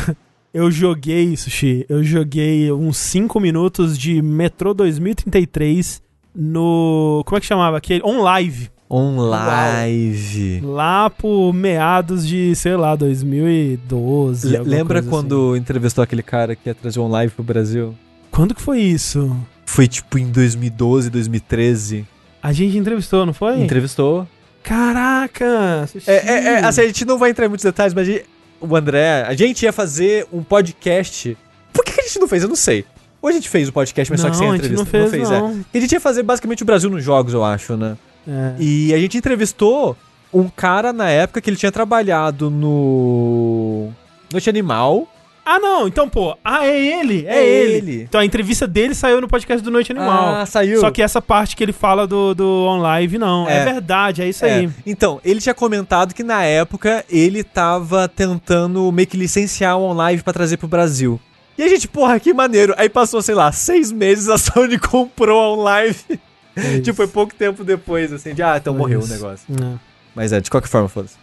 Eu 0.58 0.70
joguei, 0.70 1.36
Sushi. 1.36 1.86
Eu 1.88 2.02
joguei 2.02 2.72
uns 2.72 2.96
5 2.96 3.38
minutos 3.38 3.96
de 3.98 4.20
Metro 4.20 4.74
2033 4.74 6.02
no. 6.34 7.22
Como 7.26 7.36
é 7.36 7.40
que 7.40 7.46
chamava? 7.46 7.76
Aquele. 7.78 8.02
On 8.04 8.22
Live. 8.22 8.70
On 8.90 9.18
live. 9.20 10.60
Lá 10.64 11.10
por 11.10 11.52
meados 11.52 12.26
de, 12.26 12.54
sei 12.54 12.74
lá, 12.74 12.96
2012. 12.96 14.48
Le- 14.48 14.56
alguma 14.56 14.76
lembra 14.76 15.02
quando 15.02 15.54
entrevistou 15.56 16.02
aquele 16.02 16.22
cara 16.22 16.56
que 16.56 16.68
ia 16.70 16.74
trazer 16.74 16.98
um 16.98 17.08
live 17.08 17.32
pro 17.34 17.44
Brasil? 17.44 17.88
assim. 17.88 17.96
Quando 18.30 18.54
que 18.54 18.62
foi 18.62 18.80
isso? 18.80 19.36
Foi 19.66 19.86
tipo 19.86 20.18
em 20.18 20.30
2012, 20.30 21.10
2013. 21.10 22.06
A 22.42 22.52
gente 22.52 22.78
entrevistou, 22.78 23.26
não 23.26 23.34
foi? 23.34 23.60
Entrevistou. 23.62 24.26
Caraca! 24.62 25.86
É, 26.06 26.12
é, 26.12 26.44
é, 26.54 26.64
assim, 26.64 26.80
a 26.82 26.86
gente 26.86 27.04
não 27.04 27.18
vai 27.18 27.30
entrar 27.30 27.46
em 27.46 27.48
muitos 27.48 27.64
detalhes, 27.64 27.92
mas 27.94 28.08
a 28.08 28.10
gente- 28.12 28.24
o 28.60 28.76
André, 28.76 29.22
a 29.26 29.34
gente 29.34 29.62
ia 29.64 29.72
fazer 29.72 30.26
um 30.32 30.42
podcast. 30.42 31.36
Por 31.72 31.84
que, 31.84 31.92
que 31.92 32.00
a 32.00 32.04
gente 32.04 32.18
não 32.18 32.28
fez? 32.28 32.42
Eu 32.42 32.48
não 32.48 32.56
sei. 32.56 32.84
Ou 33.20 33.28
a 33.28 33.32
gente 33.32 33.48
fez 33.48 33.68
o 33.68 33.72
podcast, 33.72 34.10
mas 34.10 34.20
só 34.20 34.30
que 34.30 34.36
sem 34.36 34.46
Não, 34.46 34.52
a 34.52 34.54
a 34.54 34.58
gente 34.58 34.72
entrevista. 34.72 34.98
não 34.98 35.10
fez, 35.10 35.28
não. 35.30 35.48
é. 35.50 35.54
E 35.74 35.78
a 35.78 35.80
gente 35.80 35.92
ia 35.92 36.00
fazer 36.00 36.22
basicamente 36.22 36.62
o 36.62 36.66
Brasil 36.66 36.88
nos 36.88 37.02
jogos, 37.02 37.34
eu 37.34 37.44
acho, 37.44 37.76
né? 37.76 37.96
É. 38.26 38.54
E 38.58 38.94
a 38.94 38.98
gente 38.98 39.16
entrevistou 39.18 39.96
um 40.32 40.48
cara 40.48 40.92
na 40.92 41.08
época 41.08 41.40
que 41.40 41.50
ele 41.50 41.56
tinha 41.56 41.72
trabalhado 41.72 42.50
no. 42.50 43.90
Noite 44.30 44.48
Animal. 44.48 45.08
Ah, 45.50 45.58
não, 45.58 45.88
então, 45.88 46.06
pô, 46.10 46.36
ah, 46.44 46.66
é 46.66 46.78
ele, 47.00 47.24
é, 47.26 47.38
É 47.38 47.46
ele. 47.46 47.72
ele. 47.92 48.02
Então 48.02 48.20
a 48.20 48.24
entrevista 48.24 48.66
dele 48.66 48.94
saiu 48.94 49.18
no 49.18 49.26
podcast 49.26 49.64
do 49.64 49.70
Noite 49.70 49.92
Animal. 49.92 50.34
Ah, 50.34 50.44
saiu. 50.44 50.78
Só 50.78 50.90
que 50.90 51.00
essa 51.00 51.22
parte 51.22 51.56
que 51.56 51.62
ele 51.64 51.72
fala 51.72 52.06
do, 52.06 52.34
do 52.34 52.44
On 52.66 52.76
Live, 52.82 53.16
não. 53.16 53.48
É, 53.48 53.58
É. 53.60 53.64
verdade, 53.64 54.20
é 54.20 54.28
isso 54.28 54.44
É, 54.44 54.56
aí. 54.56 54.70
Então, 54.84 55.18
ele 55.24 55.40
tinha 55.40 55.54
comentado 55.54 56.12
que 56.12 56.22
na 56.22 56.42
época 56.44 57.02
ele 57.08 57.42
tava 57.42 58.06
tentando 58.08 58.92
meio 58.92 59.08
que 59.08 59.16
licenciar 59.16 59.78
o 59.78 59.84
OnLive 59.84 60.22
pra 60.22 60.34
trazer 60.34 60.58
pro 60.58 60.68
Brasil. 60.68 61.18
E 61.56 61.62
a 61.62 61.68
gente, 61.68 61.88
porra, 61.88 62.20
que 62.20 62.34
maneiro. 62.34 62.74
Aí 62.76 62.90
passou, 62.90 63.22
sei 63.22 63.34
lá, 63.34 63.50
seis 63.50 63.90
meses, 63.90 64.28
a 64.28 64.36
Sony 64.36 64.76
comprou 64.78 65.40
a 65.40 65.52
OnLive. 65.54 66.20
É 66.54 66.80
tipo, 66.80 66.94
foi 66.96 67.08
pouco 67.08 67.34
tempo 67.34 67.64
depois, 67.64 68.12
assim, 68.12 68.34
de, 68.34 68.42
ah, 68.42 68.58
então 68.58 68.74
Foi 68.74 68.82
morreu 68.82 69.00
o 69.00 69.06
negócio. 69.06 69.46
É. 69.50 69.78
Mas 70.14 70.30
é, 70.30 70.40
de 70.40 70.50
qualquer 70.50 70.68
forma, 70.68 70.88
foda-se. 70.90 71.14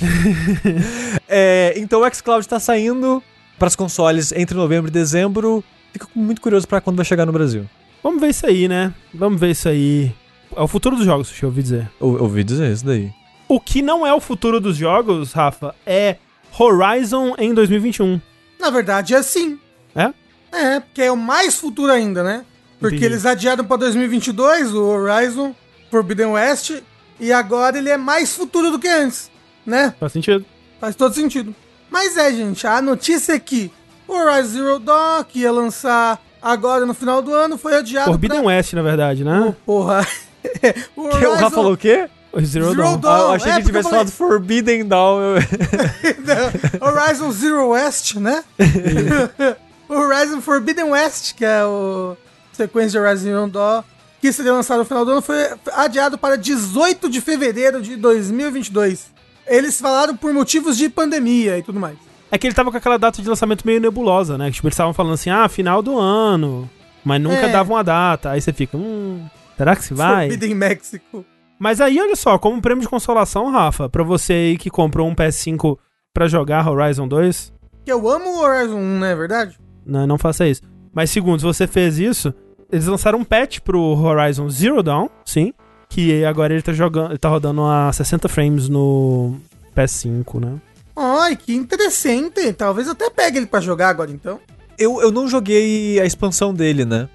É, 1.28 1.74
então 1.76 2.00
o 2.02 2.14
xCloud 2.14 2.48
tá 2.48 2.58
saindo 2.58 3.22
pras 3.58 3.74
consoles 3.76 4.32
entre 4.32 4.56
novembro 4.56 4.90
e 4.90 4.92
dezembro. 4.92 5.62
Fico 5.92 6.08
muito 6.14 6.40
curioso 6.40 6.66
pra 6.66 6.80
quando 6.80 6.96
vai 6.96 7.04
chegar 7.04 7.26
no 7.26 7.32
Brasil. 7.32 7.66
Vamos 8.02 8.20
ver 8.20 8.28
isso 8.28 8.46
aí, 8.46 8.68
né? 8.68 8.94
Vamos 9.12 9.40
ver 9.40 9.50
isso 9.50 9.68
aí. 9.68 10.12
É 10.56 10.60
o 10.60 10.68
futuro 10.68 10.96
dos 10.96 11.04
jogos, 11.04 11.28
deixa 11.28 11.44
eu 11.44 11.48
ouvir 11.48 11.62
dizer. 11.62 11.90
Eu 12.00 12.22
ouvi 12.22 12.44
dizer 12.44 12.72
isso 12.72 12.84
daí. 12.84 13.10
O 13.48 13.60
que 13.60 13.82
não 13.82 14.06
é 14.06 14.12
o 14.14 14.20
futuro 14.20 14.60
dos 14.60 14.76
jogos, 14.76 15.32
Rafa, 15.32 15.74
é 15.86 16.16
Horizon 16.58 17.34
em 17.38 17.52
2021. 17.52 18.20
Na 18.58 18.70
verdade, 18.70 19.14
é 19.14 19.22
sim. 19.22 19.58
É? 19.94 20.12
É, 20.52 20.80
porque 20.80 21.02
é 21.02 21.12
o 21.12 21.16
mais 21.16 21.56
futuro 21.56 21.92
ainda, 21.92 22.22
né? 22.22 22.44
Porque 22.78 22.96
Entendi. 22.96 23.12
eles 23.12 23.26
adiaram 23.26 23.64
pra 23.64 23.76
2022 23.76 24.72
o 24.72 24.84
Horizon 24.84 25.54
Forbidden 25.90 26.28
West 26.28 26.80
e 27.18 27.32
agora 27.32 27.78
ele 27.78 27.90
é 27.90 27.96
mais 27.96 28.34
futuro 28.34 28.70
do 28.70 28.78
que 28.78 28.88
antes, 28.88 29.30
né? 29.66 29.94
Faz 29.98 30.12
sentido? 30.12 30.44
Faz 30.80 30.94
todo 30.94 31.14
sentido. 31.14 31.54
Mas 31.90 32.16
é, 32.16 32.32
gente, 32.32 32.66
a 32.66 32.80
notícia 32.82 33.32
é 33.32 33.38
que 33.38 33.72
o 34.06 34.14
Horizon 34.14 34.48
Zero 34.48 34.78
Dawn, 34.78 35.24
que 35.24 35.40
ia 35.40 35.52
lançar 35.52 36.20
agora 36.40 36.86
no 36.86 36.94
final 36.94 37.20
do 37.20 37.32
ano, 37.32 37.58
foi 37.58 37.76
adiado 37.76 38.06
Forbidden 38.06 38.40
West, 38.40 38.72
na 38.72 38.82
verdade, 38.82 39.22
pra... 39.22 39.40
né? 39.40 39.56
Porra. 39.66 40.06
o 40.96 41.08
Que, 41.08 41.26
o 41.26 41.34
Rafa 41.34 41.50
falou 41.50 41.72
o 41.72 41.76
quê? 41.76 42.08
O 42.32 42.40
Zero, 42.44 42.70
Zero 42.70 42.76
Dawn. 42.76 42.98
Dawn. 42.98 43.12
Ah, 43.12 43.18
eu 43.18 43.30
achei 43.32 43.50
é, 43.50 43.54
que 43.54 43.60
ele 43.60 43.66
tivesse 43.66 43.86
eu 43.86 43.90
falado 43.90 44.10
Forbidden 44.10 44.86
Dawn. 44.86 45.20
Horizon 46.80 47.32
Zero 47.32 47.68
West, 47.68 48.16
né? 48.16 48.44
Horizon 49.88 50.40
Forbidden 50.40 50.90
West, 50.90 51.34
que 51.34 51.44
é 51.44 51.64
o 51.64 52.16
sequência 52.52 52.90
de 52.90 52.98
Horizon 52.98 53.24
Zero 53.24 53.48
Dawn, 53.48 53.82
que 54.20 54.32
seria 54.32 54.52
lançado 54.52 54.78
no 54.78 54.84
final 54.84 55.04
do 55.04 55.12
ano, 55.12 55.22
foi 55.22 55.36
adiado 55.72 56.18
para 56.18 56.36
18 56.36 57.08
de 57.08 57.20
fevereiro 57.20 57.80
de 57.80 57.96
2022. 57.96 59.17
Eles 59.48 59.80
falaram 59.80 60.16
por 60.16 60.32
motivos 60.32 60.76
de 60.76 60.88
pandemia 60.88 61.58
e 61.58 61.62
tudo 61.62 61.80
mais. 61.80 61.96
É 62.30 62.36
que 62.36 62.46
ele 62.46 62.54
tava 62.54 62.70
com 62.70 62.76
aquela 62.76 62.98
data 62.98 63.22
de 63.22 63.28
lançamento 63.28 63.66
meio 63.66 63.80
nebulosa, 63.80 64.36
né? 64.36 64.50
Tipo, 64.50 64.66
eles 64.68 64.74
estavam 64.74 64.92
falando 64.92 65.14
assim, 65.14 65.30
ah, 65.30 65.48
final 65.48 65.82
do 65.82 65.98
ano. 65.98 66.68
Mas 67.04 67.20
nunca 67.22 67.46
É. 67.46 67.48
davam 67.52 67.76
a 67.76 67.82
data. 67.82 68.30
Aí 68.30 68.40
você 68.40 68.52
fica, 68.52 68.76
hum, 68.76 69.24
será 69.56 69.74
que 69.74 69.82
se 69.84 69.94
vai? 69.94 70.28
Forbidden 70.28 70.54
México. 70.54 71.24
Mas 71.58 71.80
aí, 71.80 71.98
olha 72.00 72.14
só, 72.14 72.38
como 72.38 72.60
prêmio 72.60 72.82
de 72.82 72.88
consolação, 72.88 73.50
Rafa, 73.50 73.88
pra 73.88 74.04
você 74.04 74.32
aí 74.32 74.58
que 74.58 74.68
comprou 74.70 75.08
um 75.08 75.14
PS5 75.14 75.78
pra 76.12 76.28
jogar 76.28 76.68
Horizon 76.68 77.08
2, 77.08 77.52
Que 77.84 77.90
eu 77.92 78.06
amo 78.08 78.28
o 78.30 78.40
Horizon 78.40 78.76
1, 78.76 78.98
não 78.98 79.06
é 79.06 79.14
verdade? 79.16 79.58
não, 79.86 80.06
não 80.06 80.18
faça 80.18 80.46
isso. 80.46 80.60
Mas 80.92 81.10
segundo, 81.10 81.38
se 81.40 81.46
você 81.46 81.66
fez 81.66 81.98
isso, 81.98 82.34
eles 82.70 82.86
lançaram 82.86 83.18
um 83.20 83.24
patch 83.24 83.60
pro 83.60 83.80
Horizon 83.80 84.48
Zero 84.50 84.82
Dawn, 84.82 85.08
sim, 85.24 85.52
que 85.88 86.24
agora 86.24 86.52
ele 86.52 86.62
tá 86.62 86.72
jogando, 86.72 87.10
ele 87.10 87.18
tá 87.18 87.28
rodando 87.28 87.62
a 87.62 87.92
60 87.92 88.28
frames 88.28 88.68
no 88.68 89.36
PS5, 89.76 90.40
né? 90.40 90.58
Ai, 90.96 91.36
que 91.36 91.54
interessante. 91.54 92.52
Talvez 92.52 92.88
eu 92.88 92.92
até 92.92 93.08
pegue 93.08 93.38
ele 93.38 93.46
pra 93.46 93.60
jogar 93.60 93.88
agora, 93.88 94.10
então. 94.10 94.40
Eu, 94.76 95.00
eu 95.00 95.10
não 95.10 95.28
joguei 95.28 96.00
a 96.00 96.04
expansão 96.04 96.52
dele, 96.52 96.84
né? 96.84 97.08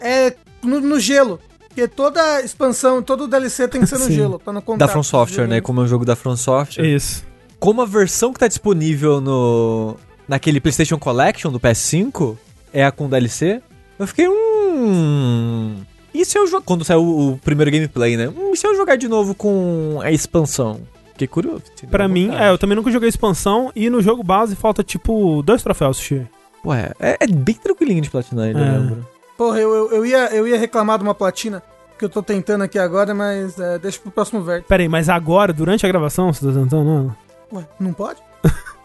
É. 0.00 0.28
É 0.28 0.36
no, 0.62 0.80
no 0.80 0.98
gelo. 0.98 1.38
Porque 1.68 1.88
toda 1.88 2.42
expansão, 2.42 3.02
todo 3.02 3.26
DLC 3.26 3.66
tem 3.68 3.80
que 3.80 3.86
ser 3.86 3.98
no 3.98 4.06
Sim. 4.06 4.14
gelo. 4.14 4.38
Tá 4.38 4.52
no 4.52 4.60
Da 4.60 4.66
contrato. 4.66 4.90
From 4.90 5.02
Software, 5.02 5.46
né? 5.46 5.60
Como 5.60 5.80
é 5.80 5.84
um 5.84 5.88
jogo 5.88 6.04
da 6.04 6.14
From 6.14 6.36
Software. 6.36 6.84
Isso. 6.84 7.24
Como 7.58 7.80
a 7.80 7.86
versão 7.86 8.32
que 8.32 8.40
tá 8.40 8.48
disponível 8.48 9.20
no 9.20 9.96
naquele 10.28 10.60
PlayStation 10.60 10.98
Collection 10.98 11.50
do 11.50 11.60
PS5 11.60 12.36
é 12.72 12.84
a 12.84 12.90
com 12.90 13.08
DLC, 13.08 13.60
eu 13.98 14.06
fiquei 14.06 14.28
hum. 14.28 15.76
E 16.14 16.24
se 16.24 16.38
eu 16.38 16.46
jogar 16.46 16.64
quando 16.64 16.84
saiu 16.84 17.02
o, 17.02 17.38
primeiro 17.42 17.70
gameplay, 17.70 18.16
né? 18.16 18.28
Hum, 18.28 18.52
e 18.52 18.56
se 18.56 18.66
eu 18.66 18.74
jogar 18.76 18.96
de 18.96 19.08
novo 19.08 19.34
com 19.34 19.98
a 20.02 20.10
expansão? 20.12 20.80
Fiquei 21.12 21.26
curioso. 21.28 21.62
Pra 21.90 22.08
mim, 22.08 22.26
vontade. 22.28 22.44
é, 22.44 22.50
eu 22.50 22.58
também 22.58 22.76
nunca 22.76 22.90
joguei 22.90 23.08
expansão 23.08 23.70
e 23.76 23.88
no 23.90 24.00
jogo 24.02 24.22
base 24.22 24.56
falta 24.56 24.82
tipo 24.82 25.42
dois 25.42 25.62
troféus, 25.62 25.96
Sushi. 25.98 26.26
Ué, 26.64 26.92
é, 27.00 27.16
é 27.20 27.26
bem 27.26 27.54
tranquilinho 27.54 28.00
de 28.02 28.10
platinar, 28.10 28.46
ainda 28.46 28.60
É. 28.60 28.78
lembro. 28.78 29.06
Porra, 29.36 29.58
eu, 29.58 29.74
eu, 29.74 29.90
eu 29.92 30.06
ia, 30.06 30.34
eu 30.34 30.46
ia 30.46 30.58
reclamar 30.58 30.98
de 30.98 31.04
uma 31.04 31.14
platina 31.14 31.62
que 31.98 32.04
eu 32.04 32.08
tô 32.08 32.22
tentando 32.22 32.62
aqui 32.64 32.78
agora, 32.78 33.14
mas 33.14 33.58
é, 33.58 33.78
deixa 33.78 33.98
pro 34.00 34.10
próximo 34.10 34.42
vértice. 34.42 34.68
Pera 34.68 34.82
aí, 34.82 34.88
mas 34.88 35.08
agora, 35.08 35.52
durante 35.52 35.84
a 35.84 35.88
gravação, 35.88 36.32
você 36.32 36.44
tá 36.46 36.52
tentando? 36.52 36.84
Não. 36.84 37.16
Ué, 37.52 37.64
não 37.80 37.92
pode? 37.92 38.20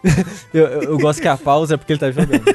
Eu, 0.54 0.66
eu, 0.66 0.82
eu 0.84 0.98
gosto 1.00 1.22
que 1.22 1.28
a 1.28 1.36
pausa 1.38 1.74
é 1.74 1.78
porque 1.78 1.94
ele 1.94 2.00
tá 2.00 2.10
jogando. 2.12 2.42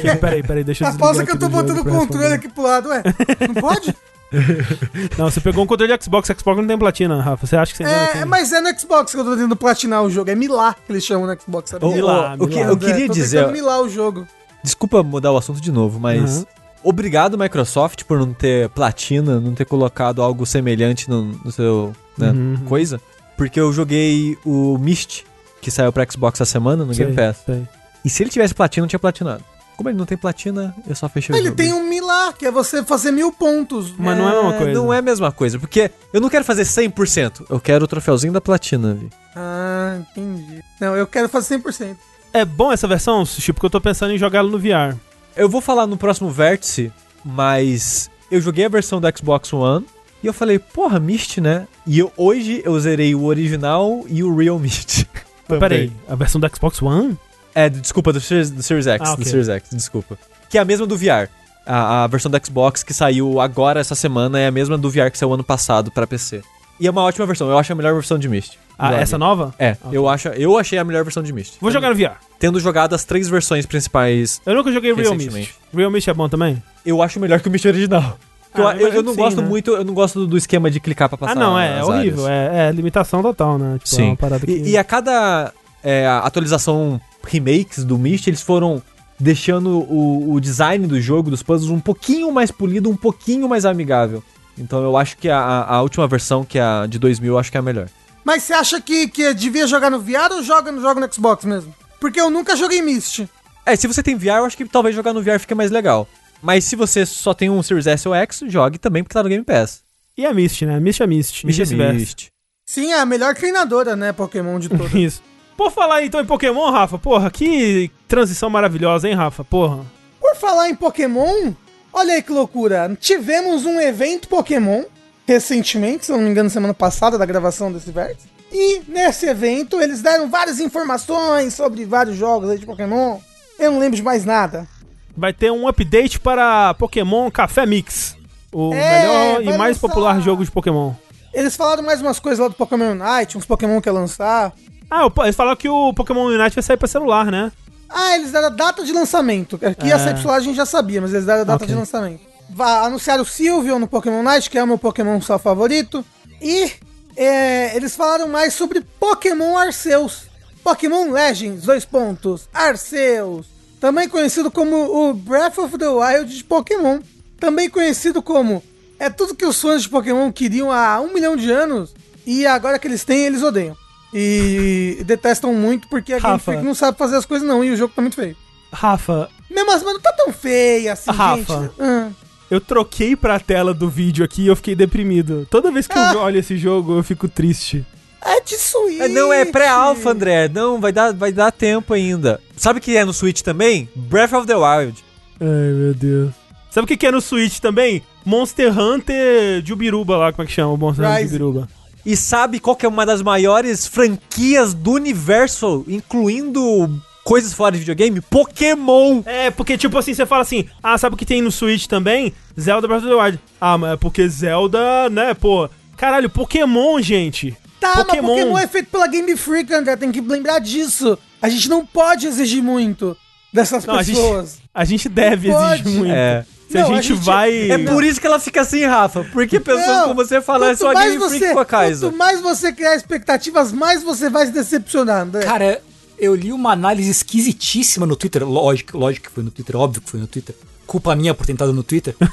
Que- 0.00 0.16
Pera 0.16 0.34
aí, 0.34 0.42
pera 0.42 0.58
aí, 0.60 0.64
deixa 0.64 0.84
eu 0.84 0.88
A 0.88 0.92
pausa 0.94 1.24
que 1.24 1.30
eu 1.32 1.38
tô 1.38 1.48
botando 1.48 1.78
o 1.78 1.84
controle 1.84 2.00
responder. 2.28 2.34
aqui 2.34 2.48
pro 2.48 2.62
lado, 2.62 2.88
ué. 2.88 3.02
Não 3.46 3.54
pode? 3.54 3.94
Não, 5.16 5.30
você 5.30 5.40
pegou 5.40 5.62
um 5.64 5.66
controle 5.66 5.96
de 5.96 6.04
Xbox, 6.04 6.28
Xbox 6.36 6.58
não 6.60 6.66
tem 6.66 6.76
platina, 6.76 7.22
Rafa. 7.22 7.46
Você 7.46 7.56
acha 7.56 7.72
que 7.72 7.78
você 7.78 7.84
É, 8.18 8.24
mas 8.24 8.52
é 8.52 8.60
no 8.60 8.78
Xbox 8.78 9.12
que 9.12 9.20
eu 9.20 9.24
tô 9.24 9.30
tentando 9.36 9.54
platinar 9.56 10.02
o 10.02 10.10
jogo. 10.10 10.30
É 10.30 10.34
Milá 10.34 10.74
que 10.74 10.92
eles 10.92 11.04
chamam 11.04 11.26
no 11.26 11.40
Xbox, 11.40 11.70
sabe? 11.70 11.84
Ô, 11.86 11.92
Milá, 11.92 12.34
o 12.38 12.46
que 12.48 12.56
Milá. 12.56 12.70
eu 12.70 12.76
queria 12.76 13.04
É, 13.04 13.06
tô 13.06 13.12
dizer, 13.14 13.44
ó, 13.46 13.52
milar 13.52 13.80
o 13.80 13.88
jogo. 13.88 14.26
Desculpa 14.64 15.02
mudar 15.02 15.30
o 15.32 15.36
assunto 15.36 15.60
de 15.60 15.70
novo, 15.70 16.00
mas 16.00 16.38
Uhum. 16.38 16.44
obrigado 16.82 17.38
Microsoft 17.38 18.02
por 18.04 18.18
não 18.18 18.32
ter 18.34 18.68
platina, 18.70 19.38
não 19.38 19.54
ter 19.54 19.64
colocado 19.64 20.20
algo 20.20 20.44
semelhante 20.44 21.08
no, 21.08 21.22
no 21.44 21.52
seu 21.52 21.94
né, 22.18 22.30
Uhum. 22.30 22.56
coisa, 22.66 23.00
porque 23.36 23.60
eu 23.60 23.72
joguei 23.72 24.36
o 24.44 24.76
Myst 24.78 25.22
que 25.66 25.70
saiu 25.72 25.90
pra 25.92 26.06
Xbox 26.08 26.40
essa 26.40 26.48
semana 26.48 26.84
no 26.84 26.94
Sei, 26.94 27.04
Game 27.06 27.16
Pass. 27.16 27.38
sei. 27.44 27.66
E 28.04 28.08
se 28.08 28.22
ele 28.22 28.30
tivesse 28.30 28.54
platina, 28.54 28.84
eu 28.84 28.88
tinha 28.88 29.00
platinado. 29.00 29.42
Como 29.76 29.88
ele 29.88 29.98
não 29.98 30.06
tem 30.06 30.16
platina, 30.16 30.72
eu 30.88 30.94
só 30.94 31.08
fechei 31.08 31.34
o 31.34 31.36
Ele 31.36 31.46
jogo. 31.46 31.56
tem 31.56 31.72
um 31.72 31.88
Milá, 31.88 32.32
que 32.32 32.46
é 32.46 32.52
você 32.52 32.84
fazer 32.84 33.10
mil 33.10 33.32
pontos. 33.32 33.92
Mas 33.98 34.16
não 34.16 34.28
é 34.28 34.30
a 34.30 34.34
mesma 34.36 34.52
coisa. 34.52 34.72
Não 34.72 34.94
é 34.94 34.98
a 34.98 35.02
mesma 35.02 35.32
coisa, 35.32 35.58
porque 35.58 35.90
eu 36.12 36.20
não 36.20 36.28
quero 36.28 36.44
fazer 36.44 36.62
100%, 36.62 37.46
eu 37.50 37.58
quero 37.58 37.84
o 37.84 37.88
troféuzinho 37.88 38.32
da 38.32 38.40
platina 38.40 38.92
ali. 38.92 39.10
Ah, 39.34 39.98
entendi. 39.98 40.62
Não, 40.80 40.94
eu 40.96 41.04
quero 41.04 41.28
fazer 41.28 41.58
100%. 41.58 41.96
É 42.32 42.44
bom 42.44 42.70
essa 42.70 42.86
versão, 42.86 43.26
Sushi, 43.26 43.52
porque 43.52 43.66
eu 43.66 43.70
tô 43.70 43.80
pensando 43.80 44.12
em 44.12 44.18
jogá-lo 44.18 44.48
no 44.48 44.58
VR. 44.58 44.96
Eu 45.36 45.48
vou 45.48 45.60
falar 45.60 45.88
no 45.88 45.96
próximo 45.96 46.30
vértice, 46.30 46.92
mas 47.24 48.08
eu 48.30 48.40
joguei 48.40 48.66
a 48.66 48.68
versão 48.68 49.00
do 49.00 49.08
Xbox 49.18 49.52
One 49.52 49.84
e 50.22 50.28
eu 50.28 50.32
falei, 50.32 50.60
porra, 50.60 51.00
Myst, 51.00 51.38
né? 51.38 51.66
E 51.84 51.98
eu, 51.98 52.12
hoje 52.16 52.62
eu 52.64 52.78
zerei 52.78 53.16
o 53.16 53.24
original 53.24 54.04
e 54.06 54.22
o 54.22 54.32
Real 54.34 54.60
Myst. 54.60 55.04
Mas 55.48 55.58
pera 55.58 55.74
aí, 55.74 55.92
a 56.08 56.14
versão 56.14 56.40
do 56.40 56.48
Xbox 56.54 56.80
One? 56.82 57.16
É, 57.54 57.68
desculpa, 57.68 58.12
do 58.12 58.20
Series, 58.20 58.50
do 58.50 58.62
Series 58.62 58.86
X. 58.86 59.08
Ah, 59.08 59.12
ok. 59.12 59.24
Do 59.24 59.28
Series 59.30 59.48
X, 59.48 59.70
desculpa. 59.72 60.18
Que 60.50 60.58
é 60.58 60.60
a 60.60 60.64
mesma 60.64 60.86
do 60.86 60.96
VR. 60.96 61.28
A, 61.64 62.04
a 62.04 62.06
versão 62.06 62.30
do 62.30 62.38
Xbox 62.46 62.82
que 62.84 62.94
saiu 62.94 63.40
agora 63.40 63.80
essa 63.80 63.94
semana 63.94 64.38
é 64.38 64.46
a 64.46 64.50
mesma 64.50 64.78
do 64.78 64.88
VR 64.90 65.10
que 65.10 65.18
saiu 65.18 65.32
ano 65.32 65.42
passado 65.42 65.90
pra 65.90 66.06
PC. 66.06 66.42
E 66.78 66.86
é 66.86 66.90
uma 66.90 67.02
ótima 67.02 67.24
versão, 67.26 67.48
eu 67.48 67.58
acho 67.58 67.72
a 67.72 67.74
melhor 67.74 67.94
versão 67.94 68.18
de 68.18 68.28
Myst. 68.28 68.58
Ah, 68.78 68.94
essa 68.96 69.16
nova? 69.16 69.54
É, 69.58 69.70
Ok. 69.82 69.96
eu, 69.98 70.06
acho, 70.06 70.28
eu 70.28 70.58
achei 70.58 70.78
a 70.78 70.84
melhor 70.84 71.02
versão 71.02 71.22
de 71.22 71.32
Myst. 71.32 71.54
Vou 71.60 71.70
jogar 71.70 71.88
no 71.88 71.94
VR. 71.96 72.16
Tendo 72.38 72.60
jogado 72.60 72.94
as 72.94 73.04
três 73.04 73.26
versões 73.28 73.64
principais, 73.64 74.40
Eu 74.44 74.54
nunca 74.54 74.70
joguei 74.70 74.92
Real. 74.92 75.14
Mist. 75.14 75.54
Real 75.74 75.90
Mist 75.90 76.08
é 76.10 76.12
bom 76.14 76.28
também? 76.28 76.62
eu 76.84 77.00
acho 77.02 77.18
melhor 77.18 77.40
que 77.40 77.48
o 77.48 77.50
Myst 77.50 77.64
original. 77.64 78.18
Ah, 78.62 78.76
eu, 78.76 78.88
eu 78.88 79.02
não 79.02 79.14
que 79.14 79.20
gosto 79.20 79.36
sim, 79.36 79.42
né? 79.42 79.48
muito, 79.48 79.70
eu 79.72 79.84
não 79.84 79.94
gosto 79.94 80.26
do 80.26 80.36
esquema 80.36 80.70
de 80.70 80.80
clicar 80.80 81.08
pra 81.08 81.18
passar 81.18 81.32
ah, 81.32 81.34
não, 81.34 81.58
é, 81.58 81.78
é 81.78 81.84
horrível. 81.84 82.28
É, 82.28 82.68
é 82.68 82.72
limitação 82.72 83.22
total, 83.22 83.58
né? 83.58 83.78
Tipo, 83.82 83.94
é 83.94 83.96
Sim. 83.96 84.08
uma 84.08 84.16
parada 84.16 84.46
que... 84.46 84.52
E, 84.52 84.70
e 84.70 84.76
a 84.78 84.84
cada 84.84 85.52
é, 85.82 86.06
atualização 86.06 87.00
remakes 87.24 87.84
do 87.84 87.98
Myst, 87.98 88.26
eles 88.26 88.42
foram 88.42 88.82
deixando 89.18 89.78
o, 89.78 90.34
o 90.34 90.40
design 90.40 90.86
do 90.86 91.00
jogo, 91.00 91.30
dos 91.30 91.42
puzzles, 91.42 91.70
um 91.70 91.80
pouquinho 91.80 92.30
mais 92.30 92.50
polido, 92.50 92.90
um 92.90 92.96
pouquinho 92.96 93.48
mais 93.48 93.64
amigável. 93.64 94.22
Então 94.58 94.82
eu 94.82 94.96
acho 94.96 95.16
que 95.16 95.28
a, 95.28 95.64
a 95.68 95.82
última 95.82 96.06
versão, 96.06 96.44
que 96.44 96.58
é 96.58 96.62
a 96.62 96.86
de 96.86 96.98
2000, 96.98 97.32
eu 97.32 97.38
acho 97.38 97.50
que 97.50 97.56
é 97.56 97.60
a 97.60 97.62
melhor. 97.62 97.88
Mas 98.24 98.42
você 98.42 98.52
acha 98.52 98.80
que, 98.80 99.08
que 99.08 99.32
devia 99.34 99.66
jogar 99.66 99.90
no 99.90 100.00
VR 100.00 100.32
ou 100.32 100.42
joga, 100.42 100.72
joga 100.80 101.00
no 101.00 101.12
Xbox 101.12 101.44
mesmo? 101.44 101.74
Porque 102.00 102.20
eu 102.20 102.30
nunca 102.30 102.56
joguei 102.56 102.82
Myst. 102.82 103.24
É, 103.64 103.74
se 103.76 103.86
você 103.86 104.02
tem 104.02 104.16
VR, 104.16 104.38
eu 104.38 104.44
acho 104.44 104.56
que 104.56 104.64
talvez 104.64 104.94
jogar 104.94 105.12
no 105.12 105.22
VR 105.22 105.38
fique 105.38 105.54
mais 105.54 105.70
legal. 105.70 106.08
Mas 106.46 106.64
se 106.64 106.76
você 106.76 107.04
só 107.04 107.34
tem 107.34 107.50
um 107.50 107.60
Series 107.60 107.88
S 107.88 108.06
ou 108.06 108.14
X, 108.14 108.44
jogue 108.46 108.78
também 108.78 109.02
porque 109.02 109.14
tá 109.14 109.20
no 109.20 109.28
Game 109.28 109.42
Pass. 109.42 109.82
E 110.16 110.24
a 110.24 110.32
Mist, 110.32 110.64
né? 110.64 110.78
Mist 110.78 111.02
é 111.02 111.06
Mist. 111.08 111.44
Myst 111.44 111.72
é. 111.72 111.92
Myst. 111.92 112.28
Sim, 112.64 112.92
é 112.92 113.00
a 113.00 113.04
melhor 113.04 113.34
treinadora, 113.34 113.96
né, 113.96 114.12
Pokémon 114.12 114.60
de 114.60 114.68
todas. 114.68 114.94
Isso. 114.94 115.20
Por 115.56 115.72
falar 115.72 116.04
então 116.04 116.20
em 116.20 116.24
Pokémon, 116.24 116.70
Rafa, 116.70 117.00
porra, 117.00 117.32
que 117.32 117.90
transição 118.06 118.48
maravilhosa, 118.48 119.08
hein, 119.08 119.14
Rafa? 119.16 119.42
Porra. 119.42 119.84
Por 120.20 120.36
falar 120.36 120.68
em 120.68 120.76
Pokémon, 120.76 121.52
olha 121.92 122.14
aí 122.14 122.22
que 122.22 122.30
loucura. 122.30 122.96
Tivemos 123.00 123.66
um 123.66 123.80
evento 123.80 124.28
Pokémon 124.28 124.84
recentemente, 125.26 126.06
se 126.06 126.12
eu 126.12 126.16
não 126.16 126.22
me 126.22 126.30
engano, 126.30 126.48
semana 126.48 126.72
passada, 126.72 127.18
da 127.18 127.26
gravação 127.26 127.72
desse 127.72 127.90
vértice. 127.90 128.28
E 128.52 128.82
nesse 128.86 129.26
evento 129.26 129.80
eles 129.80 130.00
deram 130.00 130.30
várias 130.30 130.60
informações 130.60 131.54
sobre 131.54 131.84
vários 131.84 132.16
jogos 132.16 132.50
aí 132.50 132.58
de 132.58 132.66
Pokémon. 132.66 133.18
Eu 133.58 133.72
não 133.72 133.80
lembro 133.80 133.96
de 133.96 134.02
mais 134.04 134.24
nada. 134.24 134.68
Vai 135.16 135.32
ter 135.32 135.50
um 135.50 135.66
update 135.66 136.20
para 136.20 136.74
Pokémon 136.74 137.30
Café 137.30 137.64
Mix. 137.66 138.16
O 138.52 138.72
É, 138.74 139.00
melhor 139.00 139.42
e 139.42 139.58
mais 139.58 139.76
lançar. 139.76 139.88
popular 139.88 140.20
jogo 140.20 140.44
de 140.44 140.50
Pokémon. 140.50 140.92
Eles 141.32 141.56
falaram 141.56 141.82
mais 141.82 142.00
umas 142.00 142.18
coisas 142.18 142.38
lá 142.38 142.48
do 142.48 142.54
Pokémon 142.54 142.92
Unite, 142.92 143.36
uns 143.36 143.44
Pokémon 143.44 143.80
que 143.80 143.88
ia 143.88 143.92
lançar. 143.92 144.52
Ah, 144.90 145.08
eles 145.24 145.36
falaram 145.36 145.56
que 145.56 145.68
o 145.68 145.92
Pokémon 145.92 146.26
Unite 146.26 146.54
vai 146.54 146.62
sair 146.62 146.76
pra 146.76 146.88
celular, 146.88 147.26
né? 147.26 147.50
Ah, 147.88 148.16
eles 148.16 148.32
deram 148.32 148.46
a 148.46 148.50
data 148.50 148.84
de 148.84 148.92
lançamento. 148.92 149.58
Que 149.58 149.86
ia 149.86 149.94
É. 149.94 149.98
sair 149.98 150.12
pro 150.12 150.22
celular 150.22 150.36
a 150.36 150.40
gente 150.40 150.56
já 150.56 150.66
sabia, 150.66 151.00
mas 151.00 151.12
eles 151.12 151.26
deram 151.26 151.42
a 151.42 151.44
data 151.44 151.64
Ok. 151.64 151.66
de 151.68 151.74
lançamento. 151.74 152.20
Va- 152.50 152.82
anunciaram 152.82 153.22
o 153.22 153.26
Sylveon 153.26 153.78
no 153.78 153.88
Pokémon 153.88 154.22
Night, 154.22 154.48
que 154.48 154.56
é 154.58 154.62
o 154.62 154.66
meu 154.66 154.78
Pokémon 154.78 155.20
só 155.20 155.38
favorito. 155.38 156.04
E 156.40 156.70
é, 157.16 157.76
eles 157.76 157.96
falaram 157.96 158.28
mais 158.28 158.54
sobre 158.54 158.80
Pokémon 159.00 159.56
Arceus. 159.58 160.22
Pokémon 160.62 161.10
Legends, 161.10 161.62
dois 161.64 161.84
pontos. 161.84 162.48
Arceus. 162.54 163.46
Também 163.80 164.08
conhecido 164.08 164.50
como 164.50 164.76
o 165.08 165.12
Breath 165.14 165.58
of 165.58 165.76
the 165.78 165.88
Wild 165.88 166.34
de 166.36 166.44
Pokémon. 166.44 167.00
Também 167.38 167.68
conhecido 167.68 168.22
como 168.22 168.62
é 168.98 169.10
tudo 169.10 169.34
que 169.34 169.44
os 169.44 169.60
fãs 169.60 169.82
de 169.82 169.88
Pokémon 169.88 170.32
queriam 170.32 170.72
há 170.72 171.00
um 171.00 171.12
milhão 171.12 171.36
de 171.36 171.50
anos. 171.50 171.94
E 172.26 172.46
agora 172.46 172.78
que 172.78 172.88
eles 172.88 173.04
têm, 173.04 173.26
eles 173.26 173.42
odeiam. 173.42 173.76
E 174.12 175.02
detestam 175.04 175.52
muito 175.52 175.88
porque 175.88 176.12
a 176.12 176.16
Game 176.16 176.28
Rafa. 176.32 176.44
Freak 176.52 176.64
não 176.64 176.74
sabe 176.74 176.96
fazer 176.96 177.16
as 177.16 177.26
coisas 177.26 177.46
não. 177.46 177.62
E 177.62 177.70
o 177.70 177.76
jogo 177.76 177.92
tá 177.94 178.00
muito 178.00 178.16
feio. 178.16 178.36
Rafa, 178.72 179.28
Mesmo 179.50 179.70
assim, 179.72 179.84
mas 179.84 179.94
não 179.94 180.00
tá 180.00 180.12
tão 180.12 180.32
feia 180.32 180.92
assim, 180.94 181.10
Rafa. 181.10 181.60
gente. 181.62 181.72
Ah. 181.78 182.08
eu 182.50 182.60
troquei 182.60 183.14
pra 183.14 183.38
tela 183.38 183.72
do 183.74 183.88
vídeo 183.88 184.24
aqui 184.24 184.42
e 184.42 184.46
eu 184.46 184.56
fiquei 184.56 184.74
deprimido. 184.74 185.46
Toda 185.50 185.70
vez 185.70 185.86
que 185.86 185.96
Ah. 185.98 186.12
eu 186.14 186.20
olho 186.20 186.38
esse 186.38 186.56
jogo, 186.56 186.96
eu 186.98 187.02
fico 187.02 187.28
triste. 187.28 187.84
É 188.22 188.40
de 188.40 188.56
Switch. 188.56 189.00
É, 189.00 189.08
não, 189.08 189.32
é 189.32 189.44
pré-alpha, 189.44 190.10
André. 190.10 190.48
Não, 190.48 190.80
vai 190.80 190.92
dar, 190.92 191.12
vai 191.12 191.32
dar 191.32 191.52
tempo 191.52 191.94
ainda. 191.94 192.40
Sabe 192.56 192.78
o 192.78 192.82
que 192.82 192.96
é 192.96 193.04
no 193.04 193.12
Switch 193.12 193.40
também? 193.40 193.88
Breath 193.94 194.32
of 194.32 194.46
the 194.46 194.56
Wild. 194.56 195.04
Ai, 195.40 195.72
meu 195.72 195.94
Deus. 195.94 196.32
Sabe 196.70 196.84
o 196.84 196.88
que 196.88 196.96
que 196.96 197.06
é 197.06 197.10
no 197.10 197.20
Switch 197.20 197.58
também? 197.58 198.02
Monster 198.24 198.76
Hunter 198.78 199.62
de 199.62 199.72
Ubiruba 199.72 200.16
lá, 200.16 200.32
como 200.32 200.44
é 200.44 200.46
que 200.46 200.52
chama 200.52 200.72
o 200.72 200.76
Monster 200.76 201.06
Hunter 201.06 201.20
de. 201.20 201.28
Ubiruba? 201.28 201.68
E 202.04 202.16
sabe 202.16 202.60
qual 202.60 202.76
que 202.76 202.86
é 202.86 202.88
uma 202.88 203.06
das 203.06 203.22
maiores 203.22 203.86
franquias 203.86 204.74
do 204.74 204.92
universo, 204.92 205.84
incluindo 205.88 206.88
coisas 207.24 207.52
fora 207.52 207.72
de 207.72 207.80
videogame? 207.80 208.20
Pokémon! 208.20 209.22
É, 209.24 209.50
porque 209.50 209.76
tipo 209.76 209.98
assim, 209.98 210.14
você 210.14 210.24
fala 210.24 210.42
assim, 210.42 210.66
ah, 210.82 210.96
sabe 210.96 211.14
o 211.14 211.18
que 211.18 211.26
tem 211.26 211.42
no 211.42 211.50
Switch 211.50 211.86
também? 211.86 212.32
Zelda 212.58 212.86
Breath 212.86 213.02
of 213.02 213.10
the 213.10 213.22
Wild. 213.22 213.40
Ah, 213.60 213.76
mas 213.76 213.92
é 213.94 213.96
porque 213.96 214.28
Zelda, 214.28 215.08
né, 215.10 215.34
pô... 215.34 215.68
Caralho, 215.96 216.28
Pokémon, 216.28 217.00
gente. 217.00 217.56
Tá, 217.80 217.92
mas 217.96 218.06
Pokémon 218.20 218.58
é 218.58 218.66
feito 218.66 218.90
pela 218.90 219.06
Game 219.06 219.36
Freak, 219.36 219.72
André. 219.72 219.96
Tem 219.96 220.10
que 220.10 220.20
lembrar 220.20 220.58
disso. 220.58 221.18
A 221.40 221.48
gente 221.48 221.68
não 221.68 221.84
pode 221.84 222.26
exigir 222.26 222.62
muito 222.62 223.16
dessas 223.52 223.84
Não, 223.84 223.94
a 223.94 224.02
gente, 224.02 224.16
pessoas. 224.16 224.58
a 224.74 224.84
gente 224.84 225.08
deve 225.08 225.50
Pode. 225.50 225.80
exigir 225.82 225.98
muito. 225.98 226.12
É. 226.12 226.44
Se 226.68 226.78
a, 226.78 226.82
Não, 226.82 226.92
a 226.92 226.94
gente 226.96 227.14
gente- 227.14 227.24
vai... 227.24 227.70
É 227.70 227.78
por 227.78 228.02
isso 228.02 228.20
que 228.20 228.26
ela 228.26 228.40
fica 228.40 228.62
assim, 228.62 228.84
Rafa. 228.84 229.22
Porque 229.32 229.60
pessoas 229.60 229.86
Não, 229.86 230.02
como 230.08 230.14
você 230.16 230.40
falam, 230.40 230.68
é 230.68 230.74
só 230.76 230.92
Game 230.92 231.18
Freak 231.28 231.52
com 231.52 231.60
a 231.60 231.64
Kaiser. 231.64 232.08
Quanto 232.08 232.18
mais 232.18 232.40
você 232.40 232.72
criar 232.72 232.96
expectativas, 232.96 233.70
mais 233.70 234.02
você 234.02 234.28
vai 234.28 234.46
se 234.46 234.52
decepcionar, 234.52 235.22
André. 235.22 235.44
Cara, 235.44 235.80
eu 236.18 236.34
li 236.34 236.52
uma 236.52 236.72
análise 236.72 237.08
esquisitíssima 237.10 238.04
no 238.04 238.16
Twitter. 238.16 238.44
Lógico, 238.44 238.98
lógico 238.98 239.28
que 239.28 239.32
foi 239.32 239.44
no 239.44 239.50
Twitter, 239.52 239.76
óbvio 239.76 240.02
que 240.02 240.10
foi 240.10 240.18
no 240.18 240.26
Twitter. 240.26 240.56
Culpa 240.88 241.14
minha 241.14 241.34
por 241.34 241.46
ter 241.46 241.52
entrado 241.52 241.72
no 241.72 241.82
Twitter. 241.84 242.16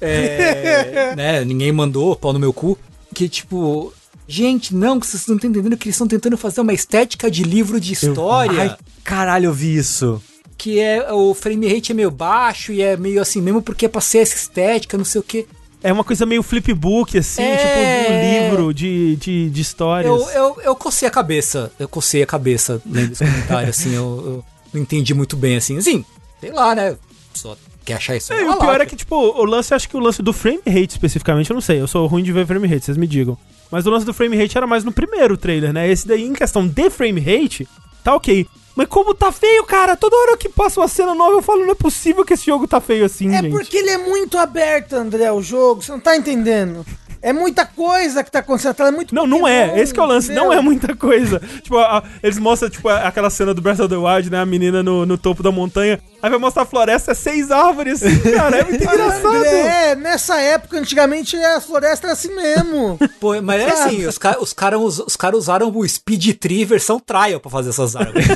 É, 0.00 1.14
né, 1.16 1.44
ninguém 1.44 1.72
mandou, 1.72 2.14
pau 2.16 2.32
no 2.32 2.38
meu 2.38 2.52
cu. 2.52 2.78
Que 3.14 3.28
tipo, 3.28 3.92
gente, 4.28 4.74
não, 4.74 4.98
que 5.00 5.06
vocês 5.06 5.26
não 5.26 5.36
estão 5.36 5.50
entendendo 5.50 5.76
que 5.76 5.86
eles 5.86 5.94
estão 5.96 6.06
tentando 6.08 6.36
fazer 6.36 6.60
uma 6.60 6.72
estética 6.72 7.30
de 7.30 7.42
livro 7.42 7.80
de 7.80 7.92
história. 7.92 8.60
Ai, 8.62 8.76
caralho, 9.04 9.46
eu 9.46 9.52
vi 9.52 9.76
isso. 9.76 10.20
que 10.58 10.80
é 10.80 11.12
o 11.12 11.34
frame 11.34 11.72
rate 11.72 11.92
é 11.92 11.94
meio 11.94 12.10
baixo 12.10 12.72
e 12.72 12.80
é 12.80 12.96
meio 12.96 13.20
assim 13.20 13.40
mesmo 13.42 13.60
porque 13.62 13.84
é 13.86 13.88
pra 13.88 14.00
ser 14.00 14.18
essa 14.18 14.34
estética, 14.36 14.96
não 14.96 15.04
sei 15.04 15.20
o 15.20 15.24
que. 15.24 15.46
É 15.82 15.92
uma 15.92 16.02
coisa 16.02 16.24
meio 16.26 16.42
flipbook, 16.42 17.16
assim, 17.18 17.42
É. 17.42 17.56
tipo 17.56 18.12
um 18.12 18.50
livro 18.50 18.74
de, 18.74 19.14
de, 19.16 19.50
de 19.50 19.60
histórias. 19.60 20.10
Eu, 20.10 20.30
eu, 20.30 20.56
eu 20.62 20.74
cocei 20.74 21.06
a 21.06 21.10
cabeça, 21.10 21.70
eu 21.78 21.86
cocei 21.88 22.22
a 22.22 22.26
cabeça 22.26 22.80
lendo 22.90 23.12
esse 23.12 23.24
comentário, 23.24 23.68
assim, 23.68 23.94
eu, 23.94 24.02
eu 24.26 24.44
não 24.72 24.80
entendi 24.82 25.12
muito 25.14 25.36
bem, 25.36 25.56
assim, 25.56 25.76
assim, 25.76 26.04
sei 26.40 26.50
lá, 26.50 26.74
né, 26.74 26.96
só 27.34 27.56
quer 27.84 27.94
achar 27.94 28.16
isso. 28.16 28.32
É, 28.32 28.42
o 28.50 28.56
pior 28.56 28.78
lá, 28.78 28.82
é 28.82 28.86
que, 28.86 28.96
tipo, 28.96 29.14
o 29.14 29.44
lance, 29.44 29.72
acho 29.74 29.88
que 29.88 29.96
o 29.96 30.00
lance 30.00 30.22
do 30.22 30.32
frame 30.32 30.60
rate 30.66 30.90
especificamente, 30.92 31.50
eu 31.50 31.54
não 31.54 31.60
sei, 31.60 31.80
eu 31.80 31.86
sou 31.86 32.04
ruim 32.06 32.22
de 32.24 32.32
ver 32.32 32.46
frame 32.46 32.66
rate, 32.66 32.86
vocês 32.86 32.96
me 32.96 33.06
digam. 33.06 33.38
Mas 33.70 33.86
o 33.86 33.90
lance 33.90 34.06
do 34.06 34.14
frame 34.14 34.36
rate 34.36 34.56
era 34.56 34.66
mais 34.66 34.84
no 34.84 34.92
primeiro 34.92 35.36
trailer, 35.36 35.72
né? 35.72 35.88
Esse 35.90 36.06
daí, 36.06 36.24
em 36.24 36.32
questão 36.32 36.66
de 36.66 36.88
frame 36.90 37.20
rate, 37.20 37.66
tá 38.04 38.14
ok. 38.14 38.46
Mas 38.76 38.88
como 38.88 39.14
tá 39.14 39.32
feio, 39.32 39.64
cara? 39.64 39.96
Toda 39.96 40.14
hora 40.16 40.36
que 40.36 40.48
passa 40.50 40.80
uma 40.80 40.88
cena 40.88 41.14
nova, 41.14 41.32
eu 41.32 41.42
falo, 41.42 41.64
não 41.64 41.72
é 41.72 41.74
possível 41.74 42.24
que 42.24 42.34
esse 42.34 42.44
jogo 42.44 42.68
tá 42.68 42.80
feio 42.80 43.06
assim, 43.06 43.34
É 43.34 43.40
gente. 43.40 43.50
porque 43.50 43.76
ele 43.78 43.88
é 43.90 43.96
muito 43.98 44.36
aberto, 44.36 44.92
André, 44.94 45.32
o 45.32 45.40
jogo. 45.42 45.82
Você 45.82 45.90
não 45.92 45.98
tá 46.00 46.14
entendendo. 46.16 46.84
É 47.22 47.32
muita 47.32 47.64
coisa 47.66 48.22
que 48.22 48.30
tá 48.30 48.38
acontecendo. 48.40 48.82
É 48.82 48.90
muito 48.90 49.14
Não, 49.14 49.26
não 49.26 49.46
é. 49.46 49.80
Esse 49.80 49.92
que 49.92 50.00
é 50.00 50.02
o 50.02 50.06
lance. 50.06 50.28
Não 50.32 50.44
entendeu? 50.46 50.58
é 50.58 50.62
muita 50.62 50.94
coisa. 50.94 51.40
tipo, 51.62 51.76
a- 51.78 51.98
a- 51.98 52.02
eles 52.22 52.38
mostram, 52.38 52.68
tipo, 52.70 52.88
a- 52.88 53.08
aquela 53.08 53.30
cena 53.30 53.52
do 53.54 53.60
Breath 53.60 53.80
of 53.80 53.88
the 53.88 53.96
Wild, 53.96 54.30
né? 54.30 54.40
A 54.40 54.46
menina 54.46 54.82
no, 54.82 55.04
no 55.06 55.18
topo 55.18 55.42
da 55.42 55.50
montanha. 55.50 55.98
Aí 56.22 56.30
vai 56.30 56.38
mostrar 56.38 56.62
a 56.62 56.66
floresta, 56.66 57.12
é 57.12 57.14
seis 57.14 57.50
árvores, 57.50 58.00
cara. 58.34 58.58
É 58.58 58.64
muito 58.64 58.82
engraçado. 58.82 59.26
André, 59.36 59.94
nessa 59.96 60.40
época, 60.40 60.78
antigamente, 60.78 61.36
a 61.36 61.60
floresta 61.60 62.06
era 62.06 62.12
assim 62.14 62.34
mesmo. 62.34 62.98
Pô, 63.20 63.40
mas 63.42 63.60
é 63.62 63.70
assim, 63.70 64.06
os 64.06 64.18
caras 64.18 64.42
os 64.42 64.52
cara, 64.52 64.78
us- 64.78 64.98
os 65.00 65.16
cara 65.16 65.36
usaram 65.36 65.70
o 65.74 65.88
Speed 65.88 66.34
Tree 66.38 66.64
versão 66.64 66.98
trial 66.98 67.38
pra 67.40 67.50
fazer 67.50 67.70
essas 67.70 67.94
árvores. 67.96 68.26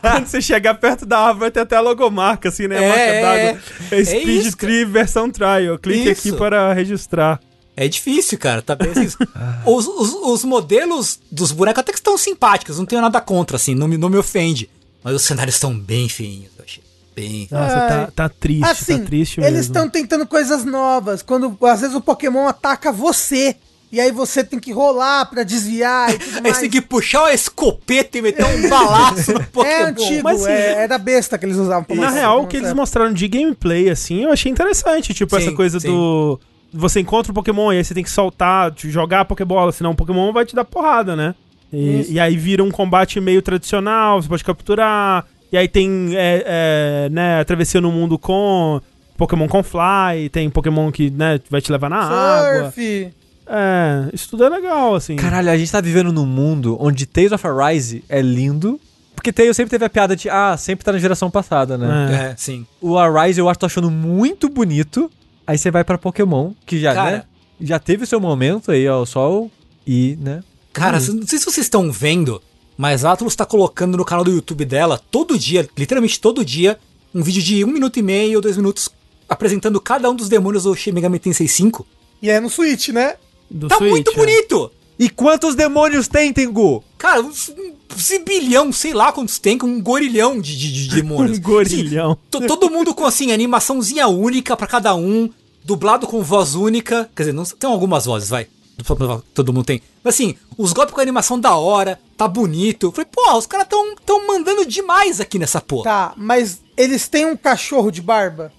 Quando 0.00 0.26
você 0.26 0.40
chegar 0.40 0.74
perto 0.74 1.04
da 1.06 1.18
árvore, 1.18 1.40
vai 1.40 1.50
ter 1.50 1.60
até 1.60 1.76
a 1.76 1.80
logomarca, 1.80 2.48
assim, 2.48 2.68
né? 2.68 2.78
A 2.78 2.82
É, 2.82 2.88
marca 2.88 3.02
é, 3.02 3.22
d'água. 3.22 3.60
É, 3.90 4.00
é 4.00 4.04
Speed 4.04 4.46
isso, 4.46 4.56
Tree 4.56 4.84
versão 4.84 5.30
trial. 5.30 5.78
Clique 5.80 6.10
aqui 6.10 6.28
Isso. 6.28 6.36
para 6.38 6.72
registrar. 6.72 7.40
É 7.76 7.88
difícil, 7.88 8.38
cara, 8.38 8.62
tá 8.62 8.74
bem 8.76 8.90
assim. 8.90 9.08
Os, 9.66 9.86
os, 9.86 10.12
os 10.14 10.44
modelos 10.44 11.18
dos 11.30 11.50
bonecos 11.50 11.80
até 11.80 11.92
que 11.92 11.98
estão 11.98 12.16
simpáticos, 12.16 12.78
não 12.78 12.86
tenho 12.86 13.02
nada 13.02 13.20
contra, 13.20 13.56
assim, 13.56 13.74
não 13.74 13.88
me, 13.88 13.96
não 13.96 14.08
me 14.08 14.16
ofende. 14.16 14.70
Mas 15.02 15.14
os 15.16 15.22
cenários 15.22 15.56
estão 15.56 15.76
bem 15.76 16.08
feinhos, 16.08 16.50
eu 16.58 16.64
achei. 16.64 16.82
Bem. 17.16 17.46
Nossa, 17.50 17.74
tá, 17.74 18.10
tá 18.14 18.28
triste, 18.28 18.64
Assim, 18.64 18.98
tá 18.98 19.04
triste 19.04 19.40
eles 19.40 19.52
mesmo. 19.52 19.60
estão 19.72 19.88
tentando 19.88 20.26
coisas 20.26 20.64
novas. 20.64 21.22
Quando 21.22 21.56
às 21.62 21.80
vezes 21.80 21.94
o 21.94 22.00
Pokémon 22.00 22.48
ataca 22.48 22.90
você. 22.90 23.54
E 23.92 24.00
aí 24.00 24.10
você 24.10 24.42
tem 24.42 24.58
que 24.58 24.72
rolar 24.72 25.26
pra 25.26 25.44
desviar 25.44 26.12
e 26.12 26.18
tudo 26.18 26.34
Aí 26.38 26.42
mais. 26.42 26.54
você 26.56 26.60
tem 26.62 26.70
que 26.70 26.80
puxar 26.80 27.20
uma 27.20 27.32
escopeta 27.32 28.18
e 28.18 28.22
meter 28.22 28.44
um 28.44 28.68
balaço 28.68 29.32
no 29.32 29.44
Pokémon. 29.46 29.72
É 29.72 29.82
antigo, 29.84 30.22
Mas, 30.24 30.42
assim, 30.42 30.50
é, 30.50 30.72
era 30.82 30.98
besta 30.98 31.38
que 31.38 31.46
eles 31.46 31.56
usavam 31.56 31.84
pra 31.84 31.94
Na 31.94 32.10
real, 32.10 32.42
o 32.42 32.46
que 32.48 32.56
eles 32.56 32.72
mostraram 32.72 33.12
de 33.12 33.28
gameplay, 33.28 33.88
assim, 33.90 34.24
eu 34.24 34.32
achei 34.32 34.50
interessante. 34.50 35.14
Tipo, 35.14 35.36
Sim, 35.38 35.42
essa 35.46 35.52
coisa 35.54 35.78
sim. 35.78 35.86
do. 35.86 36.40
Você 36.76 37.00
encontra 37.00 37.30
o 37.30 37.34
Pokémon 37.34 37.72
e 37.72 37.78
aí 37.78 37.84
você 37.84 37.94
tem 37.94 38.02
que 38.02 38.10
soltar, 38.10 38.72
te 38.72 38.90
jogar 38.90 39.20
a 39.20 39.24
Pokébola, 39.24 39.70
senão 39.70 39.92
o 39.92 39.94
Pokémon 39.94 40.32
vai 40.32 40.44
te 40.44 40.54
dar 40.54 40.64
porrada, 40.64 41.14
né? 41.14 41.34
E, 41.72 42.14
e 42.14 42.20
aí 42.20 42.36
vira 42.36 42.62
um 42.62 42.70
combate 42.70 43.20
meio 43.20 43.40
tradicional, 43.40 44.20
você 44.20 44.28
pode 44.28 44.44
capturar. 44.44 45.24
E 45.52 45.56
aí 45.56 45.68
tem, 45.68 46.10
é, 46.14 46.42
é, 46.46 47.08
né, 47.10 47.40
a 47.40 47.44
travessia 47.44 47.80
no 47.80 47.92
mundo 47.92 48.18
com 48.18 48.80
Pokémon 49.16 49.46
com 49.46 49.62
Fly, 49.62 50.28
tem 50.30 50.50
Pokémon 50.50 50.90
que, 50.90 51.10
né, 51.10 51.40
vai 51.48 51.60
te 51.60 51.70
levar 51.70 51.88
na 51.88 51.98
água. 51.98 52.64
Surf. 52.64 53.12
É, 53.46 54.08
isso 54.12 54.30
tudo 54.30 54.44
é 54.44 54.48
legal, 54.48 54.94
assim. 54.94 55.16
Caralho, 55.16 55.50
a 55.50 55.56
gente 55.56 55.70
tá 55.70 55.80
vivendo 55.80 56.12
num 56.12 56.26
mundo 56.26 56.76
onde 56.80 57.06
Tales 57.06 57.32
of 57.32 57.46
Arise 57.46 58.04
é 58.08 58.20
lindo. 58.20 58.80
Porque 59.14 59.32
Tales 59.32 59.56
sempre 59.56 59.70
teve 59.70 59.84
a 59.84 59.90
piada 59.90 60.16
de, 60.16 60.28
ah, 60.28 60.56
sempre 60.56 60.84
tá 60.84 60.92
na 60.92 60.98
geração 60.98 61.30
passada, 61.30 61.78
né? 61.78 62.08
É. 62.10 62.14
É, 62.30 62.34
sim. 62.36 62.66
O 62.80 62.98
Arise 62.98 63.40
eu 63.40 63.48
acho 63.48 63.60
tô 63.60 63.66
achando 63.66 63.90
muito 63.90 64.48
bonito. 64.48 65.10
Aí 65.46 65.58
você 65.58 65.70
vai 65.70 65.84
pra 65.84 65.98
Pokémon, 65.98 66.52
que 66.64 66.78
já, 66.78 66.94
Cara. 66.94 67.10
né? 67.10 67.24
Já 67.60 67.78
teve 67.78 68.04
o 68.04 68.06
seu 68.06 68.20
momento 68.20 68.70
aí 68.70 68.86
ao 68.86 69.04
sol. 69.06 69.50
E, 69.86 70.16
né? 70.20 70.42
Cara, 70.72 70.98
não 70.98 71.26
sei 71.26 71.38
se 71.38 71.44
vocês 71.44 71.66
estão 71.66 71.92
vendo, 71.92 72.42
mas 72.76 73.04
a 73.04 73.12
Atlus 73.12 73.36
tá 73.36 73.46
colocando 73.46 73.96
no 73.96 74.04
canal 74.04 74.24
do 74.24 74.32
YouTube 74.32 74.64
dela, 74.64 75.00
todo 75.10 75.38
dia, 75.38 75.68
literalmente 75.76 76.18
todo 76.18 76.44
dia, 76.44 76.78
um 77.14 77.22
vídeo 77.22 77.42
de 77.42 77.64
um 77.64 77.68
minuto 77.68 77.98
e 77.98 78.02
meio 78.02 78.36
ou 78.36 78.42
dois 78.42 78.56
minutos 78.56 78.88
apresentando 79.28 79.80
cada 79.80 80.10
um 80.10 80.14
dos 80.14 80.28
demônios 80.28 80.64
do 80.64 80.74
Shin 80.74 80.92
Megami 80.92 81.18
Tensei 81.18 81.46
5. 81.46 81.86
E 82.20 82.30
é 82.30 82.40
no 82.40 82.50
Switch, 82.50 82.88
né? 82.88 83.16
Do 83.50 83.68
Tá 83.68 83.76
Switch, 83.76 83.90
muito 83.90 84.10
é. 84.12 84.16
E 84.98 85.08
quantos 85.10 85.54
demônios 85.54 86.06
tem, 86.08 86.32
Tengu? 86.32 86.82
Cara, 86.98 87.20
um, 87.22 87.32
zibilhão, 87.98 88.72
sei 88.72 88.92
lá 88.94 89.12
quantos 89.12 89.38
tem, 89.38 89.58
com 89.58 89.66
um 89.66 89.80
gorilhão 89.82 90.40
de, 90.40 90.56
de, 90.56 90.72
de 90.72 90.88
demônios. 90.94 91.38
Um 91.38 91.42
gorilhão. 91.42 92.18
To- 92.30 92.46
todo 92.46 92.70
mundo 92.70 92.94
com, 92.94 93.04
assim, 93.04 93.32
animaçãozinha 93.32 94.06
única 94.08 94.56
pra 94.56 94.66
cada 94.66 94.94
um, 94.94 95.28
dublado 95.64 96.06
com 96.06 96.22
voz 96.22 96.54
única. 96.54 97.08
Quer 97.14 97.22
dizer, 97.24 97.32
não, 97.32 97.44
tem 97.44 97.68
algumas 97.70 98.04
vozes, 98.06 98.28
vai. 98.28 98.46
Todo 99.32 99.52
mundo 99.52 99.64
tem. 99.64 99.80
Mas 100.02 100.14
assim, 100.14 100.34
os 100.58 100.72
golpes 100.72 100.92
com 100.94 101.00
animação 101.00 101.38
da 101.38 101.54
hora, 101.54 101.98
tá 102.16 102.26
bonito. 102.26 102.86
Eu 102.86 102.92
falei, 102.92 103.08
pô, 103.10 103.36
os 103.38 103.46
caras 103.46 103.68
tão, 103.68 103.94
tão 104.04 104.26
mandando 104.26 104.66
demais 104.66 105.20
aqui 105.20 105.38
nessa 105.38 105.60
porra. 105.60 105.84
Tá, 105.84 106.12
mas 106.16 106.60
eles 106.76 107.06
têm 107.06 107.24
um 107.24 107.36
cachorro 107.36 107.90
de 107.92 108.02
barba? 108.02 108.52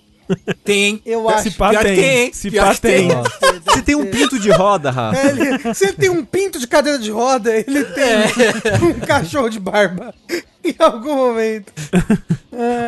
Tem. 0.64 1.02
Eu 1.06 1.28
acho. 1.30 1.44
Se 1.44 1.52
pá 1.52 1.70
tem. 1.84 1.96
tem, 1.96 2.34
Se 2.34 2.52
pá 2.52 2.74
tem. 2.76 3.08
tem. 3.10 3.18
Você 3.66 3.82
tem 3.82 3.96
um 3.96 4.06
pinto 4.10 4.40
de 4.40 4.50
roda, 4.52 4.90
Rafa. 4.92 5.18
É, 5.20 5.30
Ele, 5.30 5.74
se 5.74 5.86
ele 5.86 5.94
tem 5.94 6.10
um 6.10 6.24
pinto 6.26 6.60
de 6.60 6.68
cadeira 6.68 6.98
de 7.00 7.12
roda, 7.12 7.52
ele 7.56 7.84
tem 7.86 8.06
um 8.90 9.00
cachorro 9.02 9.50
de 9.50 9.60
barba. 9.60 10.14
Em 10.66 10.76
algum 10.80 11.16
momento. 11.16 11.72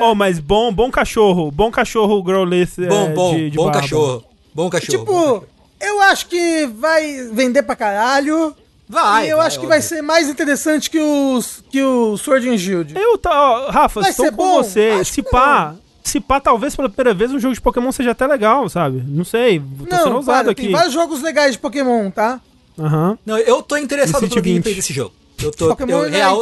Oh, 0.01 0.15
mas 0.15 0.39
bom, 0.39 0.73
bom 0.73 0.89
cachorro. 0.89 1.51
Bom 1.51 1.69
cachorro 1.69 2.23
Growlithe 2.23 2.85
é, 2.85 2.87
Bom, 2.87 3.13
bom, 3.13 3.35
de, 3.35 3.49
de 3.51 3.55
bom 3.57 3.65
barba. 3.65 3.81
cachorro. 3.81 4.23
Bom 4.53 4.69
cachorro. 4.69 4.97
Tipo, 4.99 5.45
eu 5.79 6.01
acho 6.01 6.25
que 6.27 6.65
vai 6.65 7.29
vender 7.31 7.61
pra 7.61 7.75
caralho. 7.75 8.55
Vai, 8.89 9.27
e 9.27 9.29
eu 9.29 9.37
vai, 9.37 9.45
acho 9.47 9.59
que 9.59 9.67
vai 9.67 9.77
óbvio. 9.77 9.89
ser 9.95 10.01
mais 10.01 10.27
interessante 10.29 10.89
que, 10.89 10.97
os, 10.99 11.63
que 11.69 11.83
o 11.83 12.17
Sword 12.17 12.49
and 12.49 12.57
Shield. 12.57 12.97
Eu, 12.97 13.17
tá, 13.17 13.29
ó, 13.31 13.69
Rafa, 13.69 14.01
Vai 14.01 14.09
estou 14.09 14.27
com 14.31 14.35
bom? 14.37 14.63
você. 14.63 14.97
Acho 14.99 15.11
Se 15.13 15.21
pá, 15.21 15.75
se 16.07 16.19
pá, 16.19 16.39
talvez 16.39 16.75
pela 16.75 16.89
primeira 16.89 17.13
vez 17.13 17.31
um 17.31 17.39
jogo 17.39 17.53
de 17.53 17.61
Pokémon 17.61 17.91
seja 17.91 18.11
até 18.11 18.25
legal, 18.25 18.67
sabe? 18.69 19.03
Não 19.07 19.23
sei. 19.23 19.59
Tô 19.59 19.95
sendo 19.95 20.09
Não, 20.09 20.15
ousado 20.17 20.43
para, 20.43 20.51
aqui. 20.51 20.63
tem 20.63 20.71
vários 20.71 20.93
jogos 20.93 21.21
legais 21.21 21.53
de 21.53 21.59
Pokémon, 21.59 22.09
tá? 22.09 22.39
Aham. 22.79 23.17
Não, 23.25 23.37
eu 23.37 23.61
tô 23.61 23.77
interessado 23.77 24.27
pelo 24.27 24.41
gameplay 24.41 24.73
20. 24.73 24.75
desse 24.75 24.93
jogo. 24.93 25.13
Eu 25.41 25.51
tô. 25.51 25.67
Pokémon 25.69 26.03
eu, 26.03 26.09
real, 26.09 26.41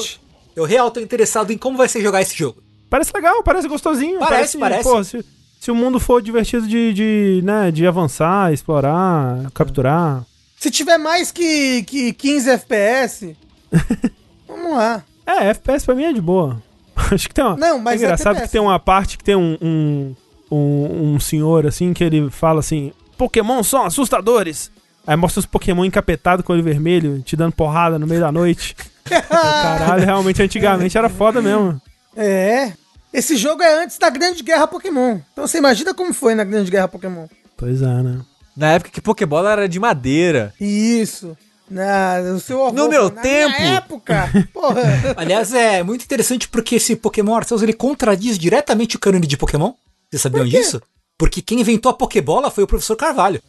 eu 0.56 0.66
real 0.66 0.92
tô 0.92 1.00
interessado 1.00 1.52
em 1.52 1.58
como 1.58 1.78
vai 1.78 1.88
ser 1.88 2.02
jogar 2.02 2.22
esse 2.22 2.36
jogo. 2.36 2.62
Parece 2.90 3.12
legal, 3.14 3.42
parece 3.44 3.68
gostosinho. 3.68 4.20
Parece, 4.20 4.58
parece. 4.58 4.84
Pô, 4.84 5.04
se, 5.04 5.26
se 5.60 5.72
o 5.72 5.76
mundo 5.76 6.00
for 6.00 6.22
divertido 6.22 6.68
de, 6.68 6.94
de, 6.94 7.42
né, 7.44 7.72
de 7.72 7.86
avançar, 7.88 8.54
explorar, 8.54 9.50
capturar. 9.54 10.24
Se 10.58 10.70
tiver 10.72 10.98
mais 10.98 11.32
que, 11.32 11.84
que 11.84 12.14
15 12.14 12.50
FPS, 12.52 13.36
vamos 14.48 14.74
lá. 14.74 15.04
É, 15.26 15.50
FPS 15.50 15.86
pra 15.86 15.96
mim 15.96 16.04
é 16.04 16.14
de 16.14 16.22
boa. 16.22 16.62
Acho 17.12 17.28
que 17.28 17.34
tem 17.34 17.44
uma. 17.44 17.58
Não, 17.58 17.80
mas 17.80 18.02
é 18.02 18.04
é 18.04 18.08
engraçado 18.08 18.36
TPS. 18.36 18.48
que 18.48 18.52
tem 18.52 18.62
uma 18.62 18.80
parte 18.80 19.18
que 19.18 19.24
tem 19.24 19.36
um, 19.36 19.58
um, 19.62 20.16
um, 20.52 21.14
um 21.14 21.20
senhor 21.20 21.66
assim 21.68 21.94
que 21.94 22.04
ele 22.04 22.30
fala 22.30 22.60
assim: 22.60 22.92
Pokémon 23.18 23.62
são 23.64 23.86
assustadores. 23.86 24.72
Aí 25.08 25.16
mostra 25.16 25.40
os 25.40 25.46
Pokémon 25.46 25.86
encapetados 25.86 26.44
com 26.44 26.54
olho 26.54 26.64
vermelho, 26.64 27.22
te 27.22 27.36
dando 27.36 27.54
porrada 27.54 28.00
no 28.00 28.08
meio 28.08 28.22
da 28.22 28.32
noite. 28.32 28.76
Caralho, 29.06 30.04
realmente 30.04 30.42
antigamente 30.42 30.98
era 30.98 31.10
foda 31.10 31.42
mesmo. 31.42 31.80
É. 32.16 32.74
Esse 33.14 33.38
jogo 33.38 33.62
é 33.62 33.84
antes 33.84 33.98
da 33.98 34.10
Grande 34.10 34.44
Guerra 34.44 34.68
Pokémon. 34.68 35.20
Então 35.32 35.48
você 35.48 35.60
imagina 35.60 35.94
como 35.94 36.14
foi 36.14 36.34
na 36.34 36.44
Grande 36.44 36.72
Guerra 36.72 36.88
Pokémon. 36.88 37.28
Pois 37.56 37.82
é, 37.82 37.86
né? 37.86 38.20
Na 38.58 38.72
época 38.72 38.92
que 38.92 39.02
Pokébola 39.02 39.52
era 39.52 39.70
de 39.70 39.80
madeira. 39.80 40.54
Isso. 40.60 41.38
Na, 41.70 42.22
no 42.22 42.40
seu 42.40 42.64
avô, 42.66 42.74
No 42.76 42.88
meu 42.90 43.10
na 43.10 43.22
tempo. 43.22 43.58
Minha 43.58 43.76
época. 43.76 44.48
Porra. 44.54 44.82
Aliás, 45.18 45.54
é 45.54 45.82
muito 45.84 46.04
interessante 46.04 46.48
porque 46.48 46.76
esse 46.76 46.96
Pokémon 46.96 47.36
Arceus 47.36 47.62
ele 47.62 47.74
contradiz 47.74 48.38
diretamente 48.38 48.96
o 48.96 49.00
cânone 49.00 49.26
de 49.26 49.38
Pokémon. 49.38 49.74
Vocês 50.10 50.22
sabiam 50.22 50.46
disso? 50.46 50.82
Porque 51.18 51.42
quem 51.42 51.62
inventou 51.62 51.90
a 51.90 51.94
Pokébola 51.94 52.52
foi 52.52 52.64
o 52.64 52.68
professor 52.68 52.96
Carvalho. 52.96 53.42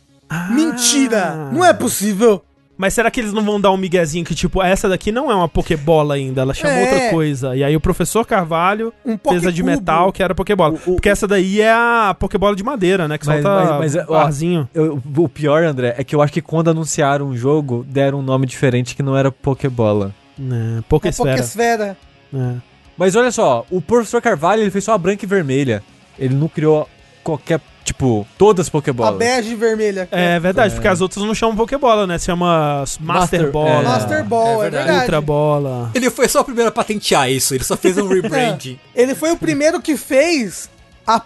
Mentira. 0.50 1.50
Não 1.52 1.64
é 1.64 1.72
possível. 1.72 2.42
Mas 2.78 2.92
será 2.92 3.10
que 3.10 3.20
eles 3.20 3.32
não 3.32 3.42
vão 3.42 3.58
dar 3.58 3.70
um 3.72 3.76
miguezinho 3.76 4.22
que, 4.24 4.34
tipo, 4.34 4.62
essa 4.62 4.86
daqui 4.88 5.10
não 5.10 5.30
é 5.30 5.34
uma 5.34 5.48
Pokébola 5.48 6.14
ainda, 6.14 6.42
ela 6.42 6.52
chama 6.52 6.74
É. 6.74 6.82
outra 6.82 7.10
coisa. 7.10 7.56
E 7.56 7.64
aí 7.64 7.74
o 7.74 7.80
professor 7.80 8.26
Carvalho 8.26 8.92
Um 9.04 9.16
fez 9.16 9.46
a 9.46 9.50
de 9.50 9.62
metal, 9.62 10.12
que 10.12 10.22
era 10.22 10.34
Pokébola. 10.34 10.74
O- 10.86 10.90
o- 10.92 10.94
Porque 10.96 11.08
essa 11.08 11.26
daí 11.26 11.60
é 11.62 11.72
a 11.72 12.14
Pokébola 12.18 12.54
de 12.54 12.62
madeira, 12.62 13.08
né? 13.08 13.16
Que 13.16 13.26
Mas- 13.26 13.42
solta 13.42 13.78
mas- 13.78 13.94
mas, 13.94 14.08
ó, 14.08 14.16
arzinho. 14.16 14.68
Eu- 14.74 15.00
o 15.16 15.28
pior, 15.28 15.64
André, 15.64 15.94
é 15.96 16.04
que 16.04 16.14
eu 16.14 16.20
acho 16.20 16.32
que 16.32 16.42
quando 16.42 16.68
anunciaram 16.68 17.28
um 17.28 17.36
jogo, 17.36 17.84
deram 17.88 18.18
um 18.18 18.22
nome 18.22 18.46
diferente 18.46 18.94
que 18.94 19.02
não 19.02 19.16
era 19.16 19.32
Pokébola. 19.32 20.14
Né, 20.38 20.76
É 20.80 20.82
Pokésfera. 20.86 21.30
Pokésfera. 21.30 21.96
É. 22.34 22.52
Mas 22.98 23.16
olha 23.16 23.30
só, 23.30 23.64
o 23.70 23.80
professor 23.80 24.20
Carvalho 24.20 24.60
ele 24.62 24.70
fez 24.70 24.84
só 24.84 24.92
a 24.92 24.98
branca 24.98 25.24
e 25.24 25.28
vermelha. 25.28 25.82
Ele 26.18 26.34
não 26.34 26.46
criou 26.48 26.86
qualquer, 27.24 27.58
tipo, 27.86 28.26
todas 28.36 28.66
as 28.66 28.68
A 28.68 28.72
Pokébolas. 28.72 29.16
bege 29.16 29.54
vermelha. 29.54 30.06
É 30.10 30.38
verdade, 30.38 30.74
porque 30.74 30.88
as 30.88 31.00
outras 31.00 31.24
não 31.24 31.34
chamam 31.34 31.56
Pokébola, 31.56 32.06
né? 32.06 32.18
Se 32.18 32.26
chama 32.26 32.80
Master, 33.00 33.02
Master- 33.06 33.50
Bola, 33.50 33.70
é. 33.70 33.82
Master 33.82 34.24
Ball, 34.24 34.62
É 34.62 34.66
é 34.66 34.70
verdade. 34.70 34.98
Ultra 35.00 35.20
Bola. 35.22 35.90
Ele 35.94 36.10
foi 36.10 36.28
só 36.28 36.40
o 36.40 36.44
primeiro 36.44 36.68
a 36.68 36.72
patentear 36.72 37.30
isso, 37.30 37.54
ele 37.54 37.64
só 37.64 37.76
fez 37.76 37.96
um 37.96 38.06
rebranding. 38.12 38.78
Ele 38.94 39.14
foi 39.14 39.30
o 39.30 39.36
primeiro 39.38 39.80
que 39.80 39.96
fez 39.96 40.68
a 41.06 41.18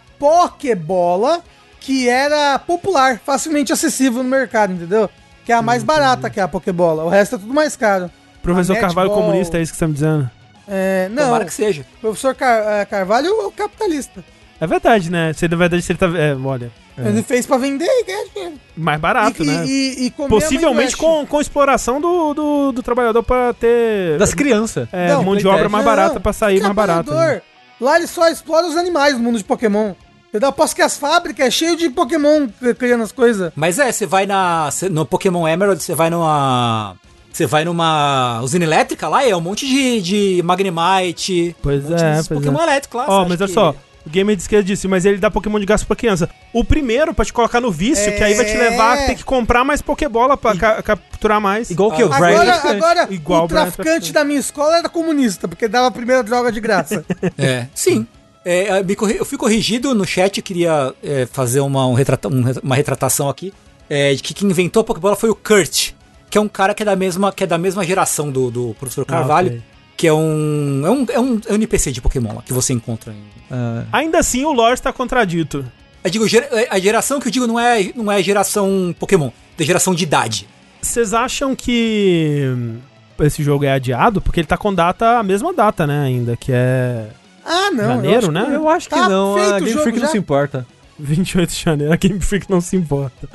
Pokébola, 0.55 1.43
que 1.81 2.09
era 2.09 2.59
popular, 2.59 3.19
facilmente 3.24 3.73
acessível 3.73 4.23
no 4.23 4.28
mercado, 4.28 4.73
entendeu? 4.73 5.09
Que 5.45 5.53
é 5.53 5.55
a 5.55 5.62
mais 5.62 5.82
barata 5.82 6.28
que 6.28 6.39
é 6.39 6.43
a 6.43 6.49
Pokébola. 6.49 7.05
O 7.05 7.09
resto 7.09 7.37
é 7.37 7.39
tudo 7.39 7.55
mais 7.55 7.74
caro. 7.77 8.11
Professor 8.43 8.77
A 8.77 8.81
Carvalho 8.81 9.09
Netball. 9.09 9.27
comunista, 9.28 9.59
é 9.59 9.62
isso 9.62 9.73
que 9.73 9.78
você 9.78 9.85
tá 9.85 9.89
me 9.89 9.95
dizendo? 9.95 10.31
É, 10.69 11.09
não, 11.11 11.24
Tomara 11.24 11.45
que 11.45 11.53
seja. 11.55 11.85
professor 12.01 12.35
Car- 12.35 12.87
Carvalho 12.87 13.27
é 13.27 13.31
o 13.47 13.51
capitalista. 13.51 14.23
É 14.61 14.66
verdade, 14.66 15.11
né? 15.11 15.32
Se 15.32 15.49
na 15.49 15.57
verdade 15.57 15.82
se 15.82 15.93
ele 15.93 15.99
tá. 15.99 16.07
É, 16.07 16.35
olha. 16.35 16.70
Ele 16.99 17.23
fez 17.23 17.47
pra 17.47 17.57
vender 17.57 17.87
e 17.87 18.05
ganhar 18.05 18.24
dinheiro. 18.35 18.55
Mais 18.77 19.01
barato, 19.01 19.43
e, 19.43 19.47
né? 19.47 19.65
e, 19.66 20.07
e 20.07 20.11
comer 20.11 20.28
Possivelmente 20.28 20.95
a 20.95 20.99
com, 20.99 21.24
com 21.27 21.41
exploração 21.41 21.99
do, 21.99 22.35
do, 22.35 22.73
do 22.73 22.82
trabalhador 22.82 23.23
pra 23.23 23.55
ter. 23.55 24.19
Das 24.19 24.35
crianças. 24.35 24.87
é, 24.93 25.09
Não, 25.09 25.24
mão 25.24 25.35
de 25.35 25.47
obra 25.49 25.66
mais 25.69 25.82
Não, 25.85 25.91
barata 25.91 26.20
pra 26.20 26.32
sair 26.35 26.61
mais 26.61 26.74
barato. 26.74 27.11
né? 27.11 27.16
Trabalhador. 27.16 27.43
Lá 27.81 27.97
ele 27.97 28.07
só 28.07 28.28
explora 28.28 28.66
os 28.66 28.77
animais 28.77 29.15
no 29.15 29.20
mundo 29.20 29.39
de 29.39 29.45
Pokémon. 29.45 29.95
Eu 30.31 30.47
aposto 30.47 30.77
que 30.77 30.82
as 30.82 30.97
fábricas 30.99 31.47
é 31.47 31.51
cheio 31.51 31.74
de 31.74 31.89
Pokémon 31.89 32.47
cri- 32.61 32.74
criando 32.74 33.03
as 33.03 33.11
coisas. 33.12 33.51
Mas 33.57 33.78
é, 33.78 33.91
você 33.91 34.05
vai 34.05 34.27
na. 34.27 34.70
cê- 34.70 34.91
no 34.91 35.07
Pokémon 35.07 35.49
Emerald, 35.49 35.82
você 35.82 35.95
vai 35.95 36.11
numa. 36.11 36.95
Você 37.32 37.47
vai 37.47 37.65
numa 37.65 38.41
usina 38.43 38.65
elétrica 38.65 39.09
lá 39.09 39.24
e 39.24 39.31
é 39.31 39.37
um 39.37 39.41
monte 39.41 39.66
de, 39.66 40.03
de 40.03 40.43
Magnemite. 40.45 41.57
Pois 41.62 41.85
um 41.87 41.91
monte 41.91 42.03
é, 42.03 42.15
pois 42.16 42.28
Pokémon 42.28 42.61
é. 42.61 42.62
elétrico 42.65 42.99
lá. 42.99 43.07
Ó, 43.09 43.23
você 43.24 43.28
mas 43.31 43.41
olha 43.41 43.49
que- 43.49 43.55
só. 43.55 43.74
O 44.06 44.10
Gamer 44.10 44.35
de 44.35 44.43
esquerda 44.43 44.64
disse, 44.64 44.89
mas 44.89 45.05
ele 45.05 45.18
dá 45.18 45.31
Pokémon 45.31 45.59
de 45.60 45.66
gasto 45.66 45.86
pra 45.86 45.94
criança. 45.94 46.28
O 46.52 46.64
primeiro, 46.64 47.12
pra 47.12 47.24
te 47.24 47.32
colocar 47.32 47.60
no 47.60 47.70
vício, 47.70 48.10
que 48.16 48.24
aí 48.24 48.35
vai 48.35 48.44
te 48.47 48.56
levar 48.56 48.94
a 48.94 49.06
ter 49.06 49.14
que 49.14 49.24
comprar 49.24 49.62
mais 49.64 49.82
Pokébola 49.82 50.36
pra 50.36 50.56
ca- 50.56 50.82
capturar 50.82 51.40
mais. 51.40 51.70
Igual 51.70 51.93
que 51.93 52.02
o 52.02 52.12
Ah, 52.12 52.18
Brian. 52.18 52.40
Agora, 52.40 52.70
agora 52.70 53.06
Igual 53.10 53.43
o 53.43 53.44
o 53.44 53.48
Brian 53.48 53.62
traficante 53.64 54.12
da 54.12 54.24
minha 54.24 54.40
escola 54.40 54.78
era 54.78 54.89
comunista, 54.89 55.47
porque 55.47 55.68
dava 55.68 55.89
a 55.89 55.90
primeira 55.90 56.22
droga 56.22 56.51
de 56.51 56.60
graça. 56.60 57.05
É, 57.36 57.66
sim. 57.74 58.06
É, 58.44 58.81
eu 58.81 58.97
corri- 58.97 59.16
eu 59.18 59.24
fui 59.27 59.36
corrigido 59.36 59.94
no 59.94 60.06
chat, 60.06 60.40
queria 60.40 60.94
é, 61.05 61.27
fazer 61.31 61.60
uma, 61.60 61.86
um 61.86 61.93
retrata- 61.93 62.28
um 62.28 62.43
re- 62.43 62.60
uma 62.62 62.74
retratação 62.74 63.28
aqui. 63.28 63.52
é, 63.89 64.14
de 64.14 64.22
que 64.22 64.32
quem 64.32 64.48
inventou 64.48 64.81
a 64.81 64.85
Pokébola 64.85 65.14
foi 65.14 65.28
o 65.28 65.35
Kurt, 65.35 65.90
que 66.31 66.39
é 66.39 66.40
um 66.40 66.48
cara 66.48 66.72
que 66.72 66.82
é 66.82 66.86
da 66.86 66.97
mesma, 66.97 67.31
que 67.32 67.44
é 67.44 67.47
da 67.47 67.59
mesma 67.59 67.85
geração 67.85 68.31
do, 68.31 68.51
do 68.51 68.74
professor 68.78 69.05
Carvalho, 69.05 69.48
ok. 69.48 69.62
Que 70.01 70.06
é 70.06 70.12
um, 70.14 70.82
é 70.86 70.90
um. 70.90 71.06
É 71.12 71.20
um 71.20 71.40
é 71.47 71.52
um 71.52 71.55
NPC 71.56 71.93
de 71.93 72.01
Pokémon 72.01 72.35
lá, 72.36 72.40
que 72.43 72.55
você 72.55 72.72
encontra 72.72 73.12
em. 73.12 73.22
Ah, 73.51 73.85
Ainda 73.93 74.18
assim, 74.18 74.43
o 74.47 74.52
lore 74.52 74.72
está 74.72 74.90
contradito. 74.94 75.62
Eu 76.02 76.10
digo, 76.10 76.27
ger- 76.27 76.48
a 76.70 76.78
geração 76.78 77.20
que 77.20 77.28
eu 77.28 77.32
digo 77.32 77.47
não 77.47 77.60
é, 77.60 77.93
não 77.94 78.10
é 78.10 78.22
geração 78.22 78.94
Pokémon, 78.98 79.28
é 79.59 79.62
geração 79.62 79.94
de 79.94 80.02
idade. 80.05 80.48
Vocês 80.81 81.12
acham 81.12 81.55
que 81.55 82.44
hum, 82.56 82.78
esse 83.20 83.43
jogo 83.43 83.66
é 83.66 83.72
adiado? 83.72 84.22
Porque 84.22 84.40
ele 84.40 84.47
tá 84.47 84.56
com 84.56 84.72
data, 84.74 85.18
a 85.18 85.22
mesma 85.22 85.52
data, 85.52 85.86
né, 85.86 86.02
ainda, 86.05 86.35
que 86.35 86.51
é 86.51 87.09
Ah, 87.44 87.70
não. 87.70 87.85
Janeiro, 87.97 88.18
acho 88.18 88.32
né? 88.32 88.44
que- 88.47 88.52
eu 88.52 88.68
acho 88.70 88.89
que 88.89 88.94
Tá 88.94 89.06
não, 89.09 89.35
feito 89.35 89.52
a 89.52 89.56
o 89.59 89.60
Game 89.60 89.81
Freak 89.82 89.98
não 89.98 90.06
já. 90.06 90.12
se 90.12 90.16
importa. 90.18 90.66
28 91.01 91.48
de 91.51 91.56
janeiro. 91.62 91.93
A 91.93 91.97
Game 91.97 92.20
Freak 92.20 92.51
não 92.51 92.60
se 92.60 92.77
importa. 92.77 93.28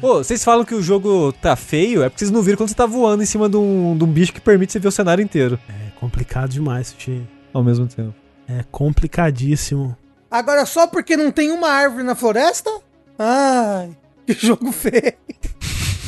Pô, 0.00 0.18
vocês 0.18 0.42
falam 0.44 0.64
que 0.64 0.74
o 0.74 0.82
jogo 0.82 1.32
tá 1.32 1.56
feio, 1.56 2.02
é 2.02 2.08
porque 2.08 2.20
vocês 2.20 2.30
não 2.30 2.42
viram 2.42 2.56
quando 2.58 2.68
você 2.68 2.74
tá 2.74 2.86
voando 2.86 3.22
em 3.22 3.26
cima 3.26 3.48
de 3.48 3.56
um, 3.56 3.96
de 3.96 4.04
um 4.04 4.06
bicho 4.06 4.32
que 4.32 4.40
permite 4.40 4.72
você 4.72 4.78
ver 4.78 4.88
o 4.88 4.92
cenário 4.92 5.22
inteiro 5.22 5.58
É 5.68 5.90
complicado 5.98 6.50
demais, 6.50 6.88
Sushi. 6.88 7.26
ao 7.52 7.62
mesmo 7.62 7.86
tempo. 7.86 8.14
É 8.48 8.64
complicadíssimo. 8.70 9.96
Agora, 10.30 10.64
só 10.66 10.86
porque 10.86 11.16
não 11.16 11.30
tem 11.30 11.50
uma 11.50 11.68
árvore 11.68 12.04
na 12.04 12.14
floresta? 12.14 12.70
Ai, 13.18 13.90
que 14.26 14.32
jogo 14.34 14.70
feio. 14.72 15.14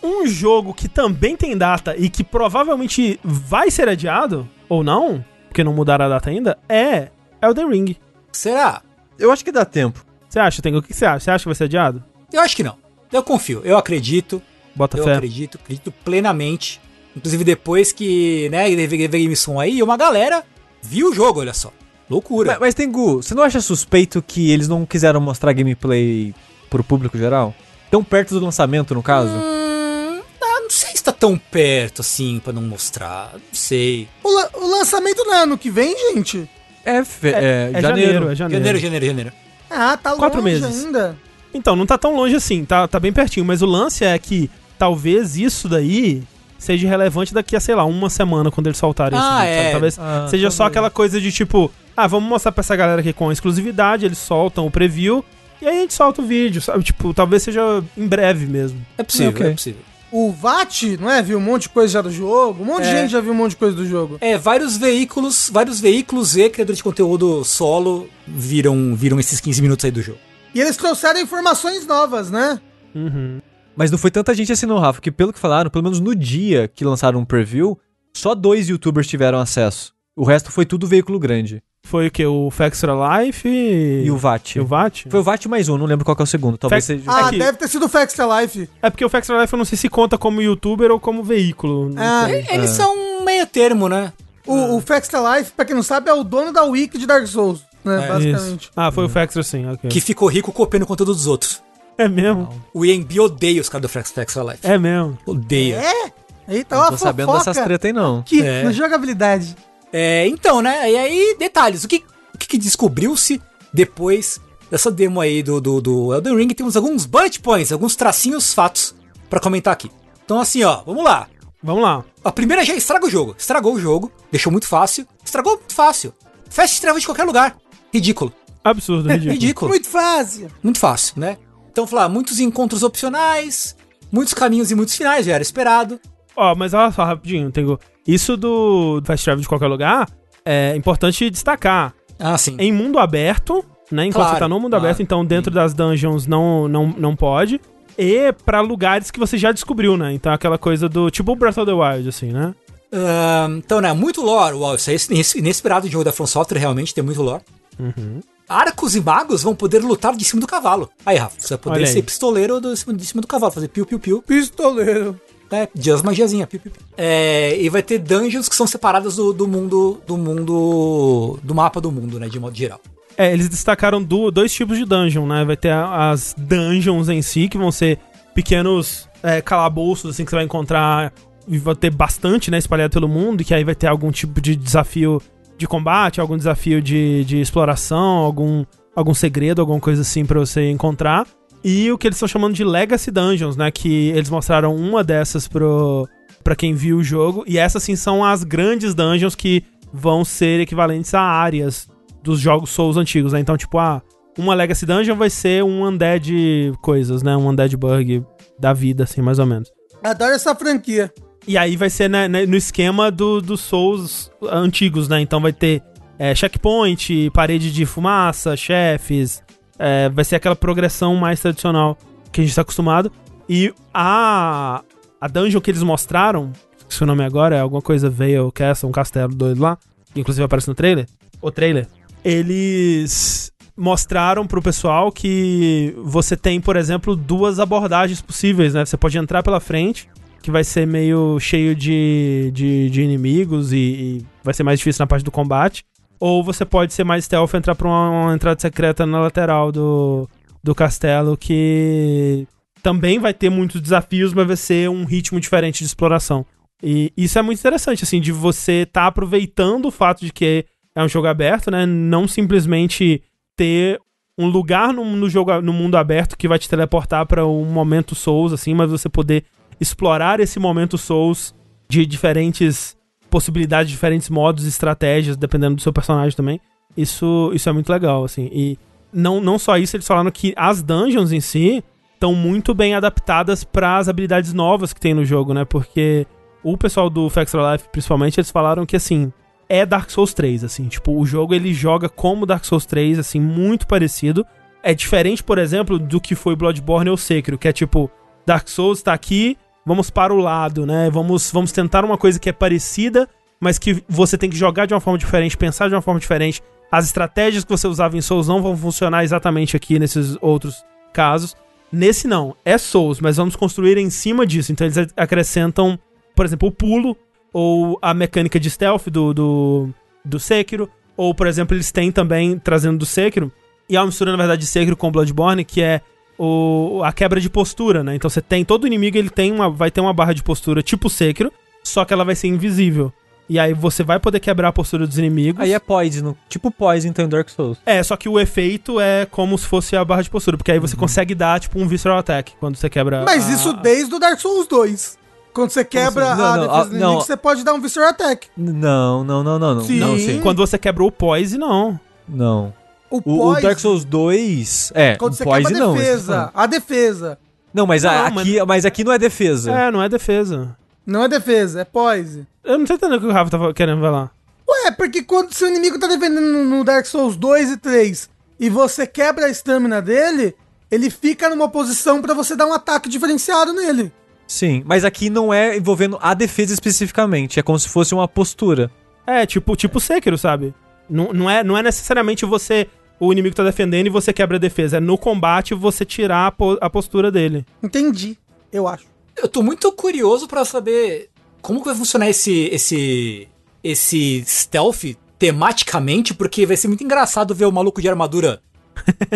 Um 0.00 0.26
jogo 0.26 0.72
que 0.72 0.88
também 0.88 1.36
tem 1.36 1.56
data 1.58 1.94
e 1.96 2.08
que 2.08 2.22
provavelmente 2.22 3.18
vai 3.22 3.68
ser 3.68 3.88
adiado, 3.88 4.48
ou 4.68 4.84
não, 4.84 5.24
porque 5.48 5.64
não 5.64 5.74
mudaram 5.74 6.04
a 6.06 6.08
data 6.08 6.30
ainda, 6.30 6.56
é 6.68 7.08
Elden 7.42 7.68
Ring. 7.68 7.96
Será? 8.30 8.80
Eu 9.18 9.32
acho 9.32 9.44
que 9.44 9.50
dá 9.50 9.64
tempo. 9.64 10.06
Você 10.28 10.38
acha, 10.38 10.60
Tengo? 10.62 10.78
O 10.78 10.82
que 10.82 10.92
você 10.94 11.04
acha? 11.06 11.20
Você 11.24 11.30
acha 11.30 11.42
que 11.42 11.48
vai 11.48 11.54
ser 11.54 11.64
adiado? 11.64 12.02
Eu 12.32 12.40
acho 12.40 12.54
que 12.56 12.62
não. 12.62 12.76
Eu 13.12 13.22
confio, 13.22 13.62
eu 13.64 13.78
acredito, 13.78 14.42
Bota 14.74 14.98
eu 14.98 15.04
fé. 15.04 15.14
acredito, 15.14 15.58
acredito 15.62 15.90
plenamente. 16.04 16.80
Inclusive 17.16 17.42
depois 17.42 17.90
que, 17.90 18.48
né, 18.50 18.70
ele 18.70 18.86
veio 18.86 19.08
Game 19.08 19.34
Som 19.34 19.58
aí, 19.58 19.82
uma 19.82 19.96
galera 19.96 20.44
viu 20.82 21.10
o 21.10 21.14
jogo, 21.14 21.40
olha 21.40 21.54
só. 21.54 21.72
Loucura. 22.08 22.52
Mas, 22.52 22.60
mas 22.60 22.74
Tengu, 22.74 23.22
você 23.22 23.34
não 23.34 23.42
acha 23.42 23.60
suspeito 23.60 24.22
que 24.22 24.50
eles 24.50 24.68
não 24.68 24.84
quiseram 24.86 25.20
mostrar 25.20 25.52
gameplay 25.52 26.34
pro 26.70 26.84
público 26.84 27.16
geral? 27.18 27.54
Tão 27.90 28.04
perto 28.04 28.34
do 28.38 28.44
lançamento, 28.44 28.94
no 28.94 29.02
caso? 29.02 29.30
Hum, 29.34 30.20
ah, 30.40 30.60
não 30.60 30.70
sei 30.70 30.90
se 30.94 31.02
tá 31.02 31.12
tão 31.12 31.36
perto 31.38 32.00
assim 32.02 32.40
pra 32.44 32.52
não 32.52 32.62
mostrar. 32.62 33.30
Não 33.32 33.40
sei. 33.52 34.06
O, 34.22 34.30
la- 34.30 34.50
o 34.54 34.66
lançamento 34.70 35.24
não 35.24 35.34
é 35.34 35.42
ano 35.42 35.56
que 35.58 35.70
vem, 35.70 35.94
gente? 36.14 36.48
É, 36.84 37.02
fe- 37.04 37.30
É, 37.30 37.70
é, 37.74 37.78
é 37.78 37.80
janeiro. 37.80 37.82
janeiro, 37.82 38.30
é 38.30 38.34
janeiro. 38.34 38.64
Janeiro, 38.64 38.78
janeiro, 38.78 39.06
janeiro. 39.06 39.32
Ah, 39.70 39.96
tá 39.96 40.14
Quatro 40.16 40.40
longe 40.40 40.60
meses. 40.60 40.84
ainda. 40.86 41.16
Então, 41.52 41.74
não 41.76 41.86
tá 41.86 41.96
tão 41.98 42.14
longe 42.14 42.34
assim, 42.36 42.64
tá, 42.64 42.86
tá 42.86 43.00
bem 43.00 43.12
pertinho, 43.12 43.44
mas 43.44 43.62
o 43.62 43.66
lance 43.66 44.04
é 44.04 44.18
que 44.18 44.50
talvez 44.78 45.36
isso 45.36 45.68
daí 45.68 46.22
seja 46.58 46.88
relevante 46.88 47.32
daqui 47.32 47.56
a, 47.56 47.60
sei 47.60 47.74
lá, 47.74 47.84
uma 47.84 48.10
semana 48.10 48.50
quando 48.50 48.66
eles 48.66 48.76
soltarem 48.78 49.18
Ah, 49.20 49.44
é. 49.44 49.70
Talvez 49.72 49.98
Ah, 49.98 50.26
seja 50.28 50.50
só 50.50 50.64
aquela 50.64 50.90
coisa 50.90 51.20
de 51.20 51.30
tipo, 51.32 51.70
ah, 51.96 52.06
vamos 52.06 52.28
mostrar 52.28 52.52
pra 52.52 52.60
essa 52.60 52.76
galera 52.76 53.00
aqui 53.00 53.12
com 53.12 53.30
exclusividade, 53.32 54.04
eles 54.04 54.18
soltam 54.18 54.66
o 54.66 54.70
preview 54.70 55.24
e 55.62 55.66
aí 55.66 55.78
a 55.78 55.80
gente 55.82 55.94
solta 55.94 56.20
o 56.20 56.24
vídeo, 56.24 56.60
sabe? 56.60 56.84
Tipo, 56.84 57.12
talvez 57.14 57.42
seja 57.42 57.82
em 57.96 58.06
breve 58.06 58.46
mesmo. 58.46 58.84
É 58.96 59.02
possível, 59.02 59.30
Ok. 59.32 59.46
é 59.46 59.50
possível. 59.52 59.80
O 60.10 60.32
VAT, 60.32 60.96
não 60.98 61.10
é? 61.10 61.22
Viu 61.22 61.38
um 61.38 61.40
monte 61.40 61.62
de 61.62 61.68
coisa 61.70 61.92
já 61.92 62.00
do 62.02 62.10
jogo. 62.10 62.62
Um 62.62 62.66
monte 62.66 62.84
de 62.84 62.88
É. 62.88 63.02
gente 63.02 63.10
já 63.10 63.20
viu 63.20 63.32
um 63.32 63.36
monte 63.36 63.50
de 63.50 63.56
coisa 63.56 63.76
do 63.76 63.86
jogo. 63.86 64.16
É, 64.20 64.38
vários 64.38 64.76
veículos, 64.76 65.50
vários 65.52 65.80
veículos 65.80 66.36
e 66.36 66.48
criadores 66.48 66.78
de 66.78 66.82
conteúdo 66.84 67.44
solo 67.44 68.08
viram, 68.26 68.94
viram 68.94 69.20
esses 69.20 69.38
15 69.40 69.60
minutos 69.60 69.84
aí 69.84 69.90
do 69.90 70.00
jogo. 70.02 70.18
E 70.54 70.60
eles 70.60 70.76
trouxeram 70.76 71.20
informações 71.20 71.86
novas, 71.86 72.30
né? 72.30 72.58
Uhum. 72.94 73.40
Mas 73.76 73.90
não 73.90 73.98
foi 73.98 74.10
tanta 74.10 74.34
gente 74.34 74.50
assim 74.50 74.66
não, 74.66 74.78
Rafa, 74.78 75.00
que 75.00 75.10
pelo 75.12 75.32
que 75.32 75.38
falaram, 75.38 75.70
pelo 75.70 75.84
menos 75.84 76.00
no 76.00 76.14
dia 76.14 76.66
que 76.66 76.84
lançaram 76.84 77.20
um 77.20 77.24
preview, 77.24 77.78
só 78.16 78.34
dois 78.34 78.68
youtubers 78.68 79.06
tiveram 79.06 79.38
acesso. 79.38 79.92
O 80.16 80.24
resto 80.24 80.50
foi 80.50 80.64
tudo 80.66 80.86
veículo 80.86 81.18
grande. 81.18 81.62
Foi 81.88 82.08
o 82.08 82.10
que? 82.10 82.26
O 82.26 82.50
Fextra 82.50 82.92
Life 82.92 83.48
e, 83.48 84.04
E 84.04 84.10
o 84.10 84.16
VAT. 84.18 84.56
e 84.56 84.60
o 84.60 84.66
VAT? 84.66 85.06
Foi 85.08 85.20
o 85.20 85.22
VAT 85.22 85.46
mais 85.46 85.70
um, 85.70 85.78
não 85.78 85.86
lembro 85.86 86.04
qual 86.04 86.14
que 86.14 86.20
é 86.22 86.24
o 86.24 86.26
segundo. 86.26 86.58
Talvez 86.58 86.84
seja... 86.84 87.02
Ah, 87.06 87.30
que- 87.30 87.38
deve 87.38 87.56
ter 87.56 87.66
sido 87.66 87.86
o 87.86 87.88
Fextra 87.88 88.26
Life. 88.42 88.68
É 88.82 88.90
porque 88.90 89.02
o 89.04 89.08
Fextra 89.08 89.40
Life 89.40 89.52
eu 89.52 89.56
não 89.56 89.64
sei 89.64 89.78
se 89.78 89.88
conta 89.88 90.18
como 90.18 90.42
youtuber 90.42 90.90
ou 90.90 91.00
como 91.00 91.22
veículo. 91.22 91.88
não 91.88 92.02
Ah, 92.02 92.26
sei. 92.26 92.44
Eles 92.50 92.70
são 92.70 92.94
um 92.94 93.24
meio 93.24 93.46
termo, 93.46 93.88
né? 93.88 94.12
O, 94.46 94.76
o 94.76 94.80
Fextra 94.82 95.38
Life, 95.38 95.52
pra 95.52 95.64
quem 95.64 95.74
não 95.74 95.82
sabe, 95.82 96.10
é 96.10 96.12
o 96.12 96.22
dono 96.22 96.52
da 96.52 96.62
Wiki 96.64 96.98
de 96.98 97.06
Dark 97.06 97.26
Souls, 97.26 97.60
né? 97.82 98.04
É, 98.04 98.08
basicamente. 98.08 98.60
Isso. 98.64 98.70
Ah, 98.76 98.92
foi 98.92 99.04
o 99.06 99.08
Fextra 99.08 99.42
sim, 99.42 99.66
ok. 99.66 99.88
Que 99.88 100.00
ficou 100.02 100.28
rico 100.28 100.52
copiando 100.52 100.82
o 100.82 100.86
conteúdo 100.86 101.14
dos 101.14 101.26
outros. 101.26 101.62
É 101.96 102.06
mesmo? 102.06 102.48
O 102.74 102.84
EMB 102.84 103.18
odeia 103.20 103.60
os 103.62 103.68
caras 103.70 103.82
do 103.82 103.88
Flex 103.88 104.10
Flex 104.10 104.36
Life. 104.36 104.58
É 104.62 104.76
mesmo. 104.78 105.18
Odeia. 105.26 105.80
É? 105.82 106.12
Eita, 106.54 106.76
Não 106.76 106.90
tô 106.90 106.96
sabendo 106.98 107.32
dessas 107.32 107.56
tretas 107.58 107.86
aí 107.88 107.92
não. 107.92 108.20
aqui 108.20 108.40
É. 108.42 108.62
no 108.62 108.72
jogabilidade. 108.72 109.54
É, 109.92 110.26
então, 110.26 110.60
né? 110.60 110.90
E 110.90 110.96
aí, 110.96 111.36
detalhes. 111.38 111.84
O 111.84 111.88
que, 111.88 112.04
o 112.34 112.38
que, 112.38 112.46
que 112.46 112.58
descobriu-se 112.58 113.40
depois 113.72 114.40
dessa 114.70 114.90
demo 114.90 115.20
aí 115.20 115.42
do, 115.42 115.60
do, 115.60 115.80
do 115.80 116.14
Elden 116.14 116.36
Ring? 116.36 116.48
Temos 116.48 116.76
alguns 116.76 117.06
bullet 117.06 117.40
points, 117.40 117.72
alguns 117.72 117.96
tracinhos 117.96 118.52
fatos 118.52 118.94
pra 119.28 119.40
comentar 119.40 119.72
aqui. 119.72 119.90
Então, 120.24 120.40
assim, 120.40 120.62
ó, 120.62 120.82
vamos 120.84 121.04
lá. 121.04 121.28
Vamos 121.62 121.82
lá. 121.82 122.04
A 122.22 122.30
primeira 122.30 122.64
já 122.64 122.74
estraga 122.74 123.06
o 123.06 123.10
jogo. 123.10 123.34
Estragou 123.38 123.74
o 123.74 123.80
jogo, 123.80 124.12
deixou 124.30 124.52
muito 124.52 124.66
fácil. 124.66 125.06
Estragou 125.24 125.56
muito 125.56 125.74
fácil. 125.74 126.12
Fast 126.48 126.80
travel 126.80 127.00
de 127.00 127.06
qualquer 127.06 127.24
lugar. 127.24 127.56
Ridículo. 127.92 128.32
Absurdo, 128.62 129.08
ridículo. 129.10 129.32
Ridículo. 129.32 129.68
Muito 129.70 129.88
fácil. 129.88 130.50
Muito 130.62 130.78
fácil, 130.78 131.14
né? 131.18 131.38
Então, 131.70 131.86
falar, 131.86 132.08
muitos 132.08 132.40
encontros 132.40 132.82
opcionais, 132.82 133.76
muitos 134.10 134.34
caminhos 134.34 134.70
e 134.70 134.74
muitos 134.74 134.94
finais, 134.94 135.26
já 135.26 135.34
era 135.34 135.42
esperado. 135.42 136.00
Ó, 136.38 136.54
mas 136.54 136.72
olha 136.72 136.90
só, 136.92 137.04
rapidinho, 137.04 137.50
Tengu. 137.50 137.78
Isso 138.06 138.36
do 138.36 139.02
Fast 139.04 139.24
Travel 139.24 139.42
de 139.42 139.48
qualquer 139.48 139.66
lugar 139.66 140.08
é 140.44 140.74
importante 140.76 141.28
destacar. 141.28 141.92
Ah, 142.18 142.38
sim. 142.38 142.56
Em 142.58 142.72
mundo 142.72 142.98
aberto, 142.98 143.64
né? 143.90 144.06
Enquanto 144.06 144.22
Claro, 144.24 144.34
você 144.36 144.38
tá 144.40 144.48
no 144.48 144.60
mundo 144.60 144.70
claro. 144.70 144.84
aberto, 144.84 145.02
então 145.02 145.24
dentro 145.24 145.50
das 145.52 145.74
dungeons 145.74 146.26
não, 146.26 146.68
não, 146.68 146.86
não 146.86 147.16
pode. 147.16 147.60
E 147.98 148.32
pra 148.44 148.60
lugares 148.60 149.10
que 149.10 149.18
você 149.18 149.36
já 149.36 149.50
descobriu, 149.50 149.96
né? 149.96 150.12
Então 150.12 150.32
aquela 150.32 150.56
coisa 150.56 150.88
do 150.88 151.10
tipo 151.10 151.34
Breath 151.34 151.58
of 151.58 151.66
the 151.66 151.72
Wild, 151.72 152.08
assim, 152.08 152.32
né? 152.32 152.54
Ahn, 152.92 153.58
então, 153.58 153.80
né, 153.80 153.92
muito 153.92 154.22
lore. 154.22 154.54
Uau, 154.54 154.74
isso 154.76 154.88
aí 154.90 154.96
é 154.96 155.12
ines- 155.12 155.34
inesperado 155.34 155.86
de 155.86 155.92
jogo 155.92 156.04
da 156.04 156.12
From 156.12 156.26
Software, 156.26 156.58
realmente 156.58 156.94
tem 156.94 157.02
muito 157.04 157.20
lore. 157.20 157.42
Uhum. 157.78 158.20
Arcos 158.48 158.94
e 158.96 159.00
magos 159.00 159.42
vão 159.42 159.54
poder 159.54 159.80
lutar 159.82 160.16
de 160.16 160.24
cima 160.24 160.40
do 160.40 160.46
cavalo. 160.46 160.88
Aí, 161.04 161.18
Rafa, 161.18 161.36
você 161.38 161.48
vai 161.50 161.58
poder 161.58 161.86
ser 161.86 162.02
pistoleiro 162.02 162.60
do, 162.60 162.72
de 162.72 163.04
cima 163.04 163.20
do 163.20 163.26
cavalo, 163.28 163.52
fazer 163.52 163.68
piu-piu-piu. 163.68 164.22
Pistoleiro. 164.22 165.20
É, 165.50 165.68
Just 165.74 166.04
magiazinha, 166.04 166.46
piu, 166.46 166.60
piu, 166.60 166.70
piu. 166.72 166.82
É, 166.96 167.58
e 167.60 167.68
vai 167.68 167.82
ter 167.82 167.98
dungeons 167.98 168.48
que 168.48 168.54
são 168.56 168.66
separadas 168.66 169.16
do, 169.16 169.32
do 169.32 169.48
mundo, 169.48 170.00
do 170.06 170.16
mundo, 170.18 171.38
do 171.42 171.54
mapa 171.54 171.80
do 171.80 171.90
mundo, 171.90 172.18
né, 172.20 172.28
de 172.28 172.38
modo 172.38 172.56
geral. 172.56 172.80
É, 173.16 173.32
eles 173.32 173.48
destacaram 173.48 174.02
do- 174.02 174.30
dois 174.30 174.52
tipos 174.52 174.78
de 174.78 174.84
dungeon, 174.84 175.26
né? 175.26 175.44
Vai 175.44 175.56
ter 175.56 175.72
as 175.72 176.34
dungeons 176.38 177.08
em 177.08 177.20
si, 177.22 177.48
que 177.48 177.58
vão 177.58 177.72
ser 177.72 177.98
pequenos 178.34 179.08
é, 179.22 179.40
calabouços, 179.42 180.10
assim, 180.10 180.24
que 180.24 180.30
você 180.30 180.36
vai 180.36 180.44
encontrar 180.44 181.12
e 181.48 181.58
vai 181.58 181.74
ter 181.74 181.90
bastante, 181.90 182.50
né, 182.50 182.58
espalhado 182.58 182.92
pelo 182.92 183.08
mundo, 183.08 183.40
e 183.40 183.44
que 183.44 183.54
aí 183.54 183.64
vai 183.64 183.74
ter 183.74 183.86
algum 183.88 184.10
tipo 184.12 184.40
de 184.40 184.54
desafio 184.54 185.20
de 185.56 185.66
combate, 185.66 186.20
algum 186.20 186.36
desafio 186.36 186.80
de, 186.80 187.24
de 187.24 187.40
exploração, 187.40 188.18
algum, 188.18 188.64
algum 188.94 189.14
segredo, 189.14 189.60
alguma 189.60 189.80
coisa 189.80 190.02
assim 190.02 190.24
pra 190.24 190.38
você 190.38 190.70
encontrar. 190.70 191.26
E 191.64 191.90
o 191.90 191.98
que 191.98 192.06
eles 192.06 192.16
estão 192.16 192.28
chamando 192.28 192.54
de 192.54 192.64
Legacy 192.64 193.10
Dungeons, 193.10 193.56
né? 193.56 193.70
Que 193.70 194.08
eles 194.10 194.30
mostraram 194.30 194.74
uma 194.76 195.02
dessas 195.02 195.48
pro, 195.48 196.08
pra 196.44 196.54
quem 196.56 196.74
viu 196.74 196.98
o 196.98 197.04
jogo. 197.04 197.44
E 197.46 197.58
essas 197.58 197.82
sim 197.82 197.96
são 197.96 198.24
as 198.24 198.44
grandes 198.44 198.94
dungeons 198.94 199.34
que 199.34 199.64
vão 199.92 200.24
ser 200.24 200.60
equivalentes 200.60 201.12
a 201.14 201.20
áreas 201.20 201.88
dos 202.22 202.38
jogos 202.40 202.70
Souls 202.70 202.96
antigos, 202.96 203.32
né? 203.32 203.40
Então, 203.40 203.56
tipo, 203.56 203.78
ah, 203.78 204.02
uma 204.38 204.54
Legacy 204.54 204.86
Dungeon 204.86 205.16
vai 205.16 205.30
ser 205.30 205.64
um 205.64 205.84
Undead 205.84 206.72
coisas, 206.80 207.22
né? 207.22 207.36
Um 207.36 207.48
Undead 207.48 207.76
Bug 207.76 208.24
da 208.58 208.72
vida, 208.72 209.04
assim, 209.04 209.20
mais 209.20 209.38
ou 209.38 209.46
menos. 209.46 209.68
Adoro 210.02 210.32
essa 210.32 210.54
franquia. 210.54 211.12
E 211.46 211.56
aí 211.56 211.76
vai 211.76 211.88
ser 211.90 212.08
né, 212.10 212.28
né, 212.28 212.44
no 212.46 212.56
esquema 212.56 213.10
do- 213.10 213.40
dos 213.40 213.60
Souls 213.62 214.30
antigos, 214.42 215.08
né? 215.08 215.20
Então 215.20 215.40
vai 215.40 215.52
ter 215.52 215.82
é, 216.18 216.34
checkpoint, 216.34 217.30
parede 217.32 217.72
de 217.72 217.86
fumaça, 217.86 218.56
chefes. 218.56 219.42
É, 219.78 220.08
vai 220.08 220.24
ser 220.24 220.36
aquela 220.36 220.56
progressão 220.56 221.14
mais 221.14 221.40
tradicional 221.40 221.96
que 222.32 222.40
a 222.40 222.44
gente 222.44 222.54
tá 222.54 222.62
acostumado. 222.62 223.12
E 223.48 223.72
a, 223.92 224.82
a 225.20 225.28
dungeon 225.28 225.60
que 225.60 225.70
eles 225.70 225.82
mostraram, 225.82 226.52
se 226.88 227.02
o 227.02 227.06
nome 227.06 227.24
agora 227.24 227.56
é 227.56 227.60
alguma 227.60 227.80
coisa 227.80 228.10
Veil 228.10 228.50
Castle, 228.52 228.88
um 228.88 228.92
castelo 228.92 229.34
doido 229.34 229.60
lá, 229.60 229.78
que 230.12 230.20
inclusive 230.20 230.44
aparece 230.44 230.68
no 230.68 230.74
trailer, 230.74 231.06
o 231.40 231.50
trailer, 231.50 231.86
eles 232.24 233.52
mostraram 233.76 234.46
pro 234.46 234.60
pessoal 234.60 235.12
que 235.12 235.94
você 236.02 236.36
tem, 236.36 236.60
por 236.60 236.76
exemplo, 236.76 237.14
duas 237.14 237.60
abordagens 237.60 238.20
possíveis, 238.20 238.74
né? 238.74 238.84
Você 238.84 238.96
pode 238.96 239.16
entrar 239.16 239.42
pela 239.42 239.60
frente, 239.60 240.08
que 240.42 240.50
vai 240.50 240.64
ser 240.64 240.86
meio 240.86 241.38
cheio 241.38 241.74
de, 241.74 242.50
de, 242.52 242.90
de 242.90 243.02
inimigos 243.02 243.72
e, 243.72 243.76
e 243.76 244.26
vai 244.42 244.52
ser 244.52 244.64
mais 244.64 244.80
difícil 244.80 245.02
na 245.02 245.06
parte 245.06 245.24
do 245.24 245.30
combate. 245.30 245.84
Ou 246.20 246.42
você 246.42 246.64
pode 246.64 246.92
ser 246.92 247.04
mais 247.04 247.24
stealth 247.24 247.54
e 247.54 247.56
entrar 247.56 247.74
pra 247.74 247.88
uma, 247.88 248.10
uma 248.10 248.34
entrada 248.34 248.60
secreta 248.60 249.06
na 249.06 249.20
lateral 249.20 249.70
do, 249.70 250.28
do 250.62 250.74
castelo, 250.74 251.36
que 251.36 252.46
também 252.82 253.18
vai 253.18 253.34
ter 253.34 253.50
muitos 253.50 253.80
desafios, 253.80 254.32
mas 254.32 254.46
vai 254.46 254.56
ser 254.56 254.88
um 254.88 255.04
ritmo 255.04 255.40
diferente 255.40 255.78
de 255.78 255.84
exploração. 255.84 256.44
E 256.82 257.12
isso 257.16 257.38
é 257.38 257.42
muito 257.42 257.58
interessante, 257.58 258.04
assim, 258.04 258.20
de 258.20 258.32
você 258.32 258.82
estar 258.82 259.06
aproveitando 259.06 259.86
o 259.86 259.90
fato 259.90 260.24
de 260.24 260.32
que 260.32 260.64
é 260.94 261.02
um 261.02 261.08
jogo 261.08 261.26
aberto, 261.26 261.70
né? 261.70 261.86
Não 261.86 262.26
simplesmente 262.26 263.22
ter 263.56 264.00
um 264.36 264.46
lugar 264.46 264.92
no, 264.92 265.04
no 265.16 265.28
jogo 265.28 265.60
no 265.60 265.72
mundo 265.72 265.96
aberto 265.96 266.36
que 266.36 266.46
vai 266.46 266.58
te 266.58 266.68
teleportar 266.68 267.26
para 267.26 267.44
um 267.46 267.64
momento 267.64 268.14
Souls, 268.14 268.52
assim, 268.52 268.74
mas 268.74 268.90
você 268.90 269.08
poder 269.08 269.44
explorar 269.80 270.38
esse 270.40 270.60
momento 270.60 270.96
Souls 270.96 271.54
de 271.88 272.04
diferentes 272.04 272.96
possibilidades, 273.30 273.90
diferentes 273.90 274.28
modos, 274.28 274.66
estratégias, 274.66 275.36
dependendo 275.36 275.76
do 275.76 275.82
seu 275.82 275.92
personagem 275.92 276.36
também. 276.36 276.60
Isso, 276.96 277.50
isso 277.54 277.68
é 277.68 277.72
muito 277.72 277.90
legal, 277.90 278.24
assim. 278.24 278.50
E 278.52 278.78
não, 279.12 279.40
não 279.40 279.58
só 279.58 279.76
isso, 279.76 279.96
eles 279.96 280.06
falaram 280.06 280.30
que 280.30 280.52
as 280.56 280.82
dungeons 280.82 281.32
em 281.32 281.40
si 281.40 281.82
estão 282.14 282.34
muito 282.34 282.74
bem 282.74 282.94
adaptadas 282.94 283.62
para 283.62 283.96
as 283.96 284.08
habilidades 284.08 284.52
novas 284.52 284.92
que 284.92 285.00
tem 285.00 285.14
no 285.14 285.24
jogo, 285.24 285.54
né? 285.54 285.64
Porque 285.64 286.26
o 286.62 286.76
pessoal 286.76 287.08
do 287.08 287.26
Extra 287.26 287.72
Life, 287.72 287.88
principalmente, 287.90 288.38
eles 288.38 288.50
falaram 288.50 288.84
que 288.84 288.96
assim, 288.96 289.32
é 289.68 289.86
Dark 289.86 290.10
Souls 290.10 290.34
3, 290.34 290.64
assim, 290.64 290.88
tipo, 290.88 291.16
o 291.16 291.24
jogo 291.24 291.54
ele 291.54 291.72
joga 291.72 292.08
como 292.08 292.46
Dark 292.46 292.64
Souls 292.64 292.86
3, 292.86 293.18
assim, 293.18 293.40
muito 293.40 293.86
parecido. 293.86 294.44
É 294.82 294.94
diferente, 294.94 295.42
por 295.42 295.58
exemplo, 295.58 295.98
do 295.98 296.20
que 296.20 296.34
foi 296.34 296.56
Bloodborne 296.56 297.10
ou 297.10 297.16
Sekiro, 297.16 297.58
que 297.58 297.68
é 297.68 297.72
tipo, 297.72 298.10
Dark 298.46 298.68
Souls 298.68 299.02
tá 299.02 299.12
aqui, 299.12 299.56
vamos 299.88 300.10
para 300.10 300.32
o 300.32 300.36
lado, 300.36 300.84
né? 300.84 301.08
Vamos, 301.10 301.50
vamos 301.50 301.72
tentar 301.72 302.04
uma 302.04 302.18
coisa 302.18 302.38
que 302.38 302.48
é 302.48 302.52
parecida, 302.52 303.28
mas 303.58 303.78
que 303.78 304.04
você 304.08 304.36
tem 304.36 304.50
que 304.50 304.56
jogar 304.56 304.86
de 304.86 304.94
uma 304.94 305.00
forma 305.00 305.18
diferente, 305.18 305.56
pensar 305.56 305.88
de 305.88 305.94
uma 305.94 306.02
forma 306.02 306.20
diferente. 306.20 306.62
As 306.92 307.06
estratégias 307.06 307.64
que 307.64 307.70
você 307.70 307.88
usava 307.88 308.16
em 308.16 308.20
Souls 308.20 308.46
não 308.46 308.62
vão 308.62 308.76
funcionar 308.76 309.24
exatamente 309.24 309.76
aqui 309.76 309.98
nesses 309.98 310.36
outros 310.40 310.84
casos. 311.12 311.56
Nesse 311.90 312.28
não, 312.28 312.54
é 312.64 312.76
Souls, 312.76 313.18
mas 313.20 313.38
vamos 313.38 313.56
construir 313.56 313.96
em 313.96 314.10
cima 314.10 314.46
disso. 314.46 314.70
Então 314.70 314.86
eles 314.86 315.12
acrescentam, 315.16 315.98
por 316.36 316.44
exemplo, 316.44 316.68
o 316.68 316.72
pulo, 316.72 317.16
ou 317.52 317.98
a 318.02 318.12
mecânica 318.12 318.60
de 318.60 318.70
stealth 318.70 319.08
do, 319.08 319.32
do, 319.32 319.88
do 320.24 320.38
Sekiro, 320.38 320.88
ou, 321.16 321.34
por 321.34 321.46
exemplo, 321.46 321.74
eles 321.74 321.90
têm 321.90 322.12
também, 322.12 322.58
trazendo 322.58 322.98
do 322.98 323.06
Sekiro, 323.06 323.50
e 323.88 323.96
é 323.96 324.00
uma 324.00 324.06
mistura, 324.06 324.30
na 324.30 324.36
verdade, 324.36 324.60
de 324.60 324.66
Sekiro 324.66 324.96
com 324.96 325.10
Bloodborne, 325.10 325.64
que 325.64 325.80
é 325.80 326.02
o, 326.38 327.02
a 327.04 327.12
quebra 327.12 327.40
de 327.40 327.50
postura, 327.50 328.04
né? 328.04 328.14
Então 328.14 328.30
você 328.30 328.40
tem, 328.40 328.64
todo 328.64 328.86
inimigo 328.86 329.18
ele 329.18 329.30
tem 329.30 329.50
uma, 329.50 329.68
vai 329.68 329.90
ter 329.90 330.00
uma 330.00 330.12
barra 330.12 330.32
de 330.32 330.42
postura 330.42 330.82
tipo 330.82 331.10
Sekiro, 331.10 331.52
só 331.82 332.04
que 332.04 332.12
ela 332.12 332.24
vai 332.24 332.34
ser 332.34 332.48
invisível. 332.48 333.12
E 333.48 333.58
aí 333.58 333.72
você 333.72 334.02
vai 334.02 334.20
poder 334.20 334.40
quebrar 334.40 334.68
a 334.68 334.72
postura 334.72 335.06
dos 335.06 335.16
inimigos. 335.16 335.62
Aí 335.62 335.72
é 335.72 335.78
poison, 335.78 336.36
tipo 336.50 336.70
poison 336.70 337.08
então 337.08 337.24
em 337.24 337.28
Dark 337.28 337.48
Souls. 337.48 337.78
É, 337.86 338.02
só 338.02 338.14
que 338.14 338.28
o 338.28 338.38
efeito 338.38 339.00
é 339.00 339.24
como 339.24 339.56
se 339.56 339.66
fosse 339.66 339.96
a 339.96 340.04
barra 340.04 340.22
de 340.22 340.28
postura, 340.28 340.58
porque 340.58 340.70
aí 340.70 340.78
você 340.78 340.94
consegue 340.94 341.34
dar, 341.34 341.58
tipo, 341.58 341.80
um 341.80 341.88
visceral 341.88 342.18
attack 342.18 342.52
quando 342.60 342.76
você 342.76 342.90
quebra. 342.90 343.24
Mas 343.24 343.48
a- 343.48 343.52
isso 343.52 343.72
desde 343.72 344.14
o 344.14 344.18
Dark 344.18 344.38
Souls 344.38 344.66
2. 344.66 345.16
Quando 345.54 345.70
você 345.70 345.82
quebra 345.82 346.32
assim? 346.32 346.42
Não, 346.42 346.44
a 346.44 346.56
não, 346.56 346.60
defesa 346.60 346.78
ah, 346.78 346.84
do 346.84 346.90
inimigo, 346.90 347.12
não. 347.12 347.20
você 347.20 347.36
pode 347.36 347.64
dar 347.64 347.74
um 347.74 347.80
Visceral 347.80 348.10
Attack. 348.10 348.48
Não, 348.56 349.24
não, 349.24 349.42
não, 349.42 349.58
não, 349.58 349.74
não. 349.76 349.80
Sim. 349.80 349.98
Não, 349.98 350.18
sim. 350.18 350.40
Quando 350.40 350.58
você 350.58 350.78
quebra 350.78 351.02
o 351.02 351.10
poise, 351.10 351.56
não. 351.58 351.98
Não. 352.28 352.72
O, 353.10 353.20
O, 353.24 353.48
o 353.52 353.60
Dark 353.60 353.78
Souls 353.78 354.04
2. 354.04 354.92
É, 354.94 355.16
Quando 355.16 355.32
o 355.32 355.36
você 355.36 355.44
quebra 355.44 355.68
a 355.76 355.80
não. 355.80 355.94
defesa. 355.94 356.50
A 356.54 356.66
defesa. 356.66 357.38
Não, 357.72 357.86
mas, 357.86 358.04
a- 358.04 358.30
Não, 358.30 358.38
aqui, 358.40 358.64
mas 358.66 358.84
aqui 358.84 359.04
não 359.04 359.12
é 359.12 359.18
defesa. 359.18 359.70
É, 359.72 359.90
não 359.90 360.02
é 360.02 360.08
defesa. 360.08 360.76
Não 361.06 361.24
é 361.24 361.28
defesa, 361.28 361.80
é 361.80 361.84
poison. 361.84 362.44
Eu 362.62 362.78
não 362.78 362.84
tô 362.84 362.94
entendendo 362.94 363.16
o 363.18 363.20
que 363.20 363.26
o 363.26 363.32
Rafa 363.32 363.50
tá 363.50 363.72
querendo 363.72 364.00
falar. 364.02 364.30
Ué, 364.68 364.90
porque 364.90 365.22
quando 365.22 365.54
seu 365.54 365.68
inimigo 365.68 365.98
tá 365.98 366.06
defendendo 366.06 366.64
no 366.64 366.84
Dark 366.84 367.06
Souls 367.06 367.36
2 367.36 367.70
e 367.72 367.76
3 367.78 368.28
e 368.60 368.68
você 368.68 369.06
quebra 369.06 369.46
a 369.46 369.50
estamina 369.50 370.02
dele, 370.02 370.54
ele 370.90 371.08
fica 371.08 371.48
numa 371.48 371.68
posição 371.68 372.20
pra 372.20 372.34
você 372.34 372.54
dar 372.54 372.66
um 372.66 372.72
ataque 372.74 373.08
diferenciado 373.08 373.72
nele. 373.72 374.12
Sim, 374.46 374.82
mas 374.84 375.04
aqui 375.04 375.30
não 375.30 375.52
é 375.52 375.76
envolvendo 375.78 376.18
a 376.20 376.34
defesa 376.34 376.74
especificamente. 376.74 377.58
É 377.58 377.62
como 377.62 377.78
se 377.78 377.88
fosse 377.88 378.14
uma 378.14 378.28
postura. 378.28 378.90
É, 379.26 379.46
tipo, 379.46 379.74
tipo 379.76 380.00
Sekiro, 380.00 380.36
sabe? 380.36 380.74
Não, 381.08 381.32
não, 381.32 381.48
é, 381.48 381.64
não 381.64 381.76
é 381.76 381.82
necessariamente 381.82 382.44
você. 382.44 382.86
O 383.20 383.32
inimigo 383.32 383.54
tá 383.54 383.64
defendendo 383.64 384.06
e 384.06 384.10
você 384.10 384.32
quebra 384.32 384.56
a 384.56 384.60
defesa. 384.60 384.98
É 384.98 385.00
no 385.00 385.18
combate 385.18 385.74
você 385.74 386.04
tirar 386.04 386.46
a, 386.46 386.52
po- 386.52 386.78
a 386.80 386.88
postura 386.88 387.30
dele. 387.30 387.64
Entendi, 387.82 388.38
eu 388.72 388.86
acho. 388.86 389.06
Eu 389.36 389.48
tô 389.48 389.62
muito 389.62 389.90
curioso 389.92 390.46
pra 390.46 390.64
saber 390.64 391.28
como 391.60 391.80
que 391.80 391.86
vai 391.86 391.94
funcionar 391.96 392.28
esse 392.28 392.68
esse 392.72 393.48
esse 393.82 394.44
stealth 394.46 395.04
tematicamente, 395.38 396.34
porque 396.34 396.66
vai 396.66 396.76
ser 396.76 396.88
muito 396.88 397.02
engraçado 397.04 397.54
ver 397.54 397.64
o 397.66 397.72
maluco 397.72 398.00
de 398.02 398.08
armadura, 398.08 398.60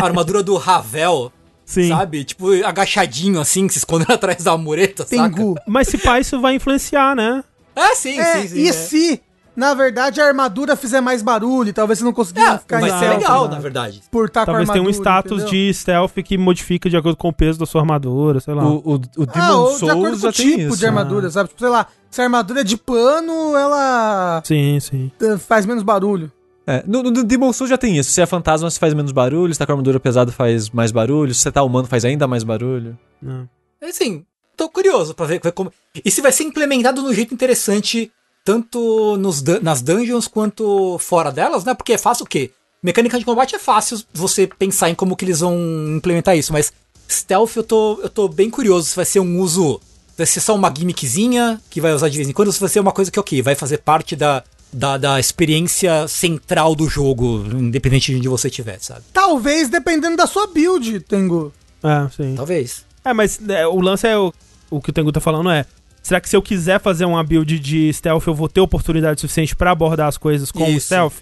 a 0.01 0.05
armadura 0.05 0.43
do 0.43 0.57
Ravel, 0.57 1.33
Sim. 1.65 1.89
sabe? 1.89 2.25
Tipo 2.25 2.53
agachadinho 2.65 3.41
assim, 3.41 3.69
se 3.69 3.79
escondendo 3.79 4.13
atrás 4.15 4.43
da 4.45 4.57
mureta, 4.57 5.05
saca? 5.05 5.35
Tengu. 5.37 5.55
Mas 5.67 5.89
se 5.89 5.99
pá, 5.99 6.21
isso 6.21 6.41
vai 6.41 6.57
influenciar, 6.57 7.15
né? 7.17 7.43
É, 7.75 7.95
sim, 7.95 8.19
É, 8.19 8.43
sim, 8.43 8.49
sim. 8.49 8.59
e 8.59 8.69
é. 8.69 8.73
se, 8.73 9.23
na 9.55 9.75
verdade, 9.75 10.21
a 10.21 10.27
armadura 10.27 10.75
fizer 10.77 11.01
mais 11.01 11.23
barulho, 11.23 11.73
talvez 11.73 11.99
você 11.99 12.05
não 12.05 12.13
consiga 12.13 12.41
É, 12.41 12.59
ficar 12.59 12.81
vai 12.81 12.89
em 12.89 12.93
ser 12.93 12.99
stealth, 12.99 13.19
legal, 13.19 13.45
né? 13.49 13.55
na 13.55 13.61
verdade. 13.61 14.03
Por 14.11 14.27
estar 14.27 14.47
Talvez 14.47 14.67
com 14.67 14.73
a 14.73 14.75
tenha 14.75 14.87
um 14.87 14.91
status 14.91 15.43
entendeu? 15.43 15.51
de 15.51 15.75
stealth 15.75 16.13
que 16.25 16.39
modifica 16.39 16.89
de 16.89 16.97
acordo 16.97 17.17
com 17.17 17.29
o 17.29 17.33
peso 17.33 17.59
da 17.59 17.67
sua 17.67 17.83
armadura, 17.83 18.41
sei 18.41 18.55
lá. 18.55 18.65
O, 18.67 18.77
o, 18.79 18.93
o 18.95 18.99
Demon 18.99 19.31
Ah, 19.35 19.55
ou 19.57 19.79
de 19.79 19.91
acordo 19.91 20.11
com 20.13 20.23
já 20.23 20.29
o 20.29 20.33
tem 20.33 20.47
tipo 20.51 20.61
isso. 20.69 20.77
de 20.79 20.87
armadura, 20.87 21.31
sabe? 21.31 21.49
Tipo, 21.51 21.61
sei 21.61 21.69
lá, 21.69 21.87
se 22.11 22.21
a 22.21 22.25
armadura 22.25 22.61
é 22.61 22.65
de 22.65 22.77
pano, 22.77 23.57
ela 23.57 24.41
Sim, 24.45 24.79
sim. 24.81 25.11
faz 25.39 25.67
menos 25.67 25.83
barulho. 25.83 26.31
É, 26.67 26.83
no, 26.87 27.03
no 27.03 27.25
Demon 27.25 27.53
Souls 27.53 27.69
já 27.69 27.77
tem 27.77 27.99
isso. 27.99 28.11
Se 28.13 28.21
é 28.21 28.27
fantasma, 28.27 28.71
você 28.71 28.79
faz 28.79 28.95
menos 28.95 29.11
barulho. 29.13 29.53
Se 29.53 29.59
tá 29.59 29.67
com 29.67 29.73
armadura 29.73 29.99
pesada, 29.99 30.31
faz 30.31 30.71
mais 30.71 30.93
barulho. 30.93 31.35
Se 31.35 31.41
você 31.41 31.51
tá 31.51 31.63
humano, 31.63 31.89
faz 31.89 32.05
ainda 32.05 32.29
mais 32.29 32.45
barulho. 32.45 32.97
Não. 33.21 33.49
Assim, 33.83 34.25
tô 34.57 34.69
curioso 34.69 35.13
pra 35.13 35.27
ver 35.27 35.41
como. 35.53 35.73
E 36.05 36.09
se 36.09 36.21
vai 36.23 36.31
ser 36.31 36.45
implementado 36.45 37.03
no 37.03 37.13
jeito 37.13 37.35
interessante, 37.35 38.13
tanto 38.45 39.17
nos, 39.19 39.43
nas 39.63 39.83
dungeons 39.83 40.27
quanto 40.29 40.99
fora 40.99 41.31
delas, 41.31 41.65
né? 41.65 41.75
Porque 41.75 41.93
é 41.93 41.99
fácil 41.99 42.25
o 42.25 42.29
quê? 42.29 42.51
Mecânica 42.83 43.19
de 43.19 43.25
combate 43.25 43.55
é 43.55 43.59
fácil 43.59 44.03
você 44.13 44.47
pensar 44.47 44.91
em 44.91 44.95
como 44.95 45.17
que 45.17 45.25
eles 45.25 45.41
vão 45.41 45.57
implementar 45.97 46.37
isso, 46.37 46.53
mas 46.53 46.73
stealth 47.09 47.57
eu 47.57 47.63
tô, 47.63 48.01
eu 48.03 48.09
tô 48.09 48.29
bem 48.29 48.51
curioso 48.51 48.89
se 48.89 48.97
vai 48.97 49.05
ser 49.05 49.21
um 49.21 49.39
uso. 49.39 49.81
Vai 50.17 50.27
ser 50.27 50.41
só 50.41 50.55
uma 50.55 50.73
gimmickzinha 50.77 51.61
que 51.71 51.81
vai 51.81 51.93
usar 51.93 52.09
de 52.09 52.17
vez 52.17 52.29
em 52.29 52.33
quando, 52.33 52.49
ou 52.49 52.53
se 52.53 52.61
vai 52.61 52.69
ser 52.69 52.81
uma 52.81 52.93
coisa 52.93 53.11
que, 53.11 53.19
ok, 53.19 53.41
vai 53.41 53.55
fazer 53.55 53.79
parte 53.79 54.15
da, 54.15 54.45
da, 54.73 54.99
da 54.99 55.21
experiência 55.21 56.07
central 56.09 56.75
do 56.75 56.89
jogo, 56.89 57.45
independente 57.55 58.13
de 58.13 58.19
onde 58.19 58.29
você 58.29 58.49
estiver, 58.49 58.79
sabe? 58.81 59.03
Talvez 59.13 59.69
dependendo 59.69 60.17
da 60.17 60.27
sua 60.27 60.47
build, 60.49 61.01
Tengu. 61.01 61.53
É, 61.83 62.09
sim. 62.11 62.35
Talvez. 62.35 62.85
É, 63.05 63.13
mas 63.13 63.41
é, 63.49 63.67
o 63.67 63.81
lance 63.81 64.07
é 64.07 64.17
o, 64.19 64.33
o 64.71 64.81
que 64.81 64.91
o 64.91 64.93
Tengu 64.93 65.13
tá 65.13 65.21
falando 65.21 65.51
é. 65.51 65.65
Será 66.03 66.21
que 66.21 66.29
se 66.29 66.35
eu 66.35 66.43
quiser 66.43 66.81
fazer 66.81 67.05
uma 67.05 67.23
build 67.23 67.59
de 67.59 67.93
stealth, 67.93 68.27
eu 68.27 68.35
vou 68.35 68.49
ter 68.49 68.61
oportunidade 68.61 69.21
suficiente 69.21 69.55
pra 69.55 69.71
abordar 69.71 70.09
as 70.09 70.19
coisas 70.19 70.51
com 70.51 70.65
o 70.65 70.69
Isso, 70.69 70.87
stealth? 70.87 71.15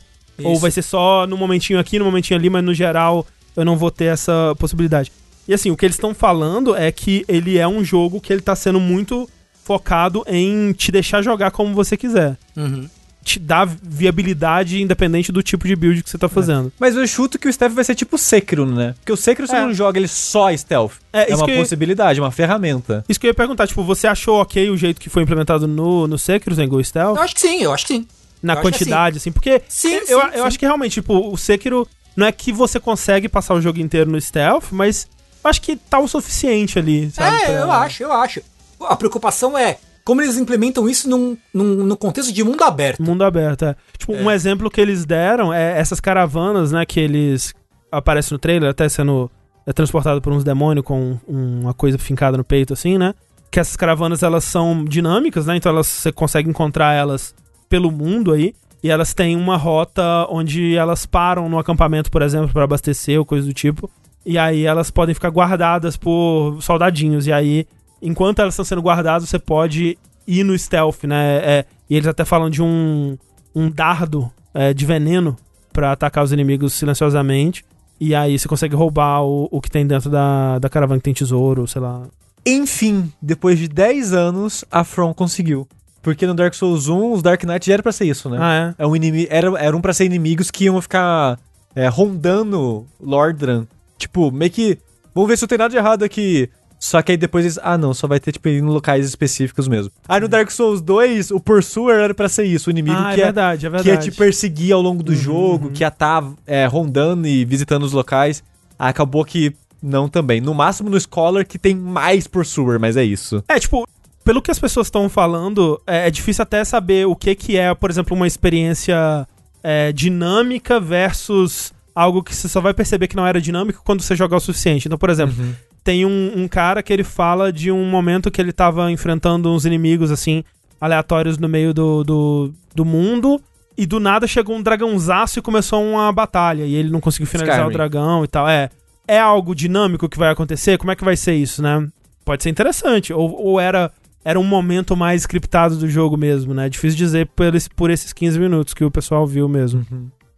Ou 0.43 0.53
isso. 0.53 0.61
vai 0.63 0.71
ser 0.71 0.83
só 0.83 1.27
no 1.27 1.37
momentinho 1.37 1.79
aqui, 1.79 1.99
no 1.99 2.05
momentinho 2.07 2.39
ali, 2.39 2.49
mas 2.49 2.65
no 2.65 2.73
geral 2.73 3.27
eu 3.55 3.65
não 3.65 3.77
vou 3.77 3.91
ter 3.91 4.07
essa 4.07 4.55
possibilidade. 4.59 5.13
E 5.47 5.53
assim, 5.53 5.71
o 5.71 5.77
que 5.77 5.85
eles 5.85 5.97
estão 5.97 6.15
falando 6.15 6.75
é 6.75 6.91
que 6.91 7.25
ele 7.29 7.59
é 7.59 7.69
um 7.69 7.85
jogo 7.85 8.21
que 8.21 8.33
ele 8.33 8.41
tá 8.41 8.57
sendo 8.57 8.81
muito 8.81 9.29
focado 9.65 10.25
em 10.27 10.73
te 10.73 10.91
deixar 10.91 11.23
jogar 11.23 11.51
como 11.51 11.75
você 11.75 11.97
quiser. 11.97 12.39
Uhum. 12.57 12.89
Te 13.31 13.39
dar 13.39 13.65
viabilidade 14.11 14.83
independente 14.83 15.31
do 15.31 15.43
tipo 15.43 15.69
de 15.69 15.77
build 15.77 16.03
que 16.03 16.11
você 16.11 16.19
tá 16.19 16.29
fazendo. 16.29 16.73
Mas 16.81 16.97
eu 16.97 17.07
chuto 17.07 17.39
que 17.39 17.49
o 17.49 17.53
stealth 17.53 17.73
vai 17.75 17.85
ser 17.85 17.95
tipo 17.95 18.19
Sekiro, 18.19 18.67
né? 18.67 18.95
Porque 18.99 19.13
o 19.13 19.17
Sekiro 19.17 19.47
você 19.47 19.57
É. 19.57 19.61
não 19.61 19.73
joga 19.73 19.99
ele 19.99 20.09
só 20.09 20.55
stealth. 20.57 20.95
É, 21.13 21.23
É, 21.23 21.27
isso 21.29 21.37
uma 21.37 21.47
que- 21.47 21.57
possibilidade, 21.57 22.21
uma 22.21 22.31
ferramenta. 22.33 23.05
Isso 23.09 23.21
que 23.21 23.27
eu 23.27 23.31
ia 23.31 23.35
perguntar, 23.35 23.67
tipo, 23.69 23.85
você 23.85 24.07
achou 24.09 24.41
ok 24.41 24.69
o 24.71 24.77
jeito 24.77 25.01
que 25.01 25.09
foi 25.09 25.23
implementado 25.23 25.69
no, 25.69 26.07
no 26.09 26.19
Sekiro, 26.19 26.55
Zengo 26.57 26.83
Stealth? 26.83 27.17
Eu 27.17 27.23
acho 27.23 27.35
que 27.35 27.41
sim, 27.41 27.63
eu 27.63 27.73
acho 27.73 27.87
que 27.87 27.95
sim. 27.95 28.07
na 28.43 28.55
Eu 28.55 28.57
que 28.57 28.63
quantidade, 28.63 29.19
assim, 29.19 29.31
porque 29.31 29.63
Sim, 29.69 29.95
eu, 29.95 30.07
sim, 30.07 30.13
eu, 30.13 30.21
sim. 30.21 30.27
eu 30.35 30.45
acho 30.45 30.59
que 30.59 30.65
realmente, 30.65 30.95
tipo, 30.95 31.31
o 31.33 31.37
Sekiro 31.37 31.87
não 32.17 32.27
é 32.27 32.33
que 32.33 32.51
você 32.53 32.81
consegue 32.81 33.29
passar 33.29 33.55
o 33.55 33.61
jogo 33.61 33.79
inteiro 33.81 34.11
no 34.11 34.21
stealth, 34.21 34.65
mas 34.73 35.07
eu 35.45 35.51
acho 35.51 35.61
que 35.63 35.77
tá 35.77 35.99
o 35.99 36.09
suficiente 36.09 36.79
ali, 36.79 37.11
sabe? 37.13 37.37
É, 37.37 37.45
pra- 37.45 37.53
eu 37.55 37.71
acho, 37.71 38.03
eu 38.03 38.13
acho. 38.13 38.41
A 38.89 38.97
preocupação 38.97 39.57
é 39.57 39.77
como 40.05 40.23
eles 40.23 40.37
implementam 40.39 40.89
isso 40.89 41.09
num, 41.09 41.37
num, 41.53 41.65
no 41.85 41.97
contexto 41.97 42.33
de 42.33 42.43
mundo 42.45 42.63
aberto. 42.65 43.03
Mundo 43.03 43.23
aberto, 43.25 43.65
é. 43.65 43.77
Tipo, 43.99 44.15
um 44.15 44.31
exemplo 44.31 44.71
que 44.71 44.81
eles 44.81 45.05
deram 45.05 45.53
é 45.53 45.79
essas 45.79 46.01
caravanas, 46.01 46.73
né, 46.73 46.85
que 46.87 46.99
eles 47.01 47.55
aparecem 47.93 48.35
no 48.35 48.39
trailer, 48.39 48.71
até 48.71 48.89
sendo 48.89 49.31
é, 49.67 49.73
transportado 49.73 50.21
por 50.23 50.33
uns 50.33 50.43
demônios 50.43 50.85
com 50.85 51.19
um- 51.29 51.61
uma 51.63 51.75
coisa 51.75 51.99
fincada 51.99 52.37
no 52.37 52.43
peito, 52.45 52.73
assim, 52.73 52.97
né? 52.97 53.15
Que 53.51 53.61
essas 53.61 53.77
caravanas, 53.77 54.23
elas 54.23 54.45
são 54.45 54.85
dinâmicas, 54.85 55.47
né? 55.47 55.57
Então 55.57 55.71
elas, 55.73 55.87
você 55.87 56.11
consegue 56.11 56.49
encontrar 56.49 56.95
elas 56.95 57.35
pelo 57.69 57.91
mundo 57.91 58.33
aí. 58.33 58.55
E 58.83 58.89
elas 58.91 59.13
têm 59.13 59.37
uma 59.37 59.57
rota 59.59 60.27
onde 60.31 60.75
elas 60.77 61.05
param 61.05 61.49
no 61.49 61.59
acampamento, 61.59 62.11
por 62.11 62.23
exemplo, 62.23 62.49
para 62.49 62.65
abastecer 62.65 63.19
ou 63.19 63.27
coisa 63.27 63.47
do 63.47 63.53
tipo. 63.53 63.91
E 64.25 64.39
aí 64.39 64.65
elas 64.65 64.91
podem 64.91 65.15
ficar 65.15 65.29
guardadas 65.31 65.97
por 65.97 66.59
soldadinhos. 66.63 67.27
E 67.27 67.33
aí, 67.33 67.67
enquanto 68.01 68.41
elas 68.41 68.55
estão 68.55 68.65
sendo 68.65 68.83
guardadas, 68.83 69.29
você 69.29 69.39
pode 69.39 69.99
ir 70.27 70.45
no 70.45 70.57
stealth, 70.59 71.05
né? 71.05 71.37
É, 71.39 71.65
e 71.89 71.97
eles 71.97 72.07
até 72.07 72.25
falam 72.25 72.49
de 72.49 72.63
um, 72.63 73.17
um 73.55 73.71
dardo 73.71 74.31
é, 74.55 74.73
de 74.73 74.87
veneno 74.87 75.37
pra 75.73 75.93
atacar 75.93 76.25
os 76.25 76.33
inimigos 76.33 76.73
silenciosamente. 76.75 77.65
E 78.01 78.15
aí 78.15 78.39
você 78.39 78.49
consegue 78.49 78.75
roubar 78.75 79.23
o, 79.23 79.49
o 79.51 79.61
que 79.61 79.71
tem 79.71 79.87
dentro 79.87 80.09
da, 80.09 80.59
da 80.59 80.69
caravana 80.69 80.99
que 80.99 81.05
tem 81.05 81.15
tesouro, 81.15 81.67
sei 81.67 81.83
lá. 81.83 82.03
Enfim, 82.47 83.13
depois 83.21 83.59
de 83.59 83.69
10 83.69 84.13
anos, 84.15 84.65
a 84.71 84.85
From 84.85 85.13
conseguiu. 85.13 85.69
Porque 86.03 86.27
no 86.27 86.35
Dark 86.35 86.55
Souls 86.55 86.89
1, 86.89 87.13
os 87.13 87.23
Dark 87.23 87.43
Knight 87.45 87.67
já 87.67 87.75
era 87.75 87.83
pra 87.83 87.93
ser 87.93 88.07
isso, 88.07 88.31
né? 88.31 88.39
Ah, 88.41 88.75
é? 88.79 88.85
É 88.85 88.87
um 88.87 88.97
inimi 88.97 89.27
era, 89.29 89.49
era 89.59 89.77
um 89.77 89.83
pra 89.83 89.93
ser 89.93 90.07
inimigos 90.07 90.51
que 90.51 90.65
iam 90.65 90.81
ficar 90.81 91.39
é, 91.75 91.89
rondando 91.89 92.87
Lordran. 92.99 93.67
Tipo, 93.99 94.31
meio 94.31 94.51
que. 94.51 94.79
Vamos 95.15 95.29
ver 95.29 95.37
se 95.37 95.43
não 95.43 95.49
tem 95.49 95.59
nada 95.59 95.71
de 95.71 95.77
errado 95.77 96.03
aqui. 96.03 96.49
Só 96.83 97.03
que 97.03 97.13
aí 97.13 97.19
depois 97.19 97.45
eles. 97.45 97.59
Ah, 97.63 97.77
não, 97.77 97.93
só 97.93 98.09
vai 98.09 98.19
ter, 98.19 98.33
tipo, 98.33 98.49
em 98.49 98.63
locais 98.63 99.05
específicos 99.07 99.69
mesmo. 99.69 99.93
Aí 100.09 100.19
no 100.19 100.27
Dark 100.27 100.51
Souls 100.51 100.81
2, 100.81 101.31
o 101.31 101.39
Pursuer 101.39 102.01
era 102.01 102.15
pra 102.15 102.27
ser 102.27 102.45
isso, 102.45 102.69
o 102.69 102.73
inimigo 102.73 102.97
Ah, 102.99 103.13
é 103.13 103.15
que, 103.15 103.21
ia, 103.21 103.25
verdade, 103.27 103.67
é 103.67 103.71
que 103.83 103.89
ia 103.89 103.97
te 103.99 104.11
perseguir 104.11 104.73
ao 104.73 104.81
longo 104.81 105.03
do 105.03 105.13
Uhum, 105.13 105.19
jogo, 105.19 105.67
uhum. 105.67 105.73
que 105.73 105.85
ia 105.85 105.89
estar 105.89 106.25
rondando 106.71 107.29
e 107.29 107.45
visitando 107.45 107.83
os 107.83 107.93
locais. 107.93 108.43
Aí 108.79 108.89
acabou 108.89 109.23
que 109.27 109.55
não 109.83 110.09
também. 110.09 110.41
No 110.41 110.55
máximo 110.55 110.89
no 110.89 110.99
Scholar 110.99 111.45
que 111.45 111.59
tem 111.59 111.75
mais 111.75 112.27
Pursuer, 112.27 112.81
mas 112.81 112.97
é 112.97 113.05
isso. 113.05 113.45
É, 113.47 113.59
tipo, 113.61 113.87
pelo 114.25 114.41
que 114.41 114.51
as 114.51 114.59
pessoas 114.59 114.87
estão 114.87 115.07
falando, 115.11 115.79
é, 115.87 116.07
é 116.09 116.11
difícil 116.11 116.43
até 116.43 116.65
saber 116.65 117.07
o 117.07 117.15
que, 117.15 117.35
que 117.35 117.59
é, 117.59 117.75
por 117.75 117.91
exemplo, 117.91 118.17
uma 118.17 118.27
experiência 118.27 119.29
é, 119.63 119.93
dinâmica 119.93 120.81
versus 120.81 121.73
algo 121.95 122.23
que 122.23 122.35
você 122.35 122.49
só 122.49 122.61
vai 122.61 122.73
perceber 122.73 123.07
que 123.07 123.17
não 123.17 123.27
era 123.27 123.39
dinâmico 123.41 123.83
quando 123.85 124.01
você 124.01 124.17
jogar 124.17 124.39
o 124.39 124.41
suficiente. 124.41 124.87
Então, 124.87 124.97
por 124.97 125.11
exemplo, 125.11 125.35
tem 125.83 126.05
um, 126.07 126.33
um 126.37 126.49
cara 126.49 126.83
que 126.83 126.93
ele 126.93 127.05
fala 127.05 127.53
de 127.53 127.71
um 127.73 127.85
momento 127.85 128.31
que 128.31 128.41
ele 128.41 128.53
tava 128.53 128.91
enfrentando 128.91 129.51
uns 129.51 129.65
inimigos, 129.65 130.11
assim, 130.11 130.45
aleatórios 130.81 131.39
no 131.39 131.49
meio 131.49 131.73
do, 131.75 132.05
do, 132.05 132.53
do 132.75 132.85
mundo. 132.85 133.41
E 133.79 133.87
do 133.87 133.99
nada 133.99 134.27
chegou 134.27 134.57
um 134.57 134.63
dragãozaço 134.63 135.39
e 135.39 135.43
começou 135.43 135.83
uma 135.83 136.13
batalha. 136.13 136.65
E 136.65 136.75
ele 136.75 136.91
não 136.91 137.01
conseguiu 137.01 137.27
finalizar 137.27 137.57
Skyrim. 137.61 137.71
o 137.71 137.73
dragão 137.73 138.25
e 138.25 138.29
tal. 138.29 138.47
É. 138.49 138.69
É 139.09 139.19
algo 139.19 139.55
dinâmico 139.55 140.09
que 140.09 140.19
vai 140.19 140.31
acontecer? 140.31 140.77
Como 140.77 140.91
é 140.93 140.97
que 140.97 141.05
vai 141.05 141.17
ser 141.17 141.35
isso, 141.35 141.63
né? 141.63 141.89
Pode 142.25 142.43
ser 142.43 142.51
interessante. 142.51 143.13
Ou, 143.13 143.35
ou 143.43 143.59
era, 143.59 143.91
era 144.25 144.39
um 144.39 144.45
momento 144.45 144.95
mais 144.95 145.23
scriptado 145.23 145.77
do 145.77 145.89
jogo 145.89 146.17
mesmo, 146.17 146.53
né? 146.53 146.69
Difícil 146.69 146.99
dizer 146.99 147.27
por, 147.35 147.55
esse- 147.55 147.71
por 147.71 147.91
esses 147.91 148.13
15 148.13 148.39
minutos 148.39 148.75
que 148.75 148.85
o 148.85 148.91
pessoal 148.91 149.27
viu 149.27 149.49
mesmo. 149.49 149.85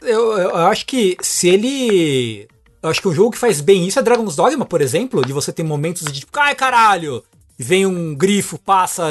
Eu, 0.00 0.32
eu 0.38 0.56
acho 0.56 0.86
que 0.86 1.16
se 1.20 1.48
ele. 1.48 2.46
Eu 2.82 2.90
acho 2.90 3.00
que 3.00 3.08
um 3.08 3.14
jogo 3.14 3.30
que 3.30 3.38
faz 3.38 3.60
bem 3.60 3.86
isso 3.86 3.98
é 3.98 4.02
Dragon's 4.02 4.34
Dogma, 4.36 4.64
por 4.64 4.80
exemplo, 4.80 5.24
de 5.24 5.32
você 5.32 5.52
ter 5.52 5.62
momentos 5.62 6.02
de 6.10 6.20
tipo, 6.20 6.38
ai 6.38 6.54
caralho! 6.54 7.22
Vem 7.58 7.86
um 7.86 8.14
grifo, 8.14 8.58
passa, 8.58 9.04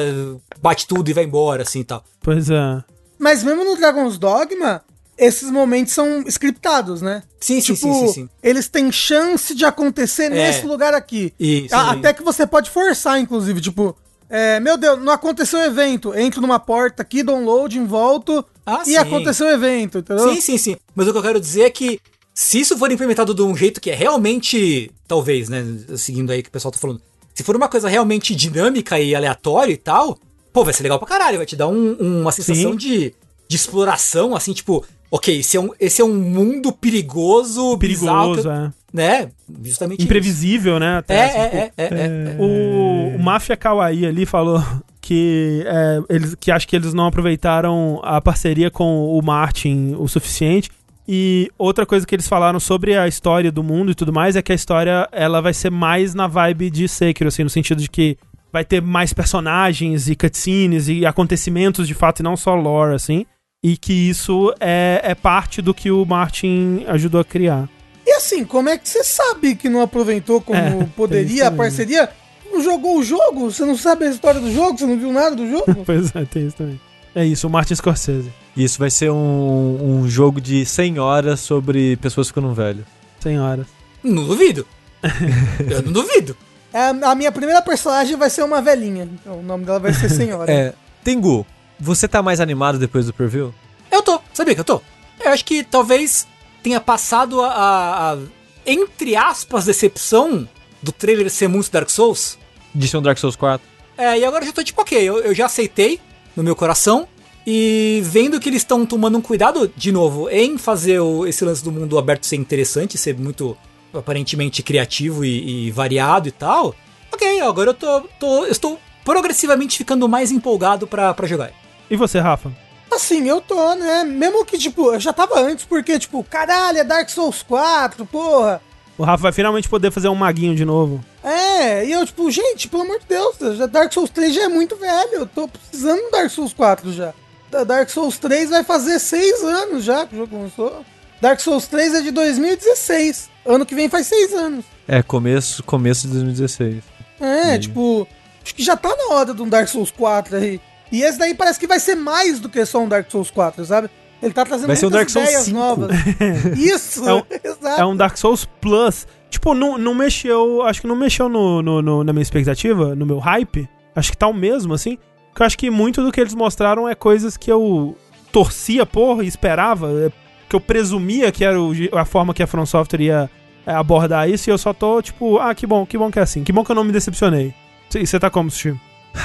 bate 0.62 0.86
tudo 0.88 1.10
e 1.10 1.14
vai 1.14 1.24
embora, 1.24 1.62
assim 1.64 1.80
e 1.82 1.84
tal. 1.86 2.04
Pois 2.22 2.50
é. 2.50 2.84
Mas 3.18 3.44
mesmo 3.44 3.64
no 3.64 3.78
Dragon's 3.78 4.18
Dogma, 4.18 4.82
esses 5.18 5.50
momentos 5.50 5.94
são 5.94 6.24
scriptados, 6.28 7.02
né? 7.02 7.24
Sim, 7.40 7.62
sim, 7.62 7.74
tipo, 7.76 7.94
sim, 7.94 8.08
sim, 8.08 8.14
sim. 8.14 8.30
eles 8.44 8.68
têm 8.68 8.92
chance 8.92 9.56
de 9.56 9.64
acontecer 9.64 10.28
nesse 10.30 10.66
lugar 10.66 10.94
aqui. 10.94 11.34
Isso. 11.40 11.74
A- 11.74 11.94
sim. 11.94 12.00
Até 12.00 12.14
que 12.14 12.24
você 12.24 12.46
pode 12.46 12.70
forçar, 12.70 13.20
inclusive, 13.20 13.62
tipo, 13.62 13.96
é, 14.30 14.60
meu 14.60 14.76
Deus, 14.76 15.02
não 15.02 15.14
aconteceu 15.14 15.60
o 15.60 15.64
evento. 15.64 16.14
Entro 16.18 16.42
numa 16.42 16.60
porta 16.60 17.04
aqui, 17.04 17.22
downloading, 17.24 17.86
volto 17.86 18.44
Ah, 18.66 18.82
e 18.82 18.92
sim. 18.92 18.98
aconteceu 18.98 19.48
o 19.48 19.52
evento, 19.52 20.00
entendeu? 20.00 20.34
Sim, 20.34 20.42
sim, 20.42 20.58
sim. 20.58 20.78
Mas 20.96 21.08
o 21.08 21.12
que 21.12 21.18
eu 21.20 21.24
quero 21.24 21.40
dizer 21.40 21.62
é 21.62 21.70
que 21.70 22.02
se 22.44 22.60
isso 22.60 22.76
for 22.78 22.92
implementado 22.92 23.34
de 23.36 23.42
um 23.44 23.56
jeito 23.56 23.80
que 23.80 23.92
é 23.92 23.96
realmente, 23.96 24.90
talvez, 25.08 25.48
né, 25.48 25.64
seguindo 25.96 26.32
aí 26.32 26.40
o 26.40 26.44
que 26.44 26.50
o 26.50 26.52
pessoal 26.52 26.72
tá 26.72 26.80
falando, 26.80 27.00
se 27.36 27.44
for 27.44 27.56
uma 27.56 27.68
coisa 27.70 27.88
realmente 27.88 28.36
dinâmica 28.36 29.00
e 29.00 29.14
aleatória 29.14 29.72
e 29.72 29.78
tal, 29.78 30.18
pô, 30.52 30.64
vai 30.64 30.74
ser 30.74 30.84
legal 30.84 30.98
pra 30.98 31.08
caralho, 31.08 31.38
vai 31.38 31.46
te 31.46 31.56
dar 31.56 31.68
um- 31.68 31.94
uma 31.94 32.32
sensação 32.32 32.72
Sim. 32.72 32.78
de, 32.78 33.14
de 33.48 33.56
exploração, 33.56 34.36
assim, 34.36 34.54
tipo, 34.54 34.84
ok, 35.12 35.40
esse 35.40 35.56
é 35.56 35.60
um, 35.62 35.70
esse 35.80 36.02
é 36.02 36.06
um 36.06 36.16
mundo 36.16 36.72
perigoso, 36.74 37.78
Perigoso, 37.78 38.36
bizarro, 38.36 38.50
é. 38.68 38.72
né? 38.92 39.30
Justamente 39.64 40.04
Imprevisível, 40.04 40.80
né? 40.80 40.90
isso. 40.94 40.98
Até, 41.00 41.16
É, 41.16 41.26
assim, 41.26 41.38
é, 41.38 41.48
tipo, 41.48 41.58
é, 41.58 41.72
é, 41.78 41.88
é, 41.88 42.36
é. 42.38 42.38
O, 42.42 43.16
o 43.18 43.20
Mafia 43.24 43.56
Kawaii 43.56 44.06
ali 44.06 44.26
falou 44.26 44.62
que, 45.00 45.64
é, 45.68 46.00
eles, 46.10 46.36
que 46.40 46.50
acho 46.52 46.68
que 46.68 46.76
eles 46.76 46.94
não 46.94 47.06
aproveitaram 47.06 48.00
a 48.04 48.20
parceria 48.20 48.72
com 48.72 49.06
o 49.18 49.22
Martin 49.22 49.96
o 50.00 50.08
suficiente. 50.08 50.70
E 51.14 51.52
outra 51.58 51.86
coisa 51.86 52.08
que 52.08 52.16
eles 52.16 52.26
falaram 52.26 52.58
sobre 52.58 52.98
a 52.98 53.06
história 53.06 53.52
do 53.52 53.62
mundo 53.62 53.92
e 53.92 53.96
tudo 53.96 54.14
mais 54.14 54.38
é 54.38 54.42
que 54.42 54.54
a 54.54 54.56
história 54.56 55.10
ela 55.12 55.42
vai 55.42 55.54
ser 55.54 55.70
mais 55.70 56.16
na 56.16 56.26
vibe 56.26 56.70
de 56.70 56.88
Sekiro, 56.88 57.28
assim, 57.28 57.44
no 57.44 57.50
sentido 57.50 57.82
de 57.82 57.90
que 57.90 58.18
vai 58.50 58.64
ter 58.64 58.82
mais 58.82 59.12
personagens 59.12 60.08
e 60.08 60.16
cutscenes 60.16 60.88
e 60.88 61.06
acontecimentos 61.06 61.86
de 61.86 61.94
fato 61.94 62.22
e 62.22 62.24
não 62.24 62.38
só 62.38 62.56
lore, 62.56 62.96
assim. 62.96 63.26
E 63.62 63.76
que 63.76 63.92
isso 63.92 64.56
é, 64.58 65.02
é 65.04 65.14
parte 65.14 65.62
do 65.62 65.74
que 65.74 65.92
o 65.92 66.06
Martin 66.06 66.86
ajudou 66.88 67.20
a 67.20 67.26
criar. 67.26 67.68
E 68.08 68.12
assim, 68.14 68.46
como 68.46 68.70
é 68.70 68.78
que 68.78 68.88
você 68.88 69.04
sabe 69.04 69.56
que 69.56 69.68
não 69.68 69.82
aproveitou 69.82 70.40
como 70.40 70.58
É, 70.58 70.88
poderia 70.96 71.50
a 71.50 71.52
parceria? 71.52 72.10
Não 72.50 72.64
jogou 72.64 72.98
o 72.98 73.04
jogo? 73.04 73.52
Você 73.52 73.66
não 73.66 73.76
sabe 73.76 74.06
a 74.06 74.10
história 74.10 74.40
do 74.40 74.50
jogo? 74.50 74.78
Você 74.78 74.86
não 74.86 74.98
viu 74.98 75.12
nada 75.12 75.36
do 75.36 75.46
jogo? 75.46 75.66
Pois 75.86 76.16
é, 76.16 76.24
tem 76.24 76.48
isso 76.48 76.56
também. 76.56 76.80
É 77.14 77.26
isso, 77.26 77.48
o 77.48 77.50
Martin 77.50 77.76
Scorsese. 77.76 78.32
Isso 78.56 78.80
vai 78.80 78.90
ser 78.90 79.12
um, 79.12 80.00
um 80.02 80.10
jogo 80.10 80.40
de 80.40 80.66
100 80.66 81.00
horas 81.00 81.40
sobre 81.40 81.96
pessoas 81.98 82.28
ficando 82.28 82.54
velho. 82.54 82.86
Senhoras. 83.20 83.68
Não 84.04 84.26
duvido. 84.26 84.66
eu 85.70 85.82
não 85.84 85.92
duvido. 85.92 86.36
É, 86.74 86.88
a 87.06 87.16
minha 87.16 87.32
primeira 87.32 87.62
personagem 87.62 88.16
vai 88.16 88.30
ser 88.30 88.44
uma 88.44 88.62
velhinha. 88.62 89.04
Então 89.14 89.40
o 89.40 89.44
nome 89.44 89.66
dela 89.66 89.80
vai 89.80 89.94
ser 89.94 90.10
Senhora. 90.10 90.50
É, 90.52 90.74
Tengu, 91.04 91.46
você 91.80 92.08
tá 92.08 92.22
mais 92.22 92.40
animado 92.40 92.78
depois 92.80 93.06
do 93.06 93.14
preview? 93.14 93.54
Eu 93.92 94.02
tô, 94.02 94.20
sabia 94.34 94.54
que 94.56 94.62
eu 94.62 94.66
tô? 94.66 94.82
Eu 95.24 95.32
acho 95.32 95.44
que 95.44 95.64
talvez 95.64 96.26
tenha 96.64 96.80
passado 96.80 97.42
a, 97.42 97.48
a- 97.52 98.14
a, 98.14 98.18
entre 98.66 99.16
aspas, 99.16 99.66
decepção 99.66 100.48
do 100.82 100.92
trailer 100.92 101.30
ser 101.30 101.48
muito 101.48 101.70
Dark 101.72 101.90
Souls. 101.90 102.38
De 102.74 102.88
ser 102.88 102.98
um 102.98 103.02
Dark 103.02 103.18
Souls 103.18 103.36
4? 103.36 103.68
É, 103.98 104.18
e 104.20 104.26
agora 104.26 104.44
eu 104.44 104.48
já 104.48 104.54
tô 104.54 104.64
tipo, 104.64 104.82
ok, 104.82 104.98
eu, 104.98 105.20
eu 105.20 105.34
já 105.36 105.46
aceitei 105.48 106.00
no 106.36 106.44
meu 106.44 106.56
coração. 106.56 107.08
E 107.46 108.02
vendo 108.06 108.40
que 108.40 108.48
eles 108.50 108.62
estão 108.62 108.86
tomando 108.86 109.18
um 109.18 109.22
cuidado, 109.22 109.72
de 109.76 109.92
novo, 109.92 110.30
em 110.30 110.58
fazer 110.58 111.00
o- 111.00 111.26
esse 111.26 111.44
lance 111.44 111.64
do 111.64 111.72
mundo 111.72 111.98
aberto 111.98 112.26
ser 112.26 112.36
interessante, 112.36 112.98
ser 112.98 113.18
muito 113.18 113.58
aparentemente 113.94 114.62
criativo 114.64 115.26
e, 115.26 115.68
e 115.68 115.72
variado 115.72 116.28
e 116.28 116.32
tal. 116.32 116.76
Ok, 117.12 117.42
agora 117.42 117.72
eu 117.72 117.74
tô, 117.74 118.02
tô- 118.20 118.46
eu 118.46 118.52
estou 118.52 118.80
progressivamente 119.04 119.78
ficando 119.78 120.08
mais 120.08 120.32
empolgado 120.32 120.86
pra 120.88 121.14
jogar. 121.26 121.52
E 121.90 121.96
você, 121.96 122.20
Rafa? 122.20 122.52
Assim, 122.92 123.28
eu 123.28 123.42
tô, 123.42 123.74
né? 123.76 124.04
Mesmo 124.04 124.46
que, 124.46 124.58
tipo, 124.58 124.94
eu 124.94 125.00
já 125.00 125.12
tava 125.12 125.40
antes, 125.40 125.66
porque, 125.66 125.98
tipo, 125.98 126.24
caralho, 126.24 126.78
é 126.78 126.84
Dark 126.84 127.10
Souls 127.10 127.42
4, 127.42 128.06
porra. 128.06 128.62
O 128.98 129.04
Rafa 129.04 129.24
vai 129.24 129.32
finalmente 129.32 129.68
poder 129.68 129.92
fazer 129.92 130.10
um 130.10 130.16
maguinho 130.16 130.56
de 130.56 130.64
novo. 130.66 131.04
É, 131.24 131.86
e 131.86 131.92
eu, 131.92 132.06
tipo, 132.06 132.30
gente, 132.32 132.68
pelo 132.68 132.84
amor 132.84 133.00
de 133.00 133.06
Deus, 133.08 133.36
Dark 133.70 133.94
Souls 133.94 134.10
3 134.10 134.34
já 134.34 134.44
é 134.44 134.48
muito 134.48 134.76
velho. 134.76 135.14
Eu 135.14 135.26
tô 135.28 135.48
precisando 135.48 136.02
do 136.02 136.12
Dark 136.12 136.30
Souls 136.32 136.54
4 136.54 136.92
já. 136.92 137.14
Da 137.52 137.64
Dark 137.64 137.90
Souls 137.90 138.18
3 138.18 138.50
vai 138.50 138.64
fazer 138.64 138.98
6 139.00 139.44
anos 139.44 139.84
já 139.84 140.06
que 140.06 140.16
o 140.16 140.20
jogo 140.20 140.38
lançou. 140.42 140.84
Dark 141.22 141.40
Souls 141.40 141.68
3 141.68 141.96
é 141.96 142.02
de 142.02 142.12
2016. 142.12 143.30
Ano 143.46 143.66
que 143.66 143.76
vem 143.76 143.88
faz 143.90 144.08
6 144.08 144.34
anos. 144.34 144.66
É, 144.88 145.04
começo, 145.04 145.64
começo 145.64 146.08
de 146.08 146.14
2016. 146.14 146.84
É, 147.20 147.58
tipo, 147.60 148.08
acho 148.44 148.56
que 148.56 148.64
já 148.64 148.76
tá 148.76 148.90
na 148.96 149.16
hora 149.16 149.34
de 149.34 149.42
um 149.42 149.48
Dark 149.50 149.68
Souls 149.68 149.92
4 149.92 150.38
aí. 150.38 150.60
E 150.92 151.04
esse 151.04 151.18
daí 151.20 151.34
parece 151.36 151.60
que 151.60 151.68
vai 151.68 151.80
ser 151.80 151.96
mais 151.96 152.40
do 152.40 152.50
que 152.50 152.66
só 152.66 152.80
um 152.80 152.88
Dark 152.88 153.10
Souls 153.12 153.30
4, 153.30 153.64
sabe? 153.66 153.90
Ele 154.22 154.34
tá 154.34 154.44
trazendo 154.46 154.68
Vai 154.68 154.76
ser 154.76 154.86
um 154.88 154.90
Dark 154.90 155.10
Souls 155.10 155.28
ideias 155.28 155.46
5. 155.46 155.58
novas. 155.58 155.92
Isso, 156.58 157.08
É 157.08 157.14
um- 157.14 157.24
exato. 157.44 157.82
É 157.82 157.86
um 157.86 157.96
Dark 157.96 158.18
Souls 158.18 158.48
Plus. 158.60 159.06
Tipo, 159.32 159.56
não, 159.56 159.78
não 159.78 159.96
mexeu. 159.96 160.62
Acho 160.64 160.82
que 160.82 160.88
não 160.88 160.96
mexeu 160.96 161.28
no, 161.28 161.62
no- 161.64 161.82
no- 161.82 162.04
na 162.04 162.14
minha 162.14 162.22
expectativa, 162.22 162.94
no 162.96 163.06
meu 163.06 163.18
hype. 163.18 163.68
Acho 163.96 164.12
que 164.12 164.18
tá 164.18 164.28
o 164.28 164.34
mesmo, 164.34 164.74
assim. 164.76 164.98
Porque 165.30 165.42
eu 165.42 165.46
acho 165.48 165.58
que 165.58 165.70
muito 165.72 166.04
do 166.04 166.12
que 166.12 166.20
eles 166.22 166.36
mostraram 166.36 166.88
é 166.88 166.94
coisas 166.94 167.36
que 167.38 167.52
eu 167.52 167.96
torcia 168.32 168.86
por 168.86 169.24
e 169.24 169.28
esperava. 169.28 169.90
é, 169.90 170.12
Que 170.50 170.56
eu 170.56 170.60
presumia 170.60 171.32
que 171.32 171.44
era 171.46 171.60
o 171.60 171.72
a 171.94 172.04
forma 172.06 172.34
que 172.34 172.44
a 172.44 172.48
From 172.48 172.66
Software 172.66 173.02
ia 173.02 173.30
é, 173.66 173.74
abordar 173.74 174.30
isso. 174.30 174.50
E 174.50 174.52
eu 174.52 174.58
só 174.58 174.74
tô, 174.74 175.02
tipo, 175.02 175.38
ah, 175.40 175.56
que 175.56 175.66
bom, 175.66 175.86
que 175.86 175.98
bom 175.98 176.12
que 176.12 176.20
é 176.20 176.22
assim. 176.22 176.44
Que 176.44 176.52
bom 176.52 176.64
que 176.64 176.72
eu 176.72 176.76
não 176.76 176.84
me 176.84 176.92
decepcionei. 176.92 177.54
E 177.96 178.06
você 178.06 178.20
tá 178.20 178.30
como, 178.30 178.52
Sushi? 178.52 178.78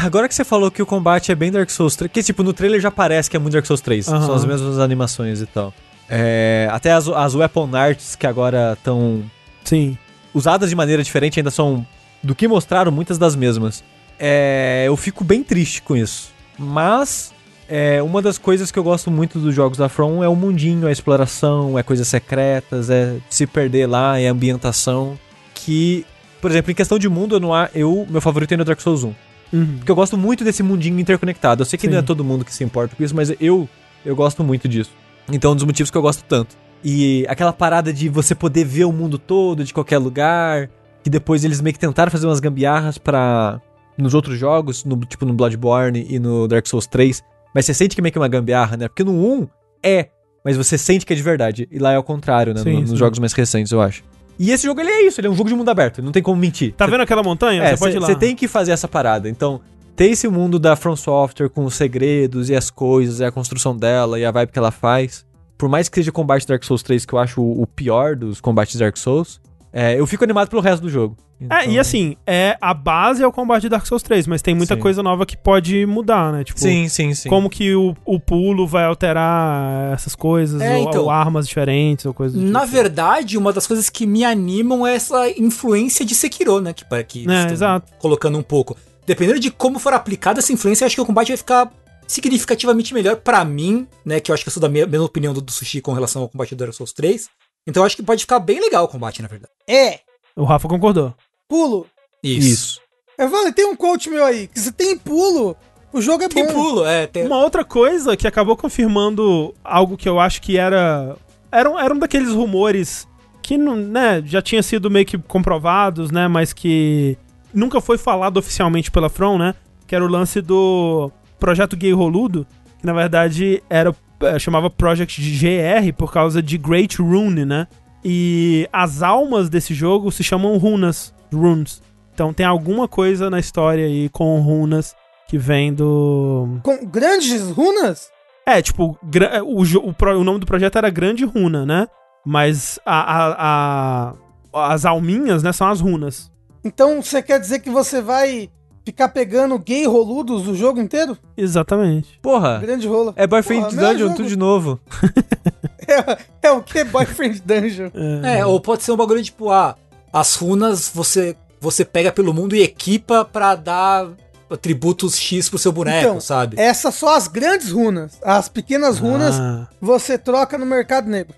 Agora 0.04 0.26
que 0.28 0.34
você 0.34 0.44
falou 0.44 0.70
que 0.70 0.82
o 0.82 0.86
combate 0.86 1.30
é 1.30 1.34
bem 1.34 1.50
Dark 1.52 1.70
Souls 1.70 1.94
3, 1.94 2.10
que 2.10 2.20
tipo, 2.22 2.42
no 2.42 2.52
trailer 2.52 2.80
já 2.80 2.90
parece 2.90 3.30
que 3.30 3.36
é 3.36 3.40
muito 3.40 3.52
Dark 3.52 3.64
Souls 3.66 3.80
3, 3.80 4.08
Aham. 4.08 4.26
são 4.26 4.34
as 4.34 4.44
mesmas 4.44 4.78
animações 4.80 5.40
e 5.40 5.46
tal. 5.46 5.72
É, 6.08 6.68
até 6.72 6.90
as, 6.92 7.08
as 7.08 7.34
weapon 7.36 7.68
arts 7.74 8.16
que 8.16 8.26
agora 8.26 8.72
estão 8.72 9.22
Sim. 9.66 9.98
usadas 10.32 10.70
de 10.70 10.74
maneira 10.76 11.02
diferente 11.02 11.38
ainda 11.38 11.50
são, 11.50 11.86
do 12.22 12.34
que 12.34 12.48
mostraram, 12.48 12.90
muitas 12.90 13.18
das 13.18 13.36
mesmas. 13.36 13.84
É, 14.18 14.84
eu 14.86 14.96
fico 14.96 15.22
bem 15.22 15.42
triste 15.42 15.82
com 15.82 15.94
isso. 15.96 16.30
Mas 16.58 17.32
é, 17.68 18.02
uma 18.02 18.22
das 18.22 18.38
coisas 18.38 18.70
que 18.70 18.78
eu 18.78 18.82
gosto 18.84 19.10
muito 19.10 19.38
dos 19.38 19.54
jogos 19.54 19.76
da 19.78 19.88
From 19.88 20.22
é 20.24 20.28
o 20.28 20.34
mundinho, 20.34 20.86
a 20.86 20.92
exploração, 20.92 21.78
é 21.78 21.82
coisas 21.82 22.08
secretas, 22.08 22.88
é 22.88 23.16
se 23.28 23.46
perder 23.46 23.86
lá, 23.86 24.18
é 24.18 24.26
ambientação. 24.28 25.18
Que, 25.54 26.06
por 26.40 26.50
exemplo, 26.50 26.70
em 26.70 26.74
questão 26.74 26.98
de 26.98 27.08
mundo, 27.08 27.36
eu, 27.36 27.40
não, 27.40 27.52
há- 27.54 27.68
eu 27.74 28.06
meu 28.08 28.20
favorito 28.20 28.52
é 28.52 28.56
no 28.56 28.64
Dark 28.64 28.80
Souls 28.80 29.04
1. 29.04 29.14
Uhum. 29.52 29.74
Porque 29.78 29.90
eu 29.90 29.94
gosto 29.96 30.16
muito 30.16 30.42
desse 30.44 30.62
mundinho 30.62 30.98
interconectado. 30.98 31.62
Eu 31.62 31.66
sei 31.66 31.78
que 31.78 31.86
Sim. 31.86 31.92
não 31.92 31.98
é 31.98 32.02
todo 32.02 32.24
mundo 32.24 32.44
que 32.44 32.52
se 32.52 32.64
importa 32.64 32.96
com 32.96 33.02
isso, 33.04 33.14
mas 33.14 33.32
eu, 33.40 33.68
eu 34.04 34.16
gosto 34.16 34.42
muito 34.42 34.68
disso. 34.68 34.90
Então, 35.30 35.50
é 35.50 35.52
um 35.52 35.56
dos 35.56 35.64
motivos 35.64 35.90
que 35.90 35.96
eu 35.96 36.02
gosto 36.02 36.22
tanto. 36.24 36.56
E 36.88 37.26
aquela 37.28 37.52
parada 37.52 37.92
de 37.92 38.08
você 38.08 38.32
poder 38.32 38.64
ver 38.64 38.84
o 38.84 38.92
mundo 38.92 39.18
todo 39.18 39.64
de 39.64 39.74
qualquer 39.74 39.98
lugar, 39.98 40.70
que 41.02 41.10
depois 41.10 41.44
eles 41.44 41.60
meio 41.60 41.74
que 41.74 41.80
tentaram 41.80 42.12
fazer 42.12 42.26
umas 42.28 42.38
gambiarras 42.38 42.96
pra. 42.96 43.60
nos 43.98 44.14
outros 44.14 44.38
jogos, 44.38 44.84
no, 44.84 44.96
tipo 45.04 45.24
no 45.26 45.34
Bloodborne 45.34 46.06
e 46.08 46.18
no 46.20 46.46
Dark 46.46 46.64
Souls 46.66 46.86
3. 46.86 47.24
Mas 47.52 47.64
você 47.66 47.74
sente 47.74 47.96
que 47.96 48.00
é 48.00 48.02
meio 48.02 48.12
que 48.12 48.18
uma 48.20 48.28
gambiarra, 48.28 48.76
né? 48.76 48.86
Porque 48.86 49.02
no 49.02 49.12
1 49.12 49.48
é, 49.82 50.10
mas 50.44 50.56
você 50.56 50.78
sente 50.78 51.04
que 51.04 51.12
é 51.12 51.16
de 51.16 51.22
verdade. 51.22 51.66
E 51.72 51.78
lá 51.80 51.90
é 51.92 51.96
ao 51.96 52.04
contrário, 52.04 52.54
né? 52.54 52.60
Sim, 52.62 52.74
No- 52.74 52.80
nos 52.82 52.90
sim. 52.90 52.96
jogos 52.96 53.18
mais 53.18 53.32
recentes, 53.32 53.72
eu 53.72 53.80
acho. 53.80 54.04
E 54.38 54.52
esse 54.52 54.64
jogo, 54.64 54.80
ele 54.80 54.90
é 54.90 55.06
isso, 55.08 55.20
ele 55.20 55.26
é 55.26 55.30
um 55.30 55.34
jogo 55.34 55.48
de 55.48 55.56
mundo 55.56 55.68
aberto, 55.70 56.00
não 56.00 56.12
tem 56.12 56.22
como 56.22 56.38
mentir. 56.40 56.72
Tá 56.74 56.84
Você- 56.84 56.90
vendo 56.92 57.00
aquela 57.00 57.22
montanha? 57.24 57.64
é, 57.64 57.70
você 57.74 57.78
pode 57.82 57.96
ir 57.96 57.98
lá. 57.98 58.06
você 58.06 58.14
tem 58.14 58.36
que 58.36 58.46
fazer 58.46 58.70
essa 58.70 58.86
parada. 58.86 59.28
Então, 59.28 59.60
ter 59.96 60.06
esse 60.10 60.28
mundo 60.28 60.56
da 60.60 60.76
From 60.76 60.94
Software 60.94 61.48
com 61.48 61.64
os 61.64 61.74
segredos 61.74 62.48
e 62.48 62.54
as 62.54 62.70
coisas, 62.70 63.18
e 63.18 63.24
a 63.24 63.32
construção 63.32 63.74
dela 63.76 64.20
e 64.20 64.24
a 64.24 64.30
vibe 64.30 64.52
que 64.52 64.58
ela 64.58 64.70
faz. 64.70 65.25
Por 65.58 65.68
mais 65.68 65.88
que 65.88 65.96
seja 65.96 66.12
combate 66.12 66.46
Dark 66.46 66.62
Souls 66.64 66.82
3, 66.82 67.04
que 67.06 67.12
eu 67.14 67.18
acho 67.18 67.40
o, 67.40 67.62
o 67.62 67.66
pior 67.66 68.14
dos 68.16 68.40
combates 68.40 68.76
Dark 68.76 68.96
Souls, 68.96 69.40
é, 69.72 69.98
eu 69.98 70.06
fico 70.06 70.22
animado 70.24 70.48
pelo 70.48 70.60
resto 70.62 70.82
do 70.82 70.88
jogo. 70.90 71.16
É, 71.50 71.64
e 71.66 71.68
Então- 71.68 71.80
assim, 71.82 72.16
é, 72.26 72.56
a 72.62 72.72
base 72.72 73.22
é 73.22 73.26
o 73.26 73.30
combate 73.32 73.62
de 73.62 73.68
Dark 73.68 73.84
Souls 73.86 74.02
3, 74.02 74.26
mas 74.26 74.40
tem 74.40 74.54
muita 74.54 74.74
Sim. 74.74 74.80
coisa 74.80 75.02
nova 75.02 75.26
que 75.26 75.36
pode 75.36 75.84
mudar, 75.84 76.32
né? 76.32 76.42
Tipo, 76.44 76.58
Sim, 76.58 76.88
sim, 76.88 77.12
sim. 77.12 77.28
como 77.28 77.50
que 77.50 77.74
o, 77.74 77.94
o 78.06 78.18
pulo 78.18 78.66
vai 78.66 78.84
alterar 78.86 79.92
essas 79.92 80.14
coisas, 80.14 80.60
É, 80.62 80.76
ou, 80.76 80.88
então. 80.88 81.02
ou 81.04 81.10
armas 81.10 81.46
diferentes, 81.46 82.06
ou 82.06 82.14
coisas 82.14 82.40
Na 82.40 82.60
tipo. 82.60 82.72
verdade, 82.72 83.36
uma 83.36 83.52
das 83.52 83.66
coisas 83.66 83.90
que 83.90 84.06
me 84.06 84.24
animam 84.24 84.86
é 84.86 84.94
essa 84.94 85.28
influência 85.38 86.04
de 86.06 86.14
Sekiro, 86.14 86.60
né? 86.60 86.72
Que, 86.72 86.84
para 86.84 87.02
que 87.04 87.20
É, 87.30 87.38
estão 87.40 87.52
exato. 87.52 87.92
colocando 87.98 88.38
um 88.38 88.42
pouco. 88.42 88.76
Dependendo 89.06 89.38
de 89.38 89.50
como 89.50 89.78
for 89.78 89.92
aplicada 89.92 90.40
essa 90.40 90.52
influência, 90.52 90.84
eu 90.84 90.86
acho 90.86 90.96
que 90.96 91.02
o 91.02 91.06
combate 91.06 91.28
vai 91.28 91.36
ficar 91.36 91.70
significativamente 92.06 92.92
melhor 92.94 93.16
pra 93.16 93.44
mim, 93.44 93.86
né? 94.04 94.20
Que 94.20 94.30
eu 94.30 94.34
acho 94.34 94.42
que 94.44 94.48
eu 94.48 94.52
sou 94.52 94.60
da 94.60 94.68
me- 94.68 94.86
mesma 94.86 95.06
opinião 95.06 95.32
do, 95.34 95.40
do 95.40 95.50
Sushi 95.52 95.80
com 95.80 95.92
relação 95.92 96.22
ao 96.22 96.28
combate 96.28 96.54
do 96.54 96.58
Dark 96.58 96.72
Souls 96.74 96.92
3. 96.92 97.28
Então 97.66 97.82
eu 97.82 97.86
acho 97.86 97.96
que 97.96 98.02
pode 98.02 98.20
ficar 98.22 98.38
bem 98.38 98.60
legal 98.60 98.84
o 98.84 98.88
combate, 98.88 99.20
na 99.22 99.28
verdade. 99.28 99.52
É, 99.68 100.00
O 100.36 100.44
Rafa 100.44 100.68
concordou. 100.68 101.14
pulo. 101.48 101.86
Isso. 102.22 102.48
Isso. 102.48 102.80
É, 103.18 103.26
vale, 103.26 103.52
tem 103.52 103.64
um 103.66 103.74
coach 103.76 104.10
meu 104.10 104.24
aí, 104.24 104.46
que 104.46 104.60
se 104.60 104.70
tem 104.72 104.96
pulo, 104.98 105.56
o 105.92 106.00
jogo 106.02 106.22
é 106.24 106.28
Tem 106.28 106.46
bom. 106.46 106.52
pulo, 106.52 106.84
é. 106.84 107.06
Tem... 107.06 107.24
Uma 107.26 107.38
outra 107.42 107.64
coisa 107.64 108.16
que 108.16 108.26
acabou 108.26 108.56
confirmando 108.56 109.54
algo 109.64 109.96
que 109.96 110.08
eu 110.08 110.20
acho 110.20 110.40
que 110.42 110.58
era. 110.58 111.16
Era, 111.50 111.70
um- 111.70 111.78
era 111.78 111.94
um 111.94 111.98
daqueles 111.98 112.30
rumores 112.30 113.08
que 113.42 113.56
não, 113.56 113.74
né, 113.76 114.22
já 114.26 114.42
tinha 114.42 114.62
sido 114.62 114.90
meio 114.90 115.06
que 115.06 115.16
comprovados, 115.16 116.10
né? 116.10 116.28
Mas 116.28 116.52
que 116.52 117.16
nunca 117.54 117.80
foi 117.80 117.96
falado 117.96 118.36
oficialmente 118.36 118.90
pela 118.90 119.08
From, 119.08 119.38
né? 119.38 119.54
Que 119.86 119.94
era 119.94 120.04
o 120.04 120.08
lance 120.08 120.40
do 120.42 121.10
projeto 121.38 121.76
gay 121.76 121.92
roludo. 121.92 122.46
que 122.78 122.86
na 122.86 122.92
verdade 122.92 123.62
era 123.70 123.94
eh, 124.20 124.38
chamava 124.38 124.68
Project 124.70 125.20
GR 125.20 125.92
por 125.96 126.12
causa 126.12 126.42
de 126.42 126.56
Great 126.58 126.96
Rune, 127.00 127.44
né? 127.44 127.66
E 128.04 128.68
as 128.72 129.02
almas 129.02 129.48
desse 129.48 129.74
jogo 129.74 130.12
se 130.12 130.22
chamam 130.22 130.56
runas, 130.58 131.12
runes. 131.32 131.82
Então 132.14 132.32
tem 132.32 132.46
alguma 132.46 132.86
coisa 132.88 133.28
na 133.28 133.38
história 133.38 133.84
aí 133.84 134.08
com 134.08 134.40
runas 134.40 134.94
que 135.28 135.36
vem 135.36 135.74
do. 135.74 136.60
Com 136.62 136.86
grandes 136.86 137.42
runas? 137.50 138.08
É, 138.46 138.62
tipo, 138.62 138.96
gra- 139.02 139.42
o, 139.42 139.62
o, 139.62 139.94
o 140.20 140.24
nome 140.24 140.38
do 140.38 140.46
projeto 140.46 140.76
era 140.78 140.88
Grande 140.88 141.24
Runa, 141.24 141.66
né? 141.66 141.88
Mas 142.24 142.78
a, 142.86 143.00
a- 143.16 144.14
a- 144.52 144.72
as 144.72 144.84
alminhas, 144.86 145.42
né, 145.42 145.52
são 145.52 145.68
as 145.68 145.80
runas. 145.80 146.30
Então 146.64 147.02
você 147.02 147.20
quer 147.22 147.40
dizer 147.40 147.58
que 147.58 147.70
você 147.70 148.00
vai 148.00 148.48
ficar 148.86 149.08
pegando 149.08 149.58
gay 149.58 149.84
roludos 149.84 150.46
o 150.46 150.54
jogo 150.54 150.80
inteiro? 150.80 151.18
Exatamente. 151.36 152.18
Porra, 152.22 152.58
Grande 152.60 152.86
rola. 152.86 153.12
é 153.16 153.26
Boyfriend 153.26 153.74
Porra, 153.74 153.92
Dungeon, 153.92 154.14
tudo 154.14 154.28
de 154.28 154.36
novo. 154.36 154.80
É, 155.88 156.48
é 156.48 156.50
o 156.50 156.60
que? 156.62 156.82
Boyfriend 156.82 157.40
Dungeon. 157.44 157.90
É, 158.24 158.44
ou 158.44 158.58
pode 158.60 158.82
ser 158.82 158.90
um 158.90 158.96
bagulho 158.96 159.22
tipo, 159.22 159.52
ah, 159.52 159.76
as 160.12 160.34
runas 160.34 160.90
você, 160.92 161.36
você 161.60 161.84
pega 161.84 162.10
pelo 162.10 162.34
mundo 162.34 162.56
e 162.56 162.62
equipa 162.62 163.24
pra 163.24 163.54
dar 163.54 164.08
atributos 164.50 165.16
X 165.16 165.48
pro 165.48 165.60
seu 165.60 165.70
boneco, 165.70 166.00
Então, 166.08 166.20
sabe? 166.20 166.58
Essas 166.60 166.92
só 166.96 167.16
as 167.16 167.28
grandes 167.28 167.70
runas. 167.70 168.18
As 168.20 168.48
pequenas 168.48 168.98
runas 168.98 169.38
Ah, 169.38 169.68
você 169.80 170.18
troca 170.18 170.58
no 170.58 170.66
mercado 170.66 171.08
negro. 171.08 171.34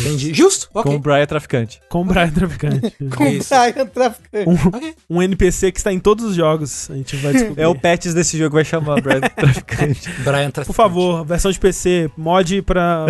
Entendi. 0.00 0.34
Justo? 0.34 0.68
Ok. 0.74 0.90
Com 0.90 0.96
o 0.96 1.00
Brian 1.00 1.26
Traficante. 1.26 1.80
com 1.88 2.02
o 2.02 2.04
Brian 2.04 2.30
Traficante. 2.30 2.94
Com 3.16 3.26
Isso. 3.26 3.54
Brian 3.54 3.86
Traficante. 3.86 4.50
Ok. 4.66 4.94
um 5.08 5.22
NPC 5.22 5.72
que 5.72 5.78
está 5.78 5.92
em 5.92 5.98
todos 5.98 6.24
os 6.24 6.34
jogos. 6.34 6.90
A 6.90 6.94
gente 6.94 7.16
vai 7.16 7.32
descobrir. 7.34 7.62
É 7.62 7.66
o 7.68 7.74
patches 7.74 8.14
desse 8.14 8.36
jogo 8.38 8.50
que 8.50 8.54
vai 8.56 8.64
chamar 8.64 9.00
Brian 9.00 9.20
Traficante. 9.34 10.10
Brian 10.22 10.50
Traficante. 10.50 10.66
Por 10.66 10.74
favor, 10.74 11.24
versão 11.24 11.50
de 11.50 11.58
PC, 11.58 12.10
mod 12.16 12.62
pra 12.62 13.06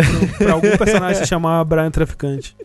algum 0.51 0.77
personagem 0.77 1.21
se 1.23 1.27
chamar 1.27 1.63
Brian 1.65 1.91
Traficante. 1.91 2.55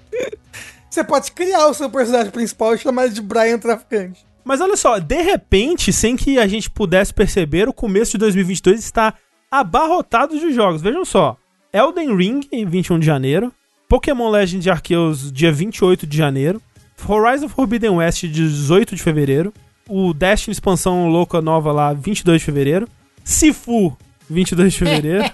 Você 0.90 1.02
pode 1.02 1.32
criar 1.32 1.66
o 1.68 1.74
seu 1.74 1.88
personagem 1.88 2.30
principal 2.30 2.74
e 2.74 2.78
chamar 2.78 3.04
ele 3.06 3.14
de 3.14 3.22
Brian 3.22 3.58
Traficante. 3.58 4.24
Mas 4.44 4.60
olha 4.60 4.76
só, 4.76 4.98
de 4.98 5.22
repente, 5.22 5.92
sem 5.92 6.16
que 6.16 6.38
a 6.38 6.46
gente 6.46 6.68
pudesse 6.68 7.14
perceber, 7.14 7.68
o 7.68 7.72
começo 7.72 8.12
de 8.12 8.18
2022 8.18 8.80
está 8.80 9.14
abarrotado 9.50 10.38
de 10.38 10.52
jogos. 10.52 10.82
Vejam 10.82 11.04
só: 11.04 11.36
Elden 11.72 12.16
Ring, 12.16 12.40
em 12.50 12.66
21 12.66 12.98
de 12.98 13.06
janeiro. 13.06 13.52
Pokémon 13.92 14.30
Legends 14.30 14.66
Arceus, 14.66 15.30
dia 15.30 15.52
28 15.52 16.06
de 16.06 16.16
janeiro. 16.16 16.62
Horizon 17.06 17.46
Forbidden 17.46 17.90
West, 17.90 18.26
18 18.26 18.96
de 18.96 19.02
fevereiro. 19.02 19.52
O 19.86 20.14
Destiny 20.14 20.52
expansão 20.52 21.10
louca 21.10 21.42
nova 21.42 21.70
lá, 21.72 21.92
22 21.92 22.40
de 22.40 22.44
fevereiro. 22.46 22.88
Sifu, 23.22 23.94
22 24.30 24.72
de 24.72 24.78
fevereiro. 24.78 25.30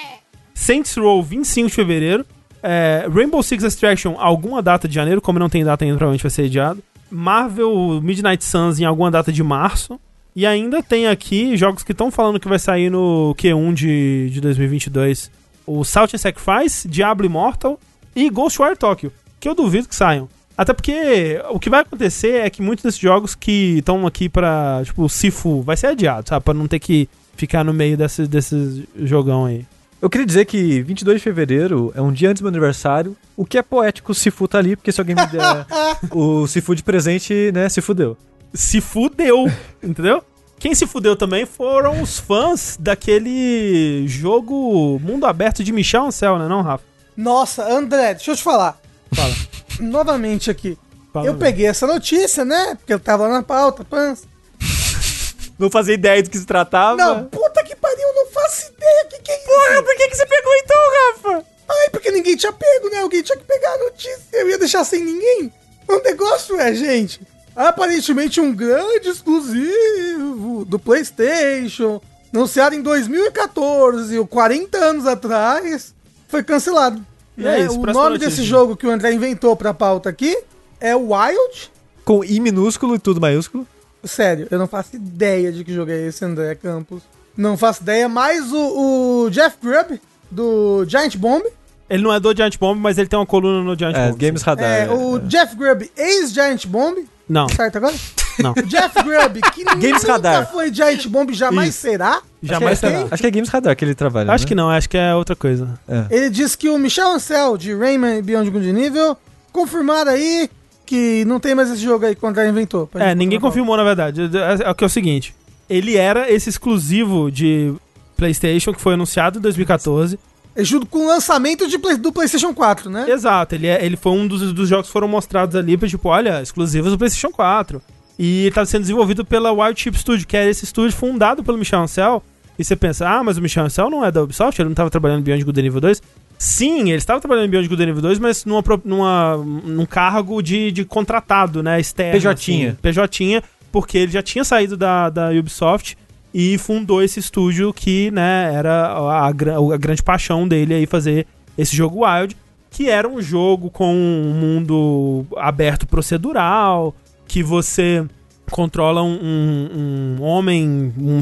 Saints 0.54 0.96
Row, 0.96 1.22
25 1.22 1.68
de 1.68 1.74
fevereiro. 1.74 2.24
É, 2.62 3.06
Rainbow 3.12 3.42
Six 3.42 3.62
Extraction, 3.62 4.14
alguma 4.18 4.62
data 4.62 4.88
de 4.88 4.94
janeiro, 4.94 5.20
como 5.20 5.38
não 5.38 5.50
tem 5.50 5.62
data 5.62 5.84
ainda, 5.84 5.98
provavelmente 5.98 6.22
vai 6.22 6.30
ser 6.30 6.46
adiado. 6.46 6.82
Marvel 7.10 8.00
Midnight 8.00 8.42
Suns 8.42 8.80
em 8.80 8.86
alguma 8.86 9.10
data 9.10 9.30
de 9.30 9.42
março. 9.42 10.00
E 10.34 10.46
ainda 10.46 10.82
tem 10.82 11.08
aqui 11.08 11.58
jogos 11.58 11.82
que 11.82 11.92
estão 11.92 12.10
falando 12.10 12.40
que 12.40 12.48
vai 12.48 12.58
sair 12.58 12.88
no 12.88 13.34
Q1 13.36 13.74
de, 13.74 14.30
de 14.30 14.40
2022. 14.40 15.30
O 15.66 15.84
Salt 15.84 16.14
and 16.14 16.18
Sacrifice, 16.18 16.88
Diablo 16.88 17.26
Immortal 17.26 17.78
e 18.18 18.28
Ghostwire 18.30 18.76
Tokyo, 18.76 19.12
que 19.38 19.48
eu 19.48 19.54
duvido 19.54 19.88
que 19.88 19.94
saiam. 19.94 20.28
Até 20.56 20.72
porque 20.72 21.40
o 21.50 21.60
que 21.60 21.70
vai 21.70 21.82
acontecer 21.82 22.40
é 22.40 22.50
que 22.50 22.60
muitos 22.60 22.82
desses 22.82 22.98
jogos 22.98 23.36
que 23.36 23.78
estão 23.78 24.04
aqui 24.08 24.28
pra, 24.28 24.82
tipo, 24.84 25.04
o 25.04 25.08
Sifu, 25.08 25.62
vai 25.62 25.76
ser 25.76 25.86
adiado, 25.86 26.28
sabe? 26.28 26.44
Pra 26.44 26.52
não 26.52 26.66
ter 26.66 26.80
que 26.80 27.08
ficar 27.36 27.62
no 27.62 27.72
meio 27.72 27.96
desse, 27.96 28.26
desses 28.26 28.82
jogão 29.00 29.44
aí. 29.44 29.64
Eu 30.02 30.10
queria 30.10 30.26
dizer 30.26 30.46
que 30.46 30.82
22 30.82 31.18
de 31.18 31.22
fevereiro 31.22 31.92
é 31.94 32.02
um 32.02 32.10
dia 32.10 32.28
antes 32.28 32.40
do 32.40 32.44
meu 32.44 32.50
aniversário, 32.50 33.16
o 33.36 33.44
que 33.44 33.56
é 33.56 33.62
poético, 33.62 34.10
o 34.10 34.14
Sifu 34.14 34.48
tá 34.48 34.58
ali, 34.58 34.74
porque 34.74 34.90
se 34.90 35.00
alguém 35.00 35.14
me 35.14 35.26
der 35.26 35.66
o 36.10 36.44
Sifu 36.48 36.74
de 36.74 36.82
presente, 36.82 37.52
né, 37.52 37.68
se 37.68 37.80
fudeu. 37.80 38.16
se 38.52 38.80
fudeu, 38.80 39.48
entendeu? 39.80 40.24
Quem 40.58 40.74
se 40.74 40.88
fudeu 40.88 41.14
também 41.14 41.46
foram 41.46 42.02
os 42.02 42.18
fãs 42.18 42.76
daquele 42.80 44.04
jogo 44.08 44.98
mundo 44.98 45.24
aberto 45.24 45.62
de 45.62 45.70
Michel 45.72 46.06
Ancel, 46.06 46.36
né, 46.36 46.48
não, 46.48 46.62
Rafa? 46.62 46.87
Nossa, 47.18 47.64
André, 47.64 48.14
deixa 48.14 48.30
eu 48.30 48.36
te 48.36 48.44
falar. 48.44 48.80
Fala. 49.12 49.34
Novamente 49.80 50.52
aqui. 50.52 50.78
Fala 51.12 51.26
eu 51.26 51.32
mesmo. 51.32 51.44
peguei 51.44 51.66
essa 51.66 51.84
notícia, 51.84 52.44
né? 52.44 52.76
Porque 52.76 52.92
eu 52.92 53.00
tava 53.00 53.28
na 53.28 53.42
pauta, 53.42 53.84
pans. 53.84 54.22
Não 55.58 55.68
fazia 55.68 55.94
ideia 55.94 56.22
do 56.22 56.30
que 56.30 56.38
se 56.38 56.46
tratava. 56.46 56.96
Não, 56.96 57.24
puta 57.24 57.64
que 57.64 57.74
pariu, 57.74 58.06
eu 58.06 58.14
não 58.14 58.26
faço 58.30 58.70
ideia 58.70 59.04
o 59.04 59.08
que, 59.08 59.18
que 59.18 59.32
é 59.32 59.36
isso. 59.36 59.46
Porra, 59.46 59.82
por 59.82 59.96
que, 59.96 60.08
que 60.08 60.16
você 60.16 60.26
pegou 60.26 60.54
então, 60.54 60.76
Rafa? 60.76 61.46
Ai, 61.68 61.90
porque 61.90 62.12
ninguém 62.12 62.36
tinha 62.36 62.52
pego, 62.52 62.88
né? 62.90 63.00
Alguém 63.00 63.22
tinha 63.22 63.36
que 63.36 63.44
pegar 63.44 63.72
a 63.72 63.78
notícia. 63.78 64.22
Eu 64.32 64.48
ia 64.48 64.58
deixar 64.58 64.84
sem 64.84 65.04
ninguém. 65.04 65.52
O 65.88 65.98
negócio 65.98 66.60
é, 66.60 66.72
gente, 66.72 67.20
aparentemente 67.56 68.40
um 68.40 68.54
grande 68.54 69.08
exclusivo 69.08 70.64
do 70.64 70.78
PlayStation, 70.78 72.00
anunciado 72.32 72.76
em 72.76 72.82
2014, 72.82 74.16
ou 74.16 74.26
40 74.28 74.78
anos 74.78 75.06
atrás, 75.06 75.92
foi 76.28 76.42
cancelado. 76.44 77.04
E 77.36 77.42
né? 77.42 77.60
é 77.60 77.64
isso, 77.64 77.78
o 77.80 77.86
nome 77.86 78.10
notícia. 78.10 78.18
desse 78.30 78.42
jogo 78.44 78.76
que 78.76 78.86
o 78.86 78.90
André 78.90 79.12
inventou 79.12 79.56
pra 79.56 79.74
pauta 79.74 80.08
aqui 80.08 80.36
é 80.80 80.94
Wild. 80.94 81.70
Com 82.04 82.24
I 82.24 82.38
minúsculo 82.40 82.94
e 82.94 82.98
tudo 82.98 83.20
maiúsculo. 83.20 83.66
Sério, 84.04 84.46
eu 84.50 84.58
não 84.58 84.68
faço 84.68 84.94
ideia 84.96 85.50
de 85.52 85.64
que 85.64 85.72
jogo 85.72 85.90
é 85.90 86.06
esse, 86.06 86.24
André 86.24 86.54
Campos. 86.54 87.02
Não 87.36 87.56
faço 87.56 87.82
ideia, 87.82 88.08
mas 88.08 88.52
o, 88.52 89.24
o 89.26 89.30
Jeff 89.30 89.56
Grubb, 89.62 90.00
do 90.30 90.84
Giant 90.88 91.16
Bomb, 91.16 91.44
Ele 91.90 92.02
não 92.02 92.12
é 92.12 92.18
do 92.20 92.34
Giant 92.34 92.56
Bomb, 92.58 92.78
mas 92.80 92.98
ele 92.98 93.08
tem 93.08 93.18
uma 93.18 93.26
coluna 93.26 93.62
no 93.62 93.76
Giant 93.78 93.94
É, 93.96 94.08
Bomb. 94.08 94.18
Games 94.18 94.42
Radar. 94.42 94.64
é, 94.70 94.84
é, 94.84 94.90
o 94.90 95.16
é. 95.16 95.20
Jeff 95.20 95.54
Grubb, 95.56 95.90
ex-Giant 95.96 96.66
Bomb, 96.66 97.04
Não, 97.28 97.48
certo 97.48 97.76
agora? 97.76 97.94
Não. 98.42 98.52
O 98.52 98.62
Jeff 98.66 98.94
Grubb, 99.02 99.40
que 99.52 99.64
Games 99.76 100.02
nunca 100.02 100.12
Radar. 100.12 100.50
foi 100.50 100.72
Giant 100.72 101.06
Bomb, 101.08 101.32
jamais 101.32 101.70
Isso. 101.70 101.80
será. 101.80 102.20
Jamais 102.42 102.72
acho 102.72 102.80
que 102.80 102.86
é, 102.86 102.90
será. 102.98 103.08
Acho 103.10 103.22
que 103.22 103.26
é 103.26 103.30
Games 103.30 103.48
Radar 103.48 103.76
que 103.76 103.84
ele 103.84 103.94
trabalha. 103.94 104.32
Acho 104.32 104.44
né? 104.44 104.48
que 104.48 104.54
não, 104.54 104.70
acho 104.70 104.88
que 104.88 104.96
é 104.96 105.14
outra 105.14 105.34
coisa. 105.36 105.78
Ele 106.10 106.30
disse 106.30 106.56
que 106.56 106.68
o 106.68 106.78
Michel 106.78 107.08
Ancel, 107.12 107.56
de 107.56 107.74
Rayman 107.74 108.18
e 108.18 108.22
Beyond 108.22 108.50
Good 108.50 108.72
Nível, 108.72 109.16
confirmaram 109.52 110.12
aí 110.12 110.48
que 110.86 111.24
não 111.26 111.38
tem 111.40 111.54
mais 111.54 111.70
esse 111.70 111.82
jogo 111.82 112.06
aí 112.06 112.14
que 112.14 112.24
o 112.24 112.28
André 112.28 112.48
inventou. 112.48 112.86
pra 112.86 113.10
É, 113.10 113.14
ninguém 113.14 113.38
confirmou, 113.40 113.76
na 113.76 113.84
verdade. 113.84 114.22
É, 114.22 114.68
é 114.68 114.70
o 114.70 114.74
que 114.74 114.84
é 114.84 114.86
o 114.86 114.90
seguinte: 114.90 115.34
ele 115.68 115.96
era 115.96 116.30
esse 116.30 116.48
exclusivo 116.48 117.30
de 117.30 117.74
PlayStation 118.16 118.72
que 118.72 118.80
foi 118.80 118.94
anunciado 118.94 119.38
em 119.38 119.42
2014. 119.42 120.16
pauta. 120.16 120.28
É 120.56 120.64
junto 120.64 120.86
com 120.86 121.04
o 121.04 121.06
lançamento 121.06 121.68
de 121.68 121.78
Play- 121.78 121.96
do 121.96 122.10
PlayStation 122.12 122.52
4, 122.52 122.90
né? 122.90 123.06
Exato, 123.08 123.54
ele, 123.54 123.68
é, 123.68 123.84
ele 123.84 123.96
foi 123.96 124.10
um 124.10 124.26
dos, 124.26 124.52
dos 124.52 124.68
jogos 124.68 124.86
que 124.88 124.92
foram 124.92 125.06
mostrados 125.06 125.54
ali, 125.54 125.76
pra, 125.76 125.86
tipo, 125.88 126.08
olha, 126.08 126.42
exclusivos 126.42 126.90
do 126.90 126.98
PlayStation 126.98 127.30
4. 127.30 127.80
E 128.18 128.46
estava 128.46 128.66
sendo 128.66 128.82
desenvolvido 128.82 129.24
pela 129.24 129.52
Wild 129.52 129.80
Chip 129.80 129.96
Studio, 129.96 130.26
que 130.26 130.36
é 130.36 130.48
esse 130.48 130.64
estúdio 130.64 130.96
fundado 130.96 131.44
pelo 131.44 131.56
Michel 131.56 131.80
Ancel. 131.80 132.22
E 132.58 132.64
você 132.64 132.74
pensa, 132.74 133.08
ah, 133.08 133.22
mas 133.22 133.38
o 133.38 133.40
Michel 133.40 133.64
Ancel 133.64 133.88
não 133.88 134.04
é 134.04 134.10
da 134.10 134.20
Ubisoft, 134.20 134.60
ele 134.60 134.68
não 134.68 134.72
estava 134.72 134.90
trabalhando 134.90 135.20
em 135.20 135.22
Beyond 135.22 135.44
Good 135.44 135.60
and 135.60 135.64
Evil 135.66 135.80
2. 135.80 136.02
Sim, 136.36 136.88
ele 136.88 136.96
estava 136.96 137.20
trabalhando 137.20 137.46
em 137.46 137.50
Beyond 137.50 137.68
Good 137.68 137.82
and 137.82 137.88
Evil 137.88 138.02
2, 138.02 138.18
mas 138.18 138.44
numa, 138.44 138.62
numa, 138.84 139.36
num 139.36 139.86
cargo 139.86 140.42
de, 140.42 140.72
de 140.72 140.84
contratado, 140.84 141.62
né, 141.62 141.78
externo. 141.78 142.12
PJ. 142.12 142.34
assim, 142.34 142.76
PJ, 142.82 143.42
porque 143.70 143.98
ele 143.98 144.10
já 144.10 144.22
tinha 144.22 144.42
saído 144.42 144.76
da, 144.76 145.08
da 145.08 145.30
Ubisoft 145.30 145.96
e 146.34 146.58
fundou 146.58 147.00
esse 147.00 147.20
estúdio 147.20 147.72
que, 147.72 148.10
né, 148.10 148.52
era 148.52 148.86
a, 148.86 149.26
a, 149.26 149.28
a 149.28 149.32
grande 149.76 150.02
paixão 150.02 150.48
dele 150.48 150.74
aí 150.74 150.86
fazer 150.86 151.26
esse 151.56 151.76
jogo 151.76 152.04
Wild, 152.04 152.36
que 152.70 152.88
era 152.88 153.08
um 153.08 153.22
jogo 153.22 153.70
com 153.70 153.94
um 153.94 154.34
mundo 154.34 155.26
aberto 155.36 155.86
procedural, 155.86 156.94
que 157.28 157.42
você 157.42 158.04
controla 158.50 159.02
um, 159.02 159.12
um- 159.22 160.16
um 160.18 160.22
homem, 160.22 160.92
um, 160.98 161.20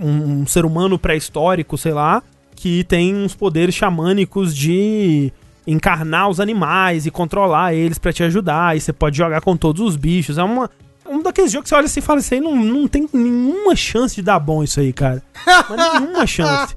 um- 0.00 0.40
um 0.42 0.46
ser 0.46 0.64
humano 0.64 0.98
pré-histórico, 0.98 1.76
sei 1.76 1.92
lá, 1.92 2.22
que 2.54 2.84
tem 2.84 3.14
uns 3.14 3.34
poderes 3.34 3.74
xamânicos 3.74 4.54
de 4.56 5.32
encarnar 5.66 6.28
os 6.28 6.40
animais 6.40 7.06
e 7.06 7.10
controlar 7.10 7.74
eles 7.74 7.98
pra 7.98 8.12
te 8.12 8.22
ajudar, 8.22 8.76
e 8.76 8.80
você 8.80 8.92
pode 8.92 9.16
jogar 9.16 9.40
com 9.40 9.56
todos 9.56 9.82
os 9.82 9.96
bichos. 9.96 10.38
É 10.38 10.42
uma, 10.44 10.70
um 11.08 11.22
daqueles 11.22 11.50
jogos 11.50 11.64
que 11.64 11.68
você 11.70 11.74
olha 11.74 11.84
assim 11.86 12.00
e 12.00 12.02
fala 12.02 12.18
assim, 12.20 12.40
não, 12.40 12.54
não 12.56 12.86
tem 12.88 13.08
nenhuma 13.12 13.74
chance 13.74 14.14
de 14.14 14.22
dar 14.22 14.38
bom 14.38 14.62
isso 14.62 14.78
aí, 14.80 14.92
cara. 14.92 15.22
Mas 15.68 16.00
nenhuma 16.00 16.26
chance. 16.26 16.74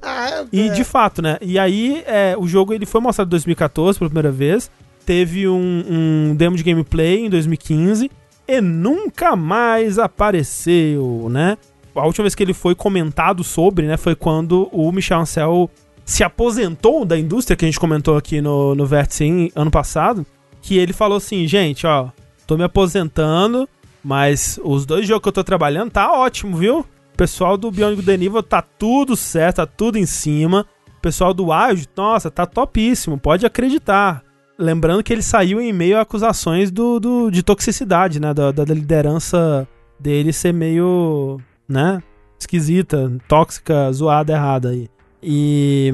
E 0.52 0.70
de 0.70 0.84
fato, 0.84 1.22
né? 1.22 1.38
E 1.40 1.58
aí, 1.58 2.02
é, 2.06 2.34
o 2.38 2.46
jogo 2.48 2.72
ele 2.74 2.84
foi 2.86 3.00
mostrado 3.00 3.28
em 3.28 3.30
2014 3.30 3.98
pela 3.98 4.10
primeira 4.10 4.30
vez. 4.32 4.70
Teve 5.06 5.46
um, 5.48 5.84
um 6.30 6.34
demo 6.34 6.56
de 6.56 6.62
gameplay 6.62 7.26
em 7.26 7.30
2015 7.30 8.10
e 8.46 8.60
nunca 8.60 9.34
mais 9.34 9.98
apareceu, 9.98 11.28
né? 11.30 11.56
A 11.94 12.06
última 12.06 12.24
vez 12.24 12.34
que 12.34 12.42
ele 12.42 12.54
foi 12.54 12.74
comentado 12.74 13.44
sobre, 13.44 13.86
né, 13.86 13.96
foi 13.96 14.16
quando 14.16 14.68
o 14.72 14.90
Michel 14.90 15.20
Ancel 15.20 15.70
se 16.04 16.24
aposentou 16.24 17.04
da 17.04 17.18
indústria, 17.18 17.56
que 17.56 17.64
a 17.64 17.68
gente 17.68 17.80
comentou 17.80 18.16
aqui 18.16 18.40
no, 18.40 18.74
no 18.74 18.84
Vértice 18.84 19.52
ano 19.54 19.70
passado, 19.70 20.26
que 20.60 20.76
ele 20.76 20.92
falou 20.92 21.16
assim, 21.16 21.46
gente, 21.46 21.86
ó, 21.86 22.08
tô 22.46 22.56
me 22.56 22.64
aposentando, 22.64 23.68
mas 24.02 24.60
os 24.62 24.84
dois 24.84 25.06
jogos 25.06 25.22
que 25.22 25.28
eu 25.28 25.32
tô 25.32 25.44
trabalhando 25.44 25.92
tá 25.92 26.12
ótimo, 26.12 26.56
viu? 26.56 26.80
O 26.80 27.16
pessoal 27.16 27.56
do 27.56 27.68
and 27.68 28.14
Evil 28.14 28.42
tá 28.42 28.60
tudo 28.60 29.16
certo, 29.16 29.56
tá 29.56 29.66
tudo 29.66 29.96
em 29.96 30.04
cima. 30.04 30.66
O 30.98 31.00
pessoal 31.00 31.32
do 31.32 31.50
Wild, 31.50 31.88
nossa, 31.96 32.30
tá 32.30 32.44
topíssimo, 32.44 33.16
pode 33.16 33.46
acreditar. 33.46 34.22
Lembrando 34.58 35.02
que 35.02 35.12
ele 35.12 35.22
saiu 35.22 35.60
em 35.60 35.72
meio 35.72 35.98
a 35.98 36.02
acusações 36.02 36.70
do, 36.70 37.00
do 37.00 37.30
de 37.30 37.42
toxicidade, 37.42 38.20
né? 38.20 38.32
Da, 38.32 38.52
da 38.52 38.64
liderança 38.64 39.66
dele 39.98 40.32
ser 40.32 40.52
meio, 40.52 41.40
né? 41.68 42.02
Esquisita, 42.38 43.12
tóxica, 43.26 43.90
zoada, 43.92 44.32
errada 44.32 44.70
aí. 44.70 44.88
E 45.22 45.92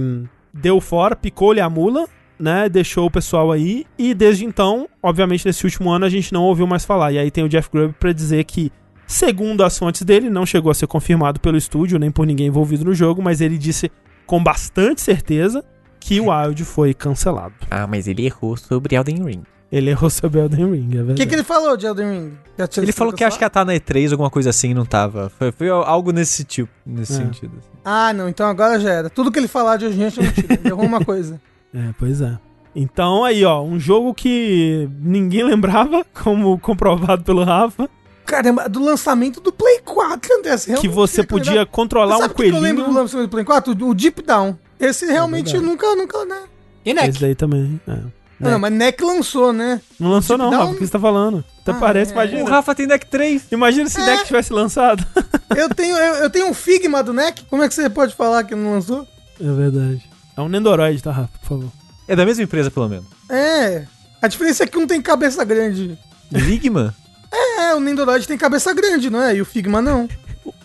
deu 0.52 0.80
fora, 0.80 1.16
picou-lhe 1.16 1.60
a 1.60 1.70
mula, 1.70 2.06
né? 2.38 2.68
Deixou 2.68 3.06
o 3.06 3.10
pessoal 3.10 3.50
aí. 3.50 3.86
E 3.98 4.12
desde 4.12 4.44
então, 4.44 4.88
obviamente, 5.02 5.46
nesse 5.46 5.64
último 5.64 5.90
ano 5.90 6.04
a 6.04 6.10
gente 6.10 6.32
não 6.32 6.42
ouviu 6.42 6.66
mais 6.66 6.84
falar. 6.84 7.12
E 7.12 7.18
aí 7.18 7.30
tem 7.30 7.44
o 7.44 7.48
Jeff 7.48 7.70
Grubb 7.72 7.94
pra 7.98 8.12
dizer 8.12 8.44
que, 8.44 8.70
segundo 9.06 9.64
as 9.64 9.78
fontes 9.78 10.02
dele, 10.02 10.28
não 10.28 10.44
chegou 10.44 10.70
a 10.70 10.74
ser 10.74 10.86
confirmado 10.86 11.40
pelo 11.40 11.56
estúdio 11.56 11.98
nem 11.98 12.10
por 12.10 12.26
ninguém 12.26 12.48
envolvido 12.48 12.84
no 12.84 12.94
jogo, 12.94 13.22
mas 13.22 13.40
ele 13.40 13.56
disse 13.56 13.90
com 14.26 14.42
bastante 14.42 15.00
certeza 15.00 15.64
que 16.00 16.18
o 16.20 16.30
Wild 16.30 16.64
foi 16.64 16.92
cancelado. 16.94 17.54
Ah, 17.70 17.86
mas 17.86 18.08
ele 18.08 18.24
errou 18.26 18.56
sobre 18.56 18.96
Elden 18.96 19.22
Ring. 19.24 19.42
Ele 19.70 19.90
errou 19.90 20.10
sobre 20.10 20.40
Elden 20.40 20.72
Ring, 20.72 20.88
é 20.90 20.94
O 20.94 21.06
verdade. 21.06 21.14
que, 21.20 21.26
que 21.26 21.34
ele 21.36 21.44
falou 21.44 21.76
de 21.76 21.86
Elden 21.86 22.10
Ring? 22.10 22.32
Ele 22.78 22.90
falou 22.92 23.12
que 23.12 23.22
acho 23.22 23.38
que 23.38 23.44
ia 23.44 23.46
estar 23.46 23.64
na 23.64 23.72
E3, 23.74 24.10
alguma 24.10 24.28
coisa 24.30 24.50
assim, 24.50 24.74
não 24.74 24.84
tava. 24.84 25.30
Foi, 25.38 25.52
foi 25.52 25.68
algo 25.68 26.10
nesse 26.10 26.42
tipo, 26.42 26.68
nesse 26.84 27.12
É. 27.12 27.16
sentido. 27.16 27.52
assim. 27.58 27.68
Ah, 27.84 28.12
não, 28.12 28.28
então 28.28 28.48
agora 28.48 28.80
já 28.80 28.90
era. 28.90 29.08
Tudo 29.08 29.30
que 29.30 29.38
ele 29.38 29.46
falar 29.46 29.76
de 29.76 29.86
hoje 29.86 29.94
em 30.02 30.08
dia 30.08 30.20
é 30.22 30.26
mentira. 30.26 30.54
Ele 30.54 30.68
errou 30.68 30.84
uma 30.84 31.04
coisa. 31.04 31.40
É, 31.72 31.90
pois 31.96 32.20
é. 32.20 32.36
Então 32.74 33.22
aí, 33.24 33.44
ó, 33.44 33.62
um 33.62 33.78
jogo 33.78 34.12
que 34.12 34.88
ninguém 35.00 35.42
lembrava, 35.46 36.04
como 36.24 36.58
comprovado 36.58 37.22
pelo 37.22 37.44
Rafa, 37.44 37.88
Caramba, 38.30 38.68
do 38.68 38.82
lançamento 38.82 39.40
do 39.40 39.50
Play 39.52 39.80
4, 39.84 40.38
André. 40.38 40.56
que 40.80 40.88
você 40.88 41.22
podia 41.24 41.50
lembrar. 41.52 41.66
controlar 41.66 42.16
um 42.16 42.20
Sabe 42.20 42.34
por 42.34 42.44
que 42.44 42.50
eu 42.50 42.54
lembro 42.60 42.68
do 42.76 42.84
coelhinho. 42.84 43.02
lançamento 43.02 43.26
do 43.26 43.30
Play 43.30 43.44
4? 43.44 43.72
O 43.72 43.94
Deep 43.94 44.22
Down. 44.22 44.56
Esse 44.78 45.04
realmente 45.06 45.52
verdade. 45.52 45.66
nunca, 45.66 45.94
nunca, 45.96 46.24
né? 46.24 46.42
E 46.84 46.94
Neck? 46.94 47.08
Esse 47.10 47.20
daí 47.20 47.34
também. 47.34 47.80
é. 47.88 47.98
Não, 48.38 48.58
mas 48.58 48.72
NEC 48.72 49.02
lançou, 49.04 49.52
né? 49.52 49.82
Não 49.98 50.10
lançou 50.12 50.38
Deep 50.38 50.44
não, 50.44 50.50
Down- 50.50 50.60
Rafa, 50.68 50.72
o 50.72 50.78
que 50.78 50.86
você 50.86 50.92
tá 50.92 50.98
falando? 50.98 51.44
Até 51.60 51.72
Ah, 51.72 51.74
parece, 51.74 52.12
é. 52.12 52.14
O 52.14 52.16
imagina. 52.16 52.48
Rafa 52.50 52.74
tem 52.74 52.86
Deck 52.86 53.04
3. 53.06 53.42
Imagina 53.52 53.90
se 53.90 54.00
o 54.00 54.04
deck 54.06 54.24
tivesse 54.24 54.52
lançado. 54.52 55.04
Eu 55.54 55.68
tenho, 55.74 55.96
eu, 55.96 56.14
eu 56.14 56.30
tenho 56.30 56.46
um 56.48 56.54
Figma 56.54 57.02
do 57.02 57.12
NEC. 57.12 57.42
Como 57.50 57.62
é 57.62 57.68
que 57.68 57.74
você 57.74 57.90
pode 57.90 58.14
falar 58.14 58.44
que 58.44 58.54
não 58.54 58.70
lançou? 58.74 59.06
É 59.40 59.52
verdade. 59.52 60.08
É 60.36 60.40
um 60.40 60.48
Nendoroid, 60.48 61.02
tá, 61.02 61.10
Rafa, 61.10 61.30
por 61.40 61.48
favor. 61.48 61.72
É 62.06 62.14
da 62.14 62.24
mesma 62.24 62.44
empresa, 62.44 62.70
pelo 62.70 62.88
menos. 62.88 63.04
É. 63.28 63.84
A 64.22 64.28
diferença 64.28 64.62
é 64.62 64.66
que 64.66 64.78
um 64.78 64.86
tem 64.86 65.02
cabeça 65.02 65.42
grande. 65.44 65.98
Ligma? 66.30 66.94
É, 67.32 67.74
o 67.74 67.80
Nendoroid 67.80 68.26
tem 68.26 68.36
cabeça 68.36 68.72
grande, 68.74 69.08
não 69.10 69.22
é? 69.22 69.36
E 69.36 69.40
o 69.40 69.44
Figma 69.44 69.80
não. 69.80 70.08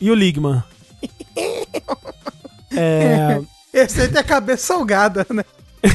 E 0.01 0.09
o 0.09 0.15
Ligma? 0.15 0.65
é. 2.75 3.41
Esse 3.73 4.01
aí 4.01 4.07
tem 4.07 4.19
a 4.19 4.23
cabeça 4.23 4.67
salgada, 4.67 5.25
né? 5.29 5.43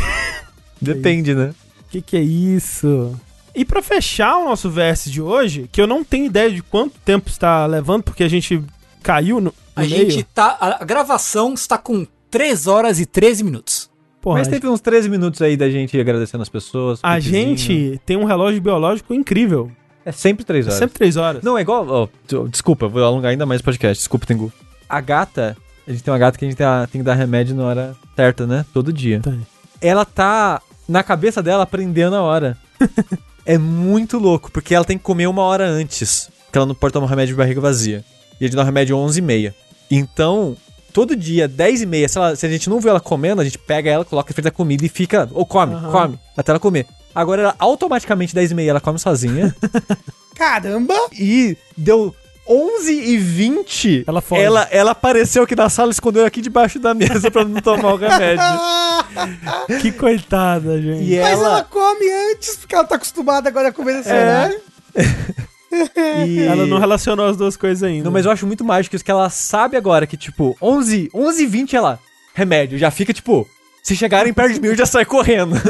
Depende, 0.81 1.35
né? 1.35 1.55
que 1.91 2.01
que 2.01 2.17
é 2.17 2.21
isso? 2.21 3.19
E 3.55 3.65
pra 3.65 3.83
fechar 3.83 4.39
o 4.39 4.45
nosso 4.45 4.71
verso 4.71 5.11
de 5.11 5.21
hoje, 5.21 5.69
que 5.73 5.81
eu 5.81 5.87
não 5.87 6.05
tenho 6.05 6.27
ideia 6.27 6.51
de 6.51 6.63
quanto 6.63 6.99
tempo 7.01 7.29
está 7.29 7.67
levando, 7.67 8.05
porque 8.05 8.23
a 8.23 8.29
gente 8.29 8.63
caiu 9.03 9.37
no, 9.41 9.47
no 9.47 9.55
A 9.75 9.81
meio. 9.81 10.11
gente 10.11 10.23
tá. 10.23 10.57
A 10.81 10.85
gravação 10.85 11.53
está 11.53 11.77
com 11.77 12.07
3 12.31 12.67
horas 12.69 13.01
e 13.01 13.07
13 13.07 13.43
minutos. 13.43 13.91
Porra, 14.21 14.39
Mas 14.39 14.49
teve 14.49 14.69
uns 14.69 14.81
13 14.81 15.09
minutos 15.09 15.41
aí 15.43 15.57
da 15.57 15.69
gente 15.71 15.99
agradecendo 15.99 16.43
as 16.43 16.49
pessoas. 16.49 17.01
a 17.03 17.19
gente 17.19 18.01
tem 18.05 18.17
um 18.17 18.25
relógio 18.25 18.61
biológico 18.61 19.15
incrível. 19.15 19.73
É 20.05 20.13
sempre 20.13 20.45
3 20.45 20.67
É 20.67 20.69
horas. 20.69 20.79
sempre 20.79 20.95
três 20.99 21.17
horas. 21.17 21.43
Não, 21.43 21.57
é 21.59 21.61
igual. 21.61 21.87
ó, 21.89 22.09
desculpa, 22.49 22.89
vou 22.89 23.05
alongar 23.05 23.31
ainda 23.31 23.45
mais 23.47 23.61
o 23.61 23.65
podcast. 23.65 24.01
Desculpa, 24.01 24.27
Tengu. 24.27 24.53
A 24.89 25.01
gata. 25.01 25.57
A 25.87 25.91
gente 25.93 26.03
tem 26.03 26.13
uma 26.13 26.19
gata 26.19 26.39
que 26.39 26.45
a 26.45 26.49
gente 26.49 26.57
tem, 26.57 26.67
a- 26.67 26.89
tem 26.91 27.01
que 27.01 27.05
dar 27.05 27.15
remédio 27.15 27.55
na 27.55 27.65
hora 27.65 27.97
certa, 28.17 28.47
né? 28.47 28.65
Todo 28.73 28.93
dia. 28.93 29.21
Tem. 29.21 29.41
Ela 29.81 30.05
tá 30.05 30.61
na 30.89 31.03
cabeça 31.03 31.43
dela 31.43 31.63
aprendendo 31.65 32.17
a 32.17 32.23
hora. 32.23 32.57
é 33.45 33.59
muito 33.59 34.19
louco, 34.19 34.51
porque 34.51 34.75
ela 34.75 34.85
tem 34.85 34.97
que 34.99 35.05
comer 35.05 35.27
uma 35.27 35.43
hora 35.43 35.67
antes. 35.67 36.31
Porque 36.47 36.59
ela 36.59 36.67
não 36.67 36.75
pode 36.75 36.93
tomar 36.93 37.07
remédio 37.09 37.35
de 37.35 37.39
barriga 37.39 37.61
vazia. 37.61 38.05
E 38.41 38.45
a 38.45 38.47
gente 38.47 38.57
dá 38.57 38.63
o 38.63 38.65
remédio 38.65 38.97
11h30. 38.97 39.53
Então, 39.91 40.57
todo 40.93 41.15
dia, 41.17 41.49
10h30, 41.49 42.09
se, 42.09 42.19
ela- 42.19 42.37
se 42.37 42.47
a 42.47 42.49
gente 42.49 42.69
não 42.71 42.81
vê 42.81 42.89
ela 42.89 43.01
comendo, 43.01 43.41
a 43.41 43.45
gente 43.45 43.59
pega 43.59 43.91
ela, 43.91 44.05
coloca 44.05 44.31
em 44.31 44.35
frente 44.35 44.45
da 44.45 44.51
comida 44.51 44.85
e 44.85 44.89
fica. 44.89 45.29
Ou 45.33 45.45
come, 45.47 45.75
Aham. 45.75 45.91
come, 45.93 46.19
até 46.37 46.53
ela 46.53 46.61
comer. 46.61 46.87
Agora, 47.15 47.43
ela, 47.43 47.55
automaticamente, 47.59 48.35
10h30, 48.35 48.67
ela 48.69 48.81
come 48.81 48.99
sozinha. 48.99 49.55
Caramba! 50.37 50.95
e 51.13 51.57
deu 51.77 52.15
11 52.49 52.93
e 52.93 53.19
20 53.19 54.05
Ela 54.09 54.21
foge. 54.21 54.43
Ela, 54.43 54.67
ela 54.71 54.91
apareceu 54.93 55.43
aqui 55.43 55.55
na 55.55 55.69
sala, 55.69 55.91
escondeu 55.91 56.25
aqui 56.25 56.41
debaixo 56.41 56.79
da 56.79 56.95
mesa 56.95 57.31
pra 57.31 57.45
não 57.45 57.61
tomar 57.61 57.93
o 57.95 57.97
remédio. 57.97 58.43
Que 59.81 59.93
coitada, 59.93 60.81
gente. 60.81 61.05
E 61.13 61.19
Mas 61.21 61.33
ela 61.33 61.49
ela, 61.49 61.65
come 61.65 62.07
antes, 62.33 62.57
porque 62.57 62.75
ela 62.75 62.85
tá 62.85 62.95
acostumada 62.97 63.49
agora 63.49 63.69
a 63.69 63.73
comer 63.73 63.95
nesse 63.95 64.09
É. 64.11 64.15
horário. 64.21 64.61
e- 66.27 66.43
Ela 66.43 66.67
não 66.67 66.79
relacionou 66.79 67.27
as 67.27 67.37
duas 67.37 67.57
coisas 67.57 67.83
ainda. 67.83 68.05
Não, 68.05 68.11
mas 68.13 68.25
eu 68.25 68.31
acho 68.33 68.47
muito 68.47 68.65
mágico 68.65 68.97
isso 68.97 69.05
que 69.05 69.11
ela 69.11 69.29
sabe 69.31 69.77
agora 69.77 70.07
que, 70.07 70.17
tipo, 70.17 70.57
11, 70.61 71.11
11 71.15 71.43
e 71.43 71.47
20 71.47 71.77
ela. 71.77 71.99
Remédio, 72.35 72.79
já 72.79 72.91
fica, 72.91 73.13
tipo, 73.13 73.47
se 73.83 73.97
chegarem 73.97 74.33
perto 74.33 74.55
de 74.55 74.61
mim, 74.61 74.69
eu 74.69 74.77
já 74.77 74.87
saio 74.87 75.07
correndo. 75.07 75.55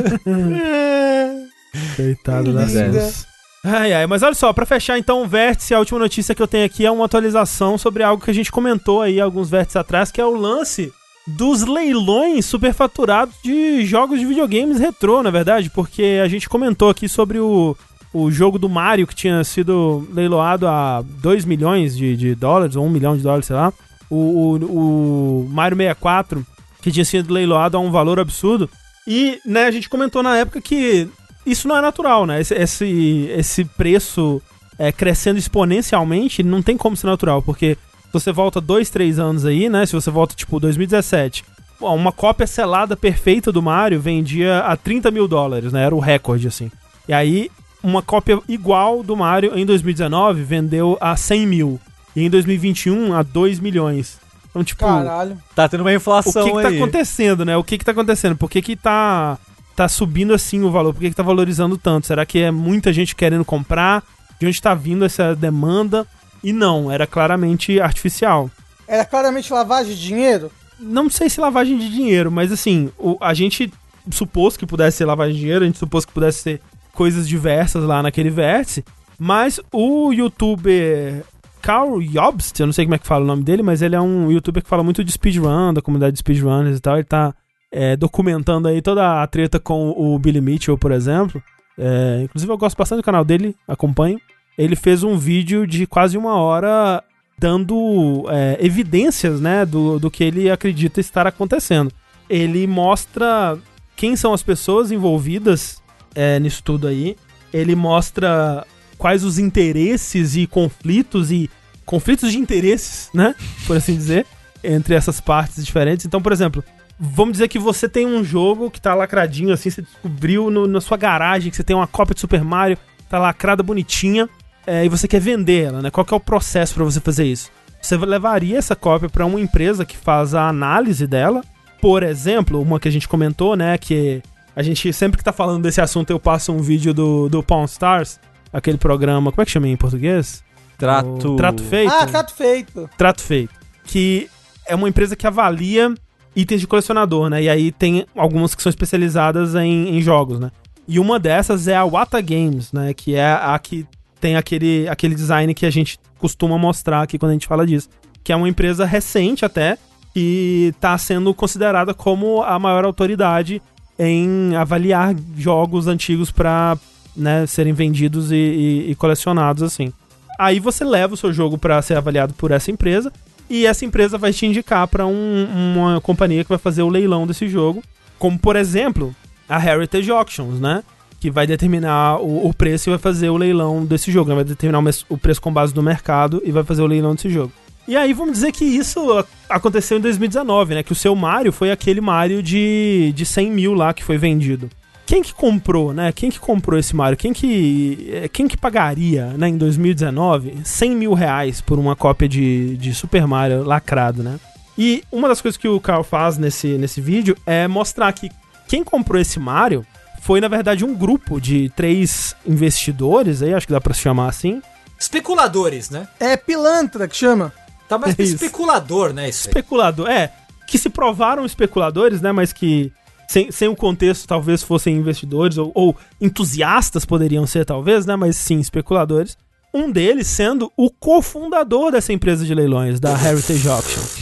Coitado 1.96 2.52
das 2.52 2.72
Linda. 2.72 2.90
duas. 2.90 3.26
Ai, 3.62 3.92
ai, 3.92 4.06
mas 4.06 4.22
olha 4.22 4.34
só, 4.34 4.52
pra 4.54 4.64
fechar 4.64 4.98
então 4.98 5.22
o 5.22 5.28
vértice, 5.28 5.74
a 5.74 5.78
última 5.78 5.98
notícia 5.98 6.34
que 6.34 6.42
eu 6.42 6.48
tenho 6.48 6.64
aqui 6.64 6.86
é 6.86 6.90
uma 6.90 7.04
atualização 7.04 7.76
sobre 7.76 8.02
algo 8.02 8.24
que 8.24 8.30
a 8.30 8.34
gente 8.34 8.50
comentou 8.50 9.02
aí 9.02 9.20
alguns 9.20 9.50
vértices 9.50 9.76
atrás, 9.76 10.10
que 10.10 10.20
é 10.20 10.24
o 10.24 10.34
lance 10.34 10.90
dos 11.26 11.66
leilões 11.66 12.46
superfaturados 12.46 13.34
de 13.44 13.84
jogos 13.84 14.18
de 14.18 14.24
videogames 14.24 14.78
retrô, 14.78 15.22
na 15.22 15.30
verdade, 15.30 15.68
porque 15.70 16.20
a 16.24 16.26
gente 16.26 16.48
comentou 16.48 16.88
aqui 16.88 17.06
sobre 17.06 17.38
o, 17.38 17.76
o 18.14 18.30
jogo 18.30 18.58
do 18.58 18.68
Mario 18.68 19.06
que 19.06 19.14
tinha 19.14 19.44
sido 19.44 20.08
leiloado 20.10 20.66
a 20.66 21.02
2 21.02 21.44
milhões 21.44 21.94
de, 21.94 22.16
de 22.16 22.34
dólares, 22.34 22.76
ou 22.76 22.86
1 22.86 22.90
milhão 22.90 23.16
de 23.16 23.22
dólares, 23.22 23.46
sei 23.46 23.56
lá. 23.56 23.70
O, 24.08 24.16
o, 24.16 25.44
o 25.44 25.48
Mario 25.50 25.76
64, 25.76 26.44
que 26.80 26.90
tinha 26.90 27.04
sido 27.04 27.32
leiloado 27.32 27.76
a 27.76 27.80
um 27.80 27.90
valor 27.90 28.18
absurdo. 28.18 28.68
E, 29.06 29.40
né, 29.44 29.64
a 29.64 29.70
gente 29.70 29.88
comentou 29.88 30.22
na 30.22 30.36
época 30.36 30.60
que 30.60 31.08
isso 31.44 31.66
não 31.66 31.76
é 31.76 31.80
natural, 31.80 32.26
né? 32.26 32.40
Esse, 32.40 32.54
esse, 32.54 33.30
esse 33.36 33.64
preço 33.64 34.40
é, 34.78 34.92
crescendo 34.92 35.38
exponencialmente 35.38 36.42
não 36.42 36.62
tem 36.62 36.76
como 36.76 36.96
ser 36.96 37.06
natural, 37.06 37.42
porque 37.42 37.76
se 38.06 38.12
você 38.12 38.32
volta 38.32 38.60
dois, 38.60 38.90
três 38.90 39.18
anos 39.18 39.44
aí, 39.44 39.68
né? 39.68 39.86
Se 39.86 39.92
você 39.92 40.10
volta, 40.10 40.34
tipo, 40.34 40.60
2017, 40.60 41.44
pô, 41.78 41.92
uma 41.94 42.12
cópia 42.12 42.46
selada 42.46 42.96
perfeita 42.96 43.52
do 43.52 43.62
Mario 43.62 44.00
vendia 44.00 44.60
a 44.60 44.76
30 44.76 45.10
mil 45.10 45.28
dólares, 45.28 45.72
né? 45.72 45.84
Era 45.84 45.94
o 45.94 46.00
recorde, 46.00 46.48
assim. 46.48 46.70
E 47.08 47.12
aí, 47.12 47.50
uma 47.82 48.02
cópia 48.02 48.38
igual 48.48 49.02
do 49.02 49.16
Mario 49.16 49.58
em 49.58 49.64
2019 49.64 50.42
vendeu 50.42 50.98
a 51.00 51.16
100 51.16 51.46
mil. 51.46 51.80
E 52.14 52.22
em 52.22 52.30
2021 52.30 53.14
a 53.14 53.22
2 53.22 53.60
milhões. 53.60 54.18
Então, 54.50 54.64
tipo, 54.64 54.84
Caralho. 54.84 55.38
tá 55.54 55.68
tendo 55.68 55.80
uma 55.82 55.90
o 55.90 55.94
inflação 55.94 56.44
que, 56.44 56.52
que 56.56 56.62
tá 56.62 56.68
aí. 56.68 56.76
acontecendo, 56.76 57.44
né? 57.44 57.56
O 57.56 57.64
que 57.64 57.78
que 57.78 57.84
tá 57.84 57.92
acontecendo? 57.92 58.36
Por 58.36 58.50
que 58.50 58.60
que 58.60 58.74
tá, 58.76 59.38
tá 59.76 59.88
subindo 59.88 60.34
assim 60.34 60.62
o 60.62 60.70
valor? 60.70 60.92
Por 60.92 61.00
que 61.00 61.10
que 61.10 61.16
tá 61.16 61.22
valorizando 61.22 61.78
tanto? 61.78 62.06
Será 62.08 62.26
que 62.26 62.40
é 62.40 62.50
muita 62.50 62.92
gente 62.92 63.14
querendo 63.14 63.44
comprar? 63.44 64.02
De 64.40 64.46
onde 64.46 64.60
tá 64.60 64.74
vindo 64.74 65.04
essa 65.04 65.36
demanda? 65.36 66.06
E 66.42 66.52
não, 66.52 66.90
era 66.90 67.06
claramente 67.06 67.80
artificial. 67.80 68.50
Era 68.88 69.04
claramente 69.04 69.52
lavagem 69.52 69.94
de 69.94 70.00
dinheiro? 70.00 70.50
Não 70.80 71.08
sei 71.10 71.28
se 71.30 71.38
lavagem 71.40 71.78
de 71.78 71.88
dinheiro, 71.90 72.30
mas 72.32 72.50
assim, 72.50 72.90
o- 72.98 73.18
a 73.20 73.34
gente 73.34 73.70
supôs 74.10 74.56
que 74.56 74.66
pudesse 74.66 74.96
ser 74.96 75.04
lavagem 75.04 75.34
de 75.34 75.40
dinheiro, 75.40 75.62
a 75.62 75.66
gente 75.66 75.78
supôs 75.78 76.04
que 76.06 76.12
pudesse 76.12 76.38
ser 76.40 76.60
coisas 76.92 77.28
diversas 77.28 77.84
lá 77.84 78.02
naquele 78.02 78.30
vértice, 78.30 78.82
mas 79.18 79.60
o 79.70 80.10
youtuber 80.12 81.22
Carl 81.60 82.00
Jobst, 82.00 82.58
eu 82.58 82.66
não 82.66 82.72
sei 82.72 82.84
como 82.84 82.94
é 82.94 82.98
que 82.98 83.06
fala 83.06 83.24
o 83.24 83.26
nome 83.26 83.42
dele, 83.42 83.62
mas 83.62 83.82
ele 83.82 83.94
é 83.94 84.00
um 84.00 84.30
youtuber 84.30 84.62
que 84.62 84.68
fala 84.68 84.82
muito 84.82 85.04
de 85.04 85.12
speedrun, 85.12 85.72
da 85.72 85.82
comunidade 85.82 86.12
de 86.12 86.18
speedrunners 86.18 86.78
e 86.78 86.80
tal, 86.80 86.96
ele 86.96 87.04
tá 87.04 87.34
é, 87.70 87.96
documentando 87.96 88.68
aí 88.68 88.82
toda 88.82 89.22
a 89.22 89.26
treta 89.26 89.60
com 89.60 89.90
o 89.90 90.18
Billy 90.18 90.40
Mitchell, 90.40 90.76
por 90.76 90.92
exemplo. 90.92 91.42
É, 91.78 92.22
inclusive 92.24 92.52
eu 92.52 92.58
gosto 92.58 92.76
bastante 92.76 92.98
do 92.98 93.04
canal 93.04 93.24
dele, 93.24 93.54
acompanho. 93.66 94.20
Ele 94.58 94.76
fez 94.76 95.02
um 95.02 95.16
vídeo 95.16 95.66
de 95.66 95.86
quase 95.86 96.18
uma 96.18 96.34
hora 96.34 97.02
dando 97.38 98.26
é, 98.28 98.58
evidências, 98.60 99.40
né, 99.40 99.64
do, 99.64 99.98
do 99.98 100.10
que 100.10 100.22
ele 100.22 100.50
acredita 100.50 101.00
estar 101.00 101.26
acontecendo. 101.26 101.90
Ele 102.28 102.66
mostra 102.66 103.58
quem 103.96 104.14
são 104.14 104.34
as 104.34 104.42
pessoas 104.42 104.92
envolvidas 104.92 105.82
é, 106.14 106.38
nisso 106.38 106.62
tudo 106.62 106.86
aí. 106.86 107.16
Ele 107.52 107.74
mostra 107.74 108.66
quais 109.00 109.24
os 109.24 109.38
interesses 109.38 110.36
e 110.36 110.46
conflitos 110.46 111.32
e 111.32 111.48
conflitos 111.86 112.30
de 112.30 112.38
interesses, 112.38 113.08
né, 113.14 113.34
por 113.66 113.76
assim 113.76 113.96
dizer, 113.96 114.26
entre 114.62 114.94
essas 114.94 115.20
partes 115.20 115.64
diferentes. 115.64 116.04
Então, 116.06 116.20
por 116.20 116.30
exemplo, 116.32 116.62
vamos 116.98 117.32
dizer 117.32 117.48
que 117.48 117.58
você 117.58 117.88
tem 117.88 118.06
um 118.06 118.22
jogo 118.22 118.70
que 118.70 118.80
tá 118.80 118.94
lacradinho 118.94 119.52
assim, 119.52 119.70
você 119.70 119.82
descobriu 119.82 120.50
no- 120.50 120.66
na 120.68 120.80
sua 120.80 120.96
garagem 120.98 121.50
que 121.50 121.56
você 121.56 121.64
tem 121.64 121.74
uma 121.74 121.86
cópia 121.86 122.14
de 122.14 122.20
Super 122.20 122.44
Mario, 122.44 122.76
tá 123.08 123.18
lacrada 123.18 123.62
bonitinha, 123.62 124.28
é, 124.66 124.84
e 124.84 124.88
você 124.88 125.08
quer 125.08 125.20
vender 125.20 125.64
ela, 125.64 125.80
né? 125.82 125.90
Qual 125.90 126.04
que 126.04 126.12
é 126.12 126.16
o 126.16 126.20
processo 126.20 126.74
pra 126.74 126.84
você 126.84 127.00
fazer 127.00 127.24
isso? 127.24 127.50
você 127.82 127.96
levaria 127.96 128.58
essa 128.58 128.76
cópia 128.76 129.08
para 129.08 129.24
uma 129.24 129.40
empresa 129.40 129.86
que 129.86 129.96
faz 129.96 130.34
a 130.34 130.46
análise 130.46 131.06
dela. 131.06 131.40
Por 131.80 132.02
exemplo, 132.02 132.60
uma 132.60 132.78
que 132.78 132.86
a 132.86 132.90
gente 132.92 133.08
comentou, 133.08 133.56
né, 133.56 133.78
que 133.78 134.20
a 134.54 134.62
gente 134.62 134.92
sempre 134.92 135.16
que 135.16 135.24
tá 135.24 135.32
falando 135.32 135.62
desse 135.62 135.80
assunto 135.80 136.10
eu 136.10 136.20
passo 136.20 136.52
um 136.52 136.58
vídeo 136.60 136.92
do, 136.92 137.30
do 137.30 137.42
Pawn 137.42 137.64
Stars, 137.64 138.20
aquele 138.52 138.78
programa, 138.78 139.30
como 139.30 139.42
é 139.42 139.44
que 139.44 139.50
chama 139.50 139.68
em 139.68 139.76
português? 139.76 140.42
Trato. 140.78 141.34
O 141.34 141.36
Trato 141.36 141.62
Feito. 141.62 141.92
Ah, 141.92 142.06
trato 142.06 142.34
feito. 142.34 142.90
Trato 142.96 143.22
Feito. 143.22 143.54
Que 143.84 144.28
é 144.66 144.74
uma 144.74 144.88
empresa 144.88 145.14
que 145.14 145.26
avalia 145.26 145.94
itens 146.34 146.60
de 146.60 146.66
colecionador, 146.66 147.28
né? 147.28 147.42
E 147.42 147.48
aí 147.48 147.70
tem 147.70 148.06
algumas 148.16 148.54
que 148.54 148.62
são 148.62 148.70
especializadas 148.70 149.54
em, 149.54 149.96
em 149.96 150.00
jogos, 150.00 150.40
né? 150.40 150.50
E 150.88 150.98
uma 150.98 151.18
dessas 151.18 151.68
é 151.68 151.76
a 151.76 151.84
Wata 151.84 152.20
Games, 152.20 152.72
né? 152.72 152.94
Que 152.94 153.14
é 153.14 153.32
a 153.32 153.58
que 153.58 153.86
tem 154.20 154.36
aquele, 154.36 154.88
aquele 154.88 155.14
design 155.14 155.52
que 155.54 155.66
a 155.66 155.70
gente 155.70 155.98
costuma 156.18 156.58
mostrar 156.58 157.02
aqui 157.02 157.18
quando 157.18 157.30
a 157.30 157.34
gente 157.34 157.46
fala 157.46 157.66
disso. 157.66 157.88
Que 158.22 158.32
é 158.32 158.36
uma 158.36 158.48
empresa 158.48 158.84
recente 158.84 159.44
até, 159.44 159.78
que 160.12 160.72
está 160.74 160.96
sendo 160.98 161.32
considerada 161.34 161.94
como 161.94 162.42
a 162.42 162.58
maior 162.58 162.84
autoridade 162.84 163.62
em 163.98 164.56
avaliar 164.56 165.14
jogos 165.36 165.86
antigos 165.86 166.30
para 166.30 166.76
né, 167.16 167.46
serem 167.46 167.72
vendidos 167.72 168.30
e, 168.32 168.34
e, 168.34 168.90
e 168.90 168.94
colecionados 168.94 169.62
assim. 169.62 169.92
Aí 170.38 170.58
você 170.58 170.84
leva 170.84 171.14
o 171.14 171.16
seu 171.16 171.32
jogo 171.32 171.58
para 171.58 171.80
ser 171.82 171.96
avaliado 171.96 172.32
por 172.34 172.50
essa 172.50 172.70
empresa 172.70 173.12
e 173.50 173.66
essa 173.66 173.84
empresa 173.84 174.16
vai 174.16 174.32
te 174.32 174.46
indicar 174.46 174.86
para 174.86 175.04
um, 175.06 175.48
uma 175.74 176.00
companhia 176.00 176.44
que 176.44 176.48
vai 176.48 176.58
fazer 176.58 176.82
o 176.82 176.88
leilão 176.88 177.26
desse 177.26 177.48
jogo, 177.48 177.82
como 178.18 178.38
por 178.38 178.54
exemplo 178.54 179.14
a 179.48 179.62
Heritage 179.62 180.10
Auctions, 180.10 180.60
né? 180.60 180.84
Que 181.18 181.30
vai 181.30 181.46
determinar 181.46 182.22
o, 182.22 182.46
o 182.46 182.54
preço 182.54 182.88
e 182.88 182.92
vai 182.92 182.98
fazer 182.98 183.28
o 183.28 183.36
leilão 183.36 183.84
desse 183.84 184.12
jogo, 184.12 184.30
né? 184.30 184.36
vai 184.36 184.44
determinar 184.44 184.82
o, 185.08 185.18
preço 185.18 185.42
com 185.42 185.52
base 185.52 185.74
no 185.74 185.82
mercado 185.82 186.40
e 186.44 186.52
vai 186.52 186.62
fazer 186.62 186.80
o 186.80 186.86
leilão 186.86 187.14
desse 187.14 187.28
jogo. 187.28 187.52
E 187.88 187.96
aí 187.96 188.12
vamos 188.12 188.34
dizer 188.34 188.52
que 188.52 188.64
isso 188.64 189.00
aconteceu 189.48 189.98
em 189.98 190.00
2019, 190.00 190.76
né? 190.76 190.82
Que 190.84 190.92
o 190.92 190.94
seu 190.94 191.14
Mario 191.16 191.52
foi 191.52 191.72
aquele 191.72 192.00
Mario 192.00 192.40
de, 192.42 193.12
de 193.16 193.26
100 193.26 193.50
mil 193.50 193.74
lá 193.74 193.92
que 193.92 194.04
foi 194.04 194.16
vendido. 194.16 194.70
Quem 195.10 195.22
que 195.22 195.34
comprou, 195.34 195.92
né? 195.92 196.12
Quem 196.12 196.30
que 196.30 196.38
comprou 196.38 196.78
esse 196.78 196.94
Mario? 196.94 197.18
Quem 197.18 197.32
que, 197.32 198.08
eh, 198.12 198.28
quem 198.28 198.46
que 198.46 198.56
pagaria, 198.56 199.34
né, 199.36 199.48
em 199.48 199.58
2019, 199.58 200.60
100 200.62 200.94
mil 200.94 201.14
reais 201.14 201.60
por 201.60 201.80
uma 201.80 201.96
cópia 201.96 202.28
de, 202.28 202.76
de 202.76 202.94
Super 202.94 203.26
Mario 203.26 203.64
lacrado, 203.64 204.22
né? 204.22 204.38
E 204.78 205.02
uma 205.10 205.26
das 205.26 205.40
coisas 205.40 205.58
que 205.58 205.66
o 205.66 205.80
Carl 205.80 206.04
faz 206.04 206.38
nesse, 206.38 206.78
nesse 206.78 207.00
vídeo 207.00 207.36
é 207.44 207.66
mostrar 207.66 208.12
que 208.12 208.30
quem 208.68 208.84
comprou 208.84 209.20
esse 209.20 209.40
Mario 209.40 209.84
foi, 210.22 210.40
na 210.40 210.46
verdade, 210.46 210.84
um 210.84 210.94
grupo 210.94 211.40
de 211.40 211.68
três 211.70 212.36
investidores, 212.46 213.42
aí 213.42 213.52
acho 213.52 213.66
que 213.66 213.72
dá 213.72 213.80
pra 213.80 213.92
se 213.92 214.02
chamar 214.02 214.28
assim, 214.28 214.62
Especuladores, 214.96 215.90
né? 215.90 216.06
É 216.20 216.36
pilantra 216.36 217.08
que 217.08 217.16
chama. 217.16 217.52
Tá 217.88 217.98
mais 217.98 218.14
É 218.16 218.22
especulador, 218.22 219.12
né? 219.12 219.28
Especulador, 219.28 220.08
é, 220.08 220.30
que 220.68 220.78
se 220.78 220.88
provaram 220.88 221.44
especuladores, 221.44 222.20
né, 222.20 222.30
mas 222.30 222.52
que 222.52 222.92
sem, 223.30 223.52
sem 223.52 223.68
o 223.68 223.76
contexto 223.76 224.26
talvez 224.26 224.60
fossem 224.60 224.96
investidores 224.96 225.56
ou, 225.56 225.70
ou 225.72 225.96
entusiastas 226.20 227.04
poderiam 227.04 227.46
ser 227.46 227.64
talvez, 227.64 228.04
né, 228.04 228.16
mas 228.16 228.34
sim 228.34 228.58
especuladores. 228.58 229.38
Um 229.72 229.88
deles 229.88 230.26
sendo 230.26 230.72
o 230.76 230.90
cofundador 230.90 231.92
dessa 231.92 232.12
empresa 232.12 232.44
de 232.44 232.52
leilões, 232.52 232.98
da 232.98 233.12
Heritage 233.12 233.68
Auctions. 233.68 234.16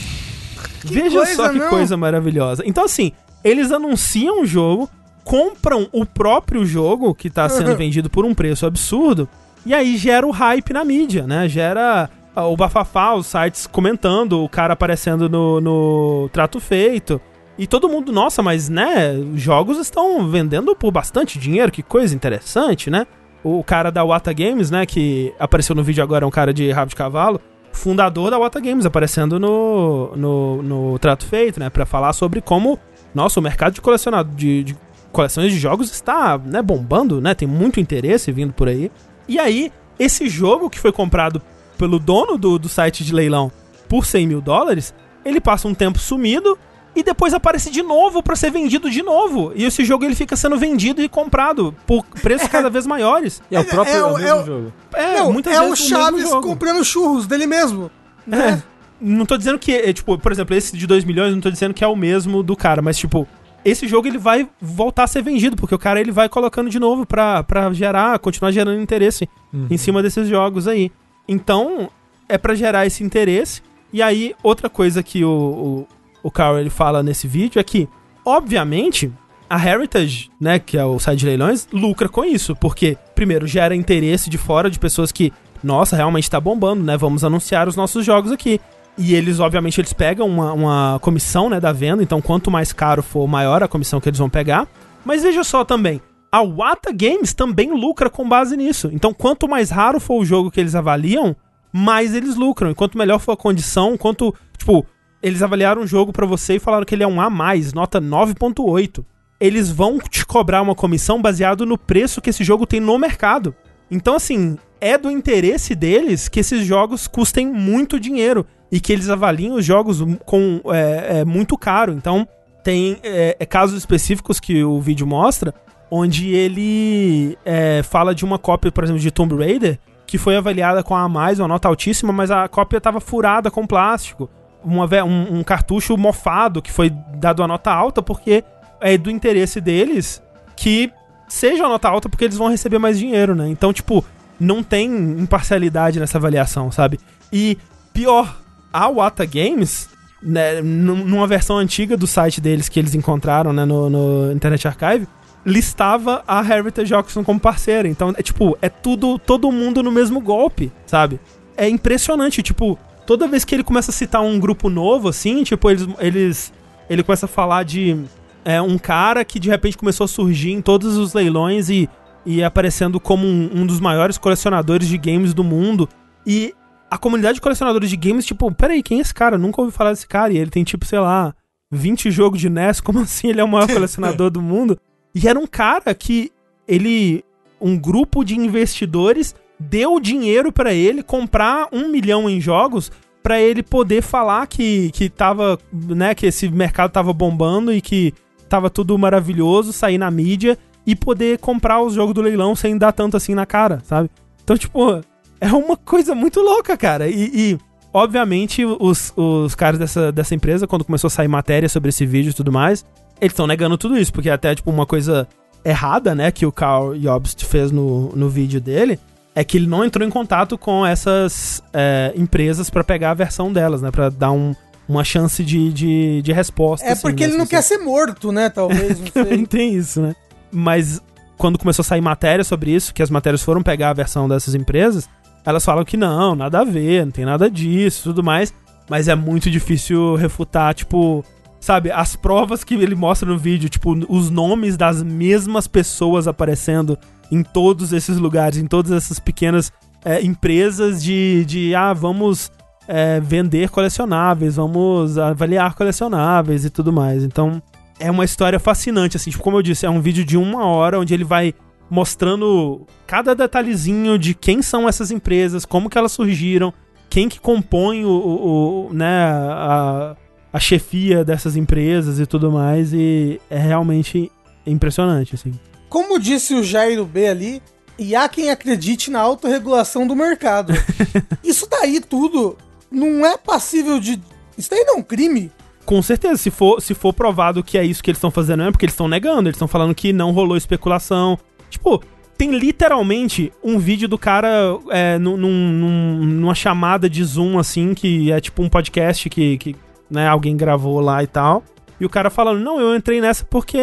Veja 0.83 1.17
coisa, 1.17 1.35
só 1.35 1.49
que 1.49 1.57
não? 1.57 1.69
coisa 1.69 1.97
maravilhosa. 1.97 2.61
Então 2.67 2.85
assim, 2.85 3.11
eles 3.43 3.71
anunciam 3.71 4.43
o 4.43 4.45
jogo, 4.45 4.87
compram 5.23 5.89
o 5.91 6.05
próprio 6.05 6.63
jogo 6.63 7.15
que 7.15 7.31
tá 7.31 7.49
sendo 7.49 7.73
vendido 7.75 8.11
por 8.11 8.25
um 8.25 8.35
preço 8.35 8.67
absurdo, 8.67 9.27
e 9.65 9.73
aí 9.73 9.97
gera 9.97 10.27
o 10.27 10.29
hype 10.29 10.71
na 10.71 10.85
mídia, 10.85 11.25
né? 11.25 11.49
Gera 11.49 12.11
ah, 12.35 12.45
o 12.45 12.55
bafafá, 12.55 13.15
os 13.15 13.25
sites 13.25 13.65
comentando, 13.65 14.43
o 14.43 14.47
cara 14.47 14.73
aparecendo 14.73 15.27
no, 15.27 15.59
no 15.59 16.29
trato 16.31 16.59
feito. 16.59 17.19
E 17.59 17.67
todo 17.67 17.89
mundo, 17.89 18.09
nossa, 18.09 18.41
mas 18.41 18.69
né, 18.69 19.11
os 19.11 19.41
jogos 19.41 19.77
estão 19.77 20.25
vendendo 20.29 20.73
por 20.73 20.93
bastante 20.93 21.37
dinheiro, 21.37 21.69
que 21.69 21.83
coisa 21.83 22.15
interessante, 22.15 22.89
né? 22.89 23.05
O 23.43 23.61
cara 23.65 23.91
da 23.91 24.01
Wata 24.01 24.31
Games, 24.31 24.71
né, 24.71 24.85
que 24.85 25.33
apareceu 25.37 25.75
no 25.75 25.83
vídeo 25.83 26.01
agora, 26.01 26.23
é 26.23 26.27
um 26.27 26.31
cara 26.31 26.53
de 26.53 26.71
rabo 26.71 26.87
de 26.87 26.95
cavalo, 26.95 27.41
fundador 27.73 28.31
da 28.31 28.39
Wata 28.39 28.61
Games, 28.61 28.85
aparecendo 28.85 29.37
no, 29.37 30.15
no, 30.15 30.63
no 30.63 30.99
trato 30.99 31.25
feito, 31.25 31.59
né, 31.59 31.69
pra 31.69 31.85
falar 31.85 32.13
sobre 32.13 32.39
como, 32.39 32.79
nossa, 33.13 33.41
o 33.41 33.43
mercado 33.43 33.73
de 33.73 33.81
colecionado 33.81 34.33
de, 34.33 34.63
de 34.63 34.77
coleções 35.11 35.51
de 35.51 35.59
jogos 35.59 35.91
está, 35.91 36.37
né, 36.37 36.61
bombando, 36.61 37.19
né, 37.19 37.33
tem 37.33 37.47
muito 37.47 37.77
interesse 37.77 38.31
vindo 38.31 38.53
por 38.53 38.69
aí. 38.69 38.89
E 39.27 39.37
aí, 39.37 39.69
esse 39.99 40.29
jogo 40.29 40.69
que 40.69 40.79
foi 40.79 40.93
comprado 40.93 41.41
pelo 41.77 41.99
dono 41.99 42.37
do, 42.37 42.57
do 42.57 42.69
site 42.69 43.03
de 43.03 43.13
leilão 43.13 43.51
por 43.89 44.05
100 44.05 44.27
mil 44.27 44.39
dólares, 44.39 44.93
ele 45.25 45.41
passa 45.41 45.67
um 45.67 45.73
tempo 45.73 45.99
sumido 45.99 46.57
e 46.95 47.03
depois 47.03 47.33
aparece 47.33 47.69
de 47.69 47.81
novo 47.81 48.21
pra 48.23 48.35
ser 48.35 48.51
vendido 48.51 48.89
de 48.89 49.01
novo. 49.03 49.51
E 49.55 49.63
esse 49.65 49.85
jogo 49.85 50.03
ele 50.05 50.15
fica 50.15 50.35
sendo 50.35 50.57
vendido 50.57 51.01
e 51.01 51.07
comprado 51.09 51.73
por 51.85 52.03
preços 52.21 52.47
cada 52.47 52.69
vez 52.69 52.85
maiores. 52.87 53.41
E 53.51 53.55
é 53.55 53.59
o 53.59 53.65
próprio 53.65 53.93
É 53.95 53.97
é 53.99 54.03
o- 54.03 54.17
é 54.19 54.33
o- 54.35 54.45
jogo. 54.45 54.73
É, 54.93 55.19
Não, 55.19 55.31
muitas 55.33 55.53
é 55.53 55.61
o 55.61 55.69
vezes 55.69 55.79
o 55.79 55.83
mesmo 55.93 56.03
Chaves 56.03 56.29
jogo. 56.29 56.47
comprando 56.47 56.83
churros 56.83 57.25
dele 57.27 57.45
mesmo. 57.47 57.89
É. 58.27 58.35
Né? 58.35 58.63
Não 59.01 59.25
tô 59.25 59.37
dizendo 59.37 59.57
que, 59.57 59.71
é, 59.71 59.93
tipo, 59.93 60.17
por 60.17 60.31
exemplo, 60.31 60.53
esse 60.55 60.75
de 60.75 60.85
2 60.85 61.05
milhões, 61.05 61.33
não 61.33 61.39
tô 61.39 61.49
dizendo 61.49 61.73
que 61.73 61.83
é 61.83 61.87
o 61.87 61.95
mesmo 61.95 62.43
do 62.43 62.53
cara, 62.55 62.81
mas, 62.81 62.97
tipo, 62.97 63.25
esse 63.63 63.87
jogo 63.87 64.07
ele 64.07 64.17
vai 64.17 64.47
voltar 64.59 65.03
a 65.03 65.07
ser 65.07 65.21
vendido, 65.21 65.55
porque 65.55 65.73
o 65.73 65.79
cara 65.79 66.01
ele 66.01 66.11
vai 66.11 66.27
colocando 66.27 66.69
de 66.69 66.79
novo 66.79 67.05
pra, 67.05 67.41
pra 67.43 67.71
gerar, 67.71 68.19
continuar 68.19 68.51
gerando 68.51 68.81
interesse 68.81 69.29
em 69.69 69.77
cima 69.77 70.01
desses 70.03 70.27
jogos 70.27 70.67
aí. 70.67 70.91
Então, 71.27 71.89
é 72.27 72.37
pra 72.37 72.53
gerar 72.55 72.85
esse 72.85 73.03
interesse. 73.03 73.61
E 73.93 74.01
aí, 74.01 74.35
outra 74.43 74.69
coisa 74.69 75.01
que 75.01 75.23
o, 75.23 75.29
o, 75.31 75.87
o 76.23 76.31
Carl 76.31 76.59
ele 76.59 76.69
fala 76.69 77.01
nesse 77.03 77.27
vídeo 77.27 77.59
é 77.59 77.63
que, 77.63 77.87
obviamente, 78.25 79.11
a 79.49 79.57
Heritage, 79.57 80.29
né, 80.39 80.59
que 80.59 80.77
é 80.77 80.85
o 80.85 80.99
site 80.99 81.19
de 81.19 81.25
leilões, 81.25 81.67
lucra 81.71 82.07
com 82.07 82.23
isso, 82.23 82.55
porque, 82.55 82.97
primeiro, 83.15 83.47
gera 83.47 83.75
interesse 83.75 84.29
de 84.29 84.37
fora 84.37 84.69
de 84.69 84.77
pessoas 84.77 85.11
que, 85.11 85.33
nossa, 85.63 85.95
realmente 85.95 86.29
tá 86.29 86.39
bombando, 86.39 86.83
né, 86.83 86.95
vamos 86.95 87.23
anunciar 87.23 87.67
os 87.67 87.75
nossos 87.75 88.05
jogos 88.05 88.31
aqui. 88.31 88.61
E 88.97 89.15
eles, 89.15 89.39
obviamente, 89.39 89.79
eles 89.79 89.93
pegam 89.93 90.27
uma, 90.27 90.53
uma 90.53 90.99
comissão, 91.01 91.49
né, 91.49 91.59
da 91.59 91.71
venda, 91.71 92.03
então 92.03 92.21
quanto 92.21 92.51
mais 92.51 92.71
caro 92.73 93.01
for, 93.01 93.27
maior 93.27 93.63
a 93.63 93.67
comissão 93.67 93.99
que 93.99 94.09
eles 94.09 94.19
vão 94.19 94.29
pegar. 94.29 94.67
Mas 95.05 95.23
veja 95.23 95.43
só 95.43 95.63
também, 95.63 96.01
a 96.31 96.41
Wata 96.41 96.91
Games 96.91 97.33
também 97.33 97.71
lucra 97.71 98.09
com 98.09 98.27
base 98.27 98.55
nisso. 98.55 98.89
Então, 98.93 99.13
quanto 99.13 99.47
mais 99.47 99.69
raro 99.69 99.99
for 99.99 100.21
o 100.21 100.25
jogo 100.25 100.51
que 100.51 100.59
eles 100.59 100.75
avaliam, 100.75 101.35
mais 101.71 102.13
eles 102.13 102.35
lucram. 102.35 102.71
E 102.71 102.75
quanto 102.75 102.97
melhor 102.97 103.19
for 103.19 103.31
a 103.31 103.37
condição, 103.37 103.97
quanto, 103.97 104.33
tipo, 104.57 104.85
eles 105.21 105.41
avaliaram 105.41 105.81
um 105.81 105.87
jogo 105.87 106.13
pra 106.13 106.25
você 106.25 106.55
e 106.55 106.59
falaram 106.59 106.85
que 106.85 106.95
ele 106.95 107.03
é 107.03 107.07
um 107.07 107.21
A+, 107.21 107.29
nota 107.73 108.01
9.8. 108.01 109.03
Eles 109.39 109.69
vão 109.69 109.99
te 109.99 110.25
cobrar 110.25 110.61
uma 110.61 110.75
comissão 110.75 111.21
baseado 111.21 111.65
no 111.65 111.77
preço 111.77 112.21
que 112.21 112.29
esse 112.29 112.43
jogo 112.43 112.65
tem 112.65 112.79
no 112.79 112.97
mercado. 112.97 113.55
Então, 113.89 114.15
assim, 114.15 114.57
é 114.79 114.97
do 114.97 115.09
interesse 115.09 115.75
deles 115.75 116.27
que 116.27 116.39
esses 116.39 116.65
jogos 116.65 117.07
custem 117.07 117.47
muito 117.47 117.99
dinheiro 117.99 118.45
e 118.71 118.79
que 118.79 118.93
eles 118.93 119.09
avaliem 119.09 119.51
os 119.53 119.65
jogos 119.65 120.03
com 120.25 120.61
é, 120.67 121.19
é, 121.19 121.25
muito 121.25 121.57
caro. 121.57 121.93
Então, 121.93 122.27
tem 122.63 122.97
é, 123.03 123.35
é, 123.39 123.45
casos 123.45 123.77
específicos 123.77 124.39
que 124.39 124.63
o 124.63 124.79
vídeo 124.79 125.07
mostra, 125.07 125.53
onde 125.89 126.29
ele 126.29 127.37
é, 127.43 127.81
fala 127.83 128.13
de 128.13 128.23
uma 128.23 128.37
cópia, 128.37 128.71
por 128.71 128.83
exemplo, 128.83 129.01
de 129.01 129.11
Tomb 129.11 129.35
Raider, 129.35 129.79
que 130.05 130.17
foi 130.17 130.35
avaliada 130.35 130.83
com 130.83 130.95
a 130.95 131.03
A+, 131.03 131.07
uma 131.07 131.47
nota 131.47 131.67
altíssima, 131.67 132.11
mas 132.11 132.29
a 132.29 132.47
cópia 132.47 132.77
estava 132.77 132.99
furada 132.99 133.49
com 133.49 133.65
plástico. 133.65 134.29
Uma 134.63 134.85
um, 135.05 135.39
um 135.39 135.43
cartucho 135.43 135.95
mofado 135.97 136.61
que 136.61 136.71
foi 136.71 136.89
dado 137.15 137.41
a 137.41 137.47
nota 137.47 137.71
alta, 137.71 138.01
porque 138.01 138.43
é 138.81 138.97
do 138.97 139.09
interesse 139.09 139.61
deles 139.61 140.21
que 140.55 140.91
seja 141.27 141.65
a 141.65 141.69
nota 141.69 141.87
alta, 141.87 142.09
porque 142.09 142.25
eles 142.25 142.37
vão 142.37 142.49
receber 142.49 142.79
mais 142.79 142.97
dinheiro, 142.99 143.33
né? 143.35 143.47
Então, 143.47 143.71
tipo, 143.71 144.03
não 144.39 144.61
tem 144.63 144.85
imparcialidade 145.19 145.99
nessa 145.99 146.17
avaliação, 146.17 146.71
sabe? 146.71 146.99
E 147.31 147.57
pior, 147.93 148.35
a 148.73 148.87
Wata 148.89 149.25
Games, 149.25 149.89
né, 150.21 150.61
num- 150.61 151.05
numa 151.05 151.27
versão 151.27 151.57
antiga 151.57 151.95
do 151.95 152.07
site 152.07 152.41
deles 152.41 152.67
que 152.67 152.79
eles 152.79 152.93
encontraram 152.95 153.53
né, 153.53 153.63
no, 153.63 153.89
no 153.89 154.31
Internet 154.33 154.67
Archive, 154.67 155.07
listava 155.45 156.23
a 156.27 156.41
Heritage 156.43 156.93
Auction 156.93 157.23
como 157.23 157.39
parceira. 157.39 157.87
Então, 157.87 158.13
é 158.17 158.21
tipo, 158.21 158.57
é 158.61 158.67
tudo, 158.69 159.17
todo 159.17 159.51
mundo 159.51 159.81
no 159.81 159.91
mesmo 159.91 160.19
golpe, 160.19 160.71
sabe? 160.85 161.19
É 161.55 161.67
impressionante, 161.69 162.41
tipo, 162.41 162.77
toda 163.09 163.27
vez 163.27 163.43
que 163.43 163.55
ele 163.55 163.63
começa 163.63 163.89
a 163.89 163.93
citar 163.93 164.21
um 164.21 164.39
grupo 164.39 164.69
novo, 164.69 165.09
assim, 165.09 165.41
tipo, 165.43 165.67
eles, 165.67 165.87
eles 165.97 166.53
ele 166.87 167.01
começa 167.01 167.25
a 167.25 167.27
falar 167.27 167.63
de 167.63 167.99
é, 168.45 168.61
um 168.61 168.77
cara 168.77 169.25
que 169.25 169.39
de 169.39 169.49
repente 169.49 169.75
começou 169.75 170.05
a 170.05 170.07
surgir 170.07 170.51
em 170.51 170.61
todos 170.61 170.95
os 170.95 171.15
leilões 171.15 171.71
e, 171.71 171.89
e 172.23 172.43
aparecendo 172.43 172.99
como 172.99 173.25
um, 173.25 173.49
um 173.51 173.65
dos 173.65 173.79
maiores 173.79 174.15
colecionadores 174.19 174.87
de 174.87 174.95
games 174.95 175.33
do 175.33 175.43
mundo. 175.43 175.89
E 176.23 176.53
a 176.87 176.99
comunidade 176.99 177.37
de 177.37 177.41
colecionadores 177.41 177.89
de 177.89 177.97
games, 177.97 178.27
tipo, 178.27 178.53
peraí, 178.53 178.83
quem 178.83 178.99
é 178.99 179.01
esse 179.01 179.13
cara? 179.13 179.37
Eu 179.37 179.39
nunca 179.39 179.59
ouvi 179.59 179.73
falar 179.73 179.89
desse 179.89 180.07
cara. 180.07 180.31
E 180.31 180.37
ele 180.37 180.51
tem, 180.51 180.63
tipo, 180.63 180.85
sei 180.85 180.99
lá, 180.99 181.33
20 181.71 182.11
jogos 182.11 182.39
de 182.39 182.47
NES. 182.47 182.79
Como 182.79 182.99
assim 182.99 183.29
ele 183.29 183.41
é 183.41 183.43
o 183.43 183.47
maior 183.47 183.65
colecionador 183.73 184.29
do 184.29 184.39
mundo? 184.39 184.77
E 185.15 185.27
era 185.27 185.39
um 185.39 185.47
cara 185.47 185.95
que 185.95 186.31
ele. 186.67 187.25
Um 187.59 187.75
grupo 187.75 188.23
de 188.23 188.37
investidores 188.37 189.33
deu 189.59 189.99
dinheiro 189.99 190.51
pra 190.51 190.73
ele 190.73 191.03
comprar 191.03 191.67
um 191.71 191.89
milhão 191.89 192.29
em 192.29 192.39
jogos 192.39 192.91
pra 193.21 193.41
ele 193.41 193.61
poder 193.61 194.01
falar 194.01 194.47
que, 194.47 194.91
que 194.91 195.09
tava, 195.09 195.59
né, 195.73 196.15
que 196.15 196.25
esse 196.25 196.47
mercado 196.49 196.91
tava 196.91 197.11
bombando 197.11 197.71
e 197.73 197.81
que 197.81 198.13
tava 198.47 198.69
tudo 198.69 198.97
maravilhoso, 198.97 199.73
sair 199.73 199.97
na 199.97 200.09
mídia 200.09 200.57
e 200.85 200.95
poder 200.95 201.37
comprar 201.39 201.81
os 201.81 201.93
jogos 201.93 202.15
do 202.15 202.21
leilão 202.21 202.55
sem 202.55 202.77
dar 202.77 202.91
tanto 202.91 203.17
assim 203.17 203.35
na 203.35 203.45
cara, 203.45 203.81
sabe? 203.83 204.09
Então, 204.43 204.57
tipo, 204.57 205.01
é 205.39 205.51
uma 205.51 205.77
coisa 205.77 206.15
muito 206.15 206.39
louca, 206.41 206.75
cara. 206.75 207.07
E, 207.07 207.31
e, 207.33 207.57
obviamente, 207.93 208.65
os, 208.65 209.13
os 209.15 209.53
caras 209.53 209.77
dessa, 209.77 210.11
dessa 210.11 210.33
empresa, 210.33 210.65
quando 210.65 210.85
começou 210.85 211.07
a 211.07 211.11
sair 211.11 211.27
matéria 211.27 211.69
sobre 211.69 211.89
esse 211.89 212.05
vídeo 212.05 212.31
e 212.31 212.33
tudo 212.33 212.51
mais, 212.51 212.83
eles 213.21 213.33
estão 213.33 213.45
negando 213.45 213.77
tudo 213.77 213.97
isso, 213.97 214.11
porque 214.11 214.29
até, 214.29 214.55
tipo, 214.55 214.71
uma 214.71 214.85
coisa 214.85 215.27
errada, 215.63 216.15
né, 216.15 216.31
que 216.31 216.45
o 216.45 216.51
Carl 216.51 216.95
Jobst 216.95 217.43
fez 217.43 217.71
no, 217.71 218.15
no 218.15 218.29
vídeo 218.29 218.61
dele, 218.61 218.99
é 219.39 219.43
que 219.45 219.55
ele 219.55 219.67
não 219.67 219.85
entrou 219.85 220.05
em 220.05 220.11
contato 220.11 220.57
com 220.57 220.85
essas 220.85 221.63
é, 221.71 222.11
empresas 222.13 222.69
para 222.69 222.83
pegar 222.83 223.11
a 223.11 223.13
versão 223.13 223.53
delas, 223.53 223.81
né, 223.81 223.89
pra 223.89 224.09
dar 224.09 224.33
um, 224.33 224.53
uma 224.85 225.01
chance 225.01 225.45
de, 225.45 225.71
de, 225.71 226.21
de 226.21 226.33
resposta. 226.33 226.85
É 226.85 226.91
assim, 226.91 227.01
porque 227.03 227.23
né, 227.25 227.29
ele 227.29 227.37
não 227.37 227.47
quer 227.47 227.61
ser 227.61 227.77
morto, 227.77 228.33
né, 228.33 228.49
talvez, 228.49 228.99
não 228.99 229.45
tem 229.47 229.75
isso, 229.75 230.01
né. 230.01 230.13
Mas 230.51 231.01
quando 231.37 231.57
começou 231.57 231.83
a 231.83 231.85
sair 231.85 232.01
matéria 232.01 232.43
sobre 232.43 232.71
isso, 232.71 232.93
que 232.93 233.01
as 233.01 233.09
matérias 233.09 233.41
foram 233.41 233.63
pegar 233.63 233.91
a 233.91 233.93
versão 233.93 234.27
dessas 234.27 234.55
empresas, 234.55 235.07
elas 235.45 235.63
falam 235.63 235.85
que 235.85 235.95
não, 235.95 236.35
nada 236.35 236.59
a 236.59 236.65
ver, 236.65 237.05
não 237.05 237.11
tem 237.13 237.23
nada 237.23 237.49
disso, 237.49 238.03
tudo 238.03 238.21
mais. 238.21 238.53
Mas 238.89 239.07
é 239.07 239.15
muito 239.15 239.49
difícil 239.49 240.15
refutar, 240.15 240.73
tipo, 240.73 241.23
sabe, 241.61 241.93
as 241.93 242.13
provas 242.13 242.65
que 242.65 242.73
ele 242.73 242.93
mostra 242.93 243.29
no 243.29 243.37
vídeo, 243.37 243.69
tipo, 243.69 243.97
os 244.09 244.29
nomes 244.29 244.75
das 244.75 245.01
mesmas 245.01 245.65
pessoas 245.65 246.27
aparecendo 246.27 246.99
em 247.31 247.43
todos 247.43 247.93
esses 247.93 248.17
lugares, 248.17 248.57
em 248.57 248.67
todas 248.67 248.91
essas 248.91 249.19
pequenas 249.19 249.71
é, 250.03 250.21
empresas 250.21 251.03
de, 251.03 251.45
de, 251.45 251.75
ah, 251.75 251.93
vamos 251.93 252.51
é, 252.87 253.19
vender 253.19 253.69
colecionáveis, 253.69 254.55
vamos 254.55 255.17
avaliar 255.17 255.75
colecionáveis 255.75 256.65
e 256.65 256.69
tudo 256.69 256.91
mais. 256.91 257.23
Então, 257.23 257.61
é 257.99 258.09
uma 258.09 258.25
história 258.25 258.59
fascinante, 258.59 259.17
assim, 259.17 259.29
tipo, 259.29 259.43
como 259.43 259.57
eu 259.57 259.61
disse, 259.61 259.85
é 259.85 259.89
um 259.89 260.01
vídeo 260.01 260.25
de 260.25 260.37
uma 260.37 260.65
hora 260.65 260.99
onde 260.99 261.13
ele 261.13 261.23
vai 261.23 261.53
mostrando 261.89 262.85
cada 263.05 263.35
detalhezinho 263.35 264.17
de 264.17 264.33
quem 264.33 264.61
são 264.61 264.87
essas 264.87 265.11
empresas, 265.11 265.65
como 265.65 265.89
que 265.89 265.97
elas 265.97 266.11
surgiram, 266.11 266.73
quem 267.09 267.27
que 267.27 267.39
compõe 267.39 268.05
o, 268.05 268.09
o, 268.09 268.87
o 268.89 268.93
né, 268.93 269.23
a, 269.25 270.15
a 270.53 270.59
chefia 270.59 271.25
dessas 271.25 271.55
empresas 271.55 272.19
e 272.19 272.25
tudo 272.25 272.51
mais, 272.51 272.93
e 272.93 273.41
é 273.49 273.57
realmente 273.57 274.31
impressionante, 274.65 275.35
assim. 275.35 275.53
Como 275.89 276.19
disse 276.19 276.53
o 276.53 276.63
Jairo 276.63 277.05
B 277.05 277.27
ali, 277.27 277.61
e 277.97 278.15
há 278.15 278.29
quem 278.29 278.49
acredite 278.49 279.11
na 279.11 279.19
autorregulação 279.19 280.07
do 280.07 280.15
mercado. 280.15 280.73
Isso 281.43 281.67
daí 281.69 281.99
tudo 281.99 282.57
não 282.89 283.25
é 283.25 283.37
passível 283.37 283.99
de. 283.99 284.21
Isso 284.57 284.69
daí 284.69 284.83
não 284.85 284.95
é 284.95 284.97
um 284.99 285.03
crime? 285.03 285.51
Com 285.85 286.01
certeza, 286.01 286.37
se 286.37 286.51
for, 286.51 286.81
se 286.81 286.93
for 286.93 287.13
provado 287.13 287.63
que 287.63 287.77
é 287.77 287.83
isso 287.83 288.03
que 288.03 288.11
eles 288.11 288.17
estão 288.17 288.29
fazendo, 288.29 288.61
é 288.61 288.71
porque 288.71 288.85
eles 288.85 288.93
estão 288.93 289.07
negando, 289.07 289.49
eles 289.49 289.55
estão 289.55 289.67
falando 289.67 289.95
que 289.95 290.13
não 290.13 290.31
rolou 290.31 290.55
especulação. 290.55 291.37
Tipo, 291.67 292.03
tem 292.37 292.51
literalmente 292.51 293.51
um 293.63 293.79
vídeo 293.79 294.07
do 294.07 294.17
cara 294.17 294.77
é, 294.91 295.17
num, 295.17 295.35
num, 295.35 296.23
numa 296.23 296.53
chamada 296.53 297.09
de 297.09 297.23
Zoom, 297.23 297.57
assim, 297.57 297.95
que 297.95 298.31
é 298.31 298.39
tipo 298.39 298.61
um 298.61 298.69
podcast 298.69 299.27
que, 299.29 299.57
que 299.57 299.75
né, 300.09 300.27
alguém 300.27 300.55
gravou 300.55 300.99
lá 300.99 301.23
e 301.23 301.27
tal. 301.27 301.63
E 301.99 302.05
o 302.05 302.09
cara 302.09 302.29
falando, 302.29 302.59
não, 302.59 302.79
eu 302.79 302.95
entrei 302.95 303.19
nessa 303.19 303.43
porque 303.43 303.79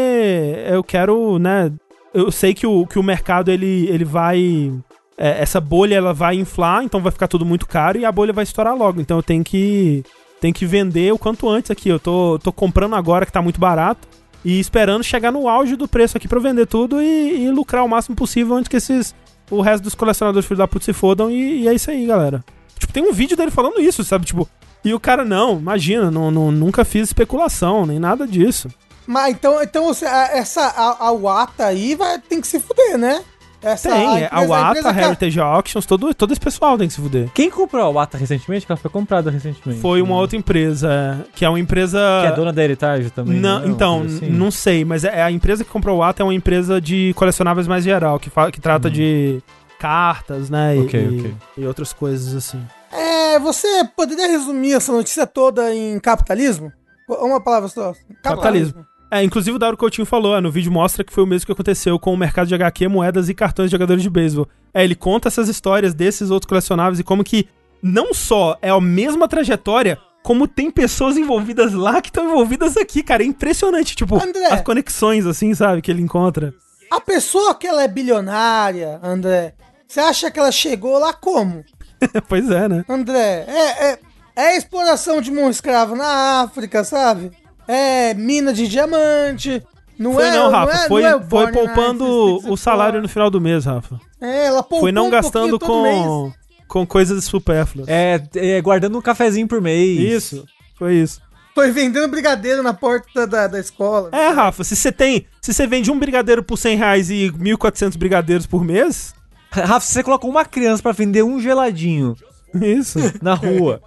eu 0.68 0.84
quero, 0.84 1.40
né? 1.40 1.72
Eu 2.14 2.30
sei 2.30 2.54
que 2.54 2.66
o, 2.66 2.86
que 2.86 2.98
o 2.98 3.02
mercado 3.02 3.50
ele, 3.50 3.88
ele 3.88 4.04
vai. 4.04 4.72
É, 5.18 5.42
essa 5.42 5.60
bolha 5.60 5.94
ela 5.94 6.12
vai 6.12 6.36
inflar, 6.36 6.82
então 6.82 7.00
vai 7.00 7.12
ficar 7.12 7.28
tudo 7.28 7.44
muito 7.44 7.66
caro 7.66 7.98
e 7.98 8.04
a 8.04 8.12
bolha 8.12 8.32
vai 8.32 8.44
estourar 8.44 8.76
logo. 8.76 9.00
Então 9.00 9.16
eu 9.16 9.22
tenho 9.22 9.42
que 9.42 10.04
tem 10.40 10.52
que 10.52 10.66
vender 10.66 11.12
o 11.12 11.18
quanto 11.18 11.48
antes 11.48 11.70
aqui. 11.70 11.88
Eu 11.88 11.98
tô, 11.98 12.38
tô 12.42 12.52
comprando 12.52 12.94
agora 12.94 13.26
que 13.26 13.32
tá 13.32 13.42
muito 13.42 13.58
barato 13.60 14.06
e 14.44 14.60
esperando 14.60 15.02
chegar 15.02 15.32
no 15.32 15.48
auge 15.48 15.76
do 15.76 15.88
preço 15.88 16.16
aqui 16.16 16.28
para 16.28 16.38
vender 16.38 16.66
tudo 16.66 17.02
e, 17.02 17.44
e, 17.44 17.50
lucrar 17.50 17.84
o 17.84 17.88
máximo 17.88 18.14
possível 18.14 18.54
antes 18.54 18.68
que 18.68 18.76
esses 18.76 19.14
o 19.50 19.60
resto 19.60 19.84
dos 19.84 19.94
colecionadores 19.94 20.46
filho 20.46 20.58
da 20.58 20.68
puta 20.68 20.84
se 20.84 20.92
fodam 20.92 21.30
e, 21.30 21.62
e, 21.62 21.68
é 21.68 21.74
isso 21.74 21.90
aí, 21.90 22.06
galera. 22.06 22.44
Tipo, 22.78 22.92
tem 22.92 23.02
um 23.02 23.12
vídeo 23.12 23.36
dele 23.36 23.50
falando 23.50 23.80
isso, 23.80 24.04
sabe? 24.04 24.26
Tipo, 24.26 24.48
e 24.84 24.92
o 24.92 25.00
cara, 25.00 25.24
não, 25.24 25.58
imagina, 25.58 26.10
não, 26.10 26.30
não, 26.30 26.52
nunca 26.52 26.84
fiz 26.84 27.08
especulação, 27.08 27.86
nem 27.86 27.98
nada 27.98 28.26
disso. 28.26 28.68
Mas 29.06 29.34
então, 29.34 29.62
então 29.62 29.90
essa 29.90 30.62
a, 30.62 31.06
a 31.08 31.12
Wata 31.12 31.66
aí 31.66 31.94
vai, 31.94 32.18
tem 32.18 32.40
que 32.40 32.46
se 32.46 32.58
fuder, 32.58 32.98
né? 32.98 33.22
Essa, 33.62 33.88
tem, 33.88 34.06
a, 34.06 34.12
empresa, 34.12 34.28
a 34.30 34.40
Wata, 34.42 34.90
a 34.90 35.02
Heritage 35.02 35.40
Auctions, 35.40 35.86
todo, 35.86 36.14
todo 36.14 36.30
esse 36.30 36.40
pessoal 36.40 36.76
tem 36.76 36.86
que 36.86 36.94
se 36.94 37.00
fuder. 37.00 37.28
Quem 37.32 37.50
comprou 37.50 37.82
a 37.82 37.88
Wata 37.88 38.18
recentemente? 38.18 38.66
Que 38.66 38.70
ela 38.70 38.76
foi 38.76 38.90
comprada 38.90 39.30
recentemente. 39.30 39.80
Foi 39.80 40.02
uma 40.02 40.14
outra 40.14 40.36
empresa, 40.36 41.26
que 41.34 41.44
é 41.44 41.48
uma 41.48 41.58
empresa... 41.58 41.98
Que 42.22 42.28
é 42.28 42.32
dona 42.32 42.52
da 42.52 42.62
Heritage 42.62 43.10
também, 43.10 43.40
não, 43.40 43.60
não 43.60 43.68
Então, 43.68 44.02
assim. 44.02 44.30
não 44.30 44.50
sei, 44.50 44.84
mas 44.84 45.04
é, 45.04 45.22
a 45.22 45.32
empresa 45.32 45.64
que 45.64 45.70
comprou 45.70 45.96
a 45.96 46.06
Wata 46.06 46.22
é 46.22 46.24
uma 46.24 46.34
empresa 46.34 46.80
de 46.80 47.12
colecionáveis 47.16 47.66
mais 47.66 47.82
geral, 47.82 48.20
que, 48.20 48.30
fala, 48.30 48.52
que 48.52 48.60
trata 48.60 48.88
hum. 48.88 48.92
de 48.92 49.42
cartas, 49.80 50.48
né, 50.48 50.78
okay, 50.78 51.04
e, 51.04 51.20
okay. 51.20 51.34
e 51.58 51.66
outras 51.66 51.92
coisas 51.92 52.34
assim. 52.34 52.62
É, 52.92 53.38
você 53.38 53.66
poderia 53.96 54.28
resumir 54.28 54.74
essa 54.74 54.92
notícia 54.92 55.26
toda 55.26 55.74
em 55.74 55.98
capitalismo? 55.98 56.72
Uma 57.08 57.40
palavra 57.40 57.68
só. 57.68 57.92
Capitalismo. 58.22 58.22
capitalismo. 58.22 58.95
É, 59.10 59.22
inclusive 59.22 59.56
o 59.56 59.58
Dauro 59.58 59.76
Coutinho 59.76 60.04
falou, 60.04 60.36
é, 60.36 60.40
no 60.40 60.50
vídeo 60.50 60.72
mostra 60.72 61.04
que 61.04 61.12
foi 61.12 61.22
o 61.22 61.26
mesmo 61.26 61.46
que 61.46 61.52
aconteceu 61.52 61.98
com 61.98 62.12
o 62.12 62.16
mercado 62.16 62.48
de 62.48 62.54
HQ, 62.54 62.88
moedas 62.88 63.28
e 63.28 63.34
cartões 63.34 63.70
de 63.70 63.72
jogadores 63.72 64.02
de 64.02 64.10
beisebol. 64.10 64.48
É, 64.74 64.82
ele 64.82 64.94
conta 64.94 65.28
essas 65.28 65.48
histórias 65.48 65.94
desses 65.94 66.30
outros 66.30 66.48
colecionáveis 66.48 66.98
e 66.98 67.04
como 67.04 67.22
que 67.22 67.48
não 67.82 68.12
só 68.12 68.58
é 68.60 68.70
a 68.70 68.80
mesma 68.80 69.28
trajetória, 69.28 69.98
como 70.22 70.48
tem 70.48 70.72
pessoas 70.72 71.16
envolvidas 71.16 71.72
lá 71.72 72.02
que 72.02 72.08
estão 72.08 72.28
envolvidas 72.28 72.76
aqui, 72.76 73.02
cara. 73.02 73.22
É 73.22 73.26
impressionante, 73.26 73.94
tipo, 73.94 74.16
André, 74.16 74.46
as 74.46 74.60
conexões, 74.62 75.24
assim, 75.24 75.54
sabe, 75.54 75.80
que 75.80 75.90
ele 75.90 76.02
encontra. 76.02 76.52
A 76.90 77.00
pessoa 77.00 77.54
que 77.54 77.66
ela 77.66 77.84
é 77.84 77.88
bilionária, 77.88 78.98
André, 79.02 79.54
você 79.86 80.00
acha 80.00 80.30
que 80.30 80.38
ela 80.38 80.50
chegou 80.50 80.98
lá 80.98 81.12
como? 81.12 81.64
pois 82.28 82.50
é, 82.50 82.68
né? 82.68 82.84
André, 82.88 83.44
é, 83.46 83.90
é, 83.92 83.98
é 84.34 84.56
exploração 84.56 85.20
de 85.20 85.30
mão 85.30 85.48
escravo 85.48 85.94
na 85.94 86.42
África, 86.42 86.82
sabe? 86.82 87.30
É 87.68 88.14
mina 88.14 88.52
de 88.52 88.68
diamante. 88.68 89.62
Não 89.98 90.12
foi 90.14 90.24
é, 90.24 90.30
não, 90.32 90.50
Rafa. 90.50 90.72
Não 90.72 90.82
é, 90.82 90.88
foi, 90.88 91.02
não 91.02 91.08
é 91.08 91.22
foi 91.22 91.52
poupando 91.52 92.50
o 92.50 92.56
salário 92.56 93.00
no 93.00 93.08
final 93.08 93.30
do 93.30 93.40
mês, 93.40 93.64
Rafa. 93.64 93.98
É, 94.20 94.46
ela 94.46 94.62
poupou 94.62 94.80
Foi 94.80 94.92
não 94.92 95.06
um 95.06 95.10
gastando 95.10 95.58
com, 95.58 96.32
com 96.68 96.86
coisas 96.86 97.24
supérfluas. 97.24 97.88
É, 97.88 98.22
é, 98.34 98.60
guardando 98.60 98.98
um 98.98 99.02
cafezinho 99.02 99.48
por 99.48 99.60
mês. 99.60 99.98
Isso, 99.98 100.44
foi 100.78 100.96
isso. 100.96 101.20
Foi 101.54 101.70
vendendo 101.70 102.08
brigadeiro 102.08 102.62
na 102.62 102.74
porta 102.74 103.26
da, 103.26 103.46
da 103.46 103.58
escola. 103.58 104.10
É, 104.12 104.28
Rafa, 104.28 104.62
se 104.62 104.76
você 104.76 104.92
tem. 104.92 105.26
Se 105.40 105.54
você 105.54 105.66
vende 105.66 105.90
um 105.90 105.98
brigadeiro 105.98 106.42
por 106.42 106.58
100 106.58 106.76
reais 106.76 107.10
e 107.10 107.32
1.400 107.32 107.96
brigadeiros 107.96 108.46
por 108.46 108.62
mês. 108.62 109.14
Rafa, 109.50 109.80
se 109.80 109.94
você 109.94 110.02
coloca 110.02 110.26
uma 110.26 110.44
criança 110.44 110.82
para 110.82 110.92
vender 110.92 111.22
um 111.22 111.40
geladinho. 111.40 112.14
Isso. 112.54 112.98
Na 113.22 113.32
rua. 113.32 113.80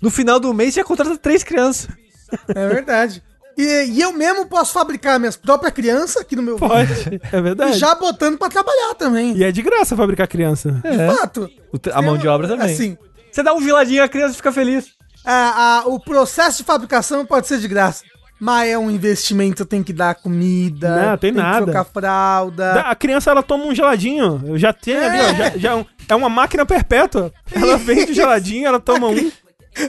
No 0.00 0.10
final 0.10 0.40
do 0.40 0.54
mês, 0.54 0.72
você 0.72 0.82
contrata 0.82 1.16
três 1.18 1.44
crianças. 1.44 1.88
É 2.48 2.68
verdade. 2.68 3.22
E, 3.56 3.84
e, 3.84 4.00
eu 4.00 4.12
mesmo 4.12 4.46
posso 4.46 4.72
fabricar 4.72 5.18
minhas 5.18 5.36
próprias 5.36 5.72
crianças 5.72 6.22
aqui 6.22 6.34
no 6.34 6.42
meu 6.42 6.56
Pode, 6.56 6.92
vídeo, 6.92 7.20
é 7.30 7.40
verdade. 7.40 7.72
E 7.72 7.78
já 7.78 7.94
botando 7.94 8.38
pra 8.38 8.48
trabalhar 8.48 8.94
também. 8.94 9.36
E 9.36 9.44
é 9.44 9.52
de 9.52 9.62
graça 9.62 9.96
fabricar 9.96 10.26
criança. 10.26 10.80
É. 10.82 10.90
De 10.90 11.16
fato. 11.16 11.50
a 11.92 12.02
mão 12.02 12.16
de 12.16 12.26
obra 12.26 12.48
também. 12.48 12.72
Assim, 12.72 12.96
Você 13.30 13.42
dá 13.42 13.54
um 13.54 13.62
geladinho, 13.62 14.02
a 14.02 14.08
criança 14.08 14.34
fica 14.34 14.52
feliz. 14.52 14.92
A, 15.24 15.80
a, 15.80 15.86
o 15.86 16.00
processo 16.00 16.58
de 16.58 16.64
fabricação 16.64 17.24
pode 17.26 17.46
ser 17.46 17.58
de 17.58 17.68
graça. 17.68 18.04
Mas 18.40 18.70
é 18.70 18.76
um 18.76 18.90
investimento, 18.90 19.64
tem 19.64 19.84
que 19.84 19.92
dar 19.92 20.16
comida, 20.16 21.10
não, 21.10 21.16
tem, 21.16 21.32
tem 21.32 21.40
nada. 21.40 21.58
que 21.58 21.64
trocar 21.70 21.84
fralda. 21.84 22.80
A 22.80 22.94
criança, 22.96 23.30
ela 23.30 23.40
toma 23.40 23.66
um 23.66 23.74
geladinho. 23.74 24.42
Eu 24.44 24.58
já 24.58 24.72
tenho 24.72 24.98
é. 24.98 25.06
ali, 25.06 25.20
ó, 25.20 25.34
já, 25.34 25.58
já, 25.58 25.86
é 26.08 26.14
uma 26.16 26.28
máquina 26.28 26.66
perpétua. 26.66 27.32
Ela 27.54 27.76
vende 27.78 28.12
geladinho, 28.12 28.66
ela 28.66 28.80
toma 28.80 29.06
um. 29.06 29.30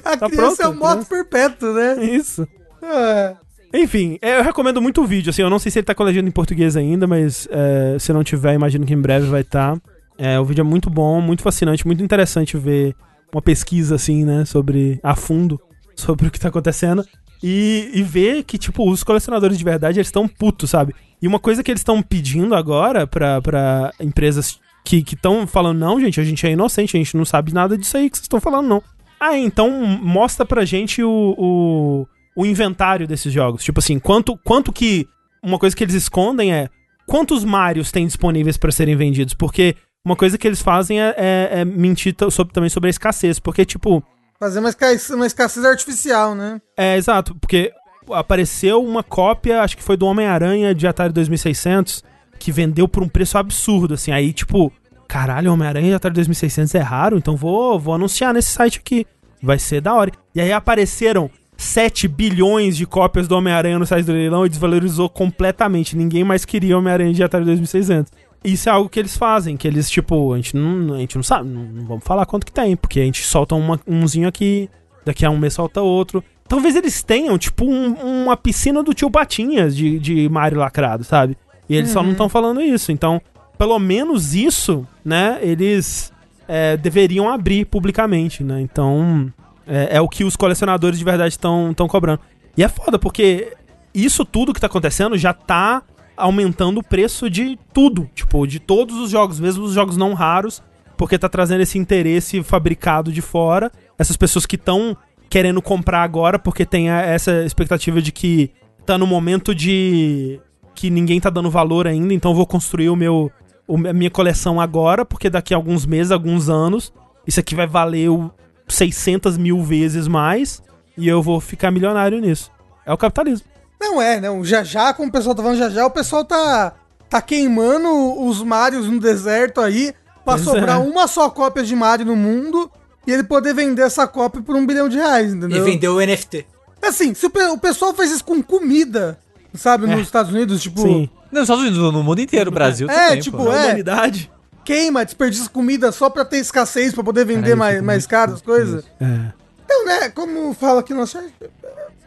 A 0.03 0.17
tá 0.17 0.29
criança 0.29 0.55
pronto, 0.55 0.61
é 0.61 0.67
um 0.69 0.75
moto 0.75 1.05
perpétuo, 1.05 1.73
né? 1.73 2.03
Isso. 2.05 2.47
É. 2.81 3.35
Enfim, 3.73 4.19
é, 4.21 4.37
eu 4.39 4.43
recomendo 4.43 4.81
muito 4.81 5.01
o 5.01 5.05
vídeo. 5.05 5.29
Assim, 5.29 5.41
eu 5.41 5.49
não 5.49 5.59
sei 5.59 5.71
se 5.71 5.79
ele 5.79 5.85
tá 5.85 5.95
com 5.95 6.03
legenda 6.03 6.29
em 6.29 6.31
português 6.31 6.77
ainda, 6.77 7.07
mas 7.07 7.47
é, 7.51 7.97
se 7.99 8.13
não 8.13 8.23
tiver, 8.23 8.53
imagino 8.53 8.85
que 8.85 8.93
em 8.93 9.01
breve 9.01 9.27
vai 9.27 9.41
estar. 9.41 9.75
Tá. 9.75 9.81
É, 10.17 10.39
o 10.39 10.45
vídeo 10.45 10.61
é 10.61 10.63
muito 10.63 10.89
bom, 10.89 11.19
muito 11.19 11.41
fascinante, 11.41 11.85
muito 11.87 12.03
interessante 12.03 12.55
ver 12.55 12.95
uma 13.33 13.41
pesquisa 13.41 13.95
assim, 13.95 14.23
né, 14.23 14.45
sobre 14.45 14.99
a 15.01 15.15
fundo 15.15 15.59
sobre 15.95 16.27
o 16.27 16.31
que 16.31 16.39
tá 16.39 16.49
acontecendo 16.49 17.05
e, 17.41 17.89
e 17.93 18.03
ver 18.03 18.43
que 18.43 18.57
tipo 18.57 18.89
os 18.89 19.03
colecionadores 19.03 19.57
de 19.57 19.63
verdade 19.63 19.99
eles 19.99 20.07
estão 20.07 20.27
putos, 20.27 20.69
sabe? 20.69 20.95
E 21.21 21.27
uma 21.27 21.39
coisa 21.39 21.63
que 21.63 21.71
eles 21.71 21.81
estão 21.81 22.01
pedindo 22.01 22.55
agora 22.55 23.07
para 23.07 23.93
empresas 23.99 24.59
que 24.83 24.97
estão 24.97 25.47
falando 25.47 25.79
não, 25.79 25.99
gente, 25.99 26.19
a 26.19 26.23
gente 26.23 26.45
é 26.45 26.51
inocente, 26.51 26.95
a 26.95 26.99
gente 26.99 27.15
não 27.15 27.25
sabe 27.25 27.53
nada 27.53 27.77
disso 27.77 27.97
aí 27.97 28.09
que 28.09 28.17
vocês 28.17 28.25
estão 28.25 28.41
falando 28.41 28.67
não. 28.67 28.83
Ah, 29.25 29.37
então 29.37 29.71
mostra 29.71 30.45
pra 30.45 30.65
gente 30.65 31.01
o, 31.01 31.09
o, 31.37 32.07
o, 32.35 32.45
inventário 32.45 33.07
desses 33.07 33.31
jogos. 33.31 33.63
Tipo 33.63 33.79
assim, 33.79 33.97
quanto, 33.97 34.37
quanto 34.43 34.73
que. 34.73 35.07
Uma 35.41 35.57
coisa 35.57 35.73
que 35.73 35.81
eles 35.81 35.95
escondem 35.95 36.53
é 36.53 36.69
quantos 37.07 37.45
Marios 37.45 37.89
tem 37.89 38.05
disponíveis 38.05 38.57
para 38.57 38.69
serem 38.69 38.97
vendidos. 38.97 39.33
Porque 39.33 39.77
uma 40.05 40.17
coisa 40.17 40.37
que 40.37 40.45
eles 40.45 40.61
fazem 40.61 41.01
é, 41.01 41.15
é, 41.17 41.49
é 41.61 41.65
mentir 41.65 42.13
sobre, 42.29 42.53
também 42.53 42.69
sobre 42.69 42.89
a 42.89 42.91
escassez. 42.91 43.39
Porque, 43.39 43.63
tipo. 43.63 44.03
Fazer 44.37 44.59
uma 44.59 44.67
escassez, 44.67 45.09
uma 45.11 45.25
escassez 45.25 45.65
artificial, 45.65 46.35
né? 46.35 46.61
É, 46.75 46.97
exato, 46.97 47.33
porque 47.35 47.71
apareceu 48.11 48.83
uma 48.83 49.03
cópia, 49.03 49.61
acho 49.61 49.77
que 49.77 49.83
foi 49.83 49.95
do 49.95 50.05
Homem-Aranha 50.05 50.75
de 50.75 50.85
Atari 50.85 51.13
2600, 51.13 52.03
que 52.37 52.51
vendeu 52.51 52.89
por 52.89 53.01
um 53.01 53.07
preço 53.07 53.37
absurdo, 53.37 53.93
assim. 53.93 54.11
Aí, 54.11 54.33
tipo, 54.33 54.69
caralho, 55.13 55.53
Homem-Aranha 55.53 55.89
de 55.89 55.93
Atari 55.93 56.15
2600 56.15 56.73
é 56.73 56.79
raro, 56.79 57.17
então 57.17 57.35
vou, 57.35 57.79
vou 57.79 57.93
anunciar 57.93 58.33
nesse 58.33 58.49
site 58.49 58.79
aqui. 58.79 59.05
Vai 59.41 59.59
ser 59.59 59.79
da 59.79 59.93
hora. 59.93 60.11
E 60.33 60.41
aí 60.41 60.51
apareceram 60.51 61.29
7 61.55 62.07
bilhões 62.07 62.75
de 62.75 62.87
cópias 62.87 63.27
do 63.27 63.35
Homem-Aranha 63.35 63.77
no 63.77 63.85
site 63.85 64.05
do 64.07 64.11
leilão 64.11 64.43
e 64.43 64.49
desvalorizou 64.49 65.07
completamente. 65.09 65.95
Ninguém 65.95 66.23
mais 66.23 66.45
queria 66.45 66.75
Homem-Aranha 66.77 67.13
de 67.13 67.23
Atari 67.23 67.45
2600. 67.45 68.11
Isso 68.43 68.67
é 68.67 68.71
algo 68.71 68.89
que 68.89 68.99
eles 68.99 69.15
fazem, 69.15 69.55
que 69.55 69.67
eles, 69.67 69.87
tipo, 69.89 70.33
a 70.33 70.37
gente 70.37 70.55
não, 70.57 70.95
a 70.95 70.97
gente 70.97 71.15
não 71.15 71.23
sabe, 71.23 71.47
não, 71.47 71.61
não 71.63 71.85
vamos 71.85 72.03
falar 72.03 72.25
quanto 72.25 72.45
que 72.45 72.51
tem, 72.51 72.75
porque 72.75 72.99
a 72.99 73.03
gente 73.05 73.23
solta 73.23 73.53
uma, 73.53 73.79
umzinho 73.87 74.27
aqui, 74.27 74.67
daqui 75.05 75.23
a 75.25 75.29
um 75.29 75.37
mês 75.37 75.53
solta 75.53 75.79
outro. 75.81 76.23
Talvez 76.47 76.75
eles 76.75 77.03
tenham, 77.03 77.37
tipo, 77.37 77.65
um- 77.65 78.23
uma 78.23 78.35
piscina 78.35 78.81
do 78.81 78.93
tio 78.95 79.11
Patinhas 79.11 79.75
de, 79.75 79.99
de 79.99 80.27
Mario 80.27 80.57
lacrado, 80.57 81.03
sabe? 81.03 81.37
E 81.69 81.75
eles 81.75 81.91
só 81.91 82.01
não 82.03 82.11
estão 82.11 82.27
falando 82.27 82.61
isso. 82.61 82.91
Então, 82.91 83.21
pelo 83.57 83.77
menos 83.79 84.33
isso, 84.33 84.87
né, 85.03 85.39
eles 85.41 86.11
é, 86.47 86.77
deveriam 86.77 87.29
abrir 87.29 87.65
publicamente, 87.65 88.43
né? 88.43 88.61
Então, 88.61 89.31
é, 89.67 89.97
é 89.97 90.01
o 90.01 90.09
que 90.09 90.23
os 90.23 90.35
colecionadores 90.35 90.99
de 90.99 91.05
verdade 91.05 91.33
estão 91.33 91.73
cobrando. 91.87 92.19
E 92.55 92.63
é 92.63 92.67
foda, 92.67 92.99
porque 92.99 93.53
isso 93.93 94.25
tudo 94.25 94.53
que 94.53 94.59
tá 94.59 94.67
acontecendo 94.67 95.17
já 95.17 95.33
tá 95.33 95.83
aumentando 96.15 96.79
o 96.79 96.83
preço 96.83 97.29
de 97.29 97.57
tudo, 97.73 98.09
tipo, 98.13 98.45
de 98.45 98.59
todos 98.59 98.97
os 98.97 99.09
jogos, 99.09 99.39
mesmo 99.39 99.63
os 99.63 99.73
jogos 99.73 99.97
não 99.97 100.13
raros, 100.13 100.61
porque 100.95 101.17
tá 101.17 101.27
trazendo 101.27 101.61
esse 101.61 101.77
interesse 101.77 102.43
fabricado 102.43 103.11
de 103.11 103.21
fora, 103.21 103.71
essas 103.97 104.15
pessoas 104.15 104.45
que 104.45 104.55
estão 104.55 104.95
querendo 105.29 105.61
comprar 105.61 106.03
agora 106.03 106.37
porque 106.37 106.63
tem 106.63 106.91
essa 106.91 107.43
expectativa 107.43 107.99
de 107.99 108.11
que 108.11 108.51
tá 108.85 108.99
no 108.99 109.07
momento 109.07 109.55
de 109.55 110.39
que 110.75 110.89
ninguém 110.91 111.19
tá 111.19 111.29
dando 111.29 111.49
valor 111.49 111.87
ainda, 111.87 112.13
então 112.13 112.35
vou 112.35 112.45
construir 112.45 112.89
o 112.89 112.95
meu 112.95 113.31
a 113.67 113.93
minha 113.93 114.09
coleção 114.11 114.59
agora, 114.59 115.05
porque 115.05 115.29
daqui 115.29 115.53
a 115.53 115.57
alguns 115.57 115.85
meses, 115.85 116.11
alguns 116.11 116.49
anos, 116.49 116.93
isso 117.25 117.39
aqui 117.39 117.55
vai 117.55 117.67
valer 117.67 118.09
o 118.09 118.31
600 118.67 119.37
mil 119.37 119.61
vezes 119.63 120.07
mais 120.07 120.61
e 120.97 121.07
eu 121.07 121.21
vou 121.21 121.39
ficar 121.39 121.71
milionário 121.71 122.19
nisso. 122.19 122.51
É 122.85 122.91
o 122.93 122.97
capitalismo. 122.97 123.47
Não 123.79 124.01
é, 124.01 124.19
não. 124.19 124.43
Já 124.43 124.63
já, 124.63 124.93
como 124.93 125.09
o 125.09 125.11
pessoal 125.11 125.35
tá 125.35 125.41
falando 125.43 125.57
já 125.57 125.69
já, 125.69 125.85
o 125.85 125.91
pessoal 125.91 126.23
tá, 126.25 126.73
tá 127.09 127.21
queimando 127.21 127.87
os 128.25 128.41
Marios 128.41 128.87
no 128.87 128.99
deserto 128.99 129.61
aí 129.61 129.93
pra 130.23 130.35
Pois 130.35 130.41
sobrar 130.41 130.77
é. 130.77 130.83
uma 130.83 131.07
só 131.07 131.29
cópia 131.29 131.63
de 131.63 131.75
Mario 131.75 132.05
no 132.05 132.15
mundo 132.15 132.69
e 133.05 133.11
ele 133.11 133.23
poder 133.23 133.53
vender 133.53 133.81
essa 133.81 134.07
cópia 134.07 134.41
por 134.41 134.55
um 134.55 134.65
bilhão 134.65 134.87
de 134.87 134.97
reais, 134.97 135.31
E 135.33 135.35
entendeu? 135.35 135.65
vendeu 135.65 135.95
o 135.95 135.99
NFT. 136.05 136.45
Assim, 136.81 137.13
se 137.13 137.25
o, 137.25 137.31
o 137.53 137.57
pessoal 137.57 137.93
fez 137.93 138.11
isso 138.11 138.23
com 138.23 138.41
comida, 138.41 139.17
sabe, 139.53 139.87
nos 139.87 140.01
Estados 140.01 140.31
Unidos, 140.33 140.61
tipo, 140.61 140.81
Sim. 140.81 141.09
Não, 141.33 141.41
nos 141.41 141.49
Estados 141.49 141.63
Unidos, 141.63 141.91
no 141.93 142.03
mundo 142.03 142.19
inteiro, 142.21 142.51
Brasil 142.51 142.89
É, 142.89 143.07
também, 143.07 143.21
tipo, 143.21 143.37
pô. 143.37 143.51
é. 143.51 143.65
humanidade. 143.65 144.31
queima, 144.63 145.03
desperdiça 145.03 145.49
comida 145.49 145.91
só 145.91 146.09
pra 146.09 146.23
ter 146.23 146.37
escassez, 146.37 146.93
pra 146.93 147.03
poder 147.03 147.25
vender 147.25 147.41
Caralho, 147.41 147.57
mais, 147.59 147.81
mais 147.81 148.07
caro 148.07 148.33
as 148.33 148.41
coisas. 148.41 148.85
É. 149.01 149.31
Então, 149.65 149.85
né, 149.85 150.09
como 150.09 150.53
fala 150.53 150.79
aqui 150.81 150.93
no 150.93 151.05
site, 151.07 151.33
é, 151.41 151.47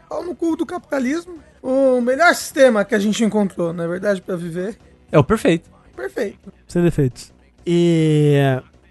pau 0.09 0.23
no 0.23 0.33
cu 0.35 0.55
do 0.55 0.65
capitalismo, 0.65 1.35
o 1.61 1.99
melhor 2.01 2.33
sistema 2.33 2.85
que 2.85 2.95
a 2.95 2.99
gente 2.99 3.23
encontrou, 3.23 3.73
na 3.73 3.85
verdade, 3.85 4.21
pra 4.21 4.35
viver. 4.35 4.77
É 5.11 5.19
o 5.19 5.23
perfeito. 5.23 5.69
Perfeito. 5.95 6.51
Sem 6.67 6.81
defeitos. 6.83 7.33
E 7.65 8.37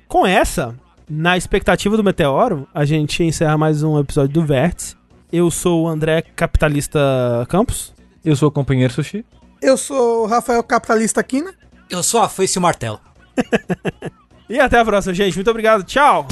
com 0.07 0.27
essa, 0.27 0.75
na 1.09 1.37
expectativa 1.37 1.97
do 1.97 2.05
Meteoro, 2.05 2.69
a 2.75 2.85
gente 2.85 3.23
encerra 3.25 3.57
mais 3.57 3.83
um 3.83 3.99
episódio 3.99 4.35
do 4.35 4.45
Vértice. 4.45 4.95
Eu 5.33 5.51
sou 5.51 5.85
o 5.85 5.89
André 5.89 6.23
Capitalista 6.35 7.01
Campos. 7.49 7.95
Eu 8.25 8.37
sou 8.37 8.49
o 8.49 8.53
companheiro 8.53 8.93
Sushi. 8.93 9.25
Eu 9.67 9.77
sou 9.77 10.23
o 10.23 10.27
Rafael 10.27 10.63
Capitalista 10.63 11.21
Quina. 11.25 11.53
Eu 11.91 12.01
sou 12.01 12.23
a 12.23 12.29
foice 12.29 12.57
e 12.57 12.61
o 12.61 12.63
martelo. 12.63 13.01
E 14.49 14.61
até 14.61 14.79
a 14.79 14.85
próxima, 14.85 15.13
gente. 15.13 15.35
Muito 15.35 15.51
obrigado. 15.51 15.83
Tchau! 15.83 16.29